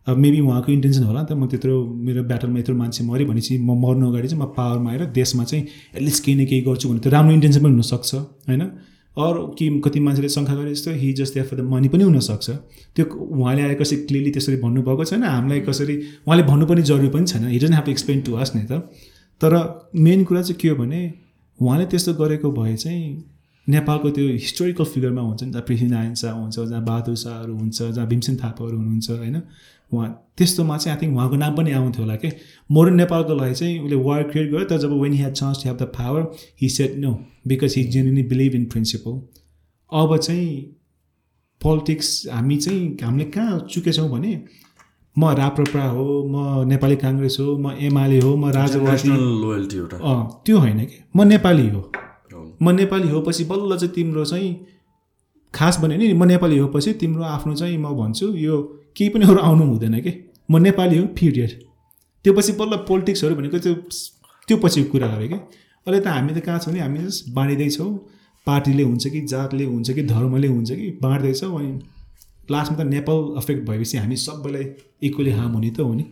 अब 0.07 0.17
मेबी 0.17 0.41
उहाँको 0.41 0.73
इन्टेन्सन 0.73 1.03
होला 1.05 1.21
नि 1.23 1.27
त 1.31 1.33
म 1.33 1.47
त्यत्रो 1.47 1.75
मेरो 1.87 2.23
ब्याटलमा 2.25 2.59
यत्रो 2.59 2.75
मान्छे 2.77 3.05
मऱ्यो 3.05 3.27
भनेपछि 3.27 3.59
म 3.59 3.79
मर्नु 3.81 4.11
अगाडि 4.11 4.29
चाहिँ 4.29 4.43
म 4.43 4.47
पावरमा 4.57 4.91
आएर 4.91 5.05
देशमा 5.15 5.45
चाहिँ 5.45 5.65
एटलिस्ट 5.97 6.25
केही 6.25 6.37
न 6.37 6.47
केही 6.47 6.61
गर्छु 6.69 6.89
भने 6.89 7.01
त्यो 7.01 7.13
राम्रो 7.13 7.33
इन्टेन्सन 7.35 7.61
पनि 7.63 7.73
हुनसक्छ 7.73 8.15
होइन? 8.15 8.63
अरू 9.17 9.47
कि 9.59 9.69
कति 9.85 10.01
मान्छेले 10.01 10.29
शङ्का 10.29 10.55
गरे 10.55 10.73
जस्तो 10.73 10.91
he 10.91 11.13
just 11.13 11.39
for 11.39 11.57
the 11.57 11.61
money 11.71 11.89
पनि 11.89 12.05
हुनसक्छ। 12.05 12.51
त्यो 12.97 13.05
उहाँले 13.05 13.63
आएर 13.63 13.75
कसरी 13.75 13.97
क्लियरली 14.07 14.31
त्यसरी 14.31 14.57
भन्नुभएको 14.57 15.05
छैन। 15.05 15.25
हामीलाई 15.25 15.61
कसरी 15.61 15.97
उहाँले 16.27 16.43
भन्नुपर्ने 16.43 16.83
जरुरी 16.83 17.09
पनि 17.09 17.27
छैन। 17.27 17.49
He 17.49 17.59
doesn't 17.59 17.73
have 17.73 17.85
to 17.85 17.91
explain 17.91 18.21
to 18.23 18.33
us 18.35 18.53
नि 18.57 18.63
त 18.71 18.73
तर 19.41 19.53
मेन 19.97 20.25
कुरा 20.25 20.43
चाहिँ 20.43 20.59
के 20.61 20.69
हो 20.69 20.77
भने 20.77 21.01
उहाँले 21.59 21.87
त्यस्तो 21.87 22.15
गरेको 22.15 22.51
भए 22.53 22.77
चाहिँ 22.77 23.25
नेपालको 23.69 24.11
त्यो 24.11 24.29
हिस्टोरिकल 24.29 24.85
फिगरमा 24.85 25.23
हुन्छ 25.23 25.43
नि 25.43 25.51
जहाँ 25.51 25.65
पृथ्वीनारायण 25.69 26.15
शाह 26.15 26.33
हुन्छ 26.33 26.59
जहाँ 26.61 26.85
बहादुर 26.85 27.17
शाहहरू 27.17 27.57
हुन्छ 27.57 27.83
जहाँ 27.83 28.07
भीमसेन 28.09 28.37
थापाहरू 28.37 28.77
हुनुहुन्छ 28.77 29.11
होइन? 29.11 29.37
उहाँ 29.93 30.27
त्यस्तोमा 30.39 30.77
चाहिँ 30.77 30.99
आई 30.99 31.07
थिङ्क 31.07 31.17
उहाँको 31.17 31.37
नाम 31.37 31.57
पनि 31.57 31.73
आउँथ्यो 31.73 32.03
होला 32.03 32.17
कि? 32.17 32.31
मोडर्न 32.71 32.95
नेपालको 32.95 33.35
लागि 33.35 33.55
चाहिँ 33.55 33.79
उसले 33.81 33.97
वार 33.97 34.23
क्रिएट 34.23 34.51
गर्यो 34.51 34.65
तर 34.65 34.79
जब 34.79 35.01
when 35.01 35.13
had 35.13 35.33
chance 35.33 35.63
to 35.63 35.69
have 35.69 35.79
the 35.79 35.83
power 35.83 36.33
he 36.63 36.69
said 36.69 36.97
no 36.97 37.19
because 37.47 37.75
he 37.77 37.85
genuinely 37.85 38.23
believe 38.23 38.55
in 38.55 38.65
principle 38.65 39.21
अब 39.93 40.17
चाहिँ 40.17 40.77
पोलिटिक्स 41.63 42.29
हामी 42.33 42.57
चाहिँ 42.57 42.97
हामीले 43.03 43.31
कहाँ 43.31 43.59
चुकेछौँ 43.71 44.11
भने 44.11 44.45
म 45.19 45.29
राप्रपा 45.31 45.85
हो 45.85 46.25
म 46.31 46.69
नेपाली 46.69 46.97
काङ्ग्रेस 46.97 47.37
हो 47.41 47.59
म 47.59 47.71
एमाले 47.71 48.21
हो 48.21 48.37
म 48.37 48.51
राजवादी 48.51 49.11
अँ 50.03 50.43
त्यो 50.47 50.59
होइन 50.59 50.79
कि? 50.79 51.05
म 51.17 51.23
नेपाली 51.23 51.69
हो। 51.69 51.93
हो। 52.35 52.59
म 52.63 52.71
नेपाली 52.71 53.09
हो 53.09 53.21
पछि 53.21 53.45
बल्ल 53.45 53.77
चाहिँ 53.79 53.95
तिम्रो 53.95 54.25
चाहिँ 54.25 54.67
खास 55.55 55.81
भन्यो 55.81 55.99
नि 55.99 56.13
म 56.13 56.25
नेपाली 56.25 56.59
हो 56.59 56.69
पछि 56.69 56.93
तिम्रो 56.93 57.23
आफ्नो 57.23 57.55
चाहिँ 57.55 57.79
म 57.79 57.89
भन्छु 57.89 58.27
यो 58.35 58.80
केही 58.97 59.09
पनि 59.11 59.25
अरू 59.27 59.41
आउनु 59.41 59.65
हुँदैन 59.65 60.01
कि? 60.01 60.13
म 60.51 60.59
नेपाली 60.59 60.99
हो 60.99 61.07
पिरियड 61.19 61.51
त्यो 62.25 62.33
पछि 62.35 62.53
बल्ल 62.61 62.77
पोलिटिक्सहरू 62.89 63.35
भनेको 63.35 63.59
त्यो 63.59 63.75
त्यो 64.49 64.57
पछि 64.65 64.83
कुरा 64.93 65.09
गरेँ 65.15 65.29
कि? 65.29 65.39
अहिले 65.87 66.01
त 66.01 66.07
हामी 66.09 66.33
त 66.35 66.45
कहाँ 66.47 66.59
छौँ 66.59 66.75
नि? 66.75 66.81
हामी 66.81 66.99
जस्ट 66.99 67.33
बाँडिँदैछौँ 67.35 67.91
पार्टीले 68.47 68.83
हुन्छ 68.83 69.07
कि 69.07 69.21
जातले 69.31 69.65
हुन्छ 69.65 69.91
कि 69.91 70.03
धर्मले 70.03 70.49
हुन्छ 70.49 70.71
कि 70.73 70.91
बाँड्दैछौँ 71.03 71.59
अनि 71.59 71.73
लास्टमा 72.51 72.77
त 72.79 72.87
नेपाल 72.89 73.19
अफेक्ट 73.39 73.63
भएपछि 73.69 73.97
हामी 73.99 74.17
सबैलाई 74.17 74.65
इक्वली 75.07 75.31
हार्म 75.31 75.53
हुने 75.53 75.71
त 75.71 75.81
हो 75.81 75.95
नि। 75.95 76.05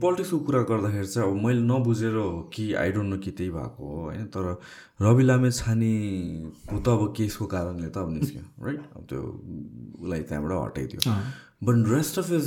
पोलिटिक्सको 0.00 0.38
कुरा 0.44 0.60
गर्दाखेरि 0.68 1.06
चाहिँ 1.06 1.30
अब 1.30 1.36
मैले 1.44 1.60
नबुझेर 1.64 2.14
हो 2.14 2.28
कि 2.52 2.72
आई 2.74 2.92
डोन्ट 2.92 3.10
नो 3.10 3.18
कि 3.24 3.30
त्यही 3.30 3.50
भएको 3.50 3.80
हो 3.88 4.02
होइन? 4.02 4.24
तर 4.34 4.44
रवि 5.02 5.24
लामे 5.24 5.50
छानेको 5.50 6.78
त 6.84 6.88
अब 6.88 7.02
केसको 7.16 7.46
कारणले 7.54 7.88
त 7.88 7.96
अब 7.96 8.12
निस्क्यो 8.12 8.44
राइट 8.66 8.80
अब 8.96 9.02
त्यो 9.08 9.20
उसलाई 10.02 10.20
त्यहाँबाट 10.28 10.52
हटाइदियो। 10.68 11.00
But 11.62 11.88
rest 11.92 12.18
of 12.18 12.30
his 12.32 12.46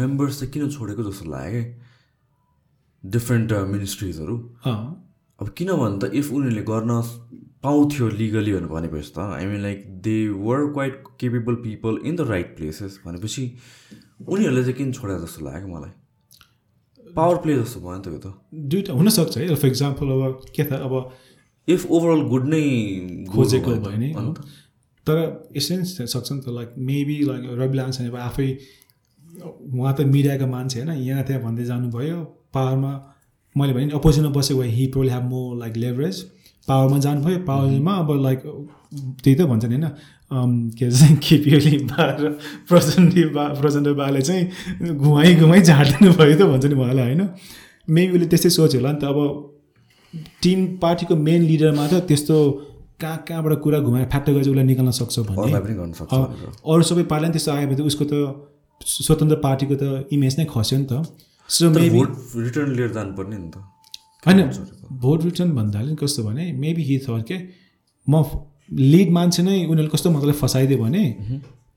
members 0.00 0.40
चाहिँ 0.40 0.52
किन 0.52 0.70
छोडेको 0.70 1.02
जस्तो 1.10 1.30
लाग्यो? 1.30 1.62
डिफ्रेन्ट 3.04 3.52
मिनिस्ट्रिजहरू 3.72 4.36
अब 4.66 5.48
किनभने 5.58 5.98
त 5.98 6.12
इफ 6.14 6.32
उनीहरूले 6.32 6.62
गर्न 6.70 7.00
पाउँथ्यो 7.62 8.08
लिगली 8.08 8.52
भनेर 8.52 8.66
भनेपछि 8.70 9.12
त 9.16 9.18
I 9.18 9.46
mean 9.46 9.60
like 9.62 9.84
they 10.02 10.16
were 10.30 10.66
quite 10.72 11.02
capable 11.20 11.54
people 11.62 11.98
in 12.04 12.16
the 12.16 12.20
right 12.28 12.56
places 12.56 13.00
भनेपछि 13.06 13.44
उनीहरूले 14.28 14.62
चाहिँ 14.62 14.76
किन 14.78 14.92
छोडा 14.92 15.18
जस्तो 15.18 15.44
लाग्यो 15.44 15.68
मलाई? 15.68 15.90
पावर 17.16 17.36
प्ले 17.42 17.54
जस्तो 17.56 17.80
भयो 17.80 17.96
नि 17.96 18.02
त 18.02 18.08
यो 18.08 18.18
त। 18.18 18.34
दुइटा 18.70 18.92
हुनसक्छ 18.92 19.38
है। 19.38 19.54
फर 19.54 19.66
इक्जाम्पल 19.66 20.06
अब 20.06 20.22
के 20.56 20.64
त 20.64 20.72
अब 20.72 20.94
इफ 21.68 21.86
ओभरअल 21.86 22.20
गुड 22.28 22.44
नै 22.48 22.62
खोजेको 23.32 23.70
भयो 23.86 23.98
नि। 23.98 24.08
तर 25.08 25.18
एसेन्स 25.56 25.96
सक्छ 26.06 26.28
नि 26.32 26.40
त 26.40 26.54
like 26.56 26.74
maybe 26.88 27.16
like 27.24 27.42
Rabi 27.60 27.76
Lama 27.76 27.90
छैन 27.92 28.16
आफै 28.22 28.48
उहाँ 29.72 29.94
त 29.94 30.00
मिडियाको 30.08 30.46
मान्छे 30.48 30.80
होइन 30.80 30.90
यहाँ 31.02 31.22
त्यहाँ 31.24 31.42
भन्दै 31.42 31.64
जानुभयो 31.64 32.18
पावरमा 32.54 32.92
मैले 33.56 33.72
भने 33.72 33.90
अपोजिसनमा 33.94 34.30
बसेको 34.32 34.60
भए 34.60 34.68
he 34.70 34.86
probably 34.92 35.08
have 35.08 35.24
more 35.26 35.56
like 35.58 35.76
leverage 35.76 36.16
पावरमा 36.68 36.98
जानुभयो 36.98 37.38
पावरमा 37.46 37.92
अब 37.98 38.10
लाइक 38.22 38.40
त्यही 39.18 39.34
त 39.36 39.42
भन्छ 39.50 39.64
नि 39.64 39.74
होइन 39.74 39.84
अम, 40.30 40.50
के 40.70 40.86
भन्छ 40.86 41.18
केपी 41.24 41.54
ओली 41.56 41.76
बा 41.90 42.04
र 42.20 42.30
प्रचण्ड 42.68 43.14
बा 43.34 43.44
प्रचण्ड 43.60 43.88
बाले 43.96 44.20
चाहिँ 44.22 44.92
घुमाइ 44.96 45.34
घुमाइ 45.36 45.60
झाडिदिनु 45.62 46.12
भयो 46.14 46.36
त 46.38 46.48
भन्छ 46.50 46.64
नि 46.66 46.74
उहाँलाई 46.74 47.04
होइन? 47.04 47.22
मेबी 47.88 48.12
उसले 48.14 48.26
त्यस्तै 48.28 48.50
सोच्यो 48.50 48.80
होला 48.80 48.92
नि 48.92 48.98
त 49.00 49.04
अब 49.04 49.18
टिम 50.42 50.66
पार्टीको 50.82 51.16
मेन 51.18 51.40
लिडरमा 51.42 51.86
त 51.88 52.02
त्यस्तो 52.08 52.36
कहाँ 53.00 53.16
कहाँबाट 53.28 53.58
कुरा 53.64 53.78
घुमाएर 53.80 54.06
फ्याक्ट 54.12 54.30
गरेर 54.30 54.50
उसलाई 54.50 54.64
निकाल्न 54.64 54.90
सक्छ 54.98 55.18
भने। 55.28 55.52
अरू 56.72 56.82
सबै 56.90 57.02
पार्टीलाई 57.12 57.32
त्यस्तो 57.32 57.52
आयो 57.52 57.66
भने 57.68 57.76
त 57.76 57.80
उसको 57.90 58.04
त 58.10 58.14
स्वतन्त्र 59.06 59.36
पार्टीको 59.46 59.74
त 59.82 59.84
इमेज 60.12 60.38
नै 60.38 60.44
खस्यो 60.54 60.78
नि 60.78 60.86
त। 60.90 60.92
सो 61.48 61.70
मेबी 61.70 61.98
भोट 61.98 62.10
रिटर्न 62.46 62.68
लिएर 62.76 62.90
जानुपर्ने 62.92 63.36
नि 63.38 63.50
त। 63.50 63.56
होइन 64.26 64.38
भोट 65.02 65.24
रिटर्न 65.24 65.50
भन्दाखेरि 65.54 65.96
कस्तो 66.02 66.22
भने 66.24 66.44
मेबी 66.64 66.82
हि 66.88 66.98
थट 67.06 67.22
के 67.30 67.38
म 68.06 68.24
लिड 68.92 69.10
मान्छे 69.12 69.42
नै 69.42 69.56
उनीहरूले 69.64 69.92
कस्तो 69.94 70.10
मजाले 70.10 70.34
फसाइदियो 70.42 70.78
भने 70.78 71.04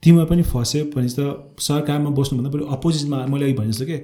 तिमीहरू 0.04 0.28
पनि 0.30 0.44
फस्यो 0.50 0.84
भने 0.96 1.10
त 1.18 1.20
सरकारमा 1.62 2.10
बस्नुभन्दा 2.18 2.50
बरु 2.52 2.64
अपोजिटमा 2.76 3.18
मैले 3.32 3.46
अघि 3.46 3.56
भने 3.60 3.72
जस्तो 3.72 3.86
के 3.86 3.98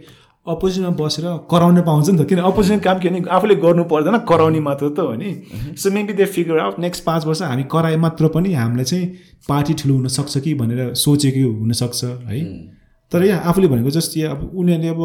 अपोजिटमा 0.47 0.89
बसेर 0.95 1.25
कराउन 1.51 1.81
पाउँछ 1.81 2.09
नि 2.09 2.17
त। 2.17 2.27
किन 2.29 2.39
अपोजिसन 2.41 2.79
काम 2.79 2.99
के 2.99 3.09
भने 3.09 3.21
आफूले 3.29 3.55
गर्नु 3.55 3.83
पर्दैन 3.91 4.17
कराउने 4.29 4.59
मात्र 4.59 4.89
त 4.89 4.99
हो 4.99 5.13
नि। 5.15 5.31
So 5.75 5.91
maybe 5.91 6.13
they 6.13 6.25
figure 6.27 6.59
out 6.59 6.79
next 6.79 7.03
पाँच 7.03 7.25
वर्ष 7.25 7.41
हामी 7.41 7.63
कराए 7.71 7.97
मात्र 7.97 8.27
पनि 8.35 8.53
हामीलाई 8.53 8.85
चाहिँ 8.85 9.05
पार्टी 9.49 9.73
ठुलो 9.73 9.93
हुनसक्छ 9.95 10.37
कि 10.37 10.53
भनेर 10.55 10.93
सोचेको 10.95 11.51
हुनसक्छ 11.59 12.03
है। 12.03 12.39
तर 13.11 13.23
यहाँ 13.23 13.43
आफूले 13.43 13.67
भनेको 13.67 13.89
जस्तै 13.89 14.21
अब 14.29 14.51
उनीहरूले 14.53 14.89
अब 14.89 15.01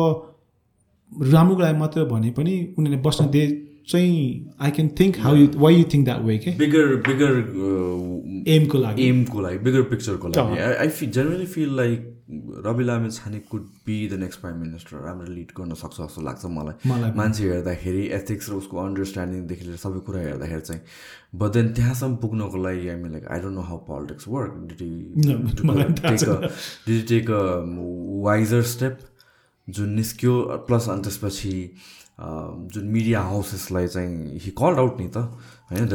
राम्रोको 1.32 1.62
लागि 1.62 1.78
मात्र 1.78 2.04
भने 2.06 2.30
पनि 2.30 2.54
उनीहरूले 2.78 3.02
बस्न 3.02 3.26
दे 3.30 3.42
चाहिँ 3.88 4.54
I 4.60 4.70
can 4.70 4.88
think 5.00 5.18
how 5.18 5.36
you 5.36 5.48
why 5.56 5.74
you 5.74 5.84
think 5.94 6.04
that 6.04 6.22
way 6.22 6.38
के 6.38 6.50
बिगर 6.58 6.94
बिगर 7.08 7.32
एमको 8.54 8.78
लागि 8.78 9.08
एमको 9.08 9.40
लागि 9.40 9.58
बिगर 9.58 9.82
पिक्चरको 9.92 10.28
लागि 10.28 10.60
आई 10.62 10.88
fee 10.88 11.06
generally 11.18 11.46
feel 11.46 11.76
like 11.76 12.08
Rabi 12.66 12.84
Lamichhane 13.10 13.38
could 13.50 13.62
be 13.86 13.96
the 14.08 14.18
next 14.20 14.40
prime 14.40 14.56
minister 14.58 14.96
राम्रो 15.04 15.32
लिड 15.32 15.50
गर्न 15.56 15.74
सक्छ 15.74 15.96
जस्तो 16.00 16.22
लाग्छ 16.22 16.44
मलाई। 16.48 17.10
मान्छे 17.16 17.44
हेर्दाखेरि 17.44 18.04
एथिक्स 18.18 18.48
र 18.50 18.54
उसको 18.54 18.76
अन्डरस्ट्यान्डिङदेखि 18.78 19.64
लिएर 19.64 19.76
सबै 19.76 20.00
कुरा 20.06 20.20
हेर्दाखेरि 20.20 20.60
चाहिँ 20.60 20.82
बट 21.42 21.52
देन 21.52 21.72
त्यहाँसम्म 21.74 22.16
पुग्नको 22.24 22.62
लागि 22.62 22.88
I 22.88 22.96
mean 23.02 23.12
like 23.12 23.26
I 23.26 23.40
don't 23.40 23.56
know 23.56 23.62
how 23.62 23.78
politics 23.88 24.28
work 24.28 24.52
did 26.86 27.08
take 27.08 27.30
a 27.30 27.42
wiser 28.28 28.62
step 28.74 28.98
जुन 29.68 29.88
निस्क्यो 29.94 30.34
प्लस 30.68 30.88
अनि 30.88 31.02
त्यसपछि 31.02 31.52
जुन 32.74 32.84
मिडिया 32.96 33.20
हाउसेसलाई 33.30 33.86
चाहिँ 33.94 34.38
हि 34.44 34.50
कल्ड 34.60 34.78
आउट 34.78 35.00
नि 35.00 35.08
त 35.16 35.18
होइन 35.70 35.88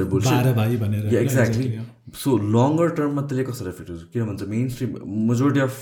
एक्ज्याक्टली 1.21 1.67
सो 2.23 2.37
लङ्गर 2.55 2.89
टर्ममा 2.97 3.21
त्यसले 3.27 3.43
कसरी 3.51 3.69
इफेक्ट 3.69 3.89
हुन्छ? 3.89 4.03
किन 4.13 4.25
भन्छ 4.29 4.43
main 4.53 4.67
stream 4.75 4.91
majority 5.29 5.59
of 5.59 5.75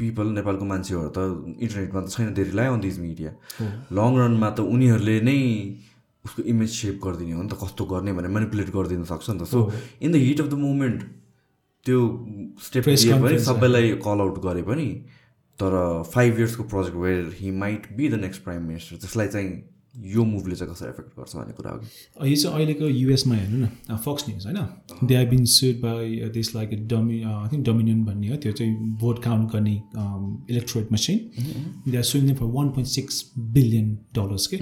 people 0.00 0.26
नेपालको 0.38 0.64
मान्छेहरू 0.72 1.08
त 1.16 1.18
इन्टरनेटमा 1.60 2.00
त 2.00 2.08
छैन 2.16 2.34
they 2.34 2.42
rely 2.50 2.66
on 2.74 2.80
these 2.80 2.98
media 3.06 3.30
long 3.98 4.10
रनमा 4.20 4.50
त 4.50 4.60
उनीहरूले 4.74 5.16
नै 5.28 5.38
उसको 6.24 6.42
इमेज 6.52 6.70
सेप 6.76 6.96
गरिदिने 7.04 7.32
हो 7.32 7.42
नि 7.42 7.48
त 7.48 7.58
कस्तो 7.64 7.84
गर्ने 7.92 8.12
भनेर 8.16 8.30
मेनिपुलेट 8.36 8.70
गरिदिन 8.76 9.04
सक्छ 9.10 9.26
नि 9.30 9.38
त। 9.40 9.44
So 9.52 9.58
in 10.00 10.12
the 10.12 10.16
heat 10.24 10.40
of 10.40 10.48
the 10.48 10.54
moment 10.64 11.02
त्यो 11.86 11.98
स्टेप 12.68 12.88
लिए 12.88 13.20
पनि 13.24 13.38
सबैलाई 13.48 13.92
कल 14.06 14.24
आउट 14.24 14.40
गरे 14.46 14.62
पनि 14.70 14.88
तर 15.58 15.76
five 16.14 16.38
इयर्सको 16.38 16.62
project 16.72 16.96
where 17.04 17.30
he 17.40 17.50
might 17.62 17.86
be 17.96 18.08
the 18.08 18.20
next 18.24 18.44
prime 18.44 18.62
minister 18.68 18.96
त्यसलाई 19.04 19.28
चाहिँ 19.36 19.52
यो 19.94 20.24
मुभले 20.24 20.54
चाहिँ 20.56 20.72
कसरी 20.72 20.88
एफेक्ट 20.88 21.18
गर्छ 21.18 21.36
भन्ने 21.36 21.52
कुरा 21.52 21.70
हो 21.70 21.78
कि? 21.78 22.30
यो 22.30 22.36
चाहिँ 22.36 22.56
अहिलेको 22.56 22.88
युएसमा 22.88 23.34
हेर्नु 23.34 23.58
न। 23.58 23.96
फक्स 24.04 24.28
न्युज 24.28 24.46
होइन? 24.46 24.58
They 25.04 25.16
have 25.16 25.28
been 25.30 25.44
sued 25.54 25.80
by 25.82 26.30
this 26.34 26.54
like 26.56 26.86
डमि 26.88 27.22
I 27.22 27.48
think 27.52 27.64
Dominion 27.66 28.04
भन्ने 28.04 28.28
हो। 28.28 28.36
त्यो 28.36 28.52
चाहिँ 28.52 28.74
भोट 29.00 29.22
काउन्ट 29.24 29.52
गर्ने 29.52 29.74
electronic 30.50 30.88
machine 30.92 31.18
they 31.90 31.96
are 31.96 32.02
suing 32.12 32.34
for 32.34 32.46
one 32.56 32.68
point 32.70 32.90
six 32.90 33.22
billion 33.38 33.94
dollars 34.14 34.46
के 34.46 34.58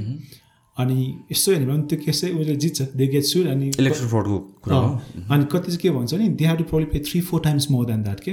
अनि 0.79 0.97
यस्तो 1.33 1.53
हेर्नु 1.53 1.73
भने 1.73 1.83
त्यो 1.89 1.99
केस 2.05 2.21
चाहिँ 2.21 2.35
उसले 2.41 2.55
जित्छ 2.57 2.83
दे 2.97 3.07
गेट 3.07 3.25
सुड 3.25 3.47
अनि 3.49 3.69
इलेक्सन 3.79 4.07
फ्रडको 4.09 4.39
कुरा 4.65 4.77
हो। 4.77 4.91
अनि 5.35 5.45
कति 5.53 5.67
चाहिँ 5.67 5.79
के 5.83 5.91
भन्छ 5.91 6.15
नि 6.15 6.29
they 6.29 6.45
have 6.47 6.59
to 6.59 6.65
problem 6.65 6.91
pay 6.93 6.99
three 7.09 7.21
four 7.29 7.41
times 7.45 7.71
more 7.71 7.87
than 7.87 8.03
that 8.03 8.21
के? 8.21 8.33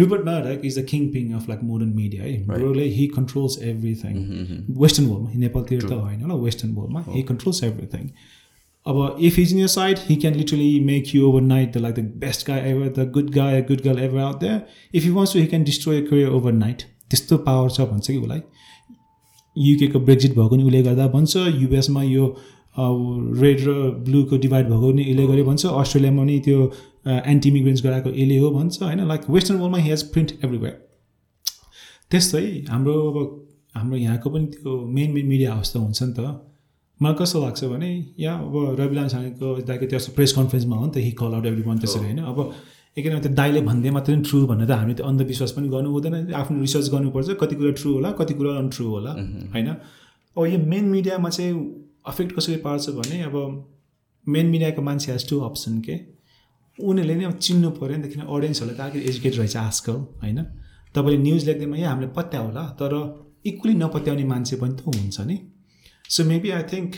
Rupert 0.00 0.26
Murdoch 0.26 0.64
is 0.64 0.78
the 0.78 0.84
kingpin 1.12 1.32
of 1.34 1.48
like 1.48 1.62
modern 1.64 1.92
media 1.96 2.22
है 2.22 2.34
ब्रोले 2.48 2.88
हि 2.96 3.06
कन्ट्रोल्स 3.16 3.58
एभ्रिथिङ 3.62 4.14
वेस्टर्न 4.82 5.08
वर्ल्डमा 5.08 5.40
नेपालतिर 5.40 5.82
त 5.82 5.92
होइन 5.92 6.20
होला 6.22 6.42
वेस्टर्न 6.44 6.74
वर्ल्डमा 6.74 7.04
हि। 7.08 7.22
कन्ट्रोल्स 7.32 7.62
एभ्रिथिङ 7.64 8.08
अब 8.86 9.16
if 9.22 9.38
is 9.38 9.52
in 9.52 9.58
your 9.60 9.66
side 9.68 9.98
he 10.04 10.16
can 10.16 10.34
literally 10.34 10.68
make 10.84 11.14
you 11.14 11.26
overnight 11.48 11.72
the 11.74 11.78
like 11.78 11.94
the 11.94 12.04
best 12.20 12.46
guy 12.46 12.70
ever 12.70 12.88
the 12.98 13.10
good 13.14 13.30
guy 13.34 13.60
good 13.70 13.80
girl 13.84 13.98
ever 14.04 14.18
out 14.20 14.40
there 14.40 14.96
if 14.96 15.06
you 15.06 15.14
wants 15.14 15.32
to 15.34 15.38
he 15.38 15.46
can 15.46 15.64
destroy 15.64 16.00
career 16.02 16.28
overnight 16.54 16.82
त्यस्तो 17.10 17.36
power 17.46 17.70
छ 17.70 17.80
भन्छ 17.90 18.06
कि 18.06 18.16
उसलाई। 18.16 18.40
युकेको 19.56 20.00
Brexit 20.00 20.32
भएको 20.38 20.56
नि 20.56 20.62
उसले 20.64 20.82
गर्दा 20.82 21.06
भन्छ 21.08 21.36
युएसमा 21.36 22.02
यो 22.02 22.26
रेड 22.76 23.60
र 23.66 23.72
ब्लूको 24.04 24.36
डिभाइड 24.38 24.68
भएको 24.68 24.92
नि 24.92 25.02
यसले 25.02 25.26
गरे 25.26 25.42
भन्छ। 25.42 25.66
अस्ट्रेलियामा 25.66 26.24
नि 26.24 26.38
त्यो 26.40 26.58
एन्टी 27.08 27.48
इमिग्रेन्ट्स 27.48 27.82
गराएको 27.84 28.10
यसले 28.10 28.38
हो 28.38 28.50
भन्छ 28.50 28.82
होइन? 28.82 29.06
लाइक 29.08 29.30
वेस्टर्न 29.30 29.58
वर्ल्डमा 29.58 29.78
हेज 29.84 30.02
प्रिन्ट 30.12 30.30
एभ्रिवेयर 30.44 30.74
त्यस्तै 32.10 32.46
हाम्रो 32.68 32.94
अब 33.10 33.16
हाम्रो 33.74 33.96
यहाँको 33.96 34.30
पनि 34.30 34.46
त्यो 34.54 34.78
मेन 34.94 35.10
मेन 35.12 35.26
मिडिया 35.26 35.52
हाउस 35.54 35.72
त 35.72 35.76
हुन्छ 35.76 36.02
नि 36.02 36.12
त। 36.12 36.20
मलाई 37.00 37.14
कस्तो 37.18 37.42
लाग्छ 37.42 37.64
भने 37.64 37.90
यहाँ 38.20 38.38
अब 38.46 38.80
रविलाल 38.80 39.08
सानीको 39.08 39.54
दाइको 39.68 39.86
त्यो 39.86 39.98
प्रेस 40.14 40.32
कन्फरेन्समा 40.32 40.76
हो 40.76 40.86
नि 40.86 40.92
त 40.92 41.04
he 41.04 41.10
call 41.20 41.32
out 41.34 41.46
every 41.46 41.62
one 41.62 41.78
त्यसरी 41.78 42.04
होइन? 42.04 42.18
अब 42.18 42.38
एकैन 42.96 43.18
त्यो 43.24 43.32
दाइले 43.40 43.60
भन्दै 43.70 43.90
मात्रै 43.96 44.16
ट्रु 44.28 44.38
भनेर 44.50 44.66
त 44.66 44.72
हामी 44.80 44.94
त्यो 44.98 45.04
अन्धविश्वास 45.06 45.50
पनि 45.56 45.68
गर्नु 45.74 45.88
हुँदैन। 45.94 46.14
आफ्नो 46.34 46.60
रिसर्च 46.60 46.86
गर्नुपर्छ 46.94 47.28
कति 47.40 47.54
कुरा 47.58 47.72
ट्रु 47.80 47.88
होला 47.94 48.10
कति 48.20 48.34
कुरा 48.38 48.50
अनट्रु 48.62 48.84
होला 48.94 49.12
होइन? 49.54 49.68
अब 50.36 50.44
यो 50.52 50.58
मेन 50.72 50.84
मिडियामा 50.94 51.28
चाहिँ 51.36 51.54
अफेक्ट 52.10 52.30
कसरी 52.36 52.56
पार्छ 52.66 52.88
भने 52.98 53.16
अब 53.28 53.36
मेन 54.26 54.46
मिडियाको 54.46 54.82
मान्छे 54.82 55.12
हेज 55.12 55.28
टु 55.30 55.38
अप्सन 55.48 55.80
के? 55.86 55.94
उनीहरूले 56.78 57.14
नै 57.14 57.24
अब 57.24 57.36
चिन्नु 57.44 57.70
पऱ्यो 57.78 57.96
नि 57.96 58.02
त 58.02 58.12
किन 58.12 58.22
अडियन्सहरूलाई 58.26 58.76
त 58.76 58.80
आखिर 58.80 59.02
एजुकेट 59.10 59.34
रहेछ 59.38 59.56
आजकल 59.56 59.96
होइन? 60.22 60.38
तपाईँले 60.94 61.18
न्युज 61.26 61.42
लेख्दैमा 61.48 61.76
यहाँ 61.76 61.92
हामीले 61.92 62.10
पत्या 62.18 62.40
होला 62.40 62.62
तर 62.80 62.92
इक्वली 63.46 63.74
नपत्याउने 63.74 64.24
मान्छे 64.32 64.56
पनि 64.62 64.74
त 64.74 64.80
हुन्छ 64.86 65.20
नि। 65.30 65.36
सो 66.10 66.24
मेबी 66.24 66.50
आई 66.50 66.62
थिङ्क 66.72 66.90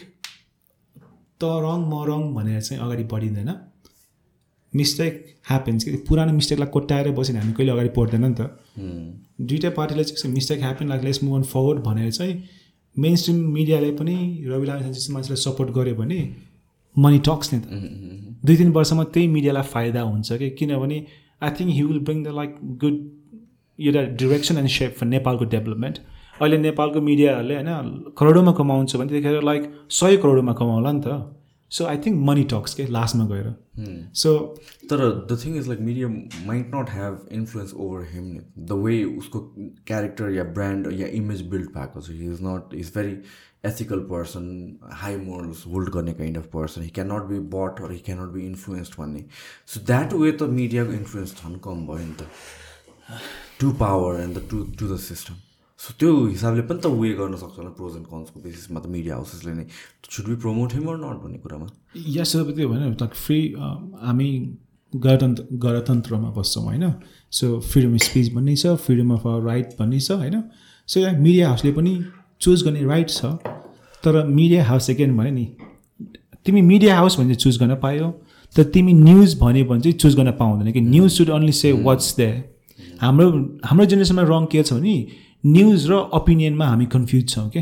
त 1.41 1.43
रङ 1.67 1.81
म 1.93 1.95
रङ 2.09 2.23
भनेर 2.35 2.61
चाहिँ 2.61 2.81
अगाडि 2.85 3.05
बढिँदैन। 3.13 3.51
मिस्टेक 4.75 5.13
ह्यापन्स 5.49 5.85
कि 5.85 5.97
पुरानो 6.09 6.33
मिस्टेकलाई 6.33 6.69
कोट्याएर 6.73 7.11
बस्यो 7.13 7.35
भने 7.35 7.41
हामी 7.41 7.53
कहिले 7.53 7.73
अगाडि 7.73 7.91
बढ्दैन 7.97 8.25
नि 8.25 8.35
त। 8.35 8.41
दुइटै 9.49 9.71
पार्टीले 9.79 10.05
चाहिँ 10.05 10.35
mistake 10.35 10.61
happen 10.61 10.89
like 10.89 11.03
let's 11.05 11.23
move 11.25 11.35
on 11.37 11.43
forward 11.53 11.79
भनेर 11.83 12.11
चाहिँ 12.11 12.35
मेन 12.97 13.17
स्ट्रिम 13.17 13.39
मिडियाले 13.53 13.91
पनि 13.99 14.17
रवि 14.49 14.67
लामा 14.67 14.91
जस्तो 14.91 15.13
मान्छेलाई 15.15 15.43
सपोर्ट 15.43 15.71
गर्यो 15.79 15.95
भने 15.95 16.21
मनी 16.97 17.19
टक्स 17.29 17.53
नि 17.55 17.59
त। 17.61 17.67
दुई 18.47 18.57
तिन 18.57 18.71
वर्षमा 18.73 19.05
त्यही 19.15 19.27
मिडियालाई 19.29 19.63
फाइदा 19.73 20.01
हुन्छ 20.03 20.33
कि? 20.33 20.51
किनभने 20.51 20.99
I 21.43 21.51
think 21.59 21.71
he 21.77 21.83
will 21.83 21.99
bring 22.07 22.23
the 22.25 22.29
like 22.39 22.57
good 22.83 22.97
एउटा 23.79 24.03
डिरेक्सन 24.23 24.59
एन्ड 24.59 24.71
सेप 24.71 24.97
फर 24.99 25.07
नेपालको 25.07 25.45
डेभलपमेन्ट 25.55 25.99
अहिले 26.41 26.59
नेपालको 26.59 27.01
मिडियाहरूले 27.01 27.55
होइन 27.55 28.13
करोडौँमा 28.19 28.53
कमाउँछ 28.59 28.97
भने 28.97 29.09
त्यतिखेर 29.11 29.43
लाइक 29.43 29.63
सय 30.01 30.17
करोडौँमा 30.23 30.53
कमाउला 30.61 30.93
नि 30.93 31.01
त। 31.07 31.09
So 31.73 31.85
I 31.87 31.99
think 32.07 32.25
money 32.25 32.45
talks 32.53 32.75
के 32.75 32.87
लास्टमा 32.87 33.25
गएर। 33.27 33.47
सो 34.23 34.33
तर 34.91 35.05
the 35.31 35.39
thing 35.45 35.57
is 35.59 35.69
like 35.69 35.81
media 35.81 36.09
might 36.47 36.75
not 36.75 36.91
have 36.91 37.29
influence 37.33 37.73
over 37.75 38.05
him 38.11 38.27
the 38.59 38.81
way 38.85 39.03
उसको 39.05 39.41
क्यारेक्टर 39.87 40.31
या 40.33 40.45
ब्रान्ड 40.59 40.93
या 41.01 41.07
इमेज 41.21 41.43
बिल्ड 41.51 41.71
भएको 41.77 42.01
छ। 42.01 42.11
He 42.11 42.33
is 42.33 42.43
not 42.43 42.75
is 42.81 42.93
very 42.97 43.17
ethical 43.65 43.99
person 44.11 44.45
high 45.01 45.17
morals 45.17 45.65
hold 45.67 45.89
गर्ने 45.95 46.13
kind 46.13 46.39
of 46.39 46.47
person 46.55 46.83
he 46.83 46.89
can 46.91 47.13
not 47.13 47.29
be 47.29 47.39
but 47.55 47.81
or 47.85 47.93
he 47.93 47.99
can 48.07 48.21
not 48.21 48.33
be 48.33 48.47
influenced 48.47 48.99
भन्ने। 48.99 49.25
So 49.67 49.81
that 49.87 50.13
way 50.13 50.33
त 50.33 50.51
मिडियाको 50.59 50.93
influence 50.93 51.35
झन् 51.43 51.57
कम 51.65 51.87
भयो 51.87 52.07
नि 52.07 52.15
त। 52.21 52.29
To 53.61 53.73
power 53.81 54.21
and 54.21 54.39
the 54.39 54.47
to 54.51 54.63
to 54.79 54.95
the 54.95 54.99
system 55.01 55.35
so 55.83 55.93
त्यो 55.99 56.11
हिसाबले 56.27 56.63
पनि 56.63 56.79
त 56.79 56.87
वे 56.95 57.09
गर्न 57.19 57.35
सक्छ 57.37 57.59
होला 57.59 57.71
प्रोज 57.77 57.95
एन्ड 57.99 58.07
कन्सको 58.07 58.41
बेसिसमा 58.41 58.81
त 58.81 58.87
मिडिया 58.87 59.15
हाउसेसले 59.15 59.53
नै 59.55 59.65
should 60.15 60.27
be 60.27 60.35
promote 60.43 60.75
him 60.75 60.85
or 60.91 60.97
not 60.97 61.17
भन्ने 61.23 61.39
कुरामा? 61.43 61.67
यस 62.17 62.33
त्यो 62.37 62.69
भने 62.69 63.07
फ्री 63.23 63.39
हामी 64.07 64.29
गणतन्त्र 64.93 65.43
गणतन्त्रमा 65.65 66.31
बस्छौँ 66.37 66.63
होइन? 66.65 66.85
सो 67.33 67.47
फ्रिडम 67.71 67.95
अफ 67.95 68.03
स्पिच 68.05 68.33
भन्ने 68.35 68.55
छ 68.63 68.75
फ्रिडम 68.85 69.11
अफ 69.15 69.27
राइट 69.47 69.75
भन्ने 69.79 69.99
छ 70.01 70.19
होइन? 70.23 70.37
सो 70.89 71.01
यहाँ 71.01 71.19
मिडिया 71.19 71.49
हाउसले 71.49 71.73
पनि 71.73 71.95
चुज 72.41 72.63
गर्ने 72.67 72.85
राइट 72.85 73.09
छ 73.11 73.33
तर 74.05 74.23
मिडिया 74.29 74.65
हाउस 74.65 74.87
चाहिँ 74.87 74.97
के 74.99 75.07
भने 75.19 75.31
नि 75.31 75.47
तिमी 76.47 76.63
मिडिया 76.63 76.97
हाउस 76.97 77.19
भने 77.19 77.35
चुज 77.47 77.59
गर्न 77.59 77.75
पायो 77.83 78.11
तर 78.55 78.71
तिमी 78.75 78.93
न्युज 78.93 79.39
भन्यो 79.41 79.65
भने 79.65 79.81
चाहिँ 79.81 79.99
चुज 79.99 80.17
गर्न 80.17 80.31
पाउँदैन 80.39 80.73
कि 80.73 80.81
news 80.81 81.11
should 81.19 81.31
only 81.31 81.53
say 81.59 81.73
what's 81.83 82.15
they 82.17 82.31
हाम्रो 83.03 83.29
हाम्रो 83.65 83.85
जेनेरेसनमा 83.87 84.23
रङ 84.31 84.47
के 84.53 84.63
छ 84.63 84.73
भने 84.73 84.97
न्युज 85.45 85.91
र 85.91 85.95
ओपिनियनमा 86.15 86.67
हामी 86.67 86.87
कन्फ्युज 86.95 87.29
छौँ 87.29 87.49
के 87.51 87.61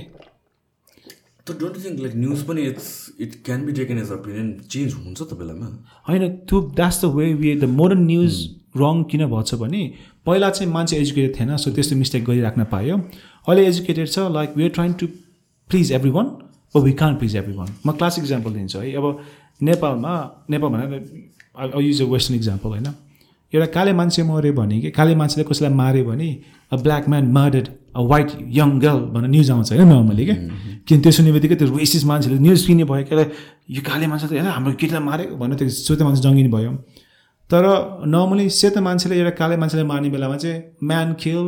त 1.47 1.57
डोन्ट 1.61 1.77
थिङ्क 1.85 2.01
लाइक 2.01 2.15
न्युज 2.16 2.43
पनि 2.47 2.62
it's 2.70 2.89
it 3.20 3.35
can 3.44 3.65
be 3.66 3.73
taken 3.73 3.98
as 3.98 4.11
opinion 4.12 4.48
change 4.70 4.94
हुन्छ 4.94 5.23
त 5.23 5.32
बेलामा? 5.40 5.66
होइन 6.09 6.28
त्यो 6.48 6.61
that's 6.77 7.05
the 7.05 7.12
way 7.16 7.32
way 7.35 7.55
the 7.57 7.65
modern 7.81 8.05
news 8.07 8.35
wrong 8.77 9.02
किन 9.11 9.27
भएछ 9.32 9.55
भने 9.62 9.82
पहिला 10.27 10.51
चाहिँ 10.51 10.73
मान्छे 10.73 10.97
एजुकेटेड 10.97 11.40
थिएन 11.40 11.57
सो 11.57 11.70
त्यस्तो 11.73 11.97
मिस्टेक 11.97 12.24
गरिराख्न 12.24 12.65
पायो। 12.73 12.97
अहिले 13.48 13.66
एजुकेटेड 13.66 14.09
छ 14.09 14.31
like 14.36 14.57
we 14.57 14.65
are 14.65 14.70
trying 14.78 14.93
to 15.01 15.07
please 15.70 15.93
every 15.98 16.11
one 16.16 16.27
oh 16.74 16.81
we 16.82 16.93
can 17.02 17.15
please 17.16 17.36
every 17.36 17.55
one 17.57 17.69
म 17.86 17.93
क्लासिक 17.93 18.24
इक्जाम्पल 18.24 18.52
दिन्छु 18.55 18.78
है 18.78 18.93
अब 18.94 19.07
नेपालमा 19.69 20.12
नेपाल 20.51 20.70
भनेर 20.70 21.81
युज 21.86 22.02
अ 22.02 22.05
वेस्टर्न 22.12 22.36
इक्जाम्पल 22.36 22.69
होइन? 22.69 22.89
एउटा 23.53 23.67
काले 23.77 23.93
मान्छे 24.01 24.23
मऱ्यो 24.23 24.53
भने 24.53 24.81
कि 24.81 24.91
काले 24.99 25.15
मान्छेले 25.21 25.45
कसैलाई 25.51 25.75
माऱ्यो 25.75 26.05
भने 26.05 26.29
a 26.73 26.77
black 26.85 27.09
man 27.09 27.25
murdered 27.37 27.67
a 27.97 28.03
white 28.13 28.31
young 28.59 28.71
girl 28.79 29.01
भनेर 29.15 29.31
न्युज 29.31 29.51
आउँछ 29.51 29.73
होइन 29.73 29.89
नर्मली 29.89 30.25
क्या 30.25 30.37
किन 30.89 31.01
त्यो 31.03 31.13
सुन्ने 31.13 31.33
बित्तिकै 31.33 31.57
त्यो 31.61 31.69
रेसिस 31.77 32.05
मान्छेले 32.11 32.39
न्युज 32.47 32.61
किन्ने 32.67 32.85
भयो 32.91 33.05
क्या 33.11 33.25
यो 33.77 33.81
काले 33.89 34.07
मान्छे 34.13 34.27
त 34.27 34.31
होइन 34.33 34.47
हाम्रो 34.57 34.73
केटीलाई 34.81 35.03
मारेको 35.11 35.35
भनेर 35.43 35.57
त्यो 35.59 35.69
सेतो 35.69 36.03
मान्छे 36.07 36.23
जङ्गिने 36.27 36.51
भयो। 36.57 36.73
तर 37.51 37.65
नर्मली 38.15 38.47
सेतो 38.61 38.81
मान्छेले 38.87 39.15
एउटा 39.19 39.33
काले 39.41 39.57
मान्छेलाई 39.63 39.87
मार्ने 39.91 40.09
बेलामा 40.15 40.37
चाहिँ 40.43 40.59
म्यान 40.89 41.09
खेल 41.23 41.47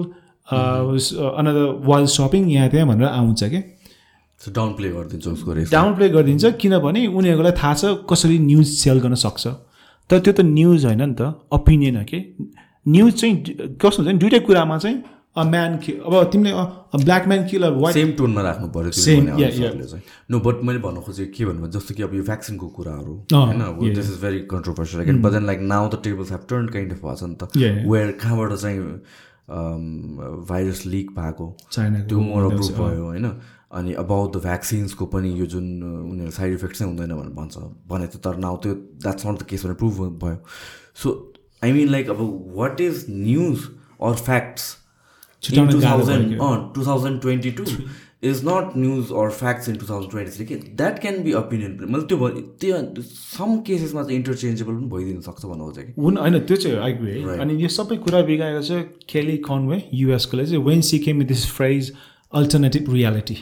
अनदर 1.38 1.64
वाइल्ड 1.86 2.10
सपिङ 2.18 2.42
यहाँ 2.50 2.68
त्यहाँ 2.70 2.86
भनेर 2.90 3.06
आउँछ 3.08 3.42
क्या 3.44 3.62
डाउन 4.40 4.70
प्ले 4.78 4.88
गरिदिन्छ 4.90 5.26
उसको 5.38 5.50
डाउन 5.70 5.94
प्ले 5.96 6.08
गरिदिन्छ 6.14 6.44
किनभने 6.62 7.00
उनीहरूलाई 7.18 7.54
थाहा 7.60 7.74
छ 7.80 7.84
कसरी 8.10 8.38
न्युज 8.50 8.66
सेल 8.82 8.98
गर्न 9.04 9.14
सक्छ। 9.24 9.44
तर 10.12 10.18
त्यो 10.20 10.32
त 10.32 10.40
न्युज 10.44 10.84
होइन 10.84 11.02
नि 11.02 11.14
त 11.16 11.32
ओपिनियन 11.56 11.96
हो 11.96 12.04
कि? 12.04 12.18
न्युज 12.86 13.12
चाहिँ 13.20 13.34
कस्तो 13.80 14.02
हुन्छ 14.02 14.12
नि 14.12 14.18
दुइटै 14.20 14.40
कुरामा 14.44 14.76
चाहिँ 14.78 14.96
अ 15.32 15.42
म्यान 15.48 15.76
कि 15.80 15.92
अब 16.04 16.14
तिमीले 16.32 16.52
black 17.04 17.28
man 17.28 17.46
kill 17.48 17.64
white 17.64 17.94
same 17.94 18.10
टोनमा 18.20 18.42
राख्नु 18.42 18.66
पऱ्यो 18.68 18.92
अनुसारले 18.92 19.86
चाहिँ। 19.88 20.02
नो 20.30 20.40
बट 20.44 20.56
मैले 20.68 20.78
भन्नु 20.84 21.00
खोजेँ 21.00 21.26
के 21.32 21.44
भन्नु 21.48 21.68
जस्तो 21.72 21.94
कि 21.96 22.02
अब 22.04 22.14
यो 22.14 22.22
भ्याक्सिनको 22.28 22.66
कुराहरू 22.76 23.14
होइन. 23.32 23.62
This 23.96 24.10
is 24.12 24.18
very 24.20 24.40
controversial 24.52 25.02
again 25.02 25.22
but 25.22 25.32
then 25.32 25.44
like 25.48 25.60
now 25.72 25.88
the 25.88 26.00
tables 26.04 26.32
have 26.32 26.44
turn 26.50 26.66
kind 26.76 26.92
of 26.92 27.00
भएको 27.00 27.16
छ 27.16 27.24
नि 27.24 27.36
त. 27.40 27.48
वेयर 27.88 28.10
कहाँबाट 28.20 28.52
चाहिँ 28.60 28.80
भाइरस 30.52 30.86
लिक 30.86 31.10
भएको? 31.16 31.46
त्यो 31.72 32.20
मोर 32.20 32.42
अप्रुभ 32.52 32.72
भयो 32.78 33.04
होइन? 33.04 33.26
अनि 33.72 33.92
अबाउट 34.04 34.36
द 34.36 34.42
भ्याक्सिन्सको 34.42 35.06
पनि 35.14 35.30
यो 35.40 35.46
जुन 35.54 35.66
उनीहरू 35.82 36.30
साइड 36.30 36.52
इफेक्ट 36.54 36.76
चाहिँ 36.76 36.92
हुँदैन 36.92 37.16
भनेर 37.16 37.32
भन्छ। 37.40 37.56
भने 37.88 38.06
त 38.06 38.16
तर 38.24 38.36
नाउ 38.44 38.56
त्यो 38.62 38.74
द्याट्स 39.02 39.26
नट 39.26 39.38
द 39.38 39.42
केस 39.48 39.64
भनेर 39.64 39.76
प्रुभ 39.82 39.98
भयो। 40.22 40.36
सो 41.02 41.16
आई 41.64 41.72
मिन 41.72 41.88
लाइक 41.88 42.10
अब 42.10 42.20
what 42.56 42.80
is 42.80 43.04
news 43.10 43.58
or 44.02 44.14
facts 44.28 44.70
in 45.42 45.42
छुट्याउन 45.42 45.80
गाह्रो 45.80 46.04
2000 46.04 46.28
भयो 46.30 46.38
अँ 46.42 46.72
2022 46.78 47.78
is 48.30 48.40
not 48.46 48.74
news 48.76 49.08
or 49.20 49.22
facts 49.36 49.68
in 49.70 49.78
2023 49.78 50.44
के 50.48 50.56
द्याट 50.80 50.98
क्यान 51.02 51.16
बी 51.22 51.32
ओपिनियन 51.38 51.72
मैले 51.90 52.04
त्यो 52.10 52.28
त्यो 52.62 53.02
सम 53.02 53.56
केसेसमा 53.66 54.02
चाहिँ 54.02 54.16
इन्टरचेन्जेबल 54.16 54.74
पनि 54.74 54.88
भइदिन 54.90 55.20
सक्छ 55.20 55.44
भन्नु 55.44 55.64
खोजेँ 55.64 55.84
कि। 55.86 55.92
हुन 56.02 56.16
होइन 56.18 56.38
त्यो 56.38 56.56
चाहिँ 56.56 56.76
Right. 56.76 57.40
अनि 57.40 57.56
यो 57.62 57.68
सबै 57.68 57.96
कुरा 58.04 58.20
बिगाएको 58.28 58.62
चाहिँ 58.68 58.84
केली 59.10 59.36
कन्वे 59.48 59.82
युएसकोले 59.94 60.46
चाहिँ 60.46 60.64
when 60.64 60.80
she 60.90 60.98
came 60.98 61.22
this 61.32 61.46
phrase 61.52 61.92
alternative 62.32 62.92
reality 62.94 63.36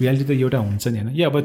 reality 0.00 0.24
त 0.24 0.30
एउटा 0.40 0.58
हुन्छ 0.58 0.88
नि 0.88 0.98
होइन? 0.98 1.08
यो 1.20 1.30
अब 1.30 1.36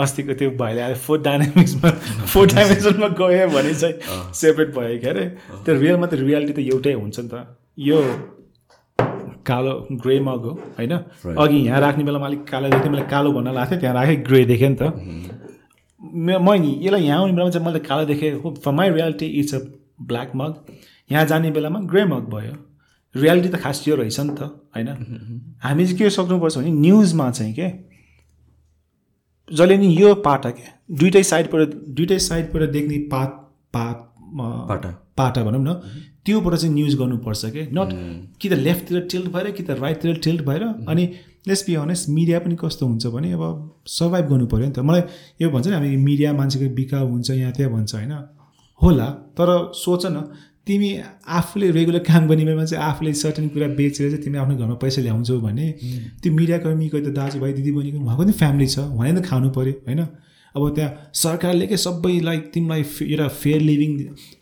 अस्तिको 0.00 0.34
त्यो 0.40 0.50
भाइले 0.60 0.80
आएर 0.80 0.94
फोर 1.06 1.18
डाइनामिक्समा 1.22 1.90
फोर 2.32 2.46
डाइमेन्सनमा 2.54 3.08
गयो 3.20 3.46
भने 3.54 3.72
चाहिँ 3.74 4.32
सेपरेट 4.40 4.68
भयो 4.76 4.98
क्या 5.00 5.10
अरे। 5.12 5.24
त्यो 5.64 5.72
रियलमा 5.82 6.06
त 6.06 6.14
रियालिटी 6.24 6.52
त 6.52 6.58
एउटै 6.72 6.92
हुन्छ 7.00 7.16
नि 7.20 7.28
त। 7.32 7.34
यो 7.88 7.98
कालो 9.48 9.72
ग्रे 10.04 10.18
मग 10.20 10.44
हो 10.44 10.52
होइन? 10.78 10.92
अघि 11.42 11.58
यहाँ 11.66 11.80
राख्ने 11.80 12.04
बेलामा 12.04 12.26
अलिक 12.26 12.42
कालो 12.50 12.66
देख्थेँ 12.72 12.90
मैले 12.92 13.04
कालो 13.12 13.28
भन्न 13.32 13.48
लाग्थ्यो 13.54 13.78
त्यहाँ 13.80 13.94
राखेँ 13.94 14.16
ग्रे 14.28 14.44
देखेँ 14.44 14.68
नि 14.68 14.76
त। 14.80 14.82
म- 16.00 16.40
यसलाई 16.84 17.02
यहाँ 17.04 17.18
आउने 17.20 17.32
बेलामा 17.32 17.50
चाहिँ 17.50 17.66
मैले 17.66 17.80
कालो 17.88 18.04
देखेँ। 18.06 18.30
हो 18.42 18.54
for 18.64 18.72
my 18.72 18.88
reality 18.90 19.26
it's 19.40 19.54
a 19.54 19.58
black 20.08 20.32
mug 20.36 20.52
यहाँ 21.10 21.24
जाने 21.26 21.50
बेलामा 21.50 21.80
ग्रे 21.92 22.04
मग 22.04 22.24
भयो। 22.34 22.52
रियालिटी 23.14 23.48
त 23.48 23.56
खास 23.56 23.84
यो 23.88 23.94
रहेछ 23.96 24.20
नि 24.20 24.34
त 24.38 24.42
होइन? 24.76 24.88
हामी 25.62 25.84
चाहिँ 25.84 25.98
के 25.98 26.10
सक्नुपर्छ 26.10 26.58
भने 26.58 26.70
न्युजमा 26.70 27.30
चाहिँ 27.30 27.54
के? 27.54 27.68
जसले 29.48 29.76
नि 29.78 29.88
यो 29.96 30.14
पाटा 30.26 30.50
के? 30.50 30.66
दुइटै 30.92 31.22
साइडबाट 31.22 31.74
दुइटै 31.96 32.18
साइडबाट 32.18 32.70
देख्ने 32.70 32.98
पात 33.12 33.30
पात 33.74 33.96
पाटा। 34.68 34.90
पाटा 35.16 35.42
भनौँ 35.44 35.62
न 35.62 35.72
त्योबाट 36.26 36.54
चाहिँ 36.54 36.74
न्युज 36.74 36.94
गर्नुपर्छ 36.98 37.44
कि? 37.46 37.62
नट 37.72 37.88
कि 38.40 38.48
त 38.48 38.52
लेफ्टतिर 38.52 39.00
टिल्ट 39.10 39.28
भएर 39.32 39.50
कि 39.50 39.62
त 39.62 39.70
राइटतिर 39.80 40.18
टिल्ट 40.24 40.42
भएर 40.44 40.62
अनि 40.62 41.04
लेट्स 41.48 41.64
बी 41.66 41.74
अनेस्ट 41.74 42.08
मिडिया 42.08 42.38
पनि 42.38 42.56
कस्तो 42.60 42.86
हुन्छ 42.86 43.06
भने 43.06 43.32
अब 43.32 43.42
सर्भाइभ 43.88 44.26
गर्नु 44.28 44.46
पऱ्यो 44.46 44.66
नि 44.66 44.72
त। 44.72 44.78
मलाई 44.84 45.02
यो 45.40 45.50
भन्छ 45.50 45.66
नि 45.66 45.74
हामी 45.74 45.96
मिडिया 45.96 46.32
मान्छेको 46.32 46.74
बिकाउ 46.74 47.06
हुन्छ 47.08 47.30
यहाँ 47.30 47.52
त्यहाँ 47.52 47.72
भन्छ 47.72 47.94
होइन? 47.94 48.12
होला 48.80 49.08
तर 49.34 49.48
सोच 49.74 50.06
न 50.06 50.16
तिमी 50.68 50.90
आफूले 51.38 51.70
रेगुलर 51.70 51.98
काम 52.04 52.28
गर्ने 52.28 52.44
बेलामा 52.44 52.64
चाहिँ 52.64 52.84
आफूले 52.84 53.12
सर्टन 53.22 53.48
कुरा 53.56 53.68
बेचेर 53.80 54.10
चाहिँ 54.10 54.22
तिमी 54.24 54.38
आफ्नो 54.38 54.56
घरमा 54.56 54.74
पैसा 54.84 55.02
ल्याउँछौ 55.02 55.40
भने 55.40 55.66
त्यो 56.22 56.32
मिडियाकर्मीको 56.32 56.98
त 57.00 57.12
दाजुभाइ 57.18 57.52
दिदीबहिनीको 57.58 57.98
उहाँको 58.04 58.24
नि 58.24 58.32
फ्यामिली 58.40 58.66
छ 58.66 58.78
उहाँले 58.78 59.20
त 59.20 59.24
खानु 59.24 59.50
पऱ्यो 59.50 59.74
होइन? 59.88 60.02
अब 60.54 60.74
त्यहाँ 60.74 61.10
सरकारले 61.14 61.66
के 61.66 61.76
सबैलाई 61.76 62.38
तिमीलाई 62.54 62.82
एउटा 63.12 63.28
फेयर 63.40 63.60
लिभिङ 63.60 63.90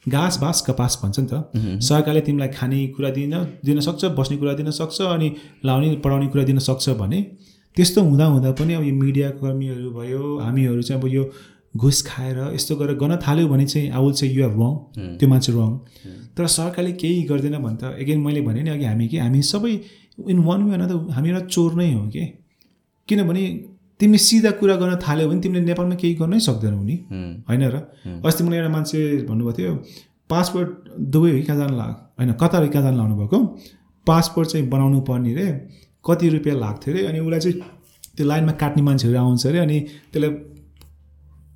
घाँस 0.09 0.39
बाँस 0.41 0.61
कपास 0.67 1.01
भन्छ 1.03 1.19
नि 1.21 1.27
त। 1.33 1.81
सरकारले 1.83 2.21
तिमीलाई 2.21 2.49
खाने 2.49 2.87
कुरा 2.97 3.11
दिन 3.11 3.35
दिन 3.65 3.81
सक्छ 3.81 4.05
बस्ने 4.19 4.37
कुरा 4.37 4.53
दिन 4.61 4.71
सक्छ 4.71 5.01
अनि 5.03 5.29
लाउने 5.65 5.95
पढाउने 6.05 6.27
कुरा 6.27 6.45
दिन 6.45 6.59
सक्छ 6.69 6.89
भने 7.03 7.21
त्यस्तो 7.77 8.01
हुँदा 8.03 8.25
हुँदा 8.25 8.51
पनि 8.59 8.75
अब 8.75 8.85
यो 8.85 8.95
मिडिया 8.95 9.31
कर्मीहरू 9.41 9.91
भयो 9.91 10.39
हामीहरू 10.39 10.83
चाहिँ 10.83 11.03
अब 11.03 11.09
यो 11.09 11.25
घुस 11.77 12.03
खाएर 12.07 12.39
यस्तो 12.55 12.77
गरेर 12.77 12.97
गर्न 12.97 13.17
थाल्यो 13.17 13.49
भने 13.49 13.67
चाहिँ 13.67 13.91
आई 13.91 14.03
विल 14.03 14.13
चाहिँ 14.13 14.35
यु 14.35 14.43
हेभ 14.45 14.57
रङ 14.61 15.17
त्यो 15.19 15.29
मान्छे 15.29 15.53
रङ 15.53 15.71
तर 16.37 16.47
सरकारले 16.47 16.93
केही 16.93 17.23
गर्दैन 17.23 17.57
भने 17.59 17.77
त 17.77 17.95
एगेन 17.99 18.21
मैले 18.21 18.41
भने 18.41 18.63
नि 18.63 18.71
अघि 18.71 18.85
हामी 18.85 19.09
कि 19.09 19.19
हामी 19.19 19.43
सबै 19.43 19.73
इन 20.29 20.39
वान 20.39 20.63
वे 20.63 20.77
त 20.87 20.93
हामी 21.11 21.29
एउटा 21.31 21.47
चोर 21.47 21.75
नै 21.75 21.93
हो 21.93 22.07
कि? 22.09 22.25
किनभने 23.09 23.43
तिमी 24.01 24.19
सिधा 24.19 24.51
कुरा 24.61 24.77
गर्न 24.77 24.97
थाल्यो 24.97 25.29
भने 25.29 25.41
तिमीले 25.41 25.65
नेपालमा 25.65 25.95
केही 25.95 26.15
गर्नै 26.15 26.41
सक्दैनौ 26.41 26.83
नि। 26.83 26.97
होइन 27.49 27.63
र? 27.75 27.77
अस्ति 28.27 28.45
मलाई 28.45 28.59
एउटा 28.59 28.71
मान्छे 28.73 28.99
भन्नुभएको 29.29 29.59
थियो 29.59 29.73
पासपोर्ट 30.31 30.69
दुबई 31.13 31.31
हो 31.31 31.43
कहाँ 31.47 31.59
जानु 31.59 31.77
लाग 31.77 31.95
होइन 32.19 32.33
कतार 32.43 32.61
हो 32.63 32.69
कि 32.69 32.73
कहाँ 32.73 32.85
जानु 32.85 32.97
लाउनु 32.97 33.17
भएको 33.17 33.39
पासपोर्ट 34.07 34.49
चाहिँ 34.49 34.69
बनाउनु 34.69 35.01
पर्ने 35.09 35.35
रे 35.35 35.47
कति 36.05 36.29
रुपियाँ 36.29 36.57
लाग्थ्यो 36.59 36.95
अरे 36.95 37.07
अनि 37.07 37.19
उसलाई 37.21 37.41
चाहिँ 37.41 37.57
त्यो 38.17 38.27
लाइनमा 38.27 38.53
काट्ने 38.63 38.83
मान्छेहरू 38.83 39.19
आउँछ 39.19 39.47
अरे 39.47 39.59
अनि 39.59 39.79
त्यसलाई 40.13 40.31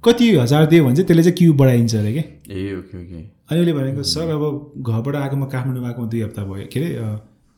कति 0.04 0.30
हजार 0.36 0.66
दियो 0.66 0.84
भने 0.84 0.94
चाहिँ 0.96 1.06
त्यसले 1.06 1.22
चाहिँ 1.22 1.36
क्यु 1.36 1.52
बढाइन्छ 1.54 1.94
अरे 1.96 2.12
कि? 2.12 2.20
ए 2.50 2.74
ओके 2.74 2.96
ओके। 3.02 3.18
अनि 3.50 3.60
उसले 3.60 3.72
भनेको 3.72 4.02
सर 4.02 4.30
अब 4.30 4.72
घरबाट 4.78 5.14
आएको 5.16 5.36
म 5.36 5.44
काठमाडौँ 5.52 5.84
आएको 5.86 6.06
दुई 6.06 6.20
हप्ता 6.22 6.44
भयो। 6.44 6.66
के 6.72 6.80
अरे 6.80 7.16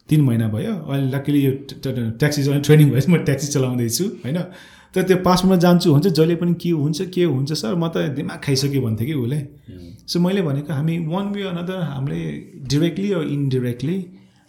तिन 0.08 0.20
महिना 0.20 0.48
भयो। 0.48 0.74
अहिले 0.74 1.10
लक्कीले 1.16 1.38
यो 1.38 1.52
ट्याक्सी 2.18 2.42
चलाउने 2.42 2.62
ट्रेनिङ 2.66 2.90
भएपछि 2.90 3.12
म 3.12 3.16
ट्याक्सी 3.24 3.46
चलाउँदैछु 3.52 4.04
होइन? 4.24 4.38
तर 4.94 5.02
त्यो 5.02 5.16
पासपोर्टमा 5.24 5.56
जान्छु 5.56 5.92
हुन्छ? 5.92 6.06
जहिले 6.08 6.34
पनि 6.36 6.54
के 6.62 6.70
हुन्छ 6.70 7.02
के 7.14 7.24
हुन्छ 7.24 7.52
सर? 7.52 7.74
म 7.74 7.88
त 7.88 8.10
दिमाग 8.18 8.40
खाइसक्यो 8.44 8.80
भन्थ्यो 8.82 9.06
कि 9.06 9.14
उसले। 9.14 9.38
सो 10.10 10.20
मैले 10.20 10.42
भनेको 10.42 10.72
हामी 10.72 10.98
वान 11.06 11.26
वे 11.32 11.42
अनदर 11.48 11.78
हामीले 11.94 12.20
डिरेक्टली 12.68 13.08
इन्डिरेक्टली 13.34 13.98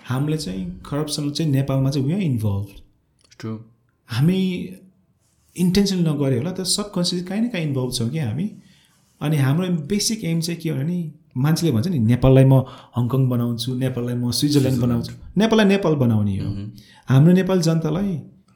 हामीले 0.09 0.37
चाहिँ 0.37 0.65
करप्सन 0.89 1.29
चाहिँ 1.29 1.51
नेपालमा 1.51 1.89
चाहिँ 1.89 2.07
वी 2.07 2.13
आर 2.13 2.21
इन्भल्भ 2.21 2.67
हामी 4.09 4.39
इन्टेन्सन 5.55 6.07
नगरे 6.07 6.37
होला 6.37 6.51
त 6.51 6.63
सबकन्सियस 6.67 7.23
काहीँ 7.27 7.41
न 7.41 7.47
काहीँ 7.49 7.65
इन्भल्भ 7.67 7.91
छौँ 7.93 8.09
कि 8.09 8.19
हामी। 8.19 8.49
अनि 9.21 9.37
हाम्रो 9.37 9.67
बेसिक 9.87 10.23
एम 10.23 10.39
चाहिँ 10.41 10.59
के 10.61 10.69
हो 10.69 10.75
भने 10.77 10.97
मान्छेले 11.37 11.71
भन्छ 11.71 11.87
नि 11.87 11.99
नेपाललाई 11.99 12.45
म 12.45 12.53
हङकङ 12.97 13.27
बनाउँछु 13.29 13.73
नेपाललाई 13.75 14.15
म 14.15 14.31
स्विजरल्यान्ड 14.31 14.81
बनाउँछु। 14.81 15.13
नेपाललाई 15.37 15.67
नेपाल 15.67 15.95
बनाउने 15.95 16.37
हो। 16.37 16.49
हाम्रो 17.09 17.33
नेपाल 17.33 17.61
जनतालाई 17.61 18.11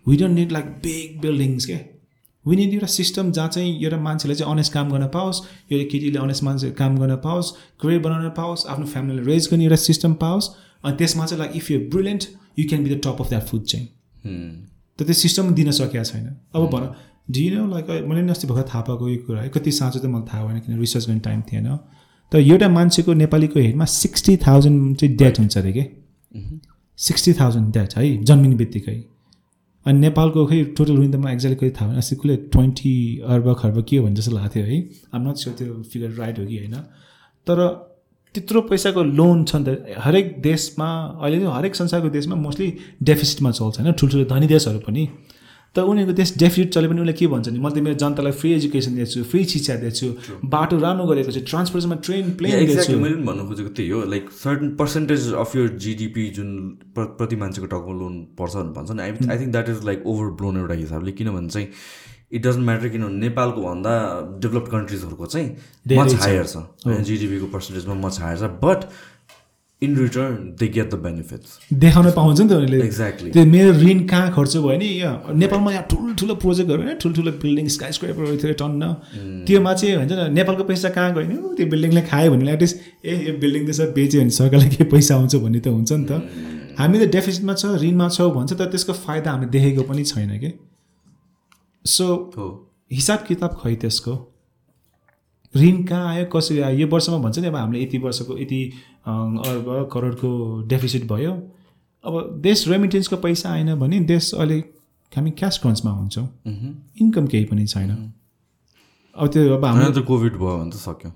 we 0.05 0.17
don't 0.17 0.35
need 0.35 0.51
like 0.51 0.65
big 0.83 1.21
buildings 1.21 1.65
के। 1.65 1.77
वी 2.45 2.55
निड 2.55 2.73
एउटा 2.73 2.87
सिस्टम 2.87 3.31
जहाँ 3.31 3.49
चाहिँ 3.49 3.71
एउटा 3.83 3.97
मान्छेले 3.97 4.35
चाहिँ 4.35 4.51
अनेस्ट 4.53 4.73
काम 4.73 4.91
गर्न 4.91 5.07
पाओस् 5.15 5.41
एउटा 5.71 5.85
केटीले 5.91 6.19
अनेस्ट 6.19 6.43
मान्छे 6.43 6.69
काम 6.77 6.97
गर्न 6.97 7.15
पाओस् 7.25 7.51
करियर 7.81 8.01
बनाउन 8.01 8.29
पाओस् 8.37 8.65
आफ्नो 8.67 8.85
फ्यामिलीलाई 8.85 9.25
रेज 9.25 9.47
गर्ने 9.51 9.63
एउटा 9.63 9.75
सिस्टम 9.83 10.13
पाओस्। 10.23 10.49
अनि 10.83 10.95
त्यसमा 10.97 11.25
चाहिँ 11.25 11.43
like 11.43 11.55
if 11.57 11.71
you 11.71 11.79
brilliant 11.91 12.23
you 12.59 12.67
can 12.69 12.83
be 12.83 12.89
the 12.89 13.01
top 13.05 13.17
of 13.21 13.29
that 13.29 13.43
food 13.43 13.63
chain 13.63 13.87
त 14.99 15.03
त्यो 15.03 15.13
सिस्टम 15.15 15.53
दिन 15.53 15.71
सकेको 15.73 16.03
छैन। 16.03 16.25
अब 16.55 16.63
भन 16.71 16.83
ढिन 17.31 17.69
लाइक 17.71 17.89
मैले 18.07 18.21
नि 18.21 18.31
अस्ति 18.31 18.47
भर्खर 18.47 18.67
थाहा 18.69 18.81
पाएको 18.81 19.09
यो 19.09 19.17
कुरा 19.25 19.41
है 19.41 19.49
कति 19.49 19.71
साँचो 19.73 19.99
त 19.99 20.05
मलाई 20.05 20.27
थाहा 20.29 20.45
भएन 20.45 20.59
किन 20.59 20.79
रिसर्च 20.79 21.07
गर्ने 21.07 21.19
टाइम 21.19 21.41
थिएन। 21.49 21.67
तर 22.31 22.39
एउटा 22.39 22.67
मान्छेको 22.69 23.13
नेपालीको 23.15 23.59
हेडमा 23.59 23.85
सिक्सटी 23.85 24.37
थाउजन्ड 24.37 24.97
चाहिँ 24.97 25.15
डेट 25.15 25.39
हुन्छ 25.39 25.57
अरे 25.57 25.71
कि? 25.71 25.83
सिक्सटी 26.99 27.33
थाउजन्ड 27.33 27.73
डेट 27.73 27.97
है 27.97 28.23
जन्मिने 28.23 28.55
बित्तिकै। 28.55 28.95
अनि 29.85 29.99
नेपालको 29.99 30.45
खै 30.45 30.63
टोटल 30.77 30.95
रुइन 30.95 31.11
त 31.11 31.15
मलाई 31.15 31.33
एक्ज्याक्टली 31.33 31.59
कति 31.59 31.75
थाहा 31.79 31.87
भएन। 31.89 31.97
अस्ति 31.97 32.15
कसले 32.15 32.35
ट्वेन्टी 32.53 32.93
अर्ब 33.27 33.53
खर्ब 33.59 33.77
के 33.89 33.97
हो 33.97 34.05
भने 34.05 34.15
जस्तो 34.15 34.31
लाग्थ्यो 34.35 34.63
है। 34.63 34.77
आम 35.15 35.27
नट 35.27 35.35
स्योर 35.37 35.55
त्यो 35.57 35.81
फिगर 35.91 36.09
राइट 36.17 36.39
हो 36.39 36.45
कि 36.45 36.57
होइन। 36.57 36.75
तर 37.47 37.59
त्यत्रो 38.37 38.61
पैसाको 38.71 39.03
लोन 39.19 39.43
छ 39.43 39.55
नि 39.55 39.63
त। 39.65 39.97
हरेक 40.05 40.25
देशमा 40.41 40.89
अहिले 41.21 41.39
चाहिँ 41.41 41.53
हरेक 41.57 41.75
संसारको 41.75 42.09
देशमा 42.17 42.35
मोस्टली 42.45 42.67
डेफिसिटमा 43.09 43.51
चल्छ 43.59 43.79
होइन 43.79 43.91
ठुल्ठुलो 43.99 44.25
धनी 44.33 44.47
देशहरू 44.47 44.79
पनि। 44.87 45.05
तर 45.75 45.83
उनीहरूको 45.91 46.13
देश 46.17 46.29
डेफिसिट 46.41 46.73
चले 46.73 46.87
पनि 46.89 47.01
उसले 47.01 47.13
के 47.13 47.27
भन्छ 47.27 47.47
नि 47.53 47.59
मैले 47.59 47.75
त 47.75 47.83
मेरो 47.85 47.95
जनतालाई 48.01 48.33
फ्री 48.41 48.49
एजुकेसन 48.53 48.95
दिएको 48.97 49.11
छु 49.13 49.23
फ्री 49.31 49.43
शिक्षा 49.53 49.75
दिएको 49.81 49.95
छु 49.99 50.07
बाटो 50.53 50.77
राम्रो 50.85 51.05
गरेको 51.05 51.31
छु 51.31 51.41
ट्रान्सपोर्टेसनमा 51.51 51.97
ट्रेन 52.07 52.31
प्लेन 52.39 52.51
दिएको 52.51 52.63
एक्ज्याक्टली 52.65 52.95
छु। 52.95 53.01
मैले 53.03 53.15
पनि 53.15 53.25
भन्नु 53.27 53.43
खोजेको 53.49 53.69
त्यही 53.77 53.89
हो 53.89 53.99
like 54.13 54.23
certain 54.43 54.69
percentage 54.79 55.21
of 55.43 55.55
your 55.55 55.67
GDP 55.85 56.25
जुन 56.37 56.49
प्र- 56.95 57.09
प्रति 57.19 57.35
मान्छेको 57.43 57.67
टाउकोमा 57.73 57.99
लोन 57.99 58.15
पर्छ 58.39 58.53
भनेर 58.57 58.73
भन्छ 58.77 58.89
नि 58.97 59.01
I 59.03 59.11
I 59.11 59.37
think 59.39 59.51
that 59.53 59.69
is 59.69 59.85
like 59.85 60.07
over 60.07 60.27
blown 60.41 60.57
एउटा 60.57 60.75
हिसाबले 60.81 61.11
किनभने 61.19 61.49
चाहिँ 61.49 61.67
इट 62.31 62.41
डजन्ट 62.45 62.65
म्याटर 62.65 62.87
किनभने 62.89 63.19
नेपालको 63.19 63.61
भन्दा 63.61 63.91
डेभलप्ड 64.43 64.71
कन्ट्रिजहरूको 64.71 65.25
चाहिँ 65.25 65.49
मच। 65.97 66.13
हायर 66.23 66.45
छ। 66.45 66.57
जिडिपीको 66.87 67.45
पर्सेन्टेजमा 67.53 67.93
मच 68.07 68.19
हायर 68.21 68.37
छ। 68.37 68.43
But 68.63 68.89
in 69.81 69.95
return 69.97 70.35
they 70.59 70.67
get 70.67 70.89
the 70.91 70.95
benefits 71.01 71.49
देखाउन 71.81 72.09
पाउँछ 72.11 72.39
नि 72.41 72.47
त 72.49 72.51
उनीहरूले। 72.51 72.79
Exactly. 72.85 73.31
त्यो 73.33 73.45
मेरो 73.45 73.71
ऋण 73.79 73.99
कहाँ 74.09 74.31
खर्च 74.33 74.55
भयो 74.57 74.77
नि? 74.77 74.85
यहाँ 74.85 75.33
नेपालमा 75.37 75.71
यहाँ 75.71 75.85
ठुल्ठुलो 75.91 76.35
प्रोजेक्टहरू 76.43 76.81
होइन 76.83 76.97
ठुल्ठुलो 77.03 77.31
बिल्डिङ 77.43 77.67
स्काई 77.77 77.91
स्क्राइपरहरू 77.97 78.37
थियो 78.43 78.53
टन्न। 78.57 78.83
त्योमा 79.47 79.73
चाहिँ 79.73 79.97
भन्छ 79.97 80.11
नि 80.11 80.29
नेपालको 80.33 80.63
पैसा 80.65 80.89
कहाँ 80.97 81.13
गयो 81.13 81.27
नि? 81.29 81.37
त्यो 81.57 81.65
बिल्डिङले 81.69 82.01
खायो 82.09 82.31
भने 82.33 82.53
एटलिस्ट 82.53 82.77
ए 83.05 83.13
यो 83.27 83.33
बिल्डिङ 83.37 83.67
त 83.69 83.71
सब 83.79 83.93
बेच्यो 83.93 84.21
भने 84.21 84.33
सरकारलाई 84.41 84.69
के 84.75 84.83
पैसा 84.89 85.15
आउँछ 85.15 85.35
भन्ने 85.45 85.59
त 85.61 85.67
हुन्छ 85.69 85.91
नि 85.93 86.05
त। 86.09 86.75
हामी 86.81 86.97
त 86.97 87.03
डेफिसिटमा 87.13 87.53
छ 87.53 87.77
ऋणमा 87.85 88.09
छौँ 88.17 88.31
भन्छ 88.33 88.51
तर 88.57 88.65
त्यसको 88.73 88.93
फाइदा 89.05 89.31
हामीले 89.31 89.51
देखेको 89.53 89.83
पनि 89.85 90.03
छैन 90.03 90.33
कि? 90.41 90.49
सो 91.87 92.05
हिसाब 92.91 93.19
किताब 93.27 93.51
खै 93.61 93.75
त्यसको? 93.75 94.13
ऋण 95.55 95.83
कहाँ 95.83 96.07
आयो? 96.07 96.25
कसरी 96.33 96.59
आयो? 96.59 96.77
यो 96.77 96.87
वर्षमा 96.87 97.17
भन्छ 97.17 97.39
नि 97.39 97.47
अब 97.47 97.55
हामीले 97.55 97.83
यति 97.83 97.97
वर्षको 98.05 98.37
यति 98.37 98.61
अर्ब 99.07 99.67
करोडको 99.93 100.29
डेफिसिट 100.67 101.03
भयो। 101.11 101.31
अब 102.03 102.13
देश 102.41 102.67
रेमिटेन्सको 102.67 103.17
पैसा 103.17 103.49
आएन 103.49 103.75
भने 103.79 103.99
देश 104.05 104.33
अहिले 104.33 104.57
हामी 105.11 105.31
क्यास 105.39 105.57
क्रन्चमा 105.59 105.91
हुन्छौँ। 105.91 106.27
इन्कम 107.01 107.27
केही 107.27 107.45
पनि 107.45 107.65
छैन। 107.67 107.91
अब 109.15 109.27
त्यो 109.33 109.53
अब 109.55 109.65
हाम्रो 109.65 109.91
त 109.91 110.05
कोभिड 110.07 110.33
भयो 110.37 110.57
भने 110.57 110.71
त 110.71 110.77
सक्यो। 110.77 111.11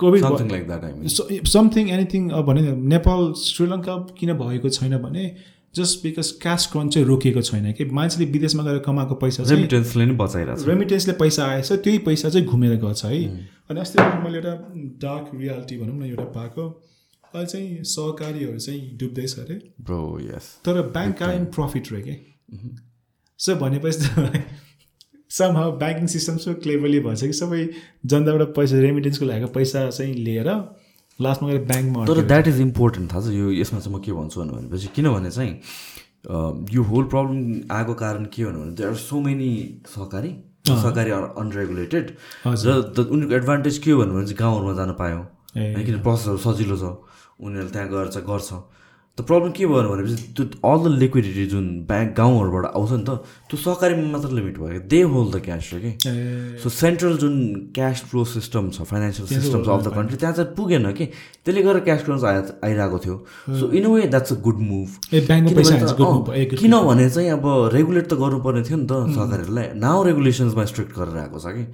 Covid 0.00 0.20
something 0.22 0.48
like 0.50 0.66
that 0.66 0.84
I 0.84 0.92
mean 0.92 1.44
something 1.46 1.88
anything 1.90 2.30
अब 2.30 2.44
भने 2.46 2.62
नेपाल 2.92 3.32
श्रीलङ्का 3.38 3.96
किन 4.18 4.32
भएको 4.40 4.68
छैन 4.68 4.96
भने 4.98 5.24
जस्ट 5.76 6.02
बिकज 6.02 6.30
क्यास 6.42 6.66
क्रन्च 6.72 6.94
चाहिँ 6.94 7.06
रोकिएको 7.06 7.42
छैन 7.42 7.72
कि 7.72 7.84
मान्छेले 7.98 8.30
विदेशमा 8.32 8.62
गएर 8.64 8.78
कमाएको 8.86 9.14
पैसा 9.22 9.42
रेमिटेन्सले 9.50 10.06
नै 10.06 10.14
बचाइरहेको 10.16 10.62
छ 10.62 10.68
रेमिटेन्सले 10.68 11.14
पैसा 11.20 11.46
आएछ 11.46 11.72
त्यही 11.72 11.98
पैसा 12.06 12.28
चाहिँ 12.28 12.46
घुमेर 12.46 12.76
गछ 12.84 13.04
है। 13.04 13.22
अनि 13.70 13.80
अस्ति 13.80 13.98
मैले 14.24 14.38
एउटा 14.38 14.54
डार्क 15.04 15.30
रियालिटी 15.34 15.78
भनौँ 15.78 15.98
न 15.98 16.02
एउटा 16.10 16.24
पाएको। 16.36 16.68
अहिले 17.34 17.46
चाहिँ 17.46 17.82
सहकारीहरू 17.84 18.58
चाहिँ 18.58 18.96
डुब्दैछ 18.98 19.38
अरे। 19.38 19.56
ब्रो 19.80 20.00
यस 20.22 20.46
तर 20.64 20.80
ब्याङ्क 20.88 21.22
आर 21.22 21.34
इन 21.34 21.44
प्रफिट 21.56 21.92
रह्यो 21.92 22.04
कि? 22.06 22.16
सो 23.40 23.54
भनेपछि 23.56 24.08
त 24.08 24.42
somehow 25.56 25.70
banking 25.78 26.06
system 26.08 26.36
so 26.38 26.54
cleverly 26.64 27.00
भन्छ 27.04 27.22
कि 27.22 27.32
सबै 27.32 27.62
जनताबाट 28.06 28.54
पैसा 28.56 28.80
रेमिटेन्सको 28.80 29.24
लागेको 29.26 29.52
पैसा 29.52 29.88
चाहिँ 29.90 30.14
लिएर 30.14 30.50
लास्टमा 31.20 31.48
गएर 31.48 31.64
ब्याङ्कमा 31.64 32.04
तर। 32.06 32.20
द्याट 32.26 32.46
इज 32.48 32.60
इम्पोर्टेन्ट 32.60 33.12
थाहा 33.12 33.20
छ। 33.20 33.32
यो 33.32 33.50
यसमा 33.60 33.80
चाहिँ 33.80 33.94
म 33.96 34.00
के 34.04 34.12
भन्छु 34.12 34.40
भनेपछि 34.40 34.88
किनभने 34.96 35.30
चाहिँ 35.30 35.52
यो 36.74 36.82
होल 36.82 37.04
प्रब्लम 37.06 37.36
आएको 37.70 37.94
कारण 37.94 38.24
के 38.34 38.42
हो 38.42 38.50
भने 38.50 38.72
देयर 38.76 38.88
आर 38.90 38.96
सो 39.00 39.20
मेनी 39.20 39.50
सहकारी 39.86 40.30
सहकारी 40.66 41.10
अनरेगुलेटेड। 41.10 42.06
र 42.46 42.68
उनीहरूको 43.00 43.34
एडभान्टेज 43.34 43.78
के 43.78 43.90
हो 43.90 44.02
भने 44.02 44.24
चाहिँ 44.26 44.36
गाउँहरूमा 44.36 44.74
जान 44.76 44.90
पायो। 45.00 45.20
किन 45.56 46.00
प्रोसेसहरू 46.02 46.38
सजिलो 46.42 46.76
छ। 46.76 46.84
उनीहरूले 47.40 47.70
त्यहाँ 47.72 47.88
गएर 47.88 48.08
चाहिँ 48.12 48.26
गर्छ। 48.26 48.50
त 49.16 49.24
प्रब्लम 49.24 49.50
के 49.56 49.64
भयो 49.66 49.88
भनेपछि 49.88 50.16
त्यो 50.36 50.44
अल 50.60 50.78
द 50.84 50.86
लिक्विडिटी 51.00 51.44
जुन 51.48 51.88
ब्याङ्क 51.88 52.10
गाउँहरूबाट 52.16 52.64
आउँछ 52.76 52.92
नि 52.92 53.04
त 53.08 53.10
त्यो 53.48 53.56
सहकारीमा 53.56 54.12
मात्र 54.12 54.28
लिमिट 54.36 54.56
भयो। 54.60 54.80
दे 54.92 55.00
होल्ड 55.08 55.30
द 55.32 55.38
क्यास 55.40 55.70
हो 55.72 55.78
कि 55.80 55.92
सो 56.60 56.68
सेन्ट्रल 56.68 57.16
जुन 57.24 57.34
क्यास 57.72 58.12
फ्लो 58.12 58.24
सिस्टम 58.36 58.68
छ 58.76 58.84
फाइनेन्सियल 58.92 59.26
सिस्टम 59.28 59.64
छ 59.64 59.68
अफ 59.72 59.80
द 59.88 59.96
कन्ट्री 59.96 60.16
त्यहाँ 60.20 60.34
चाहिँ 60.36 60.52
पुगेन 60.52 60.92
कि 60.92 61.04
त्यसले 61.48 61.62
गर्दा 61.64 61.80
क्यास 61.88 62.04
क्राउन्स 62.04 62.24
आइ 62.28 62.36
आइरहेको 62.68 62.98
थियो। 63.00 63.16
So 63.56 63.64
in 63.72 63.84
a 63.84 63.88
way 63.88 64.02
that's 64.12 64.32
a 64.32 64.36
good 64.44 64.58
move 64.68 64.88
किनभने 66.60 67.08
चाहिँ 67.08 67.30
अब 67.40 67.44
रेगुलेट 67.72 68.06
त 68.12 68.20
गर्नुपर्ने 68.20 68.62
थियो 68.68 68.76
नि 68.76 68.86
त 68.92 69.16
सरकारहरूलाई 69.16 69.66
नाउ 69.80 70.04
रेगुलेसन्समा 70.12 70.64
स्ट्रिक्ट 70.76 70.92
गरेर 70.92 71.16
आएको 71.24 71.38
छ 71.40 71.56
कि 71.56 71.64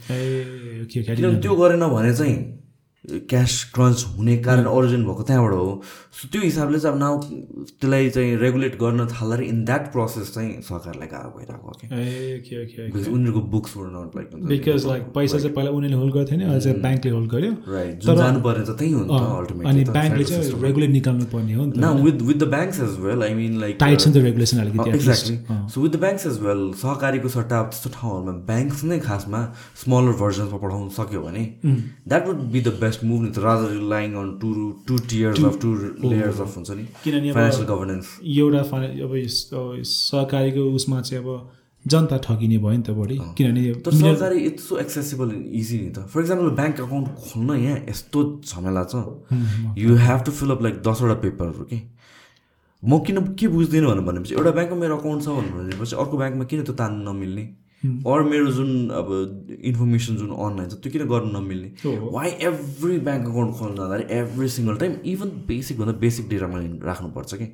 किनभने 0.95 1.41
त्यो 1.43 1.55
गरेन 1.59 1.83
भने 1.91 2.15
चाहिँ 2.15 2.62
क्यास 3.03 3.53
क्रन्च 3.75 4.05
हुने 4.17 4.37
कारण 4.47 4.67
ओरिजिन 4.67 5.05
भएको 5.05 5.23
त्यहाँबाट 5.29 5.53
हो। 5.53 5.83
सो 6.15 6.29
त्यो 6.33 6.41
हिसाबले 6.43 6.79
चाहिँ 6.81 6.95
अब 6.95 7.01
नाउ 7.03 7.19
त्यसलाई 7.23 8.11
चाहिँ 8.15 8.37
रेगुलेट 8.39 8.75
गर्न 8.79 9.07
थाल्दाखेरि 9.11 9.49
इन 9.49 9.65
द्याट 9.65 9.91
प्रोसेस 9.93 10.35
चाहिँ 10.35 10.51
सरकारलाई 10.63 11.09
गाह्रो 11.13 11.31
भइरहेको 11.39 11.71
बिकज 12.93 13.09
उनीहरूको 13.09 13.41
books 13.55 13.73
not 13.77 14.15
like 14.17 14.29
because 14.53 14.87
like 14.87 15.03
पैसा 15.15 15.39
चाहिँ 15.39 15.55
पहिला 15.57 15.71
उनीहरूले 15.71 15.99
होल्ड 16.01 16.15
गर्थ्यो 16.15 16.39
नि 16.39 16.45
अहिले 16.45 16.61
चाहिँ 16.61 16.81
ब्याङ्कले 16.83 17.11
होल्ड 17.13 17.31
गर्यो। 17.33 17.53
राइट 17.75 17.99
जुन 18.07 18.17
जानुपर्ने 18.17 18.65
त 18.65 18.77
त्यही 18.79 18.93
हो 18.93 19.01
नि 19.03 19.09
त 19.09 19.11
अँ, 19.13 19.39
अल्टिमेटली 19.39 19.71
अनि 19.73 19.85
ब्याङ्कले 19.91 20.25
चाहिँ 20.25 20.63
रेगुलेट 20.63 20.91
निकाल्नु 20.91 21.25
पर्ने 21.35 21.55
हो 21.55 21.65
नि 21.67 22.03
with 22.03 22.23
with 22.23 22.39
the 22.39 22.49
banks 22.55 22.81
as 22.87 22.95
well 23.03 23.23
I 23.23 23.35
mean 23.35 23.59
like 23.61 23.77
tight 23.83 23.99
छ 24.01 24.07
नि 24.09 24.15
त 24.15 24.25
रेगुलेसन 24.29 24.59
अलिकति. 24.63 24.91
Exactly. 24.91 25.37
So 25.75 25.81
with 25.81 25.91
the 25.91 26.01
banks 26.07 26.27
as 26.27 26.39
well 26.47 26.63
सहकारीको 26.85 27.29
सट्टा 27.37 27.63
त्यस्तो 27.73 27.91
ठाउँहरूमा 27.99 28.33
ब्याङ्क्स 28.53 28.85
नै 28.85 28.99
खासमा 29.11 29.41
स्मलर 29.83 30.13
भर्जन्समा 30.23 30.59
पठाउन 30.63 30.89
सक्यो 31.01 31.21
भने 31.27 31.45
that 31.67 32.27
would 32.29 32.39
be 32.53 32.61
the 32.61 32.69
best 32.83 32.92
move 33.05 33.21
नि 33.23 33.31
त 33.31 33.39
rather 33.39 33.69
relying 33.73 34.15
on 34.21 34.29
two 34.43 34.49
two 34.89 34.95
tiers 35.11 35.45
of 35.45 35.55
two 35.63 35.71
layers 36.11 36.41
of 36.41 36.57
हुन्छ 36.57 36.71
नि? 36.71 36.85
किनभने 37.05 37.33
फाइनेन्सियल 37.33 37.67
गभर्नेन्स 37.73 38.07
एउटा 38.37 38.61
अब 39.07 39.13
सहकारीको 39.89 40.63
उसमा 40.77 41.01
चाहिँ 41.01 41.25
अब 41.25 41.29
जनता 41.85 42.17
ठगिने 42.25 42.59
भयो 42.59 42.77
नि 42.77 42.83
त 42.83 42.91
बढी। 42.99 43.17
किनभने 43.39 43.63
सरकारी 44.01 44.39
इट्स 44.49 44.69
सो 44.69 44.77
एक्सेसिबल 44.79 45.31
इजी 45.61 45.79
नि 45.81 45.91
त। 45.91 46.07
फर 46.13 46.21
इक्जाम्पल 46.21 46.51
ब्याङ्क 46.61 46.81
अकाउन्ट 46.81 47.09
खोल्न 47.23 47.51
यहाँ 47.63 47.79
यस्तो 47.89 48.21
झमेला 48.47 48.85
छ। 48.93 48.95
You 49.79 49.97
have 50.07 50.21
to 50.27 50.31
fill 50.33 50.51
up 50.51 50.63
like 50.63 50.77
दसवटा 50.83 51.15
पेपरहरू 51.25 51.65
के 51.73 51.81
म 52.83 52.99
किन 53.07 53.17
के 53.39 53.47
बुझ्दिनँ 53.49 53.87
भनेर 53.87 54.05
भनेपछि 54.07 54.35
एउटा 54.35 54.51
ब्याङ्कमा 54.51 54.79
मेरो 54.79 54.97
अकाउन्ट 54.97 55.23
छ 55.23 55.29
भनेपछि 55.59 55.95
अर्को 56.03 56.17
ब्याङ्कमा 56.19 56.45
किन 56.51 56.63
त्यो 56.63 56.75
तान्नु 56.75 57.01
नमिल्ने? 57.11 57.45
अर 57.83 58.23
मेरो 58.23 58.51
जुन 58.53 58.89
अब 58.95 59.09
इन्फर्मेसन 59.61 60.17
जुन 60.17 60.31
अनलाइन 60.31 60.69
छ 60.71 60.75
त्यो 60.83 60.93
किन 60.93 61.07
गर्नु 61.09 61.31
नमिल्ने? 61.39 61.69
वाइ 62.13 62.31
एभ्री 62.49 62.99
ब्याङ्क 63.09 63.25
अकाउन्ट 63.29 63.57
खोल्न 63.59 63.75
जाँदाखेरि 63.77 64.07
एभ्री 64.19 64.49
सिङ्गल 64.57 64.77
टाइम 64.83 64.93
इभन 65.13 65.29
बेसिकभन्दा 65.49 65.95
बेसिक 66.05 66.29
डेटा 66.29 66.47
मैले 66.53 66.79
राख्नुपर्छ 66.87 67.35
कि? 67.35 67.49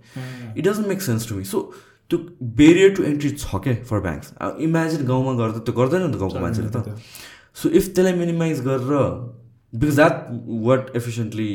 It 0.58 0.64
doesn't 0.68 0.86
make 0.88 1.00
sense 1.08 1.28
to 1.28 1.34
me 1.36 1.44
so 1.54 1.62
त्यो 2.10 2.18
बेरियर 2.60 2.94
टु 2.96 3.02
एन्ट्री 3.04 3.30
छ 3.30 3.62
क्या 3.64 3.74
फर 3.88 4.00
ब्याङ्क्स 4.04 4.34
अब 4.40 4.58
इमेजिन 4.68 5.06
गाउँमा 5.06 5.32
गर्दा 5.40 5.58
त्यो 5.64 5.74
गर्दैन 5.80 6.06
नि 6.06 6.12
त 6.12 6.20
गाउँको 6.20 6.40
मान्छेले 6.44 6.70
त। 6.76 6.96
सो 7.54 7.68
इफ 7.68 7.84
त्यसलाई 7.94 8.14
मिनिमाइज 8.20 8.60
गरेर 8.68 8.92
बिकज 9.72 9.96
द्याट 9.96 10.14
वाट 10.66 10.96
एफिसियन्टली 10.96 11.50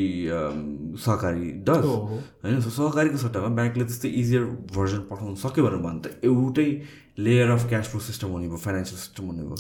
सहकारी 1.06 1.48
डज 1.70 1.86
होइन? 1.86 2.60
सो 2.62 2.70
सहकारीको 2.70 3.18
सट्टामा 3.18 3.50
ब्याङ्कले 3.58 3.86
त्यस्तै 3.86 4.10
इजियर 4.22 4.44
भर्जन 4.76 5.02
पठाउन 5.10 5.34
सक्यो 5.46 5.66
भनेर 5.66 5.82
भने 5.86 6.00
त 6.06 6.20
एउटै 6.30 6.70
layer 7.18 7.50
of 7.52 7.68
cash 7.70 7.88
flow 7.88 8.02
system 8.02 8.28
हुने 8.28 8.48
भयो 8.48 8.58
फाइनेन्सियल 8.58 9.00
सिस्टम 9.00 9.26
हुने 9.26 9.44
भयो। 9.44 9.56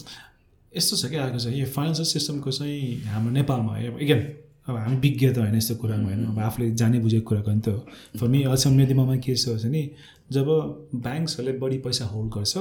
यस्तो 0.73 0.95
छ 0.97 1.09
क्या 1.09 1.23
आएको 1.23 1.39
चाहिँ 1.39 1.59
यो 1.59 1.65
फाइनेन्सियल 1.73 2.07
सिस्टमको 2.07 2.51
चाहिँ 2.51 3.03
हाम्रो 3.07 3.31
नेपालमा 3.33 3.75
है 3.75 4.21
अब 4.63 4.75
हामी 4.77 4.95
विज्ञ 5.03 5.29
त 5.33 5.37
होइन 5.37 5.55
यस्तो 5.55 5.75
कुरामा 5.75 6.07
होइन। 6.07 6.25
अब 6.25 6.39
आफूले 6.39 6.71
जाने 6.71 6.99
बुझेको 6.99 7.27
कुरा 7.29 7.41
गर्ने 7.43 7.61
त 7.61 7.67
हो। 7.67 7.79
फर 8.19 8.27
मी 8.27 8.43
अहिलेसम्म 8.43 8.75
मेरो 8.77 8.87
दिमागमा 8.87 9.15
के 9.19 9.35
छ 9.35 9.49
भने 9.59 9.83
जब 10.31 10.47
ब्याङ्क्सहरूले 10.95 11.53
बढी 11.59 11.77
पैसा 11.83 12.05
होल्ड 12.09 12.31
गर्छ 12.33 12.57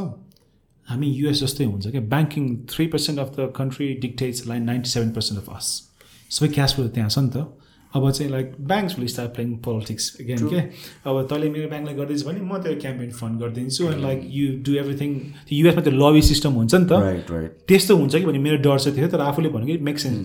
हामी 0.89 1.07
युएस 1.09 1.43
जस्तै 1.43 1.65
हुन्छ 1.65 1.87
क्या। 1.89 2.01
Banking 2.13 2.45
three 2.69 2.87
percent 2.93 3.19
of 3.21 3.29
the 3.39 3.53
country 3.57 3.93
dictates 4.03 4.47
like 4.47 4.63
ninety 4.63 4.91
seven 4.91 5.11
percent 5.17 5.43
of 5.43 5.57
us 5.57 5.67
सबै 6.31 6.49
क्यास 6.49 6.75
फ्लो 6.75 6.89
त्यहाँ 6.89 7.09
छ 7.09 7.19
नि 7.19 7.31
त। 7.31 7.47
अब 7.95 8.11
चाहिँ 8.11 8.31
like 8.33 8.53
banks 8.63 8.99
will 8.99 9.09
start 9.09 9.31
playing 9.35 9.55
politics 9.65 10.05
again 10.21 10.39
के 10.49 10.61
अब 11.07 11.17
तैँले 11.31 11.49
मेरो 11.51 11.69
ब्याङ्कलाई 11.69 11.95
गर्दैछ 11.95 12.25
भने 12.27 12.41
म 12.43 12.59
त्यो 12.59 12.75
क्याम्पेन 12.81 13.11
फन्ड 13.13 13.41
गरिदिन्छु 13.41 13.85
and 13.87 14.01
like 14.03 14.21
you 14.33 14.47
do 14.63 14.75
everything 14.77 15.11
युएसमा 15.53 15.83
त्यो 15.83 15.93
लबी 15.95 16.23
सिस्टम 16.23 16.53
हुन्छ 16.53 16.75
नि 16.75 16.85
त। 16.85 16.93
त्यस्तो 17.69 17.97
हुन्छ 17.97 18.15
कि 18.15 18.25
भने 18.27 18.39
मेरो 18.39 18.57
डर 18.63 18.79
चाहिँ 18.79 18.97
थियो 18.99 19.09
तर 19.09 19.21
आफूले 19.23 19.49
भनेको 19.49 19.73
कि 19.73 19.85
मेक 19.85 19.99
सेन्स 19.99 20.19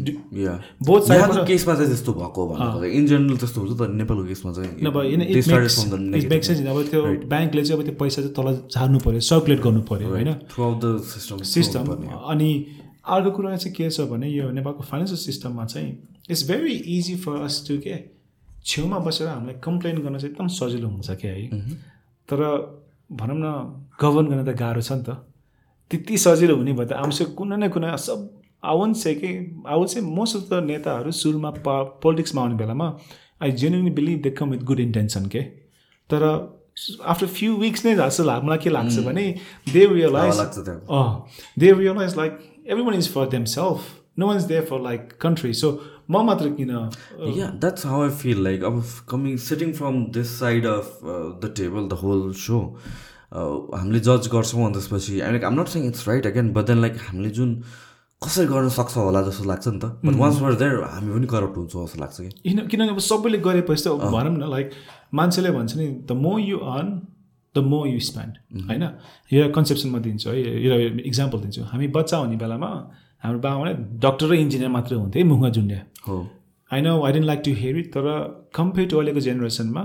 बाट- 1.27 1.47
केसमा 1.47 1.73
चाहिँ 1.75 1.87
त्यस्तो 1.87 2.11
भएको 2.13 2.41
इन 2.93 3.07
जेनरल 3.07 3.37
त्यस्तो 3.37 3.61
हुन्छ 3.61 3.79
तर 3.79 3.87
नेपालको 3.97 4.23
केसमा 4.25 4.51
चाहिँ 4.53 4.71
इट. 6.17 6.29
मेक 6.29 6.43
सेन्स 6.43 6.59
अब 6.67 6.81
त्यो 6.89 7.01
ब्याङ्कले 7.27 7.63
चाहिँ 7.63 7.79
अब 7.79 7.85
त्यो 7.85 7.95
पैसा 7.99 8.21
चाहिँ 8.21 8.33
तल 8.33 8.47
झार्नु 8.71 8.99
पऱ्यो 9.05 9.19
सर्कुलेट 9.27 9.59
गर्नु 9.61 9.81
पऱ्यो 9.91 10.07
होइन? 10.09 10.33
थ्रुआउट 10.49 10.77
द 10.79 10.97
सिस्टम 11.13 11.37
सिस्टम 11.53 11.83
अनि 12.31 12.49
अर्को 13.07 13.31
कुरा 13.31 13.55
चाहिँ 13.55 13.73
के 13.75 13.89
छ 13.89 14.01
भने 14.11 14.27
यो 14.29 14.49
नेपालको 14.51 14.83
फाइनेन्सियल 14.83 15.19
सिस्टममा 15.19 15.65
चाहिँ 15.65 15.91
it's 16.29 16.47
very 16.49 16.73
easy 16.97 17.15
for 17.23 17.41
us 17.43 17.63
to 17.67 17.77
के 17.85 17.95
छेउमा 18.65 18.99
बसेर 18.99 19.27
हामीलाई 19.27 19.55
कम्प्लेन 19.63 19.97
गर्न 20.03 20.17
चाहिँ 20.17 20.31
एकदम 20.31 20.47
सजिलो 20.55 20.87
हुन्छ 20.87 21.11
क्या 21.21 21.31
है? 21.31 21.45
तर 22.29 22.39
भनौँ 23.11 23.37
न 23.37 23.45
गभर्न 24.01 24.27
गर्न 24.27 24.43
त 24.45 24.57
गाह्रो 24.59 24.81
छ 24.81 24.91
नि 24.91 25.03
त। 25.03 25.09
त्यति 25.91 26.17
सजिलो 26.17 26.55
हुने 26.55 26.73
भयो 26.73 26.85
त। 26.85 26.93
आउँछ 26.93 27.21
कुनै 27.37 27.57
न 27.57 27.69
कुनै 27.71 27.95
सब 27.97 28.27
आउन् 28.65 28.93
चाहिँ 28.93 29.17
कि 29.19 29.29
आउ 29.67 29.85
चाहिँ 29.85 30.07
मोस्ट 30.09 30.35
अफ 30.35 30.43
द 30.49 30.63
नेताहरू 30.65 31.11
सुरुमा 31.13 31.51
प 31.63 31.99
पोलिटिक्समा 32.03 32.41
आउने 32.41 32.55
बेलामा 32.57 32.87
I 33.43 33.51
genuinely 33.53 33.91
believe 33.95 34.21
they 34.21 34.29
come 34.35 34.49
with 34.51 34.63
good 34.67 34.79
intention 34.79 35.25
के। 35.31 35.41
तर 36.09 36.23
आफ्टर 37.05 37.27
फ्यु 37.27 37.55
विक्स 37.57 37.85
नै 37.85 37.95
जस्तो 37.95 38.23
मलाई 38.23 38.57
के 38.57 38.69
लाग्छ 38.69 38.99
भने 39.05 39.25
they 39.73 39.85
realize 39.93 40.39
they 41.59 41.71
realize 41.73 42.17
like 42.17 42.33
for 42.67 43.29
them 43.29 43.45
self 43.45 43.93
no 44.19 44.27
one 44.27 44.37
is 44.37 44.43
there 44.43 44.65
for 44.65 44.81
like 44.83 45.11
country 45.21 45.53
so 45.53 45.71
म 46.11 46.21
मात्र 46.25 46.49
किन 46.59 46.69
yeah 47.37 47.51
that's 47.63 47.83
how 47.83 47.97
i 48.03 48.09
feel. 48.09 48.37
Like 48.47 48.61
i'm 48.63 48.81
coming 49.11 49.37
sitting 49.37 49.73
from 49.79 49.97
this 50.17 50.29
side 50.39 50.65
of 50.65 50.85
uh, 51.03 51.39
the 51.41 51.49
table 51.59 51.87
the 51.93 51.97
whole 52.03 52.31
show 52.43 52.61
uh, 53.31 53.77
हामीले 53.77 53.99
जज 53.99 54.29
गर्छौँ 54.33 54.65
अनि 54.65 54.73
त्यसपछि 54.73 55.17
like 55.17 55.43
I'm 55.43 55.59
not 55.59 55.67
saying 55.73 55.85
it's 55.87 56.07
right 56.07 56.27
again 56.27 56.53
but 56.53 56.65
then 56.71 56.81
like 56.81 56.97
हामीले 57.07 57.29
जुन 57.39 57.51
कसरी 58.21 58.45
गर्न 58.47 58.69
सक्छ 58.77 58.95
होला 58.97 59.21
जस्तो 59.21 59.43
लाग्छ 59.49 59.67
नि 59.67 59.79
त? 59.79 59.85
बट 60.05 60.15
वान्स 60.19 60.39
वर 60.41 60.55
देयर 60.61 60.81
हामी 60.93 61.13
पनि 61.13 61.27
करप्ट 61.33 61.57
हुन्छौँ 61.57 61.85
जस्तो 61.85 62.01
लाग्छ 62.01 62.21
कि? 62.21 62.29
किन 62.43 62.67
किनभने 62.67 62.89
अब 62.89 62.99
सबैले 63.09 63.37
गरेपछि 63.49 63.83
त 63.83 63.87
अब 63.87 63.99
भनौँ 64.15 64.33
न 64.37 64.49
लाइक 64.55 64.71
मान्छेले 65.19 65.51
भन्छ 65.57 65.75
नि 65.77 65.87
the 66.09 66.11
more 66.23 66.37
you 66.39 66.57
earn 66.73 66.89
the 67.57 67.63
more 67.73 67.79
you 67.85 67.99
spend 68.07 68.33
होइन? 68.69 68.83
यो 69.33 69.49
कन्सेप्सन 69.57 69.89
म 69.89 69.99
दिन्छु 70.05 70.29
है 70.29 70.37
यो 70.63 70.79
इक्जाम्पल 71.11 71.39
दिन्छु। 71.43 71.61
हामी 71.73 71.87
बच्चा 71.97 72.17
हुने 72.17 72.37
बेलामा 72.37 72.69
हाम्रो 73.23 73.39
बाबाले 73.45 73.73
डक्टर 74.05 74.27
र 74.29 74.33
इन्जिनियर 74.45 74.71
मात्रै 74.71 74.97
हुन्थ्यो 74.97 75.21
है 75.21 75.27
मुखमा 75.29 75.49
जुन्ड्या 75.57 75.79
हो। 76.07 76.17
I 76.71 76.81
know 76.81 76.91
I 77.05 77.11
don't 77.13 77.27
like 77.27 77.41
to 77.45 77.51
hear 77.61 77.77
it 77.77 77.87
तर 77.93 78.05
कम्पेयर 78.55 78.87
टु 78.89 78.97
अहिलेको 78.97 79.19
जेनेरेसनमा 79.27 79.83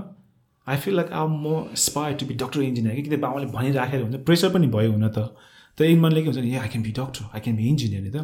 आई 0.66 0.76
फिल 0.82 0.94
लाइक 0.96 1.08
अब 1.20 1.30
म 1.42 1.74
aspire 1.84 2.14
to 2.20 2.26
be 2.26 2.34
doctor 2.42 2.60
engineer 2.62 2.94
कि 2.96 3.02
किन 3.02 3.20
बाबाले 3.20 3.46
भनिराखेर 3.56 4.02
हुन्छ 4.02 4.16
प्रेसर 4.28 4.48
पनि 4.54 4.66
भयो 4.76 4.92
हुन 4.92 5.08
त। 5.08 5.32
तर 5.78 5.84
इन 5.88 6.00
मनले 6.00 6.20
के 6.22 6.28
हुन्छ 6.28 6.38
नि 6.38 6.56
I 6.62 6.68
can 6.68 6.82
be 6.82 6.92
doctor 6.98 7.24
I 7.34 7.40
can 7.40 7.56
be 7.56 7.64
engineer 7.68 8.02
नि 8.02 8.10
त। 8.10 8.18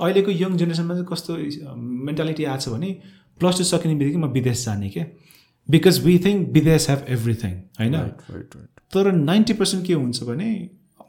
अहिलेको 0.00 0.30
यङ 0.32 0.56
जेनेरेसनमा 0.56 0.94
चाहिँ 0.94 1.08
कस्तो 1.12 1.32
मेन्टालिटी 2.08 2.44
आएको 2.44 2.62
छ 2.64 2.68
भने 2.74 2.90
प्लस 3.40 3.58
टू 3.58 3.64
सकिने 3.70 3.94
बित्तिकै 4.00 4.18
म 4.18 4.32
विदेश 4.32 4.64
जाने 4.64 4.88
क्या 4.94 5.04
बिकज 5.70 5.98
वी 6.04 6.18
थिङ्क 6.24 6.48
विदेश 6.52 6.88
हेभ 6.90 7.04
एभ्रिथिङ 7.16 7.52
होइन? 7.80 7.96
तर 8.94 9.12
नाइन्टी 9.12 9.52
पर्सेन्ट 9.52 9.86
के 9.86 9.94
हुन्छ 9.94 10.22
भने 10.24 10.48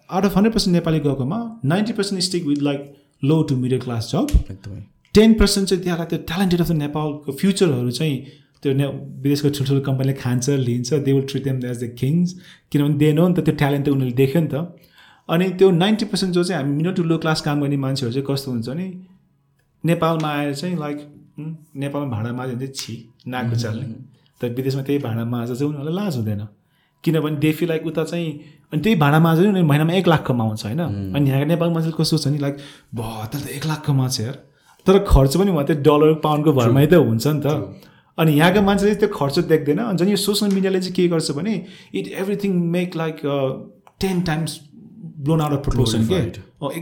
out 0.09 0.25
of 0.25 0.35
hundred 0.37 0.53
percent 0.53 0.75
Nepali 0.75 0.99
गएकोमा 0.99 1.39
ninety 1.65 1.93
percent 1.93 2.23
stick 2.23 2.45
with 2.45 2.61
like 2.69 2.93
low 3.23 3.41
to 3.49 3.55
middle 3.57 3.79
class 3.79 4.11
जब 4.11 4.27
एकदमै। 4.51 4.81
टेन 5.15 5.33
पर्सेन्ट 5.39 5.69
चाहिँ 5.69 5.83
त्यहाँलाई 5.83 6.07
त्यो 6.07 6.19
ट्यालेन्टेड 6.27 6.61
अफ 6.61 6.67
द 6.67 6.75
नेपालको 6.75 7.31
फ्युचरहरू 7.41 7.91
चाहिँ 7.91 8.17
त्यो 8.63 8.73
ने 8.73 8.87
विदेशको 9.23 9.49
ठुल्ठुलो 9.57 9.81
कम्पनीले 9.87 10.13
खान्छ 10.21 10.49
लिन्छ 10.67 10.93
they 10.93 11.13
will 11.13 11.25
treat 11.31 11.43
them 11.43 11.65
as 11.65 11.83
the 11.83 11.89
kings 11.99 12.35
किनभने 12.71 12.97
दे 12.97 13.11
नो 13.13 13.27
नि 13.27 13.33
त 13.33 13.45
त्यो 13.45 13.55
ट्यालेन्ट 13.61 13.85
त 13.85 13.89
उनीहरूले 13.89 14.15
देख्यो 14.15 14.41
नि 14.41 14.49
त। 14.53 14.55
अनि 15.29 15.49
त्यो 15.59 15.71
नाइन्टी 15.71 16.05
पर्सेन्ट 16.05 16.33
जो 16.35 16.43
चाहिँ 16.43 16.61
हामी 16.61 16.75
मिडल 16.75 16.93
टु 16.93 17.03
लो 17.03 17.17
क्लास 17.23 17.41
काम 17.41 17.61
गर्ने 17.61 17.77
मान्छेहरू 17.85 18.13
चाहिँ 18.13 18.27
कस्तो 18.29 18.51
हुन्छ 18.51 18.69
नि 18.77 18.87
नेपालमा 19.83 20.29
आएर 20.37 20.53
चाहिँ 20.53 20.77
लाइक 20.77 20.97
हुँ, 21.37 21.51
नेपालमा 21.75 22.09
भाडा 22.15 22.31
माझ्यो 22.33 22.55
भने 22.55 22.67
चाहिँ 22.67 22.75
छि 22.75 22.93
नाकको 23.27 23.55
चाल्ने 23.55 23.85
तर 24.41 24.49
विदेशमा 24.57 24.81
त्यही 24.83 24.99
भाडा 24.99 25.23
माझ 25.25 25.47
चाहिँ 25.49 25.69
उनीहरूलाई 25.69 25.95
लाज 25.95 26.15
हुँदैन। 26.17 26.47
किनभने 27.03 27.37
देफी 27.37 27.65
लाइक 27.65 27.85
उता 27.87 28.03
चाहिँ 28.03 28.29
अनि 28.73 28.81
त्यही 28.81 28.95
भाडा 28.95 29.19
माझ 29.19 29.37
उनीहरू 29.39 29.67
महिनामा 29.67 29.93
एक 29.93 30.07
लाख 30.07 30.25
कमाउँछ 30.27 30.65
होइन? 30.65 30.79
अनि 31.15 31.29
यहाँको 31.29 31.47
नेपाल 31.47 31.69
मान्छेले 31.69 31.95
कस्तो 31.97 32.17
छ 32.17 32.27
नि 32.27 32.37
लाइक 32.37 32.57
भ 32.95 33.01
त 33.33 33.47
एक 33.57 33.65
लाख 33.65 33.85
कमाउँछ 33.85 34.19
यार। 34.21 34.35
तर 34.85 34.97
खर्च 35.07 35.37
पनि 35.37 35.51
उहाँ 35.51 35.65
त्यो 35.65 35.75
डलर 35.81 36.13
पाउन्डको 36.23 36.51
भरमै 36.53 36.85
त 36.87 36.93
हुन्छ 37.01 37.27
नि 37.27 37.41
त। 37.41 37.47
अनि 38.17 38.31
यहाँको 38.33 38.61
मान्छेले 38.61 38.95
त्यो 38.95 39.09
खर्च 39.09 39.39
देख्दैन। 39.49 39.79
अनि 39.79 39.97
झन् 39.97 40.09
यो 40.09 40.17
सोसियल 40.19 40.53
मिडियाले 40.53 40.79
चाहिँ 40.79 40.93
के 40.95 41.07
गर्छ 41.07 41.31
भने 41.31 41.53
it 41.95 42.07
everything 42.21 42.51
make 42.69 42.95
like 42.95 43.17
ten 44.01 44.21
times 44.21 44.59
blown 45.25 45.41
out 45.41 45.53
of 45.53 45.63
proportion 45.65 46.05
के? 46.05 46.19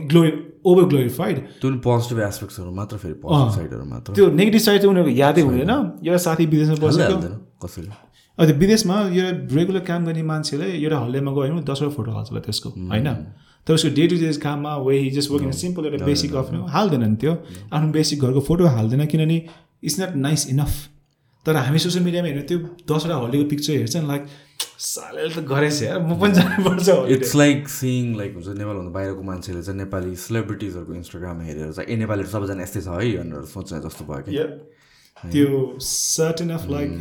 ग्लोरी 0.08 0.32
ओभर 0.66 0.84
ग्लोरिफाइड 0.84 1.38
पोजिटिभ 1.64 2.20
एस्पेक्ट्सहरू 2.22 2.72
मात्र 2.72 2.98
फेरि 2.98 3.14
पोजिटिभ 3.24 3.56
साइडहरू 3.56 3.86
मात्र। 3.86 4.14
त्यो 4.14 4.26
नेगेटिभ 4.32 4.62
साइड 4.62 4.82
चाहिँ 4.82 4.92
उनीहरूको 4.92 5.20
यादै 5.20 5.42
हुँदैन। 5.42 5.72
एउटा 6.08 6.18
साथी 6.26 6.46
विदेशमा 6.46 6.88
बसेको 6.88 7.48
कसैले? 7.62 7.94
त्यो 8.40 8.56
विदेशमा 8.60 8.96
एउटा 9.10 9.56
रेगुलर 9.56 9.84
काम 9.88 10.06
गर्ने 10.06 10.24
मान्छेले 10.32 10.68
एउटा 10.74 10.98
हल्लेमा 11.00 11.32
गयो 11.38 11.54
भने 11.54 11.64
दसवटा 11.70 11.92
फोटो 11.96 12.12
हाल्छ 12.12 12.30
होला 12.32 12.42
त्यसको 12.48 12.70
होइन? 12.70 13.10
तर 13.68 13.74
उसको 13.74 13.90
डे 13.96 14.04
टु 14.08 14.16
डे 14.20 14.32
काममा 14.44 14.76
way 14.86 15.00
he 15.00 15.10
just 15.18 15.32
working 15.32 15.52
simple 15.64 15.86
एउटा 15.86 16.06
बेसिक 16.06 16.36
अफ 16.42 16.54
हाल्दैन 16.76 17.04
नि 17.10 17.16
त्यो। 17.22 17.34
आफ्नो 17.74 17.92
बेसिक 17.92 18.18
घरको 18.20 18.42
फोटो 18.48 18.64
हाल्दैन 18.78 19.06
किनभने 19.06 19.38
इट्स 19.84 20.00
नट 20.02 20.16
नाइस 20.28 20.48
इनफ 20.50 20.74
तर 21.46 21.56
हामी 21.66 21.80
सोसियल 21.80 22.04
मिडियामा 22.06 22.28
हेर्ने 22.28 22.44
त्यो 22.48 22.58
दसवटा 22.90 23.16
हल्लीको 23.18 23.46
पिक्चर 23.50 23.74
हेर्छ 23.74 23.96
नि 23.96 24.08
लाइक 24.08 24.26
साले 24.88 25.28
त 25.30 25.44
गरेछ 25.52 25.82
यार 25.84 26.00
म 26.00 26.16
पनि 26.20 26.34
जानुपर्छ। 26.40 26.88
इट्स 27.16 27.36
लाइक 27.36 27.70
सिइङ 27.76 28.16
लाइक 28.18 28.34
हुन्छ 28.36 28.48
नेपालभन्दा 28.60 28.92
बाहिरको 28.98 29.24
मान्छेले 29.30 29.62
चाहिँ 29.62 29.80
नेपाली 29.80 30.16
सेलिब्रिटिजहरूको 30.24 30.94
इन्स्टाग्राम 30.96 31.42
हेरेर 31.48 31.72
चाहिँ 31.72 31.88
ए 31.90 31.96
नेपालीहरू 32.04 32.32
सबैजना 32.32 32.64
यस्तै 32.64 32.82
छ 32.82 33.00
है 33.00 33.08
भनेर 33.20 33.46
सोच्ने 33.54 33.80
जस्तो 33.88 34.04
भयो 34.12 34.22
कि. 34.28 34.34
त्यो 35.24 35.78
सर्टेन 35.82 36.50
अफ 36.52 36.70
लाइक 36.70 37.00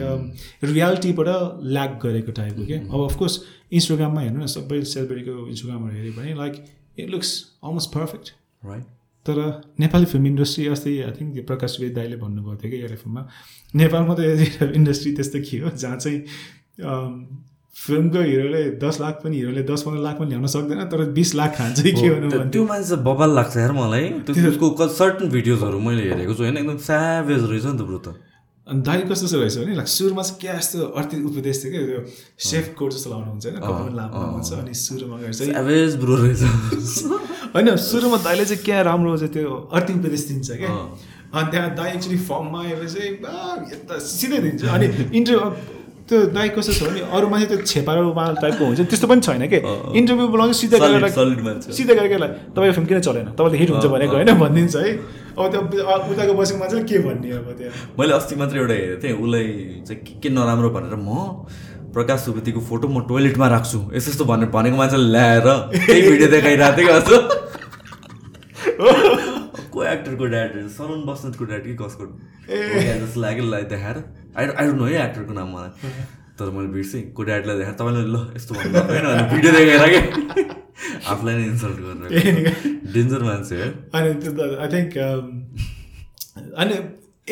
रियालिटीबाट 0.65 1.29
ल्याक 1.69 1.99
गरेको 2.03 2.33
टाइपको 2.33 2.67
के 2.67 2.75
अब 2.75 3.05
अफकोर्स 3.05 3.41
इन्स्टाग्राममा 3.73 4.21
हेर्नु 4.21 4.43
न 4.43 4.47
सबै 4.55 4.83
सेलिब्रिटीको 4.93 5.47
इन्स्टाग्रामहरू 5.49 5.97
हेऱ्यो 5.97 6.13
भने 6.13 6.35
like 6.35 6.65
it 6.99 7.11
looks 7.11 7.33
almost 7.65 7.91
perfect 7.95 8.33
right 8.63 8.85
तर 9.27 9.39
नेपाली 9.81 10.05
फिल्म 10.07 10.27
इन्डस्ट्री 10.27 10.67
अस्ति 10.69 10.99
आई 11.01 11.11
थिङ्क 11.11 11.35
त्यो 11.35 11.43
प्रकाश 11.47 11.77
वेद 11.81 11.95
दाईले 11.95 12.17
भन्नुभएको 12.17 12.57
थियो 12.63 12.71
कि 12.71 12.79
एउटा 12.79 12.97
फिल्ममा 12.97 13.27
नेपालमा 13.75 14.15
त 14.21 14.73
इन्डस्ट्री 14.75 15.13
त्यस्तो 15.17 15.41
के 15.51 15.59
हो 15.59 15.71
जहाँ 15.77 15.97
चाहिँ 15.99 16.21
अम, 16.85 17.15
फिल्मको 17.79 18.21
हिरोले 18.29 18.63
दस 18.83 18.97
लाख 19.01 19.21
पनि 19.25 19.37
हिरोले 19.37 19.63
दस 19.71 19.83
पन्ध्र 19.87 20.03
लाख 20.03 20.17
पनि 20.19 20.29
ल्याउन 20.29 20.47
सक्दैन 20.55 20.81
तर 20.93 21.05
बिस 21.19 21.35
लाख 21.35 21.51
खान्छ 21.59 21.81
कि 21.81 21.93
भन्नु 21.93 22.49
त्यो- 22.55 22.67
मान्छे 22.69 22.97
बबाल 23.09 23.31
लाग्छ 23.39 23.57
यार 23.57 23.73
मलाई। 23.73 24.09
त्यो 24.29 24.49
उसको 24.51 24.89
सर्टन 25.01 25.29
भिडियोजहरू 25.37 25.79
मैले 25.87 26.03
हेरेको 26.11 26.35
छु 26.35 26.43
होइन? 26.43 26.57
एकदम 26.59 26.77
स्याभेज 26.89 27.43
रहेछ 27.51 27.65
नि 27.65 27.79
त 27.79 27.83
ब्रो 27.91 27.99
त। 28.07 28.15
अनि 28.67 28.81
दाइ 28.85 29.01
कस्तो 29.11 29.27
चाहिँ 29.29 29.43
रहेछ 29.43 29.57
भने 29.59 29.75
लाइक 29.77 29.89
सुरुमा 29.89 30.23
चाहिँ 30.23 30.39
क्या 30.41 30.53
यस्तो 30.57 30.79
अर्ती 31.01 31.17
उपदेश 31.25 31.57
थियो 31.65 31.71
क्या 31.73 31.83
त्यो 31.89 32.01
सेफ 32.49 32.65
कोट 32.79 32.91
जस्तो 32.93 33.09
लाउनु 33.11 33.31
हुन्छ 33.33 33.45
होइन 33.47 33.57
कपालमा 33.61 33.95
लामो 33.97 34.25
हुन्छ 34.35 34.51
अनि 34.61 34.75
सुरुमा 34.83 35.17
गएर 35.23 35.33
चाहिँ 35.33 35.53
स्याभेज 35.53 35.97
ब्रो 36.03 36.15
रहेछ। 36.17 36.43
होइन 37.55 37.77
सुरुमा 37.87 38.17
दाइले 38.27 38.45
चाहिँ 38.45 38.63
क्या 38.65 38.83
राम्रो 38.91 39.17
चाहिँ 39.17 39.33
त्यो 39.33 39.51
अर्ती 39.73 39.93
उपदेश 40.01 40.23
दिन्छ 40.29 40.49
क्या। 40.61 40.69
अनि 40.69 41.51
त्यहाँ 41.53 41.71
दाइ 41.79 41.89
एक्चुली 41.95 42.19
फर्ममा 42.29 42.61
आएर 42.65 42.85
चाहिँ 42.89 43.11
यता 43.73 43.99
सिधै 44.11 44.39
दिन्छ। 44.45 44.65
अनि 44.69 44.87
इन्टरभ्यू 45.19 45.41
त्यो 46.09 46.19
दाइ 46.33 46.49
कस्तो 46.57 46.73
छ 46.73 46.83
भने 46.89 47.01
अरू 47.13 47.27
मान्छे 47.29 47.47
त्यो 47.47 47.57
छेपारो 47.71 48.13
माल 48.17 48.35
टाइपको 48.43 48.65
हुन्छ 48.65 48.81
त्यस्तो 48.91 49.07
पनि 49.09 49.21
छैन 49.21 49.47
कि 49.53 49.59
इन्टरभ्यू 49.99 50.27
बोलाउँछ 50.35 50.57
सिधै 50.57 50.79
मान्छे। 50.81 51.73
सिधै 51.79 51.95
गएर 51.95 52.07
के 52.09 52.17
तपाईँको 52.57 52.75
फिल्म 52.77 52.87
किन 52.89 53.01
चलेन 53.07 53.27
तपाईँले 53.39 53.59
हिट 53.61 53.71
हुन्छ 53.71 53.87
भनेको 53.95 54.15
होइन 54.17 54.31
भनिदिन्छ 54.43 54.77
है 54.77 54.91
अब 55.39 55.45
त्यो 55.53 55.61
उताको 56.13 56.33
बसेको 56.35 56.59
मान्छेले 56.59 56.83
के 56.91 56.99
भन्ने 57.07 57.29
अब 57.39 57.49
त्यहाँ 57.59 57.73
मैले 57.99 58.13
अस्ति 58.19 58.35
मात्र 58.41 58.55
एउटा 58.59 58.75
हेरेको 58.75 58.99
थिएँ 59.03 59.15
उसलाई 59.23 59.47
चाहिँ 59.89 60.01
के 60.05 60.13
के 60.23 60.29
नराम्रो 60.37 60.69
भनेर 60.77 60.95
म 60.99 61.01
प्रकाश 61.95 62.19
सुवेदीको 62.25 62.61
फोटो 62.69 62.87
म 62.89 62.91
टोइलेटमा 63.09 63.47
राख्छु 63.49 63.79
यस्तो 63.97 64.11
यस्तो 64.11 64.25
भनेर 64.33 64.49
भनेको 64.57 64.77
मान्छेले 64.77 65.07
ल्याएर 65.13 65.47
त्यही 65.77 66.01
भिडियो 66.09 66.29
देखाइरहेको 66.35 67.01
थियो 67.09 67.09
कि 67.09 67.17
को 69.79 69.85
एक्टरको 69.87 70.25
ड्याड 70.35 70.55
सरुण 70.77 71.01
बस्नेतको 71.07 71.45
ड्याड 71.51 71.63
कि 71.65 71.75
कसको? 71.81 72.05
जस्तो 72.51 73.21
लाग्यो 73.21 73.45
लाई 73.51 73.63
देखाएर। 73.73 73.99
आई 74.37 74.43
आई 74.47 74.67
डोन्ट 74.67 74.79
नो 74.81 74.87
है 74.87 74.99
एक्टरको 75.09 75.33
नाम 75.33 75.49
मलाई। 75.55 75.71
तर 76.39 76.51
मैले 76.57 76.71
बिर्सेँ। 76.75 77.03
को 77.13 77.23
ड्याडलाई 77.31 77.57
देखाएर 77.59 77.77
तपाईँले 77.81 78.03
ल 78.15 78.17
यस्तो 78.37 78.53
भन्नु 78.55 78.79
होइन 78.91 79.07
भिडियो 79.33 79.53
देखाएर 79.53 79.85
कि? 79.95 80.01
आफूलाई 81.07 81.35
नै 81.37 81.45
इन्सल्ट 81.45 81.79
गरेर 81.87 82.11
डेन्जर 82.95 83.23
मान्छे 83.23 83.55
है। 83.63 83.69
अनि 83.95 84.11
त्यो 84.23 84.31
त 84.39 84.41
आई 84.63 84.69
थिङ्क 84.75 84.93
अनि 86.59 86.75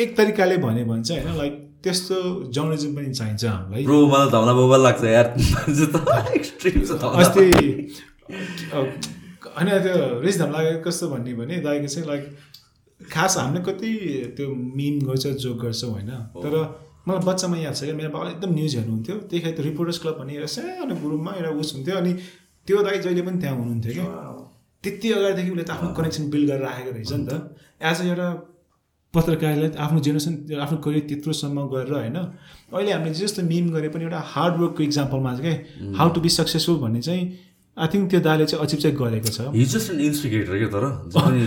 एक 0.03 0.09
तरिकाले 0.17 0.57
भन्यो 0.65 0.85
भने 0.85 1.03
चाहिँ 1.03 1.21
होइन 1.23 1.37
लाइक 1.37 1.53
त्यस्तो 1.83 2.17
जर्नलिजम 2.55 2.91
पनि 2.95 3.09
चाहिन्छ 3.13 3.43
हामीलाई। 3.45 3.83
ब्रो 3.83 3.97
मलाई 4.07 4.29
धमला 4.31 4.53
बोबा 4.59 4.77
लाग्छ 4.77 5.03
यार। 5.03 5.27
अस्ति 7.21 7.45
होइन 9.57 9.69
त्यो 9.83 10.21
रिस 10.21 10.39
धम 10.39 10.51
लागेको 10.51 10.81
कस्तो 10.87 11.09
भन्ने 11.09 11.33
भने 11.33 11.55
दाइको 11.65 11.87
चाहिँ 11.87 12.07
लाइक 12.07 12.23
खास 13.01 13.37
हामीले 13.37 13.61
कति 13.65 13.89
त्यो 14.37 14.47
मिम 14.77 14.95
गर्छ 15.07 15.25
जोक 15.43 15.57
गर्छौँ 15.61 15.91
होइन। 15.91 16.11
तर 16.43 16.53
मलाई 17.07 17.25
बच्चामा 17.25 17.57
याद 17.57 17.75
छ 17.75 17.83
क्या 17.83 17.95
मेरो 17.95 18.09
बाबाले 18.09 18.31
एकदम 18.31 18.53
न्युज 18.53 18.75
हेर्नुहुन्थ्यो। 18.75 19.15
त्यतिखेर 19.15 19.53
त्यो 19.55 19.63
रिपोर्टर्स 19.65 19.99
क्लब 20.01 20.15
भन्ने 20.19 20.33
एउटा 20.35 20.49
सानो 20.53 20.95
ग्रुपमा 21.01 21.31
एउटा 21.37 21.51
उस 21.61 21.73
हुन्थ्यो 21.75 21.95
अनि 21.97 22.11
त्यो 22.67 22.77
दाइ 22.83 22.99
जहिले 23.05 23.21
पनि 23.27 23.37
त्यहाँ 23.41 23.55
हुनुहुन्थ्यो 23.57 23.93
कि 23.93 24.03
त्यति 24.83 25.07
अगाडिदेखि 25.11 25.51
उसले 25.51 25.63
त 25.63 25.71
आफ्नो 25.71 25.89
कनेक्सन 25.97 26.29
बिल्ड 26.29 26.47
गरेर 26.49 26.61
राखेको 26.61 26.91
रहेछ 26.91 27.11
नि 27.13 27.25
त। 27.25 27.33
एज 27.81 28.01
अ 28.01 28.05
एउटा 28.05 28.27
पत्रकारले 29.13 29.67
आफ्नो 29.79 29.99
जेनेरेसन 30.05 30.33
आफ्नो 30.61 30.77
करियर 30.85 31.03
त्यत्रोसम्म 31.09 31.57
गरेर 31.73 31.93
होइन 31.93 32.17
अहिले 32.17 32.91
हामीले 32.91 33.13
जस्तो 33.15 33.41
मिम 33.51 33.69
गरे 33.73 33.89
पनि 33.89 34.03
एउटा 34.03 34.19
हार्डवर्कको 34.33 34.83
इक्जाम्पलमा 34.83 35.31
चाहिँ 35.37 35.55
क्या। 35.55 35.95
हाउ 35.97 36.07
टु 36.13 36.19
बी 36.21 36.29
सक्सेसफुल 36.37 36.77
भन्ने 36.83 37.01
चाहिँ 37.01 37.23
आई 37.77 37.87
थिङ्क 37.93 38.09
त्यो 38.11 38.19
दाले 38.27 38.45
चाहिँ 38.45 38.65
अचिब 38.65 38.79
चाहिँ 38.79 38.95
गरेको 38.97 39.29
छ। 39.33 39.47
हि 39.55 39.65
जस्ट 39.73 39.91
एन 39.93 39.99
इन्स्टिगेटर 40.09 40.57
क्या 40.57 40.69
तर? 40.75 40.85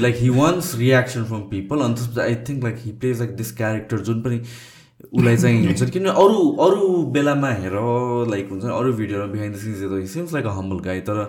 Like 0.02 0.16
he 0.20 0.28
wants 0.38 0.74
reaction 0.78 1.24
from 1.30 1.40
people 1.50 1.80
अनि 1.86 1.94
त्यसपछि 1.94 2.20
I 2.20 2.34
think 2.48 2.64
like 2.64 2.76
he 2.84 2.92
plays 3.04 3.18
like 3.18 3.36
this 3.36 3.52
character 3.56 3.98
जुन 4.10 4.20
पनि 4.26 4.40
उसलाई 5.12 5.36
चाहिँ 5.36 5.66
हुन्छ। 5.66 5.90
किनभने 5.90 6.10
अरू 6.24 6.50
अरू 6.66 6.96
बेलामा 7.12 7.50
हेर 7.62 7.78
लाइक 8.30 8.50
हुन्छ 8.50 8.64
नि 8.64 8.72
अरू 8.80 8.92
भिडियोमा 9.00 9.32
बिहाइन्ड 9.32 9.56
द 9.56 9.58
सिन्स 9.60 9.80
हेर्दा 9.80 10.04
seems 10.14 10.32
like 10.34 10.46
a 10.46 10.52
humble 10.58 10.78
guy 10.86 11.00
तर 11.08 11.26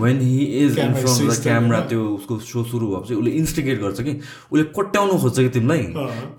when 0.00 0.20
he 0.20 0.44
is 0.58 0.78
in 0.78 0.94
front 0.94 1.30
the 1.30 1.42
camera 1.42 1.80
त्यो 1.88 2.04
उसको 2.14 2.38
सो 2.50 2.62
सुरु 2.64 2.86
भएपछि 2.88 3.14
उसले 3.14 3.30
इन्स्टिगेट 3.40 3.80
गर्छ 3.80 4.00
कि 4.02 4.12
उसले 4.52 4.64
कोट्याउनु 4.78 5.18
खोज्छ 5.24 5.36
कि 5.38 5.48
तिमीलाई। 5.56 5.82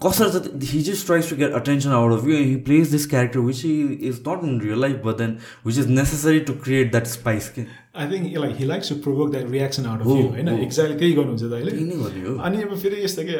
कसरी 0.05 0.29
चाहिँ 0.29 0.69
he 0.71 0.81
just 0.87 1.05
tries 1.05 1.29
to 1.29 1.35
get 1.41 1.53
attention 1.61 1.89
out 1.99 2.19
of 2.19 2.27
you 2.27 2.37
he 2.37 2.55
plays 2.69 2.91
this 2.91 3.05
character 3.09 3.39
which 3.49 3.65
is 3.65 4.21
not 4.27 4.43
in 4.43 4.59
real 4.61 4.81
life 4.81 5.01
but 5.05 5.17
then 5.17 5.37
which 5.65 5.77
is 5.79 5.89
necessary 5.99 6.39
to 6.49 6.53
create 6.63 6.91
that 6.91 7.07
spice 7.13 7.49
कि? 7.57 7.65
I 7.95 8.05
think 8.11 8.37
like 8.43 8.55
he 8.59 8.65
likes 8.65 8.89
to 8.89 8.95
provoke 9.03 9.31
that 9.31 9.49
reaction 9.51 9.85
out 9.85 10.01
of 10.01 10.07
you 10.07 10.23
होइन। 10.33 10.47
Exactly 10.63 10.97
त्यही 10.99 11.13
गर्नुहुन्छ 11.13 11.43
गर्ने 11.53 12.25
हो 12.27 12.37
अनि 12.49 12.61
अब 12.63 12.75
फेरि 12.83 13.03
यस्तो 13.03 13.23
के 13.29 13.37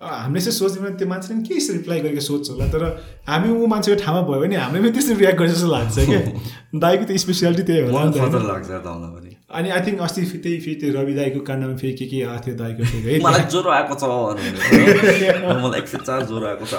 हामीले 0.00 0.40
चाहिँ 0.44 0.54
सोच्दैनौँ 0.58 0.88
भने 0.88 0.98
त्यो 0.98 1.08
मान्छेले 1.08 1.34
पनि 1.34 1.48
के 1.48 1.54
यसरी 1.56 1.76
रिप्लाई 1.76 2.00
गरेको 2.04 2.20
सोध्छ 2.28 2.50
होला 2.50 2.66
तर 2.74 2.82
हामी 3.28 3.48
ऊ 3.54 3.66
मान्छेको 3.72 3.98
ठाउँमा 4.04 4.22
भयो 4.30 4.40
भने 4.42 4.56
हामीले 4.62 4.82
पनि 4.82 4.92
त्यसरी 4.98 5.14
रियाक्ट 5.22 5.38
गर्ने 5.40 5.52
जस्तो 5.54 5.68
लाग्छ 5.72 6.06
क्या। 6.08 6.20
दाइको 6.84 7.04
त 7.10 7.16
स्पेसियालिटी 7.24 7.62
त्यही 7.68 7.80
होला 7.86 8.00
त। 8.10 9.30
अनि 9.58 9.68
आई 9.76 9.80
थिङ्क 9.86 10.00
अस्ति 10.06 10.22
त्यही 10.42 10.58
फेरि 10.64 10.74
त्यो 10.82 10.90
रवि 10.98 11.14
दाईको 11.14 11.40
काण्डमा 11.50 11.76
फेरि 11.82 11.92
के 12.00 12.06
के 12.12 12.22
आएको 12.22 12.42
थियो 12.46 12.56
दाईको 12.62 12.82
फेरि 12.92 13.18
मलाई 13.26 13.44
ज्वरो 13.54 13.70
आएको 13.78 13.94
छ 14.02 14.04
मलाई 15.64 15.78
एक 15.80 15.88
सय 15.88 15.98
चार 16.06 16.26
ज्वरो 16.32 16.46
आएको 16.50 16.66
छ 16.66 16.74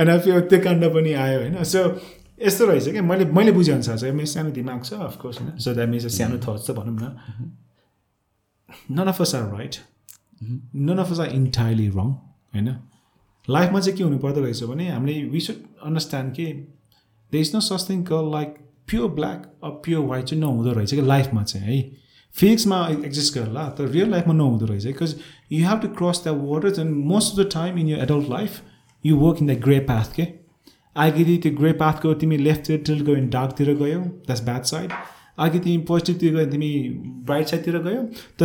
अनि 0.00 0.18
फेरि 0.26 0.40
त्यो 0.50 0.58
काण्ड 0.66 0.82
पनि 0.96 1.12
आयो 1.26 1.38
होइन? 1.40 1.62
सो 1.74 1.84
यस्तो 2.40 2.66
रहेछ 2.66 2.88
कि 2.88 3.00
मैले 3.00 3.24
मैले 3.24 3.52
बुझेअनुसार 3.52 3.98
चाहिँ 3.98 4.14
मेरो 4.14 4.26
सानो 4.26 4.50
दिमाग 4.50 4.82
छ 4.84 4.92
अफकोर्स 4.92 5.40
होइन? 5.40 5.58
सो 5.58 5.74
द्याट 5.74 5.88
मिन्स 5.88 6.06
सानो 6.18 6.38
थट्स 6.38 6.70
त 6.70 6.74
भनौँ 6.76 6.96
न। 7.00 7.52
None 8.90 9.06
of 9.06 9.20
us 9.22 9.34
are 9.34 9.52
right 9.52 9.76
none 10.42 10.98
of 10.98 11.10
us 11.12 11.20
are 11.20 11.28
entirely 11.28 11.88
wrong 11.88 12.10
होइन? 12.10 12.76
लाइफमा 13.48 13.80
चाहिँ 13.80 13.96
के 13.98 14.04
हुनु 14.04 14.18
पर्दो 14.18 14.40
रहेछ 14.40 14.62
भने 14.64 14.88
हामीले 14.90 15.22
वी 15.22 15.40
सुड 15.40 15.56
अन्डरस्ट्यान्ड 15.84 16.32
कि 16.32 16.46
they 17.32 17.40
is 17.40 17.54
no 17.54 17.60
such 17.60 17.88
thing 17.90 18.02
call 18.02 18.30
like 18.32 18.56
pure 18.88 19.10
black 19.10 19.50
a 19.64 19.68
pure 19.84 20.04
white 20.06 20.24
चाहिँ 20.24 20.42
नहुँदो 20.42 20.72
रहेछ 20.72 20.94
कि 20.94 21.00
लाइफमा 21.00 21.42
चाहिँ 21.42 21.76
है? 21.76 21.82
फिजिक्समा 22.34 22.86
एक्जिस्ट 22.88 23.34
गर्ला 23.34 23.68
तर 23.78 23.88
रियल 23.88 24.10
लाइफमा 24.10 24.34
नहुँदो 24.34 24.66
रहेछ 24.66 24.86
because 24.86 25.14
you 25.52 25.68
have 25.68 25.80
to 25.82 25.88
cross 26.00 26.22
the 26.24 26.28
waters 26.42 26.78
and 26.78 26.96
most 27.06 27.32
of 27.32 27.46
the 27.46 27.48
time 27.52 27.78
in 27.78 27.88
your 27.88 27.98
adult 27.98 28.30
life 28.30 28.60
you 29.04 29.16
work 29.16 29.42
in 29.42 29.54
the 29.54 29.58
grey 29.60 29.78
path 29.80 30.14
के 30.14 30.22
अघि 30.96 31.36
त्यो 31.36 31.52
ग्रे 31.56 31.72
पाथको 31.80 32.12
तिमी 32.20 32.36
लेफ्टतिर 32.38 33.02
गयो 33.02 33.14
भने 33.14 33.26
डार्कतिर 33.36 33.74
गयौ 33.76 34.00
द्याट्स 34.00 34.44
ब्याड 34.44 34.62
साइड 34.72 34.92
अघि 35.38 35.58
तिमी 35.58 35.78
पोजिटिभतिर 35.88 36.34
गयो 36.34 36.44
भने 36.44 36.50
तिमी 36.52 36.70
ब्राइट 37.26 37.46
साइडतिर 37.46 37.78
गयौ. 37.82 38.02
त 38.38 38.42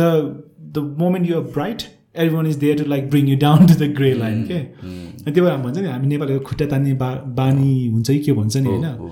the 0.74 0.94
moment 0.98 1.28
you're 1.30 1.42
bright 1.56 1.82
every 2.16 2.34
one 2.36 2.46
is 2.46 2.56
there 2.56 2.78
to 2.78 2.88
like 2.90 3.10
bring 3.10 3.28
you 3.28 3.36
down 3.38 3.66
to 3.66 3.74
the 3.74 3.92
grey 3.96 4.12
line 4.14 4.42
के 4.46 4.54
अनि 4.54 5.32
त्यही 5.32 5.40
भएर 5.40 5.50
हामी 5.50 5.64
भन्छ 5.64 5.78
नि 5.78 5.88
हामी 5.88 6.06
नेपालीको 6.06 6.44
खुट्टा 6.46 6.66
तान्ने 6.66 6.92
बा 7.02 7.10
बानी 7.40 7.86
हुन्छ 7.86 8.10
कि 8.10 8.18
के 8.18 8.32
भन्छ 8.32 8.56
नि 8.56 8.68
होइन? 8.68 9.10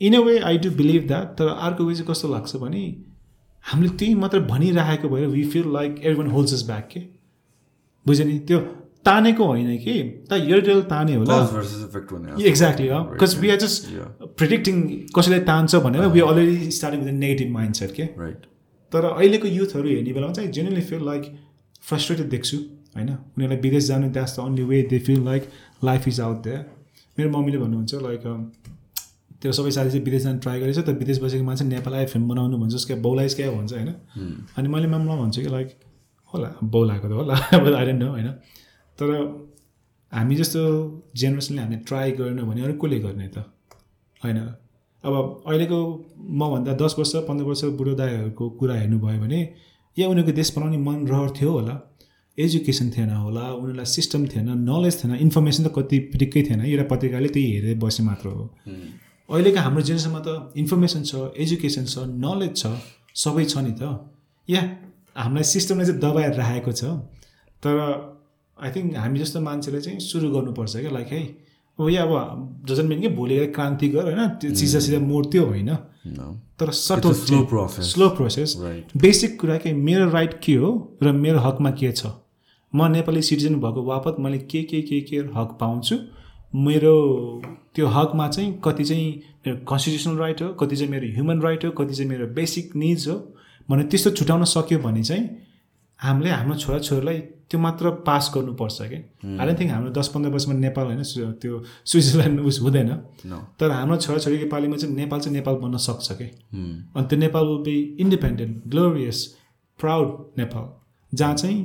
In 0.00 0.14
a 0.14 0.20
way 0.20 0.38
I 0.38 0.58
do 0.58 0.70
believe 0.78 1.06
that 1.06 1.36
तर 1.38 1.48
अर्को 1.48 1.84
वे 1.84 1.94
चाहिँ 1.94 2.08
कस्तो 2.10 2.32
लाग्छ 2.32 2.56
भने 2.56 2.86
हामीले 3.64 3.88
त्यही 3.98 4.14
मात्र 4.14 4.40
भनिराखेको 4.48 5.08
भएर 5.08 5.26
we 5.28 5.44
feel 5.52 5.72
like 5.72 5.94
every 5.98 6.14
one 6.14 6.30
holds 6.32 6.52
is 6.54 6.66
back 6.66 6.88
के? 6.92 7.00
बुझ्यो 8.06 8.26
नि? 8.26 8.38
त्यो 8.38 8.58
तानेको 9.06 9.44
होइन 9.46 9.76
कि? 9.84 9.94
त 10.30 10.32
एयरटेल 10.32 10.80
ताने 10.92 11.14
होला। 11.14 11.34
Exactly 12.52 12.88
because 13.12 13.38
we 13.40 13.50
are 13.50 13.58
just 13.64 13.80
predicting 14.38 14.76
कसैले 15.16 15.38
तान्छ 15.50 15.82
भनेर 15.86 16.06
we 16.16 16.20
already 16.30 16.70
starting 16.78 17.00
with 17.04 17.12
negative 17.24 17.52
mind 17.52 17.74
set 17.80 17.92
के 17.98 18.08
राइट 18.20 18.46
तर 18.92 19.04
अहिलेको 19.10 19.48
युथहरू 19.48 19.88
हेर्ने 19.88 20.12
बेलामा 20.12 20.32
चाहिँ 20.32 20.50
जेनरली 20.58 20.80
फिल 20.90 21.04
लाइक 21.06 21.22
फ्रस्ट्रेटेड 21.88 22.28
देख्छु 22.30 22.56
होइन? 22.96 23.08
उनीहरूलाई 23.08 23.60
विदेश 23.62 23.84
जानु 23.86 24.10
that's 24.12 24.36
the 24.36 24.40
only 24.40 24.64
way 24.70 24.82
they 24.90 24.98
feel 25.06 25.24
like 25.24 25.48
life 25.84 26.08
is 26.08 26.20
out 26.20 26.42
there 26.44 26.64
मेरो 27.18 27.30
मम्मीले 27.30 27.58
भन्नुहुन्छ 27.58 27.94
लाइक 28.02 28.22
त्यो 29.42 29.52
सबै 29.52 29.70
साथी 29.70 29.90
चाहिँ 29.90 30.04
विदेश 30.04 30.22
जानु 30.22 30.38
ट्राई 30.44 30.60
गरेछ 30.60 30.78
त 30.78 30.88
विदेश 31.00 31.18
बसेको 31.22 31.44
मान्छे 31.44 31.64
नेपाल 31.64 31.94
आयो 31.94 32.06
फिल्म 32.12 32.28
बनाउनु 32.28 32.58
भन्छ 32.58 32.74
उसको 32.74 32.96
बौलाइस 33.06 33.34
क्या 33.40 33.50
भन्छ 33.50 33.72
होइन? 33.72 33.90
अनि 34.58 34.68
मैले 34.74 34.88
मामला 34.94 35.16
भन्छु 35.22 35.42
कि 35.42 35.50
लाइक 35.56 35.68
होला 36.32 36.48
बौलाएको 36.76 37.08
त 37.08 37.12
होला 37.20 37.34
अब 37.58 37.74
आई 37.74 37.84
डोन्ट 37.86 38.02
नो 38.02 38.08
होइन? 38.12 38.28
तर 38.98 39.08
हामी 40.12 40.34
जस्तो 40.36 40.60
जेनेरेसनले 41.16 41.62
हामीले 41.62 41.80
ट्राई 41.88 42.10
गरेन 42.18 42.40
भने 42.48 42.62
अरू 42.62 42.74
कसले 42.82 42.98
गर्ने 43.00 43.28
त? 43.28 43.38
होइन। 44.22 44.38
अब 45.04 45.14
अहिलेको 45.46 45.78
मभन्दा 46.40 46.72
दस 46.82 46.94
वर्ष 46.98 47.12
पन्ध्र 47.28 47.44
वर्ष 47.46 47.62
बुढो 47.78 47.94
दाईहरूको 47.94 48.44
कुरा 48.58 48.74
हेर्नुभयो 48.74 49.18
भने 49.20 49.40
या 49.96 50.08
उनीहरूको 50.08 50.32
देश 50.32 50.48
बनाउने 50.56 50.78
मन 50.86 51.06
रहर 51.06 51.30
थियो 51.38 51.50
होला 51.50 51.74
एजुकेसन 52.38 52.90
थिएन 52.96 53.10
होला 53.16 53.44
उनीहरूलाई 53.52 53.88
सिस्टम 53.92 54.26
थिएन 54.32 54.48
नलेज 54.70 54.94
थिएन 55.02 55.14
इन्फर्मेसन 55.26 55.62
त 55.64 55.72
कति 55.76 55.98
पिटिक्कै 56.12 56.42
थिएन 56.48 56.60
एउटा 56.64 56.84
पत्रिकाले 56.90 57.28
त्यही 57.28 57.52
हेरेर 57.52 57.78
बसे 57.84 58.02
मात्र 58.02 58.28
हो। 58.28 58.44
अहिलेको 59.28 59.60
हाम्रो 59.60 59.82
जेनेरेसनमा 59.88 60.20
त 60.26 60.58
इन्फर्मेसन 60.62 61.02
छ 61.10 61.30
एजुकेसन 61.44 61.84
छ 61.84 61.94
नलेज 62.24 62.52
छ 62.56 62.74
सबै 63.22 63.44
छ 63.44 63.64
नि 63.66 63.72
त। 63.80 63.82
या 64.48 64.60
हामीलाई 65.16 65.46
सिस्टमले 65.54 65.84
चाहिँ 65.86 66.00
दबाएर 66.00 66.34
राखेको 66.40 66.72
छ। 66.72 66.84
तर 67.62 67.74
आई 68.62 68.70
थिङ्क 68.70 68.96
हामी 68.96 69.18
जस्तो 69.18 69.40
मान्छेले 69.40 69.80
चाहिँ 69.80 70.00
सुरु 70.00 70.30
गर्नुपर्छ 70.30 70.76
क्या 70.76 70.90
लाइक 70.90 71.06
है 71.06 71.46
अब 71.80 71.90
या 71.90 72.02
अब 72.02 72.64
जजन 72.68 72.86
मिन 72.86 73.00
कि 73.00 73.08
भोलि 73.08 73.46
क्रान्ति 73.46 73.88
गर 73.88 74.02
होइन? 74.02 74.28
त्यो 74.28 74.54
सिधा 74.54 74.80
सिधा 74.80 74.98
मोड 74.98 75.30
त्यो 75.30 75.46
होइन. 75.46 75.76
तर 76.60 76.70
subtle 76.70 77.12
slow 77.12 77.44
process. 77.44 77.80
Slow 77.80 78.08
process. 78.08 78.54
Basic 78.96 79.40
कुरा 79.40 79.56
के 79.56 79.72
मेरो 79.72 80.10
राइट 80.10 80.40
के 80.44 80.54
हो 80.54 80.98
र 81.02 81.12
मेरो 81.12 81.38
हकमा 81.38 81.70
के 81.70 81.92
छ? 81.92 82.06
म 82.74 82.86
नेपाली 82.86 83.22
सिटिजन 83.22 83.54
भएको 83.54 83.82
बापत 83.82 84.16
मैले 84.20 84.38
के 84.38 84.62
के 84.62 84.82
के 84.82 85.00
के 85.00 85.16
हक 85.16 85.58
पाउँछु? 85.60 85.98
मेरो 86.54 87.42
त्यो 87.74 87.86
हकमा 87.86 88.28
चाहिँ 88.28 88.60
कति 88.64 88.84
चाहिँ 88.84 89.22
मेरो 89.46 89.56
कन्स्टिट्युसनल 89.56 90.16
राइट 90.16 90.42
हो 90.42 90.48
कति 90.48 90.76
चाहिँ 90.76 90.90
मेरो 90.90 91.12
ह्युमन 91.12 91.40
राइट 91.40 91.64
हो 91.64 91.70
कति 91.70 91.94
चाहिँ 91.94 92.10
मेरो 92.10 92.26
बेसिक 92.26 92.76
निड्स 92.76 93.08
हो? 93.08 93.34
भने 93.70 93.82
त्यस्तो 93.82 94.10
छुट्याउन 94.10 94.44
सक्यो 94.44 94.78
भने 94.78 95.02
चाहिँ 95.04 95.45
हामीले 96.00 96.30
हाम्रो 96.30 96.54
छोराछोरीलाई 96.56 97.18
त्यो 97.50 97.58
मात्र 97.60 97.90
पास 98.06 98.30
गर्नुपर्छ 98.34 98.78
कि? 98.82 98.96
आई 98.96 99.46
डोन्ट 99.46 99.60
थिङ्क 99.60 99.70
हाम्रो 99.72 99.90
दस 99.98 100.08
पन्ध्र 100.14 100.30
वर्षमा 100.30 100.54
नेपाल 100.54 100.86
होइन 100.86 101.02
त्यो 101.42 101.62
स्विजरल्यान्ड 101.86 102.40
उस 102.40 102.60
हुँदैन. 102.62 102.90
तर 103.58 103.70
हाम्रो 103.70 103.96
छोराछोरीको 103.96 104.46
पालिमा 104.50 104.76
चाहिँ 104.76 104.94
नेपाल 104.96 105.20
चाहिँ 105.20 105.36
नेपाल 105.36 105.54
बन्न 105.62 105.76
सक्छ 105.86 106.12
कि. 106.12 106.24
अनि 106.96 107.06
त्यो 107.08 107.18
Nepal 107.18 107.44
will 107.46 107.62
be 107.64 107.76
independent 108.00 108.68
glorious 108.68 109.24
proud 109.78 110.08
Nepal. 110.38 110.64
जहाँ 111.12 111.34
चाहिँ 111.34 111.58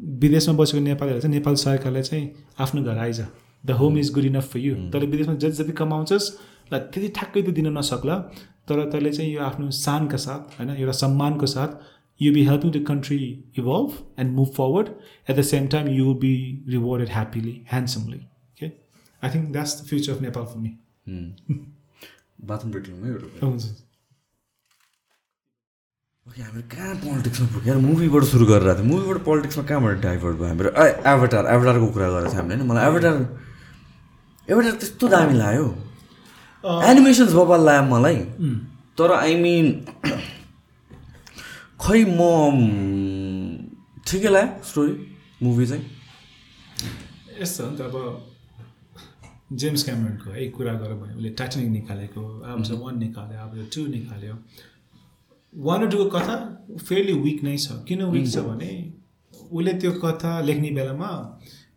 विदेशमा 0.00 0.54
बसेको 0.58 0.82
नेपालीहरू 0.84 1.20
चाहिँ 1.20 1.34
नेपाल 1.34 1.54
सरकारले 1.54 2.02
चाहिँ 2.02 2.30
आफ्नो 2.60 2.82
घर 2.82 2.98
आइज। 2.98 3.20
The 3.64 3.70
home 3.70 3.98
is 3.98 4.12
good 4.12 4.24
enough 4.24 4.52
for 4.52 4.58
you 4.58 4.74
तर 4.90 5.06
विदेशमा 5.06 5.34
जति 5.34 5.62
जति 5.62 5.72
कमाउँछस् 5.72 6.30
ल 6.72 6.78
त्यति 6.78 7.08
ठ्याक्कै 7.08 7.42
त 7.42 7.54
दिन 7.54 7.66
नसक्ला। 7.78 8.16
तर 8.68 8.90
तैँले 8.90 9.10
चाहिँ 9.12 9.32
यो 9.32 9.40
आफ्नो 9.42 9.70
शानका 9.70 10.16
साथ 10.16 10.58
होइन 10.58 10.70
एउटा 10.72 10.92
सम्मानको 10.98 11.46
साथ 11.46 11.70
you 12.24 12.32
be 12.34 12.44
helping 12.46 12.70
the 12.72 12.84
country 12.88 13.18
evolve 13.58 13.98
and 14.20 14.34
move 14.38 14.48
forward 14.56 14.88
at 15.28 15.36
the 15.36 15.42
same 15.50 15.66
time 15.74 15.88
you 15.98 16.04
will 16.06 16.18
be 16.24 16.34
rewarded 16.72 17.08
happily 17.12 17.54
handsomely 17.70 18.18
okay 18.18 18.66
I 19.22 19.34
think 19.34 19.52
that's 19.52 19.80
the 19.80 19.86
future 19.88 20.12
of 20.12 20.20
Nepal 20.22 20.44
for 20.52 20.58
me 20.58 20.70
bathroom 22.50 22.70
break 22.72 22.88
रुममै 22.88 23.08
एउटा 23.10 23.48
okay 26.26 26.42
हामीहरू 26.42 26.68
कहाँ 26.72 26.94
पोलिटिक्समा 27.04 27.46
पुग्यो 27.54 27.78
मुभीबाट 27.84 28.24
सुरु 28.32 28.44
गरेर 28.46 28.74
थियो 28.74 28.84
मुभीबाट 28.90 29.24
पोलिटिक्समा 29.24 29.64
कहाँबाट 29.70 29.96
divert 30.02 30.36
भयो 30.42 30.48
हाम्रो 30.48 30.70
ए 30.82 30.90
एभाटार 31.12 31.46
एभाटारको 31.54 31.86
कुरा 31.96 32.10
गरेको 32.10 32.32
थियो 32.32 32.40
हामीले 32.42 32.58
होइन 32.58 32.68
मलाई 32.68 32.90
एभाटार 32.90 33.16
एभाटार 34.48 34.76
त्यस्तो 34.82 35.08
दामी 35.14 35.34
लाग्यो 35.38 35.66
एनिमेसन्स 36.90 37.32
बबाल 37.38 37.64
लाग्यो 37.68 37.82
मलाई। 37.94 38.16
तर 38.98 39.12
आई 39.12 39.34
मिन 39.42 39.66
खै 41.82 42.00
म 42.18 42.20
ठिकै 44.06 44.30
लाग्यो 44.34 44.62
स्टोरी 44.68 44.92
मुभी 45.42 45.64
चाहिँ? 45.66 45.84
यस्तो 47.40 47.64
हो 47.64 47.70
नि 47.70 47.76
त 47.78 47.80
अब 47.82 47.96
जेम्स 49.60 49.82
क्यामरनको 49.84 50.30
है 50.30 50.46
कुरा 50.56 50.74
गरौँ 50.82 50.98
भने 51.00 51.14
उसले 51.18 51.30
टाइटनिक 51.38 51.68
निकालेको 51.78 52.20
अब 52.50 52.58
वान 52.82 52.94
निकाल्यो 52.98 53.38
अब 53.46 53.52
टू 53.74 53.80
निकाल्यो। 53.96 54.34
वान 55.52 55.78
र 55.82 55.88
टूको 55.90 56.06
कथा 56.14 56.36
फेयरली 56.86 57.14
विक 57.24 57.38
नै 57.44 57.56
छ। 57.56 57.66
किन 57.88 58.00
विक 58.14 58.26
छ 58.30 58.46
भने 58.46 58.70
उसले 59.50 59.72
त्यो 59.82 59.92
कथा 60.04 60.32
लेख्ने 60.48 60.70
बेलामा 60.78 61.10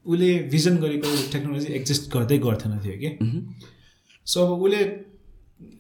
उसले 0.06 0.30
भिजन 0.54 0.76
गरेको 0.86 1.08
टेक्नोलोजी 1.34 1.74
एक्जिस्ट 1.82 2.04
गर्दै 2.14 2.38
गर्थेन 2.46 2.78
थियो 2.86 2.96
कि। 3.02 3.10
सो 4.28 4.38
अब 4.46 4.62
उसले 4.62 4.82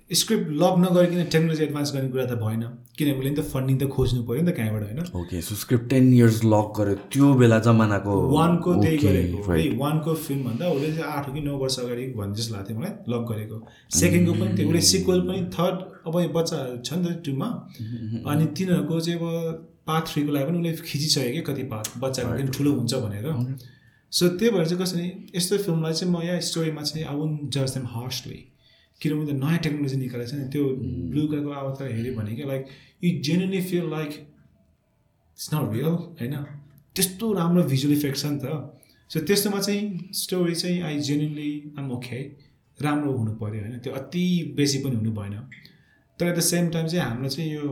स्क्रिप्ट 0.09 0.49
लक 0.61 0.75
नगरिकन 0.79 1.23
टेक्नोलोजी 1.33 1.63
एडभान्स 1.63 1.93
गर्ने 1.93 2.09
कुरा 2.09 2.25
त 2.25 2.37
भएन। 2.37 2.61
किनभने 2.97 3.17
उसले 3.19 3.29
नि 3.29 3.35
त 3.35 3.43
फन्डिङ 3.53 3.77
त 3.77 3.87
खोज्नु 3.89 4.21
पऱ्यो 4.23 4.41
नि 4.41 4.51
त 4.51 4.55
कहाँबाट 4.55 4.83
होइन? 4.85 4.99
Okay 5.17 5.41
so 5.41 5.55
script 5.57 5.89
ten 5.89 6.13
years 6.13 6.43
lock 6.45 6.67
गर्यो 6.77 6.95
त्यो 7.09 7.33
बेला 7.41 7.59
जमानाको 7.65 8.13
वानको 8.29 8.73
त्यही 8.81 8.97
गरेको। 8.97 9.41
है. 9.49 9.57
वानको 9.81 10.13
फिल्मभन्दा 10.13 10.69
उसले 10.69 10.91
चाहिँ 10.93 11.09
आठ 11.09 11.33
कि 11.33 11.41
नौ 11.41 11.57
वर्ष 11.57 11.79
अगाडि 11.79 12.05
भन्ने 12.21 12.35
जस्तो 12.37 12.55
लाग्थ्यो 12.55 12.77
मलाई 12.77 12.93
लक 13.09 13.25
गरेको। 13.31 13.57
सेकेन्डको 13.97 14.33
पनि 14.39 14.57
थियो 14.57 14.69
उसले 14.69 14.81
सिक्वल 14.93 15.19
पनि 15.27 15.41
थर्ड 15.57 15.77
अब 16.05 16.19
यो 16.21 16.29
बच्चाहरू 16.37 16.77
छ 16.85 16.93
नि 16.93 17.09
त 17.09 17.17
टुमा 17.25 17.49
अनि 18.29 18.45
तिनीहरूको 18.53 18.99
चाहिँ 19.01 19.19
अब 19.19 19.25
पार्ट 19.89 20.05
थ्रीको 20.13 20.31
लागि 20.31 20.45
पनि 20.45 20.57
उसले 20.61 20.85
खिचिसक्यो 20.85 21.31
कि 21.33 21.41
कति 21.49 21.63
पार्ट 21.73 21.97
बच्चाको 21.99 22.31
पनि 22.31 22.51
ठुलो 22.53 22.71
हुन्छ 22.77 22.93
भनेर। 23.05 23.25
सो 24.13 24.23
त्यही 24.37 24.51
भएर 24.53 24.65
चाहिँ 24.69 24.81
कसरी 24.83 25.05
यस्तो 25.35 25.57
फिल्मलाई 25.65 25.93
चाहिँ 25.93 26.13
म 26.13 26.21
यहाँ 26.23 26.39
स्टोरीमा 26.49 26.81
चाहिँ 26.89 27.07
आई 27.09 27.15
वुन 27.15 27.39
जज 27.49 27.73
देम 27.73 27.95
हार्सली 27.95 28.43
किनभने 29.01 29.33
नयाँ 29.39 29.57
टेक्नोलोजी 29.57 29.97
निकालेको 29.97 30.29
छ 30.31 30.33
नि 30.35 30.47
त्यो 30.53 30.63
ब्लु 31.11 31.27
कलरको 31.27 31.49
अवतार 31.51 31.91
हेऱ्यो 31.91 32.13
भने 32.15 32.35
कि 32.35 32.43
like 32.43 32.63
you 33.03 33.09
genuinely 33.21 33.61
feel 33.61 33.89
like 33.91 34.09
it's 34.09 35.49
not 35.53 35.73
real 35.73 35.95
होइन? 36.19 36.35
त्यस्तो 36.95 37.33
राम्रो 37.33 37.63
भिजुअल 37.63 37.93
इफेक्ट 37.95 38.17
छ 38.17 38.25
नि 38.25 38.39
त। 38.43 38.45
सो 39.11 39.19
त्यस्तोमा 39.19 39.59
चाहिँ 39.59 40.09
स्टोरी 40.13 40.55
चाहिँ 40.55 40.81
आई 40.81 40.99
जेन्युनली 41.07 41.51
आम 41.79 41.91
ओके 41.91 42.19
राम्रो 42.77 43.11
हुनु 43.17 43.31
पऱ्यो 43.41 43.61
होइन? 43.61 43.77
त्यो 43.79 43.93
अति 43.93 44.53
बेसी 44.57 44.77
पनि 44.83 44.95
हुनु 44.95 45.11
भएन। 45.11 45.35
तर 46.19 46.27
एट 46.27 46.35
द 46.37 46.39
सेम 46.39 46.69
टाइम 46.69 46.87
चाहिँ 46.87 47.05
हाम्रो 47.05 47.29
चाहिँ 47.29 47.51
यो 47.51 47.67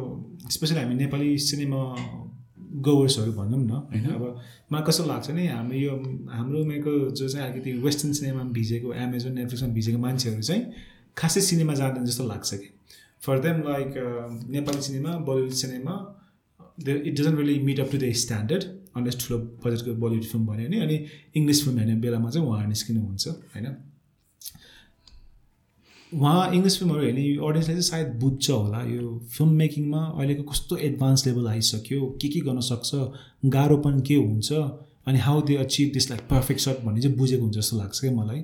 स्पेसली 0.52 0.80
हामी 0.80 0.96
नेपाली 0.96 1.38
सिनेमा 1.40 1.82
गोवर्सहरू 2.86 3.32
भनौँ 3.32 3.60
न 3.64 3.72
होइन? 3.72 4.06
अब 4.06 4.24
मलाई 4.72 4.84
कस्तो 4.88 5.04
लाग्छ 5.06 5.30
नि 5.32 5.48
हाम्रो 5.48 5.78
यो 5.78 5.94
हाम्रो 6.32 6.62
उमेरको 6.62 6.94
जो 7.16 7.30
चाहिँ 7.30 7.50
अलिकति 7.50 7.72
वेस्टर्न 7.86 8.14
सिनेमामा 8.14 8.52
भिजेको 8.52 8.94
एमाजोन 8.94 9.34
नेटफ्लिक्समा 9.34 9.70
भिजेको 9.74 9.98
मान्छेहरू 9.98 10.42
चाहिँ 10.42 10.92
खासै 11.18 11.42
सिनेमा 11.42 11.74
जाँदैन 11.74 12.06
जस्तो 12.06 12.28
लाग्छ 12.28 12.54
कि। 12.54 12.70
For 13.22 13.40
them 13.40 13.62
like 13.70 13.94
Nepali 14.50 14.82
cinema 14.82 15.12
Bollywood 15.30 15.52
cinema 15.62 15.96
it 16.80 17.14
doesn't 17.20 17.40
really 17.40 17.60
meet 17.64 17.80
up 17.80 17.90
to 17.92 17.98
the 17.98 18.12
standard 18.22 18.64
unless 18.98 19.16
ठुलो 19.22 19.38
बजेटको 19.64 19.94
बलिउड 20.04 20.24
फिल्म 20.32 20.46
भन्यो 20.48 20.68
भने 20.68 20.80
अनि 20.82 20.98
इङ्ग्लिस 21.36 21.64
फिल्म 21.64 21.78
हेर्ने 21.80 21.96
बेलामा 22.06 22.30
चाहिँ 22.30 22.48
उहाँहरू 22.48 22.70
निस्किनुहुन्छ 22.70 23.28
होइन। 23.56 23.68
उहाँ 26.12 26.52
इङ्ग्लिस 26.54 26.78
फिल्महरू 26.80 27.06
हेर्ने 27.06 27.22
अडियन्सले 27.22 27.74
चाहिँ 27.74 27.82
सायद 27.82 28.08
बुझ्छ 28.22 28.50
होला 28.50 28.82
यो 28.86 29.04
फिल्म 29.34 29.52
मेकिङमा 29.62 30.02
अहिलेको 30.18 30.44
कस्तो 30.52 30.78
एडभान्स 30.88 31.26
लेभल 31.28 31.48
आइसक्यो 31.48 32.02
के 32.22 32.28
के 32.34 32.40
गर्न 32.48 32.60
सक्छ 32.70 32.90
गाह्रो 33.56 33.78
पनि 33.86 34.02
के 34.08 34.16
हुन्छ 34.16 34.52
अनि 35.08 35.20
how 35.20 35.42
they 35.48 35.56
achieve 35.64 35.94
this 35.94 36.10
like 36.10 36.22
perfect 36.30 36.62
shot 36.62 36.86
भन्ने 36.86 37.02
चाहिँ 37.02 37.18
बुझेको 37.18 37.44
हुन्छ 37.44 37.58
जस्तो 37.58 37.78
लाग्छ 37.78 38.00
क्या 38.00 38.12
मलाई। 38.14 38.44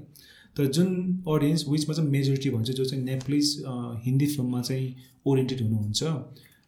तर 0.56 0.66
जुन 0.76 0.90
अडियन्स 1.28 1.66
विचमा 1.70 1.94
चाहिँ 1.96 2.10
मेजोरिटी 2.12 2.50
भन्छ 2.50 2.70
जो 2.72 2.86
चाहिँ 2.86 3.04
नेप्लिज 3.04 3.56
हिन्दी 4.06 4.26
फिल्ममा 4.26 4.62
चाहिँ 4.62 4.96
ओरिएन्टेड 5.26 5.62
हुनुहुन्छ। 5.62 6.04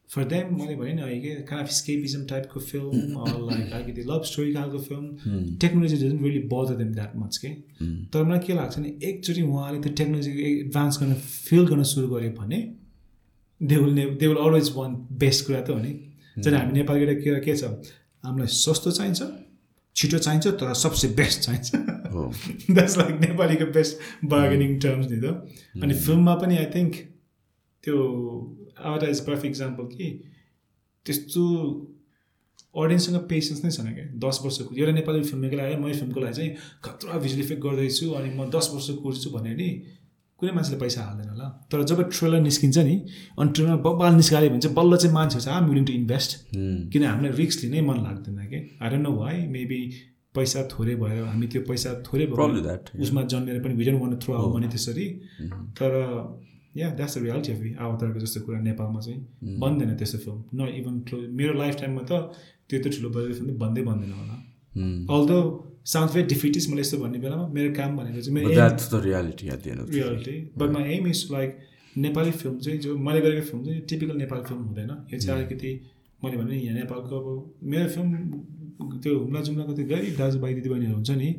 फर 0.10 0.24
देम 0.24 0.56
मैले 0.60 0.76
भने 0.76 0.94
नि 0.94 1.20
काइन्ड 1.50 1.66
अफ 1.66 1.70
स्केपिजम 1.72 2.26
टाइपको 2.26 2.60
फिल्म 2.60 2.92
लाइक 3.50 3.74
अलिकति 3.74 4.02
लभ 4.02 4.24
स्टोरी 4.32 4.54
खालको 4.54 4.80
film 4.80 5.58
technology 5.62 5.96
doesn't 5.96 6.22
really 6.24 6.40
bother 6.54 6.76
them 6.76 6.92
that 6.94 7.16
much 7.16 7.38
के 7.38 7.50
तर 8.12 8.24
मलाई 8.24 8.40
के 8.48 8.54
लाग्छ 8.54 8.78
नि 8.80 8.90
एकचोटि 9.04 9.42
उहाँले 9.42 9.80
त्यो 9.82 9.94
टेक्नोलोजी 9.94 10.32
एडभान्स 10.52 11.00
गर्न 11.02 11.14
फिल 11.14 11.66
गर्न 11.68 11.84
सुरु 11.94 12.08
गर्यो 12.08 12.32
भने 12.40 12.60
दे 13.62 13.76
विल 13.78 13.94
ने 13.94 14.06
they 14.16 14.28
will 14.28 14.38
always 14.38 14.72
want 14.76 14.96
best 15.24 15.46
कुरा 15.48 15.62
त 15.62 15.70
हो 15.70 15.80
नि। 15.80 15.94
जस्तै 16.38 16.58
हामी 16.58 16.74
नेपालको 16.74 17.04
एउटा 17.06 17.16
कुरा 17.24 17.40
के 17.48 17.56
छ? 17.56 17.64
हामीलाई 18.24 18.48
सस्तो 18.58 18.92
चाहिन्छ 18.92 19.22
छिटो 19.96 20.18
चाहिन्छ 20.18 20.48
तर 20.60 20.74
सबसे 20.84 21.08
बेस्ट 21.20 21.40
चाहिन्छ। 21.42 21.70
द्याट्स 22.72 22.98
लाइक 22.98 23.20
नेपालीको 23.22 23.66
बेस्ट 23.78 24.26
बार्गेनिङ 24.34 24.80
टर्म्स 24.80 25.12
नि 25.12 25.22
त 25.22 25.84
अनि 25.84 25.94
फिल्ममा 26.06 26.36
पनि 26.44 26.58
आई 26.58 26.66
थिङ्क 26.76 27.00
त्यो 27.84 27.98
एउटा 28.86 29.08
इज 29.08 29.20
पर्फेक्ट 29.30 29.46
इक्जाम्पल 29.46 29.96
कि 29.96 30.12
त्यस्तो 31.06 31.46
अडियन्ससँग 32.82 33.18
पेसेन्स 33.30 33.64
नै 33.64 33.72
छैन 33.72 33.94
क्या। 33.96 34.06
दस 34.26 34.40
वर्षको 34.44 34.76
एउटा 34.76 34.92
नेपाली 34.98 35.24
फिल्म 35.24 35.42
मेकरलाई 35.42 35.66
आयो 35.72 35.80
मैले 35.80 35.98
फिल्मको 36.02 36.20
लागि 36.20 36.36
चाहिँ 36.36 36.52
खतरा 36.84 37.18
भिजुअल 37.24 37.42
इफेक्ट 37.46 37.62
गर्दैछु 37.64 38.12
अनि 38.20 38.30
म 38.38 38.50
दस 38.56 38.70
वर्ष 38.74 38.90
कुर्छु 39.04 39.30
भने 39.32 39.56
नि 39.56 39.68
कुनै 40.40 40.52
मान्छेले 40.54 40.78
पैसा 40.80 41.02
हाल्दैन 41.08 41.30
होला 41.30 41.48
तर 41.72 41.84
जब 41.90 42.00
ट्रेलर 42.10 42.40
निस्किन्छ 42.42 42.78
नि 42.88 42.96
अनि 43.40 43.52
ट्रेलर 43.58 43.76
बब्बाल 43.88 44.14
निस्कायो 44.16 44.50
भने 44.50 44.60
चाहिँ 44.60 44.76
बल्ल 44.76 44.98
चाहिँ 44.98 45.14
मान्छेहरू 45.16 45.44
चाहिँ 45.46 45.58
आम 45.58 45.70
विलिङ 45.70 45.86
टु 45.86 45.94
इन्भेस्ट 45.94 46.38
किन 46.94 47.04
हामीलाई 47.06 47.38
रिस्क 47.42 47.64
लिनै 47.64 47.82
मन 47.90 48.00
लाग्दैन 48.06 48.40
कि 48.54 48.62
I 48.82 48.90
don't 48.90 49.04
know 49.08 49.12
why 49.18 49.46
maybe 49.58 49.82
पैसा 50.36 50.60
थोरै 50.72 50.96
भएर 50.96 51.24
हामी 51.24 51.48
त्यो 51.48 51.62
पैसा 51.70 51.90
थोरै 52.08 52.26
भयो. 52.28 52.46
उसमा 53.04 53.22
जन्मेर 53.32 53.58
पनि 53.64 53.74
भिडियो 53.80 53.98
वान 54.00 54.16
थ्रु 54.24 54.34
आऊ 54.34 54.48
भने 54.54 54.68
त्यसरी। 54.74 55.08
तर 55.80 55.92
yeah 56.78 56.90
that's 56.98 57.18
the 57.18 57.22
reality 57.24 57.52
of 57.52 57.62
अवतारको 57.86 58.20
जस्तो 58.20 58.40
कुरा 58.42 58.60
नेपालमा 58.62 59.00
चाहिँ 59.06 59.20
बन्दैन 59.60 59.90
त्यस्तो 60.00 60.18
फिल्म 60.26 60.40
न 60.56 60.68
इभन 60.80 61.00
क्लो 61.08 61.18
मेरो 61.40 61.54
लाइफ 61.54 61.76
टाइममा 61.82 62.04
त 62.12 62.12
त्यो 62.70 62.80
त 62.84 62.86
ठुलो 62.96 63.10
बजेट 63.16 63.34
फिल्म 63.40 63.58
बन्दै 63.64 63.82
बन्दैन 63.90 64.14
होला। 64.20 64.36
अल्दो 65.16 65.38
साउन्ड 65.94 66.10
भेरी 66.14 66.28
डिफिटिस 66.28 66.70
मैले 66.70 66.82
यस्तो 66.82 66.98
भन्ने 67.04 67.20
बेलामा 67.20 67.46
मेरो 67.58 67.74
काम 67.76 67.98
भनेको 67.98 68.22
चाहिँ 68.22 68.36
मेरो. 68.36 68.50
Reality 69.92 70.36
but 70.58 70.70
my 70.78 70.84
aim 70.96 71.08
is 71.08 71.28
like 71.32 71.50
Nepali 71.98 72.32
film 72.32 72.58
चाहिँ 72.66 72.80
जो 72.80 72.98
मैले 73.08 73.22
गरेको 73.22 73.46
फिल्म 73.50 73.64
चाहिँ 73.66 73.82
टिपिकल 73.90 74.16
नेपाली 74.24 74.44
फिल्म 74.50 74.62
हुँदैन। 74.64 74.92
यो 75.14 75.20
चाहिँ 75.20 75.36
अलिकति 75.38 75.72
मैले 76.24 76.38
भने 76.38 76.56
यहाँ 76.56 76.76
नेपालको 76.78 77.14
अब 77.20 77.28
मेरो 77.72 77.88
फिल्म 77.96 78.10
त्यो 79.04 79.18
हुम्ला 79.20 79.42
जुम्लाको 79.42 79.74
त्यो 79.74 79.86
गरिब 79.88 80.14
दाजुभाइ 80.18 80.54
दिदीबहिनीहरू 80.54 80.96
हुन्छ 80.96 81.12
नि 81.22 81.30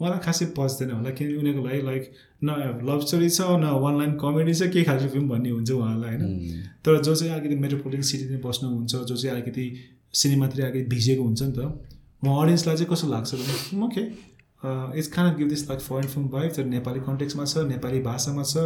उहाँलाई 0.00 0.20
खासै 0.26 0.46
पच्दैन 0.56 0.90
होला 0.90 1.10
किनकि 1.18 1.36
उनीहरूको 1.40 1.66
लागि 1.66 1.82
लाइक 1.88 2.04
न 2.44 2.48
लभ 2.88 3.00
स्टोरी 3.06 3.28
छ 3.30 3.40
न 3.62 3.72
वान 3.84 3.94
लाइन 3.98 4.12
कमेडी 4.22 4.54
छ 4.54 4.68
के 4.74 4.82
खालको 4.84 5.08
फिल्म 5.14 5.28
भन्ने 5.28 5.50
हुन्छ 5.50 5.70
उहाँहरूलाई 5.70 6.16
होइन। 6.16 6.62
तर 6.84 7.02
जो 7.02 7.14
चाहिँ 7.14 7.32
अलिकति 7.34 7.56
मेट्रोपोलिटन 7.64 8.02
सिटीमा 8.10 8.38
बस्नुहुन्छ 8.48 8.94
जो 8.94 9.16
चाहिँ 9.16 9.34
अलिकति 9.36 9.66
सिनेमातिर 10.22 10.64
अलिकति 10.64 10.88
भिजेको 10.94 11.22
हुन्छ 11.24 11.42
नि 11.42 11.52
त 11.58 11.60
म 12.24 12.26
अडियन्सलाई 12.42 12.76
चाहिँ 12.76 12.90
कस्तो 12.92 13.08
लाग्छ 13.08 13.34
भने 13.34 13.84
okay 13.86 14.02
it's 14.98 15.08
Khan 15.12 15.34
give 15.36 15.48
this 15.48 15.68
like 15.68 15.80
foreign 15.80 16.08
film 16.14 16.28
भयो 16.28 16.48
तर 16.56 16.64
नेपाली 16.66 17.00
कन्टेक्समा 17.08 17.44
छ 17.44 17.64
नेपाली 17.68 18.00
भाषामा 18.02 18.42
छ 18.42 18.64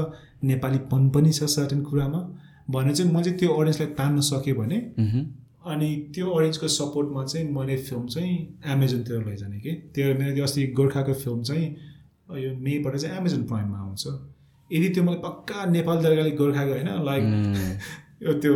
नेपालीपन 0.50 1.08
पनि 1.10 1.32
छ 1.32 1.50
सर्टेन 1.54 1.82
कुरामा। 1.84 2.20
भने 2.70 2.94
चाहिँ 2.94 3.12
म 3.12 3.22
चाहिँ 3.22 3.38
त्यो 3.38 3.50
अडियन्सलाई 3.52 3.88
तान्न 3.94 4.20
सकेँ 4.26 4.54
भने 4.54 4.78
अनि 5.64 5.88
त्यो 6.14 6.26
अडियन्सको 6.30 6.68
सपोर्टमा 6.68 7.24
चाहिँ 7.24 7.46
मैले 7.52 7.76
फिल्म 7.76 8.06
चाहिँ 8.06 8.36
एमाजोनतिर 8.72 9.24
लैजाने 9.28 9.58
कि? 9.60 9.72
त्यो 9.94 10.14
मेरो 10.18 10.34
त्यो 10.34 10.44
अस्ति 10.44 10.66
गोर्खाको 10.76 11.14
फिल्म 11.14 11.42
चाहिँ 11.42 11.66
यो 12.44 12.50
मेबाट 12.64 12.96
चाहिँ 12.96 13.16
एमाजोन 13.18 13.42
प्राइममा 13.50 13.78
आउँछ। 13.78 14.04
यदि 14.70 14.88
त्यो 14.94 15.02
मैले 15.04 15.18
पक्का 15.20 15.64
नेपाल 15.70 15.96
दर्गाले 16.02 16.30
गोर्खाको 16.40 16.72
होइन 16.72 16.90
लाइक 17.04 17.22
यो 18.22 18.32
त्यो 18.40 18.54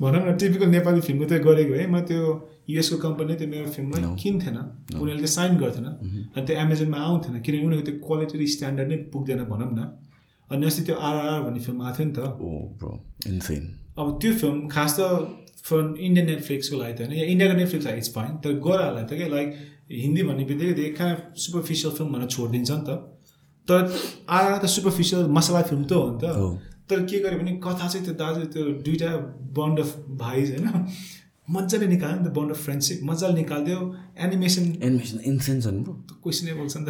भनौँ 0.00 0.22
न 0.24 0.36
टिपिकल 0.40 0.68
नेपाली 0.70 1.00
फिल्मको 1.00 1.26
त्यो 1.28 1.38
गरेको 1.44 1.74
है। 1.74 1.86
म 1.92 2.00
त्यो 2.08 2.20
युएसको 2.70 2.96
कम्पनीले 3.04 3.34
त्यो 3.36 3.48
मेरो 3.48 3.68
फिल्मलाई 3.76 4.16
किन्थेन। 4.22 4.56
उनीहरूले 4.96 5.20
त्यो 5.20 5.32
साइन 5.36 5.56
गर्थेन। 5.60 5.86
अनि 6.36 6.44
त्यो 6.46 6.56
एमाजोनमा 6.56 6.98
आउँथेन 6.98 7.34
किनकि 7.44 7.64
उनीहरूको 7.66 7.86
त्यो 7.90 7.96
क्वालिटी 8.06 8.46
स्ट्यान्डर्ड 8.54 8.88
नै 8.88 8.96
पुग्दैन 9.12 9.44
भनौँ 9.50 9.70
न। 9.76 9.80
अनि 10.50 10.66
अस्ति 10.66 10.82
त्यो 10.88 10.96
आरआर 10.96 11.40
भन्ने 11.44 11.60
फिल्म 11.60 11.78
आएको 11.82 11.96
थियो 11.98 12.08
नि 12.08 12.12
त। 12.16 12.20
Oh. 12.40 12.96
अब 14.00 14.06
त्यो 14.22 14.32
फिल्म 14.40 14.68
खास 14.68 14.96
त 14.98 15.00
फर 15.66 15.78
इन्डियन 16.06 16.26
नेटफ्लिक्सको 16.26 16.76
लागि 16.82 16.94
त 16.94 17.00
होइन। 17.00 17.12
या 17.20 17.26
इन्डियाको 17.32 17.54
नेटफ्लिक्स 17.60 17.86
लागि 17.86 17.98
इट्स 18.02 18.12
फाइन 18.14 18.32
तर 18.44 18.52
गोराहरूलाई 18.66 19.04
त 19.04 19.12
के 19.20 19.28
लाइक 19.36 19.48
हिन्दी 19.90 20.22
भन्ने 20.28 20.44
बित्तिकै 20.50 20.74
त्यो 20.80 20.90
कहाँ 20.98 21.14
सुपरफिसियल 21.44 21.92
फिल्म 21.96 22.10
भनेर 22.14 22.28
छोडिदिन्छ 22.34 22.70
नि 22.70 22.84
त। 22.88 22.90
तर 23.68 23.80
आएर 24.40 24.52
त 24.58 24.66
सुपरफिसियल 24.74 25.20
मसला 25.38 25.62
फिल्म 25.70 25.84
त 25.84 25.92
हो 25.92 26.06
नि 26.10 26.18
त। 26.22 26.24
हो। 26.40 26.48
तर 26.90 26.98
के 27.06 27.18
गर्यो 27.24 27.38
भने 27.38 27.52
कथा 27.64 27.86
चाहिँ 27.88 28.04
त्यो 28.06 28.14
दाजु 28.18 28.40
त्यो 28.54 28.62
दुइटा 28.86 29.10
बन्ड 29.58 29.76
अफ 29.80 29.90
भाइ 30.22 30.38
होइन 30.50 30.68
मजाले 31.48 31.86
निकाल्यो 31.86 32.18
नि 32.18 32.24
त 32.26 32.32
बन्ड 32.34 32.50
अफ 32.50 32.58
फ्रेन्डसिप 32.64 32.98
मजाले 33.04 33.34
निकालिदियो 33.34 33.78
एनिमेसन 34.24 34.64
Animation 34.88 35.18
insane 35.30 35.60
छ 35.62 35.66
नि 35.74 35.82
bro. 35.86 35.94
क्वेसनेबल 36.22 36.66
छ 36.68 36.76
नि 36.76 36.84
त 36.84 36.88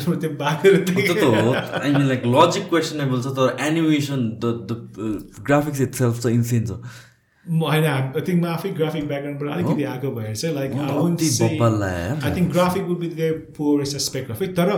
त्यो 1.20 1.28
हो 1.32 1.52
मिन 1.84 2.04
लाइक 2.08 2.22
लजिक 2.34 2.64
क्वेसनेबल 2.68 3.18
छ 3.22 3.26
तर 3.38 3.46
animation 3.66 4.20
the 4.42 4.44
the 4.68 4.72
graphics 5.48 5.80
itself 6.00 6.14
छ। 6.20 6.26
म 6.26 6.34
होइन 7.46 7.84
आई 7.86 8.20
थिङ्क 8.26 8.42
म 8.42 8.46
आफै 8.46 8.70
ग्राफिक 8.78 9.06
ब्याकग्राउन्डबाट 9.08 9.50
अलिकति 9.54 9.82
आएको 9.92 10.10
भएर 10.16 10.34
चाहिँ 10.36 10.54
like. 10.54 10.70
I 12.24 12.30
think 12.36 12.50
graphic 12.52 12.82
would 12.84 12.98
be 13.00 13.08
the 13.08 13.32
poorest 13.56 13.96
aspect 13.96 14.30
of 14.30 14.42
it 14.42 14.56
तर 14.56 14.68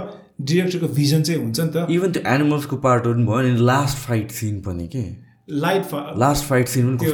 डिरेक्टरको 0.40 0.88
भिजन 0.94 1.22
चाहिँ 1.22 1.40
हुन्छ 1.42 1.60
नि 1.60 1.70
त। 1.74 1.86
इभन 1.90 2.12
त्यो 2.12 2.22
एनिमल्सको 2.34 2.76
पार्टहरू 2.86 3.14
पनि 3.14 3.24
भयो 3.26 3.40
नि 3.48 3.52
लास्ट 3.70 3.96
फाइट 4.06 4.30
सिन 4.40 4.60
पनि 4.66 4.86
के? 4.94 5.04
लाइट 5.64 5.84
लास्ट 6.18 6.44
फाइट 6.48 6.68
सिन 6.68 6.96
पनि 6.96 6.96
त्यो 6.98 7.12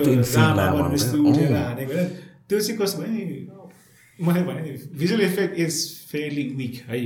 कस्तो 0.93 1.23
उठेर 1.31 1.53
हानेको 1.53 1.95
चाहिँ 2.51 2.77
कस्तो 2.79 3.03
भने 3.03 3.23
मैले 4.19 4.43
भने 4.43 4.71
visual 4.99 5.21
effect 5.23 5.59
is 5.61 5.75
fairly 6.11 6.45
weak 6.59 6.77
है। 6.89 7.01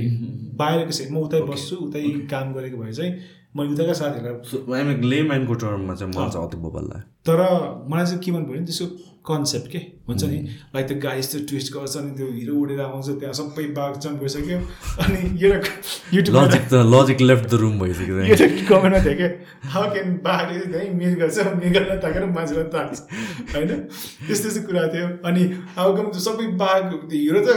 बाहिरको 0.59 0.91
चाहिँ 0.91 1.11
म 1.11 1.17
उतै 1.23 1.41
बस्छु 1.49 1.75
उतै 1.87 2.01
काम 2.31 2.53
गरेको 2.53 2.77
भए 2.77 2.91
चाहिँ 2.91 3.11
मैले 3.55 3.73
उताका 3.73 3.93
साथीहरूलाई 4.01 4.83
मिन 4.83 5.03
लेम्यानको 5.09 5.53
टर्ममा 5.63 5.93
चाहिँ 5.95 6.13
चाहिँ 6.13 6.45
अति 6.45 6.57
बब्बल्ला 6.57 6.99
तर 7.27 7.39
मलाई 7.89 8.05
चाहिँ 8.05 8.21
के 8.23 8.31
मन 8.31 8.43
पऱ्यो 8.45 8.59
नि 8.59 8.65
त्यसको 8.65 8.87
कन्सेप्ट 9.23 9.67
के? 9.71 9.79
हुन्छ 10.07 10.23
नि? 10.23 10.37
लाइक 10.75 10.87
त्यो 10.87 10.97
गाडी 11.03 11.19
यस्तो 11.19 11.39
ट्विस्ट 11.49 11.73
गर्छ 11.73 11.95
अनि 11.97 12.11
त्यो 12.17 12.25
हिरो 12.31 12.55
उडेर 12.61 12.79
आउँछ 12.85 13.07
त्यहाँ 13.19 13.33
सबै 13.33 13.63
बाघ 13.77 13.93
जम्प 14.03 14.19
भइसक्यो 14.21 14.57
अनि 15.03 15.19
एउटा 15.45 16.39
लजिक 16.39 16.65
त 16.71 16.81
लजिक 16.93 17.21
लेफ्ट 17.21 17.45
द 17.49 17.59
रुम 17.61 17.79
भइसक्यो 17.79 18.19
यो 18.19 18.35
चाहिँ 18.35 18.65
कमेन्टमा 18.67 18.99
थियो 19.05 19.15
कि 19.21 19.27
हाउ 19.75 19.91
क्यान 19.93 20.11
बाघले 20.27 20.65
चाहिँ 20.73 20.89
मिस 20.99 21.15
गर्छ? 21.21 21.37
गर्न 21.77 21.99
ताकेर 22.03 22.25
मान्छेलाई 22.35 22.67
ताक्छ 22.75 22.99
होइन? 23.55 23.71
त्यस्तो 24.27 24.49
त्यस्तो 24.49 24.67
कुरा 24.67 24.83
थियो। 24.93 25.07
अनि 25.29 25.43
हाउ 25.79 25.95
कम 25.97 26.11
सबै 26.27 26.47
बाघ 26.59 26.83
हिरो 27.15 27.39
त 27.47 27.49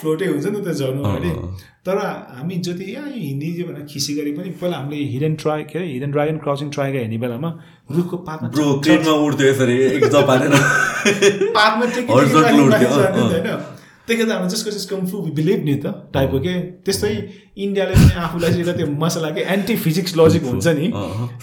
फ्लोटै 0.00 0.26
हुन्छ 0.32 0.46
नि 0.46 0.60
त 0.64 0.72
झर्नु 0.72 1.02
अगाडि। 1.04 1.30
तर 1.86 1.98
हामी 1.98 2.56
जति 2.56 2.92
यहाँ 2.92 3.10
हिन्दी 3.10 3.52
जे 3.52 3.62
भनेर 3.62 3.84
खिसी 3.84 4.14
गरे 4.14 4.32
पनि 4.32 4.50
पहिला 4.50 4.76
हामीले 4.76 5.04
हिडन 5.04 5.34
ट्राई 5.34 5.62
के 5.62 5.78
अरे 5.78 5.92
हिडन 5.92 6.10
ड्रागन 6.10 6.36
क्रसिङ 6.36 6.70
ट्राई 6.70 6.92
हेर्ने 6.92 7.18
बेलामा। 7.18 7.58
रुखको 7.92 8.16
पातमा 8.16 8.48
त 8.48 8.58
होइन। 13.20 13.56
त्यही 14.06 14.24
कारण 14.24 14.48
जसको 14.48 14.70
चाहिँ 14.70 14.88
कम्फु 14.88 15.20
बिलिभ 15.36 15.64
नि 15.64 15.74
त 15.74 16.10
टाइपको 16.14 16.38
के? 16.38 16.60
त्यस्तै 16.84 17.32
इन्डियाले 17.56 17.94
पनि 17.94 18.14
आफूलाई 18.24 18.52
चाहिँ 18.52 18.76
त्यो 18.76 18.86
मसला 18.86 19.30
के? 19.30 19.40
एन्टी 19.40 19.76
फिजिक्स 19.76 20.16
लजिक 20.16 20.44
हुन्छ 20.44 20.66
नि। 20.66 20.92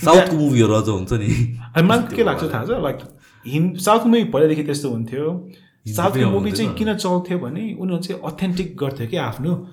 साउथको 0.05 0.37
मुभीहरू 0.37 0.73
अझ 0.73 0.89
हुन्छ 0.89 1.13
नि। 1.13 1.57
मलाई 1.77 2.15
के 2.15 2.23
लाग्छ 2.23 2.53
थाहा 2.53 2.65
छ? 2.65 2.69
लाइक 2.87 2.97
हिन्द 3.45 3.77
साउथ 3.77 4.05
मुभी 4.05 4.23
पहिलादेखि 4.33 4.63
त्यस्तो 4.63 4.89
हुन्थ्यो। 4.89 5.49
साउथको 5.95 6.29
मुभी 6.29 6.51
चाहिँ। 6.51 6.73
किन 6.73 6.95
चल्थ्यो 6.95 7.39
भने 7.39 7.75
उनीहरू 7.79 8.03
चाहिँ 8.03 8.21
अथेन्टिक 8.21 8.77
गर्थ्यो 8.77 9.07
कि? 9.07 9.17
आफ्नो 9.17 9.67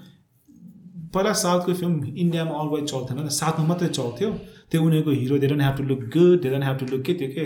पहिला 1.15 1.33
साउथको 1.43 1.75
फिल्म 1.75 1.95
इन्डियामा 2.17 2.55
अलवेज 2.63 2.85
चल्थेन 2.91 3.19
नि 3.21 3.31
साउथमा 3.37 3.65
मात्रै 3.67 3.89
चल्थ्यो। 3.99 4.31
त्यो 4.71 4.83
उनीहरूको 4.83 5.13
hero 5.21 5.37
don't 5.43 5.63
have 5.63 5.77
to 5.79 5.85
look 5.91 6.01
good 6.15 6.37
they 6.43 6.49
don't 6.51 6.65
have 6.65 6.77
to 6.81 6.87
look 6.87 7.03
के 7.07 7.13
त्यो 7.21 7.29
के 7.37 7.45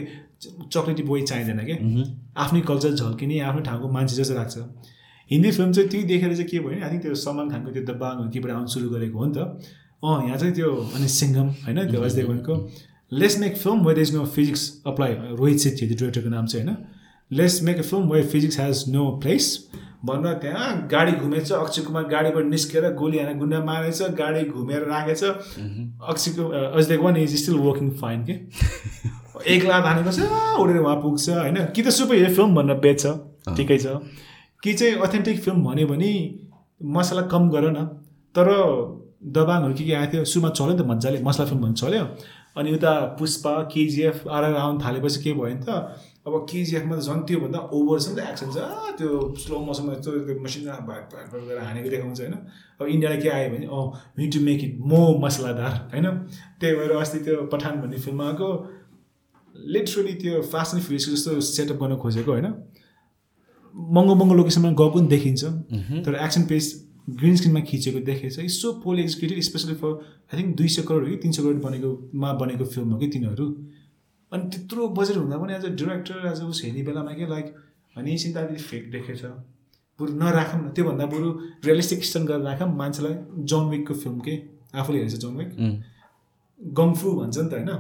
चक्लेटी 0.68 1.02
बोय 1.10 1.20
चाहिँदैन 1.30 1.60
कि। 1.68 1.74
आफ्नै 2.44 2.60
कल्चर 2.70 2.92
झल्किने 2.94 3.38
आफ्नै 3.48 3.62
ठाउँको 3.68 3.88
मान्छे 3.96 4.14
जस्तो 4.16 4.34
लाग्छ। 4.34 4.56
हिन्दी 5.30 5.50
फिल्म 5.50 5.72
चाहिँ 5.72 5.88
त्यही 5.90 6.04
देखेर 6.04 6.34
चाहिँ 6.34 6.48
के 6.48 6.58
भयो 6.58 6.68
भने 6.68 6.82
आई 6.82 6.90
थिङ्क 6.90 7.02
त्यो 7.02 7.14
सलमान 7.24 7.50
खानको 7.50 7.70
त्यो 7.72 7.84
दबाङ 7.90 8.30
केबाट 8.32 8.50
आउनु 8.52 8.68
सुरु 8.74 8.88
गरेको 8.94 9.18
हो 9.18 9.26
नि 9.26 9.34
त। 9.36 9.38
अँ 10.02 10.16
यहाँ 10.26 10.38
चाहिँ 10.38 10.54
त्यो 10.54 10.70
अनि 10.96 11.08
सिङ्गम 11.18 11.48
होइन 11.66 11.78
त्यो 11.90 12.00
Ajay 12.02 12.16
देवगनको 12.16 12.54
let's 13.12 13.38
make 13.38 13.56
film 13.56 13.78
where 13.86 13.98
is 14.00 14.14
no 14.14 14.24
physics 14.34 14.62
apply 14.86 15.12
Rohit 15.38 15.58
Shetty 15.64 15.86
त्यो 15.86 15.96
डिरेक्टरको 15.96 16.30
नाम 16.34 16.46
चाहिँ 16.46 16.66
होइन। 16.66 16.76
Let's 17.30 17.62
make 17.62 17.78
a 17.78 17.86
film 17.90 18.12
where 18.12 18.26
physics 18.34 18.58
has 18.60 18.84
no 18.88 19.04
place 19.22 19.46
भनेर 20.04 20.34
त्यहाँ 20.42 20.88
गाडी 20.90 21.12
घुमेछ 21.12 21.52
अक्षय 21.52 21.82
कुमार 21.82 22.04
गाडीबाट 22.08 22.44
निस्केर 22.44 22.92
गोली 22.94 23.18
हानेर 23.18 23.36
गुन्डा 23.38 23.58
मारेछ 23.64 24.02
गाडी 24.18 24.44
घुमेर 24.50 24.82
राखेछ। 24.88 25.24
Akshay 25.24 26.30
Kumar 26.32 26.64
Ajay 26.64 26.88
Devgan 26.88 27.16
is 27.16 27.36
still 27.42 27.58
working 27.58 27.90
fine 28.00 28.24
के? 28.24 28.34
एक 29.54 29.64
लाख 29.64 29.84
हानेको 29.84 30.10
छ 30.12 30.26
उडेर 30.60 30.76
उहाँ 30.76 30.96
पुग्छ 31.02 31.28
होइन? 31.28 31.56
कि 31.74 31.82
त 31.82 31.88
सुपर 31.88 32.14
हिरो 32.14 32.34
फिल्म 32.34 32.54
भनेर 32.54 32.78
बेच्छ 32.78 33.06
ठिकै 33.56 33.78
छ। 33.78 33.86
कि 34.62 34.74
चाहिँ 34.74 34.94
अथेन्टिक 35.06 35.40
फिल्म 35.42 35.64
भन्यो 35.64 35.86
भने 35.86 36.10
मसला 36.82 37.22
कम 37.32 37.48
गर 37.50 37.70
न। 37.70 37.86
तर 38.34 38.48
दबाङहरू 39.22 39.74
के 39.74 39.84
के 39.84 39.92
आएको 39.94 40.12
थियो 40.12 40.24
सुरुमा 40.24 40.50
चल्यो 40.50 40.72
नि 40.72 40.82
त 40.82 40.86
मजाले 40.86 41.18
मसला 41.22 41.44
फिल्म 41.46 41.60
भन्नु 41.62 41.74
चल्यो। 41.74 42.04
अनि 42.56 42.72
उता 42.74 42.92
पुष्पा 43.18 43.52
केजिएफ 43.74 44.26
आरआर 44.28 44.54
आउनु 44.54 44.78
थालेपछि 44.84 45.22
के 45.24 45.32
भयो 45.32 45.54
नि 45.54 45.62
त 45.64 45.70
अब 46.26 46.34
केजिएफमा 46.50 46.96
त 46.96 47.00
झन् 47.02 47.22
त्योभन्दा 47.28 47.58
ओभर 47.72 47.98
छ 48.00 48.08
नि 48.08 48.14
त 48.16 48.26
एक्सन 48.30 48.50
छ। 48.54 48.58
त्यो 48.98 49.08
स्लो 49.42 49.58
मोसनमा 49.58 49.92
यस्तो 49.92 50.10
त्यो 50.26 50.34
मसिन 50.42 50.66
भाग 50.88 51.02
गरेर 51.32 51.58
हानेको 51.58 51.88
देखाउँछ 51.90 52.20
होइन? 52.20 52.34
अब 52.80 52.86
इन्डियालाई 52.86 53.20
के 53.22 53.28
आयो 53.28 53.48
भने 53.50 53.66
अँ 53.66 53.84
वी 54.18 54.28
टु 54.28 54.40
मेक 54.40 54.60
इट 54.64 54.78
मो 54.90 55.00
मसलादार 55.24 55.74
होइन? 55.94 56.06
त्यही 56.60 56.74
भएर 56.76 56.92
अस्ति 57.00 57.18
त्यो 57.26 57.42
पठान 57.52 57.80
भन्ने 57.80 57.98
फिल्म 58.04 58.22
आएको। 58.22 58.48
लिटरली 59.54 60.14
त्यो 60.22 60.42
फास्ट 60.52 60.74
एन्ड 60.74 60.84
फ्युरियसको 60.84 61.12
जस्तो 61.16 61.40
सेटअप 61.40 61.76
गर्न 61.82 61.96
खोजेको 61.96 62.30
होइन? 62.32 62.46
महँगो 63.74 64.14
महँगो 64.14 64.34
लोकेसनमा 64.34 64.70
गएको 64.70 64.90
पनि 64.90 65.08
देखिन्छ। 65.08 65.42
तर 66.06 66.14
एक्सन 66.22 66.42
पेस 66.46 66.66
ग्रिन 67.08 67.36
स्क्रिनमा 67.36 67.60
खिचेको 67.68 68.00
देखेछ 68.06 68.38
it's 68.38 68.60
so 68.62 68.72
poorly 68.82 68.98
executed 69.00 69.42
especially 69.42 69.74
for 69.74 69.92
I 70.34 70.42
think 70.42 70.56
दुई 70.56 70.68
सय 70.68 70.82
करोड 70.88 71.02
हो 71.04 71.10
कि 71.10 71.16
तिन 71.22 71.32
सय 71.32 71.42
करोड 71.42 71.62
बनेकोमा 71.62 72.32
बनेको 72.42 72.64
फिल्म 72.64 72.90
हो 72.92 72.98
कि 72.98 73.08
तिनीहरू। 73.08 73.46
अनि 74.32 74.44
त्यत्रो 74.50 74.88
बजेट 74.98 75.16
हुँदा 75.16 75.36
पनि 75.38 75.52
as 75.54 75.64
a 75.64 75.68
director 75.80 76.26
as 76.32 76.40
a 76.40 76.44
उस 76.44 76.62
हेर्ने 76.64 76.82
बेलामा 76.82 77.12
के 77.12 77.26
लाइक 77.30 77.46
त 77.94 77.98
अलिकति 77.98 78.62
फेक 78.62 78.90
देखेछ 78.90 79.22
बरु 79.98 80.12
नराखौँ 80.14 80.60
न। 80.60 80.68
त्योभन्दा 80.74 81.06
बरु 81.06 81.28
रियलिस्टिक 81.64 82.04
स्टन 82.04 82.22
गरेर 82.26 82.42
राखौँ। 82.42 82.68
मान्छेलाई 82.76 83.14
जन 83.50 83.68
विकको 83.70 83.94
फिल्म 83.94 84.18
के? 84.20 84.34
आफूले 84.74 84.98
हेरेछ 84.98 85.16
जन 85.24 85.36
विक 85.36 85.50
गङफु 86.60 87.08
भन्छ 87.12 87.36
नि 87.38 87.48
त 87.48 87.52
होइन। 87.52 87.70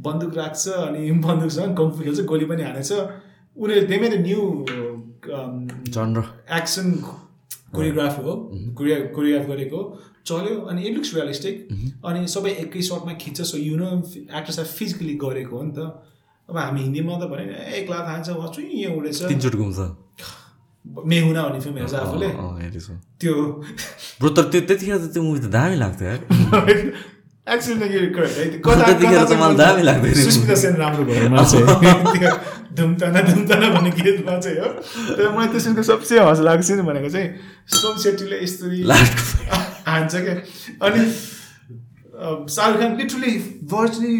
बन्दुक 0.00 0.32
राख्छ 0.36 0.68
अनि 0.68 1.10
बन्दुकसँग 1.26 1.74
गङफु 1.80 1.98
खेल्छ 2.02 2.20
गोली 2.30 2.46
पनि 2.50 2.62
हानेछ। 2.62 2.90
उनीहरू 3.56 3.86
देमै 3.86 4.08
द 4.08 4.16
न्यू 4.26 4.40
एक्सन 6.58 6.86
कोरियोग्राफ 7.74 8.18
हो 8.24 8.32
कोरिया 8.78 8.96
कोरियोग्राफ 9.16 9.48
गरेको 9.50 9.80
चल्यो 10.28 10.54
अनि 10.70 10.80
इट 10.88 10.92
लुक्स 10.94 11.14
रियलिस्टिक 11.14 11.54
अनि 12.08 12.20
सबै 12.34 12.50
एकै 12.64 12.82
सर्टमा 12.88 13.12
खिच्छ 13.22 13.38
सो 13.50 13.56
यु 13.58 13.76
नो 13.76 13.88
एक्ट्रेसलाई 14.38 14.66
फिजिकली 14.78 15.14
गरेको 15.24 15.56
हो 15.56 15.62
नि 15.62 15.72
त। 15.76 15.80
अब 16.48 16.56
हामी 16.56 16.80
हिन्दीमा 16.82 17.14
त 17.20 17.28
भने 17.28 17.44
एक 17.78 17.90
लाख 17.90 18.04
हान्छ 18.08 18.28
उहाँ 18.30 18.50
चुइँ 18.56 18.68
यहाँ 18.72 18.94
उडेछ 18.96 19.22
तिनचोटि 19.28 19.58
घुम्छ। 19.58 19.78
मेहुना 21.12 21.42
भन्ने 21.44 21.60
फिल्म 21.60 21.76
हेर्छ 21.78 21.94
आफूले। 21.94 22.28
त्यो 23.20 23.34
ब्रो 24.20 24.28
तर 24.36 24.44
त्यो 24.52 24.60
त्यतिखेर 24.68 24.96
त 24.96 25.12
त्यो 25.12 25.22
मुभी 25.22 25.40
त 25.40 25.46
दामी 25.52 25.76
लाग्थ्यो 25.84 26.08
सुस्मिता 30.24 30.54
सेन 30.62 30.74
राम्रो 30.76 31.04
चाहिँ 31.04 32.32
धुमताना 32.76 33.20
धुमताना 33.22 33.68
भन्ने 33.70 33.90
गीतमा 33.92 34.38
चाहिँ 34.38 34.58
हो 34.58 34.68
तर 35.14 35.30
मलाई 35.30 35.48
त्यो 35.48 35.60
सिनको 35.60 35.82
सबसे 35.82 36.18
हँस 36.20 36.40
लाग्छ 36.48 36.70
नि 36.70 36.82
भनेको 36.82 37.08
चाहिँ 37.08 37.28
सोम 37.74 37.96
सेट्टीले 37.98 38.42
यस्तरी 38.42 38.82
लास्टको 38.84 39.62
हान्छ 39.90 40.14
क्या 40.16 40.34
अनि 40.82 41.06
शाहरुख 42.18 42.80
खान 42.80 42.96
लिटरली 42.96 43.32
भर्चुली 43.72 44.14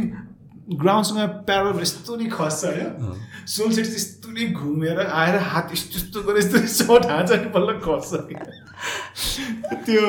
ग्राउन्डसँग 0.77 1.21
प्यारल 1.47 1.81
यस्तो 1.81 2.17
नि 2.17 2.27
खस्छ 2.33 2.65
होइन 2.65 3.13
सोम 3.49 3.71
सेट्टी 3.71 3.91
चाहिँ 3.91 3.97
यस्तो 3.97 4.31
नि 4.31 4.47
घुमेर 4.55 5.01
आएर 5.03 5.37
हात 5.51 5.73
यस्तो 5.73 5.99
यस्तो 5.99 6.23
गरेर 6.23 6.39
यस्तो 6.39 6.67
सर्ट 6.75 7.07
हान्छ 7.11 7.31
अनि 7.33 7.53
बल्ल 7.55 7.79
खस्छ 7.85 8.25
क्या 8.29 8.68
त्यो 9.87 10.03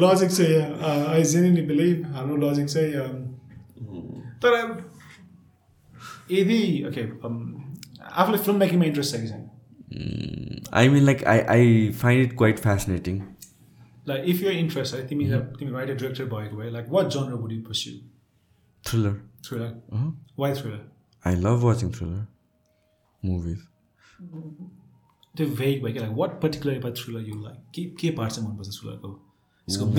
लजिक 0.00 0.30
चाहिँ 0.30 0.56
आई 1.08 1.22
जेन्युनली 1.32 1.62
बिलिभ 1.66 2.04
हाम्रो 2.14 2.36
लजिक 2.42 2.66
चाहिँ 2.66 2.92
अम, 2.94 3.16
तर 4.42 4.52
यदि 6.30 6.58
ओके 6.88 7.02
आफूलाई 7.02 8.38
फिल्म 8.38 8.58
मेकिङमा 8.58 8.84
इन्ट्रेस्ट 8.84 9.16
छ 9.16 9.20
कि 9.20 9.28
छैन? 9.28 9.42
I 10.72 10.88
mean 10.88 11.04
like 11.04 11.24
I 11.34 11.40
I 11.54 11.88
find 12.02 12.24
it 12.24 12.36
quite 12.38 12.58
fascinating 12.60 13.20
like 14.08 14.24
if 14.28 14.42
your 14.42 14.52
interest 14.54 14.94
है 14.94 15.06
तिमी 15.08 15.24
तिमी 15.58 15.70
राइटर 15.70 15.94
डिरेक्टर 15.94 16.24
भएको 16.34 16.56
भए 16.56 16.70
like 16.70 16.86
what 16.90 17.06
genre 17.16 17.34
would 17.42 17.52
you 17.52 17.60
pursue 17.68 17.92
thriller 18.84 19.20
thriller 19.46 19.70
why 20.38 20.54
thriller 20.54 20.80
I 21.24 21.34
love 21.42 21.62
watching 21.64 21.90
thriller 21.92 22.26
movies 23.22 23.60
त्यो 25.36 25.46
भेग 25.60 25.82
भयो 25.84 25.92
क्या 25.92 26.02
like 26.02 26.16
what 26.18 26.40
particular 26.42 26.74
about 26.74 26.94
thriller 26.98 27.28
you 27.28 27.40
like 27.42 27.58
के 27.74 27.84
के 28.00 28.10
पार्ट 28.18 28.32
चाहिँ 28.32 28.48
मनपर्छ 28.48 28.68
थ्रिलरको 28.80 29.10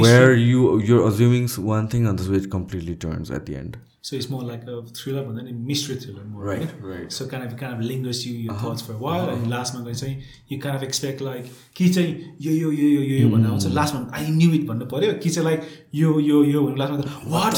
where 0.03 0.37
you 0.37 0.79
your 0.87 1.01
assuming 1.07 1.47
one 1.71 1.87
thing 1.93 2.05
and 2.07 2.31
it 2.35 2.51
completely 2.51 2.95
turns 3.03 3.31
at 3.31 3.45
the 3.45 3.53
end 3.63 3.77
so 4.07 4.15
it's 4.15 4.29
more 4.31 4.43
like 4.45 4.61
thriller 4.97 5.23
भन्दा 5.27 5.41
नि 5.43 5.51
mystery 5.67 5.95
thriller 6.01 6.23
more 6.23 6.47
right. 6.47 7.11
So 7.11 7.25
kind 7.27 7.41
of 7.41 7.53
kind 7.59 7.71
of 7.75 7.81
lingers 7.81 8.25
you 8.27 8.33
your 8.33 8.57
thoughts 8.63 8.83
for 8.87 8.95
while 9.03 9.27
अनि 9.27 9.49
लास्टमा 9.49 9.83
गएर 9.85 9.95
चाहिँ 9.95 10.15
you 10.51 10.59
कान 10.63 10.75
of 10.77 10.83
expect 10.83 11.21
like 11.21 11.45
कि 11.77 11.89
चाहिँ 11.89 12.11
यो 12.41 12.51
यो 12.51 12.71
यो 12.71 12.89
यो 12.89 13.01
यो 13.01 13.17
यो 13.19 13.29
भन्नु 13.29 13.49
आउँछ 13.49 13.65
लास्टमा 13.79 14.01
आई 14.17 14.27
न्यू 14.35 14.51
इट 14.53 14.67
भन्नु 14.67 14.85
पऱ्यो। 14.93 15.13
कि 15.23 15.29
चाहिँ 15.29 15.49
लाइक 15.49 15.61
यो 15.95 16.19
यो 16.19 16.43
यो 16.43 16.65
भन्नु 16.65 16.77
लास्टमा 16.83 16.99
वाट 17.37 17.55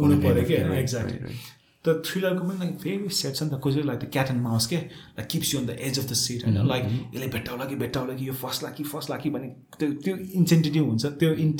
हुनु 0.00 0.20
पऱ्यो 0.22 0.44
कि 0.48 0.56
होइन 0.56 0.72
एक्ज्याक्टली 0.78 1.36
त 1.84 2.02
थ्रिलरको 2.06 2.42
पनि 2.48 2.58
लाइक 2.58 2.72
भेरी 2.82 3.08
सेट 3.20 3.34
छ 3.34 3.42
नि 3.42 3.50
त 3.50 3.60
कसरी 3.64 3.82
like 3.82 3.98
the 4.00 4.08
cat 4.12 4.28
and 4.30 4.42
mouse 4.42 4.66
के 4.66 4.76
like 5.18 5.28
keeps 5.28 5.54
you 5.54 5.60
on 5.60 5.66
the 5.66 5.76
edge 5.88 5.98
of 5.98 6.06
the 6.10 6.12
seat 6.20 6.46
होइन 6.46 6.58
लाइक 6.68 6.84
यसले 7.14 7.28
भेट्टाउला 7.28 7.64
कि 7.64 7.76
भेट्टाउला 7.82 8.14
कि 8.14 8.28
यो 8.28 8.34
फस्ला 8.42 8.68
कि 8.76 8.84
फस्ला 8.92 9.16
कि 9.24 9.30
भन्ने 9.30 9.48
त्यो 9.78 9.88
त्यो 10.04 10.14
इन्सेन्टिटिभ 10.40 10.84
हुन्छ 10.88 11.04
त्यो 11.22 11.30
इन्ट 11.46 11.56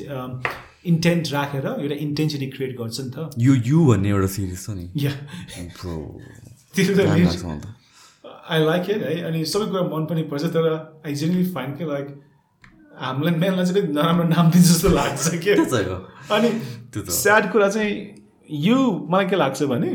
इन्टेन्ट 0.86 1.32
राखेर 1.32 1.66
एउटा 1.66 1.96
इन्टेन्सिटी 2.04 2.46
क्रिएट 2.54 2.72
गर्छ 2.78 3.00
नि 3.00 3.10
त। 3.16 3.30
यो 3.38 3.54
यु 3.66 3.84
भन्ने 3.86 4.08
एउटा 4.08 4.28
सिरिज 4.36 4.58
छ 4.64 4.68
नि। 4.70 4.84
आई 8.50 8.64
लाइक 8.64 8.90
इट 8.90 9.02
है 9.02 9.20
अनि 9.28 9.44
सबै 9.44 9.66
कुरा 9.66 9.82
मन 9.90 10.04
पनि 10.10 10.22
पर्छ 10.30 10.44
तर 10.56 10.64
आई 11.06 11.14
जेनली 11.14 11.44
फाइन 11.52 11.70
के 11.76 11.84
लाइक 11.92 12.06
हामीलाई 13.02 13.34
मेललाई 13.42 13.64
चाहिँ 13.66 13.92
नराम्रो 13.92 14.24
नाम 14.28 14.50
दिन्छ 14.50 14.66
जस्तो 14.66 14.88
लाग्छ 14.88 15.34
के? 15.44 15.52
अनि। 16.34 16.50
स्याड 17.12 17.52
कुरा 17.52 17.68
चाहिँ 17.68 17.92
यो 18.50 18.78
मलाई 19.10 19.26
के 19.26 19.36
लाग्छ 19.36 19.62
भने 19.72 19.90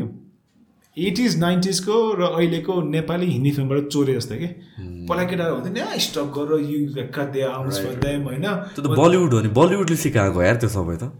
एटिज 0.96 1.38
नाइन्टिजको 1.38 1.96
र 2.18 2.22
अहिलेको 2.36 2.74
नेपाली 2.82 3.26
हिन्दी 3.30 3.50
फिल्मबाट 3.56 3.86
चोरे 3.94 4.14
जस्तो 4.14 4.34
कि? 4.34 4.48
पहिला 5.08 5.24
केटा 5.30 5.44
हुन्थ्यो 5.48 5.72
नि 5.74 6.00
स्टप 6.00 6.28
गरेर 6.36 6.60
यु 6.70 6.78
होइन? 8.26 8.46
त्यो 8.74 8.82
त 8.82 8.86
बलिउड 8.98 9.32
हो 9.32 9.40
नि 9.40 9.48
बलिउडले 9.54 9.96
सिकाएको 9.96 10.42
यार 10.42 10.56
त्यो 10.58 10.70
सबै 10.74 10.96
त। 10.96 11.14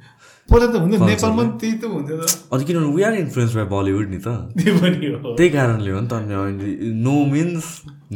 पहिला 0.49 0.67
त 0.67 0.77
हुन्थ्यो 0.83 1.07
नेपालमा 1.07 1.43
पनि 1.43 1.53
त्यही 1.61 1.75
त 1.79 1.85
हुन्थ्यो 1.95 2.17
त। 2.19 2.27
अनि 2.53 2.65
किनभने 2.65 2.91
we 2.97 3.03
are 3.07 3.15
influence 3.23 3.53
by 3.55 3.67
Bollywood 3.71 4.07
नि 4.11 4.19
त। 4.19 4.29
त्यो 4.59 4.73
पनि 4.83 5.07
हो। 5.15 5.37
त्यही 5.39 5.51
कारणले 5.55 5.91
हो 5.95 6.01
नि 6.01 6.09
त 6.09 6.13
अनि 6.19 6.93
no 7.07 7.17
means 7.33 7.67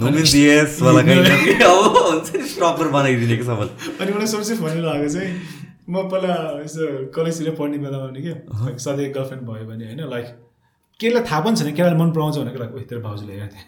no 0.02 0.05
means 0.18 0.34
yes 0.34 0.82
वाला 0.82 1.00
कहीँ 1.07 1.60
अब 1.62 1.78
हुन्छ 1.94 2.28
नि 2.36 2.42
स्टपर 2.58 2.86
बनाइदिने 2.91 3.36
कि 3.36 3.44
सबैले। 3.47 3.73
अनि 4.02 4.10
मलाई 4.18 4.28
सबसे 4.34 4.55
फनी 4.58 4.81
लागेको 4.82 5.12
चाहिँ 5.15 5.31
म 5.89 6.02
पहिला 6.09 6.35
यसो 6.65 7.11
कलेजतिर 7.15 7.55
पढ्ने 7.59 7.78
बेलामा 7.78 8.11
नि 8.11 8.23
क्या 8.23 8.77
सधैँ 8.78 9.11
गर्लफ्रेन्ड 9.12 9.43
भयो 9.49 9.65
भने 9.67 9.85
होइन 9.85 10.01
लाइक 10.11 10.27
केलाई 11.01 11.23
थाहा 11.31 11.41
पनि 11.41 11.57
छैन 11.57 11.75
केटाले 11.75 11.97
मन 11.97 12.11
पराउँछ 12.12 12.36
भनेको 12.39 12.59
लाइक 12.59 12.89
तेरो 12.89 13.01
भाउजूले 13.02 13.33
हेर्थेँ 13.33 13.65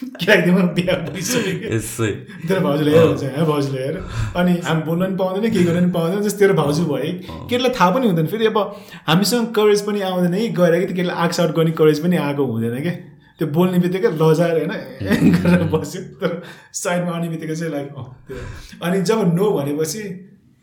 केटाको 0.20 0.42
दिमाग 0.44 0.68
बिहा 0.74 0.94
भइसक्यो 1.06 1.72
यसै। 1.74 2.10
तेरो 2.48 2.60
भाउजूले 2.60 2.90
हेर 2.90 3.06
भन्छ 3.06 3.22
है 3.22 3.44
भाउजूले 3.46 3.80
हेर। 3.82 3.96
अनि 4.36 4.52
हामी 4.64 4.82
बोल्न 4.82 5.04
पनि 5.04 5.16
पाउँदैन 5.16 5.50
केही 5.52 5.64
गर्न 5.64 5.80
पनि 5.80 5.92
पाउँदैन 5.92 6.22
जस्तो 6.22 6.38
तेरो 6.38 6.54
भाउजू 6.54 6.84
भयो। 6.84 7.12
केटीलाई 7.50 7.72
थाहा 7.80 7.90
पनि 7.90 8.06
हुँदैन 8.06 8.26
फेरि 8.26 8.46
अब 8.46 8.58
हामीसँग 9.06 9.52
करेज 9.58 9.80
पनि 9.86 10.00
आउँदैन 10.00 10.34
कि 10.38 10.48
गएर 10.60 10.78
कि 10.80 10.86
त्यो 10.86 10.94
केटीलाई 10.94 11.16
आक्स 11.26 11.40
आउट 11.40 11.50
गर्ने 11.56 11.72
करेज 11.82 12.02
पनि 12.04 12.16
आएको 12.16 12.46
हुँदैन 12.46 12.80
क्या। 12.82 12.94
त्यो 13.38 13.48
बोल्ने 13.48 13.78
बित्तिकै 13.78 14.10
लजाएर 14.22 14.56
होइन 14.56 15.32
गरेर 15.36 15.62
बस्यो 15.74 16.02
तर 16.22 16.42
साइडमा 16.72 17.12
आउने 17.12 17.28
बित्तिकै 17.28 17.54
चाहिँ 17.54 17.72
लाइक 17.72 18.82
अनि 18.82 19.02
जब 19.02 19.18
नो 19.34 19.50
भनेपछि 19.50 20.02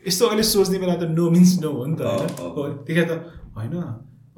यस्तो 0.07 0.23
अहिले 0.27 0.43
सोच्ने 0.43 0.77
बेला 0.79 0.95
त 0.95 1.03
नो 1.11 1.25
मिन्स 1.35 1.51
नो 1.63 1.69
हो 1.77 1.85
नि 1.85 1.95
त 1.99 2.01
होइन? 2.07 2.31
त्यतिखेर 2.87 3.05
त 3.11 3.13
होइन 3.57 3.75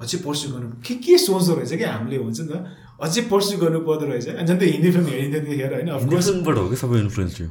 अझै 0.01 0.17
पर्स्यु 0.25 0.47
गर्नु 0.53 0.67
के 0.85 0.93
के 1.05 1.17
सोच्दो 1.27 1.51
रहेछ 1.55 1.73
क्या 1.77 1.89
हामीले 1.93 2.17
हुन्छ 2.23 2.39
नि 2.41 2.49
त? 2.49 2.55
अझै 3.05 3.21
पर्स्यु 3.31 3.55
गर्नु 3.63 3.79
पर्दो 3.87 4.05
रहेछ। 4.11 4.27
अनि 4.39 4.47
झन् 4.47 4.59
त्यो 4.59 4.69
हिन्दी 4.75 4.89
फिल्म 4.91 5.07
हेरिन्थ्यो 5.13 5.41
त्यतिखेर 5.45 5.71
होइन 5.73 5.89
अफकोर्स 5.95 6.27
डिफ्रेन्टबाट 6.27 6.57
हो 6.57 6.67
कि 6.69 6.77
सबै 6.83 6.97
इन्फ्लुएन्स 6.99 7.33
थियो 7.37 7.49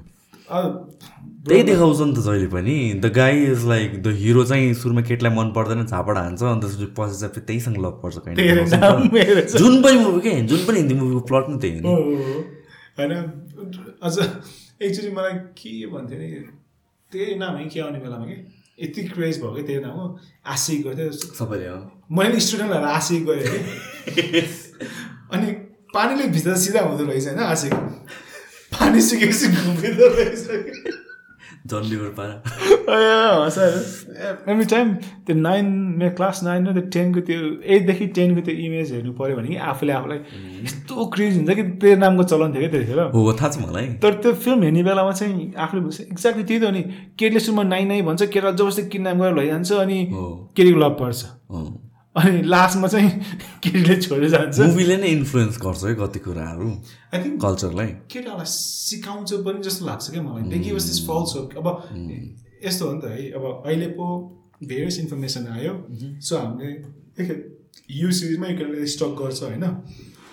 त्यही 1.48 1.62
देखाउँछ 1.62 2.00
नि 2.00 2.12
त 2.16 2.20
जहिले 2.26 2.48
पनि। 2.52 2.76
The 3.00 3.06
guy 3.14 3.34
is 3.52 3.64
like 3.68 3.90
the 4.02 4.06
hero 4.20 4.42
चाहिँ 4.50 4.74
सुरुमा 4.80 5.02
केटीलाई 5.08 5.32
मन 5.36 5.48
पर्दैन 5.56 5.80
झापड 5.86 6.16
हान्छ 6.18 6.42
अन्त 6.42 6.64
पछि 6.98 7.16
चाहिँ 7.20 7.44
त्यहीसँग 7.46 7.76
लभ 7.84 7.94
पर्छ 8.02 8.16
त। 8.18 9.56
जुन 9.56 9.82
पनि 9.82 9.96
मुभी 10.04 10.20
के 10.20 10.32
जुन 10.48 10.60
पनि 10.66 10.78
हिन्दी 10.78 10.94
मुभीको 11.00 11.20
प्लट 11.30 11.44
नै। 11.48 11.56
त्यही। 11.62 11.78
होइन 12.98 13.12
अझ 14.02 14.14
एक्चुली 14.82 15.10
मलाई 15.14 15.34
के 15.60 15.70
भन्थ्यो 15.92 16.18
नि 16.18 16.28
त्यही 17.12 17.34
नाम 17.34 17.56
है 17.56 17.64
के 17.64 17.80
आउने 17.80 17.98
बेलामा 17.98 18.24
कि? 18.24 18.36
यति 18.82 19.02
क्रेज 19.08 19.40
भयो 19.40 19.52
कि 19.54 19.62
त्यही 19.62 19.80
नाम 19.80 19.90
हो 19.90 20.18
आशिक 20.46 20.82
गर्थ्यो 20.86 21.10
सबैले 21.12 21.68
मैले 22.16 22.40
स्टुडेन्टहरूलाई 22.40 22.94
आशिक 22.94 23.24
गरेँ 23.26 23.62
कि 24.08 24.40
अनि 25.32 25.52
पानीले 25.94 26.28
भित्र 26.28 26.56
सिधा 26.56 26.80
हुँदो 26.80 27.04
रहेछ 27.04 27.26
होइन 27.26 27.38
आशिक। 27.38 27.74
पानी 28.72 29.00
सुकेपछि 29.00 29.46
घुमिँदो 29.48 30.08
रहेछ 30.14 30.44
लिभर 31.72 32.10
पारा 32.18 32.34
एभ्री 34.52 34.64
टाइम 34.64 34.94
त्यो 35.26 35.34
नाइन 35.36 35.66
मेरो 35.98 36.14
क्लास 36.16 36.40
नाइन 36.44 36.66
र 36.66 36.72
त्यो 36.72 36.82
टेनको 36.94 37.20
त्यो 37.28 37.38
एटदेखि 37.76 38.06
टेनको 38.18 38.40
त्यो 38.40 38.54
इमेज 38.66 38.92
हेर्नु 38.92 39.12
पऱ्यो 39.12 39.36
भने 39.36 39.48
कि 39.48 39.56
आफूले 39.68 39.92
आफूलाई 39.92 40.18
यस्तो 40.64 41.06
क्रेज 41.14 41.36
हुन्छ 41.36 41.50
कि 41.50 41.62
त्यो 41.80 41.96
नामको 41.96 42.22
चलन 42.24 42.48
थियो 42.54 42.60
क्या 42.60 42.70
त्यतिखेर 42.70 43.00
हो 43.12 43.32
थाहा 43.40 43.48
छ 43.50 43.58
मलाई। 43.58 43.86
तर 44.02 44.12
त्यो 44.22 44.32
फिल्म 44.44 44.62
हेर्ने 44.62 44.82
बेलामा 44.84 45.12
चाहिँ 45.12 45.52
आफूले 45.56 45.80
एक्ज्याक्टली 46.04 46.44
त्यही 46.44 46.60
त 46.60 46.64
हो 46.64 46.70
नि। 46.70 46.82
केटीले 47.18 47.40
सुरुमा 47.40 47.62
नाइ 47.62 47.84
नाइ 47.84 48.02
भन्छ 48.02 48.22
केटा 48.22 48.50
जबरजस्ती 48.50 48.82
किडन्याप 48.88 49.16
गरेर 49.16 49.34
लैजान्छ 49.38 49.72
अनि। 49.72 49.98
केटीको 50.56 50.78
लभ 50.80 50.94
पर्छ। 51.00 51.20
अनि 52.18 52.42
लास्टमा 52.54 52.88
चाहिँ 52.88 53.10
केटीले 53.62 53.96
छोडेर 54.02 54.28
जान्छ। 54.30 54.58
मुभीले 54.60 54.96
नै 54.96 55.08
इन्फ्लुएन्स 55.18 55.58
गर्छ 55.62 55.84
है 55.84 55.94
कति 56.00 56.18
कुराहरू 56.26 56.68
आई 57.14 57.18
थिङ्क 57.24 57.40
कल्चरलाई। 57.42 57.86
केटाहरूलाई 58.12 58.48
सिकाउँछ 58.48 59.30
पनि 59.46 59.62
जस्तो 59.68 59.86
लाग्छ 59.86 60.10
क्या 60.10 60.22
मलाई। 60.22 60.42
देखि 60.50 60.70
दिस 60.72 61.00
फल्स 61.08 61.36
हो 61.36 61.40
अब 61.60 61.66
यस्तो 62.64 62.86
हो 62.86 62.92
नि 62.92 63.00
त 63.00 63.04
है 63.14 63.30
अब 63.38 63.44
अहिले 63.66 63.88
पो 63.98 64.06
भेरियस 64.64 64.98
इन्फर्मेसन 65.00 65.46
आयो। 65.56 65.74
सो 66.28 66.36
हामीले 66.36 67.40
यु 68.00 68.12
सिरिजमा 68.12 68.46
केटाले 68.58 68.86
स्टक 68.94 69.12
गर्छ 69.22 69.42
होइन। 69.42 69.66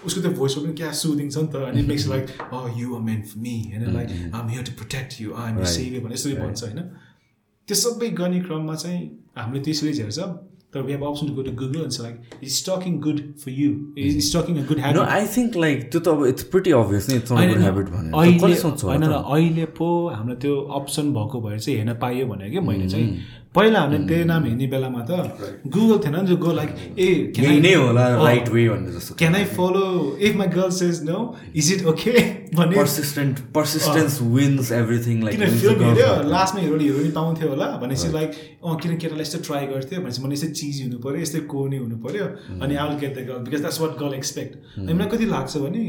उसको 0.05 0.21
त्यो 0.21 0.31
भोइसमा 0.37 0.63
पनि 0.63 0.73
क्या 0.79 0.91
सुदिङ 1.01 1.29
छ 1.29 1.37
नि 1.37 1.47
त। 1.53 1.55
अनि 1.69 1.81
makes 1.91 2.07
like 2.07 2.25
a 2.53 2.59
you 2.79 2.95
are 2.95 3.01
mine 3.01 3.21
for 3.29 3.39
me 3.41 3.55
होइन 3.73 3.93
like 3.93 4.09
I'm 4.35 4.49
here 4.49 4.63
to 4.63 4.73
protect 4.81 5.21
you 5.21 5.33
I'm 5.43 5.63
save 5.75 5.93
भने 6.05 6.13
यसरी 6.13 6.33
भन्छ 6.41 6.63
होइन। 6.63 6.81
त्यो 7.67 7.75
सबै 7.75 8.09
गर्ने 8.19 8.39
क्रममा 8.41 8.75
चाहिँ 8.75 9.01
हामीले 9.37 9.63
त्यो 9.65 9.73
सिरिज 9.73 10.01
हेर्छ 10.75 10.83
तर 10.83 10.87
we 10.87 10.93
have 10.93 11.03
option 11.03 11.27
to 11.27 11.33
go 11.33 11.41
to 11.41 11.51
Google 11.51 11.79
and 11.79 12.01
like 12.01 12.43
is 12.43 12.69
talking 12.69 12.99
good 12.99 13.19
for 13.45 13.51
you 13.51 13.71
is 13.97 14.35
talking 14.35 14.57
a 14.57 14.67
good 14.67 14.77
no 14.77 14.83
habit 14.83 15.01
I 15.01 15.25
think 15.37 15.57
like 15.57 15.91
त्यो 15.91 16.01
त 16.01 16.07
अब 16.07 16.25
इट्स 16.25 16.43
प्रिटी 16.43 16.71
अभियस 16.71 17.09
नि 17.09 17.15
इट्स 17.15 17.31
गुड 17.31 17.39
होइन, 17.39 17.61
हेबिट 17.61 17.89
भनेर. 17.89 18.13
अहिले 18.13 18.55
होइन? 18.83 19.03
अहिले 19.11 19.65
पो 19.65 20.09
हामीलाई 20.09 20.35
त्यो 20.35 20.61
अप्सन 20.61 21.13
भएको 21.13 21.41
भएर 21.41 21.59
चाहिँ 21.59 21.79
हेर्न 21.79 21.93
पाइयो 21.93 22.25
भने 22.27 22.49
क्या 22.49 22.61
मैले 22.61 22.89
चाहिँ। 22.89 23.17
पहिला 23.55 23.79
हामीले 23.79 24.07
त्यही 24.07 24.23
नाम 24.31 24.43
हेर्ने 24.45 24.67
बेलामा 24.73 25.01
त 25.09 25.11
गुगल 25.75 25.97
थिएन 26.05 26.15
नि 26.29 26.35
गो 26.45 26.51
लाइक 26.59 26.71
ए 26.99 27.59
नै 27.65 27.73
होला 27.73 28.07
राइट 28.23 28.49
वे 28.55 28.67
भन्ने 28.69 28.91
जस्तो 28.95 29.15
can 29.19 29.35
I 29.35 29.45
follow 29.57 29.85
if 30.19 30.35
my 30.41 30.47
girl 30.55 30.71
says 30.79 31.03
no 31.09 31.19
is 31.55 31.71
it 31.73 31.85
okay 31.91 32.11
भन्ने। 32.55 32.75
Persistent 32.75 33.39
persistence 33.55 34.21
wins 34.35 34.71
everything 34.71 35.23
like 35.23 35.39
किन 35.39 35.57
फिल्म 35.59 35.83
हेऱ्यो? 35.83 36.09
लास्टमा 36.31 36.61
हिरोले 36.61 36.83
हिरोइन 36.83 37.11
पाउँथ्यो 37.11 37.49
होला। 37.49 37.67
भनेपछि 37.83 38.11
लाइक 38.13 38.29
अँ 38.65 38.75
किन 38.81 38.97
केटालाई 38.97 39.27
यस्तो 39.27 39.39
ट्राई 39.47 39.65
गर्थ्यो? 39.67 40.01
भनेपछि 40.01 40.21
मैले 40.23 40.33
यस्तै 40.39 40.51
चिज 40.59 40.81
हुनु 40.83 40.97
पऱ्यो 41.05 41.21
यस्तै 41.21 41.39
कोर्ने 41.53 41.77
हुनु 41.77 41.97
पऱ्यो 42.05 42.25
अनि 42.63 42.75
I 42.75 42.87
will 42.87 42.97
get 43.03 43.13
the 43.17 43.27
girl 43.29 43.39
because 43.47 43.61
that's 43.61 43.81
what 43.81 43.97
girl 44.03 44.13
expect 44.15 44.53
अनि 44.79 44.93
मलाई 44.93 45.09
कति 45.15 45.25
लाग्छ 45.35 45.57
भने 45.65 45.85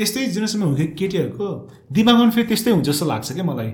त्यस्तै 0.00 0.26
जेनेरेसनमा 0.34 0.66
हुने 0.70 0.86
केटीहरूको। 1.00 1.48
दिमागमा 1.92 2.22
पनि 2.24 2.32
फेरि 2.36 2.46
त्यस्तै 2.52 2.70
हुन्छ 2.76 2.86
जस्तो 2.88 3.06
लाग्छ 3.12 3.28
क्या 3.36 3.44
मलाई। 3.44 3.70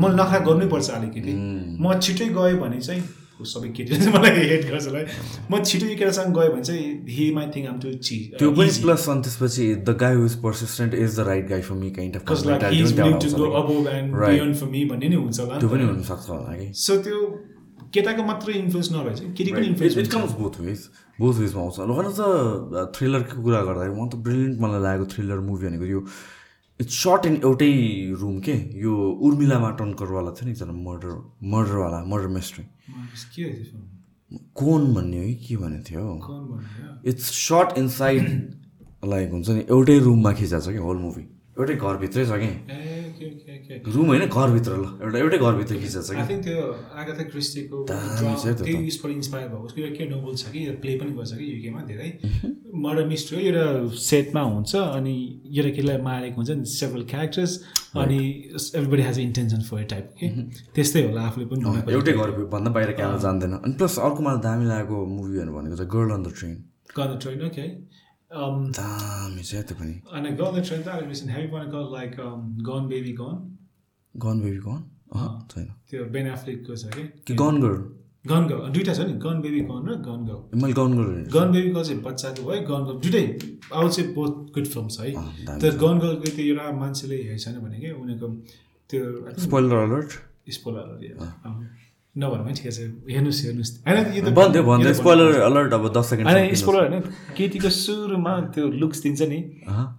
म 0.00 0.02
नखा 0.20 0.38
गर्नैपर्छ 0.48 0.88
अलिकति। 0.98 1.32
म 1.80 1.98
छिटै 2.04 2.28
गएँ 2.36 2.54
भने 2.60 2.80
चाहिँ 2.80 3.02
सबै 3.40 3.68
केटीले 3.72 3.96
चाहिँ 3.96 4.12
मलाई 4.12 4.32
हेट 4.48 4.64
गर्छ 4.70 4.86
होला 4.86 4.98
है। 5.00 5.06
म 5.48 5.64
छिटो 5.64 5.86
यो 5.88 5.96
केटासँग 5.96 6.34
गएँ 6.36 6.48
भने 6.52 6.62
चाहिँ 6.68 6.84
he 7.08 7.24
might 7.32 7.46
think 7.56 7.68
I'm 7.68 7.76
too 7.80 7.92
ची 8.06 8.16
त्यो 8.36 8.50
पनि 8.52 8.70
प्लस 8.84 9.08
अनि 9.08 9.22
त्यसपछि 9.24 9.64
the 9.80 9.90
guy 10.02 10.14
who's 10.20 10.34
persistent 10.44 10.94
is 10.94 11.16
the 11.16 11.24
right 11.30 11.48
guy 11.48 11.62
for 11.64 11.74
me 11.80 11.90
kind 11.96 12.16
of 12.16 12.22
Because 12.22 12.44
like 12.44 12.66
he's 12.68 12.92
willing 12.92 13.16
to 13.24 13.30
go 13.40 13.48
above 13.62 13.88
and 13.88 14.12
Right. 14.12 14.36
beyond 14.36 14.60
for 14.60 14.68
me 14.68 14.84
भन्ने 14.90 15.08
नै 15.08 15.16
हुन्छ 15.16 15.40
होला। 15.40 15.56
त्यो। 15.56 15.68
पनि 15.72 15.84
हुनसक्छ 15.84 16.28
होला 16.28 16.52
कि 16.60 16.68
सो 16.84 16.96
त्यो 17.08 17.18
केटाको 17.94 18.22
मात्रै 18.30 18.54
इन्फ्लुएन्स 18.54 18.88
नभए 18.92 19.14
चाहिँ 19.18 19.32
केटीको 19.34 19.56
पनि 19.56 19.66
it 19.66 19.70
influence 19.70 20.12
comes 20.14 20.32
both 20.40 20.60
ways 20.66 20.80
both 21.20 21.34
वेजमा 21.42 21.62
आउँछ। 21.62 21.76
भन 21.90 22.06
त 22.18 22.20
थ्रिलरको 22.96 23.42
कुरा 23.42 23.60
गर्दाखेरि 23.68 23.94
म 23.94 24.08
त 24.08 24.14
ब्रिलियन्ट 24.26 24.60
मलाई 24.60 24.80
लागेको 24.82 25.06
थ्रिलर 25.14 25.40
मुभी 25.48 25.66
भनेको 25.66 25.86
यो 25.94 26.00
इट्स 26.80 26.94
सर्ट 27.02 27.26
इन 27.26 27.34
एउटै 27.44 27.72
रुम 28.20 28.36
के? 28.40 28.54
यो 28.80 28.92
उर्मिला 29.26 29.58
माटनकरवाला 29.58 30.30
थियो 30.36 30.44
नि 30.46 30.52
एकजना 30.52 30.72
मर्डर 30.72 31.12
मर्डरवाला 31.54 31.98
मर्डर 32.12 32.28
मिस्ट्री? 32.36 32.64
कोन 34.54 34.94
भन्ने 34.94 35.18
हो 35.18 35.24
कि 35.26 35.56
के 35.56 35.82
थियो? 35.90 36.00
भन्ने 36.00 36.80
हो? 36.86 36.94
इट्स 37.10 37.26
सर्ट 37.48 37.78
इनसाइड 37.78 38.24
लाइक 39.12 39.30
हुन्छ 39.32 39.48
नि 39.50 39.60
एउटै 39.68 39.98
रुममा 40.06 40.32
खिचाएको 40.40 40.64
छ 40.64 40.72
कि? 40.72 40.80
होल 40.86 40.96
मुभी 41.04 41.22
एउटै 41.58 41.74
घरभित्रै 41.74 42.24
छ 42.26 42.40
के? 42.40 42.50
रुम 43.20 44.06
होइन 44.06 44.24
घरभित्र 44.26 44.72
ल। 44.80 44.84
एउटा 45.02 45.18
एउटै 45.18 45.38
घरभित्र 45.38 45.74
खिचाएको 45.82 46.02
छ 46.06 46.28
कि? 46.28 46.36
त्यो 46.46 46.62
आगाथा 47.00 47.24
क्रिस्टीको। 47.32 47.76
त्यही 47.84 48.86
उसबाट 48.88 49.12
इन्सपायर 49.12 49.48
भएको 49.48 49.64
उसको 49.66 49.80
एउटा 49.80 49.94
के 49.98 50.08
नोभल 50.10 50.34
छ 50.40 50.52
कि? 50.52 50.60
प्ले 50.82 50.96
पनि 51.00 51.12
गर्छ 51.18 51.32
कि 51.40 51.44
युकेमा 51.54 51.80
धेरै। 51.90 52.08
मर्डर 52.84 53.04
मिस्ट्री 53.12 53.36
हो 53.36 53.42
एउटा 53.44 53.66
सेटमा 54.00 54.42
हुन्छ 54.50 54.72
अनि 54.76 55.14
एउटा 55.56 55.70
केटीलाई 55.76 55.98
मारेको 56.08 56.36
हुन्छ 56.40 56.50
नि 56.50 56.64
सेभरल 56.72 57.04
क्यारेक्टर्स 57.12 57.52
अनि 58.02 58.18
everybody 58.78 59.02
has 59.02 59.18
intention 59.20 59.60
for 59.70 59.84
type 59.92 60.06
के 60.20 60.28
त्यस्तै 60.74 61.00
होला 61.06 61.20
आफूले 61.28 61.46
पनि। 61.52 61.92
एउटै 61.92 62.12
घरभन्दा 62.12 62.70
बाहिर 62.76 62.92
क्यामेरा 62.98 63.18
जान्दैन। 63.26 63.52
अनि 63.60 63.74
प्लस 63.80 63.98
अर्को 64.08 64.20
मलाई 64.26 64.40
दामी 64.48 64.64
लागेको 64.72 64.96
मुभीहरू 65.16 65.50
भनेको 65.56 65.76
चाहिँ 65.76 65.90
गर्ल 65.96 66.10
अन 66.18 66.22
द 66.22 66.32
ट्रेन 66.38 66.56
गर्न 66.98 67.18
ट्रेन 67.22 67.42
ओके 67.46 67.66
um, 68.30 68.58
दामी 68.72 69.42
छ 69.42 69.62
त्यो 69.64 69.76
पनि 69.76 69.94
अनि 70.10 70.30
गर्न 70.34 70.62
ट्रेन 70.62 70.82
त 70.82 70.88
अहिले 70.90 71.32
हेभी 71.32 71.48
भनेको 71.48 71.80
like 71.90 72.16
gone 72.64 72.86
baby 72.88 73.12
gone 73.14 73.38
gone 74.14 74.40
baby 74.40 74.60
gone 74.60 74.82
छैन 75.48 75.66
त्यो 75.86 76.04
बेन 76.10 76.26
एफ्लिकको 76.28 76.76
छ 76.76 76.92
कि 76.92 77.06
कि 77.26 77.34
गन 77.36 77.60
गर्ल 77.60 77.80
गन 78.26 78.46
गर्ल 78.46 78.70
दुइटा 78.70 78.94
छ 78.94 79.06
नि 79.06 79.18
गन 79.20 79.40
बेबी 79.40 79.60
गन 79.64 79.82
र 79.86 79.96
गन 80.02 80.24
गर्ल 80.26 80.62
मैले 80.62 80.74
gone 80.74 80.96
girl 80.96 81.26
gone 81.32 81.52
baby 81.52 81.70
girl 81.70 81.84
चाहिँ 81.84 82.02
बच्चाको 82.02 82.42
भयो 82.44 82.62
गन 82.64 82.86
गर्ल 82.86 82.98
दुइटै 83.00 83.24
आउ 83.72 83.88
चाहिँ 83.88 84.08
बहुत 84.12 84.50
गुड 84.54 84.66
फिल्म 84.68 84.88
छ 84.88 85.00
है 85.00 85.12
दामी 85.44 85.60
त्यो 85.60 85.76
गन 85.78 85.98
गर्लको 86.00 86.32
त्यो 86.32 86.46
एउटा 86.46 86.72
मान्छेले 86.78 87.22
हेरेको 87.22 87.44
छैन 87.44 87.60
भने 87.60 87.78
कि 87.78 87.94
उनीहरूको 87.96 88.28
त्यो 88.90 89.04
स्पोइलर 89.40 89.76
अलर्ट 89.82 90.18
स्पोलर 90.52 90.82
नभनौँ 92.16 92.46
है 92.46 92.52
ठिकै 92.54 92.70
छ। 92.70 92.78
हेर्नुहोस् 93.06 93.40
हेर्नुहोस्। 93.46 93.72
होइन 93.86 94.92
स्पोइलर 94.94 95.40
अलर्ट 95.40 95.72
अब 95.72 95.84
दस 95.94 96.06
होइन 96.12 96.26
सेकेन्ड 96.26 96.54
स्पोलर 96.58 96.80
होइन 96.80 97.02
केटीको 97.36 97.70
सुरुमा 97.70 98.34
त्यो 98.54 98.64
लुक्स 98.82 98.98
दिन्छ 99.02 99.20
नि। 99.30 99.38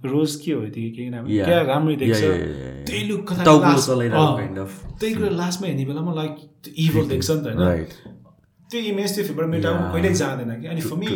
रोज 0.06 0.35
के 0.43 0.51
हो 0.51 0.61
त्यो 0.75 0.90
के 0.91 1.09
नाम. 1.09 1.23
क्या 1.25 1.59
राम्रै 1.72 1.95
देख्छ. 2.03 2.22
त्यही 2.88 3.03
लुक. 3.07 3.31
त्यही 3.31 5.14
कुरा 5.15 5.31
लास्टमा 5.40 5.67
हेर्ने 5.67 5.85
बेलामा 5.85 6.11
लाइक 6.14 6.35
इभल 6.77 7.03
देख्छ 7.09 7.30
नि 7.31 7.40
त 7.41 7.45
होइन। 7.48 7.85
त्यो 8.69 8.80
इमेज 8.91 9.09
त्यो 9.15 9.23
फिल्मबाट 9.23 9.48
मेटाउनु. 9.56 9.83
कहिल्यै 9.93 10.14
जाँदैन 10.14 10.51
कि। 10.61 10.67
अनि 10.67 10.81
for 10.81 10.98
me 10.99 11.11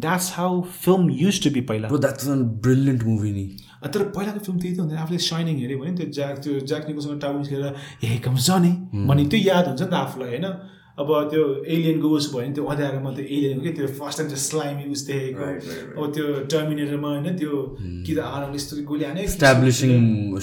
that's 0.00 0.28
how 0.34 0.60
film 0.80 1.02
used 1.20 1.36
to 1.44 1.50
be 1.50 1.60
पहिला। 1.68 1.88
द्याट्स 1.88 2.28
अन 2.28 2.42
ब्रिलियन्ट 2.64 3.02
मुभी 3.04 3.32
नि। 3.32 3.46
तर 3.84 4.02
पहिलाको 4.16 4.40
फिल्म 4.46 4.58
त्यही 4.58 4.74
त 4.74 4.80
हुँदैन 4.80 4.98
आफूले 4.98 5.18
साइनिङ 5.26 5.54
हेऱ्यो 5.62 5.78
भने 5.78 5.92
त्यो 5.98 6.06
ज्याक 6.16 6.34
त्यो 6.44 6.52
ज्याक 6.70 6.82
निकोसँग 6.88 7.20
टाउन 7.22 7.38
निस्केर 7.38 7.62
हे 8.02 8.18
कम 8.26 8.34
जने 8.48 8.72
भने 9.06 9.22
त्यो 9.30 9.40
याद 9.50 9.64
हुन्छ 9.68 9.82
नि 9.82 9.88
त 9.88 9.94
आफूलाई 9.94 10.28
होइन? 10.28 10.46
अब 10.98 11.10
त्यो 11.30 11.42
एलियनको 11.74 12.08
उस 12.10 12.26
भयो 12.34 12.42
भने 12.42 12.54
त्यो 12.54 12.64
अँध्यारोमा 12.74 13.10
त्यो 13.16 13.24
एलियनको 13.24 13.62
कि 13.62 13.72
त्यो 13.78 13.86
फर्स्ट 13.98 14.18
टाइम 14.18 14.28
त्यो 14.28 14.38
स्लाइमी 14.44 14.84
उस 14.90 15.02
देखेको। 15.06 15.44
अब 15.94 16.12
त्यो 16.14 16.24
टर्मिनेटरमा 16.52 17.08
होइन 17.08 17.36
त्यो 17.38 17.52
कि 17.78 18.12
त 18.14 18.18
आरामले 18.18 18.58
यस्तो 18.58 18.82
गोली 18.82 19.04
हाने 19.06 19.22
इस्टाब्लिसिङ 19.30 19.92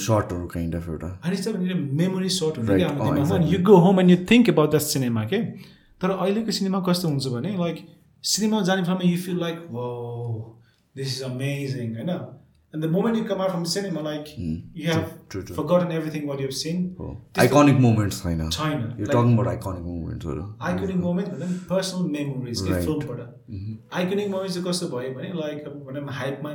सर्टहरू 0.06 0.46
काइन्ड 0.56 0.74
अफ 0.80 0.88
एउटा। 0.88 1.10
अनि 1.24 1.36
चाहिँ 1.36 1.76
मेमोरी 2.00 2.28
सर्ट 2.40 2.54
हुन्छ. 2.64 3.52
You 3.52 3.58
go 3.68 3.76
home 3.84 4.00
and 4.00 4.10
you 4.10 4.18
think 4.32 4.48
about 4.50 4.70
the 4.74 4.78
cinema 4.86 5.24
के 5.28 5.42
तर 6.00 6.10
अहिलेको 6.16 6.50
सिनेमा 6.60 6.80
कस्तो 6.88 7.08
हुन्छ 7.08 7.36
भने 7.36 7.52
लाइक 7.60 7.76
सिनेमा 8.24 8.62
जाने 8.64 8.82
ठाउँमा 8.88 9.04
you 9.12 9.18
feel 9.28 9.38
like 9.44 9.58
whoa 9.76 9.84
this 10.96 11.08
is 11.12 11.22
amazing 11.28 11.94
होइन? 11.96 12.10
And 12.74 12.84
the 12.84 12.88
moment 12.90 13.18
you 13.18 13.24
come 13.24 13.40
out 13.42 13.50
from 13.50 13.64
cinema 13.72 14.00
like 14.02 14.24
you 14.28 14.36
Hmm. 14.36 14.54
true, 14.76 14.86
have 14.86 15.04
true. 15.34 15.56
Forgotten 15.56 15.92
everything 15.92 16.26
what 16.28 16.40
you 16.40 16.50
seen 16.60 16.78
iconic 17.40 17.78
moments 17.80 18.22
छैन 18.22 18.48
छैन 18.50 18.80
यो 19.00 19.06
talking 19.06 19.32
about 19.34 19.48
iconic 19.48 19.84
मोमेन्ट्सहरू 19.90 20.46
iconic 20.70 20.96
moment 21.04 21.28
भन्दा 21.32 21.46
पनि 21.46 21.58
personal 21.70 22.10
memories 22.16 22.60
के 22.60 22.72
Right. 22.72 22.86
फिल्मबाट 22.86 23.94
iconic 24.00 24.28
moment 24.30 24.52
चाहिँ 24.54 24.66
कस्तो 24.68 24.88
भयो 24.96 25.12
भने 25.18 25.32
लाइक 25.42 25.64
अब 25.66 25.78
भनौँ 25.88 26.12
हाइपमा 26.20 26.54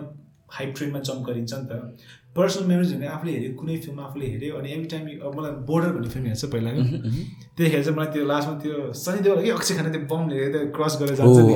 हाइप 0.57 0.73
ट्रेनमा 0.77 0.99
जम्प 1.07 1.25
गरिन्छ 1.27 1.53
नि 1.53 1.65
त। 1.67 1.97
पर्सनल 2.35 2.65
मेमोरिज 2.67 2.93
भने 2.95 3.07
आफूले 3.07 3.31
हेऱ्यो 3.33 3.51
कुनै 3.59 3.75
फिल्म 3.85 3.99
आफूले 4.05 4.25
हेऱ्यो 4.31 4.55
अनि 4.57 4.69
एभ्री 4.71 4.87
टाइम 4.93 5.07
अब 5.27 5.35
मलाई 5.39 5.51
बोर्डर 5.69 5.91
भन्ने 5.95 6.09
फिल्म 6.15 6.25
हेर्छ 6.27 6.45
पहिला 6.53 6.71
त्यतिखेर 6.75 7.83
चाहिँ 7.83 7.95
मलाई 7.97 8.11
त्यो 8.13 8.25
लास्टमा 8.31 8.55
त्यो 8.63 8.75
सनी 9.03 9.19
देवल 9.27 9.43
कि 9.43 9.49
अक्षय 9.57 9.75
खाना 9.77 9.89
त्यो 9.95 10.01
बम 10.11 10.29
त्यो 10.31 10.61
क्रस 10.77 10.97
गरेर 11.01 11.15
जान्छ 11.21 11.37
Oh, 11.39 11.47
नि। 11.47 11.55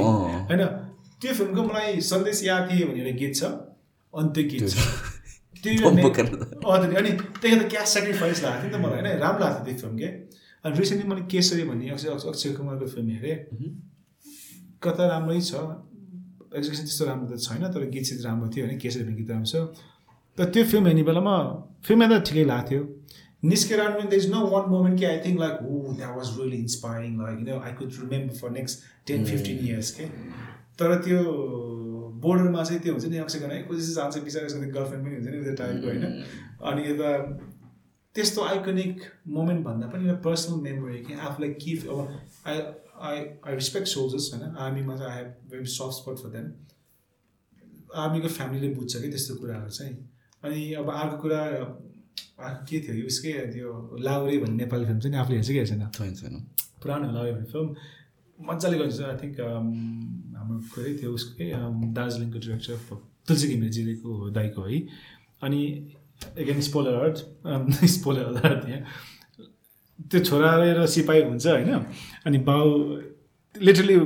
होइन? 0.49 0.65
त्यो 1.21 1.33
फिल्मको 1.39 1.63
मलाई 1.69 2.01
सन्देश 2.11 2.43
याद 2.45 2.69
थिए 2.71 2.85
भन्ने 2.87 3.01
एउटा 3.03 3.17
गीत 3.21 3.35
छ। 3.39 3.51
अनि 4.15 4.29
त्यो 4.35 4.43
गीत 4.49 4.69
छ 4.69 4.77
त्यो 5.63 5.89
अनि 5.89 7.11
त्यही 7.41 7.55
त 7.59 7.69
क्यास 7.69 7.93
सेक्रिफाइस 7.93 8.43
लागेको 8.43 8.61
थियो 8.61 8.77
नि 8.77 8.77
त 8.77 8.85
मलाई 8.85 9.01
होइन? 9.01 9.19
राम्रो 9.19 9.43
लाग्थ्यो 9.45 9.65
त्यो 9.65 9.75
फिल्म 9.81 9.97
के 9.97 10.07
अनि 10.63 10.77
रिसेन्टली 10.79 11.07
मैले 11.09 11.21
केसरी 11.31 11.63
भन्ने 11.69 11.89
अक्षय 11.89 12.09
अक्षय- 12.29 12.55
कुमारको 12.57 12.85
फिल्म 12.87 13.09
हेरेँ। 13.09 13.37
कता 14.83 15.03
राम्रै 15.07 15.39
छ? 15.41 15.53
एक्जिक्युसन 16.57 16.83
त्यस्तो 16.87 17.05
राम्रो 17.05 17.25
त 17.35 17.39
छैन 17.45 17.63
तर 17.73 17.81
गीत 17.89 18.03
चाहिँ 18.05 18.23
राम्रो 18.23 18.47
थियो 18.55 18.65
होइन? 18.65 18.77
केसरी 18.79 19.03
भन्ने 19.03 19.15
गीत 19.17 19.29
राम्रो 19.29 19.49
छ। 19.51 19.55
तर 20.37 20.45
त्यो 20.53 20.63
फिल्म 20.71 20.85
हेर्ने 20.87 21.03
बेलामा 21.03 21.35
फिल्म 21.85 22.01
हेर्दा 22.01 22.19
ठिकै 22.29 22.43
लाग्थ्यो। 22.45 22.81
निस्केर 23.43 23.79
आउनु 23.81 24.09
the 24.09 24.13
is 24.13 24.25
no 24.31 24.39
one 24.47 24.69
moment 24.69 24.99
कि 24.99 25.05
I 25.05 25.17
think 25.25 25.39
like 25.39 25.55
oh 25.69 25.93
that 25.93 26.11
was 26.17 26.27
really 26.39 26.57
inspiring 26.57 27.11
like 27.21 27.37
you 27.39 27.45
know 27.45 27.59
I 27.61 27.71
could 27.79 27.89
remember 28.01 28.35
for 28.35 28.49
next 28.51 28.83
ten 29.07 29.25
fifteen 29.25 29.57
years 29.67 29.91
के 29.91 30.05
तर 30.79 30.95
त्यो 31.05 31.19
बोर्डरमा 32.17 32.63
चाहिँ 32.63 32.81
त्यो 32.81 32.93
हुन्छ 32.93 33.05
नि 33.05 33.17
खन्ना 33.19 33.59
कोही 33.61 33.81
चाहिँ 33.81 33.95
जान्छ 33.95 34.23
बिचरा 34.23 34.45
यसको 34.45 34.71
गर्लफ्रेन्ड 34.71 35.05
पनि 35.05 35.15
हुन्छ 35.15 35.27
नि 35.27 35.43
त्यो 35.43 35.55
टाइपको 35.55 35.87
होइन 35.87 36.03
अनि 36.63 36.81
यता 36.83 37.11
त्यस्तो 38.15 38.43
आइकोनिक 38.43 39.01
मोमेन्ट 39.29 39.65
भन्दा 39.65 39.87
पनि 39.87 40.05
एउटा 40.05 40.19
पर्सनल 40.21 40.61
मेमोरी 40.61 40.99
कि 40.99 41.13
आफूलाई 41.21 41.49
के 41.59 41.73
अब 41.87 41.99
I 42.47 42.59
I 43.03 43.17
I 43.43 43.55
respect 43.55 43.87
soldiers 43.87 44.33
होइन 44.33 44.55
आर्मीमा 44.65 44.95
चाहिँ 44.95 45.11
I 45.11 45.17
have 45.17 45.33
very 45.51 45.65
soft 45.71 45.97
spot 45.97 46.23
for 46.23 46.29
them 46.31 46.53
आर्मीको 47.95 48.27
फ्यामिलीले 48.29 48.73
बुझ्छ 48.75 48.95
कि 48.95 49.09
त्यस्तो 49.09 49.35
कुराहरू 49.35 49.69
चाहिँ 49.71 49.95
अनि 50.43 50.61
अब 50.75 50.89
अर्को 50.93 51.17
कुरा 51.17 51.41
अर्को 51.41 52.65
के 52.65 52.79
थियो 52.79 53.07
उसकै 53.07 53.33
त्यो 53.51 53.75
लाउरे 54.01 54.37
भन्ने 54.37 54.63
नेपाली 54.63 54.85
फिल्म 54.85 54.99
चाहिँ 54.99 55.13
नि 55.13 55.19
आफूले 55.19 55.37
हेर्छ 55.37 55.49
कि 55.49 55.57
हेर्छेन 55.57 55.87
छैन 55.91 56.15
छैन 56.15 56.41
पुरानो 56.81 57.11
लाउरे 57.11 57.31
भन्ने 57.31 57.51
फिल्म 57.51 57.67
मजाले 58.39 58.77
गर्छ। 58.77 59.01
आई 59.01 59.15
थिङ्क 59.23 59.39
हाम्रो 59.39 60.59
खोइ 60.73 60.97
थियो 61.01 61.11
उसको 61.13 61.43
um, 61.57 61.75
दार्जिलिङको 61.95 62.39
डिरेक्टर 62.39 62.75
तुलसी 63.27 63.47
घिमिरेजीको 63.47 64.29
दाईको 64.37 64.61
है। 64.61 64.79
अनि 65.43 65.61
again 66.37 66.61
spoiler 66.61 66.95
alert 67.01 67.17
spoiler 67.95 68.25
alert 68.45 68.69
यहाँ। 68.69 68.83
त्यो 70.11 70.19
छोरा 70.19 70.49
र 70.77 70.85
सिपाही 70.95 71.21
हुन्छ 71.23 71.47
होइन? 71.47 71.69
अनि 72.27 72.37
बाउ 72.49 72.63
लिटरली 73.55 73.97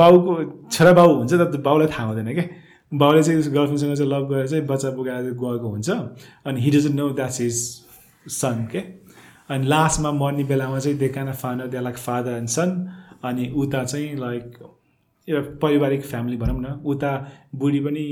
बाउको 0.00 0.32
छोरा 0.72 0.92
बाउ 0.92 1.14
हुन्छ 1.16 1.32
तर 1.32 1.60
बाउलाई 1.60 1.88
थाहा 1.88 2.06
हुँदैन 2.08 2.32
क्या? 2.34 2.46
बाउले 2.92 3.22
चाहिँ 3.22 3.42
गर्लफ्रेन्डसँग 3.42 3.96
चाहिँ 3.96 4.10
लभ 4.10 4.24
गरेर 4.30 4.46
चाहिँ 4.48 4.64
बच्चा 4.66 4.90
बोकाएर 4.94 5.30
गएको 5.42 5.68
हुन्छ। 5.68 5.90
अनि 6.46 6.60
he 6.60 6.70
doesn't 6.70 6.94
know 6.94 7.08
that's 7.18 7.40
is 7.40 7.56
son 8.40 8.66
के 8.72 8.78
अनि 9.50 9.66
लास्टमा 9.66 10.10
मर्ने 10.12 10.44
बेलामा 10.44 10.78
चाहिँ 10.78 10.98
they 10.98 11.08
can 11.08 11.32
found 11.32 11.70
they 11.70 11.80
like 11.80 11.96
father 11.98 12.32
and 12.32 12.48
son 12.48 12.70
अनि 13.24 13.48
उता 13.56 13.84
चाहिँ 13.84 14.16
लाइक 14.16 14.58
एउटा 15.28 15.40
पारिवारिक 15.62 16.02
फ्यामिली 16.02 16.36
भनौँ 16.36 16.60
न 16.60 16.80
उता 16.86 17.10
बुढी 17.54 17.80
पनि 17.80 18.04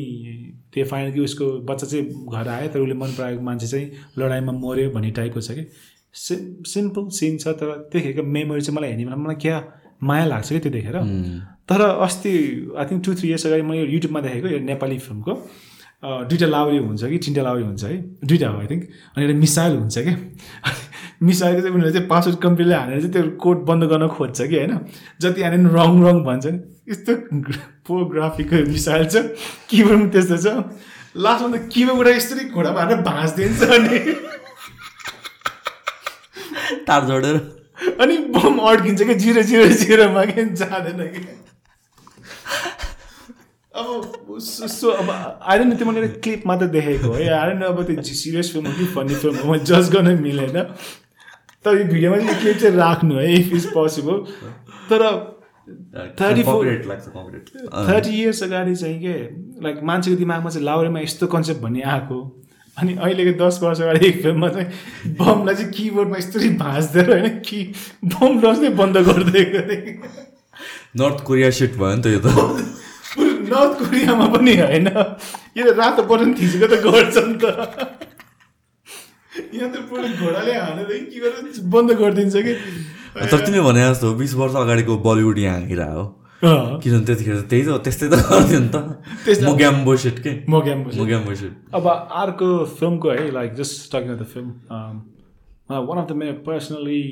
त्यो 0.74 0.84
फाइनल 0.84 1.12
कि 1.12 1.20
उसको 1.20 1.46
बच्चा 1.68 1.86
चाहिँ 1.86 2.04
घर 2.32 2.48
आयो 2.48 2.68
तर 2.68 2.80
उसले 2.80 2.94
मन 2.94 3.12
पराएको 3.18 3.42
मान्छे 3.42 3.66
चाहिँ 3.66 3.90
लडाइँमा 4.18 4.52
मऱ्यो 4.52 4.90
भन्ने 4.90 5.10
टाइपको 5.18 5.40
छ 5.40 5.50
कि। 5.50 5.66
सिम 6.14 6.62
सिम्पल 6.66 7.08
सिन 7.18 7.36
छ 7.38 7.48
तर 7.60 7.68
त्यतिखेरको 7.92 8.22
मेमोरी 8.28 8.60
चाहिँ 8.60 8.76
मलाई 8.76 8.90
हेर्ने 8.90 9.04
बेला 9.04 9.16
मलाई 9.16 9.36
क्या 9.42 9.56
माया 10.02 10.24
लाग्छ 10.26 10.48
कि 10.48 10.58
त्यो 10.58 10.72
देखेर। 10.72 10.96
तर 11.68 11.80
अस्ति 11.80 12.32
I 12.78 12.84
think 12.90 13.04
two 13.04 13.14
three 13.14 13.28
years 13.28 13.46
अगाडि 13.46 13.62
मैले 13.62 13.92
युट्युबमा 13.92 14.20
देखेको 14.20 14.48
यो 14.48 14.58
नेपाली 14.68 14.98
फिल्मको 14.98 15.34
दुइटा 16.30 16.46
लाउरी 16.46 16.78
हुन्छ 16.78 17.04
कि 17.04 17.18
तिनवटा 17.18 17.42
लाउरी 17.42 17.62
हुन्छ 17.62 17.84
है। 17.84 17.96
दुइटा 18.24 18.48
हो 18.48 18.58
आई 18.60 18.66
थिङ्क 18.66 18.82
अनि 19.16 19.24
एउटा 19.24 19.38
मिसाइल 19.38 19.76
हुन्छ 19.76 19.98
क्या 19.98 20.16
मिसाइलको 21.20 21.60
चाहिँ 21.60 21.74
उनीहरूले 21.74 21.92
चाहिँ 21.92 22.08
पासवर्ड 22.08 22.38
कम्प्युटरले 22.42 22.74
हानेर 22.74 23.00
चाहिँ 23.00 23.12
त्यो 23.12 23.22
कोड 23.42 23.58
बन्द 23.66 23.84
गर्न 23.90 24.08
खोज्छ 24.08 24.38
कि 24.42 24.56
होइन? 24.56 24.72
जति 25.20 25.42
हाने 25.42 25.56
पनि 25.56 25.68
रङ 25.74 25.90
रङ 26.06 26.16
भन्छ 26.24 26.46
नि 26.46 26.58
यस्तो 26.90 27.12
पोर 27.86 28.04
ग्राफिकको 28.12 28.56
मिसाइल 28.70 29.04
छ 29.06 29.16
किबोर्ड 29.70 29.98
पनि 29.98 30.10
त्यस्तो 30.14 30.36
छ। 30.38 30.46
लास्टमा 31.16 31.48
त 31.56 31.68
किमा 31.72 31.92
यसरी 32.10 32.44
घोडामा 32.54 32.80
हालेर 32.80 33.00
भाँचिदिन्छ 33.02 33.62
अनि। 33.76 33.98
तार 36.86 37.02
जोडेर। 37.08 37.36
अनि 38.00 38.16
बम 38.34 38.58
अड्किन्छ 38.68 39.02
कि 39.02 39.14
जिरो 39.14 39.42
जिरो 39.42 39.66
जिरोमा 39.82 40.24
कि 40.30 40.44
जाँदैन 40.54 41.00
कि। 41.12 41.20
अब 43.78 44.38
सो 44.42 44.88
अब 44.90 45.10
आएर 45.42 45.60
त्यो 45.74 45.86
मैले 45.86 46.08
क्लिप 46.22 46.42
मात्र 46.46 46.66
देखेको 46.66 47.12
है। 47.12 47.28
आएर 47.28 47.62
अब 47.64 47.82
त्यो 47.86 48.02
सिरियस 48.02 48.52
फिल्म 48.52 48.66
हो 48.66 48.72
कि 48.78 48.86
फनी 48.94 49.14
फिल्म 49.14 49.36
हो 49.38 49.52
म 49.52 49.58
जज 49.58 49.90
गर्न 49.94 50.18
मिलेन। 50.22 50.56
तर 51.64 51.78
यो 51.78 51.84
भिडियोमा 51.84 52.16
चाहिँ 52.18 52.40
क्लिप 52.40 52.56
चाहिँ 52.58 52.76
राख्नु 52.76 53.14
है 53.18 53.32
इफ 53.34 53.52
इज 53.52 53.66
पोसिबल 53.72 54.16
तर 54.90 55.02
थर्टी 56.20 56.42
फोर. 56.42 56.66
थर्टी 57.88 58.10
इयर्स 58.20 58.42
अगाडि 58.42 58.74
चाहिँ 58.74 58.98
के 59.00 59.14
लाइक 59.64 59.80
मान्छेको 59.82 60.16
दिमागमा 60.16 60.50
चाहिँ 60.50 60.64
लाउरेमा 60.66 61.00
यस्तो 61.00 61.26
कन्सेप्ट 61.26 61.60
भन्ने 61.62 61.82
आएको। 61.94 62.18
अनि 62.76 62.94
अहिलेको 62.94 63.32
दस 63.38 63.58
वर्ष 63.62 63.80
अगाडि 63.80 64.06
एक 64.06 64.22
फिल्ममा 64.22 64.48
चाहिँ 64.48 65.14
बमलाई 65.18 65.54
चाहिँ 65.54 65.70
किबोर्डमा 65.72 66.16
यस्तरी 66.18 66.48
भाँच्दै 66.62 67.02
होइन 67.02 67.28
कि 67.48 67.62
बम 68.04 68.40
लस्नै 68.44 68.68
बन्द 68.80 68.96
गरिदिएको 69.08 69.60
थिएँ 69.70 69.98
नर्थ 70.98 71.24
कोरिया 71.24 71.50
सिट 71.58 71.76
भयो 71.76 71.94
नि 71.96 72.02
त 72.02 72.06
यो 72.06 72.20
त। 72.24 72.28
नर्थ 73.50 73.78
कोरियामा 73.78 74.26
पनि 74.34 74.56
होइन। 74.56 74.86
यो 75.58 75.62
त 75.64 75.76
रातो 75.78 76.02
बटन 76.08 76.34
थिचेको 76.34 76.66
त 76.66 76.80
गर्छ 76.86 77.16
नि 77.28 77.36
त। 77.42 78.07
यहाँ 79.54 79.70
त 79.72 79.76
पुरो 79.88 80.08
घोडाले 80.20 80.52
हानेर 80.54 80.90
के 81.10 81.18
गरेर 81.20 81.60
बन्द 81.74 81.90
गरिदिन्छ 82.00 82.36
कि? 82.36 82.54
तर 83.18 83.38
तिमीले 83.46 83.62
भने 83.66 83.80
जस्तो 83.88 84.14
बिस 84.14 84.32
वर्ष 84.40 84.54
अगाडिको 84.62 84.94
बलिउड 85.04 85.38
यहाँ 85.38 85.60
आइरह 85.60 85.92
हो। 85.98 86.04
किनभने 86.42 87.04
त्यतिखेर 87.06 87.40
त्यही 87.50 87.62
त 87.66 87.68
त्यस्तै 87.84 88.06
त 88.08 88.14
गर्थ्यो 88.30 88.58
नि 88.62 88.70
त। 88.70 88.76
म 89.42 89.58
के? 89.58 90.32
म 90.48 90.54
म 90.54 91.34
अब 91.74 91.84
अर्को 92.22 92.48
फिल्मको 92.78 93.08
है 93.10 93.30
like 93.32 93.54
just 93.60 93.74
talking 93.94 94.16
the 94.16 94.24
film 94.34 94.48
one 95.70 95.98
of 95.98 96.06
the 96.08 96.12
मेरो 96.20 96.34
पर्सनली 96.46 97.02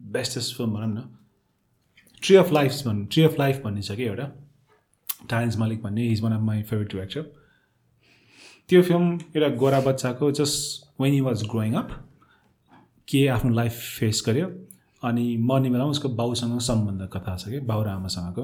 बेस्टेस्ट 0.00 0.56
फिल्म 0.56 0.70
भनौँ 0.74 0.92
न। 0.94 0.98
ट्री 2.22 2.36
अफ 2.36 2.52
लाइफ 2.52 2.72
भन्नु 2.86 3.04
ट्री 3.12 3.22
अफ 3.24 3.34
लाइफ 3.38 3.60
भन्ने 3.64 3.82
छ 3.82 3.92
कि 4.00 4.04
एउटा? 4.04 4.26
टाइन्स 5.30 5.56
मालिक 5.58 5.82
भन्ने 5.82 6.06
is 6.12 6.20
one 6.22 6.32
of 6.32 6.42
my 6.42 6.62
favourite 6.62 6.92
director 6.92 7.22
त्यो 8.70 8.82
फिल्म 8.82 9.18
एउटा 9.36 9.48
गोरा 9.58 9.80
बच्चाको 9.80 10.30
just 10.38 11.00
when 11.00 11.12
he 11.12 11.20
was 11.20 11.42
growing 11.50 11.72
up 11.74 11.90
के 13.08 13.26
आफ्नो 13.28 13.54
लाइफ 13.54 13.78
फेस 13.98 14.22
गर्यो 14.26 14.46
अनि 15.02 15.24
मर्ने 15.46 15.70
बेलामा 15.70 15.90
उसको 15.90 16.08
बाउसँग 16.14 16.58
सम्बन्ध 16.62 17.08
कथा 17.12 17.36
छ 17.36 17.48
कि 17.50 17.60
बाउ 17.66 17.82
र 17.84 17.88
आमासँगको। 17.88 18.42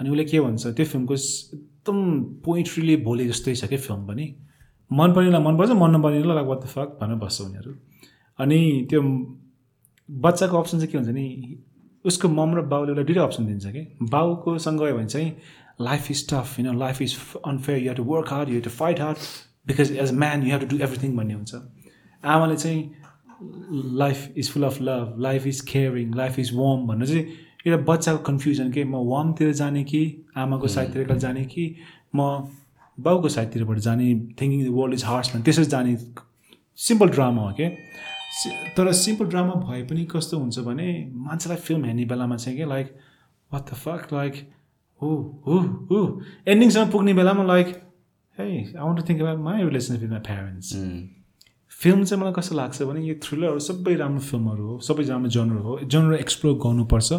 अनि 0.00 0.10
उसले 0.10 0.24
के 0.24 0.40
भन्छ 0.40 0.66
त्यो 0.66 0.86
फिल्मको 0.86 1.14
एकदम 1.14 1.98
पोइट्रीले 2.44 2.96
बोले 3.06 3.26
जस्तै 3.28 3.54
छ 3.54 3.68
कि 3.70 3.76
फिल्म 3.76 4.06
पनि। 4.06 4.26
मन 4.90 5.12
पर्नेलाई 5.14 5.42
मनपर्छ 5.42 5.70
मन 5.82 5.90
नपर्नेलाई 5.96 6.44
वाट 6.44 6.58
द 6.58 6.66
फक 6.66 6.98
भनेर 7.00 7.16
बस्छ 7.22 7.40
उनीहरू। 7.42 7.72
अनि 8.38 8.60
त्यो 8.90 9.00
बच्चाको 10.08 10.58
अप्सन 10.58 10.78
चाहिँ 10.78 10.90
के 10.92 10.98
हुन्छ 10.98 11.14
नि 11.14 11.26
उसको 12.04 12.28
मम 12.28 12.56
र 12.56 12.66
बाउले 12.66 12.92
उसलाई 12.92 13.04
दुइटै 13.04 13.20
अप्सन 13.20 13.46
दिन्छ 13.46 13.66
कि। 13.66 13.86
बाउको 14.10 14.58
सँग 14.58 14.80
गयो 14.80 14.96
भने 14.98 15.06
चाहिँ 15.06 15.30
लाइफ 15.80 16.10
इज 16.10 16.26
टफ 16.30 16.58
होइन 16.58 16.78
life 16.78 17.02
is 17.02 17.16
unfair 17.46 17.78
you 17.86 17.94
to 17.94 18.04
work 18.04 18.32
hard 18.32 18.48
you 18.48 18.60
to 18.60 18.70
fight 18.80 19.00
hard 19.00 19.18
because 19.66 19.90
as 20.04 20.12
man 20.24 20.42
you 20.42 20.50
have 20.52 20.60
to 20.60 20.76
do 20.76 20.82
everything 20.84 21.16
भन्ने 21.16 21.34
हुन्छ 21.34 21.54
आमाले 22.24 22.56
चाहिँ 22.56 22.82
life 24.00 24.32
is 24.38 24.50
full 24.52 24.62
of 24.64 24.80
love 24.82 25.14
life 25.26 25.46
is 25.46 25.60
caring 25.72 26.14
life 26.16 26.38
is 26.38 26.50
warm 26.54 26.86
भन्नु 26.86 27.06
चाहिँ 27.06 27.24
एउटा 27.66 27.82
बच्चाको 27.92 28.18
confusion 28.30 28.70
के 28.72 28.84
म 28.84 29.02
वार्मतिर 29.10 29.52
जाने 29.62 29.82
कि 29.92 30.02
आमाको 30.44 30.68
साइडतिर 30.76 31.14
जाने 31.26 31.44
कि 31.54 31.74
म 32.16 32.28
बाउको 32.98 33.28
साइडतिरबाट 33.34 33.78
जाने 33.88 34.06
thinking 34.40 34.64
the 34.64 34.68
world 34.78 34.94
is 34.94 35.04
harsh 35.04 35.30
भन्ने 35.32 35.44
त्यसरी 35.44 35.64
जाने 35.74 35.96
सिम्पल 36.86 37.08
ड्रामा 37.16 37.42
हो 37.42 37.52
क्या 37.60 37.68
सि- 38.42 38.52
तर 38.76 38.92
सिम्पल 39.02 39.26
ड्रामा 39.34 39.54
भए 39.68 39.82
पनि 39.90 40.04
कस्तो 40.12 40.38
हुन्छ 40.38 40.58
भने 40.68 40.88
मान्छेलाई 41.28 41.58
फिल्म 41.68 41.84
हेर्ने 41.84 42.04
बेलामा 42.12 42.36
चाहिँ 42.36 42.58
के 42.58 42.64
like 42.68 42.94
what 43.50 43.70
the 43.70 43.74
fuck 43.84 44.12
like 44.12 44.34
हो 45.02 45.10
हो 45.46 45.58
हो 45.90 46.00
एन्डिङसम्म 46.48 46.90
पुग्ने 46.90 47.14
बेलामा 47.20 47.44
लाइक 47.52 47.74
है 48.38 48.46
I 48.46 48.62
want 48.74 49.00
to 49.00 49.04
think 49.08 49.20
about 49.20 49.40
my 49.48 49.62
relationship 49.62 50.02
with 50.02 50.10
my 50.10 50.20
parents 50.30 50.74
film 51.82 52.04
चाहिँ 52.04 52.22
मलाई 52.22 52.32
कस्तो 52.38 52.56
लाग्छ 52.56 52.82
भने 52.88 53.00
यो 53.06 53.14
थ्रिलरहरू 53.22 53.58
सबै 53.68 53.94
राम्रो 54.02 54.20
फिल्महरू 54.32 54.66
हो 54.72 54.78
सबै 54.88 55.04
राम्रो 55.12 55.30
जनर 55.36 55.62
हो 55.68 55.78
जनर 55.94 56.14
एक्सप्लोर 56.24 56.54
गर्नुपर्छ। 56.64 57.12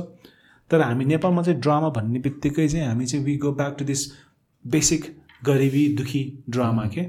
तर 0.71 0.81
हामी 0.81 1.05
नेपालमा 1.05 1.41
चाहिँ 1.43 1.59
ड्रामा 1.61 1.89
भन्ने 1.95 2.19
बित्तिकै 2.27 2.67
चाहिँ 2.67 2.85
हामी 2.87 3.05
चाहिँ 3.05 3.25
we 3.25 3.35
go 3.45 3.51
back 3.61 3.75
to 3.79 3.85
this 3.85 4.05
basic 4.65 5.09
गरिबी 5.45 5.87
दुखी 5.97 6.23
ड्रामा 6.49 6.85
के 6.93 7.03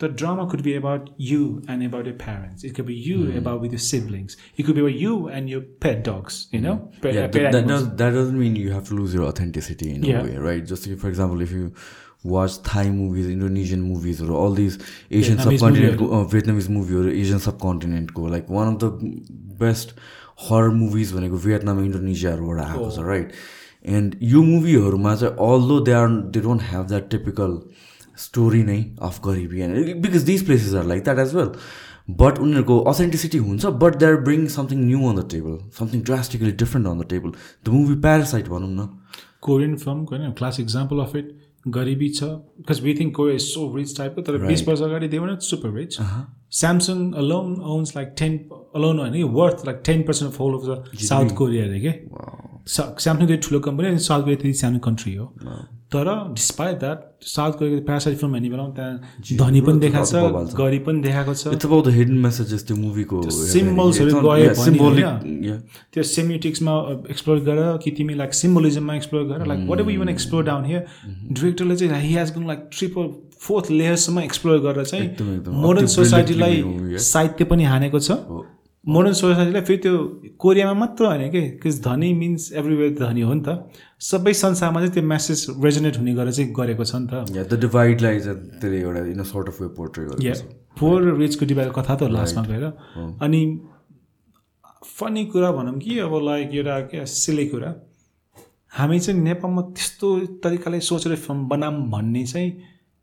तर 0.00 0.12
drama 0.20 0.44
could 0.50 0.60
be 0.62 0.72
about 0.72 1.08
you 1.20 1.40
and 1.70 1.84
about 1.84 2.06
your 2.06 2.16
parents 2.22 2.64
it 2.64 2.76
could 2.76 2.86
be 2.86 2.94
you 3.06 3.18
about 3.40 3.60
with 3.62 3.72
your 3.72 3.78
siblings 3.88 4.36
it 4.58 4.66
could 4.66 4.74
be 4.74 4.80
about 4.80 5.00
you 5.02 5.28
and 5.38 5.50
your 5.50 5.60
pet 5.82 6.04
dogs 6.08 6.38
you 6.54 6.60
know 6.60 6.74
Yeah, 7.06 7.26
that, 7.26 7.52
that, 7.52 7.66
does, 7.70 7.88
that 8.02 8.12
doesn't 8.18 8.38
mean 8.38 8.56
you 8.56 8.70
have 8.70 8.86
to 8.88 8.94
lose 8.94 9.14
your 9.18 9.26
authenticity 9.32 9.90
in 9.94 10.04
Yeah. 10.04 10.20
a 10.20 10.24
way, 10.26 10.36
these 14.54 14.78
Asian 15.10 15.38
Vietnamese 15.38 15.58
subcontinent, 15.58 16.00
movie 16.00 16.14
uh, 16.14 16.24
Vietnamese 16.34 16.68
movie 16.68 16.96
or 16.96 17.08
Asian 17.08 17.38
subcontinent, 17.38 18.14
go 18.14 18.22
like 18.22 18.48
one 18.48 18.68
of 18.68 18.78
the 18.78 18.90
best 19.64 19.94
horror 20.36 20.70
movies 20.70 21.12
when 21.14 21.24
I 21.24 21.28
go 21.28 21.36
Vietnam, 21.36 21.84
Indonesia, 21.84 22.36
or 22.36 22.42
what 22.42 22.64
happens, 22.64 22.98
right? 22.98 23.32
And 23.82 24.16
you 24.20 24.42
movie 24.42 24.74
चाहिँ 24.74 25.36
although 25.38 25.80
they 25.80 25.92
are 25.92 26.08
they 26.08 26.40
don't 26.40 26.58
have 26.58 26.88
that 26.88 27.10
typical 27.10 27.58
story 28.16 28.62
नै 28.62 28.78
of 28.98 29.20
गरिबी 29.22 29.62
and 29.64 30.02
because 30.02 30.24
these 30.24 30.42
places 30.42 30.74
are 30.74 30.84
like 30.84 31.04
that 31.04 31.18
as 31.18 31.34
well. 31.34 31.52
But 32.10 32.38
उनीहरूको 32.38 32.78
authenticity 32.90 33.38
हुन्छ 33.44 33.66
but 33.82 33.96
they 34.00 34.06
are 34.06 34.16
bring 34.26 34.46
something 34.56 34.78
new 34.86 35.08
on 35.08 35.16
the 35.16 35.24
table 35.30 35.56
something 35.78 36.02
drastically 36.10 36.52
different 36.62 36.88
on 36.88 37.00
the 37.00 37.06
table 37.10 37.32
the 37.64 37.68
movie 37.68 37.94
Parasite 38.04 38.48
भनौँ 38.48 38.68
न 38.70 38.86
Korean 39.42 39.76
फिल्मको 39.76 40.16
होइन 40.16 40.32
class 40.40 40.60
example 40.60 41.00
of 41.04 41.16
it 41.16 41.32
गरिबी 41.74 42.08
छ 42.08 42.24
because 42.58 42.80
we 42.80 42.94
think 42.94 43.14
Korea 43.14 43.36
is 43.36 43.42
so 43.42 43.76
rich 43.76 43.96
टाइपको 43.98 44.22
तर 44.22 44.38
बिस 44.46 44.66
वर्ष 44.68 44.82
अगाडि 44.82 45.08
they 45.08 45.18
not 45.18 45.40
super 45.42 45.72
rich 45.74 45.98
Samsung 46.60 47.12
alone 47.22 47.54
owns 47.76 47.96
like 47.96 48.14
ten 48.18 48.38
alone 48.76 49.00
होइन 49.00 49.22
worth 49.34 49.66
like 49.66 49.80
ten 49.86 50.02
percent 50.02 50.32
of 50.32 50.40
whole 50.40 50.58
of 50.58 50.66
the 50.68 50.98
South 51.06 51.34
Korea 51.36 51.64
अरे 51.64 51.80
के? 51.80 51.92
स्यामसङ 52.68 53.26
चाहिँ 53.26 53.40
ठुलो 53.40 53.60
कम्पनी 53.60 53.88
अनि 53.88 53.98
साउथ 53.98 54.22
कोरिया 54.22 54.36
त्यति 54.42 54.52
सानो 54.60 54.78
कन्ट्री 54.86 55.14
हो। 55.14 55.32
तर 55.92 56.08
डिस्पाइट 56.34 56.78
द्याट 56.78 56.98
साउथ 57.22 57.52
कोरियाको 57.58 57.84
प्यारासाइट 57.86 58.16
फिल्म 58.18 58.34
हेर्ने 58.34 58.48
बेलामा 58.50 58.70
त्यहाँ 58.76 58.94
धनी 59.40 59.60
पनि 59.66 59.78
देखाएको 59.80 60.06
छ। 60.06 60.54
गरिब 60.58 60.82
पनि 60.86 61.00
देखाएको 61.02 61.34
छ 61.34 61.52
it's 61.54 61.66
about 61.66 61.84
the 61.86 61.88
hidden 61.96 62.18
messages 62.24 62.66
त्यो 62.66 62.76
मुभीको 62.76 63.20
symbols-हरू 63.52 64.10
गयो? 64.22 65.56
त्यो 65.92 66.02
सेमिटिक्समा 66.02 66.74
एक्सप्लोर 67.10 67.38
गर 67.46 67.60
कि 67.84 67.90
तिमी 67.98 68.14
लाइक 68.14 68.34
सिम्बोलिजममा 68.34 68.96
एक्सप्लोर 68.96 69.24
गर 69.28 69.46
like 69.46 69.68
what 69.68 69.80
ever 69.80 69.92
you 69.92 69.98
want 70.00 70.08
explore 70.08 70.44
down 70.44 70.64
here 70.64 70.82
डिरेक्टरले 71.06 71.76
चाहिँ 71.76 72.02
he 72.02 72.14
has 72.14 72.34
gone 72.36 72.46
like 72.46 72.68
triple 72.78 73.08
fourth 73.46 73.70
लेयरसम्म 73.70 74.20
explore 74.20 74.58
गरेर 74.66 74.84
चाहिँ. 74.84 75.08
मोडर्न 75.62 75.86
सोसाइटीलाई? 75.94 76.62
साहित्य 77.06 77.44
पनि 77.44 77.64
हानेको 77.64 77.98
छ 78.00 78.10
मोडर्न 78.86 79.12
सोसाइटीलाई 79.18 79.62
फेरि 79.66 79.78
त्यो 79.82 79.94
कोरियामा 80.38 80.74
मात्र 80.78 81.04
होइन 81.04 81.30
कि? 81.30 81.40
बिकज 81.58 81.80
धनी 81.82 82.12
मिन्स 82.14 82.52
एभ्रिवेयर 82.52 82.92
धनी 82.98 83.20
हो 83.20 83.34
नि 83.34 83.42
त। 83.42 83.66
सबै 83.98 84.32
संसारमा 84.32 84.80
चाहिँ 84.80 84.92
त्यो 84.94 85.02
मेसेज 85.02 85.46
रेजोनेट 85.64 85.96
हुने 85.98 86.14
गरेर 86.14 86.32
चाहिँ 86.32 86.52
गरेको 86.54 86.84
छ 86.84 86.94
नि 86.94 87.06
त। 87.10 87.50
द 87.50 87.58
डिभाइडलाई 87.60 88.20
चाहिँ 88.20 88.38
त्यसले 88.62 88.78
एउटा 88.80 89.00
in 89.10 89.22
sort 89.26 89.48
of 89.48 89.60
way 89.62 89.68
portray 89.74 90.04
गरेको 90.06 90.34
छ। 90.34 90.42
पोर 90.78 91.02
र 91.02 91.16
रिचको 91.18 91.46
डिभाइड 91.46 91.72
कथा 91.74 91.94
त 91.96 92.02
लास्टमा 92.14 92.46
गएर। 92.46 92.64
अनि 93.26 93.42
फनी 94.86 95.24
कुरा 95.34 95.50
भनौँ 95.52 95.78
कि 95.82 95.98
अब 95.98 96.14
लाइक 96.22 96.54
एउटा 96.54 96.80
के 96.94 97.06
सिले 97.10 97.46
कुरा। 97.50 97.74
हामी 98.70 98.98
चाहिँ 99.00 99.20
नेपालमा 99.20 99.62
त्यस्तो 99.74 100.06
तरिकाले 100.46 100.80
सोचेर 100.80 101.14
फिल्म 101.16 101.48
बनाऊँ 101.48 101.90
भन्ने 101.90 102.24
चाहिँ 102.26 102.50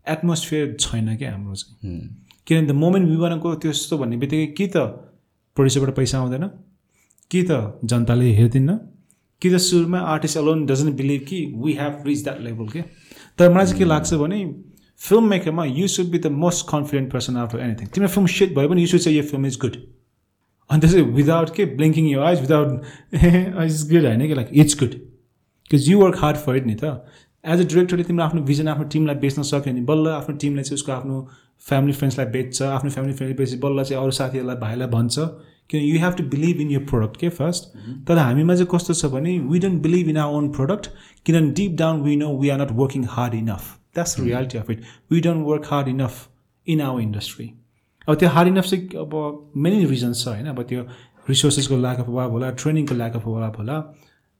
एटमोस्फियर 0.07 0.77
छैन 0.79 1.15
क्या 1.17 1.31
हाम्रो 1.31 1.55
चाहिँ। 1.55 1.99
किनभने 2.47 2.67
द 2.67 2.71
मोमेन्ट 2.71 3.09
विवानको 3.09 3.55
त्यस्तो 3.59 3.97
भन्ने 3.97 4.17
बित्तिकै 4.23 4.47
कि 4.55 4.67
त? 4.75 5.11
प्रड्युसरबाट 5.57 5.95
पैसा 5.95 6.19
आउँदैन। 6.19 6.47
कि 7.31 7.43
त 7.49 7.79
जनताले 7.85 8.31
हेर्दिन्न। 8.35 8.77
कि 9.41 9.49
त 9.49 9.57
सुरुमा 9.59 9.99
आर्टिस्ट 10.11 10.37
अलोन 10.37 10.65
डजन्ट 10.65 10.95
बिलिभ 10.97 11.21
कि 11.29 11.39
we 11.63 11.73
have 11.79 12.03
reach 12.07 12.23
that 12.23 12.41
level 12.41 12.67
के 12.67 12.81
तर 13.37 13.53
मलाई 13.53 13.65
चाहिँ 13.65 13.77
के 13.79 13.85
लाग्छ 13.85 14.13
भने 14.13 14.39
film 15.01 15.29
मेकरमा 15.29 15.65
you 15.65 15.87
should 15.87 16.11
be 16.11 16.19
the 16.19 16.27
most 16.43 16.65
confident 16.69 17.11
person 17.13 17.37
after 17.37 17.59
anything 17.59 17.87
तिम्रो 17.87 18.09
फिल्म 18.09 18.27
सेट 18.33 18.55
भयो 18.55 18.69
भने 18.69 18.81
यु 18.81 18.87
सुड 18.87 18.99
चाहिँ 18.99 19.17
यो 19.17 19.23
फिल्म 19.31 19.45
इज 19.45 19.57
गुड 19.61 19.75
अनि 20.69 20.81
त्यसै 20.81 21.01
विदाउट 21.19 21.55
के 21.55 21.65
ब्लिङ्किङ 21.75 22.07
यो 22.09 22.21
आइज 22.23 22.41
विदाउट 22.41 22.69
इज 23.65 23.81
गुड 23.91 24.05
होइन 24.05 24.27
कि 24.27 24.33
like 24.33 24.49
it's 24.63 24.79
good 24.79 24.93
because 24.93 25.89
you 25.89 25.99
work 25.99 26.17
hard 26.19 26.37
for 26.37 26.55
it 26.57 26.65
नि 26.67 26.75
त। 26.75 27.05
एज 27.43 27.59
अ 27.59 27.67
डिरेक्टरले 27.69 28.03
तिम्रो 28.03 28.23
आफ्नो 28.23 28.41
भिजन 28.49 28.67
आफ्नो 28.67 28.83
टिमलाई 28.91 29.15
बेच्न 29.23 29.41
सक्यो 29.43 29.73
भने 29.73 29.81
बल्ल 29.83 30.07
आफ्नो 30.09 30.35
टिमले 30.43 30.63
चाहिँ 30.63 30.75
उसको 30.75 30.91
आफ्नो 30.91 31.17
फ्यामिली 31.67 31.93
फ्रेन्ड्सलाई 31.93 32.27
बेच्छ 32.31 32.61
आफ्नो 32.61 32.89
फ्यामिली 32.91 33.13
फ्रेन्ड 33.17 33.37
बेची 33.37 33.57
बल्ल 33.57 33.83
चाहिँ 33.83 34.01
अरू 34.03 34.11
साथीहरूलाई 34.11 34.55
भाइलाई 34.61 34.87
भन्छ। 34.89 35.19
किन 35.69 35.81
you 35.81 35.99
have 35.99 36.13
to 36.13 36.23
believe 36.29 36.61
in 36.61 36.71
your 36.71 36.83
product 36.89 37.17
के 37.17 37.29
फर्स्ट 37.37 37.63
तर 38.07 38.17
हामीमा 38.17 38.55
चाहिँ 38.55 38.67
कस्तो 38.71 38.93
छ 38.93 39.11
भने 39.13 39.37
we 39.39 39.59
don't 39.59 39.81
believe 39.83 40.09
in 40.09 40.17
our 40.17 40.37
own 40.37 40.49
product 40.51 40.89
किनभने 41.25 41.51
deep 41.59 41.77
down 41.79 42.01
we 42.01 42.15
know 42.15 42.35
we 42.39 42.49
are 42.49 42.61
not 42.61 42.71
working 42.81 43.05
hard 43.09 43.33
enough 43.35 43.71
that's 43.95 44.19
reality 44.19 44.57
of 44.57 44.69
it 44.71 44.81
we 45.11 45.21
don't 45.21 45.47
work 45.47 45.67
hard 45.71 45.87
enough 45.87 46.27
in 46.67 46.81
our 46.81 47.01
industry 47.01 47.49
अब 48.07 48.15
त्यो 48.15 48.29
हार्ड 48.29 48.47
इनफ 48.47 48.65
चाहिँ 48.65 48.87
अब 48.99 49.13
many 49.55 49.85
reasons 49.85 50.23
छ 50.23 50.27
होइन? 50.27 50.47
अब 50.47 50.61
त्यो 50.69 50.81
रिसोर्सेसको 51.29 51.77
lack 51.77 51.99
of 51.99 52.07
अभाव 52.07 52.31
होला 52.31 52.49
ट्रेनिङको 52.61 52.95
ल्याक 52.95 53.15
अफ 53.15 53.27
अभाव 53.27 53.53
होला। 53.57 53.79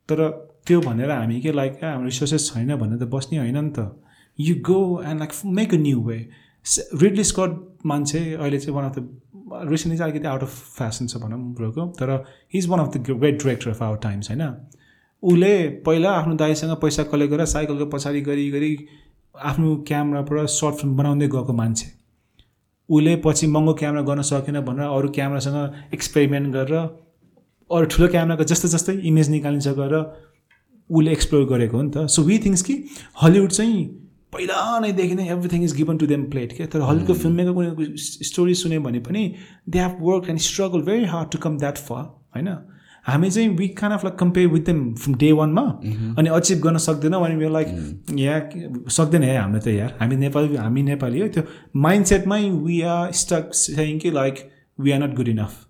तर 0.09 0.29
त्यो 0.67 0.79
भनेर 0.81 1.11
हामी 1.11 1.39
के 1.41 1.51
लाइक 1.51 1.83
हाम्रो 1.83 2.05
रिसोर्सेस 2.05 2.51
छैन 2.53 2.75
भनेर 2.75 2.97
त 2.97 3.09
बस्ने 3.13 3.37
होइन 3.39 3.57
नि 3.57 3.69
त। 3.77 3.91
You 4.39 4.55
go 4.67 4.79
and 5.01 5.19
like 5.19 5.31
make 5.57 5.73
a 5.73 5.77
new 5.77 6.01
way 6.03 6.17
Ridley 7.01 7.23
Scott 7.23 7.85
मान्छे 7.85 8.33
अहिले 8.33 8.59
चाहिँ 8.59 8.75
वान 8.75 8.89
अफ 8.89 8.99
द 8.99 9.09
रिसेन्टली 9.69 9.97
चाहिँ 9.97 10.11
अलिकति 10.11 10.27
आउट 10.27 10.41
अफ 10.41 10.75
फ्यासन 10.77 11.07
छ 11.07 11.17
भनौँ 11.17 11.39
ब्रोको 11.55 11.85
तर 11.99 12.11
he 12.53 12.59
is 12.59 12.67
one 12.67 12.79
of 12.79 12.97
the 12.97 13.01
great 13.01 13.43
director 13.43 13.69
of 13.69 13.81
our 13.83 13.97
times 13.97 14.29
होइन? 14.29 14.43
उसले 15.23 15.67
पहिला 15.85 16.11
आफ्नो 16.11 16.35
दाइसँग 16.35 16.75
पैसा 16.75 17.03
कलेक्ट 17.03 17.33
गरेर 17.33 17.45
साइकलको 17.45 17.85
पछाडि 17.85 18.21
गरी 18.21 18.49
गरी 18.51 18.77
आफ्नो 19.35 19.75
क्यामराबाट 19.87 20.47
सर्ट 20.49 20.75
फिल्म 20.75 20.95
बनाउँदै 20.97 21.27
गएको 21.27 21.53
मान्छे। 21.53 21.87
उसले 22.89 23.15
पछि 23.15 23.47
महँगो 23.47 23.73
क्यामेरा 23.73 24.01
गर्न 24.01 24.21
सकेन 24.21 24.59
भनेर 24.61 24.85
अरू 24.85 25.09
क्यामेरासँग 25.09 25.93
एक्सपेरिमेन्ट 25.93 26.53
गरेर 26.53 26.75
अरू 26.75 27.85
ठुलो 27.85 28.07
क्यामेराको 28.07 28.43
जस्तो 28.43 28.67
जस्तै 28.67 28.93
इमेज 28.93 29.29
निकालिन्छ 29.29 29.67
गरेर 29.67 29.95
उसले 30.89 31.11
एक्सप्लोर 31.11 31.45
गरेको 31.45 31.77
हो 31.77 31.83
नि 31.83 31.91
त। 31.91 32.07
सो 32.07 32.21
वी 32.21 32.39
थिङ्स 32.39 32.61
कि 32.61 32.73
हलिउड 33.21 33.51
चाहिँ 33.51 34.02
पहिला 34.33 34.79
नैदेखि 34.79 35.15
नै 35.15 35.27
everything 35.31 35.63
is 35.63 35.75
given 35.77 35.97
to 35.97 36.07
them 36.07 36.23
plate 36.35 36.53
के 36.57 36.65
तर 36.73 36.81
हलिउडको 36.89 37.13
फिल्म 37.23 37.35
मेकर 37.35 37.53
कुनै 37.53 37.95
स्टोरी 38.29 38.53
सुन्यो 38.61 38.81
भने 38.81 38.99
पनि 39.07 39.23
they 39.69 39.79
have 39.79 39.97
work 40.03 40.29
and 40.29 40.39
struggle 40.49 40.81
very 40.91 41.05
hard 41.15 41.31
to 41.31 41.37
come 41.47 41.57
that 41.57 41.77
for 41.89 42.03
होइन? 42.35 42.49
हामी 43.07 43.29
चाहिँ 43.31 43.49
we 43.57 43.67
Khan 43.79 43.91
of 43.91 44.03
like 44.05 44.15
compare 44.19 44.47
with 44.47 44.61
them 44.65 44.93
from 44.95 45.15
day 45.23 45.31
वानमा 45.39 45.61
अनि 46.19 46.29
अचिभ 46.35 46.59
गर्न 46.65 46.77
सक्दैनौँ 46.85 47.25
अनि 47.25 47.35
we're 47.41 47.51
लाइक 47.53 47.67
यहाँ 48.19 48.89
सक्दैन 48.97 49.23
है 49.23 49.37
हाम्रो 49.37 49.59
त 49.59 49.67
यार। 49.67 49.97
हामी 49.99 50.15
नेपाली 50.15 50.55
हामी 50.55 50.83
नेपाली 50.83 51.19
हो। 51.19 51.27
त्यो 51.35 51.43
माइन्ड 51.87 52.05
सेटमै 52.13 52.39
वी 52.49 52.81
आर 52.93 53.11
स्टक 53.21 53.53
सेङ 53.61 53.99
कि 53.99 54.11
like 54.11 54.43
we 54.79 54.91
are 54.91 55.03
not 55.03 55.15
good 55.15 55.27
enough 55.35 55.61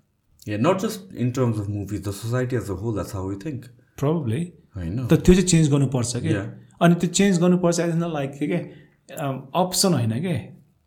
Yeah, 0.48 0.60
not 0.64 0.82
just 0.84 1.12
in 1.24 1.30
terms 1.36 1.60
of 1.60 1.68
movies, 1.74 2.00
the 2.06 2.14
society 2.14 2.58
as 2.58 2.70
a 2.70 2.76
whole, 2.80 2.96
that's 2.96 3.14
how 3.18 3.22
we 3.28 3.36
think. 3.44 3.68
Probably 4.00 4.42
होइन 4.78 5.06
तर 5.08 5.16
त्यो 5.16 5.36
चाहिँ 5.36 5.48
चेन्ज 5.48 5.70
गर्नुपर्छ 5.72 6.16
कि 6.16 6.34
Yeah. 6.34 6.50
अनि 6.82 6.96
त्यो 6.96 7.10
चेन्ज 7.12 7.40
गर्नुपर्छ 7.42 7.80
एज 7.80 7.96
न 7.96 8.12
लाइक 8.14 8.32
के 8.42 8.60
अप्सन 9.62 9.94
होइन 9.94 10.14
के 10.22 10.36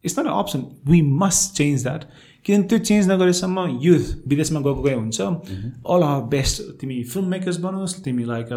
it's 0.05 0.19
not 0.19 0.27
option 0.29 0.65
we 0.89 1.03
must 1.21 1.57
change 1.57 1.83
that 1.83 2.05
किनभने 2.45 2.69
त्यो 2.69 2.79
चेन्ज 2.79 3.11
नगरेसम्म 3.11 3.67
युथ 3.83 4.29
विदेशमा 4.29 4.61
गएको 4.61 4.83
गए 4.83 4.95
हुन्छ। 4.95 5.21
अल 5.21 6.03
आर 6.03 6.21
बेस्ट 6.35 6.63
तिमी 6.81 7.03
फिल्म 7.05 7.27
मेकर्स 7.29 7.57
बनाओस् 7.61 7.95
तिमी 8.05 8.25
लाइक 8.25 8.49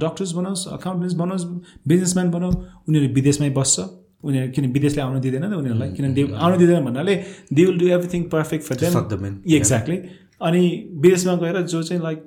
डक्टर्स 0.00 0.32
बनाओस् 0.32 0.66
अकाउन्टेन्ट्स 0.72 1.16
बनाओस् 1.16 1.44
बिजनेसम्यान 1.88 2.30
बनाऊ 2.30 2.50
उनीहरू 2.88 3.14
विदेशमै 3.14 3.50
बस्छ। 3.50 3.80
उनीहरू 4.24 4.52
किन 4.52 4.72
विदेशले 4.72 5.02
आउनु 5.02 5.20
दिँदैन 5.20 5.44
नि 5.44 5.50
त 5.50 5.56
उनीहरूलाई? 5.56 5.92
किनभने 5.92 6.14
दे 6.14 6.22
आउनु 6.36 6.56
दिँदैन 6.58 6.84
भन्नाले 6.84 7.14
they 7.52 7.64
will 7.64 7.78
do 7.78 7.86
everything 7.88 8.22
perfect 8.28 8.64
for 8.64 8.76
them. 8.76 9.24
Exactly 9.48 9.96
अनि 10.40 10.62
विदेशमा 11.00 11.34
गएर 11.36 11.60
जो 11.62 11.82
चाहिँ 11.82 12.02
like 12.02 12.18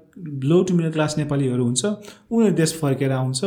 low 0.43 0.61
to 0.63 0.73
middle 0.73 0.91
class 0.91 1.17
नेपालीहरू 1.17 1.63
हुन्छ 1.63 1.85
उनीहरू 1.85 2.55
देश 2.55 2.73
फर्केर 2.81 3.11
आउँछ। 3.11 3.43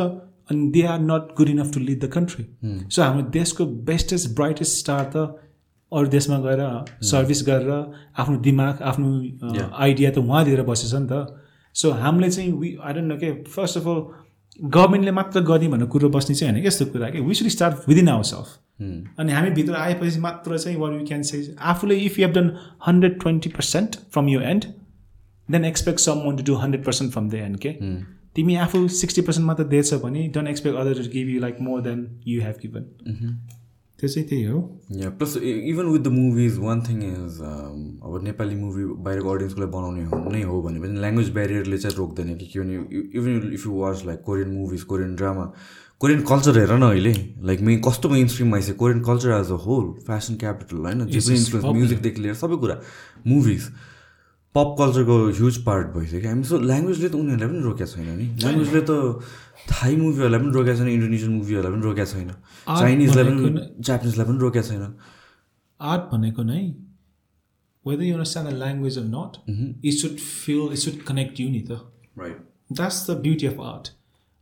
अनि 0.50 0.68
they 0.70 0.82
are 0.86 1.00
not 1.00 1.34
good 1.36 1.48
enough 1.48 1.72
to 1.74 1.80
lead 1.80 2.04
the 2.04 2.10
country 2.12 2.44
so 2.90 3.02
हाम्रो 3.02 3.22
देशको 3.38 3.66
बेस्टेस्ट 3.90 4.34
ब्राइटेस्ट 4.36 4.78
स्टार 4.78 5.10
त 5.14 5.26
अरू 5.92 6.06
देशमा 6.08 6.38
गएर 6.44 6.60
सर्भिस 7.06 7.42
गरेर 7.46 7.70
आफ्नो 8.18 8.36
दिमाग 8.44 8.82
आफ्नो 8.90 9.08
आइडिया 9.86 10.10
त 10.10 10.18
उहाँ 10.18 10.44
दिएर 10.44 10.62
बसेछ 10.70 10.94
नि 10.94 11.06
त। 11.10 11.42
सो 11.74 11.90
हामीले 12.02 12.30
चाहिँ 12.30 12.52
वी 12.52 12.76
आई 12.82 12.92
डोन्ट 12.94 13.08
नो 13.12 13.16
के 13.16 13.32
फर्स्ट 13.56 13.78
अफ 13.78 13.86
अल 13.88 14.00
गभर्मेन्टले 14.60 15.10
मात्र 15.12 15.40
गर्ने 15.50 15.68
भन्ने 15.68 15.86
कुरो 15.94 16.08
बस्ने 16.08 16.34
चाहिँ 16.34 16.52
होइन 16.52 16.62
कि 16.62 16.68
यस्तो 16.68 16.84
कुरा 16.92 17.10
कि 17.10 17.20
we 17.20 17.34
should 17.34 17.48
start 17.48 17.88
within 17.88 18.08
our 18.08 18.22
self 18.30 18.48
अनि 19.20 19.32
हामी 19.32 19.50
भित्र 19.58 19.74
आएपछि 19.74 20.20
मात्र 20.20 20.58
चाहिँ 20.58 20.78
वाट 20.78 20.92
यु 20.92 21.06
क्यान 21.06 21.22
से 21.30 21.40
आफूले 21.72 21.96
if 22.06 22.18
you 22.18 22.26
have 22.26 22.34
done 22.34 22.50
hundred 22.86 23.20
twenty 23.20 23.50
percent 23.56 23.96
from 24.12 24.28
you 24.28 24.40
and 24.52 24.64
then 25.48 25.64
expect 25.64 26.00
some 26.00 26.26
one 26.26 26.36
to 26.36 26.44
do 26.44 26.54
hundred 26.64 26.84
percent 26.84 27.12
from 27.12 27.28
the 27.30 27.34
end 27.46 27.58
के 27.66 27.74
तिमी 28.36 28.54
आफू 28.62 28.86
सिक्सटी 29.00 29.22
पर्सेन्ट 29.22 29.46
मात्र 29.46 29.64
दिएछ 29.74 29.94
भने 30.04 30.28
don't 30.34 30.48
expect 30.48 30.76
other 30.78 31.02
to 31.02 31.10
give 31.12 31.28
you 31.28 31.40
like 31.40 31.60
more 31.68 31.80
than 31.82 32.08
you 32.28 32.40
have 32.42 32.56
given 32.62 32.84
त्यो 33.98 34.08
चाहिँ 34.08 34.28
त्यही 34.28 34.44
हो। 34.44 34.58
या 34.92 35.10
plus 35.18 35.36
even 35.36 35.86
with 35.86 36.00
the 36.00 36.08
movies 36.12 36.56
one 36.60 36.82
thing 36.88 36.98
is 37.02 37.38
अब 37.40 38.20
नेपाली 38.24 38.54
मुभी 38.54 38.84
बाहिरको 39.04 39.30
अडियन्सको 39.34 39.60
लागि 39.60 39.72
बनाउने 39.72 40.04
हो 40.04 40.18
नै 40.32 40.42
हो 40.42 40.60
भने 40.62 40.80
पनि 40.80 41.00
ल्याङ्ग्वेज 41.00 41.30
ब्यारियरले 41.34 41.78
चाहिँ 41.78 41.96
रोक्दैन 41.98 42.34
कि 42.36 42.46
किनभने 42.46 42.74
even 43.18 43.52
if 43.54 43.66
you 43.66 43.72
watch 43.74 44.04
like 44.06 44.20
Korean 44.26 44.50
movies 44.54 44.82
Korean 44.92 45.14
drama 45.16 45.50
Korean 46.00 46.20
culture 46.28 46.58
हेर 46.58 46.72
न 46.72 46.82
अहिले। 46.82 47.14
लाइक 47.42 47.60
मे 47.60 47.76
कस्तो 47.86 48.08
मेन 48.08 48.26
स्ट्रिममा 48.28 48.56
आइसक्यो? 48.56 48.74
Korean 48.76 49.00
culture 49.02 49.30
as 49.32 49.50
a 49.50 49.60
whole 49.64 49.86
fashion 50.06 50.34
capital 50.42 50.76
होइन? 50.76 51.06
जे 51.06 51.20
पनि 51.20 51.36
इन्फ्लुएन्स 51.38 51.64
म्युजिकदेखि 51.66 52.22
लिएर 52.22 52.34
सबै 52.36 52.56
कुरा। 52.56 52.80
मुभिज 53.26 53.62
पप 54.56 54.70
कल्चरको 54.78 55.16
ह्युज 55.38 55.56
पार्ट 55.64 55.86
भइसक्यो। 55.94 56.28
हामी 56.28 56.44
सो 56.50 56.56
ल्याङ्ग्वेजले 56.70 57.08
त 57.08 57.14
उनीहरूलाई 57.20 57.48
पनि 57.52 57.60
रोकेको 57.68 57.90
छैन 57.92 58.08
नि। 58.20 58.26
ल्याङ्ग्वेजले 58.42 58.82
त 58.88 58.92
थाई 59.72 59.96
मुभीहरूलाई 60.02 60.40
पनि 60.42 60.52
रोकेको 60.56 60.76
छैन 60.80 60.88
इन्डोनेसियन 60.96 61.32
मुभीहरूलाई 61.36 61.72
पनि 61.74 61.84
रोकेको 61.88 62.10
छैन। 62.12 62.30
चाइनिजलाई 62.80 63.24
पनि 63.28 63.64
जापानिजलाई 63.88 64.26
पनि 64.30 64.38
रोकेको 64.44 64.66
छैन। 64.68 64.84
आर्ट 65.80 66.02
भनेको 66.12 66.42
नै 66.50 66.62
whether 67.84 68.04
you 68.04 68.14
understand 68.16 68.50
the 68.50 68.54
language 68.62 68.98
of 68.98 69.06
not 69.16 69.32
it 69.88 69.94
should 70.00 70.16
feel 70.24 70.62
it 70.72 70.80
should 70.86 70.96
connect 71.10 71.34
you 71.40 71.48
नि 71.50 71.62
त 71.68 71.70
right 72.24 72.38
that's 72.72 72.98
the 73.10 73.20
beauty 73.28 73.46
of 73.52 73.60
art 73.74 73.84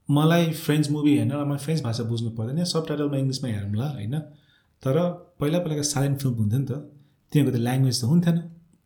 मलाई 0.08 0.50
फ्रेन्च 0.64 0.90
मुभी 0.94 1.12
हेर्न 1.18 1.32
मलाई 1.50 1.64
फ्रेन्च 1.66 1.82
भाषा 1.90 2.04
बुझ्नु 2.14 2.30
पर्दैन 2.38 2.64
सब 2.72 2.86
टाइटलमा 2.88 3.16
इङ्ग्लिसमा 3.24 3.48
हेरौँला 3.50 3.88
होइन? 3.98 4.14
तर 4.82 4.96
पहिला 5.40 5.58
पहिलाको 5.64 5.84
साइलेन्ट 5.90 6.16
फिल्म 6.22 6.34
हुन्थ्यो 6.40 6.58
नि 6.58 6.66
त 6.70 6.72
तिनीहरूको 7.32 7.58
त 7.58 7.60
ल्याङ्ग्वेज 7.66 7.96
त 8.00 8.04
हुन्थेन। 8.12 8.36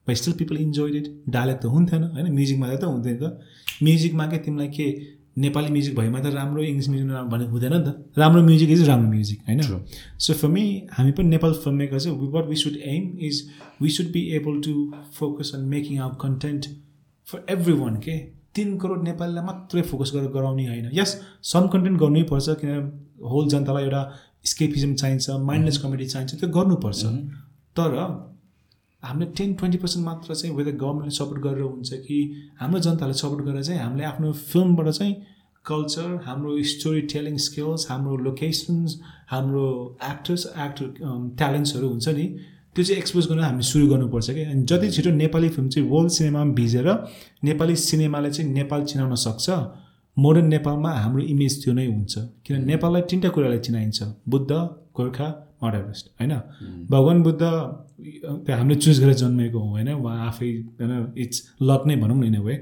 But 0.09 0.17
still 0.17 0.35
people 0.41 0.57
enjoyed 0.57 0.95
it 0.97 1.07
dialect 1.29 1.63
त 1.63 1.67
हुन्थेन 1.77 2.03
होइन? 2.03 2.33
म्युजिकमा 2.33 2.75
त 2.75 2.85
हुन्थ्यो 2.85 3.13
नि 3.13 3.21
त। 3.21 3.39
म्युजिकमा 3.83 4.27
के 4.27 4.39
तिमीलाई 4.45 4.69
के 4.77 4.87
नेपाली 5.39 5.69
म्युजिक 5.73 5.95
भएमा 5.97 6.21
त 6.21 6.27
राम्रो 6.35 6.63
इङ्ग्लिस 6.63 6.89
म्युजिक 6.89 7.11
राम्रो 7.11 7.31
भने 7.31 7.45
हुँदैन 7.51 7.73
नि 7.73 7.83
त। 7.85 8.19
राम्रो 8.19 8.43
म्युजिक 8.43 8.71
इज 8.71 8.89
राम्रो 8.89 9.11
म्युजिक 9.11 9.39
होइन? 9.49 9.61
सो 10.19 10.35
फर 10.35 10.49
मी 10.49 10.65
हामी 10.93 11.13
पनि 11.19 11.29
नेपाल 11.29 11.53
फिल्म 11.65 11.77
मेकर 11.77 12.01
चाहिँ 12.01 12.31
what 12.33 12.49
we 12.49 12.57
should 12.57 12.77
aim 12.95 13.05
is 13.27 13.43
we 13.83 13.91
should 13.97 14.11
be 14.13 14.23
able 14.37 14.61
to 14.63 14.75
focus 15.19 15.53
on 15.55 15.69
making 15.75 15.99
our 15.99 16.15
content 16.21 16.67
for 17.27 17.45
every 17.51 17.75
one 17.75 17.97
के 18.07 18.17
तिन 18.55 18.77
करोड 18.79 19.05
नेपालीलाई 19.05 19.45
मात्रै 19.45 19.83
फोकस 19.83 20.13
गरेर 20.15 20.31
गराउने 20.31 20.67
होइन। 20.69 20.89
यस 20.95 21.11
सम 21.53 21.67
कन्टेन्ट 21.75 22.01
गर्नै 22.01 22.23
पर्छ 22.33 22.57
किन 22.61 22.71
होल 23.31 23.49
जनतालाई 23.49 23.85
एउटा 23.85 24.03
स्केपिजम 24.45 24.95
चाहिन्छ 24.95 25.31
माइन्डलेस 25.43 25.79
कमेडी 25.79 26.07
चाहिन्छ 26.07 26.41
त्यो 26.41 26.49
गर्नुपर्छ। 26.51 27.03
तर 27.77 27.95
हामीले 29.03 29.31
टेन 29.39 29.55
ट्वेन्टी 29.55 29.79
पर्सेन्ट 29.79 30.05
मात्र 30.07 30.35
चाहिँ 30.35 30.55
वेदर 30.57 30.77
गभर्मेन्टले 30.77 31.17
सपोर्ट 31.17 31.43
गरेर 31.43 31.63
हुन्छ 31.63 31.93
कि 32.07 32.19
हाम्रो 32.61 32.81
जनताले 32.81 33.13
सपोर्ट 33.15 33.45
गरेर 33.45 33.63
चाहिँ 33.63 33.81
हामीले 33.81 34.05
आफ्नो 34.05 34.33
फिल्मबाट 34.53 34.89
चाहिँ 34.89 35.15
कल्चर 35.65 36.21
हाम्रो 36.27 36.63
स्टोरी 36.65 37.01
टेलिङ 37.13 37.37
स्किल्स 37.47 37.87
हाम्रो 37.91 38.17
लोकेसन्स 38.27 39.01
हाम्रो 39.31 39.65
एक्टर्स 40.11 40.47
एक्टर 40.67 40.87
ट्यालेन्ट्सहरू 41.39 41.89
हुन्छ 41.89 42.09
नि 42.09 42.27
त्यो 42.75 42.85
चाहिँ 42.85 42.99
एक्सपोज 42.99 43.27
गर्न 43.29 43.41
हामी 43.41 43.63
सुरु 43.63 43.87
गर्नुपर्छ 43.89 44.31
कि 44.31 44.43
अनि 44.43 44.63
जति 44.71 44.91
छिटो 44.91 45.11
नेपाली 45.11 45.49
फिल्म 45.49 45.69
चाहिँ 45.69 45.89
वर्ल्ड 45.91 46.11
सिनेमामा 46.13 46.53
भिजेर 46.55 46.89
नेपाली 47.45 47.77
सिनेमाले 47.89 48.31
चाहिँ 48.31 48.53
नेपाल 48.53 48.85
चिनाउन 48.85 49.15
सक्छ 49.27 49.51
मोडर्न 50.17 50.47
नेपालमा 50.47 50.93
हाम्रो 50.93 51.23
इमेज 51.33 51.65
त्यो 51.65 51.73
नै 51.75 51.87
हुन्छ। 51.87 52.19
किन 52.47 52.65
नेपाललाई 52.67 53.03
तिनवटा 53.11 53.29
कुराले 53.29 53.59
चिनाइन्छ 53.59 54.03
बुद्ध 54.29 54.51
गोर्खा 54.97 55.29
माउन्ट 55.63 55.77
एभरेस्ट 55.77 56.11
होइन 56.21 56.33
भगवान् 56.91 57.23
बुद्ध 57.23 57.43
त्यो 57.43 58.57
हामीले 58.57 58.79
चुज 58.79 59.01
गरेर 59.03 59.15
जन्मेको 59.15 59.59
हो 59.59 59.69
होइन? 59.69 59.89
उहाँ 59.95 60.27
आफै 60.27 60.51
होइन 60.81 61.13
इट्स 61.19 61.39
लक 61.63 61.87
नै 61.87 61.97
भनौँ 61.97 62.19
न 62.19 62.25
in 62.25 62.39
way 62.41 62.55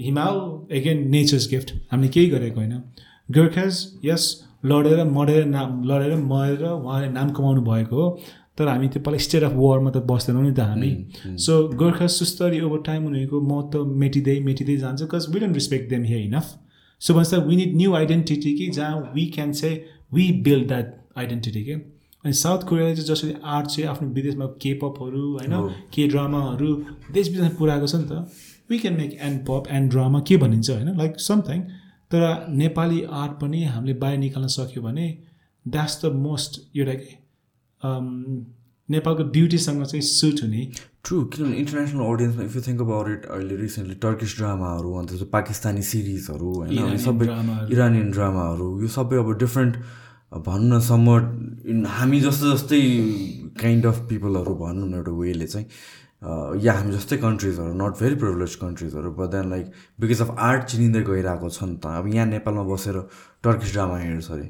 Himal 0.00 0.34
again 0.76 1.08
nature's 1.10 1.48
gift 1.50 1.74
हामीले 1.92 2.08
केही 2.08 2.28
गरेको 2.30 2.60
होइन। 2.60 2.74
गोर्खाज 3.28 3.86
यस 4.04 4.24
लडेर 4.64 5.04
मरेर 5.10 5.44
नाम 5.46 5.82
लडेर 5.84 6.16
मरेर 6.24 6.64
उहाँले 6.64 7.08
नाम 7.12 7.30
कमाउनु 7.32 7.62
भएको 7.62 7.96
हो 7.96 8.06
तर 8.58 8.68
हामी 8.68 8.88
त्यो 8.88 9.02
पहिला 9.02 9.18
स्टेट 9.24 9.42
अफ 9.42 9.52
वारमा 9.54 9.90
त 9.90 10.02
बस्दैनौँ 10.10 10.42
नि 10.42 10.52
त 10.52 10.60
हामी। 10.60 10.90
सो 11.38 11.56
गोर्खा 11.76 12.06
सुस्तरी 12.12 12.60
ओभर 12.60 12.78
टाइम 12.86 13.06
उनीहरूको 13.06 13.40
महत्त्व 13.48 13.84
मेटिँदै 14.02 14.38
मेटिँदै 14.42 14.76
जान्छ 14.76 15.02
because 15.02 15.26
we 15.32 15.40
don't 15.40 15.54
respect 15.54 15.90
them 15.90 16.04
here 16.04 16.20
enough 16.20 16.54
so 17.00 17.14
भन्छ 17.14 17.34
वी 17.48 17.56
निड 17.56 17.74
न्यू 17.76 17.94
आइडेन्टिटी 17.94 18.54
कि 18.58 18.68
जहाँ 18.70 19.12
we 19.14 19.26
can 19.34 19.52
say 19.60 19.72
we 20.14 20.30
build 20.42 20.66
that 20.68 20.94
identity 21.16 21.64
के 21.64 21.72
अनि 22.24 22.32
साउथ 22.34 22.66
कोरियाले 22.68 22.94
चाहिँ 22.96 23.08
जसरी 23.08 23.34
आर्ट 23.54 23.66
चाहिँ 23.70 23.88
आफ्नो 23.90 24.08
विदेशमा 24.14 24.46
केपअपहरू 24.62 25.24
होइन 25.32 25.54
के 25.94 26.06
ड्रामाहरू 26.08 26.74
देश 27.12 27.28
विदेशमा 27.28 27.50
पुऱ्याएको 27.58 27.86
छ 27.86 27.94
नि 27.96 28.06
त 28.10 28.12
we 28.70 28.78
can 28.78 28.94
make 28.96 29.18
and 29.22 29.44
pop 29.46 29.68
and 29.70 29.90
drama 29.90 30.20
के 30.28 30.36
भनिन्छ 30.36 30.70
होइन? 30.70 30.96
लाइक 30.98 31.20
समथिङ 31.20 31.60
तर 32.10 32.22
नेपाली 32.62 33.02
आर्ट 33.20 33.32
पनि 33.40 33.64
हामीले 33.64 33.94
बाहिर 34.02 34.18
निकाल्न 34.18 34.48
सक्यो 34.54 34.82
भने 34.82 35.06
द्याट्स 35.66 36.04
द 36.04 36.12
मोस्ट 36.26 36.60
एउटा 36.76 36.94
के 36.94 37.12
नेपालको 38.88 39.24
ब्युटीसँग 39.36 39.84
चाहिँ 39.84 40.00
सुट 40.06 40.42
हुने। 40.42 40.64
ट्रु 41.04 41.16
किनभने 41.34 41.56
international 41.56 42.02
अडियन्समा 42.14 42.44
if 42.44 42.56
you 42.56 42.62
think 42.66 42.80
about 42.80 43.08
it 43.10 43.24
अहिले 43.36 43.56
रिसेन्टली 43.56 43.94
टर्किस 44.04 44.36
ड्रामाहरू 44.38 44.92
अन्त 45.00 45.28
पाकिस्तानी 45.32 45.82
सिरिजहरू 45.90 46.52
होइन 46.54 46.96
सबै। 47.06 47.26
इरानियन 47.76 48.10
ड्रामाहरू 48.10 48.68
यो 48.82 48.88
सबै 48.96 49.16
अब 49.18 49.32
डिफ्रेन्ट 49.38 49.76
भनौँ 50.32 50.76
न 50.76 50.80
समट 50.86 51.86
हामी 51.88 52.20
जस्तो 52.20 52.52
जस्तै 52.52 52.80
काइन्ड 53.60 53.86
अफ 53.86 53.98
पिपलहरू 54.08 54.54
भनौँ 54.64 54.88
न 54.88 54.94
एउटा 54.94 55.12
वेले 55.20 55.46
चाहिँ 55.46 55.66
या 56.64 56.72
हामी 56.72 56.92
जस्तै 56.92 57.16
कन्ट्रिजहरू 57.16 57.72
not 57.78 57.98
very 58.00 58.14
privilege 58.20 58.54
कन्ट्रिजहरू 58.60 59.10
but 59.14 59.30
then 59.30 59.50
like 59.50 59.66
because 60.00 60.20
of 60.22 60.30
art 60.48 60.64
चिनिँदै 60.72 61.02
गइरहेको 61.08 61.48
छ 61.48 61.62
नि 61.62 61.76
त। 61.76 61.86
अब 61.86 62.06
यहाँ 62.14 62.26
नेपालमा 62.26 62.62
बसेर 62.72 62.96
टर्किस 63.44 63.72
ड्रामा 63.72 63.98
हेर्छ 63.98 64.30
अरे। 64.30 64.46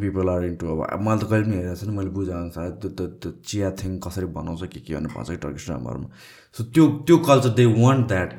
पिपल 0.00 0.28
आर 0.34 0.44
इन्टु 0.44 0.66
अब 0.66 1.00
मैले 1.06 1.20
त 1.20 1.28
कहिले 1.30 1.44
पनि 1.44 1.56
हेरेको 1.56 1.76
छैन 1.80 1.90
मैले 1.98 2.10
बुझाएको 2.16 2.40
अनुसार 2.40 2.70
त्यो 2.80 2.90
त्यो 2.90 3.06
त्यो 3.20 3.30
चिया 3.44 3.70
थिङ 3.82 3.98
कसरी 4.06 4.26
बनाउँछ 4.38 4.62
के 4.72 4.80
के 4.80 4.94
भनेर 4.94 5.12
भन्छ 5.16 5.30
कि 5.30 5.36
टर्किस 5.44 5.66
ड्रामाहरूमा 5.66 6.08
सो 6.56 6.64
त्यो 6.64 6.86
त्यो 7.06 7.18
कल्चर 7.28 7.54
दे 7.60 7.66
वान्ट 7.76 8.06
द्याट 8.14 8.32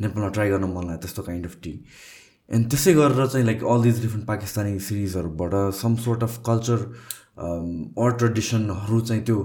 नेपालमा 0.00 0.28
ट्राई 0.36 0.48
गर्न 0.50 0.64
मन 0.76 0.84
लाग्यो 0.86 1.00
त्यस्तो 1.02 1.22
काइन्ड 1.22 1.46
अफ 1.46 1.56
टी 1.64 1.72
एन्ड 2.50 2.70
त्यसै 2.70 2.92
गरेर 2.94 3.26
चाहिँ 3.26 3.46
like 3.46 3.64
all 3.72 3.82
these 3.82 4.00
different 4.02 4.26
Pakistani 4.26 4.78
सिरिजहरूबाट 4.86 5.52
some 5.80 5.96
sort 6.06 6.22
of 6.22 6.42
culture 6.46 6.78
or 8.04 8.16
ट्रेडिसनहरू 8.18 9.00
चाहिँ 9.00 9.22
त्यो 9.24 9.38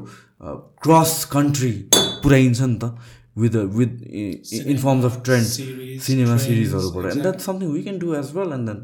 क्रस 0.85 1.13
कन्ट्री 1.33 1.71
पुऱ्याइन्छ 2.23 2.61
नि 2.61 2.77
त 2.83 2.85
with 3.43 3.55
with 3.77 3.93
in 4.73 4.77
forms 4.77 5.05
of 5.05 5.21
trend 5.25 5.47
cinema 6.03 6.37
सिरिजहरूबाट 6.45 7.11
and 7.11 7.21
that. 7.21 7.39
Something 7.47 7.71
we 7.71 7.81
can 7.83 7.97
do 7.99 8.13
as 8.15 8.31
well 8.37 8.53
and 8.53 8.69
then 8.69 8.79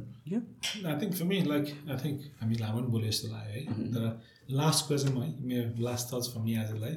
I 0.88 0.96
think 1.02 1.14
for 1.16 1.26
me 1.32 1.38
like 1.48 1.66
I 1.90 1.98
think 2.04 2.18
हामी 2.42 2.56
लामो 2.62 2.80
पनि 2.80 2.92
बोले 2.92 3.08
जस्तो 3.08 3.28
लाग्यो 3.32 3.54
है। 3.54 3.62
तर 3.94 4.04
लास्ट 4.60 4.88
क्वेसन 4.88 5.18
है 5.18 5.30
मेरो 5.50 5.84
लास्ट 5.84 6.14
थट्स 6.14 6.28
फर 6.34 6.42
मी 6.42 6.56
आजलाई 6.64 6.94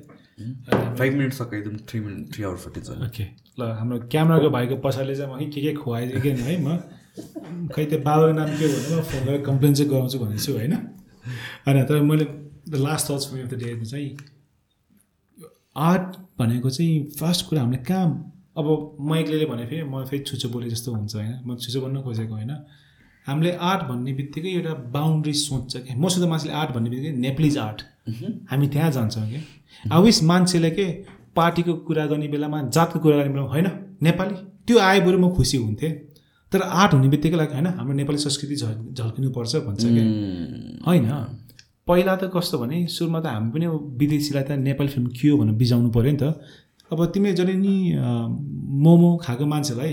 five 0.99 1.13
minute 1.15 1.33
सकाइदिउँ 1.33 1.77
three 1.89 2.01
minute 2.01 2.33
three 2.35 2.45
hour 2.45 2.57
forty 2.65 2.81
okay 3.07 3.25
ल 3.61 3.71
हाम्रो 3.79 3.99
क्यामेराको 4.15 4.51
भाइको 4.59 4.77
पछाडि 4.85 5.15
चाहिँ 5.17 5.33
म 5.33 5.51
के 5.55 5.61
के 5.63 5.73
खुवाइदिएँ 5.81 6.37
है 6.43 6.57
म? 6.61 6.79
खै 7.75 7.85
त्यो 7.87 7.99
बाबाको 8.07 8.33
नाम 8.33 8.51
के 8.59 8.67
भन्नु 8.75 9.03
फोन 9.11 9.25
गरेर 9.25 9.43
कम्प्लेन 9.43 9.75
चाहिँ 9.75 9.91
गराउँछु 9.91 10.19
भनेको 10.19 10.43
छु 10.45 10.53
होइन? 10.53 10.75
होइन 11.67 11.85
तर 11.89 12.01
मैले 12.03 12.25
the 12.71 12.75
last 12.87 13.11
thoughts 13.11 13.27
for 13.31 13.47
the 13.47 13.59
day 13.63 13.85
चाहिँ 13.85 14.17
आर्ट 15.77 16.17
भनेको 16.39 16.71
चाहिँ 16.71 16.95
फर्स्ट 17.21 17.49
कुरा 17.49 17.61
हामीले 17.63 17.83
कहाँ 17.83 18.07
अब 18.59 18.67
म 19.01 19.15
एक्लैले 19.17 19.47
भने 19.47 19.67
फेरि 19.67 19.83
म 19.83 20.05
फेरि 20.05 20.23
छुचो 20.23 20.49
बोले 20.49 20.71
जस्तो 20.71 20.93
हुन्छ 20.95 21.15
होइन? 21.15 21.33
म 21.47 21.57
छुचो 21.57 21.81
भन्न 21.81 22.03
खोजेको 22.03 22.35
होइन? 22.35 22.53
हामीले 23.27 23.53
आर्ट 23.71 23.83
भन्ने 23.89 24.13
बित्तिकै 24.13 24.49
एउटा 24.49 24.75
बााउन्ड्री 24.95 25.33
सोच्छ 25.33 25.77
क्या 25.77 25.95
the 25.97 26.29
मान्छेले 26.29 26.55
आर्ट 26.55 26.71
भन्ने 26.71 26.91
बित्तिकै 26.91 27.17
नेप्लिज 27.19 27.59
आर्ट 27.59 27.83
हामी 28.51 28.69
त्यहाँ 28.69 28.91
जान्छौँ 28.91 29.27
कि? 29.29 29.41
अविस 29.93 30.23
मान्छेले 30.23 30.71
के? 30.71 30.87
पार्टीको 31.37 31.75
कुरा 31.87 32.07
गर्ने 32.07 32.29
बेलामा 32.29 32.63
जातको 32.69 32.99
कुरा 32.99 33.17
गर्ने 33.17 33.29
बेलामा 33.29 33.49
होइन? 33.49 33.69
नेपाली? 34.03 34.35
त्यो 34.67 34.79
आए 34.79 35.01
बरु 35.01 35.19
म 35.19 35.35
खुसी 35.35 35.57
हुन्थेँ। 35.57 35.93
तर 36.55 36.63
आर्ट 36.63 36.95
हुने 36.95 37.09
बित्तिकै 37.11 37.37
लाइक 37.37 37.51
होइन 37.53 37.67
हाम्रो 37.79 37.95
नेपाली 38.01 38.19
संस्कृति 38.19 38.57
झल् 38.57 38.79
झल्किनुपर्छ 38.95 39.53
भन्छ 39.67 39.83
क्या। 39.85 40.05
होइन। 40.87 41.07
पहिला 41.89 42.17
त 42.17 42.31
कस्तो 42.35 42.59
भने 42.59 42.87
सुरुमा 42.89 43.21
त 43.21 43.27
हामी 43.27 43.51
पनि 43.53 43.67
विदेशीलाई 44.01 44.45
त 44.49 44.51
नेपाली 44.63 44.91
फिल्म 44.95 45.07
के 45.19 45.29
हो 45.29 45.37
भनेर 45.39 45.55
बिजाउनु 45.61 45.91
पऱ्यो 45.97 46.13
नि 46.13 46.19
त। 46.23 46.25
अब 46.91 46.99
तिमी 47.15 47.33
जहिले 47.33 47.55
नि 47.61 47.75
मोमो 48.85 49.11
खाएको 49.25 49.45
मान्छेलाई 49.47 49.93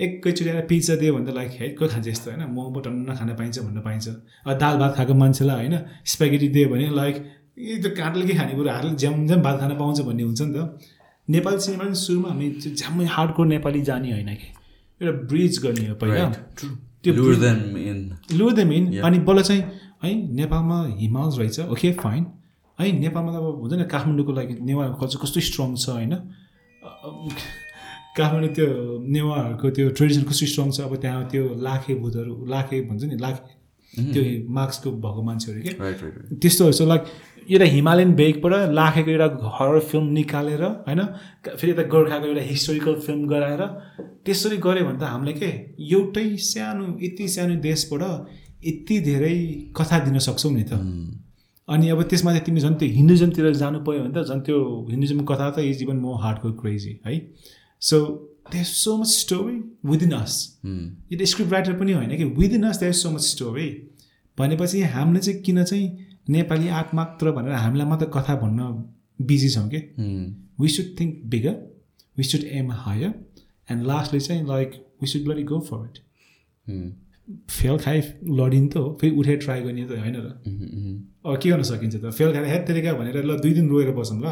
एकैचोटि 0.00 0.50
आएर 0.50 0.66
पिज्जा 0.66 0.94
दियो 1.00 1.14
भने 1.14 1.26
त 1.26 1.34
लाइक 1.34 1.50
है 1.60 1.68
को 1.78 1.88
खान्छ 1.88 2.06
यस्तो? 2.08 2.30
होइन। 2.30 2.42
मोमो 2.52 2.80
टन्न 2.84 3.14
खान 3.14 3.28
पाइन्छ 3.38 3.58
भन्न 3.58 3.80
पाइन्छ। 3.80 4.08
अब 4.44 4.58
दाल 4.58 4.74
भात 4.78 4.92
खाएको 4.96 5.14
मान्छेलाई 5.14 5.56
होइन 5.56 5.76
स्प्यागेटी 6.04 6.48
दियो 6.48 6.68
भने 6.68 6.88
लाइक 6.90 7.16
यो 7.58 7.76
त 7.84 7.94
काँटले 7.96 8.24
के 8.26 8.34
खाने 8.34 8.52
कुरो 8.54 8.70
हातले 8.70 8.96
ज्याम 8.96 9.26
ज्याम 9.26 9.40
भात 9.42 9.56
खान 9.60 9.72
पाउँछ 9.78 10.00
भन्ने 10.02 10.22
हुन्छ 10.22 10.42
नि 10.42 10.52
त। 10.52 10.58
नेपाली 11.28 11.58
सिनेमा 11.60 11.84
पनि 11.84 11.94
सुरुमा 11.94 12.28
हामी 12.28 12.50
चाहिँ 12.60 12.76
ज्यामै 12.76 13.04
हार्डकोर 13.14 13.46
नेपाली 13.46 13.80
जाने 13.82 14.10
होइन 14.12 14.30
कि। 14.34 14.48
एउटा 15.02 15.12
ब्रिज 15.30 15.58
गर्ने 15.64 15.86
हो 15.88 15.94
पहिला। 16.02 16.28
त्यो 17.02 17.12
लुर 18.38 18.60
इन 18.60 19.00
अनि 19.02 19.18
बल्ल 19.28 19.42
चाहिँ 19.42 19.62
है 20.02 20.10
नेपालमा 20.34 20.78
हिमालस 20.98 21.38
रहेछ 21.38 21.58
ओके 21.74 21.92
फाइन 22.02 22.26
है 22.78 22.92
नेपालमा 22.98 23.30
त 23.32 23.36
अब 23.36 23.46
हुन्छ 23.62 23.74
नि 23.74 23.84
काठमाडौँको 23.94 24.32
लागि 24.32 24.54
नेवार 24.68 24.88
कल्चर 25.00 25.18
कस्तो 25.22 25.40
स्ट्रङ 25.48 25.74
छ 25.74 25.88
होइन? 25.88 26.14
काठमाडौँ 28.16 28.52
त्यो 28.56 28.66
नेवारहरूको 29.16 29.70
त्यो 29.76 29.88
ट्रेडिसन 29.98 30.22
कस्तो 30.30 30.46
स्ट्रङ 30.52 30.70
छ 30.70 30.80
अब 30.86 30.94
त्यहाँ 31.02 31.22
त्यो 31.32 31.42
लाखे 31.66 31.94
भूतहरू 32.02 32.32
लाखे 32.54 32.80
भन्छ 32.88 33.02
नि 33.10 33.16
लाखे 33.24 33.50
त्यो 34.12 34.22
मार्क्सको 34.56 34.88
भएको 35.04 35.22
मान्छेहरू 35.22 35.60
के? 35.62 35.72
राइट 35.82 35.98
राइट 36.02 36.14
त्यस्तोहरू 36.42 36.74
छ 36.78 36.82
लाइक 36.92 37.02
एउटा 37.50 37.64
हिमालयन 37.64 38.12
बेगबाट 38.14 38.52
लाखेको 38.72 39.10
एउटा 39.10 39.28
हरर 39.56 39.78
फिल्म 39.90 40.06
निकालेर 40.12 40.62
होइन? 40.62 41.00
फेरि 41.58 41.72
यता 41.72 41.82
गोर्खाको 41.94 42.26
एउटा 42.26 42.42
हिस्टोरिकल 42.42 42.94
फिल्म 43.06 43.26
गराएर 43.28 43.62
त्यसरी 44.24 44.56
गऱ्यो 44.66 44.84
भने 44.86 44.98
त 44.98 45.02
हामीले 45.12 45.32
के? 45.32 45.50
एउटै 45.90 46.26
सानो 46.36 46.84
यति 47.02 47.28
सानो 47.28 47.54
देशबाट 47.60 48.02
यति 48.66 48.98
धेरै 49.08 49.36
कथा 49.76 49.98
दिन 50.06 50.18
सक्छौँ 50.18 50.52
नि 50.52 50.64
त। 50.70 50.72
अनि 51.68 51.88
अब 51.88 52.02
त्यसमा 52.02 52.30
चाहिँ 52.30 52.44
तिमी 52.46 52.60
झन् 52.60 52.74
त्यो 52.78 52.88
हिन्दुजमतिर 52.88 53.54
जानु 53.54 53.78
पऱ्यो 53.86 54.02
भने 54.02 54.14
त 54.14 54.26
झन् 54.28 54.40
त्यो 54.46 54.58
हिन्दुजम 54.90 55.24
कथा 55.24 55.50
त 55.50 55.58
इज 55.70 55.82
इभन 55.82 55.96
मोर 55.96 56.20
हार्डको 56.22 56.52
क्रेजी 56.60 56.98
है? 57.06 57.18
So 57.82 57.98
there 58.52 58.64
so 58.64 58.96
much 58.98 59.08
story 59.08 59.56
within 59.90 60.12
us 60.12 60.34
यो 60.64 61.26
स्क्रिप्ट 61.26 61.52
राइटर 61.52 61.72
पनि 61.78 61.92
होइन 61.92 62.16
कि? 62.16 62.24
Within 62.24 62.64
us 62.70 62.80
there 62.80 62.92
so 62.92 63.10
much 63.10 63.24
story 63.26 63.68
भनेपछि 64.38 64.82
हामीले 64.94 65.20
चाहिँ 65.20 65.40
किन 65.42 65.62
चाहिँ 65.64 66.01
नेपाली 66.26 66.68
आर्ट 66.80 66.94
मात्र 66.94 67.30
भनेर 67.32 67.52
हामीलाई 67.54 67.86
मात्र 67.88 68.06
कथा 68.16 68.36
भन्न 68.40 68.70
बिजी 69.26 69.48
छौँ 69.50 69.68
कि? 69.68 69.80
We 70.60 70.68
should 70.68 70.98
think 71.00 71.20
bigger 71.30 71.54
we 72.16 72.24
should 72.24 72.44
aim 72.60 72.72
higher 72.86 73.14
and 73.70 73.86
lastly 73.86 74.20
चाहिँ 74.20 74.46
like 74.48 74.82
we 75.02 75.06
should 75.08 75.24
bloody 75.24 75.42
go 75.44 75.60
for 75.70 75.86
it 75.86 75.96
fail 77.50 77.78
खाइ 77.78 78.00
लडिनु 78.38 78.68
त 78.68 78.76
हो 78.76 78.96
फेरि 79.00 79.16
उठेर 79.16 79.36
ट्राई 79.38 79.60
गर्ने 79.62 79.84
त 79.86 79.98
होइन 79.98 80.16
र। 80.16 80.28
अब 81.24 81.36
के 81.42 81.50
गर्न 81.50 81.62
सकिन्छ 81.62 81.94
त? 81.96 82.10
फेल 82.10 82.32
खाएर 82.32 82.46
हेड 82.46 82.66
तरिका 82.66 82.92
भनेर 82.92 83.18
ल 83.24 83.38
दुई 83.40 83.52
दिन 83.54 83.68
रोएर 83.68 83.90
बसौँ 83.94 84.18
ल। 84.20 84.26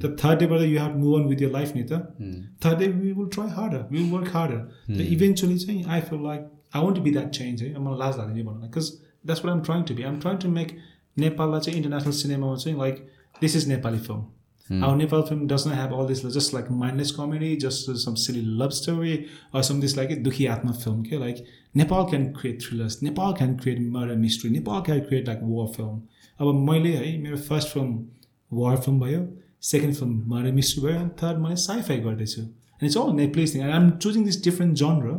त 0.00 0.16
third 0.20 0.38
डेबाट 0.38 0.60
you 0.62 0.78
have 0.80 0.96
move 0.96 1.14
on 1.18 1.24
with 1.28 1.42
your 1.42 1.52
life 1.52 1.72
नि 1.76 1.82
त। 1.82 1.92
Third 2.64 2.78
day 2.78 2.88
we 2.88 3.12
will 3.12 3.28
try 3.34 3.48
harder 3.56 3.86
we 3.90 3.98
will 3.98 4.10
work 4.12 4.28
harder 4.34 4.60
त 4.88 5.00
इभेन्चुली 5.14 5.58
चाहिँ 5.58 5.84
I 5.84 6.00
feel 6.08 6.20
like 6.24 6.40
I 6.74 6.84
want 6.84 6.98
be 7.04 7.10
that 7.10 7.30
change 7.38 7.62
है। 7.62 7.68
मलाई 7.78 7.98
लाज 7.98 8.18
लाग्दैन 8.18 8.44
भन्नु 8.46 8.60
because 8.66 8.90
that's 9.26 9.44
what 9.44 9.52
I'm 9.54 9.62
trying 9.68 9.82
to 9.88 9.94
be 9.94 10.02
I'm 10.04 10.20
trying 10.20 10.36
to 10.44 10.48
make 10.58 10.76
नेपाललाई 11.16 11.60
चाहिँ 11.60 11.78
इन्टरनेसनल 11.78 12.12
सिनेमामा 12.22 12.56
चाहिँ 12.56 12.78
like 12.78 13.06
this 13.40 13.56
is 13.56 13.68
Nepali 13.68 13.98
film 13.98 14.24
Our 14.68 14.96
Nepal 14.96 15.22
film 15.26 15.46
does 15.46 15.66
not 15.66 15.74
have 15.74 15.92
all 15.92 16.06
this 16.06 16.22
just 16.22 16.54
like 16.54 16.70
mindless 16.70 17.10
comedy, 17.12 17.56
just 17.56 17.98
some 17.98 18.16
silly 18.16 18.40
love 18.40 18.72
story, 18.72 19.28
or 19.52 19.62
some 19.62 19.80
this 19.80 19.94
like 19.94 20.10
a 20.10 20.16
Dukhi 20.16 20.48
Atma 20.50 20.72
film. 20.72 21.00
Okay? 21.00 21.18
Like 21.18 21.44
Nepal 21.74 22.06
can 22.06 22.32
create 22.32 22.62
thrillers, 22.62 23.02
Nepal 23.02 23.34
can 23.34 23.58
create 23.58 23.78
murder 23.78 24.16
mystery, 24.16 24.50
Nepal 24.50 24.80
can 24.80 25.04
create 25.06 25.28
like 25.28 25.42
war 25.42 25.68
film. 25.74 26.02
अब 26.40 26.54
मैले 26.68 26.92
है 26.92 27.16
मेरो 27.22 27.36
first 27.36 27.68
film 27.68 28.04
war 28.52 28.76
film 28.76 29.00
भयो 29.00 29.20
second 29.62 29.94
film 29.94 30.22
murder 30.30 30.52
mystery 30.52 30.82
भयो 30.82 30.98
अनि 31.00 31.10
third 31.22 31.38
मैले 31.42 31.56
sci-fi 31.64 31.98
गर्दैछु 32.06 32.40
and 32.40 32.84
it's 32.84 32.96
all 32.98 33.12
Nepalese 33.16 33.54
thing 33.54 33.62
and 33.62 33.72
I'm 33.72 33.90
choosing 34.04 34.24
this 34.24 34.42
different 34.44 34.76
genre 34.78 35.12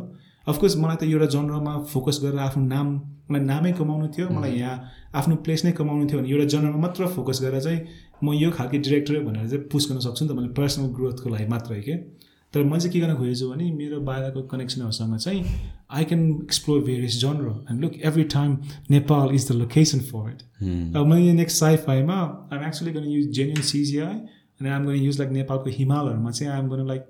of course 0.46 0.76
मलाई 0.76 0.96
त 0.96 1.02
एउटा 1.04 1.26
जनरमा 1.34 1.72
फोकस 1.92 2.20
गरेर 2.22 2.38
आफ्नो 2.40 2.64
नाम 2.66 2.88
मलाई 3.30 3.44
नामै 3.44 3.72
कमाउनु 3.78 4.08
थियो 4.16 4.28
मलाई 4.30 4.52
यहाँ 4.58 4.76
आफ्नो 5.14 5.36
प्लेस 5.46 5.64
नै 5.64 5.72
कमाउनु 5.80 6.06
थियो 6.10 6.18
भने 6.20 6.30
एउटा 6.30 6.44
जनरमा 6.54 6.78
मात्र 6.86 7.06
फोकस 7.16 7.42
गरेर 7.42 7.60
चाहिँ 7.60 7.80
म 8.24 8.32
यो 8.34 8.50
खालको 8.58 8.78
डिरेक्टर 8.86 9.18
भनेर 9.24 9.48
चाहिँ 9.48 9.64
पुस 9.72 9.90
गर्न 9.90 10.00
सक्छु 10.06 10.24
नि 10.24 10.30
त 10.30 10.36
मैले 10.38 10.52
पर्सनल 10.60 10.86
ग्रोथको 10.98 11.28
लागि 11.30 11.46
मात्रै 11.54 11.80
के? 11.80 11.96
तर 12.54 12.62
मैले 12.62 12.80
चाहिँ 12.80 12.92
के 12.92 13.00
गर्न 13.00 13.14
खोजेछु 13.16 13.48
भने 13.50 13.70
मेरो 13.72 14.00
बाहिरको 14.08 14.42
कनेक्सनहरूसँग 14.52 15.16
चाहिँ 15.18 15.42
I 15.90 16.04
can 16.04 16.22
explore 16.44 16.80
various 16.84 17.20
genre 17.20 17.48
and 17.70 17.80
look 17.80 17.98
every 18.04 18.24
time 18.36 18.56
Nepal 18.90 19.34
is 19.34 19.48
the 19.50 19.54
location 19.56 20.00
for 20.12 20.30
it 20.30 20.96
अब 20.96 21.06
मैले 21.06 21.32
नेक्स्ट 21.32 21.58
साइफाईमा 21.58 22.18
आइम 22.52 22.66
एक्चुली 22.68 22.92
गर्न 22.92 23.08
युज 23.08 23.28
जेन्युन 23.36 23.62
सिजिआई 23.72 24.16
अनि 24.60 24.68
आइम 24.68 24.86
गर्न 24.86 24.96
युज 24.96 25.18
लाइक 25.20 25.32
नेपालको 25.32 25.70
हिमालहरूमा 25.78 26.30
चाहिँ 26.30 26.52
आइम 26.52 26.68
गर्न 26.70 26.86
लाइक 26.88 27.04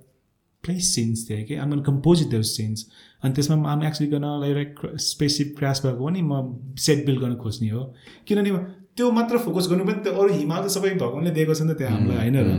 प्लेस 0.67 0.95
सिन्स 0.95 1.29
थियो 1.31 1.45
कि 1.47 1.55
आइम 1.57 1.81
कम्पोज 1.83 2.23
दोज 2.31 2.47
सिन्स 2.47 2.87
अनि 3.23 3.35
त्यसमा 3.35 3.57
आम 3.73 3.85
एक्चुली 3.85 4.11
गर्न 4.11 4.25
एउटा 4.47 4.97
स्पेसिफिक 5.05 5.57
क्रास 5.59 5.87
भएको 5.87 6.07
पनि 6.07 6.23
म 6.23 6.75
सेट 6.79 7.07
बिल्ड 7.07 7.21
गर्न 7.21 7.37
खोज्ने 7.37 7.69
हो। 7.71 7.83
किनभने 8.27 8.51
त्यो 8.97 9.11
मात्र 9.13 9.39
फोकस 9.39 9.67
गर्नु 9.71 9.85
पनि 9.85 10.03
त्यो 10.05 10.13
अरू 10.13 10.35
हिमाल 10.35 10.63
त 10.65 10.69
सबै 10.73 10.91
भगवान्ले 11.01 11.31
दिएको 11.37 11.55
छ 11.55 11.63
नि 11.63 11.75
त 11.75 11.79
त्यहाँ 11.79 11.97
हामीलाई 11.97 12.19
होइन 12.19 12.37
र? 12.37 12.51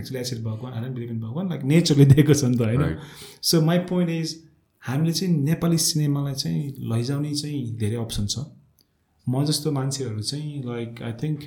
एक्चुली 0.00 0.20
एसिड 0.20 0.38
भगवान् 0.44 0.74
होइन 0.74 0.94
बिलिभ 0.94 1.10
इन 1.10 1.20
भगवान् 1.20 1.48
लाइक 1.48 1.62
नेचरले 1.72 2.06
दिएको 2.12 2.34
छ 2.34 2.44
नि 2.44 2.56
त 2.56 2.62
होइन? 2.62 2.98
सो 3.42 3.60
माई 3.60 3.78
पोइन्ट 3.90 4.10
इज 4.10 4.36
हामीले 4.82 5.12
चाहिँ 5.12 5.34
नेपाली 5.42 5.78
सिनेमालाई 5.78 6.34
चाहिँ 6.34 6.62
लैजाउने 6.92 7.34
चाहिँ 7.34 7.60
धेरै 7.76 7.96
अप्सन 7.96 8.26
छ। 8.26 8.46
म 9.26 9.44
जस्तो 9.44 9.72
मान्छेहरू 9.72 10.22
चाहिँ 10.22 10.62
लाइक 10.64 11.02
आई 11.02 11.12
थिङ्क 11.22 11.40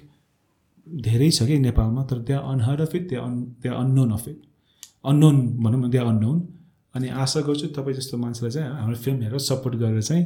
धेरै 0.88 1.30
छ 1.32 1.48
कि 1.48 1.58
नेपालमा 1.60 2.03
तर 2.10 2.22
त्यहाँ 2.22 2.53
अनहर्ड 2.53 2.82
अफ 2.82 2.95
इट 2.95 3.10
त्यहाँ 3.10 3.26
अन 3.26 3.42
त्यहाँ 3.61 3.77
अननोन 3.80 4.11
अफ 4.11 4.27
इट 4.27 4.40
अननोन 5.08 5.36
भनौँ 5.64 5.80
न 5.80 5.92
त्यहाँ 5.92 6.08
अननोन। 6.08 6.38
अनि 6.95 7.08
आशा 7.24 7.40
गर्छु 7.48 7.68
तपाईँ 7.76 7.95
जस्तो 7.95 8.18
मान्छेलाई 8.18 8.52
चाहिँ 8.52 8.69
हाम्रो 8.82 8.98
फिल्म 9.06 9.18
हेरेर 9.24 9.40
सपोर्ट 9.48 9.76
गरेर 9.82 10.02
चाहिँ 10.02 10.26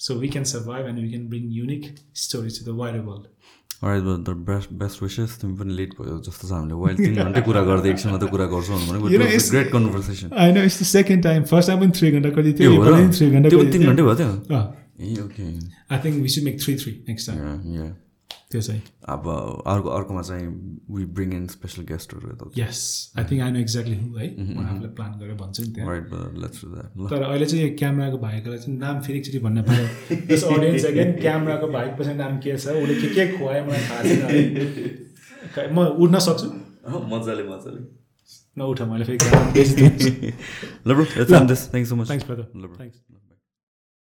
so 0.00 0.14
we 0.20 0.28
can 0.28 0.44
survive 0.50 0.86
and 0.88 0.98
we 1.00 1.08
can 1.08 1.24
bring 1.28 1.44
unique 1.52 1.82
stories 2.22 2.58
to 2.58 2.64
the 2.66 2.74
wider 2.78 3.00
world 3.08 3.26
the 4.26 4.30
best 4.48 4.72
best 4.80 5.02
wishes 5.02 5.30
तिमी 5.40 5.54
पनि 5.58 5.72
लेट 5.74 5.90
भयो 6.00 6.18
जस्तो 6.26 6.48
छ 6.48 6.52
हामीले। 6.52 6.74
वाइल्ड 6.82 6.98
तिन 7.04 7.14
घन्टै 7.22 7.40
कुरा 7.48 7.62
गर्दै 7.70 7.90
एकछिनमा 7.90 8.18
त 8.18 8.30
कुरा 8.30 8.46
गर्छौँ 8.52 8.78
ग्रेट 9.50 9.72
कन्भर्सेसन 9.72 10.28
होइन 10.38 10.54
the 10.54 10.68
second 10.68 11.22
time 11.24 11.42
first 11.50 11.68
time 11.68 11.80
पनि 11.80 11.92
थ्री 11.98 12.10
घन्टा 12.10 12.30
कति 12.36 12.52
थियो 12.60 12.70
थ्री 13.18 13.30
घन्टा 13.30 13.48
तिन 13.50 13.82
घन्टै 13.90 14.02
भयो 14.02 14.14
त्यो? 14.22 14.30
I 14.52 15.08
uh 15.08 15.20
okay 15.26 15.44
think 16.04 16.22
we 16.22 16.28
should 16.34 16.44
make 16.44 16.60
three 16.62 16.74
three 16.84 16.92
next 17.08 17.30
time 17.30 17.42
त्यो 18.52 18.60
चाहिँ। 18.68 18.82
अब 19.14 19.22
अर्को 19.72 19.88
अर्कोमा 19.98 20.22
चाहिँ 20.28 20.46
वी 20.96 21.04
ब्रिङ 21.16 21.32
इन 21.36 21.46
स्पेसल 21.54 21.82
गेस्टहरू 21.90 22.50
yes 22.58 22.80
I 23.18 23.24
think 23.30 23.40
I 23.42 23.50
know 23.52 23.58
exactly 23.60 23.96
who? 24.00 24.08
है 24.16 24.26
म 24.38 24.66
आफूलाई 24.66 24.92
प्लान 24.98 25.12
गरेर 25.20 25.36
भन्छु 25.42 25.62
नि 25.62 25.70
त्यहाँ। 25.76 25.88
तर 27.12 27.22
अहिले 27.22 27.46
चाहिँ 27.46 27.62
यो 27.64 27.70
क्यामेराको 27.78 28.18
भाइकोलाई 28.26 28.58
चाहिँ 28.58 28.78
नाम 28.78 29.00
फेरि 29.06 29.18
एकचोटि 29.18 29.38
भन्न 29.46 29.62
पाएँ 29.70 29.86
यस 30.30 30.44
अडियन्स 30.44 30.84
अगेन 30.92 31.10
क्यामेराको 31.20 31.66
भाइ 31.78 31.86
पछि 31.98 32.14
नाम 32.20 32.38
के 32.44 32.56
छ? 32.58 32.76
उसले 32.82 32.94
के 33.00 33.08
के 33.14 33.22
खुवायो 33.38 33.62
मलाई 33.64 33.82
थाहा 33.88 34.02
छैन 34.12 35.72
म 35.74 35.78
उड्न 36.04 36.18
सक्छु? 36.28 36.46
मजाले 37.16 37.44
मजाले। 37.48 37.80
नउठ 38.56 38.80
मैले 38.88 39.04
फेरि 39.04 39.18
क्यामेरा 39.18 39.50
बेचिदिन्छु 39.52 40.10
ल 40.86 40.94
bro 40.94 41.04
let's 41.04 41.32
end 41.32 41.48
this 41.48 41.60
thank 41.72 41.86
so 41.88 41.94
much 41.96 42.06
thanks 42.08 42.26
thanks 42.28 42.98